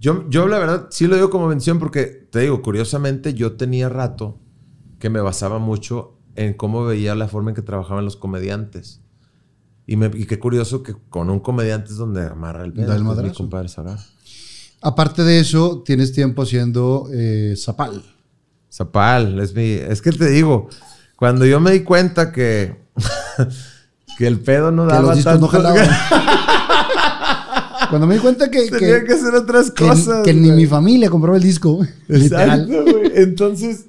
yo, 0.00 0.28
yo 0.28 0.48
la 0.48 0.58
verdad 0.58 0.88
sí 0.90 1.06
lo 1.06 1.14
digo 1.14 1.30
como 1.30 1.46
bendición 1.48 1.78
porque, 1.78 2.06
te 2.30 2.40
digo, 2.40 2.62
curiosamente 2.62 3.34
yo 3.34 3.52
tenía 3.52 3.88
rato 3.88 4.38
que 4.98 5.08
me 5.10 5.20
basaba 5.20 5.58
mucho 5.60 6.16
en 6.34 6.54
cómo 6.54 6.84
veía 6.84 7.14
la 7.14 7.28
forma 7.28 7.50
en 7.50 7.54
que 7.56 7.62
trabajaban 7.62 8.04
los 8.04 8.16
comediantes. 8.16 9.02
Y, 9.90 9.96
me, 9.96 10.08
y 10.14 10.24
qué 10.24 10.38
curioso 10.38 10.84
que 10.84 10.94
con 11.08 11.30
un 11.30 11.40
comediante 11.40 11.90
es 11.90 11.96
donde 11.96 12.24
amarra 12.24 12.64
el 12.64 12.72
pedo. 12.72 12.86
Da 12.86 12.94
el 12.94 13.32
que 13.32 13.36
compadre. 13.36 13.68
Aparte 14.80 15.24
de 15.24 15.40
eso, 15.40 15.82
tienes 15.84 16.12
tiempo 16.12 16.42
haciendo 16.42 17.08
eh, 17.12 17.54
zapal. 17.56 18.00
Zapal, 18.72 19.40
es 19.40 19.52
mi... 19.52 19.72
Es 19.72 20.00
que 20.00 20.12
te 20.12 20.30
digo, 20.30 20.68
cuando 21.16 21.44
yo 21.44 21.58
me 21.58 21.72
di 21.72 21.80
cuenta 21.80 22.30
que... 22.30 22.76
que 24.16 24.28
el 24.28 24.38
pedo 24.38 24.70
no 24.70 24.86
Que 24.86 24.92
daba 24.92 25.08
los 25.08 25.16
discos 25.16 25.40
no 25.40 25.48
tanto- 25.48 25.68
jalaban. 25.68 25.88
Cuando 27.90 28.06
me 28.06 28.14
di 28.14 28.20
cuenta 28.20 28.48
que, 28.48 28.70
Tenía 28.70 29.00
que, 29.00 29.06
que 29.06 29.14
hacer 29.14 29.34
otras 29.34 29.72
que 29.72 29.84
cosas. 29.84 30.22
que 30.22 30.32
ni 30.32 30.52
mi 30.52 30.66
familia 30.66 31.10
compraba 31.10 31.36
el 31.36 31.42
disco. 31.42 31.84
Exacto, 32.08 32.84
güey. 32.84 33.10
Entonces, 33.16 33.86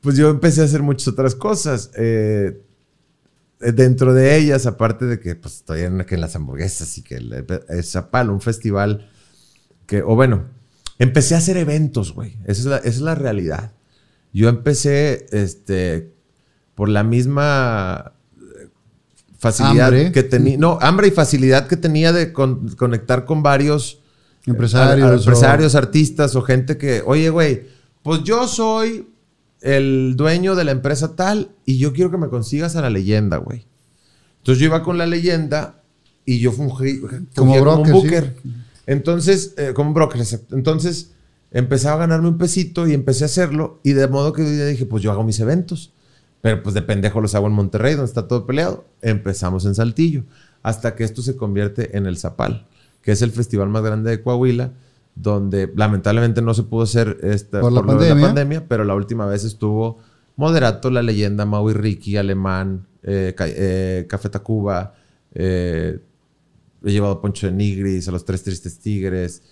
pues 0.00 0.16
yo 0.16 0.30
empecé 0.30 0.62
a 0.62 0.64
hacer 0.64 0.82
muchas 0.82 1.06
otras 1.06 1.36
cosas. 1.36 1.92
Eh, 1.96 2.60
dentro 3.72 4.12
de 4.14 4.36
ellas, 4.36 4.66
aparte 4.66 5.04
de 5.06 5.20
que 5.20 5.34
pues 5.36 5.54
estoy 5.56 5.82
en, 5.82 6.04
que 6.04 6.16
en 6.16 6.20
las 6.20 6.34
hamburguesas 6.34 6.98
y 6.98 7.02
que 7.02 7.16
el, 7.16 7.46
Zapal, 7.84 8.30
un 8.30 8.40
festival 8.40 9.08
que, 9.86 10.02
o 10.02 10.14
bueno, 10.16 10.46
empecé 10.98 11.34
a 11.34 11.38
hacer 11.38 11.56
eventos, 11.56 12.12
güey. 12.14 12.38
Esa 12.44 12.60
es 12.60 12.64
la, 12.66 12.76
esa 12.78 12.88
es 12.88 13.00
la 13.00 13.14
realidad. 13.14 13.72
Yo 14.32 14.48
empecé, 14.48 15.26
este, 15.32 16.12
por 16.74 16.88
la 16.88 17.04
misma 17.04 18.14
eh, 18.40 18.68
facilidad 19.38 19.88
Hambre. 19.88 20.12
que 20.12 20.22
tenía, 20.22 20.56
no, 20.58 20.78
hambre 20.80 21.08
y 21.08 21.10
facilidad 21.10 21.66
que 21.68 21.76
tenía 21.76 22.12
de 22.12 22.32
con- 22.32 22.68
conectar 22.76 23.24
con 23.24 23.42
varios 23.42 24.00
Empresarios. 24.46 25.06
a- 25.06 25.10
a- 25.10 25.14
o- 25.14 25.18
empresarios, 25.18 25.74
artistas 25.74 26.34
o 26.34 26.42
gente 26.42 26.76
que, 26.78 27.02
oye, 27.06 27.28
güey, 27.30 27.66
pues 28.02 28.24
yo 28.24 28.48
soy 28.48 29.08
el 29.62 30.14
dueño 30.16 30.54
de 30.54 30.64
la 30.64 30.72
empresa 30.72 31.16
tal 31.16 31.52
y 31.64 31.78
yo 31.78 31.92
quiero 31.92 32.10
que 32.10 32.18
me 32.18 32.28
consigas 32.28 32.76
a 32.76 32.82
la 32.82 32.90
leyenda, 32.90 33.38
güey. 33.38 33.66
Entonces 34.38 34.60
yo 34.60 34.66
iba 34.66 34.82
con 34.82 34.98
la 34.98 35.06
leyenda 35.06 35.82
y 36.26 36.40
yo 36.40 36.52
fungí, 36.52 36.98
fungía 36.98 37.26
como, 37.34 37.60
broker, 37.60 37.78
un 37.80 37.86
sí. 37.86 37.92
booker. 37.92 38.36
Entonces, 38.86 39.54
eh, 39.56 39.72
como 39.72 39.90
un 39.90 39.94
broker. 39.94 40.20
Entonces 40.50 41.12
empezaba 41.52 41.94
a 41.94 41.98
ganarme 42.06 42.28
un 42.28 42.38
pesito 42.38 42.88
y 42.88 42.94
empecé 42.94 43.24
a 43.24 43.26
hacerlo 43.26 43.80
y 43.82 43.92
de 43.92 44.08
modo 44.08 44.32
que 44.32 44.42
yo 44.42 44.66
dije, 44.66 44.84
pues 44.84 45.02
yo 45.02 45.12
hago 45.12 45.22
mis 45.22 45.38
eventos. 45.40 45.92
Pero 46.40 46.60
pues 46.60 46.74
de 46.74 46.82
pendejo 46.82 47.20
los 47.20 47.36
hago 47.36 47.46
en 47.46 47.52
Monterrey, 47.52 47.94
donde 47.94 48.08
está 48.08 48.26
todo 48.26 48.46
peleado. 48.46 48.84
Empezamos 49.00 49.64
en 49.64 49.76
Saltillo, 49.76 50.24
hasta 50.64 50.96
que 50.96 51.04
esto 51.04 51.22
se 51.22 51.36
convierte 51.36 51.96
en 51.96 52.06
el 52.06 52.18
Zapal, 52.18 52.66
que 53.00 53.12
es 53.12 53.22
el 53.22 53.30
festival 53.30 53.68
más 53.68 53.84
grande 53.84 54.10
de 54.10 54.20
Coahuila, 54.20 54.72
donde 55.14 55.70
lamentablemente 55.76 56.40
no 56.42 56.54
se 56.54 56.62
pudo 56.62 56.82
hacer 56.82 57.18
esta, 57.22 57.60
Por 57.60 57.72
la 57.72 57.82
lo 57.82 57.92
de 57.92 58.08
pandemia. 58.08 58.26
pandemia, 58.26 58.68
pero 58.68 58.84
la 58.84 58.94
última 58.94 59.26
vez 59.26 59.44
estuvo 59.44 59.98
Moderato, 60.36 60.90
La 60.90 61.02
Leyenda, 61.02 61.44
Maui 61.44 61.74
Ricky, 61.74 62.16
Alemán, 62.16 62.86
eh, 63.02 63.34
eh, 63.38 64.06
Café 64.08 64.28
Tacuba, 64.30 64.94
eh, 65.34 65.98
he 66.84 66.90
llevado 66.90 67.14
a 67.14 67.20
Poncho 67.20 67.46
de 67.46 67.52
Nigris, 67.52 68.08
a 68.08 68.12
los 68.12 68.24
Tres 68.24 68.42
Tristes 68.42 68.78
Tigres, 68.78 69.42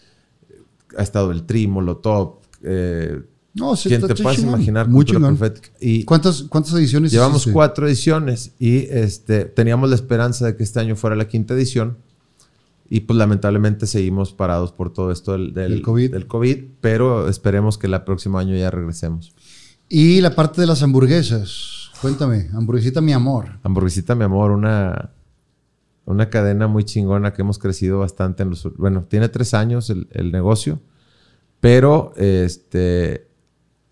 ha 0.96 1.02
estado 1.02 1.30
el 1.30 1.44
Tri, 1.44 1.66
Molotov, 1.66 2.38
eh, 2.62 3.20
No, 3.54 3.76
sí, 3.76 3.88
¿Quién 3.88 4.06
te 4.06 4.14
puedes 4.14 4.42
imaginar? 4.42 4.88
Muy. 4.88 5.04
Y 5.80 6.04
¿Cuántas, 6.04 6.42
¿Cuántas 6.44 6.74
ediciones 6.74 7.12
llevamos 7.12 7.38
hiciste? 7.42 7.52
cuatro 7.52 7.86
ediciones 7.86 8.52
y 8.58 8.86
este, 8.90 9.44
teníamos 9.44 9.88
la 9.90 9.96
esperanza 9.96 10.46
de 10.46 10.56
que 10.56 10.62
este 10.62 10.80
año 10.80 10.96
fuera 10.96 11.16
la 11.16 11.28
quinta 11.28 11.54
edición. 11.54 11.98
Y 12.92 13.00
pues 13.00 13.16
lamentablemente 13.16 13.86
seguimos 13.86 14.32
parados 14.32 14.72
por 14.72 14.92
todo 14.92 15.12
esto 15.12 15.32
del, 15.32 15.54
del, 15.54 15.70
Del 15.70 15.82
COVID. 15.82 16.10
del 16.10 16.26
COVID, 16.26 16.64
pero 16.80 17.28
esperemos 17.28 17.78
que 17.78 17.86
el 17.86 18.02
próximo 18.02 18.38
año 18.38 18.56
ya 18.56 18.68
regresemos. 18.68 19.32
Y 19.88 20.20
la 20.20 20.34
parte 20.34 20.60
de 20.60 20.66
las 20.66 20.82
hamburguesas. 20.82 21.90
Cuéntame, 22.02 22.48
hamburguesita 22.52 23.00
mi 23.00 23.12
amor. 23.12 23.60
Hamburguesita, 23.62 24.16
mi 24.16 24.24
amor, 24.24 24.50
una, 24.50 25.12
una 26.04 26.30
cadena 26.30 26.66
muy 26.66 26.82
chingona 26.82 27.32
que 27.32 27.42
hemos 27.42 27.58
crecido 27.58 28.00
bastante 28.00 28.42
en 28.42 28.50
los... 28.50 28.68
Bueno, 28.76 29.04
tiene 29.08 29.28
tres 29.28 29.54
años 29.54 29.88
el, 29.90 30.08
el 30.10 30.32
negocio, 30.32 30.80
pero 31.60 32.12
este, 32.16 33.28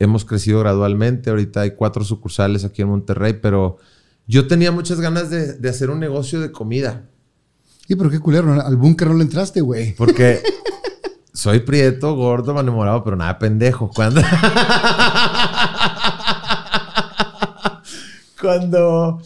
hemos 0.01 0.25
crecido 0.25 0.59
gradualmente. 0.59 1.31
Ahorita 1.31 1.61
hay 1.61 1.73
cuatro 1.73 2.03
sucursales 2.03 2.65
aquí 2.65 2.83
en 2.83 2.89
Monterrey, 2.89 3.35
pero 3.41 3.77
yo 4.27 4.49
tenía 4.49 4.73
muchas 4.73 5.01
ganas 5.01 5.31
de, 5.31 5.53
de 5.55 5.69
hacer 5.69 5.91
un 5.91 6.01
negocio 6.01 6.41
de 6.41 6.51
comida, 6.51 7.09
¿Y 7.89 7.97
pero 7.97 8.10
qué 8.10 8.20
culero? 8.20 8.52
Al 8.60 8.77
búnker 8.77 9.09
no 9.09 9.15
le 9.15 9.23
entraste, 9.24 9.60
güey. 9.62 9.94
porque 9.94 10.43
soy 11.32 11.60
prieto, 11.60 12.15
gordo, 12.15 12.59
enamorado, 12.60 13.02
pero 13.02 13.16
nada 13.16 13.39
pendejo. 13.39 13.90
Cuando... 13.94 14.20
Cuando 18.40 19.20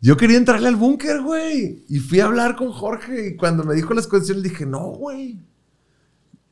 yo 0.00 0.16
quería 0.16 0.36
entrarle 0.36 0.68
al 0.68 0.76
búnker, 0.76 1.20
güey. 1.22 1.84
Y 1.88 1.98
fui 2.00 2.20
a 2.20 2.26
hablar 2.26 2.56
con 2.56 2.72
Jorge. 2.72 3.28
Y 3.28 3.36
cuando 3.36 3.64
me 3.64 3.74
dijo 3.74 3.94
las 3.94 4.06
condiciones, 4.06 4.42
le 4.42 4.48
dije, 4.50 4.66
no, 4.66 4.80
güey. 4.88 5.38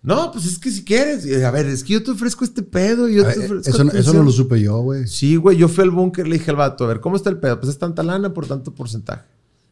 No, 0.02 0.30
pues 0.32 0.44
es 0.46 0.58
que 0.58 0.70
si 0.70 0.84
quieres. 0.84 1.24
Y, 1.26 1.42
a 1.42 1.50
ver, 1.50 1.66
es 1.66 1.82
que 1.82 1.94
yo 1.94 2.02
te 2.02 2.10
ofrezco 2.12 2.44
este 2.44 2.62
pedo. 2.62 3.08
Y 3.08 3.16
yo 3.16 3.24
te 3.24 3.32
Eh, 3.40 3.44
ofrezco 3.46 3.70
Eso, 3.70 3.84
no- 3.84 3.90
eso 3.90 3.92
no 3.92 3.98
atención". 4.00 4.24
lo 4.26 4.30
supe 4.32 4.60
yo, 4.60 4.78
güey. 4.78 5.06
Sí, 5.08 5.36
güey. 5.36 5.56
Yo 5.56 5.68
fui 5.68 5.82
al 5.84 5.90
búnker, 5.90 6.26
le 6.28 6.38
dije 6.38 6.50
al 6.50 6.56
vato, 6.56 6.84
a 6.84 6.88
ver, 6.88 7.00
¿cómo 7.00 7.16
está 7.16 7.30
el 7.30 7.38
pedo? 7.38 7.58
Pues 7.58 7.70
es 7.72 7.78
tanta 7.78 8.02
lana 8.02 8.32
por 8.32 8.46
tanto 8.46 8.72
porcentaje. 8.74 9.24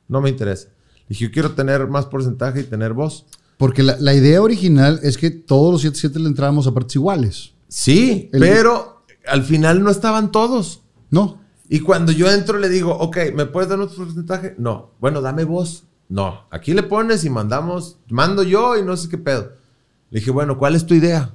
No 0.08 0.20
me 0.20 0.30
interesa. 0.30 0.68
Dije, 1.12 1.24
yo 1.26 1.30
quiero 1.30 1.52
tener 1.52 1.86
más 1.88 2.06
porcentaje 2.06 2.60
y 2.60 2.64
tener 2.64 2.94
voz. 2.94 3.26
Porque 3.58 3.82
la, 3.82 3.98
la 4.00 4.14
idea 4.14 4.40
original 4.40 4.98
es 5.02 5.18
que 5.18 5.30
todos 5.30 5.70
los 5.84 5.84
7-7 5.94 6.14
le 6.14 6.26
entrábamos 6.28 6.66
a 6.66 6.72
partes 6.72 6.96
iguales. 6.96 7.52
Sí, 7.68 8.30
El- 8.32 8.40
pero 8.40 9.04
al 9.26 9.42
final 9.42 9.82
no 9.82 9.90
estaban 9.90 10.32
todos. 10.32 10.80
No. 11.10 11.42
Y 11.68 11.80
cuando 11.80 12.12
yo 12.12 12.32
entro 12.32 12.58
le 12.58 12.70
digo, 12.70 12.92
ok, 12.96 13.18
¿me 13.34 13.44
puedes 13.44 13.68
dar 13.68 13.78
un 13.78 13.88
porcentaje? 13.88 14.54
No. 14.56 14.92
Bueno, 15.00 15.20
dame 15.20 15.44
voz. 15.44 15.84
No. 16.08 16.46
Aquí 16.50 16.72
le 16.72 16.82
pones 16.82 17.24
y 17.24 17.30
mandamos, 17.30 17.98
mando 18.08 18.42
yo 18.42 18.78
y 18.78 18.82
no 18.82 18.96
sé 18.96 19.10
qué 19.10 19.18
pedo. 19.18 19.52
Le 20.08 20.20
dije, 20.20 20.30
bueno, 20.30 20.56
¿cuál 20.56 20.74
es 20.76 20.86
tu 20.86 20.94
idea? 20.94 21.34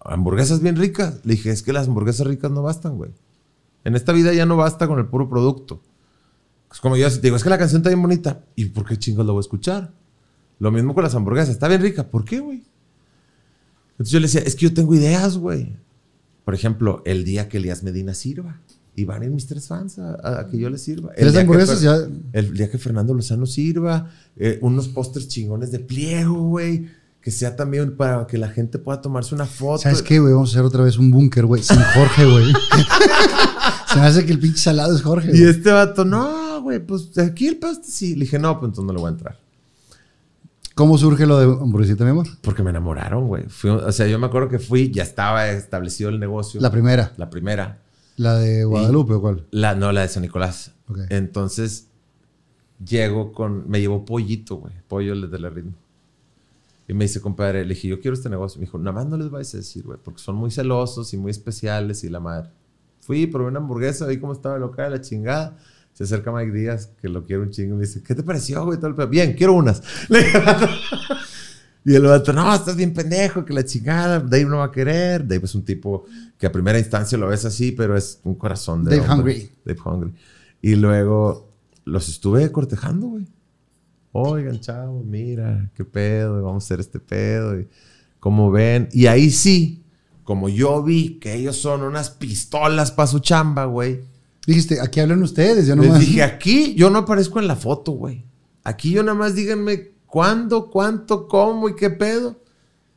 Hamburguesas 0.00 0.60
bien 0.60 0.76
ricas. 0.76 1.20
Le 1.24 1.32
dije, 1.34 1.50
es 1.50 1.62
que 1.62 1.72
las 1.72 1.88
hamburguesas 1.88 2.26
ricas 2.26 2.50
no 2.50 2.62
bastan, 2.62 2.96
güey. 2.96 3.10
En 3.84 3.96
esta 3.96 4.12
vida 4.12 4.32
ya 4.34 4.44
no 4.46 4.56
basta 4.56 4.86
con 4.86 4.98
el 4.98 5.06
puro 5.06 5.28
producto. 5.30 5.82
Es 6.72 6.80
como 6.80 6.96
yo 6.96 7.10
te 7.10 7.20
digo, 7.20 7.36
es 7.36 7.42
que 7.42 7.50
la 7.50 7.58
canción 7.58 7.80
está 7.80 7.90
bien 7.90 8.02
bonita. 8.02 8.44
¿Y 8.54 8.66
por 8.66 8.84
qué 8.84 8.96
chingos 8.96 9.26
la 9.26 9.32
voy 9.32 9.40
a 9.40 9.42
escuchar? 9.42 9.92
Lo 10.58 10.70
mismo 10.70 10.94
con 10.94 11.02
las 11.02 11.14
hamburguesas. 11.14 11.50
Está 11.50 11.68
bien 11.68 11.82
rica. 11.82 12.08
¿Por 12.08 12.24
qué, 12.24 12.38
güey? 12.38 12.62
Entonces 13.92 14.12
yo 14.12 14.20
le 14.20 14.26
decía, 14.26 14.42
es 14.42 14.54
que 14.54 14.66
yo 14.66 14.74
tengo 14.74 14.94
ideas, 14.94 15.36
güey. 15.36 15.74
Por 16.44 16.54
ejemplo, 16.54 17.02
el 17.04 17.24
día 17.24 17.48
que 17.48 17.58
Elías 17.58 17.82
Medina 17.82 18.14
sirva. 18.14 18.60
Y 18.96 19.04
van 19.04 19.22
a 19.22 19.24
ir 19.24 19.30
mis 19.30 19.46
tres 19.46 19.68
fans 19.68 19.98
a, 19.98 20.40
a 20.40 20.46
que 20.46 20.58
yo 20.58 20.68
les 20.68 20.82
sirva. 20.82 21.12
¿Tres 21.14 21.32
día 21.32 21.40
que 21.40 21.40
hamburguesas 21.40 21.80
ya? 21.80 21.96
El 22.32 22.54
día 22.54 22.70
que 22.70 22.76
Fernando 22.76 23.14
Lozano 23.14 23.46
sirva, 23.46 24.10
eh, 24.36 24.58
unos 24.62 24.88
pósters 24.88 25.28
chingones 25.28 25.70
de 25.70 25.78
pliego, 25.80 26.40
güey. 26.48 26.88
Que 27.20 27.30
sea 27.30 27.54
también 27.54 27.96
para 27.96 28.26
que 28.26 28.38
la 28.38 28.48
gente 28.48 28.78
pueda 28.78 29.00
tomarse 29.00 29.34
una 29.34 29.44
foto. 29.46 29.82
¿Sabes 29.82 30.02
qué, 30.02 30.18
güey? 30.18 30.32
Vamos 30.32 30.50
a 30.50 30.52
hacer 30.52 30.64
otra 30.64 30.82
vez 30.82 30.96
un 30.96 31.10
búnker, 31.10 31.44
güey. 31.44 31.62
Sin 31.62 31.78
Jorge, 31.94 32.24
güey. 32.24 32.46
Se 33.92 33.98
me 33.98 34.06
hace 34.06 34.24
que 34.24 34.32
el 34.32 34.38
pinche 34.38 34.58
salado 34.58 34.94
es 34.94 35.02
Jorge. 35.02 35.30
Y 35.34 35.42
este 35.42 35.70
vato, 35.70 36.04
no, 36.04 36.49
güey, 36.62 36.78
pues 36.84 37.16
aquí 37.18 37.46
el 37.46 37.58
paste 37.58 37.88
sí. 37.90 38.14
Le 38.14 38.20
dije, 38.24 38.38
no, 38.38 38.58
pues 38.58 38.70
entonces 38.70 38.86
no 38.86 38.92
le 38.92 39.00
voy 39.00 39.08
a 39.08 39.12
entrar. 39.12 39.38
¿Cómo 40.74 40.96
surge 40.96 41.26
lo 41.26 41.38
de 41.38 41.44
hamburguesita, 41.44 42.04
mi 42.04 42.10
amor? 42.10 42.26
Porque 42.42 42.62
me 42.62 42.70
enamoraron, 42.70 43.26
güey. 43.26 43.44
Fui- 43.48 43.70
O 43.70 43.92
sea, 43.92 44.06
yo 44.06 44.18
me 44.18 44.26
acuerdo 44.26 44.48
que 44.48 44.58
fui, 44.58 44.90
ya 44.90 45.02
estaba 45.02 45.48
establecido 45.50 46.08
el 46.10 46.18
negocio. 46.20 46.60
La 46.60 46.70
primera. 46.70 47.12
La 47.16 47.28
primera. 47.28 47.82
La 48.16 48.36
de 48.36 48.64
Guadalupe, 48.64 49.14
¿o 49.14 49.20
cuál? 49.20 49.46
La, 49.50 49.74
no, 49.74 49.92
la 49.92 50.02
de 50.02 50.08
San 50.08 50.22
Nicolás. 50.22 50.72
Ok. 50.88 50.98
Entonces, 51.10 51.88
llego 52.84 53.32
con. 53.32 53.68
Me 53.68 53.80
llevó 53.80 54.04
pollito, 54.04 54.56
güey. 54.56 54.72
Pollo 54.88 55.12
el 55.12 55.30
de 55.30 55.38
la 55.38 55.50
ritmo. 55.50 55.72
Y 56.88 56.94
me 56.94 57.04
dice, 57.04 57.20
compadre, 57.20 57.64
le 57.64 57.74
dije, 57.74 57.88
yo 57.88 58.00
quiero 58.00 58.14
este 58.14 58.28
negocio. 58.30 58.58
Me 58.58 58.66
dijo, 58.66 58.78
nada 58.78 58.92
más 58.92 59.06
no 59.06 59.16
les 59.16 59.30
vais 59.30 59.52
a 59.54 59.58
decir, 59.58 59.84
güey, 59.84 59.98
porque 60.02 60.20
son 60.20 60.34
muy 60.36 60.50
celosos 60.50 61.12
y 61.14 61.16
muy 61.18 61.30
especiales 61.30 62.02
y 62.04 62.08
la 62.08 62.20
madre. 62.20 62.50
Fui, 63.00 63.26
probé 63.26 63.48
una 63.48 63.60
hamburguesa, 63.60 64.06
vi 64.06 64.18
cómo 64.18 64.32
estaba 64.32 64.56
el 64.56 64.62
local, 64.62 64.90
la 64.92 65.00
chingada. 65.00 65.56
Se 66.00 66.04
acerca 66.04 66.32
Mike 66.32 66.52
Díaz, 66.52 66.92
que 66.98 67.10
lo 67.10 67.26
quiero 67.26 67.42
un 67.42 67.50
chingo, 67.50 67.74
y 67.74 67.76
me 67.76 67.84
dice, 67.84 68.02
¿qué 68.02 68.14
te 68.14 68.22
pareció, 68.22 68.64
güey? 68.64 68.80
Todo 68.80 68.86
el. 68.88 69.08
Bien, 69.08 69.34
quiero 69.34 69.52
unas. 69.52 69.82
Y 71.82 71.94
el 71.94 72.02
vato, 72.02 72.34
no, 72.34 72.54
estás 72.54 72.76
bien 72.76 72.92
pendejo, 72.92 73.42
que 73.42 73.54
la 73.54 73.64
chingada, 73.64 74.20
Dave 74.20 74.44
no 74.44 74.58
va 74.58 74.66
a 74.66 74.70
querer. 74.70 75.26
Dave 75.26 75.44
es 75.44 75.54
un 75.54 75.64
tipo 75.64 76.04
que 76.36 76.46
a 76.46 76.52
primera 76.52 76.78
instancia 76.78 77.16
lo 77.16 77.28
ves 77.28 77.46
así, 77.46 77.72
pero 77.72 77.96
es 77.96 78.20
un 78.22 78.34
corazón 78.34 78.84
de 78.84 78.98
Dave 78.98 79.10
hombre. 79.10 79.32
Hungry. 79.32 79.52
Dave 79.64 79.80
Hungry. 79.82 80.14
Y 80.60 80.74
luego 80.74 81.48
los 81.86 82.10
estuve 82.10 82.52
cortejando, 82.52 83.06
güey. 83.06 83.26
Oigan, 84.12 84.60
chavos, 84.60 85.06
mira, 85.06 85.70
qué 85.74 85.86
pedo, 85.86 86.42
vamos 86.42 86.64
a 86.64 86.66
hacer 86.66 86.80
este 86.80 87.00
pedo. 87.00 87.58
Y 87.58 87.66
como 88.18 88.50
ven. 88.50 88.90
Y 88.92 89.06
ahí 89.06 89.30
sí, 89.30 89.82
como 90.24 90.50
yo 90.50 90.82
vi 90.82 91.18
que 91.18 91.34
ellos 91.34 91.56
son 91.56 91.82
unas 91.82 92.10
pistolas 92.10 92.90
para 92.90 93.06
su 93.06 93.20
chamba, 93.20 93.64
güey. 93.64 94.00
Dijiste, 94.46 94.80
aquí 94.80 95.00
hablan 95.00 95.22
ustedes, 95.22 95.66
yo 95.66 95.76
Les 95.76 95.84
nomás. 95.86 96.00
dije, 96.00 96.22
aquí 96.22 96.74
yo 96.74 96.90
no 96.90 97.00
aparezco 97.00 97.38
en 97.38 97.46
la 97.46 97.56
foto, 97.56 97.92
güey. 97.92 98.24
Aquí 98.64 98.90
yo 98.92 99.02
nada 99.02 99.16
más 99.16 99.34
díganme 99.34 99.90
cuándo, 100.06 100.70
cuánto, 100.70 101.28
cómo 101.28 101.68
y 101.68 101.76
qué 101.76 101.90
pedo. 101.90 102.40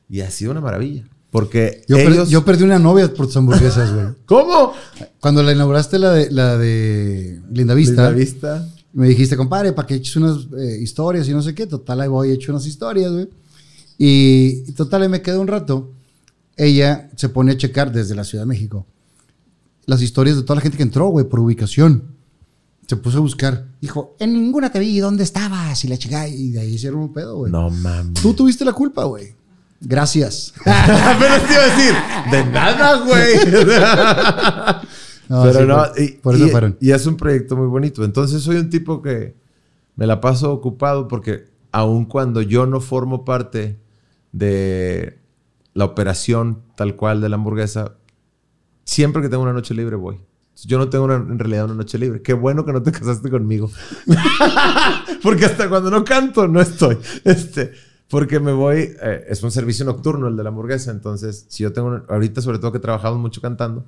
Y 0.09 0.21
ha 0.21 0.31
sido 0.31 0.51
una 0.51 0.61
maravilla. 0.61 1.07
Porque 1.31 1.81
Yo, 1.87 1.97
per- 1.97 2.11
ellos... 2.11 2.29
yo 2.29 2.45
perdí 2.45 2.63
una 2.63 2.77
novia 2.79 3.11
por 3.11 3.25
tus 3.25 3.35
hamburguesas, 3.37 3.91
güey. 3.93 4.05
¿Cómo? 4.25 4.73
Cuando 5.19 5.41
la 5.41 5.51
inauguraste 5.51 5.97
la 5.99 6.11
de, 6.11 6.29
la 6.31 6.57
de 6.57 7.41
Linda 7.51 7.73
Vista, 7.73 8.03
La 8.03 8.09
vista. 8.11 8.69
me 8.93 9.07
dijiste, 9.07 9.35
compadre, 9.35 9.73
para 9.73 9.87
que 9.87 9.95
eches 9.95 10.15
unas 10.15 10.47
eh, 10.59 10.77
historias 10.81 11.27
y 11.27 11.31
no 11.33 11.41
sé 11.41 11.55
qué. 11.55 11.65
Total, 11.65 11.99
ahí 12.01 12.07
voy, 12.07 12.29
he 12.29 12.33
hecho 12.33 12.51
unas 12.51 12.65
historias, 12.67 13.11
güey. 13.11 13.29
Y, 13.97 14.63
y 14.67 14.71
total, 14.73 15.01
ahí 15.03 15.09
me 15.09 15.21
quedé 15.23 15.37
un 15.39 15.47
rato. 15.47 15.91
Ella 16.55 17.09
se 17.15 17.29
pone 17.29 17.53
a 17.53 17.57
checar 17.57 17.91
desde 17.91 18.13
la 18.15 18.23
Ciudad 18.23 18.43
de 18.43 18.47
México 18.49 18.85
las 19.85 20.01
historias 20.01 20.35
de 20.37 20.43
toda 20.43 20.55
la 20.55 20.61
gente 20.61 20.77
que 20.77 20.83
entró, 20.83 21.07
güey, 21.07 21.25
por 21.27 21.39
ubicación. 21.39 22.03
Se 22.87 22.95
puso 22.97 23.17
a 23.19 23.21
buscar. 23.21 23.65
Dijo, 23.81 24.15
en 24.19 24.33
ninguna 24.33 24.71
te 24.71 24.79
vi, 24.79 24.99
¿dónde 24.99 25.23
estabas? 25.23 25.83
Y 25.85 25.87
la 25.87 25.97
chica, 25.97 26.27
y 26.27 26.51
de 26.51 26.59
ahí 26.61 26.73
hicieron 26.75 26.99
un 26.99 27.13
pedo, 27.13 27.37
güey. 27.37 27.51
No 27.51 27.69
mames. 27.69 28.21
Tú 28.21 28.33
tuviste 28.33 28.65
la 28.65 28.73
culpa, 28.73 29.05
güey. 29.05 29.35
Gracias. 29.79 30.53
Pero 30.63 31.41
te 31.47 31.53
iba 31.53 31.63
a 31.63 31.75
decir, 31.75 31.93
de 32.31 32.45
nada, 32.51 33.05
güey. 33.05 34.83
No, 35.29 35.43
Pero 35.43 35.59
sí, 35.61 35.65
no, 35.65 35.75
por, 35.77 36.01
y, 36.01 36.07
por 36.21 36.35
eso 36.35 36.47
y- 36.47 36.49
fueron. 36.51 36.77
y 36.81 36.91
es 36.91 37.05
un 37.07 37.15
proyecto 37.15 37.55
muy 37.55 37.67
bonito. 37.67 38.03
Entonces 38.03 38.43
soy 38.43 38.57
un 38.57 38.69
tipo 38.69 39.01
que 39.01 39.35
me 39.95 40.05
la 40.05 40.19
paso 40.19 40.51
ocupado 40.51 41.07
porque 41.07 41.45
aun 41.71 42.05
cuando 42.05 42.41
yo 42.41 42.65
no 42.67 42.81
formo 42.81 43.23
parte 43.23 43.79
de 44.33 45.17
la 45.73 45.85
operación 45.85 46.61
tal 46.75 46.95
cual 46.97 47.21
de 47.21 47.29
la 47.29 47.35
hamburguesa, 47.37 47.93
siempre 48.83 49.21
que 49.21 49.29
tengo 49.29 49.43
una 49.43 49.53
noche 49.53 49.73
libre 49.73 49.95
voy. 49.95 50.19
Yo 50.65 50.77
no 50.77 50.87
tengo 50.89 51.05
una- 51.05 51.15
en 51.15 51.39
realidad 51.39 51.65
una 51.65 51.73
noche 51.75 51.97
libre. 51.97 52.21
Qué 52.21 52.33
bueno 52.33 52.63
que 52.65 52.73
no 52.73 52.81
te 52.83 52.91
casaste 52.93 53.29
conmigo. 53.29 53.69
porque 55.23 55.45
hasta 55.45 55.69
cuando 55.69 55.89
no 55.89 56.03
canto 56.03 56.47
no 56.47 56.61
estoy. 56.61 56.97
Este, 57.23 57.71
porque 58.09 58.39
me 58.39 58.51
voy, 58.51 58.91
eh, 59.01 59.25
es 59.27 59.41
un 59.43 59.51
servicio 59.51 59.85
nocturno 59.85 60.27
el 60.27 60.35
de 60.37 60.43
la 60.43 60.49
hamburguesa. 60.49 60.91
Entonces, 60.91 61.45
si 61.49 61.63
yo 61.63 61.73
tengo, 61.73 61.87
una- 61.87 62.03
ahorita 62.07 62.41
sobre 62.41 62.59
todo 62.59 62.71
que 62.71 62.79
trabajamos 62.79 63.19
mucho 63.19 63.41
cantando, 63.41 63.85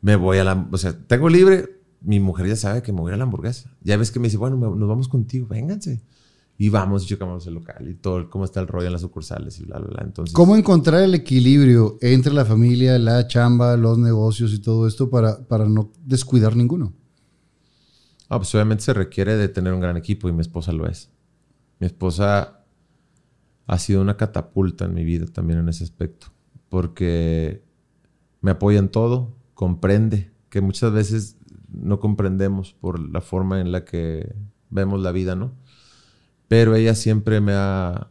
me 0.00 0.16
voy 0.16 0.38
a 0.38 0.44
la, 0.44 0.66
o 0.70 0.78
sea, 0.78 0.96
tengo 1.06 1.28
libre, 1.28 1.78
mi 2.00 2.18
mujer 2.18 2.46
ya 2.46 2.56
sabe 2.56 2.82
que 2.82 2.92
me 2.92 3.00
voy 3.00 3.12
a 3.12 3.16
la 3.16 3.24
hamburguesa. 3.24 3.70
Ya 3.82 3.96
ves 3.96 4.10
que 4.10 4.18
me 4.18 4.26
dice, 4.28 4.38
bueno, 4.38 4.56
me- 4.56 4.74
nos 4.78 4.88
vamos 4.88 5.08
contigo, 5.08 5.46
vénganse. 5.48 6.00
Y 6.58 6.68
vamos 6.68 7.04
y 7.04 7.06
checamos 7.06 7.46
el 7.46 7.54
local 7.54 7.88
y 7.88 7.94
todo, 7.94 8.28
cómo 8.30 8.44
está 8.44 8.60
el 8.60 8.68
rollo 8.68 8.86
en 8.86 8.92
las 8.92 9.00
sucursales 9.00 9.58
y 9.58 9.64
bla, 9.64 9.78
bla, 9.78 9.88
bla. 9.88 10.02
Entonces, 10.04 10.34
¿Cómo 10.34 10.54
encontrar 10.54 11.02
el 11.02 11.14
equilibrio 11.14 11.98
entre 12.00 12.32
la 12.32 12.44
familia, 12.44 12.98
la 12.98 13.26
chamba, 13.26 13.76
los 13.76 13.98
negocios 13.98 14.52
y 14.52 14.60
todo 14.60 14.86
esto 14.86 15.10
para, 15.10 15.46
para 15.48 15.66
no 15.66 15.90
descuidar 16.04 16.54
ninguno? 16.54 16.92
Ah, 18.28 18.38
pues 18.38 18.54
obviamente 18.54 18.84
se 18.84 18.94
requiere 18.94 19.36
de 19.36 19.48
tener 19.48 19.72
un 19.72 19.80
gran 19.80 19.96
equipo 19.96 20.28
y 20.28 20.32
mi 20.32 20.40
esposa 20.40 20.72
lo 20.72 20.86
es. 20.86 21.10
Mi 21.80 21.86
esposa 21.86 22.62
ha 23.66 23.78
sido 23.78 24.00
una 24.00 24.16
catapulta 24.16 24.84
en 24.84 24.94
mi 24.94 25.04
vida 25.04 25.26
también 25.26 25.58
en 25.58 25.68
ese 25.68 25.84
aspecto, 25.84 26.28
porque 26.68 27.64
me 28.40 28.52
apoya 28.52 28.78
en 28.78 28.88
todo, 28.88 29.34
comprende, 29.54 30.30
que 30.48 30.60
muchas 30.60 30.92
veces 30.92 31.36
no 31.68 32.00
comprendemos 32.00 32.74
por 32.74 33.00
la 33.00 33.20
forma 33.20 33.60
en 33.60 33.72
la 33.72 33.84
que 33.84 34.34
vemos 34.70 35.00
la 35.00 35.12
vida, 35.12 35.34
¿no? 35.36 35.52
Pero 36.52 36.74
ella 36.74 36.94
siempre 36.94 37.40
me 37.40 37.54
ha... 37.54 38.10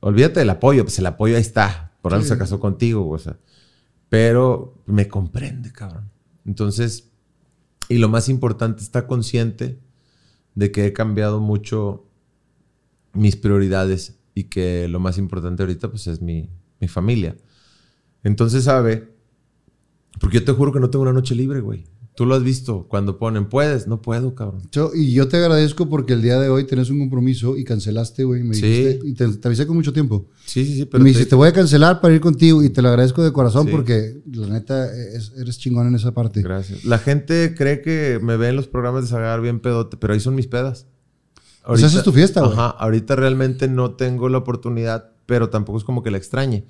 Olvídate 0.00 0.40
del 0.40 0.48
apoyo, 0.48 0.84
pues 0.84 0.98
el 1.00 1.04
apoyo 1.04 1.36
ahí 1.36 1.42
está, 1.42 1.92
por 2.00 2.14
algo 2.14 2.24
se 2.24 2.38
casó 2.38 2.58
contigo, 2.58 3.06
o 3.10 3.18
sea, 3.18 3.36
pero 4.08 4.82
me 4.86 5.06
comprende, 5.06 5.70
cabrón. 5.70 6.10
Entonces, 6.46 7.10
y 7.90 7.98
lo 7.98 8.08
más 8.08 8.30
importante, 8.30 8.82
está 8.82 9.06
consciente 9.06 9.78
de 10.54 10.72
que 10.72 10.86
he 10.86 10.94
cambiado 10.94 11.40
mucho 11.40 12.06
mis 13.12 13.36
prioridades 13.36 14.18
y 14.34 14.44
que 14.44 14.88
lo 14.88 14.98
más 14.98 15.18
importante 15.18 15.62
ahorita 15.62 15.90
pues 15.90 16.06
es 16.06 16.22
mi, 16.22 16.48
mi 16.80 16.88
familia. 16.88 17.36
Entonces 18.22 18.64
sabe, 18.64 19.14
porque 20.20 20.38
yo 20.38 20.44
te 20.46 20.52
juro 20.52 20.72
que 20.72 20.80
no 20.80 20.88
tengo 20.88 21.02
una 21.02 21.12
noche 21.12 21.34
libre, 21.34 21.60
güey. 21.60 21.84
Tú 22.16 22.26
lo 22.26 22.36
has 22.36 22.44
visto, 22.44 22.86
cuando 22.88 23.18
ponen, 23.18 23.48
puedes, 23.48 23.88
no 23.88 24.00
puedo, 24.00 24.36
cabrón. 24.36 24.62
Yo- 24.70 24.92
y 24.94 25.12
yo 25.12 25.26
te 25.26 25.36
agradezco 25.36 25.88
porque 25.88 26.12
el 26.12 26.22
día 26.22 26.38
de 26.38 26.48
hoy 26.48 26.62
tenés 26.64 26.88
un 26.90 27.00
compromiso 27.00 27.56
y 27.56 27.64
cancelaste, 27.64 28.22
güey. 28.22 28.44
Me 28.44 28.54
Sí. 28.54 28.62
dijiste, 28.62 29.00
y 29.08 29.14
te, 29.14 29.28
te 29.36 29.48
avisé 29.48 29.66
con 29.66 29.74
mucho 29.74 29.92
tiempo. 29.92 30.26
Sí, 30.44 30.64
sí, 30.64 30.74
sí, 30.74 30.82
Y 30.82 30.84
pero 30.84 31.02
me 31.02 31.10
te- 31.10 31.14
dijiste, 31.14 31.30
te 31.30 31.34
voy 31.34 31.48
a 31.48 31.52
cancelar 31.52 32.00
para 32.00 32.14
ir 32.14 32.20
contigo 32.20 32.62
y 32.62 32.70
te 32.70 32.82
lo 32.82 32.88
agradezco 32.90 33.24
de 33.24 33.32
corazón 33.32 33.66
Sí. 33.66 33.72
porque 33.72 34.22
la 34.32 34.46
neta 34.46 34.86
es- 34.94 35.32
eres 35.36 35.58
chingón 35.58 35.88
en 35.88 35.96
esa 35.96 36.12
parte. 36.14 36.40
Gracias. 36.40 36.84
La 36.84 36.98
gente 36.98 37.52
cree 37.56 37.82
que 37.82 38.20
me 38.22 38.36
ve 38.36 38.50
en 38.50 38.56
los 38.56 38.68
programas 38.68 39.02
de 39.02 39.08
Sagar 39.08 39.40
bien 39.40 39.58
pedote, 39.58 39.96
pero 39.96 40.12
ahí 40.14 40.20
son 40.20 40.36
mis 40.36 40.46
pedas. 40.46 40.86
Pues 41.66 41.82
esa 41.82 41.98
es 41.98 42.04
tu 42.04 42.12
fiesta, 42.12 42.42
güey. 42.42 42.52
Ajá, 42.52 42.66
ahorita 42.68 43.16
realmente 43.16 43.66
no 43.66 43.94
tengo 43.96 44.28
la 44.28 44.38
oportunidad, 44.38 45.10
pero 45.26 45.48
tampoco 45.48 45.78
es 45.78 45.84
como 45.84 46.02
que 46.04 46.12
la 46.12 46.18
extrañe. 46.18 46.64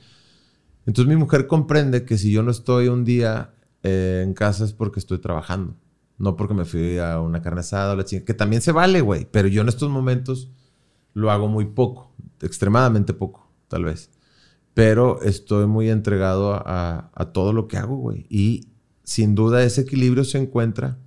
Entonces 0.86 1.08
mi 1.08 1.16
mujer 1.18 1.46
comprende 1.46 2.04
que 2.04 2.16
si 2.16 2.30
yo 2.30 2.42
no 2.42 2.50
estoy 2.50 2.88
un 2.88 3.04
día 3.04 3.53
eh, 3.84 4.22
en 4.24 4.34
casa 4.34 4.64
es 4.64 4.72
porque 4.72 4.98
estoy 4.98 5.18
trabajando. 5.18 5.76
No 6.18 6.36
porque 6.36 6.54
me 6.54 6.64
fui 6.64 6.98
a 6.98 7.20
una 7.20 7.42
carne 7.42 7.60
asada 7.60 7.92
o 7.92 7.96
la 7.96 8.04
chingada, 8.04 8.26
que 8.26 8.34
también 8.34 8.62
se 8.62 8.72
vale, 8.72 9.00
güey. 9.00 9.28
Pero 9.30 9.46
yo 9.46 9.62
en 9.62 9.68
estos 9.68 9.90
momentos 9.90 10.50
lo 11.12 11.30
hago 11.30 11.48
muy 11.48 11.66
poco, 11.66 12.12
extremadamente 12.40 13.14
poco, 13.14 13.48
tal 13.68 13.84
vez. 13.84 14.10
Pero 14.74 15.22
estoy 15.22 15.66
muy 15.66 15.90
entregado 15.90 16.54
a, 16.54 17.10
a 17.14 17.32
todo 17.32 17.52
lo 17.52 17.68
que 17.68 17.76
hago, 17.76 17.96
güey. 17.96 18.26
Y 18.28 18.68
sin 19.04 19.34
duda 19.34 19.62
ese 19.62 19.82
equilibrio 19.82 20.24
se 20.24 20.38
encuentra 20.38 20.98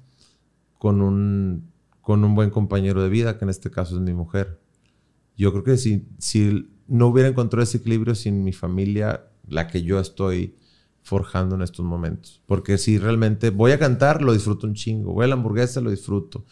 con 0.78 1.02
un, 1.02 1.72
con 2.02 2.24
un 2.24 2.36
buen 2.36 2.50
compañero 2.50 3.02
de 3.02 3.10
vida, 3.10 3.38
que 3.38 3.46
en 3.46 3.50
este 3.50 3.72
caso 3.72 3.96
es 3.96 4.02
mi 4.02 4.14
mujer. 4.14 4.60
Yo 5.36 5.52
creo 5.52 5.64
que 5.64 5.78
si, 5.78 6.08
si 6.20 6.70
no 6.88 7.08
hubiera 7.08 7.30
encontrado 7.30 7.64
ese 7.64 7.80
equilibrio 7.80 8.16
sin 8.16 8.44
mi 8.44 8.54
familia, 8.54 9.26
la 9.48 9.68
que 9.68 9.84
yo 9.84 10.00
estoy 10.00 10.56
forjando 11.08 11.56
en 11.56 11.62
estos 11.62 11.86
momentos. 11.86 12.42
Porque 12.46 12.78
si 12.78 12.98
realmente 12.98 13.50
voy 13.50 13.72
a 13.72 13.80
cantar, 13.80 14.22
lo 14.22 14.34
disfruto 14.34 14.68
un 14.68 14.74
chingo. 14.74 15.14
Voy 15.14 15.24
a 15.24 15.28
la 15.28 15.36
hamburguesa, 15.36 15.80
lo 15.80 15.90
disfruto. 15.90 16.46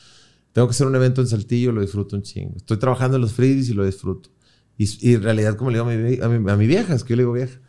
Tengo 0.54 0.68
que 0.68 0.72
hacer 0.72 0.88
un 0.88 0.96
evento 0.96 1.20
en 1.22 1.28
Saltillo, 1.28 1.74
lo 1.74 1.82
disfruto 1.82 2.16
un 2.16 2.22
chingo. 2.22 2.54
Estoy 2.56 2.78
trabajando 2.78 3.18
en 3.18 3.22
los 3.22 3.34
freebies 3.34 3.68
y 3.70 3.74
lo 3.74 3.86
disfruto. 3.86 4.30
Y, 4.78 5.10
y 5.10 5.16
en 5.16 5.24
realidad, 5.24 5.56
como 5.58 5.72
le 5.72 5.78
digo 5.80 5.90
a 5.90 5.94
mi, 5.94 6.20
a 6.22 6.40
mi, 6.40 6.52
a 6.52 6.56
mi 6.56 6.68
vieja, 6.68 6.94
es 6.96 7.04
que 7.04 7.10
yo 7.12 7.16
le 7.18 7.24
digo 7.24 7.34
vieja, 7.34 7.60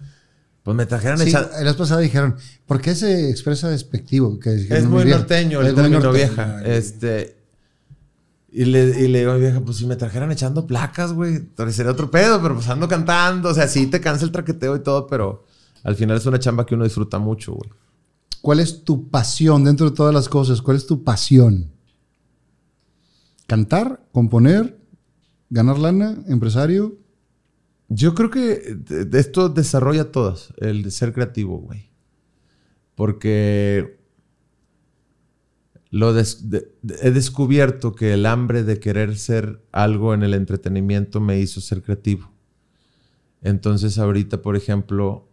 pues 0.63 0.77
me 0.77 0.87
trajeran 0.87 1.19
Sí, 1.19 1.29
echando... 1.31 1.49
la 1.61 1.75
pasada 1.77 2.01
dijeron, 2.01 2.37
¿por 2.67 2.81
qué 2.81 2.95
se 2.95 3.31
expresa 3.31 3.69
despectivo? 3.69 4.39
Que 4.39 4.55
Es 4.55 4.85
muy 4.87 5.05
vieja. 5.05 5.19
norteño 5.19 5.61
el 5.63 5.75
término 5.75 6.13
vieja. 6.13 6.63
Este. 6.65 7.37
Y 8.53 8.65
le, 8.65 8.85
y 9.01 9.09
le 9.09 9.19
digo 9.21 9.33
a 9.33 9.35
mi 9.35 9.41
vieja, 9.41 9.61
pues 9.61 9.77
si 9.79 9.87
me 9.87 9.97
trajeran 9.97 10.31
echando 10.33 10.67
placas, 10.67 11.13
güey, 11.13 11.43
sería 11.71 11.91
otro 11.93 12.11
pedo, 12.11 12.41
pero 12.41 12.55
pues 12.55 12.69
ando 12.69 12.89
cantando. 12.89 13.49
O 13.51 13.55
sea, 13.55 13.67
sí 13.69 13.87
te 13.89 14.01
cansa 14.01 14.25
el 14.25 14.31
traqueteo 14.33 14.77
y 14.77 14.83
todo, 14.83 15.07
pero 15.09 15.45
al 15.87 15.95
final 15.95 16.17
es 16.17 16.27
una 16.27 16.39
chamba 16.41 16.67
que 16.67 16.75
uno 16.75 16.83
disfruta 16.85 17.19
mucho, 17.19 17.53
güey. 17.55 17.71
¿Cuál 18.43 18.59
es 18.61 18.83
tu 18.85 19.09
pasión 19.09 19.65
dentro 19.65 19.89
de 19.89 19.95
todas 19.97 20.13
las 20.13 20.29
cosas? 20.29 20.61
¿Cuál 20.61 20.77
es 20.77 20.87
tu 20.87 21.05
pasión? 21.05 21.71
¿Cantar? 23.47 24.05
¿Componer? 24.13 24.77
¿Ganar 25.51 25.79
lana? 25.79 26.17
¿Empresario? 26.29 26.99
Yo 27.89 28.15
creo 28.15 28.31
que 28.31 28.75
de- 28.75 29.19
esto 29.21 29.49
desarrolla 29.49 30.11
todas, 30.11 30.53
el 30.59 30.83
de 30.83 30.91
ser 30.91 31.13
creativo, 31.13 31.59
güey. 31.59 31.89
Porque 32.97 34.01
lo 35.91 36.13
des- 36.13 36.51
de- 36.51 36.73
de- 36.83 36.97
he 37.03 37.11
descubierto 37.13 37.95
que 37.95 38.13
el 38.15 38.27
hambre 38.27 38.65
de 38.65 38.81
querer 38.81 39.17
ser 39.17 39.65
algo 39.71 40.15
en 40.15 40.25
el 40.25 40.35
entretenimiento 40.35 41.21
me 41.21 41.39
hizo 41.39 41.61
ser 41.61 41.83
creativo. 41.83 42.33
Entonces 43.41 43.99
ahorita, 43.99 44.43
por 44.43 44.57
ejemplo, 44.57 45.29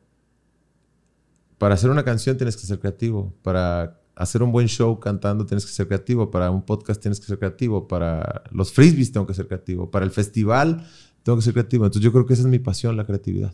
para 1.63 1.75
hacer 1.75 1.89
una 1.89 2.03
canción 2.03 2.35
tienes 2.35 2.57
que 2.57 2.67
ser 2.67 2.77
creativo. 2.77 3.33
Para 3.41 3.97
hacer 4.17 4.43
un 4.43 4.51
buen 4.51 4.67
show 4.67 4.99
cantando 4.99 5.45
tienes 5.45 5.65
que 5.65 5.71
ser 5.71 5.87
creativo. 5.87 6.29
Para 6.29 6.51
un 6.51 6.61
podcast 6.61 7.01
tienes 7.01 7.21
que 7.21 7.25
ser 7.25 7.39
creativo. 7.39 7.87
Para 7.87 8.43
los 8.51 8.73
frisbees 8.73 9.13
tengo 9.13 9.25
que 9.25 9.33
ser 9.33 9.47
creativo. 9.47 9.89
Para 9.89 10.03
el 10.03 10.11
festival 10.11 10.85
tengo 11.23 11.37
que 11.37 11.41
ser 11.41 11.53
creativo. 11.53 11.85
Entonces 11.85 12.03
yo 12.03 12.11
creo 12.11 12.25
que 12.25 12.33
esa 12.33 12.41
es 12.41 12.49
mi 12.49 12.59
pasión, 12.59 12.97
la 12.97 13.05
creatividad. 13.05 13.53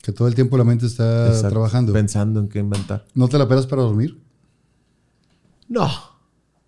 Que 0.00 0.12
todo 0.12 0.28
el 0.28 0.36
tiempo 0.36 0.56
la 0.56 0.62
mente 0.62 0.86
está 0.86 1.26
Exacto. 1.26 1.48
trabajando. 1.48 1.92
Pensando 1.92 2.38
en 2.38 2.48
qué 2.48 2.60
inventar. 2.60 3.06
¿No 3.12 3.26
te 3.26 3.36
la 3.38 3.48
pelas 3.48 3.66
para 3.66 3.82
dormir? 3.82 4.22
No. 5.68 5.90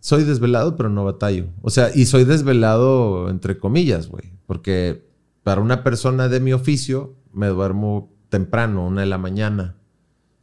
Soy 0.01 0.25
desvelado, 0.25 0.75
pero 0.75 0.89
no 0.89 1.05
batallo. 1.05 1.47
O 1.63 1.71
sea, 1.71 1.93
y 1.95 2.07
soy 2.07 2.25
desvelado 2.25 3.31
entre 3.31 3.59
comillas, 3.59 4.09
güey. 4.09 4.33
Porque 4.45 5.09
para 5.45 5.61
una 5.61 5.85
persona 5.85 6.29
de 6.29 6.41
mi 6.41 6.53
oficio, 6.53 7.15
me 7.33 7.47
duermo 7.47 8.13
temprano, 8.29 8.85
una 8.89 9.03
de 9.03 9.07
la 9.07 9.19
mañana. 9.19 9.77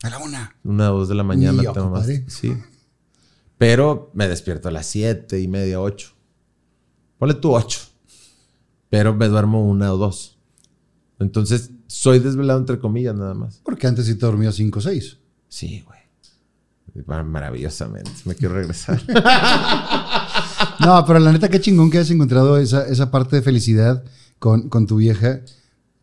A 0.03 0.09
la 0.09 0.17
una. 0.19 0.55
Una 0.63 0.91
o 0.93 0.99
dos 0.99 1.09
de 1.09 1.15
la 1.15 1.23
mañana. 1.23 1.61
Tengo 1.73 1.89
más-. 1.89 2.07
Sí. 2.27 2.55
Pero 3.57 4.09
me 4.13 4.27
despierto 4.27 4.69
a 4.69 4.71
las 4.71 4.85
siete 4.87 5.39
y 5.39 5.47
media, 5.47 5.79
ocho. 5.79 6.11
Ponle 7.17 7.35
tú 7.35 7.53
ocho. 7.55 7.79
Pero 8.89 9.13
me 9.15 9.27
duermo 9.27 9.67
una 9.67 9.93
o 9.93 9.97
dos. 9.97 10.37
Entonces, 11.19 11.69
soy 11.87 12.19
desvelado 12.19 12.59
entre 12.59 12.79
comillas 12.79 13.15
nada 13.15 13.33
más. 13.35 13.61
Porque 13.63 13.85
antes 13.87 14.05
sí 14.07 14.15
te 14.15 14.25
dormías 14.25 14.55
5 14.55 14.79
o 14.79 14.81
6. 14.81 15.17
Sí, 15.47 15.83
güey. 15.85 15.99
Mar- 17.05 17.23
Maravillosamente. 17.23 18.11
Me 18.25 18.33
quiero 18.35 18.55
regresar. 18.55 18.99
No, 20.79 21.05
pero 21.05 21.19
la 21.19 21.31
neta, 21.31 21.47
qué 21.49 21.61
chingón 21.61 21.91
que 21.91 21.99
has 21.99 22.09
encontrado 22.09 22.57
esa, 22.57 22.87
esa 22.87 23.11
parte 23.11 23.35
de 23.35 23.41
felicidad 23.43 24.03
con, 24.39 24.67
con 24.67 24.87
tu 24.87 24.95
vieja, 24.95 25.41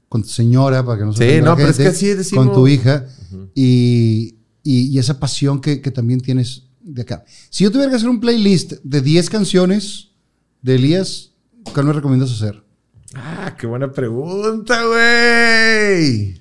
con 0.09 0.23
tu 0.23 0.29
señora, 0.29 0.85
para 0.85 0.99
que 0.99 1.05
no 1.05 1.13
se 1.13 1.29
Sí, 1.29 1.41
la 1.41 1.47
no, 1.51 1.57
pero 1.57 1.69
es 1.69 1.77
que 1.77 1.89
así 1.89 2.07
decimos. 2.09 2.47
Con 2.47 2.55
tu 2.55 2.67
hija 2.69 3.07
y, 3.55 4.37
y- 4.63 4.87
y 4.89 4.99
esa 4.99 5.19
pasión 5.21 5.61
que, 5.61 5.81
que 5.83 5.91
también 5.91 6.21
tienes 6.21 6.65
de 6.81 7.03
acá. 7.03 7.25
Si 7.51 7.65
yo 7.65 7.71
tuviera 7.71 7.91
que 7.91 7.97
hacer 7.97 8.09
un 8.09 8.21
playlist 8.21 8.73
de 8.83 9.03
10 9.03 9.29
canciones 9.31 10.13
de 10.63 10.77
Elías, 10.77 11.33
¿cuál 11.75 11.87
me 11.87 11.93
recomiendas 11.93 12.33
hacer? 12.33 12.63
Ah, 13.15 13.55
qué 13.59 13.67
buena 13.67 13.93
pregunta, 13.93 14.83
güey. 14.85 16.41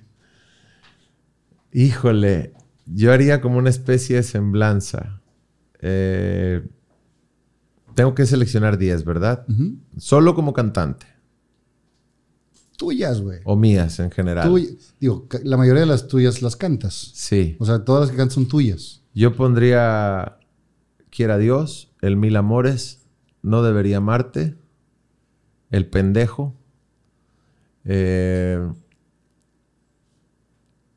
Híjole, 1.74 2.54
yo 2.86 3.12
haría 3.12 3.42
como 3.42 3.58
una 3.58 3.70
especie 3.70 4.16
de 4.18 4.24
semblanza. 4.24 5.22
Eh, 5.82 6.66
tengo 7.94 8.16
que 8.16 8.26
seleccionar 8.26 8.78
10, 8.78 9.04
¿verdad? 9.04 9.46
Solo 9.98 10.34
como 10.36 10.54
cantante. 10.54 11.06
Tuyas, 12.78 13.22
güey. 13.22 13.40
O 13.44 13.56
mías 13.56 14.00
en 14.00 14.12
general. 14.12 14.48
Tuy- 14.50 14.78
digo, 15.00 15.28
la 15.44 15.58
mayoría 15.58 15.82
de 15.82 15.88
las 15.88 16.08
tuyas 16.08 16.42
las 16.42 16.56
cantas. 16.56 16.94
Sí. 17.14 17.58
O 17.60 17.66
sea, 17.66 17.84
todas 17.84 18.02
las 18.04 18.12
que 18.12 18.18
cantas 18.18 18.36
son 18.36 18.48
tuyas. 18.48 19.02
Yo 19.14 19.36
pondría 19.36 20.38
Quiera 21.10 21.38
Dios, 21.40 21.92
El 22.02 22.18
Mil 22.18 22.36
Amores, 22.36 23.02
No 23.42 23.64
Debería 23.64 23.98
Amarte, 23.98 24.56
El 25.72 25.90
Pendejo, 25.90 26.56
eh, 27.84 28.60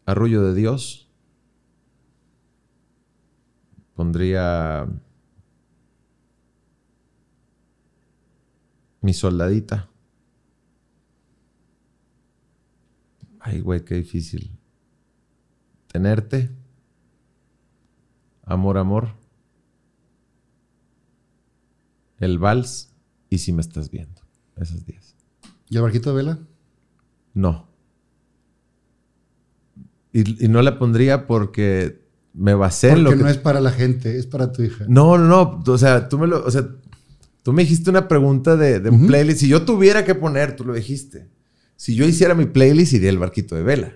Arrullo 0.05 0.43
de 0.43 0.55
Dios. 0.55 1.09
Pondría 3.95 4.87
Mi 9.03 9.13
Soldadita. 9.15 9.90
Ay, 13.41 13.61
güey, 13.61 13.85
qué 13.85 13.97
difícil. 13.97 14.57
Tenerte. 15.89 16.51
Amor, 18.45 18.79
amor. 18.79 19.09
El 22.19 22.39
vals 22.39 22.93
y 23.31 23.39
si 23.39 23.53
me 23.53 23.63
estás 23.63 23.91
viendo. 23.91 24.21
Esas 24.57 24.85
10. 24.85 25.17
¿Y 25.71 25.77
el 25.77 25.83
barquito 25.83 26.11
de 26.11 26.17
vela? 26.17 26.39
No. 27.33 27.69
Y, 30.13 30.45
y 30.45 30.49
no 30.49 30.61
la 30.61 30.79
pondría 30.79 31.27
porque 31.27 32.05
me 32.35 32.55
basé 32.55 32.89
en 32.89 32.95
Porque 32.95 33.03
lo 33.05 33.11
que... 33.11 33.23
no 33.25 33.29
es 33.29 33.39
para 33.39 33.61
la 33.61 33.71
gente, 33.71 34.19
es 34.19 34.27
para 34.27 34.53
tu 34.53 34.63
hija. 34.63 34.85
No, 34.89 35.17
no, 35.17 35.27
no. 35.27 35.63
O 35.73 35.79
sea, 35.79 36.09
tú 36.09 36.19
me 36.19 36.27
lo. 36.27 36.45
O 36.45 36.51
sea, 36.51 36.69
tú 37.43 37.53
me 37.53 37.63
dijiste 37.63 37.89
una 37.89 38.07
pregunta 38.09 38.57
de, 38.57 38.81
de 38.81 38.91
un 38.91 39.07
playlist. 39.07 39.41
Si 39.41 39.49
yo 39.49 39.65
tuviera 39.65 40.05
que 40.05 40.15
poner, 40.15 40.57
tú 40.57 40.65
lo 40.65 40.75
dijiste. 40.75 41.29
Si 41.81 41.95
yo 41.95 42.05
hiciera 42.05 42.35
mi 42.35 42.45
playlist, 42.45 42.93
iría 42.93 43.09
el 43.09 43.17
barquito 43.17 43.57
de 43.57 43.63
vela. 43.63 43.95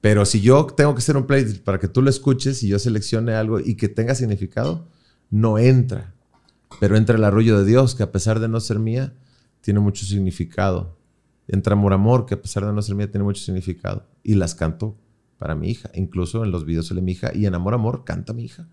Pero 0.00 0.24
si 0.24 0.40
yo 0.40 0.66
tengo 0.66 0.92
que 0.92 0.98
hacer 0.98 1.16
un 1.16 1.24
playlist 1.24 1.62
para 1.62 1.78
que 1.78 1.86
tú 1.86 2.02
lo 2.02 2.10
escuches 2.10 2.64
y 2.64 2.66
yo 2.66 2.80
seleccione 2.80 3.32
algo 3.32 3.60
y 3.60 3.76
que 3.76 3.88
tenga 3.88 4.16
significado, 4.16 4.88
no 5.30 5.56
entra. 5.56 6.16
Pero 6.80 6.96
entra 6.96 7.14
el 7.14 7.22
arrullo 7.22 7.56
de 7.60 7.64
Dios, 7.64 7.94
que 7.94 8.02
a 8.02 8.10
pesar 8.10 8.40
de 8.40 8.48
no 8.48 8.58
ser 8.58 8.80
mía, 8.80 9.14
tiene 9.60 9.78
mucho 9.78 10.04
significado. 10.04 10.98
Entra 11.46 11.74
Amor 11.74 11.92
Amor, 11.92 12.26
que 12.26 12.34
a 12.34 12.42
pesar 12.42 12.66
de 12.66 12.72
no 12.72 12.82
ser 12.82 12.96
mía, 12.96 13.08
tiene 13.08 13.22
mucho 13.22 13.40
significado. 13.40 14.04
Y 14.24 14.34
las 14.34 14.56
canto 14.56 14.98
para 15.38 15.54
mi 15.54 15.70
hija. 15.70 15.92
Incluso 15.94 16.42
en 16.42 16.50
los 16.50 16.64
videos 16.64 16.88
sale 16.88 17.02
mi 17.02 17.12
hija. 17.12 17.30
Y 17.32 17.46
en 17.46 17.54
Amor 17.54 17.74
Amor 17.74 18.02
canta 18.02 18.32
mi 18.32 18.46
hija. 18.46 18.66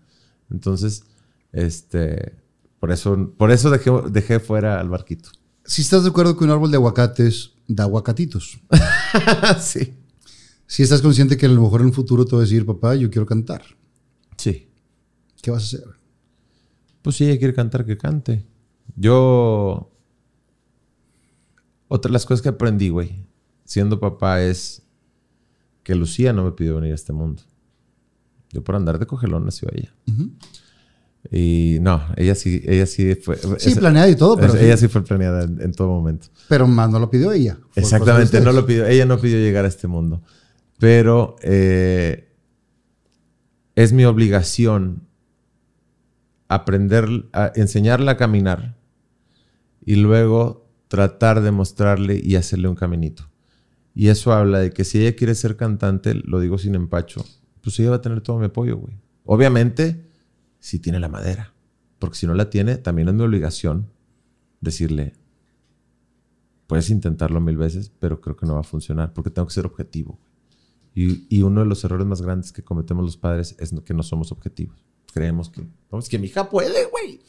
Entonces, 0.50 1.04
este, 1.52 2.34
por 2.80 2.90
eso, 2.90 3.32
por 3.38 3.52
eso 3.52 3.70
dejé, 3.70 3.92
dejé 4.10 4.40
fuera 4.40 4.80
al 4.80 4.88
barquito. 4.88 5.30
Si 5.64 5.82
estás 5.82 6.02
de 6.02 6.08
acuerdo 6.08 6.36
que 6.36 6.42
un 6.42 6.50
árbol 6.50 6.72
de 6.72 6.78
aguacates 6.78 7.52
da 7.74 7.84
aguacatitos. 7.84 8.60
sí. 9.60 9.94
Si 10.66 10.82
estás 10.82 11.02
consciente 11.02 11.36
que 11.36 11.46
a 11.46 11.48
lo 11.48 11.62
mejor 11.62 11.80
en 11.80 11.88
un 11.88 11.92
futuro 11.92 12.24
te 12.24 12.32
va 12.32 12.42
a 12.42 12.44
decir, 12.44 12.66
papá, 12.66 12.94
yo 12.94 13.10
quiero 13.10 13.26
cantar. 13.26 13.62
Sí. 14.36 14.68
¿Qué 15.42 15.50
vas 15.50 15.62
a 15.62 15.66
hacer? 15.66 15.84
Pues 17.02 17.16
si 17.16 17.24
ella 17.24 17.38
quiere 17.38 17.54
cantar, 17.54 17.84
que 17.86 17.96
cante. 17.96 18.46
Yo. 18.96 19.90
Otra 21.88 22.08
de 22.08 22.12
las 22.12 22.26
cosas 22.26 22.42
que 22.42 22.50
aprendí, 22.50 22.88
güey, 22.88 23.26
siendo 23.64 23.98
papá, 23.98 24.42
es 24.42 24.82
que 25.82 25.94
Lucía 25.94 26.32
no 26.32 26.44
me 26.44 26.52
pidió 26.52 26.76
venir 26.76 26.92
a 26.92 26.94
este 26.94 27.12
mundo. 27.12 27.42
Yo 28.52 28.62
por 28.62 28.76
andar 28.76 28.98
de 28.98 29.06
cogelón 29.06 29.44
nació 29.44 29.68
ella. 29.72 29.92
Y 31.30 31.78
no, 31.82 32.02
ella 32.16 32.34
sí, 32.34 32.62
ella 32.64 32.86
sí 32.86 33.14
fue. 33.14 33.36
Sí, 33.36 33.70
esa- 33.70 33.80
planeada 33.80 34.08
y 34.08 34.16
todo, 34.16 34.36
pero, 34.38 34.54
ella 34.56 34.76
sí, 34.76 34.86
sí 34.86 34.88
fue 34.88 35.04
planeada 35.04 35.44
en, 35.44 35.60
en 35.60 35.72
todo 35.72 35.88
momento. 35.88 36.28
pero 36.48 36.66
más 36.66 36.90
no 36.90 36.98
lo 36.98 37.10
pidió 37.10 37.30
ella. 37.32 37.58
Exactamente, 37.74 38.40
no 38.40 38.52
lo 38.52 38.64
pidió. 38.64 38.86
Ella 38.86 39.04
no 39.04 39.18
pidió 39.20 39.36
llegar 39.38 39.64
a 39.64 39.68
este 39.68 39.86
mundo. 39.86 40.22
Pero 40.78 41.36
eh, 41.42 42.32
es 43.74 43.92
mi 43.92 44.04
obligación 44.06 45.02
aprender, 46.48 47.26
a 47.32 47.52
enseñarla 47.54 48.12
a 48.12 48.16
caminar 48.16 48.76
y 49.84 49.96
luego 49.96 50.68
tratar 50.88 51.42
de 51.42 51.50
mostrarle 51.52 52.20
y 52.22 52.36
hacerle 52.36 52.68
un 52.68 52.74
caminito. 52.74 53.30
Y 53.94 54.08
eso 54.08 54.32
habla 54.32 54.58
de 54.60 54.70
que 54.72 54.84
si 54.84 55.00
ella 55.00 55.14
quiere 55.16 55.34
ser 55.34 55.56
cantante, 55.56 56.14
lo 56.14 56.40
digo 56.40 56.58
sin 56.58 56.74
empacho, 56.74 57.24
pues 57.60 57.78
ella 57.78 57.90
va 57.90 57.96
a 57.96 58.00
tener 58.00 58.20
todo 58.22 58.38
mi 58.38 58.46
apoyo, 58.46 58.76
güey. 58.78 58.94
Obviamente, 59.24 60.09
si 60.60 60.78
tiene 60.78 61.00
la 61.00 61.08
madera. 61.08 61.52
Porque 61.98 62.16
si 62.16 62.26
no 62.26 62.34
la 62.34 62.50
tiene, 62.50 62.76
también 62.76 63.08
es 63.08 63.14
mi 63.14 63.22
obligación 63.22 63.90
decirle, 64.60 65.14
puedes 66.66 66.88
intentarlo 66.90 67.40
mil 67.40 67.56
veces, 67.56 67.90
pero 67.98 68.20
creo 68.20 68.36
que 68.36 68.46
no 68.46 68.54
va 68.54 68.60
a 68.60 68.64
funcionar 68.64 69.12
porque 69.12 69.30
tengo 69.30 69.48
que 69.48 69.54
ser 69.54 69.66
objetivo. 69.66 70.18
Y, 70.94 71.26
y 71.28 71.42
uno 71.42 71.60
de 71.60 71.66
los 71.66 71.82
errores 71.84 72.06
más 72.06 72.22
grandes 72.22 72.52
que 72.52 72.62
cometemos 72.62 73.04
los 73.04 73.16
padres 73.16 73.56
es 73.58 73.74
que 73.84 73.94
no 73.94 74.02
somos 74.02 74.32
objetivos. 74.32 74.84
Creemos 75.12 75.50
que, 75.50 75.66
es 75.98 76.08
que 76.08 76.18
mi 76.18 76.26
hija 76.26 76.48
puede, 76.48 76.86
güey. 76.86 77.20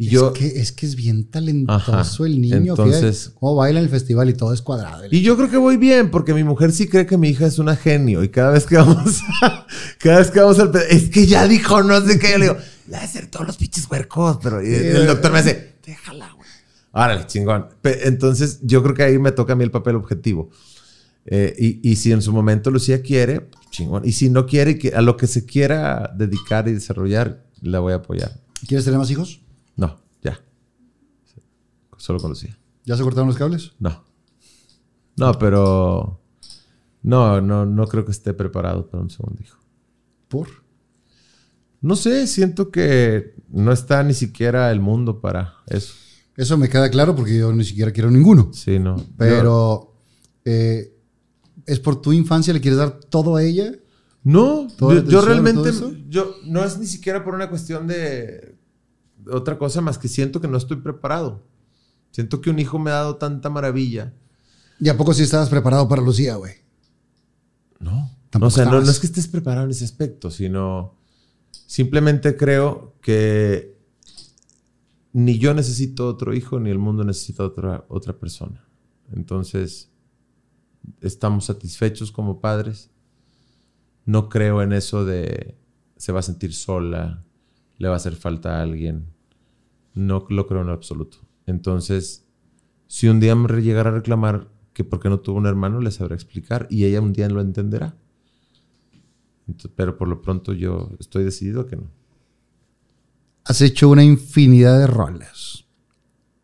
Y 0.00 0.06
Es, 0.06 0.12
yo, 0.12 0.32
que, 0.32 0.46
es 0.46 0.70
que 0.70 0.86
es 0.86 0.94
bien 0.94 1.24
talentoso 1.28 1.92
Ajá. 1.92 2.06
el 2.26 2.40
niño. 2.40 2.56
Entonces- 2.56 3.18
fíjate 3.24 3.38
cómo 3.40 3.56
baila 3.56 3.80
en 3.80 3.84
el 3.86 3.90
festival 3.90 4.30
y 4.30 4.34
todo 4.34 4.52
es 4.54 4.62
cuadrado. 4.62 5.02
y 5.10 5.22
yo 5.22 5.36
creo 5.36 5.50
que 5.50 5.56
voy 5.56 5.76
bien 5.76 6.10
porque 6.12 6.34
mi 6.34 6.44
mujer 6.44 6.70
sí 6.72 6.86
cree 6.88 7.04
que 7.04 7.18
mi 7.18 7.30
hija 7.30 7.46
es 7.46 7.58
una 7.58 7.74
genio 7.74 8.22
y 8.22 8.28
cada 8.28 8.52
vez 8.52 8.64
que 8.64 8.76
vamos, 8.76 9.20
cada 9.98 10.18
vez 10.18 10.30
que 10.30 10.38
vamos 10.40 10.58
al, 10.60 10.70
es 10.88 11.10
que 11.10 11.26
ya 11.26 11.48
dijo 11.48 11.82
no 11.82 12.00
sé 12.00 12.18
qué, 12.18 12.30
yo 12.32 12.38
le 12.38 12.44
digo, 12.44 12.56
le 12.86 12.92
va 12.96 13.02
a 13.02 13.04
hacer 13.04 13.26
todos 13.26 13.46
los 13.46 13.56
pinches 13.56 13.90
huercos, 13.90 14.38
pero 14.42 14.62
y 14.64 14.72
el 14.72 15.06
doctor 15.06 15.32
me 15.32 15.42
dice, 15.42 15.74
déjala, 15.84 16.32
güey. 16.36 16.48
Árale, 16.92 17.26
chingón. 17.26 17.66
Entonces, 17.82 18.60
yo 18.62 18.82
creo 18.82 18.94
que 18.94 19.02
ahí 19.02 19.18
me 19.18 19.30
toca 19.32 19.52
a 19.52 19.56
mí 19.56 19.62
el 19.64 19.70
papel 19.70 19.94
objetivo. 19.96 20.50
Eh, 21.26 21.54
y, 21.58 21.90
y 21.90 21.96
si 21.96 22.12
en 22.12 22.22
su 22.22 22.32
momento 22.32 22.70
Lucía 22.70 23.02
quiere, 23.02 23.48
chingón. 23.70 24.06
Y 24.06 24.12
si 24.12 24.30
no 24.30 24.46
quiere, 24.46 24.78
a 24.96 25.02
lo 25.02 25.16
que 25.16 25.26
se 25.26 25.44
quiera 25.44 26.10
dedicar 26.16 26.66
y 26.66 26.72
desarrollar, 26.72 27.44
la 27.60 27.80
voy 27.80 27.92
a 27.92 27.96
apoyar. 27.96 28.32
¿Quieres 28.66 28.84
tener 28.86 28.98
más 28.98 29.10
hijos? 29.10 29.42
No, 29.78 29.96
ya. 30.22 30.38
Solo 31.96 32.18
con 32.18 32.30
Lucía. 32.30 32.58
¿Ya 32.84 32.96
se 32.96 33.02
cortaron 33.02 33.28
los 33.28 33.38
cables? 33.38 33.72
No. 33.78 34.04
No, 35.16 35.32
pero. 35.38 36.20
No, 37.02 37.40
no, 37.40 37.64
no 37.64 37.86
creo 37.86 38.04
que 38.04 38.10
esté 38.10 38.34
preparado 38.34 38.88
para 38.90 39.02
un 39.02 39.08
segundo 39.08 39.40
hijo. 39.40 39.58
¿Por? 40.26 40.48
No 41.80 41.94
sé, 41.94 42.26
siento 42.26 42.70
que 42.70 43.36
no 43.48 43.72
está 43.72 44.02
ni 44.02 44.14
siquiera 44.14 44.70
el 44.72 44.80
mundo 44.80 45.20
para 45.20 45.54
eso. 45.68 45.94
Eso 46.36 46.58
me 46.58 46.68
queda 46.68 46.90
claro 46.90 47.14
porque 47.14 47.38
yo 47.38 47.52
ni 47.52 47.64
siquiera 47.64 47.92
quiero 47.92 48.10
ninguno. 48.10 48.50
Sí, 48.52 48.80
no. 48.80 48.96
Pero, 49.16 49.94
eh, 50.44 50.92
¿es 51.66 51.78
por 51.78 52.02
tu 52.02 52.12
infancia? 52.12 52.52
¿Le 52.52 52.60
quieres 52.60 52.78
dar 52.78 52.98
todo 52.98 53.36
a 53.36 53.44
ella? 53.44 53.72
No, 54.24 54.66
¿Toda 54.76 54.94
la 54.94 55.02
yo, 55.02 55.08
yo 55.08 55.20
realmente, 55.22 55.70
yo 56.08 56.34
no 56.46 56.64
es 56.64 56.78
ni 56.78 56.86
siquiera 56.86 57.24
por 57.24 57.34
una 57.34 57.48
cuestión 57.48 57.86
de 57.86 58.57
otra 59.30 59.58
cosa 59.58 59.80
más 59.80 59.98
que 59.98 60.08
siento 60.08 60.40
que 60.40 60.48
no 60.48 60.56
estoy 60.56 60.78
preparado. 60.78 61.44
Siento 62.10 62.40
que 62.40 62.50
un 62.50 62.58
hijo 62.58 62.78
me 62.78 62.90
ha 62.90 62.94
dado 62.94 63.16
tanta 63.16 63.50
maravilla. 63.50 64.14
¿Y 64.80 64.88
a 64.88 64.96
poco 64.96 65.12
sí 65.12 65.22
estabas 65.22 65.48
preparado 65.48 65.88
para 65.88 66.02
Lucía, 66.02 66.36
güey? 66.36 66.54
No. 67.80 68.10
Tampoco 68.30 68.48
o 68.48 68.50
sea, 68.50 68.64
no, 68.66 68.80
no 68.80 68.90
es 68.90 68.98
que 68.98 69.06
estés 69.06 69.26
preparado 69.26 69.64
en 69.64 69.70
ese 69.70 69.84
aspecto, 69.84 70.30
sino 70.30 70.94
simplemente 71.50 72.36
creo 72.36 72.94
que 73.00 73.78
ni 75.12 75.38
yo 75.38 75.54
necesito 75.54 76.06
otro 76.06 76.34
hijo, 76.34 76.60
ni 76.60 76.70
el 76.70 76.78
mundo 76.78 77.04
necesita 77.04 77.44
otra, 77.44 77.84
otra 77.88 78.18
persona. 78.18 78.68
Entonces, 79.12 79.90
estamos 81.00 81.46
satisfechos 81.46 82.12
como 82.12 82.40
padres. 82.40 82.90
No 84.04 84.28
creo 84.28 84.62
en 84.62 84.72
eso 84.72 85.04
de 85.04 85.56
se 85.96 86.12
va 86.12 86.20
a 86.20 86.22
sentir 86.22 86.54
sola, 86.54 87.24
le 87.78 87.88
va 87.88 87.94
a 87.94 87.96
hacer 87.96 88.14
falta 88.14 88.58
a 88.58 88.62
alguien. 88.62 89.06
No 89.94 90.26
lo 90.28 90.46
creo 90.46 90.62
en 90.62 90.68
absoluto. 90.68 91.18
Entonces, 91.46 92.26
si 92.86 93.08
un 93.08 93.20
día 93.20 93.34
me 93.34 93.48
llegara 93.62 93.90
a 93.90 93.94
reclamar 93.94 94.48
que 94.72 94.84
por 94.84 95.00
qué 95.00 95.08
no 95.08 95.20
tuvo 95.20 95.38
un 95.38 95.46
hermano, 95.46 95.80
le 95.80 95.90
sabrá 95.90 96.14
explicar 96.14 96.66
y 96.70 96.84
ella 96.84 97.00
un 97.00 97.12
día 97.12 97.28
lo 97.28 97.40
entenderá. 97.40 97.96
Pero 99.74 99.96
por 99.96 100.08
lo 100.08 100.20
pronto 100.20 100.52
yo 100.52 100.90
estoy 100.98 101.24
decidido 101.24 101.66
que 101.66 101.76
no. 101.76 101.90
Has 103.44 103.62
hecho 103.62 103.88
una 103.88 104.04
infinidad 104.04 104.78
de 104.78 104.86
rolas. 104.86 105.64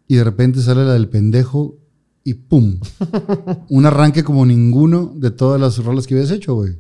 Y 0.09 0.17
de 0.17 0.25
repente 0.25 0.61
sale 0.61 0.85
la 0.85 0.95
del 0.95 1.09
pendejo 1.09 1.79
y 2.25 2.35
¡pum! 2.35 2.81
Un 3.69 3.87
arranque 3.87 4.25
como 4.25 4.47
ninguno 4.47 5.13
de 5.15 5.31
todas 5.31 5.61
las 5.61 5.83
rolas 5.85 6.07
que 6.07 6.15
habías 6.15 6.31
hecho, 6.31 6.55
güey. 6.55 6.79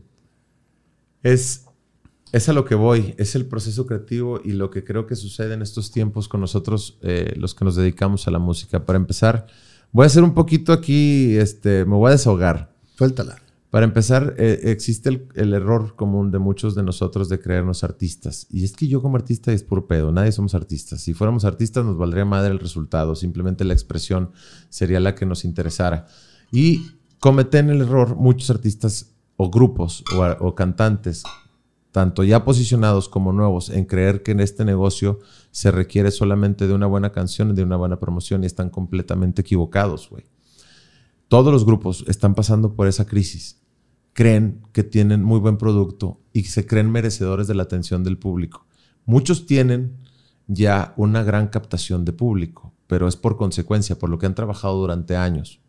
Es, 1.22 1.66
es 2.34 2.48
a 2.48 2.52
lo 2.52 2.64
que 2.64 2.74
voy, 2.74 3.14
es 3.16 3.36
el 3.36 3.46
proceso 3.46 3.86
creativo 3.86 4.40
y 4.44 4.54
lo 4.54 4.68
que 4.68 4.82
creo 4.82 5.06
que 5.06 5.14
sucede 5.14 5.54
en 5.54 5.62
estos 5.62 5.92
tiempos 5.92 6.26
con 6.26 6.40
nosotros, 6.40 6.98
eh, 7.02 7.32
los 7.36 7.54
que 7.54 7.64
nos 7.64 7.76
dedicamos 7.76 8.26
a 8.26 8.32
la 8.32 8.40
música. 8.40 8.84
Para 8.84 8.96
empezar, 8.96 9.46
voy 9.92 10.02
a 10.02 10.06
hacer 10.06 10.24
un 10.24 10.34
poquito 10.34 10.72
aquí, 10.72 11.36
este, 11.36 11.84
me 11.84 11.94
voy 11.94 12.08
a 12.08 12.14
desahogar. 12.14 12.74
Suéltala. 12.98 13.40
Para 13.70 13.86
empezar, 13.86 14.34
eh, 14.36 14.62
existe 14.64 15.10
el, 15.10 15.28
el 15.36 15.54
error 15.54 15.94
común 15.94 16.32
de 16.32 16.40
muchos 16.40 16.74
de 16.74 16.82
nosotros 16.82 17.28
de 17.28 17.38
creernos 17.38 17.84
artistas. 17.84 18.48
Y 18.50 18.64
es 18.64 18.72
que 18.72 18.88
yo 18.88 19.00
como 19.00 19.14
artista 19.14 19.52
es 19.52 19.62
puro 19.62 19.86
pedo, 19.86 20.10
nadie 20.10 20.32
somos 20.32 20.56
artistas. 20.56 21.02
Si 21.02 21.14
fuéramos 21.14 21.44
artistas 21.44 21.84
nos 21.84 21.96
valdría 21.96 22.24
madre 22.24 22.50
el 22.50 22.58
resultado, 22.58 23.14
simplemente 23.14 23.62
la 23.62 23.74
expresión 23.74 24.32
sería 24.70 24.98
la 24.98 25.14
que 25.14 25.24
nos 25.24 25.44
interesara. 25.44 26.06
Y 26.50 26.84
cometen 27.20 27.70
el 27.70 27.82
error 27.82 28.16
muchos 28.16 28.50
artistas 28.50 29.12
o 29.36 29.50
grupos 29.50 30.02
o 30.40 30.54
cantantes, 30.56 31.22
tanto 31.94 32.24
ya 32.24 32.44
posicionados 32.44 33.08
como 33.08 33.32
nuevos, 33.32 33.70
en 33.70 33.84
creer 33.84 34.24
que 34.24 34.32
en 34.32 34.40
este 34.40 34.64
negocio 34.64 35.20
se 35.52 35.70
requiere 35.70 36.10
solamente 36.10 36.66
de 36.66 36.74
una 36.74 36.86
buena 36.86 37.12
canción 37.12 37.50
y 37.50 37.54
de 37.54 37.62
una 37.62 37.76
buena 37.76 38.00
promoción 38.00 38.42
y 38.42 38.46
están 38.46 38.68
completamente 38.68 39.42
equivocados, 39.42 40.10
güey 40.10 40.24
todos 41.28 41.52
los 41.52 41.64
grupos 41.64 42.04
están 42.06 42.36
pasando 42.36 42.74
por 42.74 42.86
esa 42.86 43.06
crisis. 43.06 43.60
Creen 44.12 44.62
que 44.72 44.84
tienen 44.84 45.24
muy 45.24 45.40
buen 45.40 45.56
producto 45.56 46.20
y 46.32 46.44
se 46.44 46.64
creen 46.64 46.90
merecedores 46.90 47.48
de 47.48 47.56
la 47.56 47.64
atención 47.64 48.04
del 48.04 48.18
público. 48.18 48.66
Muchos 49.04 49.46
tienen 49.46 49.96
ya 50.46 50.94
una 50.96 51.22
gran 51.24 51.48
captación 51.48 52.04
de 52.04 52.12
público, 52.12 52.72
pero 52.86 53.08
es 53.08 53.16
por 53.16 53.36
consecuencia, 53.36 53.98
por 53.98 54.10
lo 54.10 54.18
que 54.18 54.26
han 54.26 54.36
trabajado 54.36 54.76
durante 54.76 55.16
años. 55.16 55.60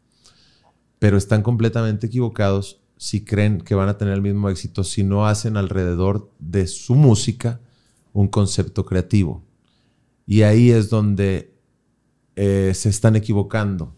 Pero 1.00 1.18
están 1.18 1.42
completamente 1.42 2.06
equivocados 2.06 2.82
si 2.98 3.24
creen 3.24 3.62
que 3.62 3.76
van 3.76 3.90
a 3.90 3.98
tener 3.98 4.14
el 4.14 4.22
mismo 4.22 4.50
éxito 4.50 4.84
si 4.84 5.04
no 5.04 5.28
hacen 5.28 5.58
alrededor 5.58 6.32
de 6.40 6.68
su 6.68 6.96
música 6.96 7.62
un 8.14 8.28
concepto 8.28 8.86
creativo. 8.86 9.44
Y 10.26 10.44
ahí 10.44 10.72
es 10.72 10.90
donde 10.90 11.54
eh, 12.36 12.72
se 12.74 12.90
están 12.90 13.16
equivocando 13.16 13.96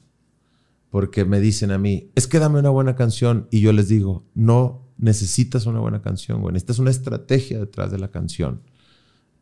porque 0.90 1.26
me 1.26 1.40
dicen 1.40 1.72
a 1.72 1.78
mí, 1.78 2.12
es 2.16 2.28
que 2.28 2.40
dame 2.40 2.60
una 2.60 2.70
buena 2.70 2.96
canción 2.96 3.48
y 3.52 3.60
yo 3.60 3.74
les 3.74 3.88
digo, 3.88 4.26
no 4.34 4.88
necesitas 4.98 5.66
una 5.66 5.80
buena 5.80 6.02
canción, 6.02 6.42
güey, 6.42 6.54
necesitas 6.54 6.80
una 6.80 6.90
estrategia 6.90 7.60
detrás 7.60 7.92
de 7.92 8.00
la 8.00 8.10
canción. 8.10 8.62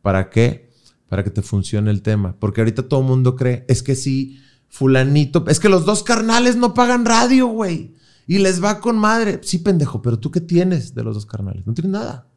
¿Para 0.02 0.28
qué? 0.28 0.70
Para 1.08 1.24
que 1.24 1.30
te 1.30 1.42
funcione 1.42 1.90
el 1.90 2.02
tema. 2.02 2.36
Porque 2.38 2.60
ahorita 2.60 2.88
todo 2.88 3.00
el 3.00 3.06
mundo 3.06 3.36
cree, 3.36 3.64
es 3.68 3.82
que 3.82 3.94
si 3.94 4.38
fulanito, 4.68 5.44
es 5.48 5.60
que 5.60 5.68
los 5.68 5.84
dos 5.84 6.02
carnales 6.02 6.56
no 6.56 6.74
pagan 6.74 7.04
radio, 7.04 7.46
güey, 7.46 7.94
y 8.26 8.38
les 8.38 8.62
va 8.62 8.80
con 8.80 8.98
madre. 8.98 9.40
Sí, 9.42 9.58
pendejo, 9.58 10.02
pero 10.02 10.18
tú 10.18 10.30
qué 10.30 10.40
tienes 10.40 10.94
de 10.94 11.02
los 11.04 11.14
dos 11.14 11.26
carnales? 11.26 11.66
No 11.66 11.74
tienes 11.74 11.92
nada. 11.92 12.28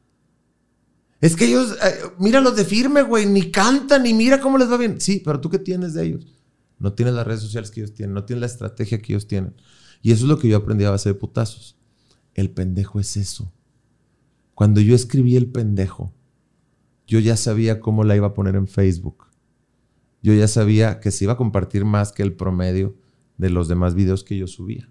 Es 1.22 1.36
que 1.36 1.46
ellos, 1.46 1.76
eh, 1.84 2.52
de 2.56 2.66
firme, 2.66 3.02
güey, 3.02 3.26
ni 3.26 3.52
cantan, 3.52 4.04
ni 4.04 4.14
mira 4.14 4.40
cómo 4.40 4.58
les 4.58 4.72
va 4.72 4.78
bien. 4.78 5.02
Sí, 5.02 5.22
pero 5.24 5.42
tú 5.42 5.50
qué 5.50 5.60
tienes 5.60 5.94
de 5.94 6.06
ellos? 6.06 6.36
No 6.78 6.94
tienes 6.94 7.14
las 7.14 7.28
redes 7.28 7.42
sociales 7.42 7.72
que 7.72 7.82
ellos 7.82 7.94
tienen, 7.94 8.14
no 8.14 8.24
tienes 8.24 8.42
la 8.42 8.48
estrategia 8.48 9.02
que 9.02 9.14
ellos 9.14 9.28
tienen. 9.28 9.54
Y 10.02 10.12
eso 10.12 10.24
es 10.24 10.30
lo 10.30 10.40
que 10.40 10.48
yo 10.48 10.56
aprendí 10.56 10.86
a 10.86 10.92
base 10.92 11.10
de 11.10 11.16
putazos. 11.16 11.78
El 12.36 12.52
pendejo 12.52 13.02
es 13.02 13.18
eso. 13.18 13.52
Cuando 14.56 14.80
yo 14.80 14.96
escribí 14.96 15.36
el 15.36 15.52
pendejo, 15.52 16.14
yo 17.06 17.20
ya 17.20 17.36
sabía 17.36 17.82
cómo 17.82 18.06
la 18.06 18.16
iba 18.16 18.28
a 18.28 18.34
poner 18.34 18.56
en 18.56 18.68
Facebook. 18.68 19.26
Yo 20.22 20.34
ya 20.34 20.48
sabía 20.48 21.00
que 21.02 21.12
se 21.12 21.26
iba 21.26 21.34
a 21.34 21.38
compartir 21.38 21.84
más 21.84 22.14
que 22.14 22.24
el 22.24 22.34
promedio 22.34 22.96
de 23.38 23.50
los 23.50 23.68
demás 23.68 23.96
videos 23.96 24.24
que 24.24 24.38
yo 24.38 24.48
subía. 24.48 24.90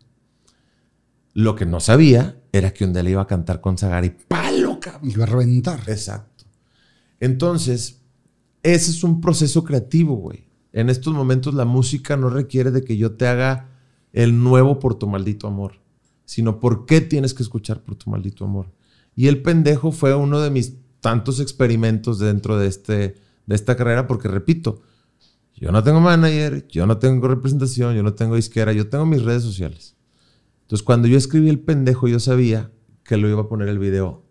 Lo 1.39 1.55
que 1.55 1.67
no 1.67 1.79
sabía 1.79 2.43
era 2.51 2.73
que 2.73 2.85
un 2.85 2.93
día 2.93 3.05
le 3.05 3.13
iba 3.13 3.23
a 3.23 3.29
cantar 3.29 3.61
con 3.61 3.79
Zagari. 3.79 4.11
¡Palo, 4.11 4.81
cabrón! 4.81 5.13
Va 5.21 5.23
a 5.23 5.27
reventar. 5.27 5.79
Exacto. 5.87 6.47
Entonces, 7.21 8.01
ese 8.65 8.91
es 8.91 9.05
un 9.05 9.21
proceso 9.21 9.63
creativo, 9.63 10.17
güey. 10.17 10.49
En 10.73 10.91
estos 10.91 11.15
momentos 11.15 11.55
la 11.55 11.65
música 11.65 12.17
no 12.17 12.29
requiere 12.29 12.73
de 12.73 12.83
que 12.83 12.97
yo 12.97 13.13
te 13.13 13.29
haga 13.29 13.69
el 14.13 14.43
nuevo 14.43 14.81
por 14.81 14.97
tu 14.97 15.07
maldito 15.07 15.47
amor, 15.47 15.75
sino 16.25 16.59
por 16.59 16.87
qué 16.87 17.03
tienes 17.03 17.35
que 17.35 17.45
escuchar 17.45 17.85
por 17.85 17.95
tu 17.95 18.11
maldito 18.11 18.45
amor. 18.45 18.73
Y 19.15 19.29
el 19.29 19.41
pendejo 19.41 19.93
fue 19.93 20.17
uno 20.17 20.41
de 20.41 20.51
mis 20.51 20.75
tantos 20.99 21.39
experimentos 21.39 22.19
dentro 22.19 22.59
de, 22.59 22.67
este, 22.67 23.15
de 23.47 23.55
esta 23.55 23.77
carrera, 23.77 24.09
porque 24.09 24.27
repito, 24.27 24.83
yo 25.55 25.71
no 25.71 25.85
tengo 25.85 26.01
manager, 26.01 26.67
yo 26.67 26.85
no 26.85 26.99
tengo 26.99 27.29
representación, 27.29 27.95
yo 27.95 28.03
no 28.03 28.15
tengo 28.15 28.35
disquera, 28.35 28.73
yo 28.73 28.89
tengo 28.89 29.07
mis 29.07 29.23
redes 29.23 29.45
sociales. 29.45 29.95
Entonces, 30.69 30.85
cuando 30.85 31.09
yo 31.09 31.19
escribí 31.19 31.49
el 31.49 31.61
pendejo, 31.61 32.09
yo 32.09 32.21
sabía 32.21 32.71
que 33.03 33.17
lo 33.17 33.29
iba 33.29 33.43
a 33.43 33.49
poner 33.49 33.69
el 33.69 33.79
video 33.79 34.29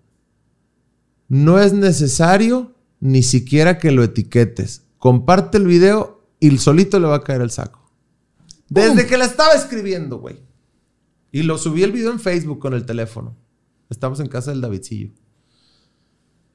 no 1.28 1.60
es 1.60 1.74
necesario 1.74 2.74
ni 3.00 3.24
siquiera 3.24 3.78
que 3.78 3.92
lo 3.92 4.04
etiquetes. 4.04 4.84
Comparte 4.98 5.58
el 5.58 5.68
video 5.68 6.26
y 6.40 6.48
el 6.48 6.60
solito 6.60 7.00
le 7.00 7.08
va 7.08 7.18
a 7.18 7.24
caer 7.24 7.42
el 7.42 7.52
saco. 7.52 7.92
Desde 8.70 9.08
que 9.08 9.18
la 9.18 9.26
estaba 9.26 9.54
escribiendo, 9.54 10.18
güey. 10.18 10.42
Y 11.32 11.44
lo 11.44 11.58
subí 11.58 11.84
el 11.84 11.92
video 11.92 12.12
en 12.12 12.20
Facebook 12.20 12.60
con 12.60 12.74
el 12.74 12.86
teléfono. 12.86 13.36
Estamos 13.90 14.20
en 14.20 14.28
casa 14.28 14.52
del 14.52 14.62
Davidcillo. 14.62 15.12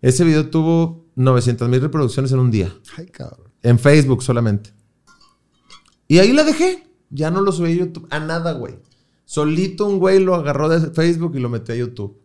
Ese 0.01 0.25
video 0.25 0.51
tuvo 0.51 1.07
900 1.15 1.69
mil 1.69 1.81
reproducciones 1.81 2.33
en 2.33 2.39
un 2.41 2.51
día. 2.51 2.75
Ay, 2.97 3.07
cabrón. 3.07 3.53
En 3.63 3.79
Facebook 3.79 4.23
solamente. 4.23 4.71
Y 6.09 6.19
ahí 6.19 6.33
la 6.33 6.45
dejé. 6.45 6.89
Ya 7.11 7.31
no 7.31 7.43
lo 7.43 7.53
subí 7.53 7.73
a 7.73 7.75
YouTube. 7.75 8.09
A 8.11 8.19
nada, 8.19 8.53
güey. 8.53 8.79
Solito 9.33 9.87
un 9.87 9.99
güey 9.99 10.19
lo 10.19 10.35
agarró 10.35 10.69
de 10.69 10.91
Facebook 10.91 11.35
y 11.35 11.41
lo 11.41 11.49
metió 11.49 11.73
a 11.73 11.79
YouTube. 11.79 12.21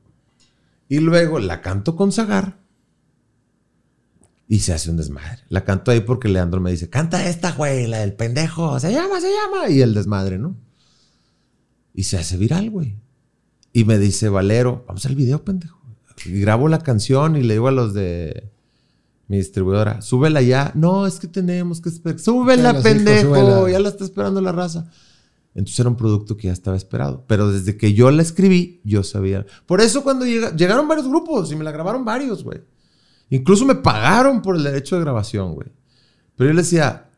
Y 0.89 0.99
luego 0.99 1.39
la 1.39 1.61
canto 1.61 1.95
con 1.95 2.11
Zagar. 2.11 2.59
Y 4.49 4.59
se 4.59 4.73
hace 4.73 4.89
un 4.89 4.97
desmadre. 4.97 5.39
La 5.47 5.63
canto 5.63 5.91
ahí 5.91 6.01
porque 6.01 6.27
Leandro 6.27 6.59
me 6.59 6.69
dice, 6.69 6.89
canta 6.89 7.25
esta, 7.25 7.53
güey, 7.53 7.87
la 7.87 7.99
del 7.99 8.11
pendejo. 8.11 8.77
Se 8.81 8.91
llama, 8.91 9.21
se 9.21 9.29
llama. 9.31 9.69
Y 9.69 9.79
el 9.79 9.93
desmadre, 9.93 10.37
¿no? 10.37 10.57
Y 11.93 12.03
se 12.03 12.17
hace 12.17 12.35
viral, 12.35 12.69
güey. 12.71 12.97
Y 13.71 13.85
me 13.85 13.97
dice, 13.99 14.27
Valero, 14.27 14.83
vamos 14.85 15.05
al 15.05 15.15
video, 15.15 15.45
pendejo. 15.45 15.79
Y 16.25 16.41
grabo 16.41 16.67
la 16.67 16.79
canción 16.79 17.37
y 17.37 17.41
le 17.41 17.53
digo 17.53 17.69
a 17.69 17.71
los 17.71 17.93
de 17.93 18.51
mi 19.29 19.37
distribuidora, 19.37 20.01
súbela 20.01 20.41
ya. 20.41 20.73
No, 20.75 21.07
es 21.07 21.19
que 21.19 21.29
tenemos 21.29 21.79
que 21.79 21.87
esperar. 21.87 22.19
Súbela, 22.19 22.71
hijo, 22.71 22.83
pendejo. 22.83 23.33
súbela. 23.33 23.71
Ya 23.71 23.79
la 23.79 23.87
está 23.87 24.03
esperando 24.03 24.41
la 24.41 24.51
raza. 24.51 24.91
Entonces 25.57 25.79
era 25.79 25.89
un 25.89 25.97
producto 25.97 26.37
que 26.37 26.47
ya 26.47 26.53
estaba 26.53 26.77
esperado. 26.77 27.25
Pero 27.27 27.51
desde 27.51 27.75
que 27.75 27.93
yo 27.93 28.09
la 28.11 28.21
escribí, 28.21 28.79
yo 28.85 29.03
sabía. 29.03 29.45
Por 29.65 29.81
eso 29.81 30.03
cuando 30.03 30.25
llega- 30.25 30.55
llegaron 30.55 30.87
varios 30.87 31.07
grupos 31.07 31.51
y 31.51 31.55
me 31.55 31.63
la 31.65 31.71
grabaron 31.71 32.05
varios, 32.05 32.43
güey. 32.43 32.61
Incluso 33.29 33.65
me 33.65 33.75
pagaron 33.75 34.41
por 34.41 34.55
el 34.55 34.63
derecho 34.63 34.95
de 34.95 35.01
grabación, 35.01 35.55
güey. 35.55 35.67
Pero 36.35 36.51
yo 36.51 36.53
le 36.53 36.61
decía, 36.61 37.09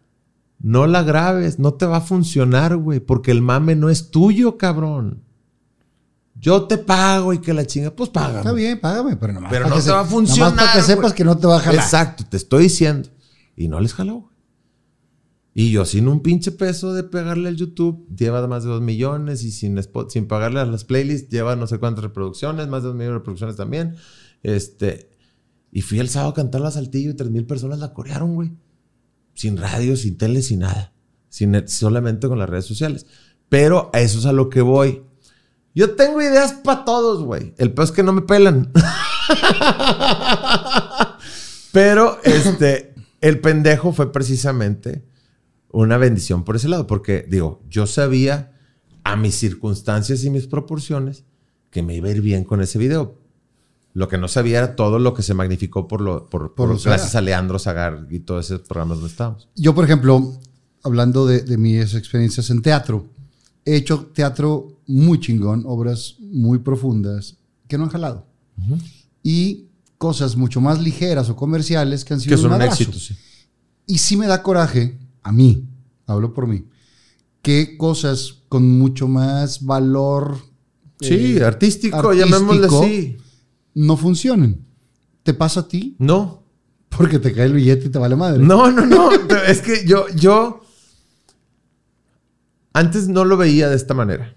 no 0.57 0.87
la 0.87 1.03
grabes, 1.03 1.59
no 1.59 1.73
te 1.73 1.85
va 1.85 1.97
a 1.97 2.01
funcionar, 2.01 2.77
güey, 2.77 2.99
porque 3.01 3.31
el 3.31 3.41
mame 3.41 3.75
no 3.75 3.89
es 3.89 4.09
tuyo, 4.09 4.57
cabrón. 4.57 5.21
Yo 6.39 6.63
te 6.63 6.77
pago 6.77 7.33
y 7.33 7.39
que 7.39 7.53
la 7.53 7.65
chinga, 7.67 7.91
pues 7.91 8.09
paga. 8.09 8.37
Está 8.39 8.53
bien, 8.53 8.79
págame, 8.79 9.17
pero 9.17 9.33
nomás. 9.33 9.51
Pero 9.51 9.67
no 9.67 9.75
te 9.81 9.91
va 9.91 9.99
a 9.99 10.05
funcionar. 10.05 10.51
Nomás 10.51 10.65
para 10.67 10.79
que 10.79 10.85
sepas 10.87 11.13
que 11.13 11.25
no 11.25 11.37
te 11.37 11.45
va 11.47 11.57
a 11.57 11.59
jalar. 11.59 11.83
Exacto, 11.83 12.23
te 12.29 12.37
estoy 12.37 12.63
diciendo. 12.63 13.09
Y 13.57 13.67
no 13.67 13.81
les 13.81 13.93
jaló, 13.93 14.13
güey. 14.21 14.29
Y 15.53 15.71
yo 15.71 15.85
sin 15.85 16.07
un 16.07 16.21
pinche 16.21 16.51
peso 16.51 16.93
de 16.93 17.03
pegarle 17.03 17.49
al 17.49 17.55
YouTube, 17.55 18.07
lleva 18.15 18.45
más 18.47 18.63
de 18.63 18.69
dos 18.69 18.81
millones 18.81 19.43
y 19.43 19.51
sin, 19.51 19.77
spot, 19.77 20.11
sin 20.11 20.27
pagarle 20.27 20.59
a 20.59 20.65
las 20.65 20.83
playlists, 20.83 21.29
lleva 21.29 21.55
no 21.55 21.67
sé 21.67 21.79
cuántas 21.79 22.03
reproducciones, 22.03 22.67
más 22.67 22.83
de 22.83 22.87
dos 22.89 22.95
millones 22.95 23.13
de 23.13 23.17
reproducciones 23.17 23.55
también. 23.55 23.95
Este, 24.43 25.09
y 25.71 25.81
fui 25.81 25.99
el 25.99 26.09
sábado 26.09 26.31
a 26.31 26.35
cantar 26.35 26.61
la 26.61 26.71
Saltillo 26.71 27.11
y 27.11 27.15
tres 27.15 27.29
mil 27.29 27.45
personas 27.45 27.79
la 27.79 27.93
corearon, 27.93 28.35
güey. 28.35 28.51
Sin 29.33 29.57
radio, 29.57 29.95
sin 29.95 30.17
tele, 30.17 30.41
sin 30.41 30.59
nada. 30.59 30.93
Sin, 31.29 31.67
solamente 31.67 32.27
con 32.27 32.39
las 32.39 32.49
redes 32.49 32.65
sociales. 32.65 33.05
Pero 33.49 33.89
a 33.93 34.01
eso 34.01 34.19
es 34.19 34.25
a 34.25 34.33
lo 34.33 34.49
que 34.49 34.61
voy. 34.61 35.03
Yo 35.73 35.95
tengo 35.95 36.21
ideas 36.21 36.53
para 36.53 36.85
todos, 36.85 37.23
güey. 37.23 37.53
El 37.57 37.73
peor 37.73 37.85
es 37.85 37.91
que 37.91 38.03
no 38.03 38.13
me 38.13 38.21
pelan. 38.21 38.71
Pero 41.71 42.19
este, 42.23 42.93
el 43.21 43.39
pendejo 43.39 43.93
fue 43.93 44.11
precisamente 44.11 45.08
una 45.71 45.97
bendición 45.97 46.43
por 46.43 46.55
ese 46.55 46.67
lado, 46.67 46.87
porque 46.87 47.25
digo, 47.29 47.61
yo 47.69 47.87
sabía 47.87 48.51
a 49.03 49.15
mis 49.15 49.35
circunstancias 49.35 50.23
y 50.23 50.29
mis 50.29 50.47
proporciones 50.47 51.23
que 51.69 51.83
me 51.83 51.95
iba 51.95 52.09
a 52.09 52.11
ir 52.11 52.21
bien 52.21 52.43
con 52.43 52.61
ese 52.61 52.79
video. 52.79 53.17
Lo 53.93 54.07
que 54.07 54.17
no 54.17 54.27
sabía 54.27 54.59
era 54.59 54.75
todo 54.75 54.99
lo 54.99 55.13
que 55.13 55.23
se 55.23 55.33
magnificó 55.33 55.87
por 55.87 56.01
lo, 56.01 56.29
por, 56.29 56.53
gracias 56.55 57.15
a 57.15 57.21
Leandro 57.21 57.59
Zagar 57.59 58.07
y 58.09 58.19
todos 58.19 58.45
esos 58.45 58.61
programas 58.61 58.97
donde 58.99 59.11
estábamos. 59.11 59.49
Yo, 59.55 59.73
por 59.73 59.83
ejemplo, 59.83 60.39
hablando 60.83 61.25
de, 61.25 61.41
de 61.41 61.57
mis 61.57 61.93
experiencias 61.95 62.49
en 62.49 62.61
teatro, 62.61 63.07
he 63.65 63.75
hecho 63.75 64.07
teatro 64.13 64.79
muy 64.87 65.19
chingón, 65.19 65.63
obras 65.65 66.15
muy 66.19 66.59
profundas 66.59 67.37
que 67.67 67.77
no 67.77 67.85
han 67.85 67.89
jalado. 67.89 68.25
Y 69.23 69.67
cosas 69.97 70.35
mucho 70.35 70.59
más 70.59 70.81
ligeras 70.81 71.29
o 71.29 71.35
comerciales 71.35 72.03
que 72.03 72.13
han 72.13 72.19
sido 72.19 72.35
Que 72.35 72.41
son 72.41 72.53
un 72.53 72.61
éxito, 72.61 72.97
sí. 72.97 73.15
Y 73.85 73.97
sí 73.99 74.17
me 74.17 74.27
da 74.27 74.43
coraje, 74.43 74.97
a 75.23 75.31
mí, 75.31 75.67
hablo 76.07 76.33
por 76.33 76.47
mí, 76.47 76.65
que 77.41 77.77
cosas 77.77 78.43
con 78.49 78.77
mucho 78.79 79.07
más 79.07 79.63
valor 79.65 80.37
Sí, 81.01 81.37
eh, 81.37 81.43
artístico, 81.43 81.95
artístico, 81.97 82.13
llamémosle 82.13 82.67
así. 82.67 83.17
no 83.75 83.95
funcionen. 83.95 84.65
¿Te 85.23 85.33
pasa 85.33 85.61
a 85.61 85.67
ti? 85.67 85.95
No, 85.99 86.43
Porque 86.89 87.19
te 87.19 87.31
cae 87.33 87.45
el 87.45 87.53
billete 87.53 87.85
y 87.85 87.89
te 87.89 87.99
vale 87.99 88.15
madre. 88.17 88.43
No, 88.43 88.69
no, 88.71 88.85
no. 88.85 89.11
es 89.47 89.61
que 89.61 89.85
yo, 89.85 90.07
yo 90.15 90.61
antes 92.73 93.07
no 93.07 93.25
lo 93.25 93.37
veía 93.37 93.69
de 93.69 93.75
esta 93.75 93.93
manera. 93.93 94.35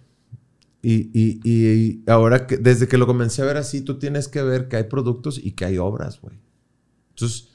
Y, 0.83 1.11
y- 1.19 1.41
y 1.44 2.02
ahora 2.09 2.47
que 2.47 2.57
desde 2.57 2.89
que 2.89 2.99
lo 2.99 3.07
comencé 3.07 3.43
a 3.43 3.44
ver 3.44 3.57
así, 3.57 3.83
tú 3.83 3.99
tienes 3.99 4.27
que 4.28 4.43
ver 4.43 4.69
que 4.69 4.77
hay 4.77 4.85
productos 4.85 5.41
y 5.43 5.52
que 5.52 5.65
hay 5.65 5.78
obras, 5.78 6.20
güey. 6.20 6.36
Entonces, 7.11 7.49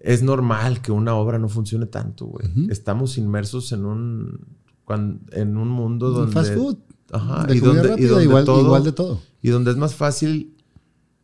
es 0.00 0.22
normal 0.22 0.80
que 0.80 0.92
una 0.92 1.14
obra 1.14 1.38
no 1.38 1.48
funcione 1.48 1.86
tanto, 1.86 2.26
güey. 2.26 2.48
Estamos 2.70 3.18
inmersos 3.18 3.72
en 3.72 3.84
un, 3.84 4.46
en 5.32 5.56
un 5.56 5.68
mundo 5.68 6.08
Un 6.08 6.14
donde... 6.14 6.32
fast 6.32 6.54
food. 6.54 6.78
Ajá, 7.12 7.44
de 7.46 7.56
y 7.56 7.60
donde, 7.60 7.80
y 7.80 7.88
rápida, 7.88 8.08
donde 8.08 8.24
igual, 8.24 8.44
todo, 8.44 8.64
igual 8.64 8.84
de 8.84 8.92
todo. 8.92 9.20
y 9.42 9.50
donde 9.50 9.72
es 9.72 9.76
más 9.76 9.96
fácil 9.96 10.56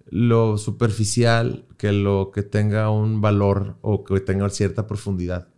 lo 0.09 0.59
superficial 0.59 1.65
que 1.79 1.93
lo 1.93 2.33
que 2.35 2.43
tenga 2.43 2.91
un 2.91 3.21
valor 3.21 3.77
o 3.83 4.03
que 4.03 4.19
tenga 4.21 4.49
cierta 4.51 4.87
profundidad. 4.89 5.49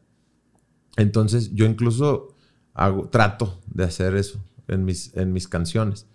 Entonces, 0.97 1.55
yo 1.55 1.65
incluso 1.65 2.35
hago, 2.75 3.09
trato 3.09 3.59
de 3.73 3.85
hacer 3.85 4.17
eso 4.17 4.39
en 4.67 4.85
mis, 4.85 5.17
en 5.17 5.33
mis 5.33 5.49
canciones. 5.49 6.07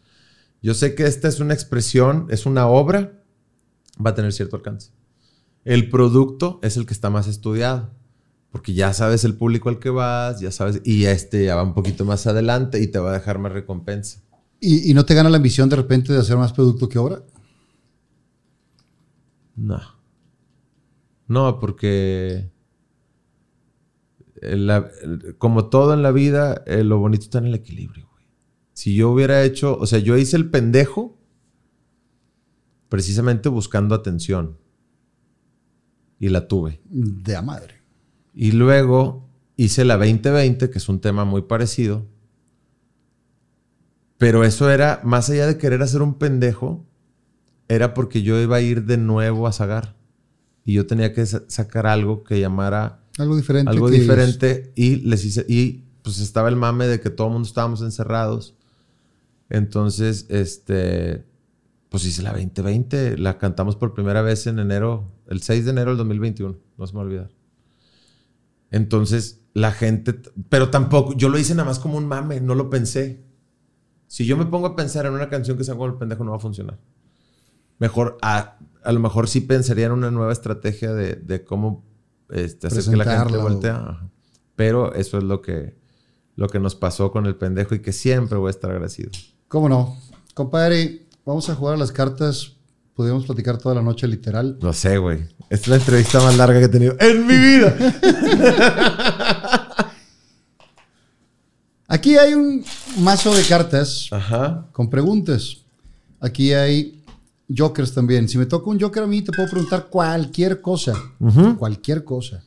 Yo 0.61 0.73
sé 0.73 0.93
que 0.93 1.05
esta 1.05 1.27
es 1.27 1.39
una 1.39 1.53
expresión, 1.53 2.27
es 2.29 2.45
una 2.45 2.67
obra, 2.67 3.23
va 4.03 4.11
a 4.11 4.15
tener 4.15 4.31
cierto 4.31 4.55
alcance. 4.57 4.91
El 5.65 5.89
producto 5.89 6.59
es 6.63 6.77
el 6.77 6.85
que 6.85 6.93
está 6.93 7.09
más 7.09 7.27
estudiado, 7.27 7.91
porque 8.51 8.73
ya 8.73 8.93
sabes 8.93 9.23
el 9.23 9.35
público 9.35 9.69
al 9.69 9.79
que 9.79 9.89
vas, 9.89 10.39
ya 10.39 10.51
sabes, 10.51 10.81
y 10.83 11.05
este 11.05 11.45
ya 11.45 11.55
va 11.55 11.63
un 11.63 11.73
poquito 11.73 12.05
más 12.05 12.27
adelante 12.27 12.81
y 12.81 12.87
te 12.87 12.99
va 12.99 13.11
a 13.11 13.13
dejar 13.13 13.39
más 13.39 13.51
recompensa. 13.53 14.21
¿Y, 14.59 14.89
y 14.91 14.93
no 14.93 15.05
te 15.05 15.13
gana 15.15 15.29
la 15.29 15.37
ambición 15.37 15.69
de 15.69 15.75
repente 15.77 16.13
de 16.13 16.19
hacer 16.19 16.37
más 16.37 16.53
producto 16.53 16.87
que 16.89 16.99
obra? 16.99 17.23
No. 19.55 19.79
No, 21.27 21.59
porque 21.59 22.49
la- 24.41 24.89
el- 25.01 25.35
como 25.37 25.69
todo 25.69 25.93
en 25.93 26.03
la 26.03 26.11
vida, 26.11 26.63
eh, 26.65 26.83
lo 26.83 26.99
bonito 26.99 27.23
está 27.23 27.37
en 27.39 27.45
el 27.45 27.55
equilibrio, 27.55 28.07
güey. 28.11 28.25
Si 28.73 28.95
yo 28.95 29.09
hubiera 29.11 29.43
hecho, 29.43 29.77
o 29.77 29.85
sea, 29.85 29.99
yo 29.99 30.17
hice 30.17 30.35
el 30.37 30.49
pendejo 30.49 31.17
precisamente 32.89 33.49
buscando 33.49 33.95
atención. 33.95 34.57
Y 36.23 36.29
la 36.29 36.47
tuve. 36.47 36.79
De 36.89 37.35
a 37.35 37.41
madre. 37.41 37.81
Y 38.33 38.53
luego 38.53 39.27
hice 39.57 39.83
la 39.83 39.97
2020, 39.97 40.69
que 40.69 40.77
es 40.77 40.87
un 40.87 41.01
tema 41.01 41.25
muy 41.25 41.41
parecido. 41.41 42.05
Pero 44.17 44.43
eso 44.45 44.69
era, 44.69 45.01
más 45.03 45.29
allá 45.29 45.47
de 45.47 45.57
querer 45.57 45.81
hacer 45.81 46.01
un 46.01 46.13
pendejo, 46.13 46.85
era 47.67 47.93
porque 47.93 48.21
yo 48.21 48.39
iba 48.39 48.55
a 48.57 48.61
ir 48.61 48.85
de 48.85 48.97
nuevo 48.97 49.47
a 49.47 49.51
Sagar. 49.51 49.97
Y 50.63 50.73
yo 50.73 50.87
tenía 50.87 51.13
que 51.13 51.25
sa- 51.25 51.43
sacar 51.47 51.87
algo 51.87 52.23
que 52.23 52.39
llamara 52.39 53.01
Algo 53.17 53.35
diferente. 53.35 53.69
algo 53.69 53.89
diferente. 53.89 54.71
Y 54.75 54.97
les 54.97 55.25
hice, 55.25 55.45
y 55.49 55.83
pues 56.03 56.19
estaba 56.19 56.47
el 56.47 56.55
mame 56.55 56.87
de 56.87 57.01
que 57.01 57.09
todo 57.09 57.27
el 57.27 57.33
mundo 57.33 57.47
estábamos 57.47 57.81
encerrados. 57.81 58.55
Entonces, 59.49 60.25
este, 60.29 61.25
pues 61.93 62.05
hice 62.05 62.23
la 62.23 62.31
2020, 62.31 63.19
la 63.19 63.37
cantamos 63.37 63.75
por 63.75 63.93
primera 63.93 64.23
vez 64.23 64.47
en 64.47 64.57
enero, 64.57 65.11
el 65.27 65.43
6 65.43 65.65
de 65.65 65.69
enero 65.69 65.91
del 65.91 65.99
2021, 65.99 66.57
no 66.75 66.87
se 66.87 66.91
me 66.91 66.97
va 66.97 67.03
a 67.03 67.05
olvidar. 67.05 67.29
Entonces, 68.71 69.43
la 69.53 69.71
gente, 69.71 70.19
pero 70.49 70.71
tampoco, 70.71 71.13
yo 71.15 71.29
lo 71.29 71.37
hice 71.37 71.53
nada 71.53 71.69
más 71.69 71.77
como 71.77 71.99
un 71.99 72.07
mame, 72.07 72.41
no 72.41 72.55
lo 72.55 72.71
pensé. 72.71 73.23
Si 74.07 74.25
yo 74.25 74.35
me 74.37 74.47
pongo 74.47 74.65
a 74.65 74.75
pensar 74.75 75.05
en 75.05 75.13
una 75.13 75.29
canción 75.29 75.55
que 75.55 75.63
sea 75.63 75.75
como 75.75 75.85
el 75.85 75.93
pendejo, 75.93 76.23
no 76.23 76.31
va 76.31 76.37
a 76.37 76.39
funcionar. 76.39 76.79
Mejor, 77.77 78.17
a, 78.23 78.57
a 78.83 78.91
lo 78.91 78.99
mejor 78.99 79.27
sí 79.27 79.41
pensaría 79.41 79.85
en 79.85 79.91
una 79.91 80.09
nueva 80.09 80.33
estrategia 80.33 80.95
de, 80.95 81.13
de 81.17 81.43
cómo 81.43 81.85
este, 82.31 82.65
hacer 82.65 82.85
que 82.85 82.97
la 82.97 83.27
gente. 83.29 83.69
Ajá. 83.69 84.09
Pero 84.55 84.95
eso 84.95 85.19
es 85.19 85.23
lo 85.25 85.43
que, 85.43 85.77
lo 86.37 86.47
que 86.47 86.59
nos 86.59 86.73
pasó 86.73 87.11
con 87.11 87.27
el 87.27 87.35
pendejo 87.35 87.75
y 87.75 87.83
que 87.83 87.93
siempre 87.93 88.39
voy 88.39 88.47
a 88.47 88.49
estar 88.49 88.71
agradecido. 88.71 89.11
¿Cómo 89.47 89.69
no? 89.69 89.95
Compadre, 90.33 91.03
vamos 91.25 91.49
a 91.49 91.55
jugar 91.55 91.75
a 91.75 91.77
las 91.77 91.91
cartas. 91.91 92.53
Podríamos 92.95 93.25
platicar 93.25 93.57
toda 93.57 93.75
la 93.75 93.81
noche 93.81 94.07
literal. 94.07 94.57
No 94.61 94.71
sé, 94.71 94.97
güey. 94.97 95.21
Esta 95.49 95.55
es 95.55 95.67
la 95.67 95.75
entrevista 95.77 96.19
más 96.21 96.37
larga 96.37 96.59
que 96.59 96.65
he 96.65 96.69
tenido 96.69 96.95
en 96.99 97.25
mi 97.25 97.37
vida. 97.37 97.75
Aquí 101.87 102.17
hay 102.17 102.33
un 102.33 102.63
mazo 102.99 103.33
de 103.35 103.43
cartas 103.43 104.07
Ajá. 104.11 104.67
con 104.71 104.89
preguntas. 104.89 105.57
Aquí 106.19 106.53
hay 106.53 107.03
jokers 107.55 107.93
también. 107.93 108.27
Si 108.29 108.37
me 108.37 108.45
toca 108.45 108.69
un 108.69 108.79
joker 108.79 109.03
a 109.03 109.07
mí, 109.07 109.21
te 109.21 109.31
puedo 109.31 109.49
preguntar 109.49 109.87
cualquier 109.89 110.61
cosa. 110.61 110.93
Cualquier 111.57 112.03
cosa. 112.03 112.43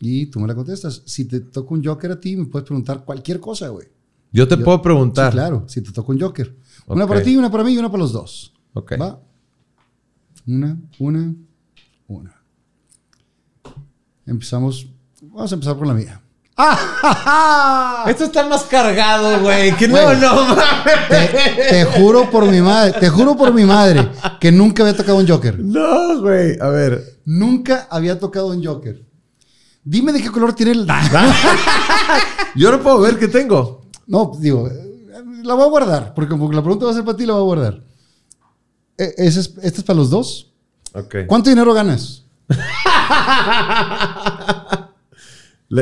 Y 0.00 0.26
tú 0.26 0.40
me 0.40 0.46
la 0.48 0.54
contestas. 0.54 1.02
Si 1.06 1.24
te 1.26 1.40
toca 1.40 1.74
un 1.74 1.84
joker 1.84 2.12
a 2.12 2.20
ti, 2.20 2.36
me 2.36 2.46
puedes 2.46 2.66
preguntar 2.66 3.04
cualquier 3.04 3.40
cosa, 3.40 3.68
güey. 3.68 3.88
Yo 4.32 4.46
te 4.46 4.56
Yo- 4.56 4.64
puedo 4.64 4.80
preguntar. 4.82 5.32
Sí, 5.32 5.36
claro. 5.36 5.64
Si 5.68 5.80
te 5.82 5.92
toca 5.92 6.12
un 6.12 6.20
joker. 6.20 6.54
Una 6.86 7.06
para 7.06 7.22
ti, 7.22 7.36
una 7.36 7.50
para 7.50 7.64
mí 7.64 7.72
y 7.72 7.78
una 7.78 7.90
para 7.90 8.02
los 8.02 8.12
dos. 8.12 8.52
Ok. 8.74 8.92
Va. 9.00 9.18
Una, 10.46 10.76
una, 10.98 11.34
una. 12.06 12.42
Empezamos. 14.24 14.86
Vamos 15.22 15.50
a 15.50 15.54
empezar 15.54 15.76
por 15.76 15.86
la 15.86 15.94
mía. 15.94 16.20
Esto 18.06 18.24
está 18.24 18.48
más 18.48 18.62
cargado, 18.62 19.40
güey. 19.40 19.76
Que 19.76 19.88
no, 19.88 20.14
no 20.14 20.34
mames. 20.46 21.08
Te, 21.08 21.68
te 21.70 21.84
juro 21.84 22.30
por 22.30 22.46
mi 22.50 22.60
madre, 22.62 22.98
te 22.98 23.10
juro 23.10 23.36
por 23.36 23.52
mi 23.52 23.64
madre 23.64 24.08
que 24.40 24.50
nunca 24.50 24.82
había 24.82 24.96
tocado 24.96 25.18
un 25.18 25.28
Joker. 25.28 25.58
No, 25.58 26.20
güey. 26.20 26.58
A 26.60 26.68
ver. 26.68 27.20
Nunca 27.26 27.88
había 27.90 28.18
tocado 28.18 28.48
un 28.48 28.64
Joker. 28.64 29.04
Dime 29.82 30.12
de 30.12 30.22
qué 30.22 30.30
color 30.30 30.54
tiene 30.54 30.72
el. 30.72 30.86
Yo 32.56 32.70
no 32.70 32.80
puedo 32.80 33.00
ver 33.00 33.18
qué 33.18 33.28
tengo. 33.28 33.82
No, 34.06 34.32
digo, 34.38 34.68
la 35.42 35.54
voy 35.54 35.64
a 35.64 35.68
guardar, 35.70 36.14
porque 36.14 36.30
como 36.30 36.50
la 36.52 36.62
pregunta 36.62 36.86
va 36.86 36.92
a 36.92 36.94
ser 36.94 37.04
para 37.04 37.16
ti, 37.16 37.26
la 37.26 37.32
voy 37.34 37.42
a 37.42 37.44
guardar. 37.44 37.82
Eh, 38.98 39.14
ese 39.18 39.40
es- 39.40 39.54
¿Este 39.62 39.80
es 39.80 39.84
para 39.84 39.98
los 39.98 40.10
dos? 40.10 40.52
¿Cuánto 41.26 41.50
dinero 41.50 41.74
ganas? 41.74 42.24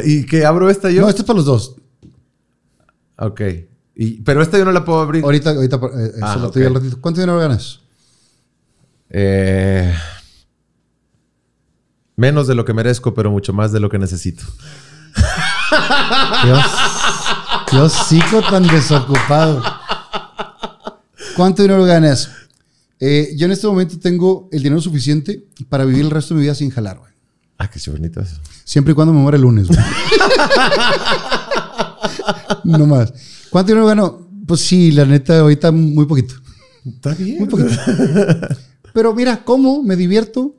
¿Y 0.05 0.27
qué 0.27 0.45
abro 0.47 0.71
esta 0.71 0.91
yo? 0.91 1.03
No, 1.03 1.09
este 1.09 1.23
es 1.23 1.27
para 1.27 1.37
los 1.37 1.47
dos. 1.47 1.77
Ok. 3.19 3.41
Y, 3.95 4.23
pero 4.23 4.43
esta 4.43 4.59
yo 4.59 4.65
no 4.65 4.73
la 4.73 4.85
puedo 4.85 5.01
abrir. 5.01 5.23
Ahorita, 5.23 5.51
ahorita, 5.51 5.77
eh, 5.77 6.13
eso 6.17 6.27
Ah, 6.27 6.37
lo 6.37 6.51
te 6.51 6.59
digo 6.61 6.71
ok. 6.71 6.77
al 6.77 6.83
ratito. 6.83 7.01
¿Cuánto 7.01 7.21
dinero 7.21 7.39
ganas? 7.39 7.81
Eh, 9.11 9.95
menos 12.17 12.47
de 12.49 12.55
lo 12.57 12.65
que 12.65 12.75
merezco, 12.75 13.15
pero 13.15 13.31
mucho 13.31 13.53
más 13.53 13.71
de 13.73 13.79
lo 13.81 13.89
que 13.89 13.99
necesito. 13.99 14.43
Dios, 16.45 16.59
Dios, 17.75 17.93
sigo 18.09 18.41
tan 18.49 18.67
desocupado. 18.69 19.61
¿Cuánto 21.37 21.63
dinero 21.63 21.85
ganas? 21.85 22.31
Eh, 23.01 23.35
yo 23.37 23.47
en 23.47 23.53
este 23.53 23.67
momento 23.67 23.99
tengo 23.99 24.49
el 24.53 24.63
dinero 24.63 24.81
suficiente 24.81 25.45
para 25.69 25.85
vivir 25.85 26.05
el 26.05 26.11
resto 26.13 26.35
de 26.35 26.39
mi 26.39 26.43
vida 26.45 26.55
sin 26.55 26.71
jalar, 26.71 26.99
güey. 26.99 27.11
Ah, 27.59 27.69
qué 27.69 27.81
bonito 27.91 28.21
eso. 28.21 28.37
Siempre 28.65 28.93
y 28.93 28.95
cuando 28.95 29.13
me 29.13 29.21
muera 29.21 29.37
el 29.37 29.43
lunes, 29.43 29.67
güey. 29.69 29.81
no 32.65 32.87
más. 32.87 33.13
¿Cuánto 33.51 33.73
dinero 33.73 33.87
gano? 33.87 34.29
Pues 34.47 34.61
sí, 34.61 34.93
la 34.93 35.05
neta, 35.05 35.41
ahorita 35.41 35.73
muy 35.73 36.07
poquito. 36.07 36.35
Está 36.87 37.15
bien. 37.15 37.39
Muy 37.39 37.49
poquito. 37.49 37.71
Pero 38.93 39.15
mira, 39.15 39.43
¿cómo? 39.45 39.83
Me 39.83 39.97
divierto. 39.97 40.55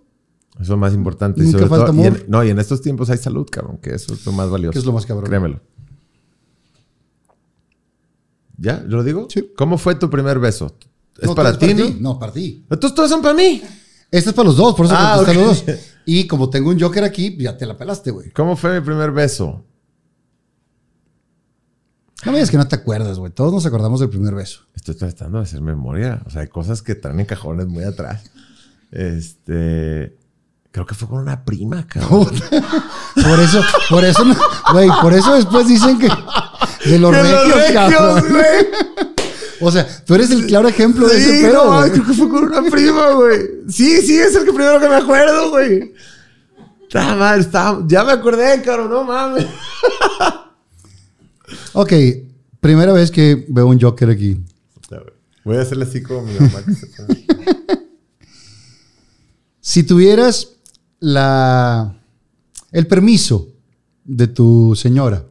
Eso 0.55 0.63
es 0.63 0.69
lo 0.69 0.77
más 0.77 0.93
importante. 0.93 1.41
y 1.41 1.45
Nunca 1.45 1.59
sobre 1.59 1.69
falta 1.69 1.85
todo- 1.87 1.95
y 1.97 2.05
en- 2.07 2.07
amor. 2.15 2.25
no, 2.27 2.43
y 2.43 2.49
en 2.49 2.59
estos 2.59 2.81
tiempos 2.81 3.09
hay 3.09 3.17
salud, 3.17 3.47
cabrón, 3.51 3.77
que 3.81 3.93
eso 3.95 4.13
es 4.13 4.25
lo 4.25 4.31
más 4.33 4.49
valioso. 4.49 4.73
Que 4.73 4.79
es 4.79 4.85
lo 4.85 4.93
más 4.93 5.05
cabrón. 5.05 5.25
Créemelo. 5.27 5.61
¿Ya? 8.57 8.81
¿Yo 8.83 8.97
lo 8.97 9.03
digo? 9.03 9.27
Sí. 9.29 9.51
¿Cómo 9.57 9.77
fue 9.77 9.95
tu 9.95 10.09
primer 10.09 10.39
beso? 10.39 10.77
¿Es 11.17 11.27
No, 11.27 11.35
para 11.35 11.57
ti, 11.57 11.65
es 11.67 11.77
no? 11.77 11.89
No, 12.13 12.19
para 12.19 12.31
ti. 12.33 12.65
Entonces 12.69 12.93
todos 12.95 13.09
son 13.09 13.21
para 13.21 13.33
mí. 13.33 13.61
Este 14.11 14.29
es 14.29 14.35
para 14.35 14.47
los 14.47 14.57
dos, 14.57 14.75
por 14.75 14.85
eso 14.85 14.95
Ah, 14.97 15.15
contestan 15.17 15.43
ok. 15.43 15.49
los 15.49 15.65
dos. 15.65 15.75
Y 16.05 16.27
como 16.27 16.49
tengo 16.49 16.69
un 16.69 16.79
Joker 16.79 17.03
aquí, 17.03 17.35
ya 17.39 17.57
te 17.57 17.65
la 17.65 17.77
pelaste, 17.77 18.11
güey. 18.11 18.31
¿Cómo 18.31 18.55
fue 18.55 18.79
mi 18.79 18.85
primer 18.85 19.11
beso? 19.11 19.65
No 22.25 22.31
me 22.31 22.37
digas 22.39 22.49
que 22.49 22.57
no 22.57 22.67
te 22.67 22.75
acuerdas, 22.75 23.19
güey. 23.19 23.31
Todos 23.31 23.53
nos 23.53 23.65
acordamos 23.65 23.99
del 23.99 24.09
primer 24.09 24.33
beso. 24.33 24.61
Estoy 24.73 24.95
tratando 24.95 25.37
de 25.39 25.43
hacer 25.43 25.61
memoria. 25.61 26.21
O 26.25 26.29
sea, 26.29 26.41
hay 26.41 26.47
cosas 26.47 26.81
que 26.81 26.95
traen 26.95 27.19
en 27.19 27.25
cajones 27.25 27.67
muy 27.67 27.83
atrás. 27.83 28.23
Este. 28.91 30.17
Creo 30.75 30.85
que 30.85 30.93
fue 30.93 31.07
con 31.07 31.19
una 31.19 31.45
prima, 31.45 31.87
cabrón. 31.87 32.29
Por 33.15 33.39
eso, 33.39 33.63
por 33.89 34.03
eso, 34.03 34.25
güey, 34.73 34.89
por 35.01 35.13
eso 35.13 35.33
después 35.35 35.69
dicen 35.69 35.97
que 35.97 36.09
de 36.89 36.99
los 36.99 37.13
¡De 37.13 37.21
regios, 37.21 37.47
los 37.47 37.55
regios, 37.57 37.73
cabrón. 37.93 38.25
güey! 38.29 38.67
O 39.61 39.71
sea, 39.71 39.87
tú 40.05 40.15
eres 40.15 40.31
el 40.31 40.45
claro 40.47 40.67
ejemplo 40.67 41.07
de 41.07 41.17
ese 41.17 41.47
pedo, 41.47 41.81
no, 41.81 41.89
creo 41.93 42.05
que 42.05 42.13
fue 42.13 42.27
con 42.27 42.43
una 42.43 42.61
prima, 42.69 43.11
güey. 43.11 43.39
Sí, 43.69 44.01
sí, 44.01 44.17
es 44.17 44.35
el 44.35 44.43
que 44.43 44.51
primero 44.51 44.77
que 44.81 44.89
me 44.89 44.95
acuerdo, 44.95 45.49
güey. 45.51 45.93
Está 46.83 47.15
mal, 47.15 47.39
está- 47.39 47.79
Ya 47.87 48.03
me 48.03 48.11
acordé, 48.11 48.61
cabrón, 48.61 48.89
no 48.89 49.05
mames. 49.05 49.45
Ok, 51.71 51.93
primera 52.59 52.91
vez 52.91 53.11
que 53.11 53.45
veo 53.47 53.67
un 53.67 53.79
Joker 53.79 54.09
aquí. 54.09 54.43
Voy 55.45 55.55
a 55.55 55.61
hacerle 55.61 55.85
así 55.85 56.03
como 56.03 56.23
mi 56.23 56.33
mamá. 56.33 56.59
que 56.65 56.73
se. 56.73 56.89
Si 59.61 59.83
tuvieras 59.83 60.49
la 61.05 62.01
el 62.71 62.87
permiso 62.87 63.47
de 64.03 64.27
tu 64.27 64.75
señora, 64.75 65.23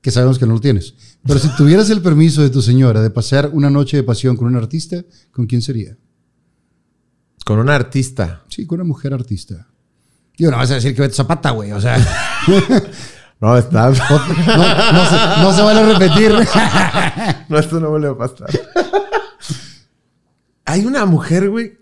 que 0.00 0.10
sabemos 0.10 0.38
que 0.38 0.46
no 0.46 0.54
lo 0.54 0.60
tienes, 0.60 0.94
pero 1.26 1.38
si 1.38 1.48
tuvieras 1.56 1.90
el 1.90 2.00
permiso 2.00 2.40
de 2.40 2.48
tu 2.48 2.62
señora 2.62 3.02
de 3.02 3.10
pasar 3.10 3.50
una 3.52 3.68
noche 3.68 3.98
de 3.98 4.02
pasión 4.02 4.36
con 4.36 4.46
un 4.46 4.56
artista, 4.56 5.04
¿con 5.30 5.46
quién 5.46 5.60
sería? 5.60 5.98
Con 7.44 7.58
una 7.58 7.74
artista. 7.74 8.44
Sí, 8.48 8.66
con 8.66 8.80
una 8.80 8.88
mujer 8.88 9.12
artista. 9.12 9.68
Digo, 10.38 10.50
no 10.50 10.56
vas 10.56 10.70
a 10.70 10.76
decir 10.76 10.94
que 10.94 11.02
Beto 11.02 11.14
Zapata, 11.14 11.50
güey. 11.50 11.72
O 11.72 11.80
sea, 11.80 11.96
No, 13.40 13.56
está. 13.56 13.90
no, 13.90 13.92
no 13.92 15.04
se, 15.04 15.42
no 15.42 15.52
se 15.52 15.62
vale 15.62 15.92
repetir. 15.94 16.32
No, 17.48 17.58
esto 17.58 17.80
no 17.80 17.88
vuelve 17.90 18.08
a 18.08 18.16
pasar. 18.16 18.48
Hay 20.66 20.84
una 20.84 21.06
mujer, 21.06 21.48
güey, 21.48 21.78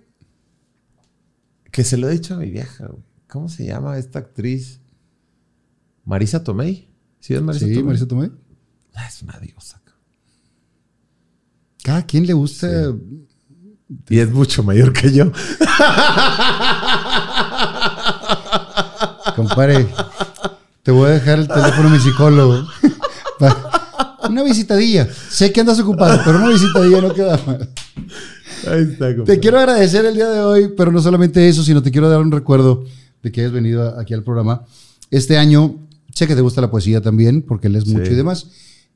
que 1.77 1.85
se 1.85 1.99
lo 1.99 2.09
he 2.09 2.13
dicho 2.13 2.33
a 2.33 2.39
mi 2.39 2.49
vieja, 2.51 2.87
güey. 2.87 3.03
¿Cómo 3.29 3.51
se 3.51 3.67
llama 3.67 3.99
esta 3.99 4.21
actriz? 4.21 4.81
Marisa 6.07 6.43
Tomei. 6.43 6.89
¿Sí 7.21 7.35
es 7.35 7.43
Marisa 7.43 7.67
Sí, 7.67 7.75
Tomei? 7.75 8.31
Marisa. 8.31 8.39
Ah, 8.95 9.07
es 9.07 9.21
una 9.21 9.39
diosa. 9.39 9.83
Cada 11.85 12.07
quien 12.07 12.27
le 12.27 12.33
gusta. 12.33 12.95
Y 14.09 14.19
es 14.19 14.31
mucho 14.31 14.63
mayor 14.63 14.95
que 14.95 15.13
yo. 15.13 15.31
Compadre, 19.37 19.87
te 20.83 20.93
voy 20.93 21.11
a 21.11 21.13
dejar 21.13 21.41
el 21.41 21.49
teléfono 21.49 21.91
de 21.91 21.99
mi 21.99 22.01
psicólogo. 22.03 22.67
Una 24.31 24.43
visitadilla. 24.45 25.07
Sé 25.29 25.53
que 25.53 25.61
andas 25.61 25.79
ocupado, 25.79 26.23
pero 26.25 26.39
una 26.39 26.49
visitadilla 26.49 27.03
no 27.03 27.13
queda 27.13 27.39
mal. 27.47 27.69
Ahí 28.67 28.83
está, 28.83 29.25
Te 29.25 29.39
quiero 29.41 29.59
agradecer 29.59 30.05
el 30.05 30.15
día 30.15 30.29
de 30.29 30.41
hoy, 30.41 30.73
pero 30.77 30.91
no 30.93 31.01
solamente 31.01 31.49
eso, 31.49 31.63
sino 31.63 31.83
te 31.83 31.91
quiero 31.91 32.09
dar 32.09 32.21
un 32.21 32.31
recuerdo 32.33 32.85
de 33.23 33.33
que 33.33 33.41
hayas 33.41 33.53
venido 33.53 33.99
aquí 33.99 34.15
al 34.15 34.23
programa. 34.23 34.65
Este 35.11 35.37
año, 35.39 35.77
sé 36.13 36.27
que 36.27 36.35
te 36.35 36.41
gusta 36.41 36.61
la 36.61 36.71
poesía 36.71 37.01
también, 37.01 37.43
porque 37.43 37.69
lees 37.69 37.87
mucho 37.87 38.07
Sí. 38.07 38.13
y 38.13 38.17
demás. 38.17 38.47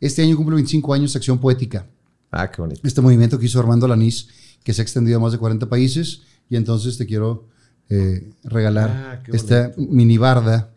Este 0.00 0.22
año 0.22 0.36
cumple 0.36 0.54
25 0.56 0.94
años 0.94 1.14
Acción 1.16 1.38
Poética. 1.38 1.86
Ah, 2.30 2.50
qué 2.50 2.62
bonito. 2.62 2.80
Este 2.84 3.00
movimiento 3.00 3.38
que 3.38 3.46
hizo 3.46 3.58
Armando 3.60 3.86
Lanís, 3.88 4.28
que 4.64 4.72
se 4.72 4.80
ha 4.80 4.84
extendido 4.84 5.18
a 5.18 5.20
más 5.20 5.32
de 5.32 5.38
40 5.38 5.68
países. 5.68 6.22
Y 6.48 6.56
entonces 6.56 6.96
te 6.98 7.06
quiero 7.06 7.46
eh, 7.88 8.30
regalar 8.44 8.90
Ah, 8.90 9.22
esta 9.32 9.72
mini 9.76 10.16
barda 10.18 10.70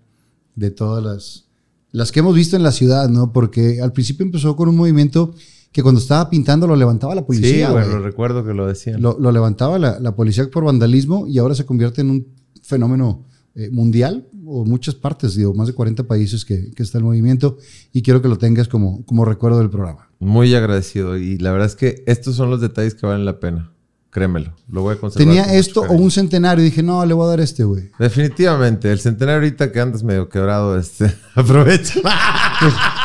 de 0.56 0.72
todas 0.72 1.04
las, 1.04 1.46
las 1.92 2.12
que 2.12 2.20
hemos 2.20 2.36
visto 2.36 2.56
en 2.56 2.64
la 2.64 2.72
ciudad, 2.72 3.08
¿no? 3.10 3.32
Porque 3.32 3.82
al 3.82 3.92
principio 3.94 4.26
empezó 4.26 4.56
con 4.56 4.68
un 4.70 4.76
movimiento 4.76 5.34
que 5.74 5.84
cuando 5.84 6.00
estaba 6.00 6.30
pintando 6.30 6.68
lo 6.68 6.76
levantaba 6.78 7.14
la 7.16 7.22
Sí, 7.22 7.28
policía. 7.28 7.72
güey, 7.72 7.84
güey. 7.84 7.96
lo 7.98 8.02
recuerdo 8.04 8.46
que 8.46 8.54
lo 8.54 8.68
decían. 8.68 9.02
Lo, 9.02 9.18
lo 9.20 9.32
levantaba 9.32 9.78
la, 9.80 10.00
la 10.00 10.16
policía 10.16 10.50
por 10.50 10.64
vandalismo 10.64 11.28
y 11.28 11.40
ahora 11.40 11.56
se 11.56 11.66
convierte 11.66 12.00
en 12.02 12.12
un 12.12 12.28
fenómeno 12.62 13.26
eh, 13.56 13.70
mundial 13.72 14.28
o 14.46 14.66
muchas 14.66 14.96
partes, 14.96 15.36
digo, 15.36 15.54
más 15.54 15.68
de 15.68 15.74
40 15.74 16.04
países 16.04 16.46
que, 16.46 16.72
que 16.72 16.84
está 16.84 16.98
el 17.00 17.04
movimiento 17.04 17.58
y 17.92 18.02
quiero 18.02 18.22
que 18.22 18.28
lo 18.28 18.38
tengas 18.38 18.68
como, 18.68 19.04
como 19.06 19.26
recuerdo 19.26 19.58
del 19.60 19.70
programa. 19.70 20.10
Muy 20.20 20.54
agradecido. 20.56 21.18
Y 21.18 21.38
la 21.40 21.52
verdad 21.52 21.68
es 21.68 21.76
que 21.76 22.04
estos 22.08 22.36
son 22.36 22.50
los 22.50 22.62
detalles 22.62 22.94
que 22.96 23.06
valen 23.06 23.26
la 23.26 23.40
pena. 23.40 23.72
Créemelo. 24.12 24.54
Lo 24.70 24.84
voy 24.84 24.94
a 24.96 25.00
conservar. 25.00 25.28
Tenía 25.28 25.56
esto 25.56 25.82
o 25.82 25.94
un 25.94 26.12
centenario 26.12 26.64
y 26.64 26.70
dije, 26.70 26.84
no, 26.84 27.04
le 27.04 27.16
voy 27.16 27.26
a 27.26 27.30
dar 27.30 27.40
este, 27.40 27.64
güey. 27.64 27.90
Definitivamente. 27.98 28.92
El 28.92 29.00
centenario 29.00 29.40
ahorita 29.42 29.72
que 29.72 29.80
andas 29.80 30.04
medio 30.04 30.30
quebrado, 30.30 30.78
este, 30.78 31.12
aprovecha. 31.36 32.00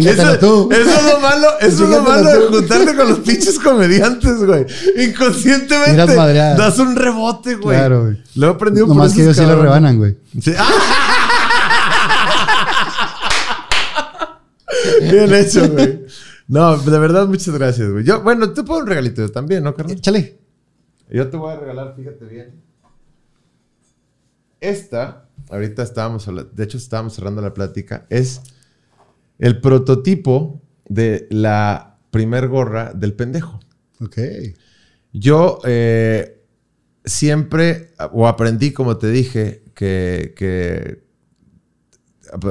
Eso, 0.00 0.38
tú. 0.38 0.68
eso 0.72 0.90
es 0.90 1.04
lo 1.04 1.20
malo, 1.20 1.48
eso 1.60 1.84
es 1.84 1.90
lo 1.90 2.02
malo 2.02 2.30
de 2.30 2.46
juntarte 2.48 2.96
con 2.96 3.08
los 3.08 3.18
pinches 3.20 3.58
comediantes, 3.58 4.44
güey. 4.44 4.66
Inconscientemente 4.96 6.14
das 6.56 6.78
un 6.78 6.96
rebote, 6.96 7.56
güey. 7.56 7.76
Claro, 7.76 8.04
güey. 8.04 8.22
Lo 8.34 8.48
he 8.48 8.50
aprendido 8.50 8.86
por 8.86 8.96
Nomás 8.96 9.12
que 9.14 9.22
esos 9.22 9.22
ellos 9.22 9.36
sí 9.36 9.42
cabrones. 9.42 9.64
rebanan, 9.64 9.98
güey. 9.98 10.16
Sí. 10.40 10.52
Bien 15.10 15.32
hecho, 15.34 15.68
güey. 15.70 16.04
No, 16.48 16.76
de 16.76 16.98
verdad, 16.98 17.26
muchas 17.26 17.54
gracias, 17.54 17.90
güey. 17.90 18.04
Yo, 18.04 18.22
bueno, 18.22 18.52
te 18.52 18.62
pongo 18.62 18.80
un 18.80 18.86
regalito 18.86 19.22
yo 19.22 19.30
también, 19.30 19.64
¿no, 19.64 19.74
carnal? 19.74 19.96
Échale. 19.96 20.38
Yo 21.10 21.28
te 21.28 21.36
voy 21.36 21.52
a 21.52 21.56
regalar, 21.56 21.94
fíjate 21.96 22.24
bien. 22.24 22.62
Esta, 24.60 25.28
ahorita 25.50 25.82
estábamos, 25.82 26.28
de 26.52 26.64
hecho 26.64 26.78
estábamos 26.78 27.14
cerrando 27.14 27.42
la 27.42 27.54
plática, 27.54 28.06
es 28.10 28.40
el 29.38 29.60
prototipo 29.60 30.62
de 30.88 31.26
la 31.30 31.98
primer 32.10 32.48
gorra 32.48 32.92
del 32.94 33.14
pendejo. 33.14 33.60
Ok. 34.00 34.18
Yo 35.12 35.60
eh, 35.64 36.42
siempre, 37.04 37.92
o 38.12 38.26
aprendí, 38.28 38.72
como 38.72 38.96
te 38.98 39.10
dije, 39.10 39.62
que, 39.74 40.34
que 40.36 41.04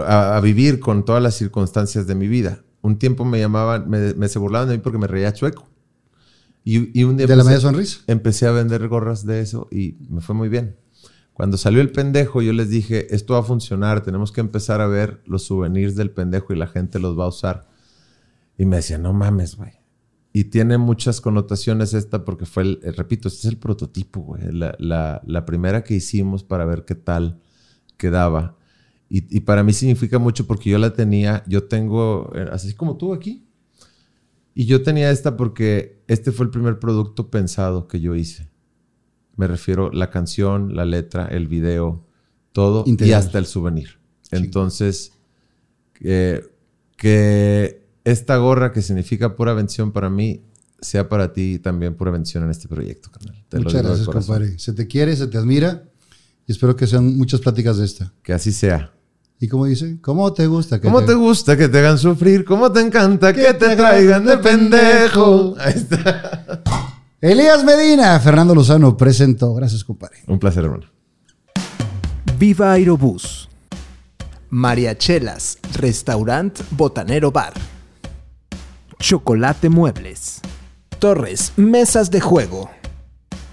a, 0.05 0.37
a 0.37 0.41
vivir 0.41 0.79
con 0.79 1.05
todas 1.05 1.21
las 1.21 1.35
circunstancias 1.35 2.07
de 2.07 2.15
mi 2.15 2.27
vida. 2.27 2.63
Un 2.81 2.97
tiempo 2.99 3.25
me 3.25 3.39
llamaban, 3.39 3.89
me, 3.89 4.13
me 4.13 4.27
se 4.27 4.39
burlaban 4.39 4.69
de 4.69 4.75
mí 4.77 4.81
porque 4.83 4.97
me 4.99 5.07
reía 5.07 5.33
chueco. 5.33 5.67
Y, 6.63 6.99
y 6.99 7.03
un 7.03 7.17
día 7.17 7.27
De 7.27 7.35
la 7.35 7.43
empecé- 7.43 7.45
media 7.47 7.59
sonrisa. 7.61 7.99
empecé 8.07 8.47
a 8.47 8.51
vender 8.51 8.87
gorras 8.87 9.25
de 9.25 9.41
eso 9.41 9.67
y 9.71 9.97
me 10.09 10.21
fue 10.21 10.33
muy 10.35 10.49
bien. 10.49 10.75
Cuando 11.35 11.57
salió 11.57 11.81
el 11.81 11.91
pendejo, 11.91 12.41
yo 12.41 12.53
les 12.53 12.69
dije, 12.69 13.13
esto 13.13 13.33
va 13.33 13.41
a 13.41 13.43
funcionar, 13.43 14.01
tenemos 14.01 14.31
que 14.31 14.39
empezar 14.39 14.79
a 14.79 14.87
ver 14.87 15.21
los 15.25 15.43
souvenirs 15.43 15.93
del 15.97 16.09
pendejo 16.09 16.53
y 16.53 16.55
la 16.55 16.65
gente 16.65 16.97
los 16.97 17.19
va 17.19 17.25
a 17.25 17.27
usar. 17.27 17.67
Y 18.57 18.65
me 18.65 18.77
decían, 18.77 19.01
no 19.01 19.11
mames, 19.11 19.57
güey. 19.57 19.73
Y 20.31 20.45
tiene 20.45 20.77
muchas 20.77 21.19
connotaciones 21.19 21.93
esta 21.93 22.23
porque 22.23 22.45
fue, 22.45 22.63
el, 22.63 22.79
eh, 22.83 22.93
repito, 22.93 23.27
este 23.27 23.39
es 23.39 23.53
el 23.53 23.57
prototipo, 23.57 24.21
güey. 24.21 24.43
La, 24.49 25.43
primera 25.45 25.83
que 25.83 25.95
hicimos 25.95 26.45
para 26.45 26.63
ver 26.63 26.85
qué 26.85 26.95
tal 26.95 27.41
quedaba. 27.97 28.55
Y, 29.09 29.35
y 29.35 29.41
para 29.41 29.61
mí 29.61 29.73
significa 29.73 30.19
mucho 30.19 30.47
porque 30.47 30.69
yo 30.69 30.77
la 30.77 30.93
tenía, 30.93 31.43
yo 31.47 31.65
tengo, 31.65 32.31
eh, 32.33 32.47
así 32.49 32.73
como 32.75 32.95
tú 32.95 33.13
aquí. 33.13 33.45
Y 34.53 34.67
yo 34.67 34.83
tenía 34.83 35.11
esta 35.11 35.35
porque 35.35 36.01
este 36.07 36.31
fue 36.31 36.45
el 36.45 36.49
primer 36.49 36.79
producto 36.79 37.29
pensado 37.29 37.89
que 37.89 37.99
yo 37.99 38.15
hice. 38.15 38.54
Me 39.37 39.47
refiero 39.47 39.91
la 39.91 40.09
canción, 40.09 40.75
la 40.75 40.85
letra, 40.85 41.27
el 41.27 41.47
video, 41.47 42.03
todo 42.51 42.83
y 42.85 42.91
Integral. 42.91 43.19
hasta 43.19 43.37
el 43.37 43.45
souvenir. 43.45 43.99
Entonces, 44.31 45.13
eh, 46.01 46.45
que 46.97 47.85
esta 48.03 48.37
gorra 48.37 48.71
que 48.71 48.81
significa 48.81 49.35
pura 49.35 49.53
bendición 49.53 49.91
para 49.91 50.09
mí 50.09 50.41
sea 50.79 51.09
para 51.09 51.33
ti 51.33 51.59
también 51.59 51.95
pura 51.95 52.11
bendición 52.11 52.43
en 52.43 52.51
este 52.51 52.67
proyecto, 52.67 53.09
carnal. 53.11 53.43
Te 53.49 53.59
Muchas 53.59 53.83
gracias, 53.83 54.07
compadre. 54.07 54.59
Se 54.59 54.73
te 54.73 54.87
quiere, 54.87 55.15
se 55.15 55.27
te 55.27 55.37
admira 55.37 55.83
y 56.47 56.51
espero 56.51 56.75
que 56.75 56.87
sean 56.87 57.17
muchas 57.17 57.41
pláticas 57.41 57.77
de 57.77 57.85
esta. 57.85 58.13
Que 58.21 58.33
así 58.33 58.51
sea. 58.51 58.91
¿Y 59.39 59.47
cómo 59.47 59.65
dice? 59.65 59.97
¿Cómo 60.01 60.31
te 60.31 60.47
gusta? 60.47 60.79
que 60.79 60.87
¿Cómo 60.87 61.03
te 61.03 61.13
gusta 61.13 61.57
que 61.57 61.67
te 61.67 61.79
hagan 61.79 61.97
sufrir? 61.97 62.45
¿Cómo 62.45 62.71
te 62.71 62.79
encanta 62.81 63.33
que, 63.33 63.41
Que 63.41 63.53
te 63.53 63.69
te 63.69 63.75
traigan 63.75 64.23
de 64.25 64.37
de 64.37 64.37
pendejo? 64.37 65.55
Ahí 65.59 65.73
está. 65.73 66.63
Elías 67.25 67.63
Medina, 67.63 68.19
Fernando 68.19 68.53
Lozano 68.53 68.95
presentó. 68.95 69.55
Gracias, 69.55 69.83
compadre. 69.83 70.19
Un 70.27 70.37
placer, 70.37 70.63
hermano. 70.63 70.85
Viva 72.37 72.71
Aerobús. 72.71 73.49
Mariachelas, 74.51 75.57
Restaurant 75.73 76.59
Botanero 76.69 77.31
Bar. 77.31 77.53
Chocolate 78.99 79.69
Muebles. 79.69 80.39
Torres, 80.99 81.51
Mesas 81.55 82.11
de 82.11 82.21
Juego. 82.21 82.69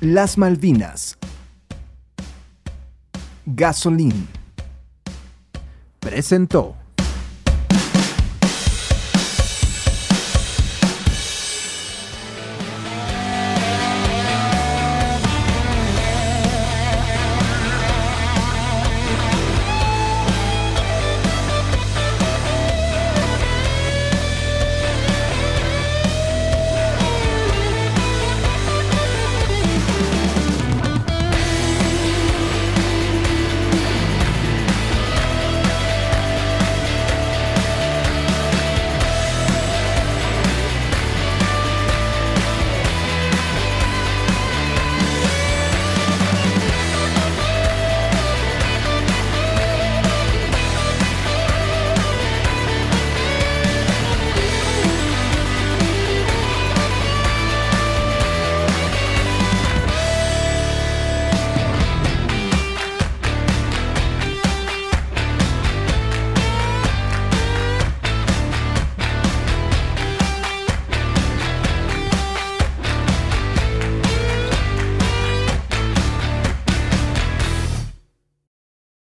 Las 0.03 0.37
Malvinas. 0.37 1.17
Gasolín. 3.47 4.29
Presentó. 5.99 6.77